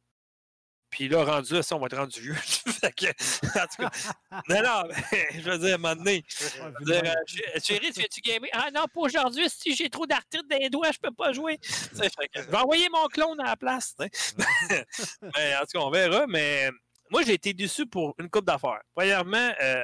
Puis 0.91 1.07
là, 1.07 1.23
rendu 1.23 1.53
là, 1.53 1.63
ça, 1.63 1.75
on 1.75 1.79
va 1.79 1.87
être 1.87 1.97
rendu 1.97 2.19
vieux. 2.19 2.33
Fait 2.81 2.91
que, 2.91 3.07
en 3.07 3.65
tout 3.67 3.81
cas, 3.81 3.89
non, 4.49 4.61
non, 4.61 4.83
mais, 5.11 5.27
je 5.41 5.49
veux 5.49 5.57
dire, 5.57 5.71
à 5.71 5.73
un 5.75 5.77
moment 5.77 5.95
donné, 5.95 6.17
Ouais, 6.17 6.23
je 6.59 6.61
veux 6.61 6.85
dire, 7.01 7.01
euh, 7.11 7.15
ch- 7.25 7.63
chérie, 7.63 7.91
tu 7.93 7.99
viens-tu 7.99 8.21
gamer? 8.21 8.49
Ah 8.53 8.69
non, 8.73 8.85
pas 8.93 9.01
aujourd'hui, 9.01 9.49
si 9.49 9.73
j'ai 9.75 9.89
trop 9.89 10.05
d'arthrite 10.05 10.47
dans 10.49 10.57
les 10.57 10.69
doigts, 10.69 10.91
je 10.91 10.99
peux 10.99 11.13
pas 11.13 11.31
jouer. 11.31 11.57
Fait 11.63 12.09
que, 12.27 12.41
je 12.41 12.49
vais 12.49 12.57
envoyer 12.57 12.89
mon 12.89 13.07
clone 13.07 13.39
à 13.39 13.45
la 13.45 13.55
place. 13.55 13.95
mais, 13.99 15.55
en 15.55 15.61
tout 15.61 15.65
cas, 15.73 15.79
on 15.79 15.89
verra, 15.89 16.27
mais 16.27 16.69
moi, 17.09 17.23
j'ai 17.23 17.33
été 17.33 17.53
déçu 17.53 17.85
pour 17.87 18.13
une 18.19 18.29
coupe 18.29 18.45
d'affaires. 18.45 18.81
Premièrement, 18.93 19.53
euh, 19.61 19.83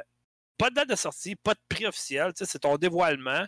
pas 0.58 0.70
de 0.70 0.76
date 0.76 0.90
de 0.90 0.96
sortie, 0.96 1.36
pas 1.36 1.54
de 1.54 1.60
prix 1.70 1.86
officiel, 1.86 2.34
c'est 2.36 2.60
ton 2.60 2.76
dévoilement. 2.78 3.46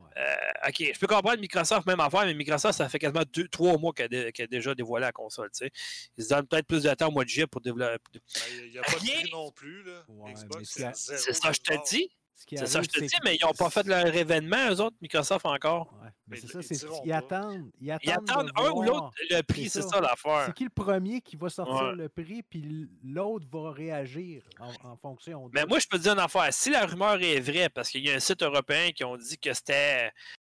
Ouais. 0.00 0.22
Euh, 0.22 0.68
ok, 0.68 0.92
je 0.94 0.98
peux 0.98 1.06
comprendre 1.06 1.38
Microsoft, 1.40 1.86
même 1.86 2.00
affaire, 2.00 2.24
mais 2.24 2.34
Microsoft, 2.34 2.76
ça 2.76 2.88
fait 2.88 2.98
quasiment 2.98 3.22
deux, 3.32 3.48
trois 3.48 3.78
mois 3.78 3.92
qu'elle 3.92 4.14
a, 4.14 4.46
déjà 4.46 4.74
dévoilé 4.74 5.06
la 5.06 5.12
console. 5.12 5.50
tu 5.50 5.64
sais. 5.64 5.70
Ils 6.16 6.24
se 6.24 6.28
donnent 6.30 6.46
peut-être 6.46 6.66
plus 6.66 6.82
de 6.82 6.94
temps 6.94 7.08
au 7.08 7.12
mois 7.12 7.24
de 7.24 7.28
juillet 7.28 7.46
pour 7.46 7.60
développer. 7.60 7.98
Ben, 8.12 8.20
Il 8.64 8.70
n'y 8.70 8.78
a 8.78 8.82
pas 8.82 8.92
de 8.92 8.98
Rien. 8.98 9.20
prix 9.20 9.30
non 9.30 9.50
plus. 9.52 9.82
Là. 9.84 10.04
Ouais, 10.08 10.32
mais 10.32 10.34
Xbox, 10.34 10.82
c'est 10.94 11.32
ça, 11.32 11.52
je 11.52 11.60
te 11.60 11.90
dis. 11.90 12.10
Ce 12.40 12.46
qui 12.46 12.56
C'est 12.56 12.66
ça, 12.66 12.80
je 12.80 12.88
te 12.88 12.98
dis, 13.00 13.14
mais 13.22 13.36
ils 13.36 13.44
n'ont 13.44 13.52
pas 13.52 13.68
fait 13.68 13.86
leur 13.86 14.06
événement, 14.06 14.70
eux 14.70 14.80
autres, 14.80 14.96
Microsoft 15.02 15.44
encore. 15.44 15.92
Ouais, 16.02 16.08
mais 16.08 16.12
Mais 16.26 16.36
c'est 16.38 16.46
ils 16.46 16.50
ça, 16.50 16.62
c'est 16.62 16.86
ils 17.04 17.12
attendent. 17.12 17.70
Ils 17.78 17.90
attendent, 17.90 18.02
Ils 18.04 18.10
attendent 18.12 18.46
de 18.46 18.52
un 18.62 18.70
ou 18.70 18.82
l'autre 18.82 19.10
le 19.28 19.42
prix, 19.42 19.68
C'est 19.68 19.82
ça. 19.82 19.88
ça 19.88 20.00
l'affaire. 20.00 20.44
C'est 20.46 20.54
qui 20.54 20.64
le 20.64 20.70
premier 20.70 21.20
qui 21.20 21.36
va 21.36 21.50
sortir 21.50 21.88
Ouais. 21.88 21.94
le 21.96 22.08
prix, 22.08 22.42
puis 22.42 22.88
l'autre 23.04 23.44
va 23.52 23.72
réagir 23.72 24.42
en, 24.58 24.72
en 24.88 24.96
fonction. 24.96 25.50
Mais 25.52 25.60
d'eux. 25.62 25.68
moi, 25.68 25.78
je 25.80 25.86
peux 25.86 25.98
te 25.98 26.02
dire 26.04 26.12
une 26.14 26.18
affaire. 26.20 26.48
Si 26.50 26.70
la 26.70 26.86
rumeur 26.86 27.20
est 27.22 27.40
vraie, 27.40 27.68
parce 27.68 27.90
qu'il 27.90 28.06
y 28.06 28.10
a 28.10 28.14
un 28.14 28.20
site 28.20 28.42
européen 28.42 28.90
qui 28.92 29.04
ont 29.04 29.18
dit 29.18 29.36
que 29.36 29.52
c'était 29.52 30.10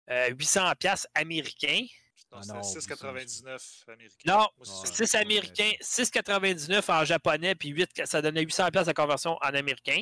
euh, 0.10 0.30
800$ 0.30 0.76
piastres 0.77 1.07
américains. 1.15 1.85
Non, 2.31 2.39
Ah 2.39 2.61
c'était 2.64 2.95
non, 2.95 3.05
6,99 3.43 3.84
américain. 3.89 4.15
Non, 4.26 4.47
Ouais. 4.57 4.65
ça. 4.65 4.85
6 5.05 5.14
ouais, 5.15 5.19
américains, 5.19 5.72
6,99 5.81 6.89
en 6.89 7.03
japonais, 7.03 7.55
puis 7.55 7.69
8, 7.69 8.05
ça 8.05 8.22
donnait 8.22 8.43
800$ 8.45 8.72
piastres 8.72 8.88
la 8.89 8.93
conversion 8.93 9.34
en 9.41 9.53
américain. 9.53 10.01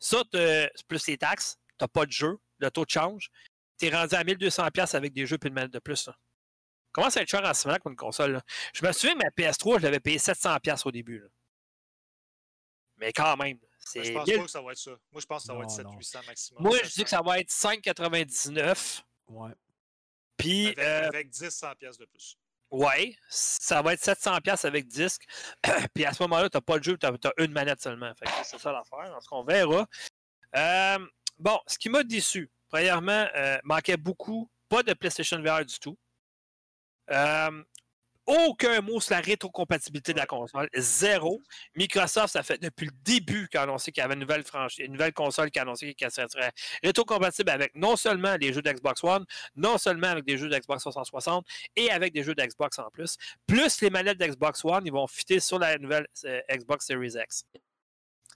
Ça, 0.00 0.22
plus 0.88 1.06
les 1.06 1.18
taxes, 1.18 1.56
t'as 1.78 1.86
pas 1.88 2.06
de 2.06 2.10
jeu, 2.12 2.38
le 2.58 2.70
taux 2.70 2.84
de 2.84 2.90
change. 2.90 3.30
T'es 3.78 3.90
rendu 3.90 4.14
à 4.14 4.24
1200$ 4.24 4.70
piastres 4.72 4.96
avec 4.96 5.12
des 5.12 5.26
jeux 5.26 5.38
puis 5.38 5.48
une 5.48 5.54
manette 5.54 5.72
de 5.72 5.78
plus. 5.78 6.06
là. 6.06 6.16
Comment 6.92 7.08
ça 7.08 7.20
va 7.20 7.22
être 7.22 7.30
cher 7.30 7.44
en 7.44 7.54
ce 7.54 7.68
moment 7.68 7.78
pour 7.80 7.90
une 7.90 7.96
console? 7.96 8.32
là? 8.32 8.42
Je 8.74 8.84
me 8.84 8.90
souviens, 8.92 9.14
ma 9.14 9.28
PS3, 9.30 9.78
je 9.78 9.84
l'avais 9.84 10.00
payé 10.00 10.18
700$ 10.18 10.58
piastres 10.60 10.86
au 10.86 10.90
début. 10.90 11.20
là. 11.20 11.28
Mais 12.96 13.12
quand 13.12 13.36
même, 13.36 13.58
Mais 13.60 13.68
c'est 13.78 14.04
je 14.04 14.12
pense 14.12 14.26
1000 14.26 14.36
pas 14.38 14.44
que 14.44 14.50
ça 14.50 14.60
va 14.60 14.72
être 14.72 14.78
ça. 14.78 14.90
Moi, 15.12 15.20
je 15.20 15.26
pense 15.26 15.42
que 15.42 15.46
ça 15.46 15.54
va 15.54 15.64
être 15.64 15.78
Non, 15.82 15.92
non. 15.92 15.98
700-800 16.00 16.26
maximum. 16.26 16.62
Moi, 16.62 16.72
je 16.78 16.84
700. 16.84 16.94
dis 16.96 17.04
que 17.04 17.10
ça 17.10 17.22
va 17.22 17.38
être 17.38 17.50
5,99$. 17.50 19.02
Ouais. 19.28 19.50
Puis, 20.36 20.66
Avec, 20.66 20.78
euh, 20.78 21.08
avec 21.08 21.30
10 21.30 21.48
100 21.50 21.74
pièces 21.76 21.98
de 21.98 22.04
plus. 22.06 22.36
Ouais, 22.70 23.16
ça 23.28 23.82
va 23.82 23.94
être 23.94 24.02
700$ 24.02 24.40
piastres 24.40 24.66
avec 24.66 24.86
disque. 24.86 25.26
Puis 25.94 26.04
à 26.04 26.12
ce 26.12 26.22
moment-là, 26.22 26.48
tu 26.48 26.56
n'as 26.56 26.60
pas 26.60 26.78
de 26.78 26.84
jeu, 26.84 26.98
tu 26.98 27.06
as, 27.06 27.32
une 27.38 27.52
manette 27.52 27.82
seulement. 27.82 28.12
C'est 28.44 28.58
ça 28.58 28.72
l'affaire. 28.72 29.14
En 29.14 29.20
tout 29.20 29.46
verra. 29.46 29.86
Euh, 30.56 30.98
bon, 31.38 31.58
ce 31.66 31.78
qui 31.78 31.88
m'a 31.88 32.02
déçu, 32.02 32.50
premièrement, 32.68 33.26
euh, 33.36 33.58
manquait 33.64 33.96
beaucoup, 33.96 34.50
pas 34.68 34.82
de 34.82 34.92
PlayStation 34.92 35.40
VR 35.42 35.64
du 35.64 35.78
tout. 35.78 35.96
Euh, 37.10 37.64
aucun 38.46 38.80
mot 38.80 39.00
sur 39.00 39.14
la 39.14 39.20
rétrocompatibilité 39.20 40.12
de 40.12 40.18
la 40.18 40.26
console. 40.26 40.68
Zéro. 40.76 41.40
Microsoft, 41.76 42.32
ça 42.32 42.42
fait 42.42 42.58
depuis 42.62 42.86
le 42.86 42.92
début 43.02 43.48
qu'ils 43.48 43.60
ont 43.60 43.64
annoncé 43.64 43.92
qu'il 43.92 44.00
y 44.00 44.04
avait 44.04 44.14
une 44.14 44.20
nouvelle, 44.20 44.44
franchi- 44.44 44.82
une 44.82 44.92
nouvelle 44.92 45.12
console 45.12 45.50
qui 45.50 45.58
a 45.58 45.62
annoncé 45.62 45.94
qu'elle 45.94 46.10
serait 46.10 46.52
rétrocompatible 46.82 47.50
avec 47.50 47.74
non 47.74 47.96
seulement 47.96 48.36
les 48.40 48.52
jeux 48.52 48.62
d'Xbox 48.62 49.02
One, 49.04 49.24
non 49.56 49.78
seulement 49.78 50.08
avec 50.08 50.24
des 50.24 50.38
jeux 50.38 50.48
d'Xbox 50.48 50.82
360 50.82 51.46
et 51.76 51.90
avec 51.90 52.12
des 52.12 52.22
jeux 52.22 52.34
d'Xbox 52.34 52.78
en 52.78 52.90
plus. 52.90 53.16
Plus 53.46 53.80
les 53.80 53.90
manettes 53.90 54.18
d'Xbox 54.18 54.64
One, 54.64 54.86
ils 54.86 54.92
vont 54.92 55.06
fitter 55.06 55.40
sur 55.40 55.58
la 55.58 55.76
nouvelle 55.78 56.06
euh, 56.24 56.40
Xbox 56.50 56.86
Series 56.86 57.14
X. 57.22 57.44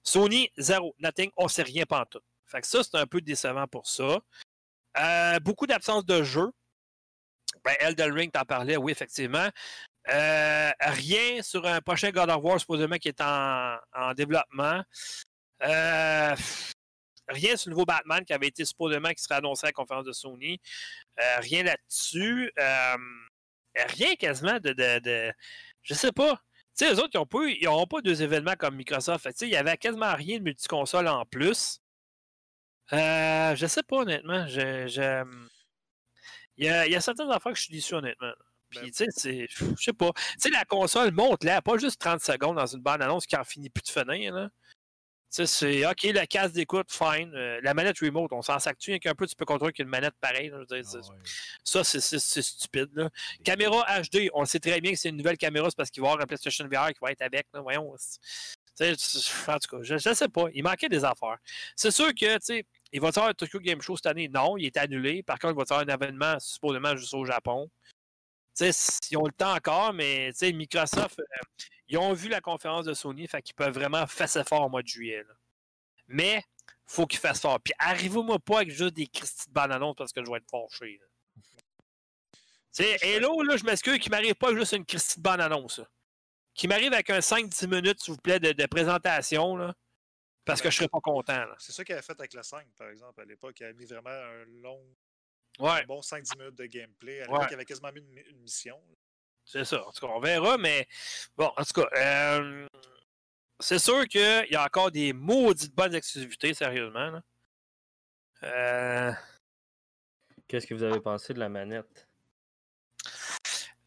Sony, 0.03 0.51
zéro. 0.59 0.95
Nothing. 0.99 1.31
On 1.37 1.49
sait 1.49 1.63
rien 1.63 1.85
pantoute. 1.87 2.23
Fait 2.47 2.61
que 2.61 2.67
ça, 2.67 2.83
c'est 2.85 2.97
un 2.97 3.07
peu 3.07 3.21
décevant 3.21 3.67
pour 3.67 3.87
ça. 3.87 4.19
Euh, 4.99 5.41
beaucoup 5.41 5.67
d'absence 5.67 6.05
de 6.05 6.23
jeu. 6.23 6.51
Ben, 7.65 7.77
Ring, 8.13 8.31
t'en 8.31 8.45
parlais, 8.45 8.77
oui, 8.77 8.93
effectivement. 8.93 9.49
Euh, 10.11 10.71
rien 10.81 11.43
sur 11.43 11.65
un 11.67 11.81
prochain 11.81 12.11
God 12.11 12.29
of 12.31 12.43
War, 12.43 12.61
supposément, 12.61 12.97
qui 12.97 13.09
est 13.09 13.21
en, 13.21 13.77
en 13.95 14.13
développement. 14.13 14.83
Euh, 15.63 16.35
rien 17.29 17.57
sur 17.57 17.71
le 17.71 17.75
nouveau 17.75 17.87
Batman 17.87 18.23
qui 18.25 18.35
avait 18.35 18.49
été 18.49 18.65
supposément 18.65 19.11
qui 19.11 19.23
serait 19.23 19.37
annoncé 19.37 19.65
à 19.67 19.69
la 19.69 19.73
conférence 19.73 20.05
de 20.05 20.13
Sony. 20.13 20.61
Euh, 21.21 21.39
rien 21.41 21.63
là-dessus. 21.63 22.53
Rien 23.77 24.15
quasiment 24.17 24.59
de, 24.61 25.33
Je 25.83 25.95
sais 25.95 26.13
pas. 26.13 26.35
Tu 26.77 26.85
sais, 26.87 26.93
eux 26.93 26.99
autres, 26.99 27.11
ils 27.49 27.65
n'ont 27.65 27.87
pas, 27.87 28.01
deux 28.03 28.23
événements 28.23 28.57
comme 28.59 28.77
Microsoft. 28.77 29.27
Il 29.43 29.49
y 29.49 29.57
avait 29.57 29.77
quasiment 29.77 30.15
rien 30.15 30.39
de 30.39 30.43
multiconsole 30.45 31.09
en 31.09 31.25
plus. 31.25 31.81
Je 32.91 33.67
sais 33.69 33.83
pas, 33.85 33.97
honnêtement. 33.99 34.47
Je, 34.49 34.87
je- 34.89 35.54
Il, 36.57 36.67
y 36.67 36.69
a, 36.69 36.87
il 36.87 36.93
y 36.93 36.97
a 36.97 37.01
certaines 37.01 37.31
affaires 37.31 37.53
que 37.53 37.59
je 37.59 37.65
suis 37.65 37.75
déçu, 37.75 37.95
honnêtement. 37.95 38.33
Puis, 38.71 38.81
Ben- 38.81 38.87
tu 38.91 38.93
sais, 38.97 39.07
c'est- 39.11 39.47
je 39.49 39.83
sais 39.83 39.93
pas. 39.93 40.11
Tu 40.15 40.23
sais, 40.39 40.51
la 40.51 40.65
console 40.65 41.13
monte 41.13 41.45
là, 41.45 41.61
pas 41.63 41.77
juste 41.79 42.01
30 42.01 42.21
secondes 42.23 42.57
dans 42.57 42.67
une 42.67 42.81
bande-annonce 42.81 43.27
qui 43.27 43.37
en 43.37 43.45
finit 43.45 43.71
plus 43.71 43.83
de 43.83 43.89
finir, 43.91 44.35
là. 44.35 44.49
Tu 45.37 45.45
sais, 45.45 45.47
c'est 45.47 45.87
OK, 45.87 46.05
la 46.15 46.27
case 46.29 46.53
d'écoute, 46.53 46.93
fine. 46.93 47.33
Euh, 47.35 47.59
la 47.63 47.75
manette 47.75 47.99
remote, 47.99 48.33
on 48.33 48.41
s'en 48.43 48.61
sac-tu 48.61 48.91
avec 48.93 49.05
un 49.07 49.15
peu, 49.17 49.27
tu 49.27 49.35
peux 49.35 49.45
contrôler 49.45 49.73
qu'une 49.73 49.89
manette 49.89 50.15
pareille. 50.21 50.49
là, 50.49 50.59
je 50.69 50.75
veux 50.77 50.81
dire, 50.83 50.89
c'est- 50.89 50.99
Ah 51.03 51.11
ouais. 51.13 51.19
Ça, 51.65 51.83
c'est- 51.83 52.19
stupide. 52.43 52.89
Là. 52.95 53.11
Caméra 53.45 53.85
HD, 54.01 54.31
on 54.33 54.45
sait 54.45 54.61
très 54.61 54.81
bien 54.81 54.93
que 54.93 54.99
c'est 54.99 55.09
une 55.09 55.17
nouvelle 55.17 55.37
caméra, 55.39 55.69
c'est 55.71 55.77
parce 55.77 55.91
qu'il 55.91 56.03
va 56.03 56.09
y 56.09 56.11
avoir 56.13 56.23
un 56.23 56.27
PlayStation 56.27 56.65
VR 56.69 56.89
qui 56.93 56.99
va 57.03 57.11
être 57.11 57.23
avec. 57.23 57.47
Là. 57.53 57.61
Voyons. 57.63 57.93
En 57.93 57.97
tout 59.59 59.77
cas, 59.77 59.83
je 59.83 59.95
ne 60.09 60.15
sais 60.15 60.29
pas. 60.29 60.47
Il 60.53 60.63
manquait 60.65 60.89
des 60.89 61.05
affaires. 61.05 61.39
C'est 61.77 61.91
sûr 61.93 62.09
que, 62.09 62.35
tu 62.35 62.41
sais, 62.43 62.67
il 62.95 63.01
va 63.01 63.09
y 63.09 63.09
avoir 63.09 63.27
un 63.27 63.35
Tokyo 63.35 63.59
Game 63.59 63.83
Show 63.83 63.97
cette 63.97 64.07
année? 64.07 64.29
Non, 64.29 64.57
il 64.57 64.67
est 64.67 64.77
annulé. 64.77 65.25
Par 65.25 65.37
contre, 65.41 65.55
il 65.55 65.57
va 65.57 65.63
y 65.63 65.73
avoir 65.75 65.81
un 65.81 66.07
événement 66.07 66.39
supposément 66.39 66.97
juste 66.97 67.13
au 67.13 67.25
Japon? 67.25 67.69
Tu 68.57 68.73
sais, 68.73 68.99
ils 69.11 69.17
ont 69.17 69.27
le 69.27 69.33
temps 69.33 69.53
encore, 69.53 69.93
mais 69.93 70.31
tu 70.31 70.39
sais, 70.39 70.53
Microsoft, 70.53 71.19
euh, 71.19 71.25
ils 71.89 71.99
ont 71.99 72.13
vu 72.13 72.29
la 72.29 72.41
conférence 72.41 72.85
de 72.85 72.95
Sony, 72.95 73.27
fait 73.27 73.43
qu'ils 73.43 73.57
peuvent 73.57 73.75
vraiment 73.75 74.07
faire 74.07 74.29
fort 74.47 74.63
au 74.63 74.69
mois 74.69 74.83
de 74.83 74.87
juillet. 74.87 75.25
là. 75.27 75.35
Mais, 76.07 76.45
faut 76.87 77.05
qu'ils 77.07 77.19
fassent 77.19 77.41
fort. 77.41 77.59
Puis, 77.61 77.75
arrivez-moi 77.81 78.39
pas 78.39 78.59
avec 78.59 78.71
juste 78.71 78.95
des 78.95 79.09
Christy 79.09 79.49
de 79.49 79.53
bananes 79.53 79.95
parce 79.97 80.13
que 80.13 80.25
je 80.25 80.31
vais 80.31 80.37
être 80.37 80.49
fâché. 80.49 81.01
Hello, 82.79 83.43
là, 83.43 83.57
je 83.57 83.65
m'excuse 83.65 83.99
qu'il 83.99 84.13
m'arrive 84.13 84.37
pas 84.37 84.49
avec 84.49 84.61
juste 84.61 84.73
une 84.73 84.85
Christy 84.85 85.19
de 85.19 85.23
bonne 85.25 85.41
annonce. 85.41 85.81
là. 85.81 85.89
Qu'il 86.55 86.69
m'arrive 86.69 86.93
avec 86.93 87.11
un 87.11 87.19
5-10 87.19 87.67
minutes, 87.67 88.01
s'il 88.01 88.15
vous 88.15 88.21
plaît, 88.21 88.39
de, 88.39 88.53
de 88.53 88.67
présentation, 88.67 89.57
là, 89.57 89.75
parce 90.45 90.61
que 90.63 90.71
je 90.71 90.77
serais 90.77 90.89
pas 90.89 91.01
content. 91.01 91.47
C'est 91.59 91.73
ça 91.73 91.85
qu'elle 91.85 91.99
a 91.99 92.03
fait 92.03 92.19
avec 92.19 92.35
la 92.35 92.43
5, 92.43 92.67
par 92.77 92.89
exemple, 92.89 93.21
à 93.21 93.25
l'époque. 93.25 93.61
Elle 93.61 93.69
a 93.69 93.73
mis 93.73 93.87
vraiment 93.87 94.11
un 94.11 94.45
long, 94.63 94.83
Ouais, 95.61 95.83
un 95.83 95.85
bon 95.85 96.01
5-10 96.03 96.37
minutes 96.39 96.57
de 96.57 96.67
gameplay. 96.67 97.21
À 97.23 97.27
Ouais. 97.27 97.33
l'époque, 97.33 97.49
il 97.51 97.55
avait 97.55 97.65
quasiment 97.65 97.93
mis 97.93 98.01
une, 98.01 98.19
une 98.31 98.39
mission. 98.41 98.81
c'est 99.45 99.65
ça. 99.65 99.87
En 99.87 99.93
tout 99.93 100.07
cas, 100.07 100.13
on 100.13 100.21
verra, 100.21 100.59
mais 100.59 100.89
bon, 101.37 101.53
en 101.57 101.65
tout 101.65 101.81
cas, 101.83 101.89
euh, 101.97 102.67
c'est 103.61 103.79
sûr 103.79 104.07
qu'il 104.09 104.47
y 104.51 104.57
a 104.57 104.65
encore 104.65 104.91
des 104.91 105.13
maudites 105.13 105.75
bonnes 105.75 105.95
exclusivités, 105.95 106.55
sérieusement. 106.55 107.21
Euh, 108.43 109.13
Qu'est-ce 110.49 110.67
que 110.67 110.75
vous 110.75 110.83
avez 110.83 111.01
pensé 111.01 111.33
de 111.35 111.39
la 111.39 111.49
manette? 111.49 112.09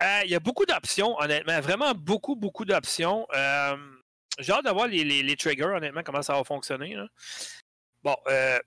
Euh, 0.01 0.21
Il 0.23 0.29
y 0.31 0.35
a 0.35 0.39
beaucoup 0.39 0.65
d'options, 0.65 1.17
honnêtement. 1.19 1.59
Vraiment 1.59 1.93
beaucoup, 1.93 2.35
beaucoup 2.35 2.65
d'options. 2.65 3.27
Euh, 3.33 3.75
J'ai 4.39 4.51
hâte 4.53 4.65
de 4.65 4.69
voir 4.71 4.87
les, 4.87 5.03
les- 5.03 5.23
les 5.23 5.35
triggers, 5.35 5.63
honnêtement, 5.63 6.03
comment 6.03 6.21
ça 6.21 6.33
va 6.33 6.43
fonctionner. 6.43 6.95
Bon, 8.03 8.15
euh, 8.27 8.59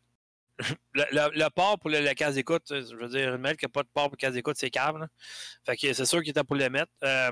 le, 0.95 1.49
port 1.51 1.79
pour 1.79 1.91
la 1.91 2.15
case 2.15 2.35
d'écoute, 2.35 2.65
je 2.69 2.95
veux 2.97 3.09
dire, 3.09 3.35
une 3.35 3.41
qui 3.57 3.65
n'a 3.65 3.69
pas 3.71 3.83
de 3.83 3.89
port 3.93 4.09
pour 4.09 4.17
case 4.19 4.35
d'écoute, 4.35 4.57
c'est 4.59 4.71
là. 4.99 5.09
Fait 5.65 5.77
que 5.77 5.93
c'est 5.93 6.05
sûr 6.05 6.21
qu'il 6.21 6.31
était 6.31 6.45
pour 6.45 6.57
le 6.57 6.69
mettre. 6.69 6.93
Euh, 7.05 7.31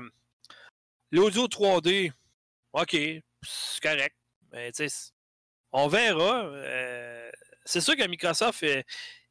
L'audio 1.11 1.47
3D, 1.47 2.11
OK, 2.73 2.91
c'est 2.91 3.81
correct. 3.81 4.15
Mais 4.51 4.71
tu 4.71 4.87
sais, 4.87 5.11
on 5.71 5.87
verra. 5.87 6.45
Euh, 6.45 7.29
c'est 7.65 7.81
sûr 7.81 7.95
que 7.95 8.07
Microsoft, 8.07 8.63
euh, 8.63 8.81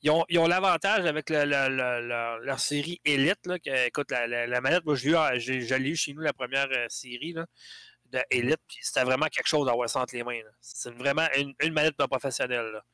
ils 0.02 0.10
ont 0.10 0.24
ils 0.28 0.38
ont 0.38 0.46
l'avantage 0.46 1.04
avec 1.06 1.30
le- 1.30 1.44
le- 1.44 1.68
le- 1.68 2.44
leur, 2.44 2.60
série 2.60 3.00
Elite. 3.04 3.46
Là, 3.46 3.58
que, 3.58 3.86
écoute, 3.86 4.10
la, 4.10 4.26
la- 4.26 4.46
la 4.46 4.60
manette, 4.60 4.84
moi, 4.84 4.94
je 4.94 5.74
l'ai 5.74 5.90
eu 5.90 5.96
chez 5.96 6.12
nous, 6.14 6.20
la 6.22 6.32
première 6.32 6.68
euh, 6.70 6.86
série 6.88 7.32
là, 7.32 7.46
de 8.10 8.20
Elite. 8.30 8.60
puis 8.66 8.78
C'était 8.82 9.04
vraiment 9.04 9.26
quelque 9.26 9.46
chose 9.46 9.66
d'avoir 9.66 9.88
ça 9.88 10.00
entre 10.00 10.14
les 10.14 10.24
mains. 10.24 10.40
C'est 10.60 10.92
vraiment 10.94 11.26
une, 11.36 11.54
une 11.62 11.72
manette 11.72 11.96
pas 11.96 12.08
professionnelle. 12.08 12.72
Là, 12.72 12.84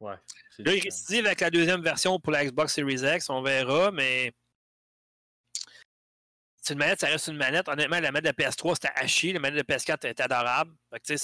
Ouais. 0.00 0.14
là 0.58 0.74
il 0.74 0.80
récidive 0.82 1.26
avec 1.26 1.40
la 1.40 1.50
deuxième 1.50 1.82
version 1.82 2.20
pour 2.20 2.32
la 2.32 2.44
Xbox 2.44 2.74
Series 2.74 3.00
X. 3.16 3.30
On 3.30 3.42
verra, 3.42 3.90
mais. 3.90 4.32
C'est 6.62 6.74
une 6.74 6.80
manette, 6.80 7.00
ça 7.00 7.06
reste 7.06 7.28
une 7.28 7.36
manette. 7.36 7.68
Honnêtement, 7.68 7.98
la 7.98 8.12
manette 8.12 8.36
de 8.36 8.42
PS3, 8.42 8.74
c'était 8.74 9.06
chier. 9.08 9.32
La 9.32 9.40
manette 9.40 9.66
de 9.66 9.72
PS4 9.72 10.06
était 10.06 10.22
adorable. 10.22 10.74
Fait 10.90 11.00
que, 11.00 11.14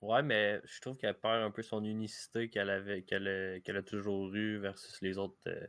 Ouais, 0.00 0.22
mais 0.22 0.60
je 0.64 0.80
trouve 0.80 0.96
qu'elle 0.96 1.18
perd 1.18 1.42
un 1.42 1.50
peu 1.50 1.62
son 1.62 1.82
unicité 1.84 2.48
qu'elle 2.48 2.70
avait 2.70 3.02
qu'elle 3.02 3.26
a, 3.26 3.82
toujours 3.82 4.32
eu 4.32 4.58
versus 4.58 4.96
les 5.02 5.18
autres 5.18 5.36
euh, 5.48 5.66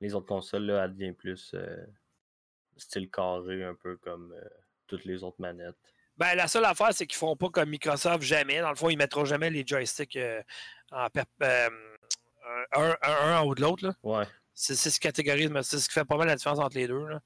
les 0.00 0.14
autres 0.14 0.26
consoles 0.26 0.64
là, 0.64 0.84
elle 0.84 0.94
devient 0.96 1.12
plus 1.12 1.54
euh, 1.54 1.86
style 2.76 3.08
carré, 3.10 3.62
un 3.62 3.76
peu 3.76 3.96
comme 3.98 4.32
euh, 4.32 4.48
toutes 4.86 5.04
les 5.04 5.22
autres 5.22 5.40
manettes. 5.40 5.76
Ben, 6.16 6.34
la 6.36 6.46
seule 6.46 6.64
affaire, 6.64 6.92
c'est 6.92 7.06
qu'ils 7.06 7.16
font 7.18 7.36
pas 7.36 7.48
comme 7.50 7.68
Microsoft 7.70 8.22
jamais. 8.22 8.60
Dans 8.60 8.70
le 8.70 8.76
fond, 8.76 8.88
ils 8.88 8.96
mettront 8.96 9.24
jamais 9.24 9.50
les 9.50 9.66
joysticks 9.66 10.16
euh, 10.16 10.40
en 10.92 11.08
euh, 11.42 11.68
un, 12.72 12.90
un- 12.90 12.96
un 13.02 13.38
en 13.40 13.46
haut 13.46 13.54
de 13.54 13.62
l'autre. 13.62 13.94
Ouais. 14.02 14.24
C'est 14.54 14.76
ce 14.76 15.00
mais 15.50 15.62
c'est 15.64 15.78
ce 15.80 15.88
qui 15.88 15.94
fait 15.94 16.04
pas 16.04 16.16
mal 16.16 16.28
la 16.28 16.36
différence 16.36 16.60
entre 16.60 16.76
les 16.76 16.86
deux. 16.86 17.04
là. 17.06 17.20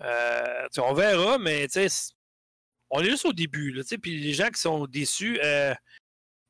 Euh, 0.00 0.66
on 0.78 0.94
verra, 0.94 1.36
mais 1.38 1.66
on 2.88 3.00
est 3.00 3.10
juste 3.10 3.26
au 3.26 3.32
début. 3.34 3.70
Là, 3.72 3.82
puis 4.00 4.18
les 4.18 4.32
gens 4.32 4.48
qui 4.48 4.60
sont 4.60 4.86
déçus, 4.86 5.38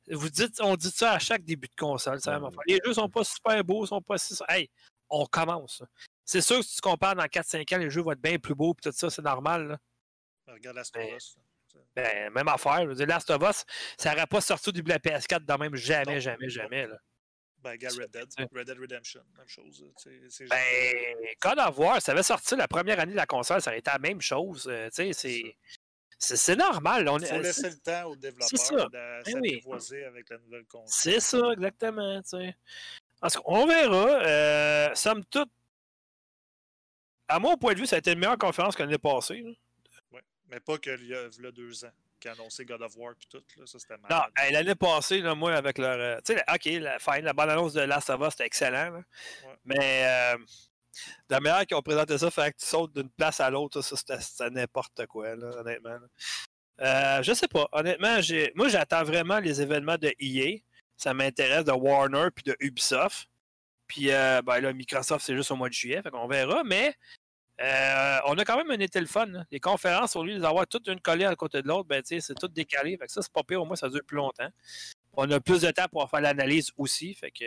vous 0.09 0.29
dites, 0.29 0.59
on 0.61 0.75
dit 0.77 0.89
ça 0.91 1.11
à 1.13 1.19
chaque 1.19 1.43
début 1.43 1.67
de 1.67 1.75
console. 1.75 2.21
ça, 2.21 2.39
Ouais. 2.39 2.49
Les 2.67 2.79
jeux 2.85 2.93
sont 2.93 3.09
pas 3.09 3.23
super 3.25 3.61
beaux, 3.63 3.85
sont 3.85 4.01
pas 4.01 4.17
si. 4.17 4.33
Hey, 4.47 4.69
on 5.09 5.25
commence. 5.25 5.83
C'est 6.23 6.41
sûr 6.41 6.59
que 6.59 6.63
si 6.65 6.75
tu 6.75 6.81
compares 6.81 7.15
dans 7.15 7.23
4-5 7.27 7.75
ans, 7.75 7.77
les 7.79 7.89
jeux 7.89 8.01
vont 8.01 8.13
être 8.13 8.21
bien 8.21 8.37
plus 8.39 8.55
beaux, 8.55 8.73
puis 8.73 8.89
tout 8.89 8.97
ça, 8.97 9.09
c'est 9.09 9.21
normal. 9.21 9.67
là. 9.67 9.77
Regarde 10.53 10.77
la 10.77 10.83
Ben, 10.93 11.15
Us. 11.15 11.37
Ben, 11.95 12.29
même 12.33 12.47
affaire. 12.47 12.81
Je 12.95 13.03
Last 13.03 13.29
of 13.29 13.41
Us, 13.49 13.65
ça 13.97 14.11
n'aurait 14.13 14.27
pas 14.27 14.41
sorti 14.41 14.71
de 14.71 14.87
la 14.89 14.99
PS4 14.99 15.43
de 15.45 15.53
même 15.59 15.75
jamais, 15.75 16.15
Non. 16.15 16.19
jamais, 16.19 16.49
jamais. 16.49 16.87
Là. 16.87 16.97
Ben, 17.59 17.71
regarde 17.71 17.97
Red 17.97 18.11
Dead. 18.11 18.47
Red 18.53 18.67
Dead 18.67 18.77
Redemption, 18.77 19.21
même 19.37 19.47
chose. 19.47 19.83
c'est 19.97 20.45
Ben, 20.49 20.95
God 21.41 21.59
of 21.59 21.77
War, 21.79 22.01
ça 22.01 22.11
avait 22.11 22.21
sorti 22.23 22.55
la 22.55 22.67
première 22.67 22.99
année 22.99 23.13
de 23.13 23.17
la 23.17 23.25
console, 23.25 23.61
ça 23.61 23.69
aurait 23.71 23.79
été 23.79 23.89
la 23.89 23.99
même 23.99 24.21
chose. 24.21 24.67
euh, 24.69 24.89
c'est. 24.91 26.55
Normal. 26.55 27.07
On 27.09 27.17
Il 27.17 27.23
est- 27.25 27.27
faut 27.27 27.39
laisser 27.41 27.69
le 27.69 27.79
temps 27.79 28.05
aux 28.09 28.15
développeurs 28.15 28.89
de 28.89 28.91
Ben 28.91 29.23
oui. 29.25 29.31
s'apprivoiser 29.51 30.05
avec 30.05 30.29
la 30.29 30.37
nouvelle 30.37 30.65
console. 30.65 30.87
C'est 30.89 31.19
ça, 31.19 31.39
exactement. 31.53 32.21
Parce 33.19 33.35
qu'on 33.37 33.65
verra. 33.65 34.23
Euh, 34.25 34.95
somme 34.95 35.23
toute, 35.25 35.49
à 37.27 37.39
mon 37.39 37.57
point 37.57 37.73
de 37.73 37.79
vue, 37.79 37.85
ça 37.87 37.95
a 37.95 37.99
été 37.99 38.11
une 38.11 38.19
meilleure 38.19 38.37
conférence 38.37 38.75
que 38.75 38.83
l'année 38.83 38.97
passée. 38.97 39.41
là. 39.41 39.51
Mais 40.53 40.59
pas 40.59 40.77
qu'il 40.77 41.07
y 41.07 41.15
a 41.15 41.51
deux 41.51 41.83
ans, 41.85 41.91
qui 42.19 42.27
a 42.27 42.33
annoncé 42.33 42.63
God 42.63 42.81
of 42.83 42.95
War 42.95 43.15
puis 43.17 43.27
tout. 43.27 43.43
Là, 43.57 43.65
ça, 43.65 43.79
c'était 43.79 43.95
Non, 43.95 44.01
malade. 44.09 44.31
hey, 44.37 44.53
l'année 44.53 44.75
passée, 44.75 45.19
là, 45.19 45.33
moi, 45.33 45.53
avec 45.55 45.77
leur. 45.79 45.97
euh, 45.99 46.19
tu 46.23 46.33
sais, 46.35 46.43
ok, 46.53 46.65
la, 46.81 46.99
fine, 46.99 47.21
la 47.25 47.33
bande-annonce 47.33 47.73
de 47.73 47.81
Last 47.81 48.09
of 48.11 48.21
Us, 48.21 48.31
c'était 48.31 48.45
excellent. 48.45 48.91
là. 48.91 48.97
Ouais. 49.45 49.55
Mais 49.65 50.05
euh, 50.35 50.37
la 51.29 51.39
manière 51.39 51.65
qu'ils 51.65 51.75
ont 51.75 51.81
présenté 51.81 52.17
ça, 52.19 52.29
fait 52.29 52.51
que 52.51 52.57
tu 52.59 52.65
sautes 52.67 52.93
d'une 52.93 53.09
place 53.09 53.39
à 53.39 53.49
l'autre, 53.49 53.81
ça, 53.81 53.95
c'était 53.95 54.21
c'était 54.21 54.49
n'importe 54.51 55.05
quoi, 55.07 55.35
là, 55.35 55.47
honnêtement. 55.57 55.89
là. 55.99 56.07
Euh, 56.81 57.23
je 57.23 57.33
sais 57.33 57.47
pas. 57.47 57.67
Honnêtement, 57.71 58.21
j'ai 58.21 58.51
moi, 58.55 58.67
j'attends 58.67 59.03
vraiment 59.03 59.39
les 59.39 59.61
événements 59.61 59.97
de 59.97 60.13
EA. 60.19 60.59
Ça 60.97 61.13
m'intéresse 61.13 61.65
de 61.65 61.71
Warner 61.71 62.27
puis 62.33 62.43
de 62.43 62.55
Ubisoft. 62.59 63.27
Puis, 63.87 64.11
euh, 64.11 64.41
ben 64.43 64.59
là, 64.59 64.71
Microsoft, 64.73 65.25
c'est 65.25 65.35
juste 65.35 65.51
au 65.51 65.55
mois 65.55 65.69
de 65.69 65.73
juillet, 65.73 66.01
fait 66.01 66.09
qu'on 66.11 66.27
verra. 66.27 66.63
Mais 66.63 66.95
euh, 67.61 68.17
on 68.25 68.37
a 68.37 68.45
quand 68.45 68.57
même 68.57 68.71
un 68.71 68.79
été 68.79 68.99
là. 68.99 69.45
Les 69.51 69.59
conférences, 69.59 70.15
au 70.15 70.23
lieu 70.23 70.37
les 70.37 70.45
avoir 70.45 70.65
toutes 70.67 70.87
une 70.87 70.99
collée 70.99 71.25
à 71.25 71.35
côté 71.35 71.61
de 71.61 71.67
l'autre, 71.67 71.87
ben, 71.87 72.01
c'est 72.03 72.35
tout 72.39 72.47
décalé. 72.47 72.97
Fait 72.97 73.05
que 73.05 73.11
ça, 73.11 73.21
c'est 73.21 73.31
pas 73.31 73.43
pire. 73.43 73.61
Au 73.61 73.65
moins, 73.65 73.75
ça 73.75 73.89
dure 73.89 74.03
plus 74.05 74.17
longtemps. 74.17 74.49
On 75.13 75.29
a 75.29 75.39
plus 75.39 75.61
de 75.61 75.71
temps 75.71 75.87
pour 75.91 76.09
faire 76.09 76.21
l'analyse 76.21 76.71
aussi. 76.77 77.13
Fait 77.13 77.29
que. 77.29 77.45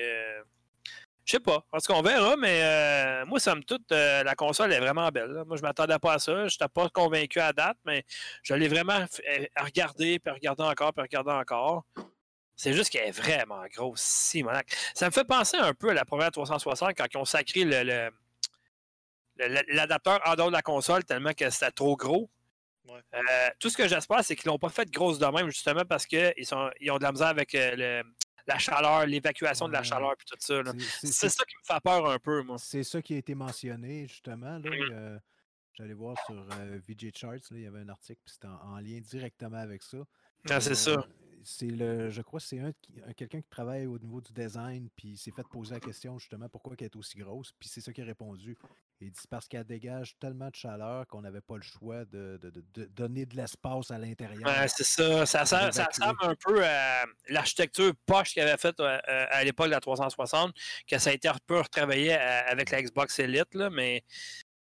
je 1.24 1.32
sais 1.32 1.40
pas. 1.40 1.64
Parce 1.72 1.86
qu'on 1.88 2.02
verra, 2.02 2.36
mais 2.36 2.62
euh, 2.62 3.26
moi, 3.26 3.40
somme 3.40 3.64
toute, 3.64 3.90
euh, 3.90 4.22
la 4.22 4.36
console 4.36 4.72
est 4.72 4.78
vraiment 4.78 5.08
belle. 5.08 5.42
Moi, 5.46 5.56
je 5.56 5.62
m'attendais 5.62 5.98
pas 5.98 6.14
à 6.14 6.18
ça. 6.20 6.46
Je 6.46 6.54
n'étais 6.54 6.68
pas 6.72 6.88
convaincu 6.88 7.40
à 7.40 7.52
date, 7.52 7.76
mais 7.84 8.04
je 8.44 8.54
l'ai 8.54 8.68
vraiment 8.68 9.00
euh, 9.00 9.46
regardé, 9.60 10.20
puis 10.20 10.32
regardé 10.32 10.62
encore, 10.62 10.92
puis 10.92 11.04
encore. 11.16 11.84
C'est 12.54 12.72
juste 12.72 12.90
qu'elle 12.90 13.08
est 13.08 13.10
vraiment 13.10 13.62
grosse, 13.74 14.00
Simonac. 14.00 14.68
Ça 14.94 15.06
me 15.06 15.10
fait 15.10 15.26
penser 15.26 15.58
un 15.58 15.74
peu 15.74 15.90
à 15.90 15.94
la 15.94 16.06
première 16.06 16.30
360 16.30 16.94
quand 16.96 17.04
ils 17.12 17.18
ont 17.18 17.24
sacré 17.26 17.64
le- 17.64 18.10
l'adapteur 19.38 20.20
en 20.26 20.34
dehors 20.34 20.48
de 20.48 20.52
la 20.52 20.62
console 20.62 21.04
tellement 21.04 21.32
que 21.32 21.48
c'était 21.50 21.70
trop 21.70 21.96
gros. 21.96 22.30
Ouais. 22.86 23.00
Euh, 23.14 23.20
tout 23.58 23.68
ce 23.68 23.76
que 23.76 23.88
j'espère, 23.88 24.22
c'est 24.24 24.36
qu'ils 24.36 24.48
l'ont 24.48 24.58
pas 24.58 24.68
fait 24.68 24.88
grosse 24.90 25.18
de 25.18 25.26
même, 25.26 25.48
justement 25.50 25.84
parce 25.84 26.06
qu'ils 26.06 26.32
ils 26.36 26.54
ont 26.54 26.98
de 26.98 27.02
la 27.02 27.12
misère 27.12 27.26
avec 27.28 27.54
euh, 27.54 27.74
le- 28.02 28.12
la 28.46 28.58
chaleur, 28.58 29.06
l'évacuation 29.06 29.66
de 29.66 29.72
la 29.72 29.82
chaleur 29.82 30.12
et 30.12 30.16
tout 30.24 30.36
ça. 30.38 30.62
C'est- 31.02 31.28
ça 31.28 31.44
qui 31.44 31.56
me 31.56 31.74
fait 31.74 31.80
peur 31.82 32.08
un 32.08 32.18
peu, 32.20 32.42
moi. 32.42 32.58
C'est 32.58 32.84
ça 32.84 33.02
qui 33.02 33.14
a 33.14 33.18
été 33.18 33.34
mentionné, 33.34 34.06
justement. 34.06 34.58
Là, 34.58 34.70
euh, 34.92 35.18
J'allais 35.78 35.92
voir 35.94 36.16
sur 36.24 36.34
euh, 36.36 36.78
VJ 36.88 37.10
Charts, 37.14 37.32
là, 37.50 37.56
il 37.58 37.62
y 37.62 37.66
avait 37.66 37.80
un 37.80 37.88
article, 37.90 38.18
puis 38.24 38.32
c'était 38.32 38.46
en, 38.46 38.76
en 38.76 38.78
lien 38.78 38.98
directement 39.00 39.58
avec 39.58 39.82
ça. 39.82 39.98
Ah, 40.48 40.58
c'est 40.58 40.70
Euh, 40.70 40.74
ça. 40.74 41.06
C'est 41.48 41.66
le, 41.68 42.10
je 42.10 42.22
crois 42.22 42.40
que 42.40 42.46
c'est 42.46 42.58
un, 42.58 42.72
quelqu'un 43.16 43.40
qui 43.40 43.48
travaille 43.48 43.86
au 43.86 43.96
niveau 44.00 44.20
du 44.20 44.32
design, 44.32 44.88
puis 44.96 45.10
il 45.10 45.16
s'est 45.16 45.30
fait 45.30 45.46
poser 45.48 45.74
la 45.74 45.80
question 45.80 46.18
justement 46.18 46.48
pourquoi 46.48 46.74
elle 46.78 46.86
est 46.86 46.96
aussi 46.96 47.16
grosse, 47.18 47.52
puis 47.58 47.68
c'est 47.68 47.80
ça 47.80 47.92
qui 47.92 48.02
a 48.02 48.04
répondu. 48.04 48.58
Il 49.00 49.12
dit 49.12 49.20
parce 49.30 49.46
qu'elle 49.46 49.62
dégage 49.64 50.16
tellement 50.18 50.48
de 50.50 50.56
chaleur 50.56 51.06
qu'on 51.06 51.20
n'avait 51.20 51.40
pas 51.40 51.54
le 51.56 51.62
choix 51.62 52.04
de, 52.06 52.38
de- 52.42 52.50
de- 52.50 52.64
de 52.74 52.84
donner 52.86 53.26
de 53.26 53.36
l'espace 53.36 53.92
à 53.92 53.98
l'intérieur. 53.98 54.44
Ouais, 54.44 54.66
c'est 54.66 54.82
ça. 54.84 55.24
Ça, 55.24 55.44
ça 55.46 55.70
d'évacuer. 55.70 55.84
ressemble 56.02 56.18
un 56.22 56.34
peu 56.34 56.64
à 56.66 57.04
l'architecture 57.28 57.92
poche 58.06 58.32
qu'il 58.32 58.42
avait 58.42 58.56
faite 58.56 58.80
euh, 58.80 58.98
euh, 59.08 59.26
à 59.30 59.44
l'époque 59.44 59.66
de 59.66 59.72
la 59.72 59.80
360, 59.80 60.52
que 60.88 60.98
ça 60.98 61.10
a 61.10 61.12
été 61.12 61.28
un 61.28 61.36
peu 61.46 61.60
retravaillé 61.60 62.14
à- 62.14 62.48
avec 62.48 62.70
la 62.70 62.82
Xbox 62.82 63.18
Elite, 63.20 63.54
là, 63.54 63.70
mais 63.70 64.02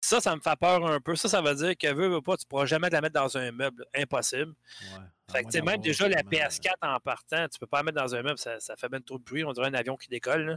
ça, 0.02 0.18
ça 0.20 0.34
me 0.34 0.40
fait 0.40 0.56
peur 0.58 0.86
un 0.86 0.98
peu. 1.00 1.14
Ça, 1.14 1.28
ça 1.28 1.42
veut 1.42 1.54
dire 1.54 1.76
que 1.76 1.92
veux, 1.92 2.08
veux 2.08 2.22
pas, 2.22 2.36
tu 2.38 2.46
pourras 2.46 2.64
jamais 2.64 2.88
la 2.88 3.02
mettre 3.02 3.20
dans 3.20 3.36
un 3.36 3.52
meuble. 3.52 3.84
Impossible. 3.94 4.54
Ouais, 4.94 5.04
Fait 5.32 5.44
que, 5.44 5.64
même 5.64 5.80
déjà, 5.80 6.08
la 6.08 6.22
vraiment, 6.22 6.30
euh, 6.44 6.48
PS4 6.48 6.74
en 6.82 7.00
partant, 7.00 7.48
tu 7.48 7.58
peux 7.58 7.66
pas 7.66 7.78
la 7.78 7.82
mettre 7.84 8.00
dans 8.00 8.14
un 8.14 8.22
meuble, 8.22 8.38
ça, 8.38 8.58
ça 8.60 8.76
fait 8.76 8.88
bien 8.88 9.00
trop 9.00 9.18
de 9.18 9.24
bruit, 9.24 9.44
on 9.44 9.52
dirait 9.52 9.68
un 9.68 9.74
avion 9.74 9.96
qui 9.96 10.08
décolle. 10.08 10.46
là. 10.46 10.56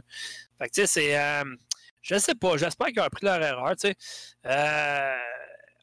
Fait 0.58 0.68
que, 0.68 0.74
tu 0.74 0.80
sais, 0.82 0.86
c'est. 0.86 1.18
euh, 1.18 1.44
je 2.02 2.18
sais 2.18 2.34
pas, 2.34 2.56
j'espère 2.58 2.88
qu'ils 2.88 3.00
ont 3.00 3.04
appris 3.04 3.24
leur 3.24 3.42
erreur, 3.42 3.74
tu 3.76 3.88
sais. 3.88 3.96
Euh, 4.46 5.16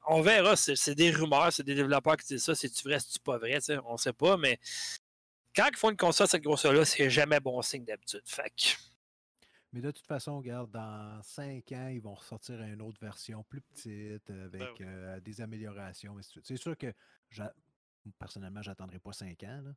on 0.07 0.21
verra, 0.21 0.55
c'est 0.55 0.95
des 0.95 1.11
rumeurs, 1.11 1.51
c'est 1.51 1.63
des 1.63 1.75
développeurs 1.75 2.17
qui 2.17 2.27
disent 2.27 2.43
ça, 2.43 2.55
c'est-tu 2.55 2.83
vrai, 2.83 2.99
c'est-tu 2.99 3.19
pas 3.19 3.37
vrai, 3.37 3.55
tu 3.55 3.61
sais, 3.61 3.77
on 3.85 3.97
sait 3.97 4.13
pas, 4.13 4.37
mais 4.37 4.59
quand 5.55 5.67
ils 5.71 5.77
font 5.77 5.89
une 5.89 5.97
console 5.97 6.27
cette 6.27 6.43
grosseur-là, 6.43 6.85
c'est 6.85 7.09
jamais 7.09 7.39
bon 7.39 7.61
signe 7.61 7.85
d'habitude. 7.85 8.21
Fait 8.25 8.49
que, 8.49 8.77
Mais 9.73 9.81
de 9.81 9.91
toute 9.91 10.05
façon, 10.05 10.37
regarde, 10.37 10.71
dans 10.71 11.21
5 11.23 11.71
ans, 11.71 11.87
ils 11.87 12.01
vont 12.01 12.13
ressortir 12.13 12.61
une 12.61 12.81
autre 12.81 12.99
version 13.01 13.43
plus 13.43 13.61
petite, 13.61 14.29
avec 14.29 14.77
Ben 14.79 14.87
euh, 14.87 15.19
des 15.21 15.41
améliorations. 15.41 16.15
C'est 16.43 16.57
sûr 16.57 16.77
que, 16.77 16.93
personnellement, 18.19 18.61
j'attendrai 18.61 18.99
pas 18.99 19.13
5 19.13 19.41
ans. 19.43 19.61
Là, 19.63 19.71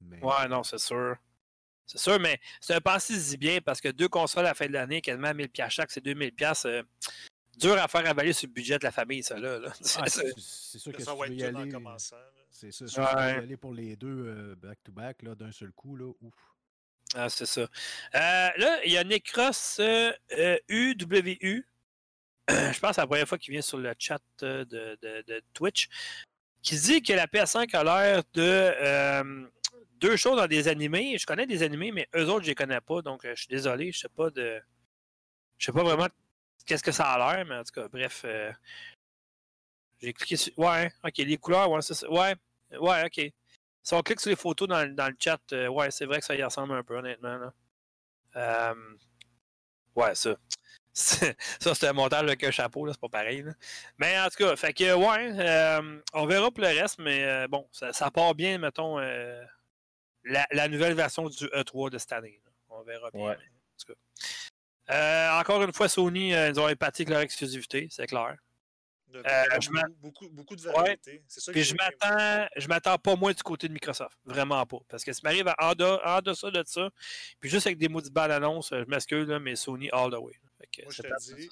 mais 0.00 0.20
ouais, 0.22 0.48
non, 0.48 0.62
c'est 0.62 0.78
sûr. 0.78 1.16
C'est 1.86 1.98
sûr, 1.98 2.18
mais 2.20 2.40
c'est 2.60 2.74
un 2.74 2.80
pensez-y 2.80 3.36
bien 3.36 3.60
parce 3.60 3.80
que 3.80 3.88
deux 3.88 4.08
consoles 4.08 4.44
à 4.46 4.50
la 4.50 4.54
fin 4.54 4.66
de 4.66 4.72
l'année, 4.72 5.00
quasiment 5.00 5.28
à 5.28 5.34
1000$ 5.34 5.48
piastres 5.48 5.74
chaque, 5.74 5.90
c'est 5.90 6.00
2000$. 6.04 6.30
piastres, 6.32 6.66
euh, 6.66 6.82
dur 7.58 7.76
à 7.76 7.88
faire 7.88 8.06
avaler 8.08 8.32
sur 8.32 8.46
le 8.48 8.52
budget 8.54 8.78
de 8.78 8.84
la 8.84 8.92
famille, 8.92 9.22
ça 9.22 9.38
là. 9.38 9.58
là. 9.58 9.68
Ah, 9.70 9.74
C'est- 9.82 10.08
c'est 10.08 10.32
c'est 10.36 10.78
sûr 10.78 10.92
que 10.92 11.02
ça 11.02 11.12
si 11.12 11.18
va 11.18 11.26
être 11.26 11.30
veux 11.32 11.36
y 11.38 11.44
aller, 11.44 11.70
c'est 12.50 12.70
ça, 12.72 12.86
si 12.86 12.98
Ouais. 13.00 13.04
aller 13.06 13.56
pour 13.56 13.74
les 13.74 13.96
deux 13.96 14.08
euh, 14.26 14.54
back-to-back, 14.56 15.22
là, 15.22 15.34
d'un 15.34 15.50
seul 15.52 15.72
coup, 15.72 15.96
là, 15.96 16.12
ouf. 16.20 16.34
Ah, 17.14 17.28
c'est 17.28 17.44
ça. 17.46 17.60
Euh, 17.62 17.66
là, 18.14 18.80
il 18.86 18.92
y 18.92 18.96
a 18.96 19.04
Necros 19.04 19.80
euh, 19.80 20.12
euh, 20.38 20.58
UWU. 20.68 21.66
Je 22.48 22.54
pense 22.80 22.90
que 22.90 22.94
c'est 22.94 23.00
la 23.00 23.06
première 23.06 23.28
fois 23.28 23.38
qu'il 23.38 23.52
vient 23.52 23.60
sur 23.62 23.78
le 23.78 23.92
chat 23.98 24.22
euh, 24.42 24.64
de, 24.64 24.98
de- 25.02 25.22
de 25.26 25.42
Twitch. 25.52 25.88
Qui 26.62 26.76
dit 26.80 27.02
que 27.02 27.12
la 27.12 27.26
PS5 27.26 27.74
a 27.74 27.82
l'air 27.84 28.22
de 28.34 28.40
euh, 28.42 29.46
deux 29.98 30.16
choses 30.16 30.36
dans 30.36 30.46
des 30.46 30.68
animés. 30.68 31.18
Je 31.18 31.26
connais 31.26 31.46
des 31.46 31.62
animés, 31.62 31.90
mais 31.92 32.08
eux 32.16 32.28
autres, 32.28 32.42
je 32.44 32.48
les 32.50 32.54
connais 32.54 32.80
pas. 32.80 33.02
Donc, 33.02 33.24
euh, 33.24 33.32
je 33.34 33.40
suis 33.42 33.48
désolé. 33.48 33.90
Je 33.92 33.98
sais 34.00 34.08
pas 34.08 34.30
de. 34.30 34.60
Je 35.58 35.66
sais 35.66 35.72
pas 35.72 35.82
vraiment 35.84 36.08
qu'est-ce 36.66 36.82
que 36.84 36.92
ça 36.92 37.06
a 37.12 37.18
l'air, 37.36 37.46
mais 37.46 37.56
en 37.56 37.64
tout 37.64 37.72
cas, 37.72 37.88
bref. 37.88 38.22
euh, 38.24 38.52
J'ai 40.00 40.12
cliqué 40.12 40.36
sur. 40.36 40.52
Ouais, 40.58 40.92
ok, 41.04 41.16
les 41.18 41.36
couleurs, 41.38 41.70
ouais, 41.70 41.82
ça. 41.82 42.10
Ouais, 42.10 42.34
ouais, 42.78 43.04
ok. 43.06 43.32
Si 43.82 43.94
on 43.94 44.02
clique 44.02 44.20
sur 44.20 44.30
les 44.30 44.36
photos 44.36 44.68
dans, 44.68 44.82
le- 44.88 45.16
chat, 45.18 45.40
ouais, 45.70 45.90
c'est 45.90 46.04
vrai 46.06 46.20
que 46.20 46.24
ça 46.24 46.34
y 46.36 46.42
ressemble 46.42 46.74
un 46.74 46.82
peu, 46.84 46.96
honnêtement. 46.98 47.50
Ouais, 49.94 50.14
ça. 50.14 50.36
Ça, 51.60 51.74
c'est 51.74 51.88
un 51.88 51.92
montage 51.92 52.22
avec 52.24 52.44
un 52.44 52.50
chapeau, 52.50 52.84
là, 52.86 52.92
c'est 52.92 53.00
pas 53.00 53.08
pareil. 53.08 53.42
là. 53.42 53.52
Mais 53.98 54.18
en 54.20 54.28
tout 54.28 54.36
cas, 54.44 54.56
fait 54.56 54.72
que, 54.74 54.92
ouais, 54.94 55.32
euh, 55.38 56.00
on 56.12 56.26
verra 56.26 56.50
pour 56.50 56.62
le 56.62 56.68
reste, 56.68 56.98
mais 56.98 57.24
euh, 57.24 57.48
bon, 57.48 57.66
ça, 57.72 57.92
ça 57.92 58.10
part 58.10 58.34
bien, 58.34 58.58
mettons, 58.58 58.98
euh, 58.98 59.42
la, 60.24 60.46
la 60.50 60.68
nouvelle 60.68 60.94
version 60.94 61.28
du 61.28 61.46
E3 61.46 61.90
de 61.90 61.98
cette 61.98 62.12
année. 62.12 62.40
là. 62.44 62.50
On 62.68 62.82
verra 62.82 63.10
bien. 63.10 63.22
Ouais. 63.24 63.36
mais 63.38 63.44
en 63.44 63.78
tout 63.86 63.92
cas. 63.92 64.94
Euh, 64.94 65.40
encore 65.40 65.62
une 65.62 65.72
fois, 65.72 65.88
Sony, 65.88 66.34
euh, 66.34 66.48
ils 66.50 66.60
ont 66.60 66.68
épaté 66.68 67.02
avec 67.02 67.10
leur 67.10 67.20
exclusivité, 67.20 67.88
c'est 67.90 68.06
clair. 68.06 68.36
Euh, 69.14 69.44
je 69.60 69.68
beaucoup, 70.00 70.56
de 70.56 70.62
variété. 70.62 71.22
C'est 71.28 71.44
que 71.46 71.50
Puis 71.52 71.64
je 71.64 71.74
m'attends, 71.74 72.48
je 72.56 72.66
m'attends 72.66 72.96
pas 72.96 73.14
moins 73.14 73.32
du 73.32 73.42
côté 73.42 73.68
de 73.68 73.72
Microsoft. 73.74 74.16
Vraiment 74.24 74.64
pas. 74.64 74.78
Parce 74.88 75.04
que 75.04 75.12
ça 75.12 75.20
m'arrive 75.22 75.48
à- 75.48 75.54
en, 75.58 75.74
de- 75.74 75.84
en 75.84 76.20
deçà 76.22 76.50
de 76.50 76.62
ça, 76.66 76.88
puis 77.38 77.50
juste 77.50 77.66
avec 77.66 77.78
des 77.78 77.88
mots 77.88 78.00
de 78.00 78.08
bandes 78.08 78.30
annonces, 78.30 78.70
je 78.70 78.84
m'excuse, 78.88 79.28
là, 79.28 79.38
mais 79.38 79.54
Sony 79.54 79.90
all 79.92 80.10
the 80.10 80.16
way. 80.18 80.32
Que 80.70 80.82
Moi, 80.82 80.92
je 80.92 81.02
te 81.02 81.34
dis. 81.36 81.48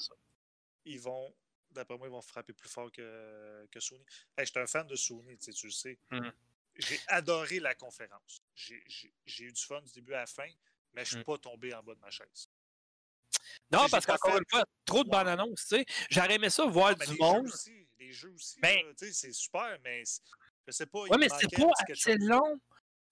Ils 0.84 1.00
vont, 1.00 1.34
d'après 1.70 1.96
moi, 1.98 2.06
ils 2.08 2.10
vont 2.10 2.22
frapper 2.22 2.52
plus 2.52 2.68
fort 2.68 2.90
que, 2.92 3.66
que 3.70 3.80
Sony. 3.80 4.04
Hey, 4.36 4.46
je 4.46 4.50
suis 4.50 4.58
un 4.60 4.66
fan 4.66 4.86
de 4.86 4.96
Sony, 4.96 5.36
tu 5.38 5.44
sais, 5.44 5.52
tu 5.52 5.66
le 5.66 5.72
sais. 5.72 5.98
Mhm. 6.10 6.32
J'ai 6.76 7.00
adoré 7.08 7.60
la 7.60 7.74
conférence. 7.74 8.42
J'ai- 8.54 8.82
eu 9.40 9.52
du 9.52 9.62
fun 9.62 9.82
du 9.82 9.92
début 9.92 10.14
à 10.14 10.20
la 10.20 10.26
fin, 10.26 10.48
mais 10.94 11.00
je 11.00 11.00
ne 11.00 11.04
suis 11.06 11.16
Mhm. 11.18 11.24
pas 11.24 11.38
tombé 11.38 11.74
en 11.74 11.82
bas 11.82 11.94
de 11.94 12.00
ma 12.00 12.10
chaise. 12.10 12.48
Non, 13.70 13.88
parce 13.90 14.04
qu'encore 14.06 14.32
fait- 14.32 14.38
une 14.38 14.44
fois, 14.50 14.64
trop 14.84 15.04
de 15.04 15.08
bandes 15.08 15.28
annonces, 15.28 15.66
tu 15.66 15.76
sais. 15.76 15.84
J'aurais 16.10 16.34
aimé 16.34 16.50
ça 16.50 16.64
voir 16.66 16.96
Mais 16.98 17.06
du 17.06 17.12
les 17.12 17.18
jeux 17.18 17.24
jeux 17.24 17.32
monde. 17.32 17.46
aussi, 17.48 17.88
des 17.98 18.12
jeux 18.12 18.30
aussi. 18.30 18.60
Ben- 18.60 18.86
là, 18.86 18.94
tu 18.94 19.06
sais, 19.06 19.12
c'est 19.12 19.32
super, 19.32 19.78
mais 19.84 20.02
je 20.66 20.72
sais 20.72 20.86
pas. 20.86 21.00
Ouais, 21.02 21.08
il 21.12 21.18
mais 21.18 21.28
c'est 21.28 21.56
pas 21.56 21.70
assez 21.88 22.16
long. 22.16 22.60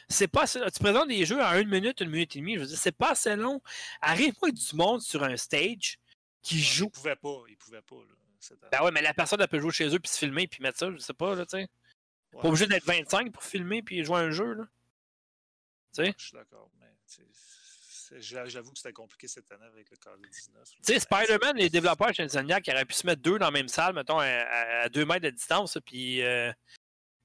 C'est 0.08 0.28
pas 0.28 0.42
assez- 0.44 0.60
Tu 0.72 0.80
présentes 0.80 1.08
des 1.08 1.24
jeux 1.26 1.40
à 1.42 1.58
une 1.60 1.68
minute, 1.68 2.00
une 2.00 2.10
minute 2.10 2.34
et 2.36 2.38
demie. 2.40 2.54
Je 2.54 2.60
veux 2.60 2.66
dire, 2.66 2.78
c'est 2.78 2.92
pas 2.92 3.10
assez 3.10 3.36
long. 3.36 3.60
Arrive-moi 4.00 4.50
du 4.52 4.74
monde 4.76 5.02
sur 5.02 5.22
un 5.22 5.36
stage 5.36 5.98
qui 6.42 6.56
Ouais, 6.56 6.60
joue. 6.62 6.86
Ils 6.86 6.90
pouvaient 6.90 7.16
pas, 7.16 7.42
ils 7.48 7.56
pouvaient 7.56 7.82
pas. 7.82 7.96
Là. 7.96 8.14
Ben 8.72 8.82
ouais, 8.84 8.90
mais 8.92 9.02
la 9.02 9.12
personne 9.12 9.40
elle 9.40 9.48
peut 9.48 9.58
jouer 9.58 9.72
chez 9.72 9.88
eux 9.94 9.98
puis 9.98 10.10
se 10.10 10.18
filmer 10.18 10.46
puis 10.46 10.62
mettre 10.62 10.78
ça, 10.78 10.90
je 10.90 10.96
sais 10.98 11.12
pas, 11.12 11.34
là, 11.34 11.44
tu 11.44 11.50
sais. 11.58 11.68
Ouais, 12.32 12.40
Pas 12.42 12.48
obligé 12.48 12.66
d'être 12.66 12.84
25 12.86 13.32
pour 13.32 13.42
filmer 13.42 13.82
puis 13.82 14.02
jouer 14.04 14.16
à 14.16 14.20
un 14.20 14.30
jeu, 14.30 14.54
là. 14.54 14.64
Tu 15.94 16.04
sais? 16.04 16.14
Je 16.16 16.24
suis 16.24 16.32
d'accord, 16.36 16.70
mais 16.78 16.86
j'avoue 18.20 18.70
que 18.72 18.78
c'était 18.78 18.92
compliqué 18.92 19.26
cette 19.28 19.50
année 19.52 19.64
avec 19.66 19.90
le 19.90 19.96
COVID-19. 19.96 20.54
là. 20.54 20.60
Tu 20.64 20.92
sais, 20.94 21.00
Spider-Man, 21.00 21.56
les 21.56 21.68
développeurs 21.68 22.14
chez 22.14 22.22
Insomniac 22.22 22.62
qui 22.64 22.70
auraient 22.70 22.84
pu 22.84 22.94
se 22.94 23.06
mettre 23.06 23.20
deux 23.22 23.38
dans 23.38 23.46
la 23.46 23.50
même 23.50 23.68
salle, 23.68 23.94
mettons, 23.94 24.18
à, 24.18 24.24
à- 24.26 24.80
à 24.82 24.88
deux 24.88 25.04
mètres 25.04 25.24
de 25.24 25.30
distance, 25.30 25.76
puis 25.84 26.22
euh, 26.22 26.52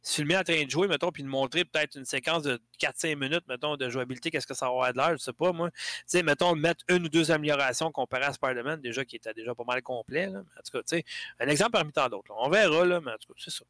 se 0.03 0.15
filmer 0.15 0.37
en 0.37 0.43
train 0.43 0.61
de 0.63 0.69
jouer, 0.69 0.87
mettons, 0.87 1.11
puis 1.11 1.23
de 1.23 1.29
montrer 1.29 1.63
peut-être 1.63 1.95
une 1.95 2.03
séquence 2.03 2.43
de 2.43 2.61
4-5 2.77 3.15
minutes, 3.15 3.47
mettons, 3.47 3.77
de 3.77 3.89
jouabilité, 3.89 4.29
qu'est-ce 4.29 4.45
que 4.45 4.53
ça 4.53 4.65
va 4.65 4.71
avoir 4.71 4.93
de 4.93 4.97
l'air, 4.97 5.11
je 5.13 5.17
sais 5.17 5.33
pas, 5.33 5.53
moi. 5.53 5.71
Tu 5.71 5.81
sais, 6.05 6.23
mettons, 6.23 6.53
mettre 6.55 6.83
une 6.89 7.05
ou 7.05 7.09
deux 7.09 7.31
améliorations 7.31 7.89
comparées 7.91 8.25
à 8.25 8.33
Spider-Man, 8.33 8.81
déjà 8.81 9.05
qui 9.05 9.15
était 9.15 9.33
déjà 9.33 9.55
pas 9.55 9.63
mal 9.63 9.81
complet, 9.81 10.27
là. 10.27 10.39
En 10.39 10.61
tout 10.61 10.77
cas, 10.77 10.83
tu 10.83 10.97
sais, 10.97 11.05
un 11.39 11.47
exemple 11.47 11.71
parmi 11.71 11.93
tant 11.93 12.09
d'autres. 12.09 12.33
On 12.37 12.49
verra, 12.49 12.85
là, 12.85 12.99
mais 12.99 13.11
en 13.11 13.17
tout 13.17 13.33
cas, 13.33 13.39
c'est 13.39 13.51
ça. 13.51 13.63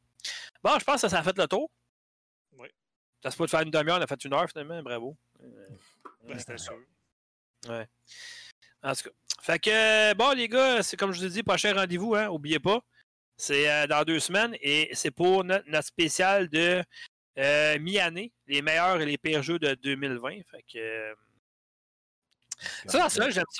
Bon, 0.64 0.78
je 0.80 0.84
pense 0.84 1.04
que 1.04 1.08
ça 1.08 1.20
a 1.20 1.24
fait 1.24 1.38
le 1.38 1.48
tour. 1.48 1.70
Oui. 2.58 2.68
Ça 3.22 3.30
se 3.30 3.38
peut 3.38 3.46
de 3.46 3.52
faire 3.52 3.62
une 3.62 3.72
demi-heure, 3.72 4.00
on 4.00 4.02
a 4.02 4.08
fait 4.08 4.26
une 4.26 4.34
heure, 4.34 4.50
finalement, 4.50 4.82
bravo. 4.82 5.16
Euh, 5.44 5.70
Ben, 6.24 6.40
c'était 6.40 6.58
sûr. 6.58 6.78
Ouais. 7.70 7.88
En 8.82 8.94
tout 8.94 9.04
cas. 9.04 9.16
Fait 9.42 9.60
que, 9.60 10.14
bon, 10.16 10.32
les 10.36 10.48
gars, 10.48 10.82
c'est 10.82 10.98
comme 10.98 11.12
je 11.12 11.20
vous 11.20 11.26
ai 11.26 11.30
dit, 11.30 11.44
prochain 11.44 11.74
rendez-vous, 11.74 12.16
hein, 12.16 12.30
oubliez 12.30 12.60
pas. 12.60 12.82
C'est 13.38 13.70
euh, 13.70 13.88
dans 13.88 14.04
deux 14.04 14.20
semaines 14.20 14.56
et 14.62 14.90
c'est 14.94 15.12
pour 15.12 15.44
no- 15.44 15.58
notre 15.68 15.88
spécial 15.88 16.48
de 16.50 16.84
euh, 17.40 17.80
mi-année, 17.80 18.32
les 18.48 18.62
meilleurs 18.62 19.02
et 19.02 19.06
les 19.06 19.18
pires 19.18 19.42
jeux 19.44 19.60
de 19.60 19.74
2020. 19.76 20.42
Fait 20.52 20.64
que. 20.72 20.78
euh, 20.78 21.14
ça, 22.88 23.08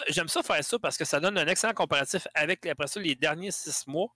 j'aime 0.10 0.28
ça, 0.28 0.44
faire 0.44 0.64
ça 0.64 0.80
parce 0.80 0.98
que 0.98 1.06
ça 1.06 1.20
donne 1.20 1.38
un 1.38 1.48
excellent 1.48 1.74
comparatif 1.74 2.28
avec 2.34 2.66
après 2.66 2.88
ça, 2.88 3.00
les 3.00 3.16
derniers 3.16 3.52
six 3.52 3.86
mois. 3.88 4.08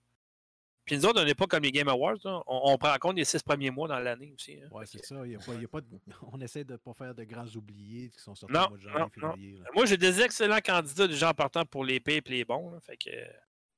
Puis 0.86 0.96
nous 0.96 1.06
autres, 1.06 1.22
on 1.22 1.26
n'est 1.26 1.36
pas 1.36 1.48
comme 1.48 1.64
les 1.64 1.72
Game 1.74 1.90
Awards. 1.90 2.16
On, 2.24 2.44
on 2.48 2.78
prend 2.78 2.94
en 2.94 2.98
compte 2.98 3.18
les 3.18 3.26
six 3.26 3.44
premiers 3.44 3.72
mois 3.72 3.90
dans 3.90 4.00
l'année 4.00 4.32
aussi. 4.34 4.54
hein. 4.64 4.70
Ouais, 4.72 4.86
c'est 4.86 5.04
ça. 5.06 5.16
il 5.26 5.34
y 5.34 5.36
a 5.36 5.40
pas, 5.40 5.54
il 5.56 5.62
y 5.62 5.66
a 5.66 5.68
pas 5.68 5.82
de- 5.82 5.88
on 6.32 6.40
essaie 6.40 6.64
de 6.64 6.74
ne 6.74 6.78
pas 6.78 6.94
faire 6.94 7.14
de 7.14 7.24
grands 7.26 7.48
oubliés 7.56 8.10
qui 8.10 8.20
sont 8.22 8.36
sortis 8.36 8.54
Non, 8.54 8.68
au 8.68 8.70
mois 8.70 8.78
de 8.78 8.84
janvier, 8.84 9.00
non, 9.00 9.10
février. 9.10 9.60
Moi, 9.74 9.86
j'ai 9.86 9.98
des 9.98 10.22
excellents 10.22 10.62
candidats 10.64 11.08
déjà 11.08 11.32
en 11.32 11.34
partant 11.34 11.66
pour 11.66 11.84
les 11.84 12.00
pires 12.00 12.22
et 12.26 12.30
les 12.30 12.46
bons. 12.46 12.70
là. 12.72 12.80
Fait 12.80 12.96
que. 12.96 13.10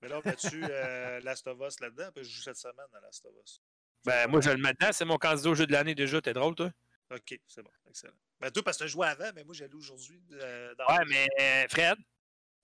Mais 0.01 0.07
là, 0.07 0.19
on 0.23 0.27
met-tu 0.27 0.63
euh, 0.63 1.19
Last 1.21 1.45
of 1.47 1.57
Us 1.61 1.80
là-dedans? 1.80 2.11
Que 2.13 2.23
je 2.23 2.30
joue 2.30 2.41
cette 2.41 2.57
semaine 2.57 2.85
à 2.93 2.99
Last 3.01 3.26
of 3.26 3.34
Us. 3.43 3.61
Ben, 4.05 4.30
moi, 4.30 4.39
je 4.41 4.49
le 4.49 4.57
mets 4.57 4.73
dedans. 4.73 4.91
C'est 4.93 5.05
mon 5.05 5.17
candidat 5.17 5.49
au 5.49 5.55
jeu 5.55 5.67
de 5.67 5.71
l'année 5.73 5.95
déjà. 5.95 6.21
T'es 6.21 6.34
drôle, 6.34 6.55
toi? 6.55 6.71
Ok, 7.11 7.39
c'est 7.47 7.61
bon, 7.63 7.71
excellent. 7.89 8.13
Ben, 8.39 8.49
toi, 8.51 8.63
parce 8.63 8.77
que 8.77 8.84
tu 8.84 8.85
as 8.85 8.91
joué 8.91 9.07
avant, 9.07 9.30
mais 9.35 9.43
moi, 9.43 9.53
joué 9.53 9.67
aujourd'hui. 9.73 10.21
euh, 10.34 10.73
dans 10.76 10.85
Ouais, 10.88 11.03
mais 11.07 11.27
euh, 11.39 11.65
Fred, 11.69 11.97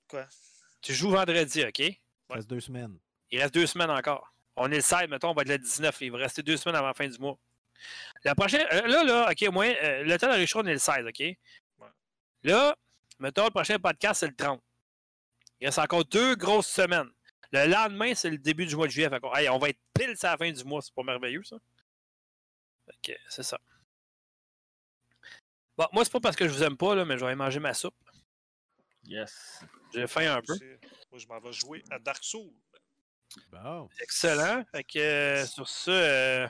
Quoi? 0.08 0.28
tu 0.82 0.94
joues 0.94 1.10
vendredi, 1.10 1.64
OK? 1.66 1.80
Il 1.80 1.98
reste 2.30 2.50
deux 2.50 2.62
semaines. 2.62 2.98
Il 3.32 3.42
reste 3.42 3.54
deux 3.54 3.66
semaines 3.68 3.90
encore. 3.90 4.32
On 4.56 4.72
est 4.72 4.76
le 4.76 4.82
16, 4.82 5.10
mettons, 5.10 5.32
on 5.32 5.34
va 5.34 5.42
être 5.42 5.50
le 5.50 5.58
19. 5.58 5.98
Il 6.02 6.12
va 6.12 6.20
rester 6.20 6.42
deux 6.44 6.56
semaines 6.58 6.76
avant 6.78 6.88
la 6.88 6.94
fin 6.94 7.08
du 7.08 7.18
mois. 7.18 7.38
La 8.24 8.34
prochaine. 8.36 8.66
euh, 8.72 8.82
là, 8.88 9.04
là, 9.04 9.30
OK, 9.32 9.42
moi, 9.52 9.66
euh, 9.66 10.04
le 10.04 10.18
temps 10.18 10.28
d'enregistrement, 10.28 10.64
on 10.64 10.68
est 10.68 10.74
le 10.74 10.80
16, 10.80 11.06
OK? 11.08 11.24
Là, 12.44 12.76
mettons, 13.20 13.44
le 13.46 13.50
prochain 13.50 13.78
podcast, 13.80 14.20
c'est 14.22 14.28
le 14.28 14.36
30. 14.36 14.62
Il 15.60 15.68
reste 15.68 15.80
encore 15.80 16.06
deux 16.06 16.36
grosses 16.36 16.68
semaines. 16.68 17.10
Le 17.52 17.68
lendemain, 17.68 18.14
c'est 18.16 18.30
le 18.30 18.38
début 18.38 18.66
du 18.66 18.76
mois 18.76 18.88
de 18.88 18.92
juillet. 18.92 19.10
Fait 19.10 19.20
qu'on- 19.20 19.34
hey, 19.36 19.50
on 19.50 19.58
va 19.58 19.70
être 19.70 19.80
pile 19.94 20.14
à 20.22 20.32
la 20.32 20.38
fin 20.38 20.52
du 20.52 20.64
mois. 20.64 20.82
C'est 20.82 20.94
pas 20.94 21.04
merveilleux, 21.04 21.44
ça? 21.44 21.58
Fait 22.86 23.14
que 23.14 23.20
c'est 23.30 23.44
ça. 23.44 23.60
Bon, 25.78 25.88
moi, 25.92 26.06
c'est 26.06 26.12
pas 26.12 26.20
parce 26.22 26.36
que 26.36 26.48
je 26.48 26.54
vous 26.54 26.64
aime 26.64 26.78
pas, 26.78 26.96
là, 26.96 27.04
mais 27.06 27.16
je 27.16 27.22
vais 27.22 27.28
aller 27.28 27.36
manger 27.36 27.60
ma 27.60 27.74
soupe. 27.74 27.96
Yes. 29.04 29.62
J'ai 29.94 30.08
faim 30.08 30.36
un 30.38 30.42
peu. 30.42 30.56
Moi, 31.12 31.20
je 31.20 31.28
m'en 31.28 31.40
vais 31.40 31.52
jouer 31.52 31.84
à 31.92 32.00
Dark 32.00 32.24
Souls. 32.24 32.54
Bon. 33.52 33.90
Excellent. 34.00 34.64
Fait 34.72 34.84
que 34.84 35.00
euh, 35.00 35.46
sur 35.46 35.68
ça, 35.68 35.92
euh, 35.92 36.48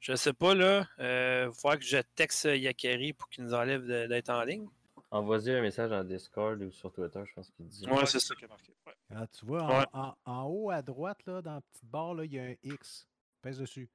je 0.00 0.14
sais 0.14 0.32
pas, 0.32 0.54
là. 0.54 0.86
Euh, 0.98 1.44
il 1.44 1.48
va 1.48 1.54
falloir 1.54 1.78
que 1.78 1.84
je 1.84 1.98
texte 2.14 2.44
Yakari 2.44 3.14
pour 3.14 3.28
qu'il 3.30 3.44
nous 3.44 3.54
enlève 3.54 3.86
d'être 3.86 4.30
en 4.30 4.42
ligne. 4.44 4.68
Envoie-y 5.10 5.50
un 5.52 5.62
message 5.62 5.90
en 5.92 6.04
Discord 6.04 6.60
ou 6.62 6.70
sur 6.70 6.92
Twitter, 6.92 7.20
je 7.26 7.32
pense 7.34 7.50
qu'il 7.50 7.66
dit. 7.66 7.88
Ouais, 7.88 8.04
c'est 8.06 8.20
ça. 8.20 8.34
qui 8.34 8.44
est 8.44 8.48
marqué. 8.48 8.72
Ouais. 8.86 8.92
Ah, 9.14 9.26
tu 9.26 9.46
vois, 9.46 9.62
en, 9.62 9.78
Ouais. 9.78 9.84
en- 9.94 10.14
en 10.26 10.42
haut 10.44 10.70
à 10.70 10.82
droite, 10.82 11.18
là, 11.26 11.40
dans 11.40 11.54
la 11.54 11.60
petite 11.62 11.84
barre, 11.86 12.14
là, 12.14 12.24
il 12.24 12.32
y 12.34 12.38
a 12.38 12.42
un 12.42 12.54
X. 12.62 13.06
Pèse 13.42 13.58
dessus. 13.58 13.88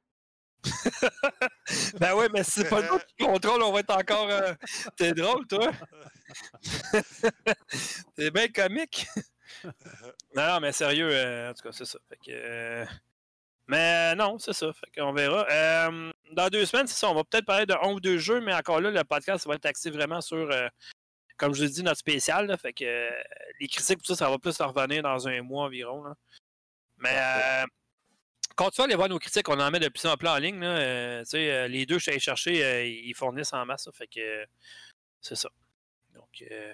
Ben 2.00 2.16
ouais, 2.16 2.28
mais 2.34 2.44
si 2.44 2.52
c'est 2.52 2.70
pas 2.70 2.82
nous 2.82 2.98
qui 3.00 3.26
contrôle, 3.26 3.62
on 3.62 3.72
va 3.72 3.80
être 3.82 3.96
encore. 3.96 4.30
euh, 4.30 4.54
T'es 4.98 5.14
drôle, 5.14 5.46
toi. 5.48 5.72
T'es 8.16 8.32
bien 8.32 8.48
comique. 8.50 9.06
non, 10.36 10.48
non, 10.48 10.60
mais 10.60 10.72
sérieux, 10.72 11.10
euh, 11.12 11.52
en 11.52 11.54
tout 11.54 11.64
cas, 11.64 11.72
c'est 11.72 11.86
ça. 11.86 12.00
Fait 12.10 12.18
que, 12.18 12.32
euh, 12.32 12.86
Mais 13.68 14.16
non, 14.16 14.38
c'est 14.40 14.54
ça. 14.54 14.72
Fait 14.74 15.00
qu'on 15.00 15.14
verra. 15.14 15.46
Euh, 15.50 16.12
dans 16.34 16.50
deux 16.50 16.66
semaines, 16.66 16.88
c'est 16.88 17.00
ça. 17.00 17.10
On 17.10 17.16
va 17.16 17.24
peut-être 17.24 17.46
parler 17.46 17.66
de 17.66 17.74
un 17.74 17.92
ou 17.94 18.00
deux 18.00 18.18
jeux, 18.18 18.42
mais 18.42 18.54
encore 18.54 18.82
là, 18.82 18.92
le 18.92 19.04
podcast 19.04 19.48
va 19.48 19.56
être 19.56 19.66
axé 19.66 19.90
vraiment 19.90 20.22
sur, 20.22 20.50
euh, 20.52 20.68
comme 21.38 21.54
je 21.54 21.64
l'ai 21.64 21.70
dit, 21.70 21.84
notre 21.84 22.00
spécial. 22.00 22.48
là. 22.48 22.58
fait 22.58 22.74
que 22.74 22.86
euh, 22.86 23.10
les 23.60 23.68
critiques, 23.68 24.00
tout 24.02 24.06
ça, 24.14 24.16
ça 24.16 24.30
va 24.30 24.38
plus 24.40 24.58
revenir 24.62 25.04
dans 25.04 25.28
un 25.28 25.42
mois 25.42 25.66
environ. 25.66 26.04
là. 26.04 26.16
Mais 26.98 27.16
euh, 27.16 27.66
continuez 28.56 28.84
à 28.84 28.86
aller 28.86 28.96
voir 28.96 29.10
nos 29.10 29.20
critiques. 29.20 29.50
On 29.50 29.60
en 29.60 29.72
met 29.72 29.80
de 29.80 29.90
plus 29.90 30.06
en 30.06 30.16
plus 30.16 30.28
en 30.28 30.38
ligne. 30.38 30.60
là. 30.60 30.78
Euh, 30.78 31.24
tu 31.26 31.38
euh, 31.38 31.68
les 31.68 31.86
deux, 31.86 31.98
je 31.98 32.04
suis 32.04 32.12
allé 32.12 32.20
chercher, 32.20 32.64
euh, 32.64 32.86
ils 32.86 33.14
fournissent 33.14 33.54
en 33.54 33.66
masse. 33.66 33.90
fait 33.94 34.08
que 34.08 34.46
c'est 35.22 35.36
ça. 35.36 35.50
Donc, 36.14 36.44
euh, 36.52 36.74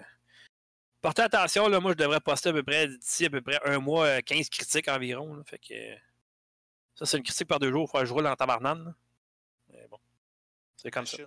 portez 1.01 1.21
attention. 1.21 1.67
Là, 1.67 1.79
moi, 1.79 1.91
je 1.91 1.97
devrais 1.97 2.19
poster 2.19 2.49
à 2.49 2.53
peu 2.53 2.63
près 2.63 2.87
d'ici 2.87 3.25
à 3.25 3.29
peu 3.29 3.41
près 3.41 3.59
un 3.65 3.79
mois, 3.79 4.05
euh, 4.05 4.21
15 4.21 4.49
critiques 4.49 4.87
environ. 4.87 5.41
fait 5.45 5.59
que 5.59 5.95
ça, 6.95 7.05
c'est 7.05 7.17
une 7.17 7.23
critique 7.23 7.47
par 7.47 7.59
deux 7.59 7.71
jours. 7.71 7.89
Il 7.89 7.91
faut 7.91 7.99
que 7.99 8.05
je 8.05 8.13
roule 8.13 8.27
en 8.27 8.35
tabarnane. 8.35 8.93
Mais 9.69 9.87
bon, 9.89 9.99
c'est 10.75 10.91
comme 10.91 11.05
ça. 11.05 11.17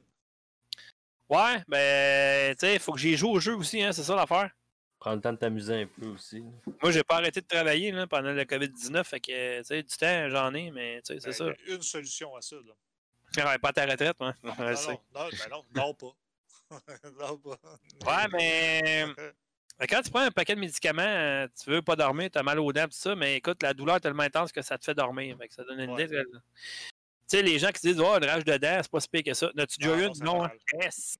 Ouais, 1.32 1.62
ben, 1.66 2.54
tu 2.54 2.66
sais, 2.66 2.74
il 2.74 2.80
faut 2.80 2.92
que 2.92 2.98
j'y 3.00 3.16
joue 3.16 3.30
au 3.30 3.40
jeu 3.40 3.54
aussi, 3.56 3.82
hein, 3.82 3.92
c'est 3.92 4.02
ça 4.02 4.14
l'affaire. 4.14 4.50
Prends 4.98 5.14
le 5.14 5.20
temps 5.20 5.32
de 5.32 5.38
t'amuser 5.38 5.82
un 5.82 5.86
peu 5.86 6.06
aussi. 6.08 6.44
Moi, 6.82 6.92
j'ai 6.92 7.02
pas 7.02 7.16
arrêté 7.16 7.40
de 7.40 7.46
travailler 7.46 7.90
là, 7.90 8.06
pendant 8.06 8.32
le 8.32 8.44
COVID-19, 8.44 9.02
fait 9.04 9.18
que, 9.20 9.58
tu 9.60 9.64
sais, 9.64 9.82
du 9.82 9.96
temps, 9.96 10.28
j'en 10.28 10.52
ai, 10.54 10.70
mais, 10.70 11.00
tu 11.02 11.14
sais, 11.14 11.20
c'est 11.20 11.28
Ben, 11.28 11.32
ça. 11.54 11.60
il 11.64 11.68
y 11.70 11.72
a 11.72 11.76
une 11.76 11.82
solution 11.82 12.36
à 12.36 12.42
ça. 12.42 12.56
Là. 12.56 13.46
Ouais, 13.50 13.58
pas 13.58 13.70
à 13.70 13.72
ta 13.72 13.86
retraite, 13.86 14.16
ouais. 14.20 14.30
Non, 14.44 14.52
ben 14.58 14.76
non, 15.50 15.64
non 15.74 15.94
pas. 15.94 16.14
non 17.18 17.38
pas. 17.38 17.58
Ouais, 18.06 18.28
mais 18.32 19.06
mais 19.80 19.86
quand 19.86 20.02
tu 20.02 20.10
prends 20.10 20.20
un 20.20 20.30
paquet 20.30 20.54
de 20.54 20.60
médicaments, 20.60 21.02
euh, 21.02 21.48
tu 21.62 21.70
veux 21.70 21.82
pas 21.82 21.96
dormir, 21.96 22.28
t'as 22.30 22.42
mal 22.42 22.60
aux 22.60 22.72
dents, 22.72 22.84
tout 22.84 22.90
ça, 22.92 23.16
mais 23.16 23.36
écoute, 23.36 23.62
la 23.62 23.72
douleur 23.74 23.96
est 23.96 24.00
tellement 24.00 24.22
intense 24.22 24.52
que 24.52 24.60
ça 24.62 24.76
te 24.78 24.84
fait 24.84 24.94
dormir. 24.94 25.36
Fait 25.38 25.48
que 25.48 25.54
ça 25.54 25.64
donne 25.64 25.80
une 25.80 25.90
Ouais. 25.92 26.04
idée. 26.04 26.14
de- 26.18 26.30
Tu 27.28 27.38
sais, 27.38 27.42
les 27.42 27.58
gens 27.58 27.70
qui 27.70 27.80
se 27.80 27.88
disent, 27.88 28.00
oh, 28.00 28.16
une 28.18 28.24
rage 28.26 28.44
de 28.44 28.56
dents, 28.58 28.78
c'est 28.82 28.90
pas 28.90 29.00
si 29.00 29.08
pire 29.08 29.22
que 29.24 29.32
ça. 29.34 29.50
N'as-tu 29.54 29.78
déjà 29.80 29.94
Ah, 29.94 29.98
eu 29.98 30.02
non, 30.06 30.12
une? 30.14 30.24
Non, 30.24 30.44
hein? 30.44 30.50
Yes. 30.80 31.16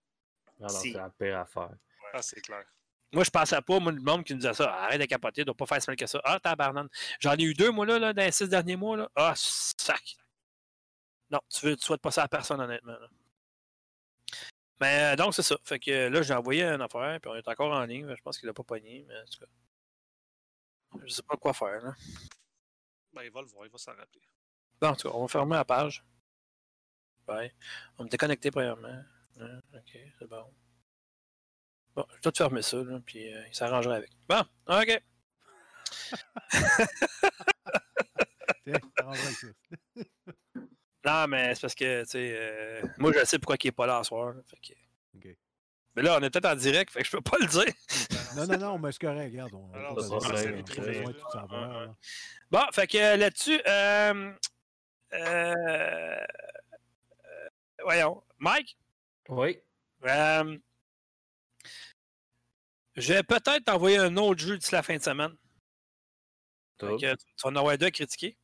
Non, 0.62 0.68
c'est 0.68 0.92
la 0.92 1.10
pire 1.10 1.38
affaire. 1.38 1.70
Ah, 2.12 2.22
c'est 2.22 2.40
clair. 2.40 2.64
Moi, 3.12 3.24
je 3.24 3.30
pensais 3.30 3.60
pas, 3.60 3.78
moi, 3.78 3.92
le 3.92 4.00
monde 4.00 4.24
qui 4.24 4.32
nous 4.32 4.38
disait 4.40 4.54
ça, 4.54 4.72
arrête 4.72 5.00
de 5.00 5.06
capoter, 5.06 5.44
doit 5.44 5.54
pas 5.54 5.66
faire 5.66 5.82
si 5.82 5.90
mal 5.90 5.96
que 5.96 6.06
ça. 6.06 6.20
Ah, 6.24 6.40
tabarnane. 6.40 6.88
J'en 7.20 7.34
ai 7.34 7.42
eu 7.42 7.52
deux, 7.52 7.70
moi, 7.70 7.84
là, 7.84 7.98
là, 7.98 8.12
dans 8.12 8.22
les 8.22 8.32
six 8.32 8.48
derniers 8.48 8.76
mois, 8.76 8.96
là. 8.96 9.10
Ah, 9.14 9.34
sac. 9.36 10.16
Non, 11.30 11.40
tu 11.48 11.66
veux, 11.66 11.76
tu 11.76 11.82
souhaites 11.84 12.00
pas 12.00 12.10
ça 12.10 12.22
à 12.22 12.28
personne, 12.28 12.60
honnêtement. 12.60 12.98
là. 12.98 13.08
Mais 14.80 15.12
euh, 15.12 15.16
donc, 15.16 15.34
c'est 15.34 15.42
ça. 15.42 15.56
Fait 15.64 15.78
que 15.78 16.08
là, 16.08 16.22
j'ai 16.22 16.34
envoyé 16.34 16.64
une 16.64 16.80
affaire, 16.80 17.20
puis 17.20 17.30
on 17.30 17.36
est 17.36 17.46
encore 17.48 17.72
en 17.72 17.84
ligne. 17.84 18.14
Je 18.16 18.22
pense 18.22 18.38
qu'il 18.38 18.48
a 18.48 18.54
pas 18.54 18.64
pogné, 18.64 19.04
mais 19.06 19.16
en 19.16 19.24
tout 19.24 19.40
cas. 19.40 21.00
Je 21.04 21.12
sais 21.12 21.22
pas 21.22 21.36
quoi 21.36 21.52
faire, 21.52 21.80
là. 21.82 21.94
Ben, 23.12 23.22
il 23.22 23.30
va 23.30 23.42
le 23.42 23.46
voir, 23.46 23.66
il 23.66 23.70
va 23.70 23.78
s'en 23.78 23.94
rappeler. 23.94 24.22
Bon, 24.80 24.88
en 24.88 24.96
tout 24.96 25.08
cas, 25.08 25.14
on 25.14 25.22
va 25.22 25.28
fermer 25.28 25.56
la 25.56 25.64
page. 25.64 26.04
Ouais. 27.28 27.54
On 27.98 28.04
me 28.04 28.08
déconnecter 28.08 28.50
premièrement. 28.50 29.04
Hein, 29.42 29.60
ok, 29.74 29.98
c'est 30.18 30.28
bon. 30.28 30.44
Bon, 31.94 32.06
je 32.16 32.22
dois 32.22 32.32
te 32.32 32.38
fermer 32.38 32.62
ça, 32.62 32.76
là, 32.78 33.00
puis 33.04 33.32
euh, 33.32 33.46
il 33.48 33.54
s'arrangerait 33.54 33.96
avec. 33.96 34.10
Bon, 34.28 34.42
ok. 34.66 35.02
Non, 41.04 41.26
mais 41.26 41.54
c'est 41.54 41.62
parce 41.62 41.74
que, 41.74 42.02
tu 42.04 42.10
sais, 42.10 42.34
euh, 42.38 42.80
moi, 42.98 43.10
je 43.12 43.24
sais 43.24 43.38
pourquoi 43.38 43.56
il 43.60 43.66
est 43.66 43.72
pas 43.72 43.86
là 43.86 44.02
ce 44.04 44.08
soir. 44.08 44.34
là, 44.34 44.40
fait 44.46 44.56
que- 44.60 44.78
Ok. 45.18 45.36
Mais 45.96 46.02
là, 46.02 46.16
on 46.16 46.22
est 46.22 46.30
peut-être 46.30 46.46
en 46.46 46.54
direct, 46.54 46.90
fait 46.92 47.00
que 47.00 47.06
je 47.06 47.10
peux 47.10 47.20
pas 47.20 47.38
le 47.40 47.46
dire. 47.46 47.64
Non, 48.36 48.46
non, 48.46 48.56
non, 48.58 48.78
mais 48.78 48.92
c'est 48.92 49.00
correct, 49.00 49.30
regarde. 49.32 49.52
On 49.52 49.72
Alors, 49.74 50.00
ça, 50.00 50.08
ça, 50.36 50.52
tout. 50.62 50.80
Ouais. 50.80 51.88
Bon, 52.50 52.62
fait 52.72 52.86
que 52.86 52.98
euh, 52.98 53.16
là-dessus, 53.16 53.60
euh, 53.66 54.32
euh, 55.12 55.54
euh, 57.24 57.48
voyons, 57.82 58.22
Mike, 58.38 58.78
Oui. 59.28 59.58
euh, 60.04 60.58
je 62.96 63.12
vais 63.14 63.22
peut-être 63.22 63.64
t'envoyer 63.64 63.98
un 63.98 64.16
autre 64.16 64.40
jeu 64.40 64.58
d'ici 64.58 64.72
la 64.72 64.82
fin 64.82 64.96
de 64.96 65.02
semaine. 65.02 65.34
Que 66.78 66.96
tu 66.98 67.06
vas 67.06 67.50
en 67.50 67.56
avoir 67.56 67.78
deux 67.78 67.86
à 67.86 67.90
critiquer. 67.90 68.36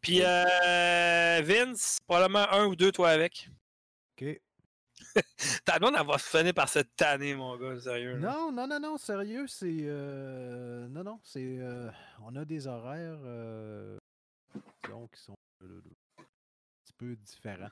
Puis 0.00 0.20
euh, 0.22 1.40
Vince, 1.44 1.98
probablement 2.06 2.50
un 2.52 2.66
ou 2.66 2.74
deux, 2.76 2.90
toi 2.92 3.10
avec. 3.10 3.48
OK. 4.20 4.40
Ta 5.64 5.78
demande, 5.78 5.94
elle 5.98 6.06
va 6.06 6.18
finir 6.18 6.52
par 6.54 6.68
cette 6.68 6.94
tannée, 6.96 7.34
mon 7.34 7.56
gars, 7.56 7.80
sérieux. 7.80 8.16
là. 8.18 8.32
Non, 8.32 8.52
non, 8.52 8.66
non, 8.66 8.80
non, 8.80 8.98
sérieux, 8.98 9.46
c'est. 9.46 9.66
euh, 9.82 10.88
Non, 10.88 11.04
non, 11.04 11.20
c'est. 11.22 11.40
euh, 11.60 11.88
On 12.22 12.34
a 12.36 12.44
des 12.44 12.66
horaires, 12.66 13.18
euh, 13.24 13.96
disons, 14.84 15.06
qui 15.08 15.20
sont 15.22 15.36
euh, 15.62 15.80
un 16.18 16.22
petit 16.84 16.92
peu 16.96 17.14
différents. 17.16 17.70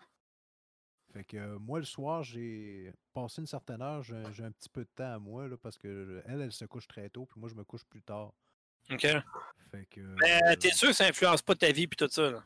Fait 1.17 1.25
que 1.25 1.39
euh, 1.39 1.59
moi, 1.59 1.79
le 1.79 1.87
soir, 1.87 2.23
j'ai 2.23 2.93
passé 3.15 3.41
une 3.41 3.47
certaine 3.47 3.81
heure, 3.81 4.03
j'ai 4.03 4.45
un 4.45 4.53
petit 4.53 4.69
peu 4.69 4.83
de 4.83 4.91
temps 4.95 5.15
à 5.15 5.19
moi, 5.19 5.49
là, 5.49 5.57
parce 5.57 5.79
que 5.79 6.23
elle, 6.27 6.43
elle 6.43 6.53
se 6.53 6.67
couche 6.67 6.87
très 6.87 7.09
tôt, 7.09 7.25
puis 7.25 7.41
moi, 7.41 7.49
je 7.49 7.55
me 7.55 7.65
couche 7.65 7.85
plus 7.87 8.03
tard. 8.03 8.35
OK. 8.91 9.07
Fait 9.71 9.87
que. 9.87 10.01
Mais 10.21 10.41
euh, 10.45 10.57
t'es 10.57 10.73
sûr 10.73 10.89
que 10.89 10.95
ça 10.95 11.07
influence 11.07 11.41
pas 11.41 11.55
ta 11.55 11.73
vie 11.73 11.87
puis 11.87 11.97
tout 11.97 12.09
ça, 12.11 12.31
là? 12.31 12.45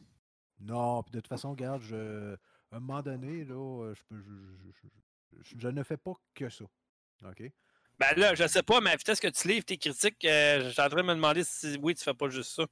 Non, 0.60 1.02
puis 1.02 1.10
de 1.10 1.18
toute 1.18 1.26
façon, 1.26 1.50
regarde, 1.50 1.82
je, 1.82 2.34
à 2.70 2.76
un 2.76 2.80
moment 2.80 3.02
donné, 3.02 3.44
là, 3.44 3.86
euh, 3.86 3.94
je, 3.94 4.02
peux, 4.08 4.22
je, 4.22 4.30
je- 4.30 4.88
je- 5.32 5.42
je- 5.42 5.58
je 5.58 5.68
ne 5.68 5.82
fais 5.82 5.96
pas 5.96 6.12
que 6.32 6.48
ça. 6.48 6.64
OK? 7.24 7.42
Ben 7.98 8.14
là, 8.16 8.36
je 8.36 8.46
sais 8.46 8.62
pas, 8.62 8.80
mais 8.80 8.90
à 8.90 8.92
la 8.92 8.96
vitesse 8.98 9.18
que 9.18 9.28
tu 9.28 9.48
livres 9.48 9.64
tes 9.64 9.78
critiques, 9.78 10.24
euh, 10.24 10.62
je 10.62 10.68
suis 10.70 10.80
en 10.80 10.88
train 10.88 11.02
de 11.02 11.08
me 11.08 11.14
demander 11.14 11.42
si 11.42 11.76
oui, 11.82 11.96
tu 11.96 12.04
fais 12.04 12.14
pas 12.14 12.28
juste 12.28 12.52
ça. 12.52 12.66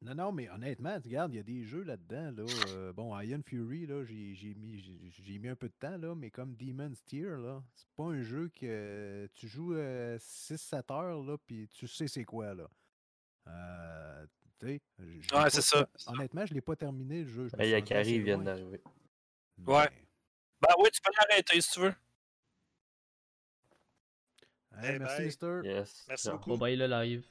Non, 0.00 0.14
non, 0.14 0.30
mais 0.32 0.48
honnêtement, 0.50 0.94
regarde, 0.94 1.32
il 1.34 1.38
y 1.38 1.40
a 1.40 1.42
des 1.42 1.64
jeux 1.64 1.82
là-dedans. 1.82 2.30
Là, 2.30 2.44
euh, 2.68 2.92
bon, 2.92 3.18
Iron 3.18 3.42
Fury, 3.44 3.84
là, 3.86 4.04
j'ai 4.04 4.32
j'ai 4.34 4.54
mis, 4.54 4.78
j'ai- 4.78 5.10
j'ai 5.10 5.38
mis 5.40 5.48
un 5.48 5.56
peu 5.56 5.68
de 5.68 5.74
temps, 5.74 5.96
là, 5.98 6.14
mais 6.14 6.30
comme 6.30 6.54
Demon's 6.54 7.04
Tier, 7.04 7.36
là, 7.36 7.60
c'est 7.74 7.88
pas 7.96 8.04
un 8.04 8.22
jeu 8.22 8.48
que 8.54 9.28
tu 9.34 9.48
joues 9.48 9.74
6-7 10.20 10.90
heures, 10.92 11.22
là, 11.24 11.36
puis 11.46 11.68
tu 11.68 11.88
sais 11.88 12.06
c'est 12.06 12.24
quoi, 12.24 12.54
là. 12.54 12.70
Euh, 13.48 14.26
tu 14.60 14.66
sais, 14.68 14.80
je- 14.98 15.04
je 15.04 15.08
l'ai 15.08 15.36
Ouais, 15.36 15.42
pas 15.44 15.50
c'est 15.50 15.62
ça. 15.62 15.84
ter- 15.84 16.12
Honnêtement, 16.12 16.46
je 16.46 16.54
l'ai 16.54 16.60
pas 16.60 16.76
terminé, 16.76 17.22
le 17.24 17.28
jeu. 17.28 17.48
je 17.48 17.56
Il 17.64 17.68
y 17.68 17.74
a 17.74 17.80
Carrie 17.82 18.20
vient 18.20 18.38
d'arriver. 18.38 18.80
Ouais. 19.66 19.90
Ben 20.60 20.74
oui, 20.78 20.90
tu 20.92 21.00
peux 21.02 21.10
l'arrêter 21.18 21.60
si 21.60 21.72
tu 21.72 21.80
veux. 21.80 21.94
Hey, 24.76 24.92
Hey, 24.92 24.98
merci, 25.00 25.16
bye. 25.16 25.24
Mister. 25.26 25.60
Yes. 25.64 26.04
Merci 26.08 26.30
beaucoup. 26.30 26.50
Bon, 26.50 26.58
bye 26.58 26.76
le 26.76 26.86
live. 26.86 27.26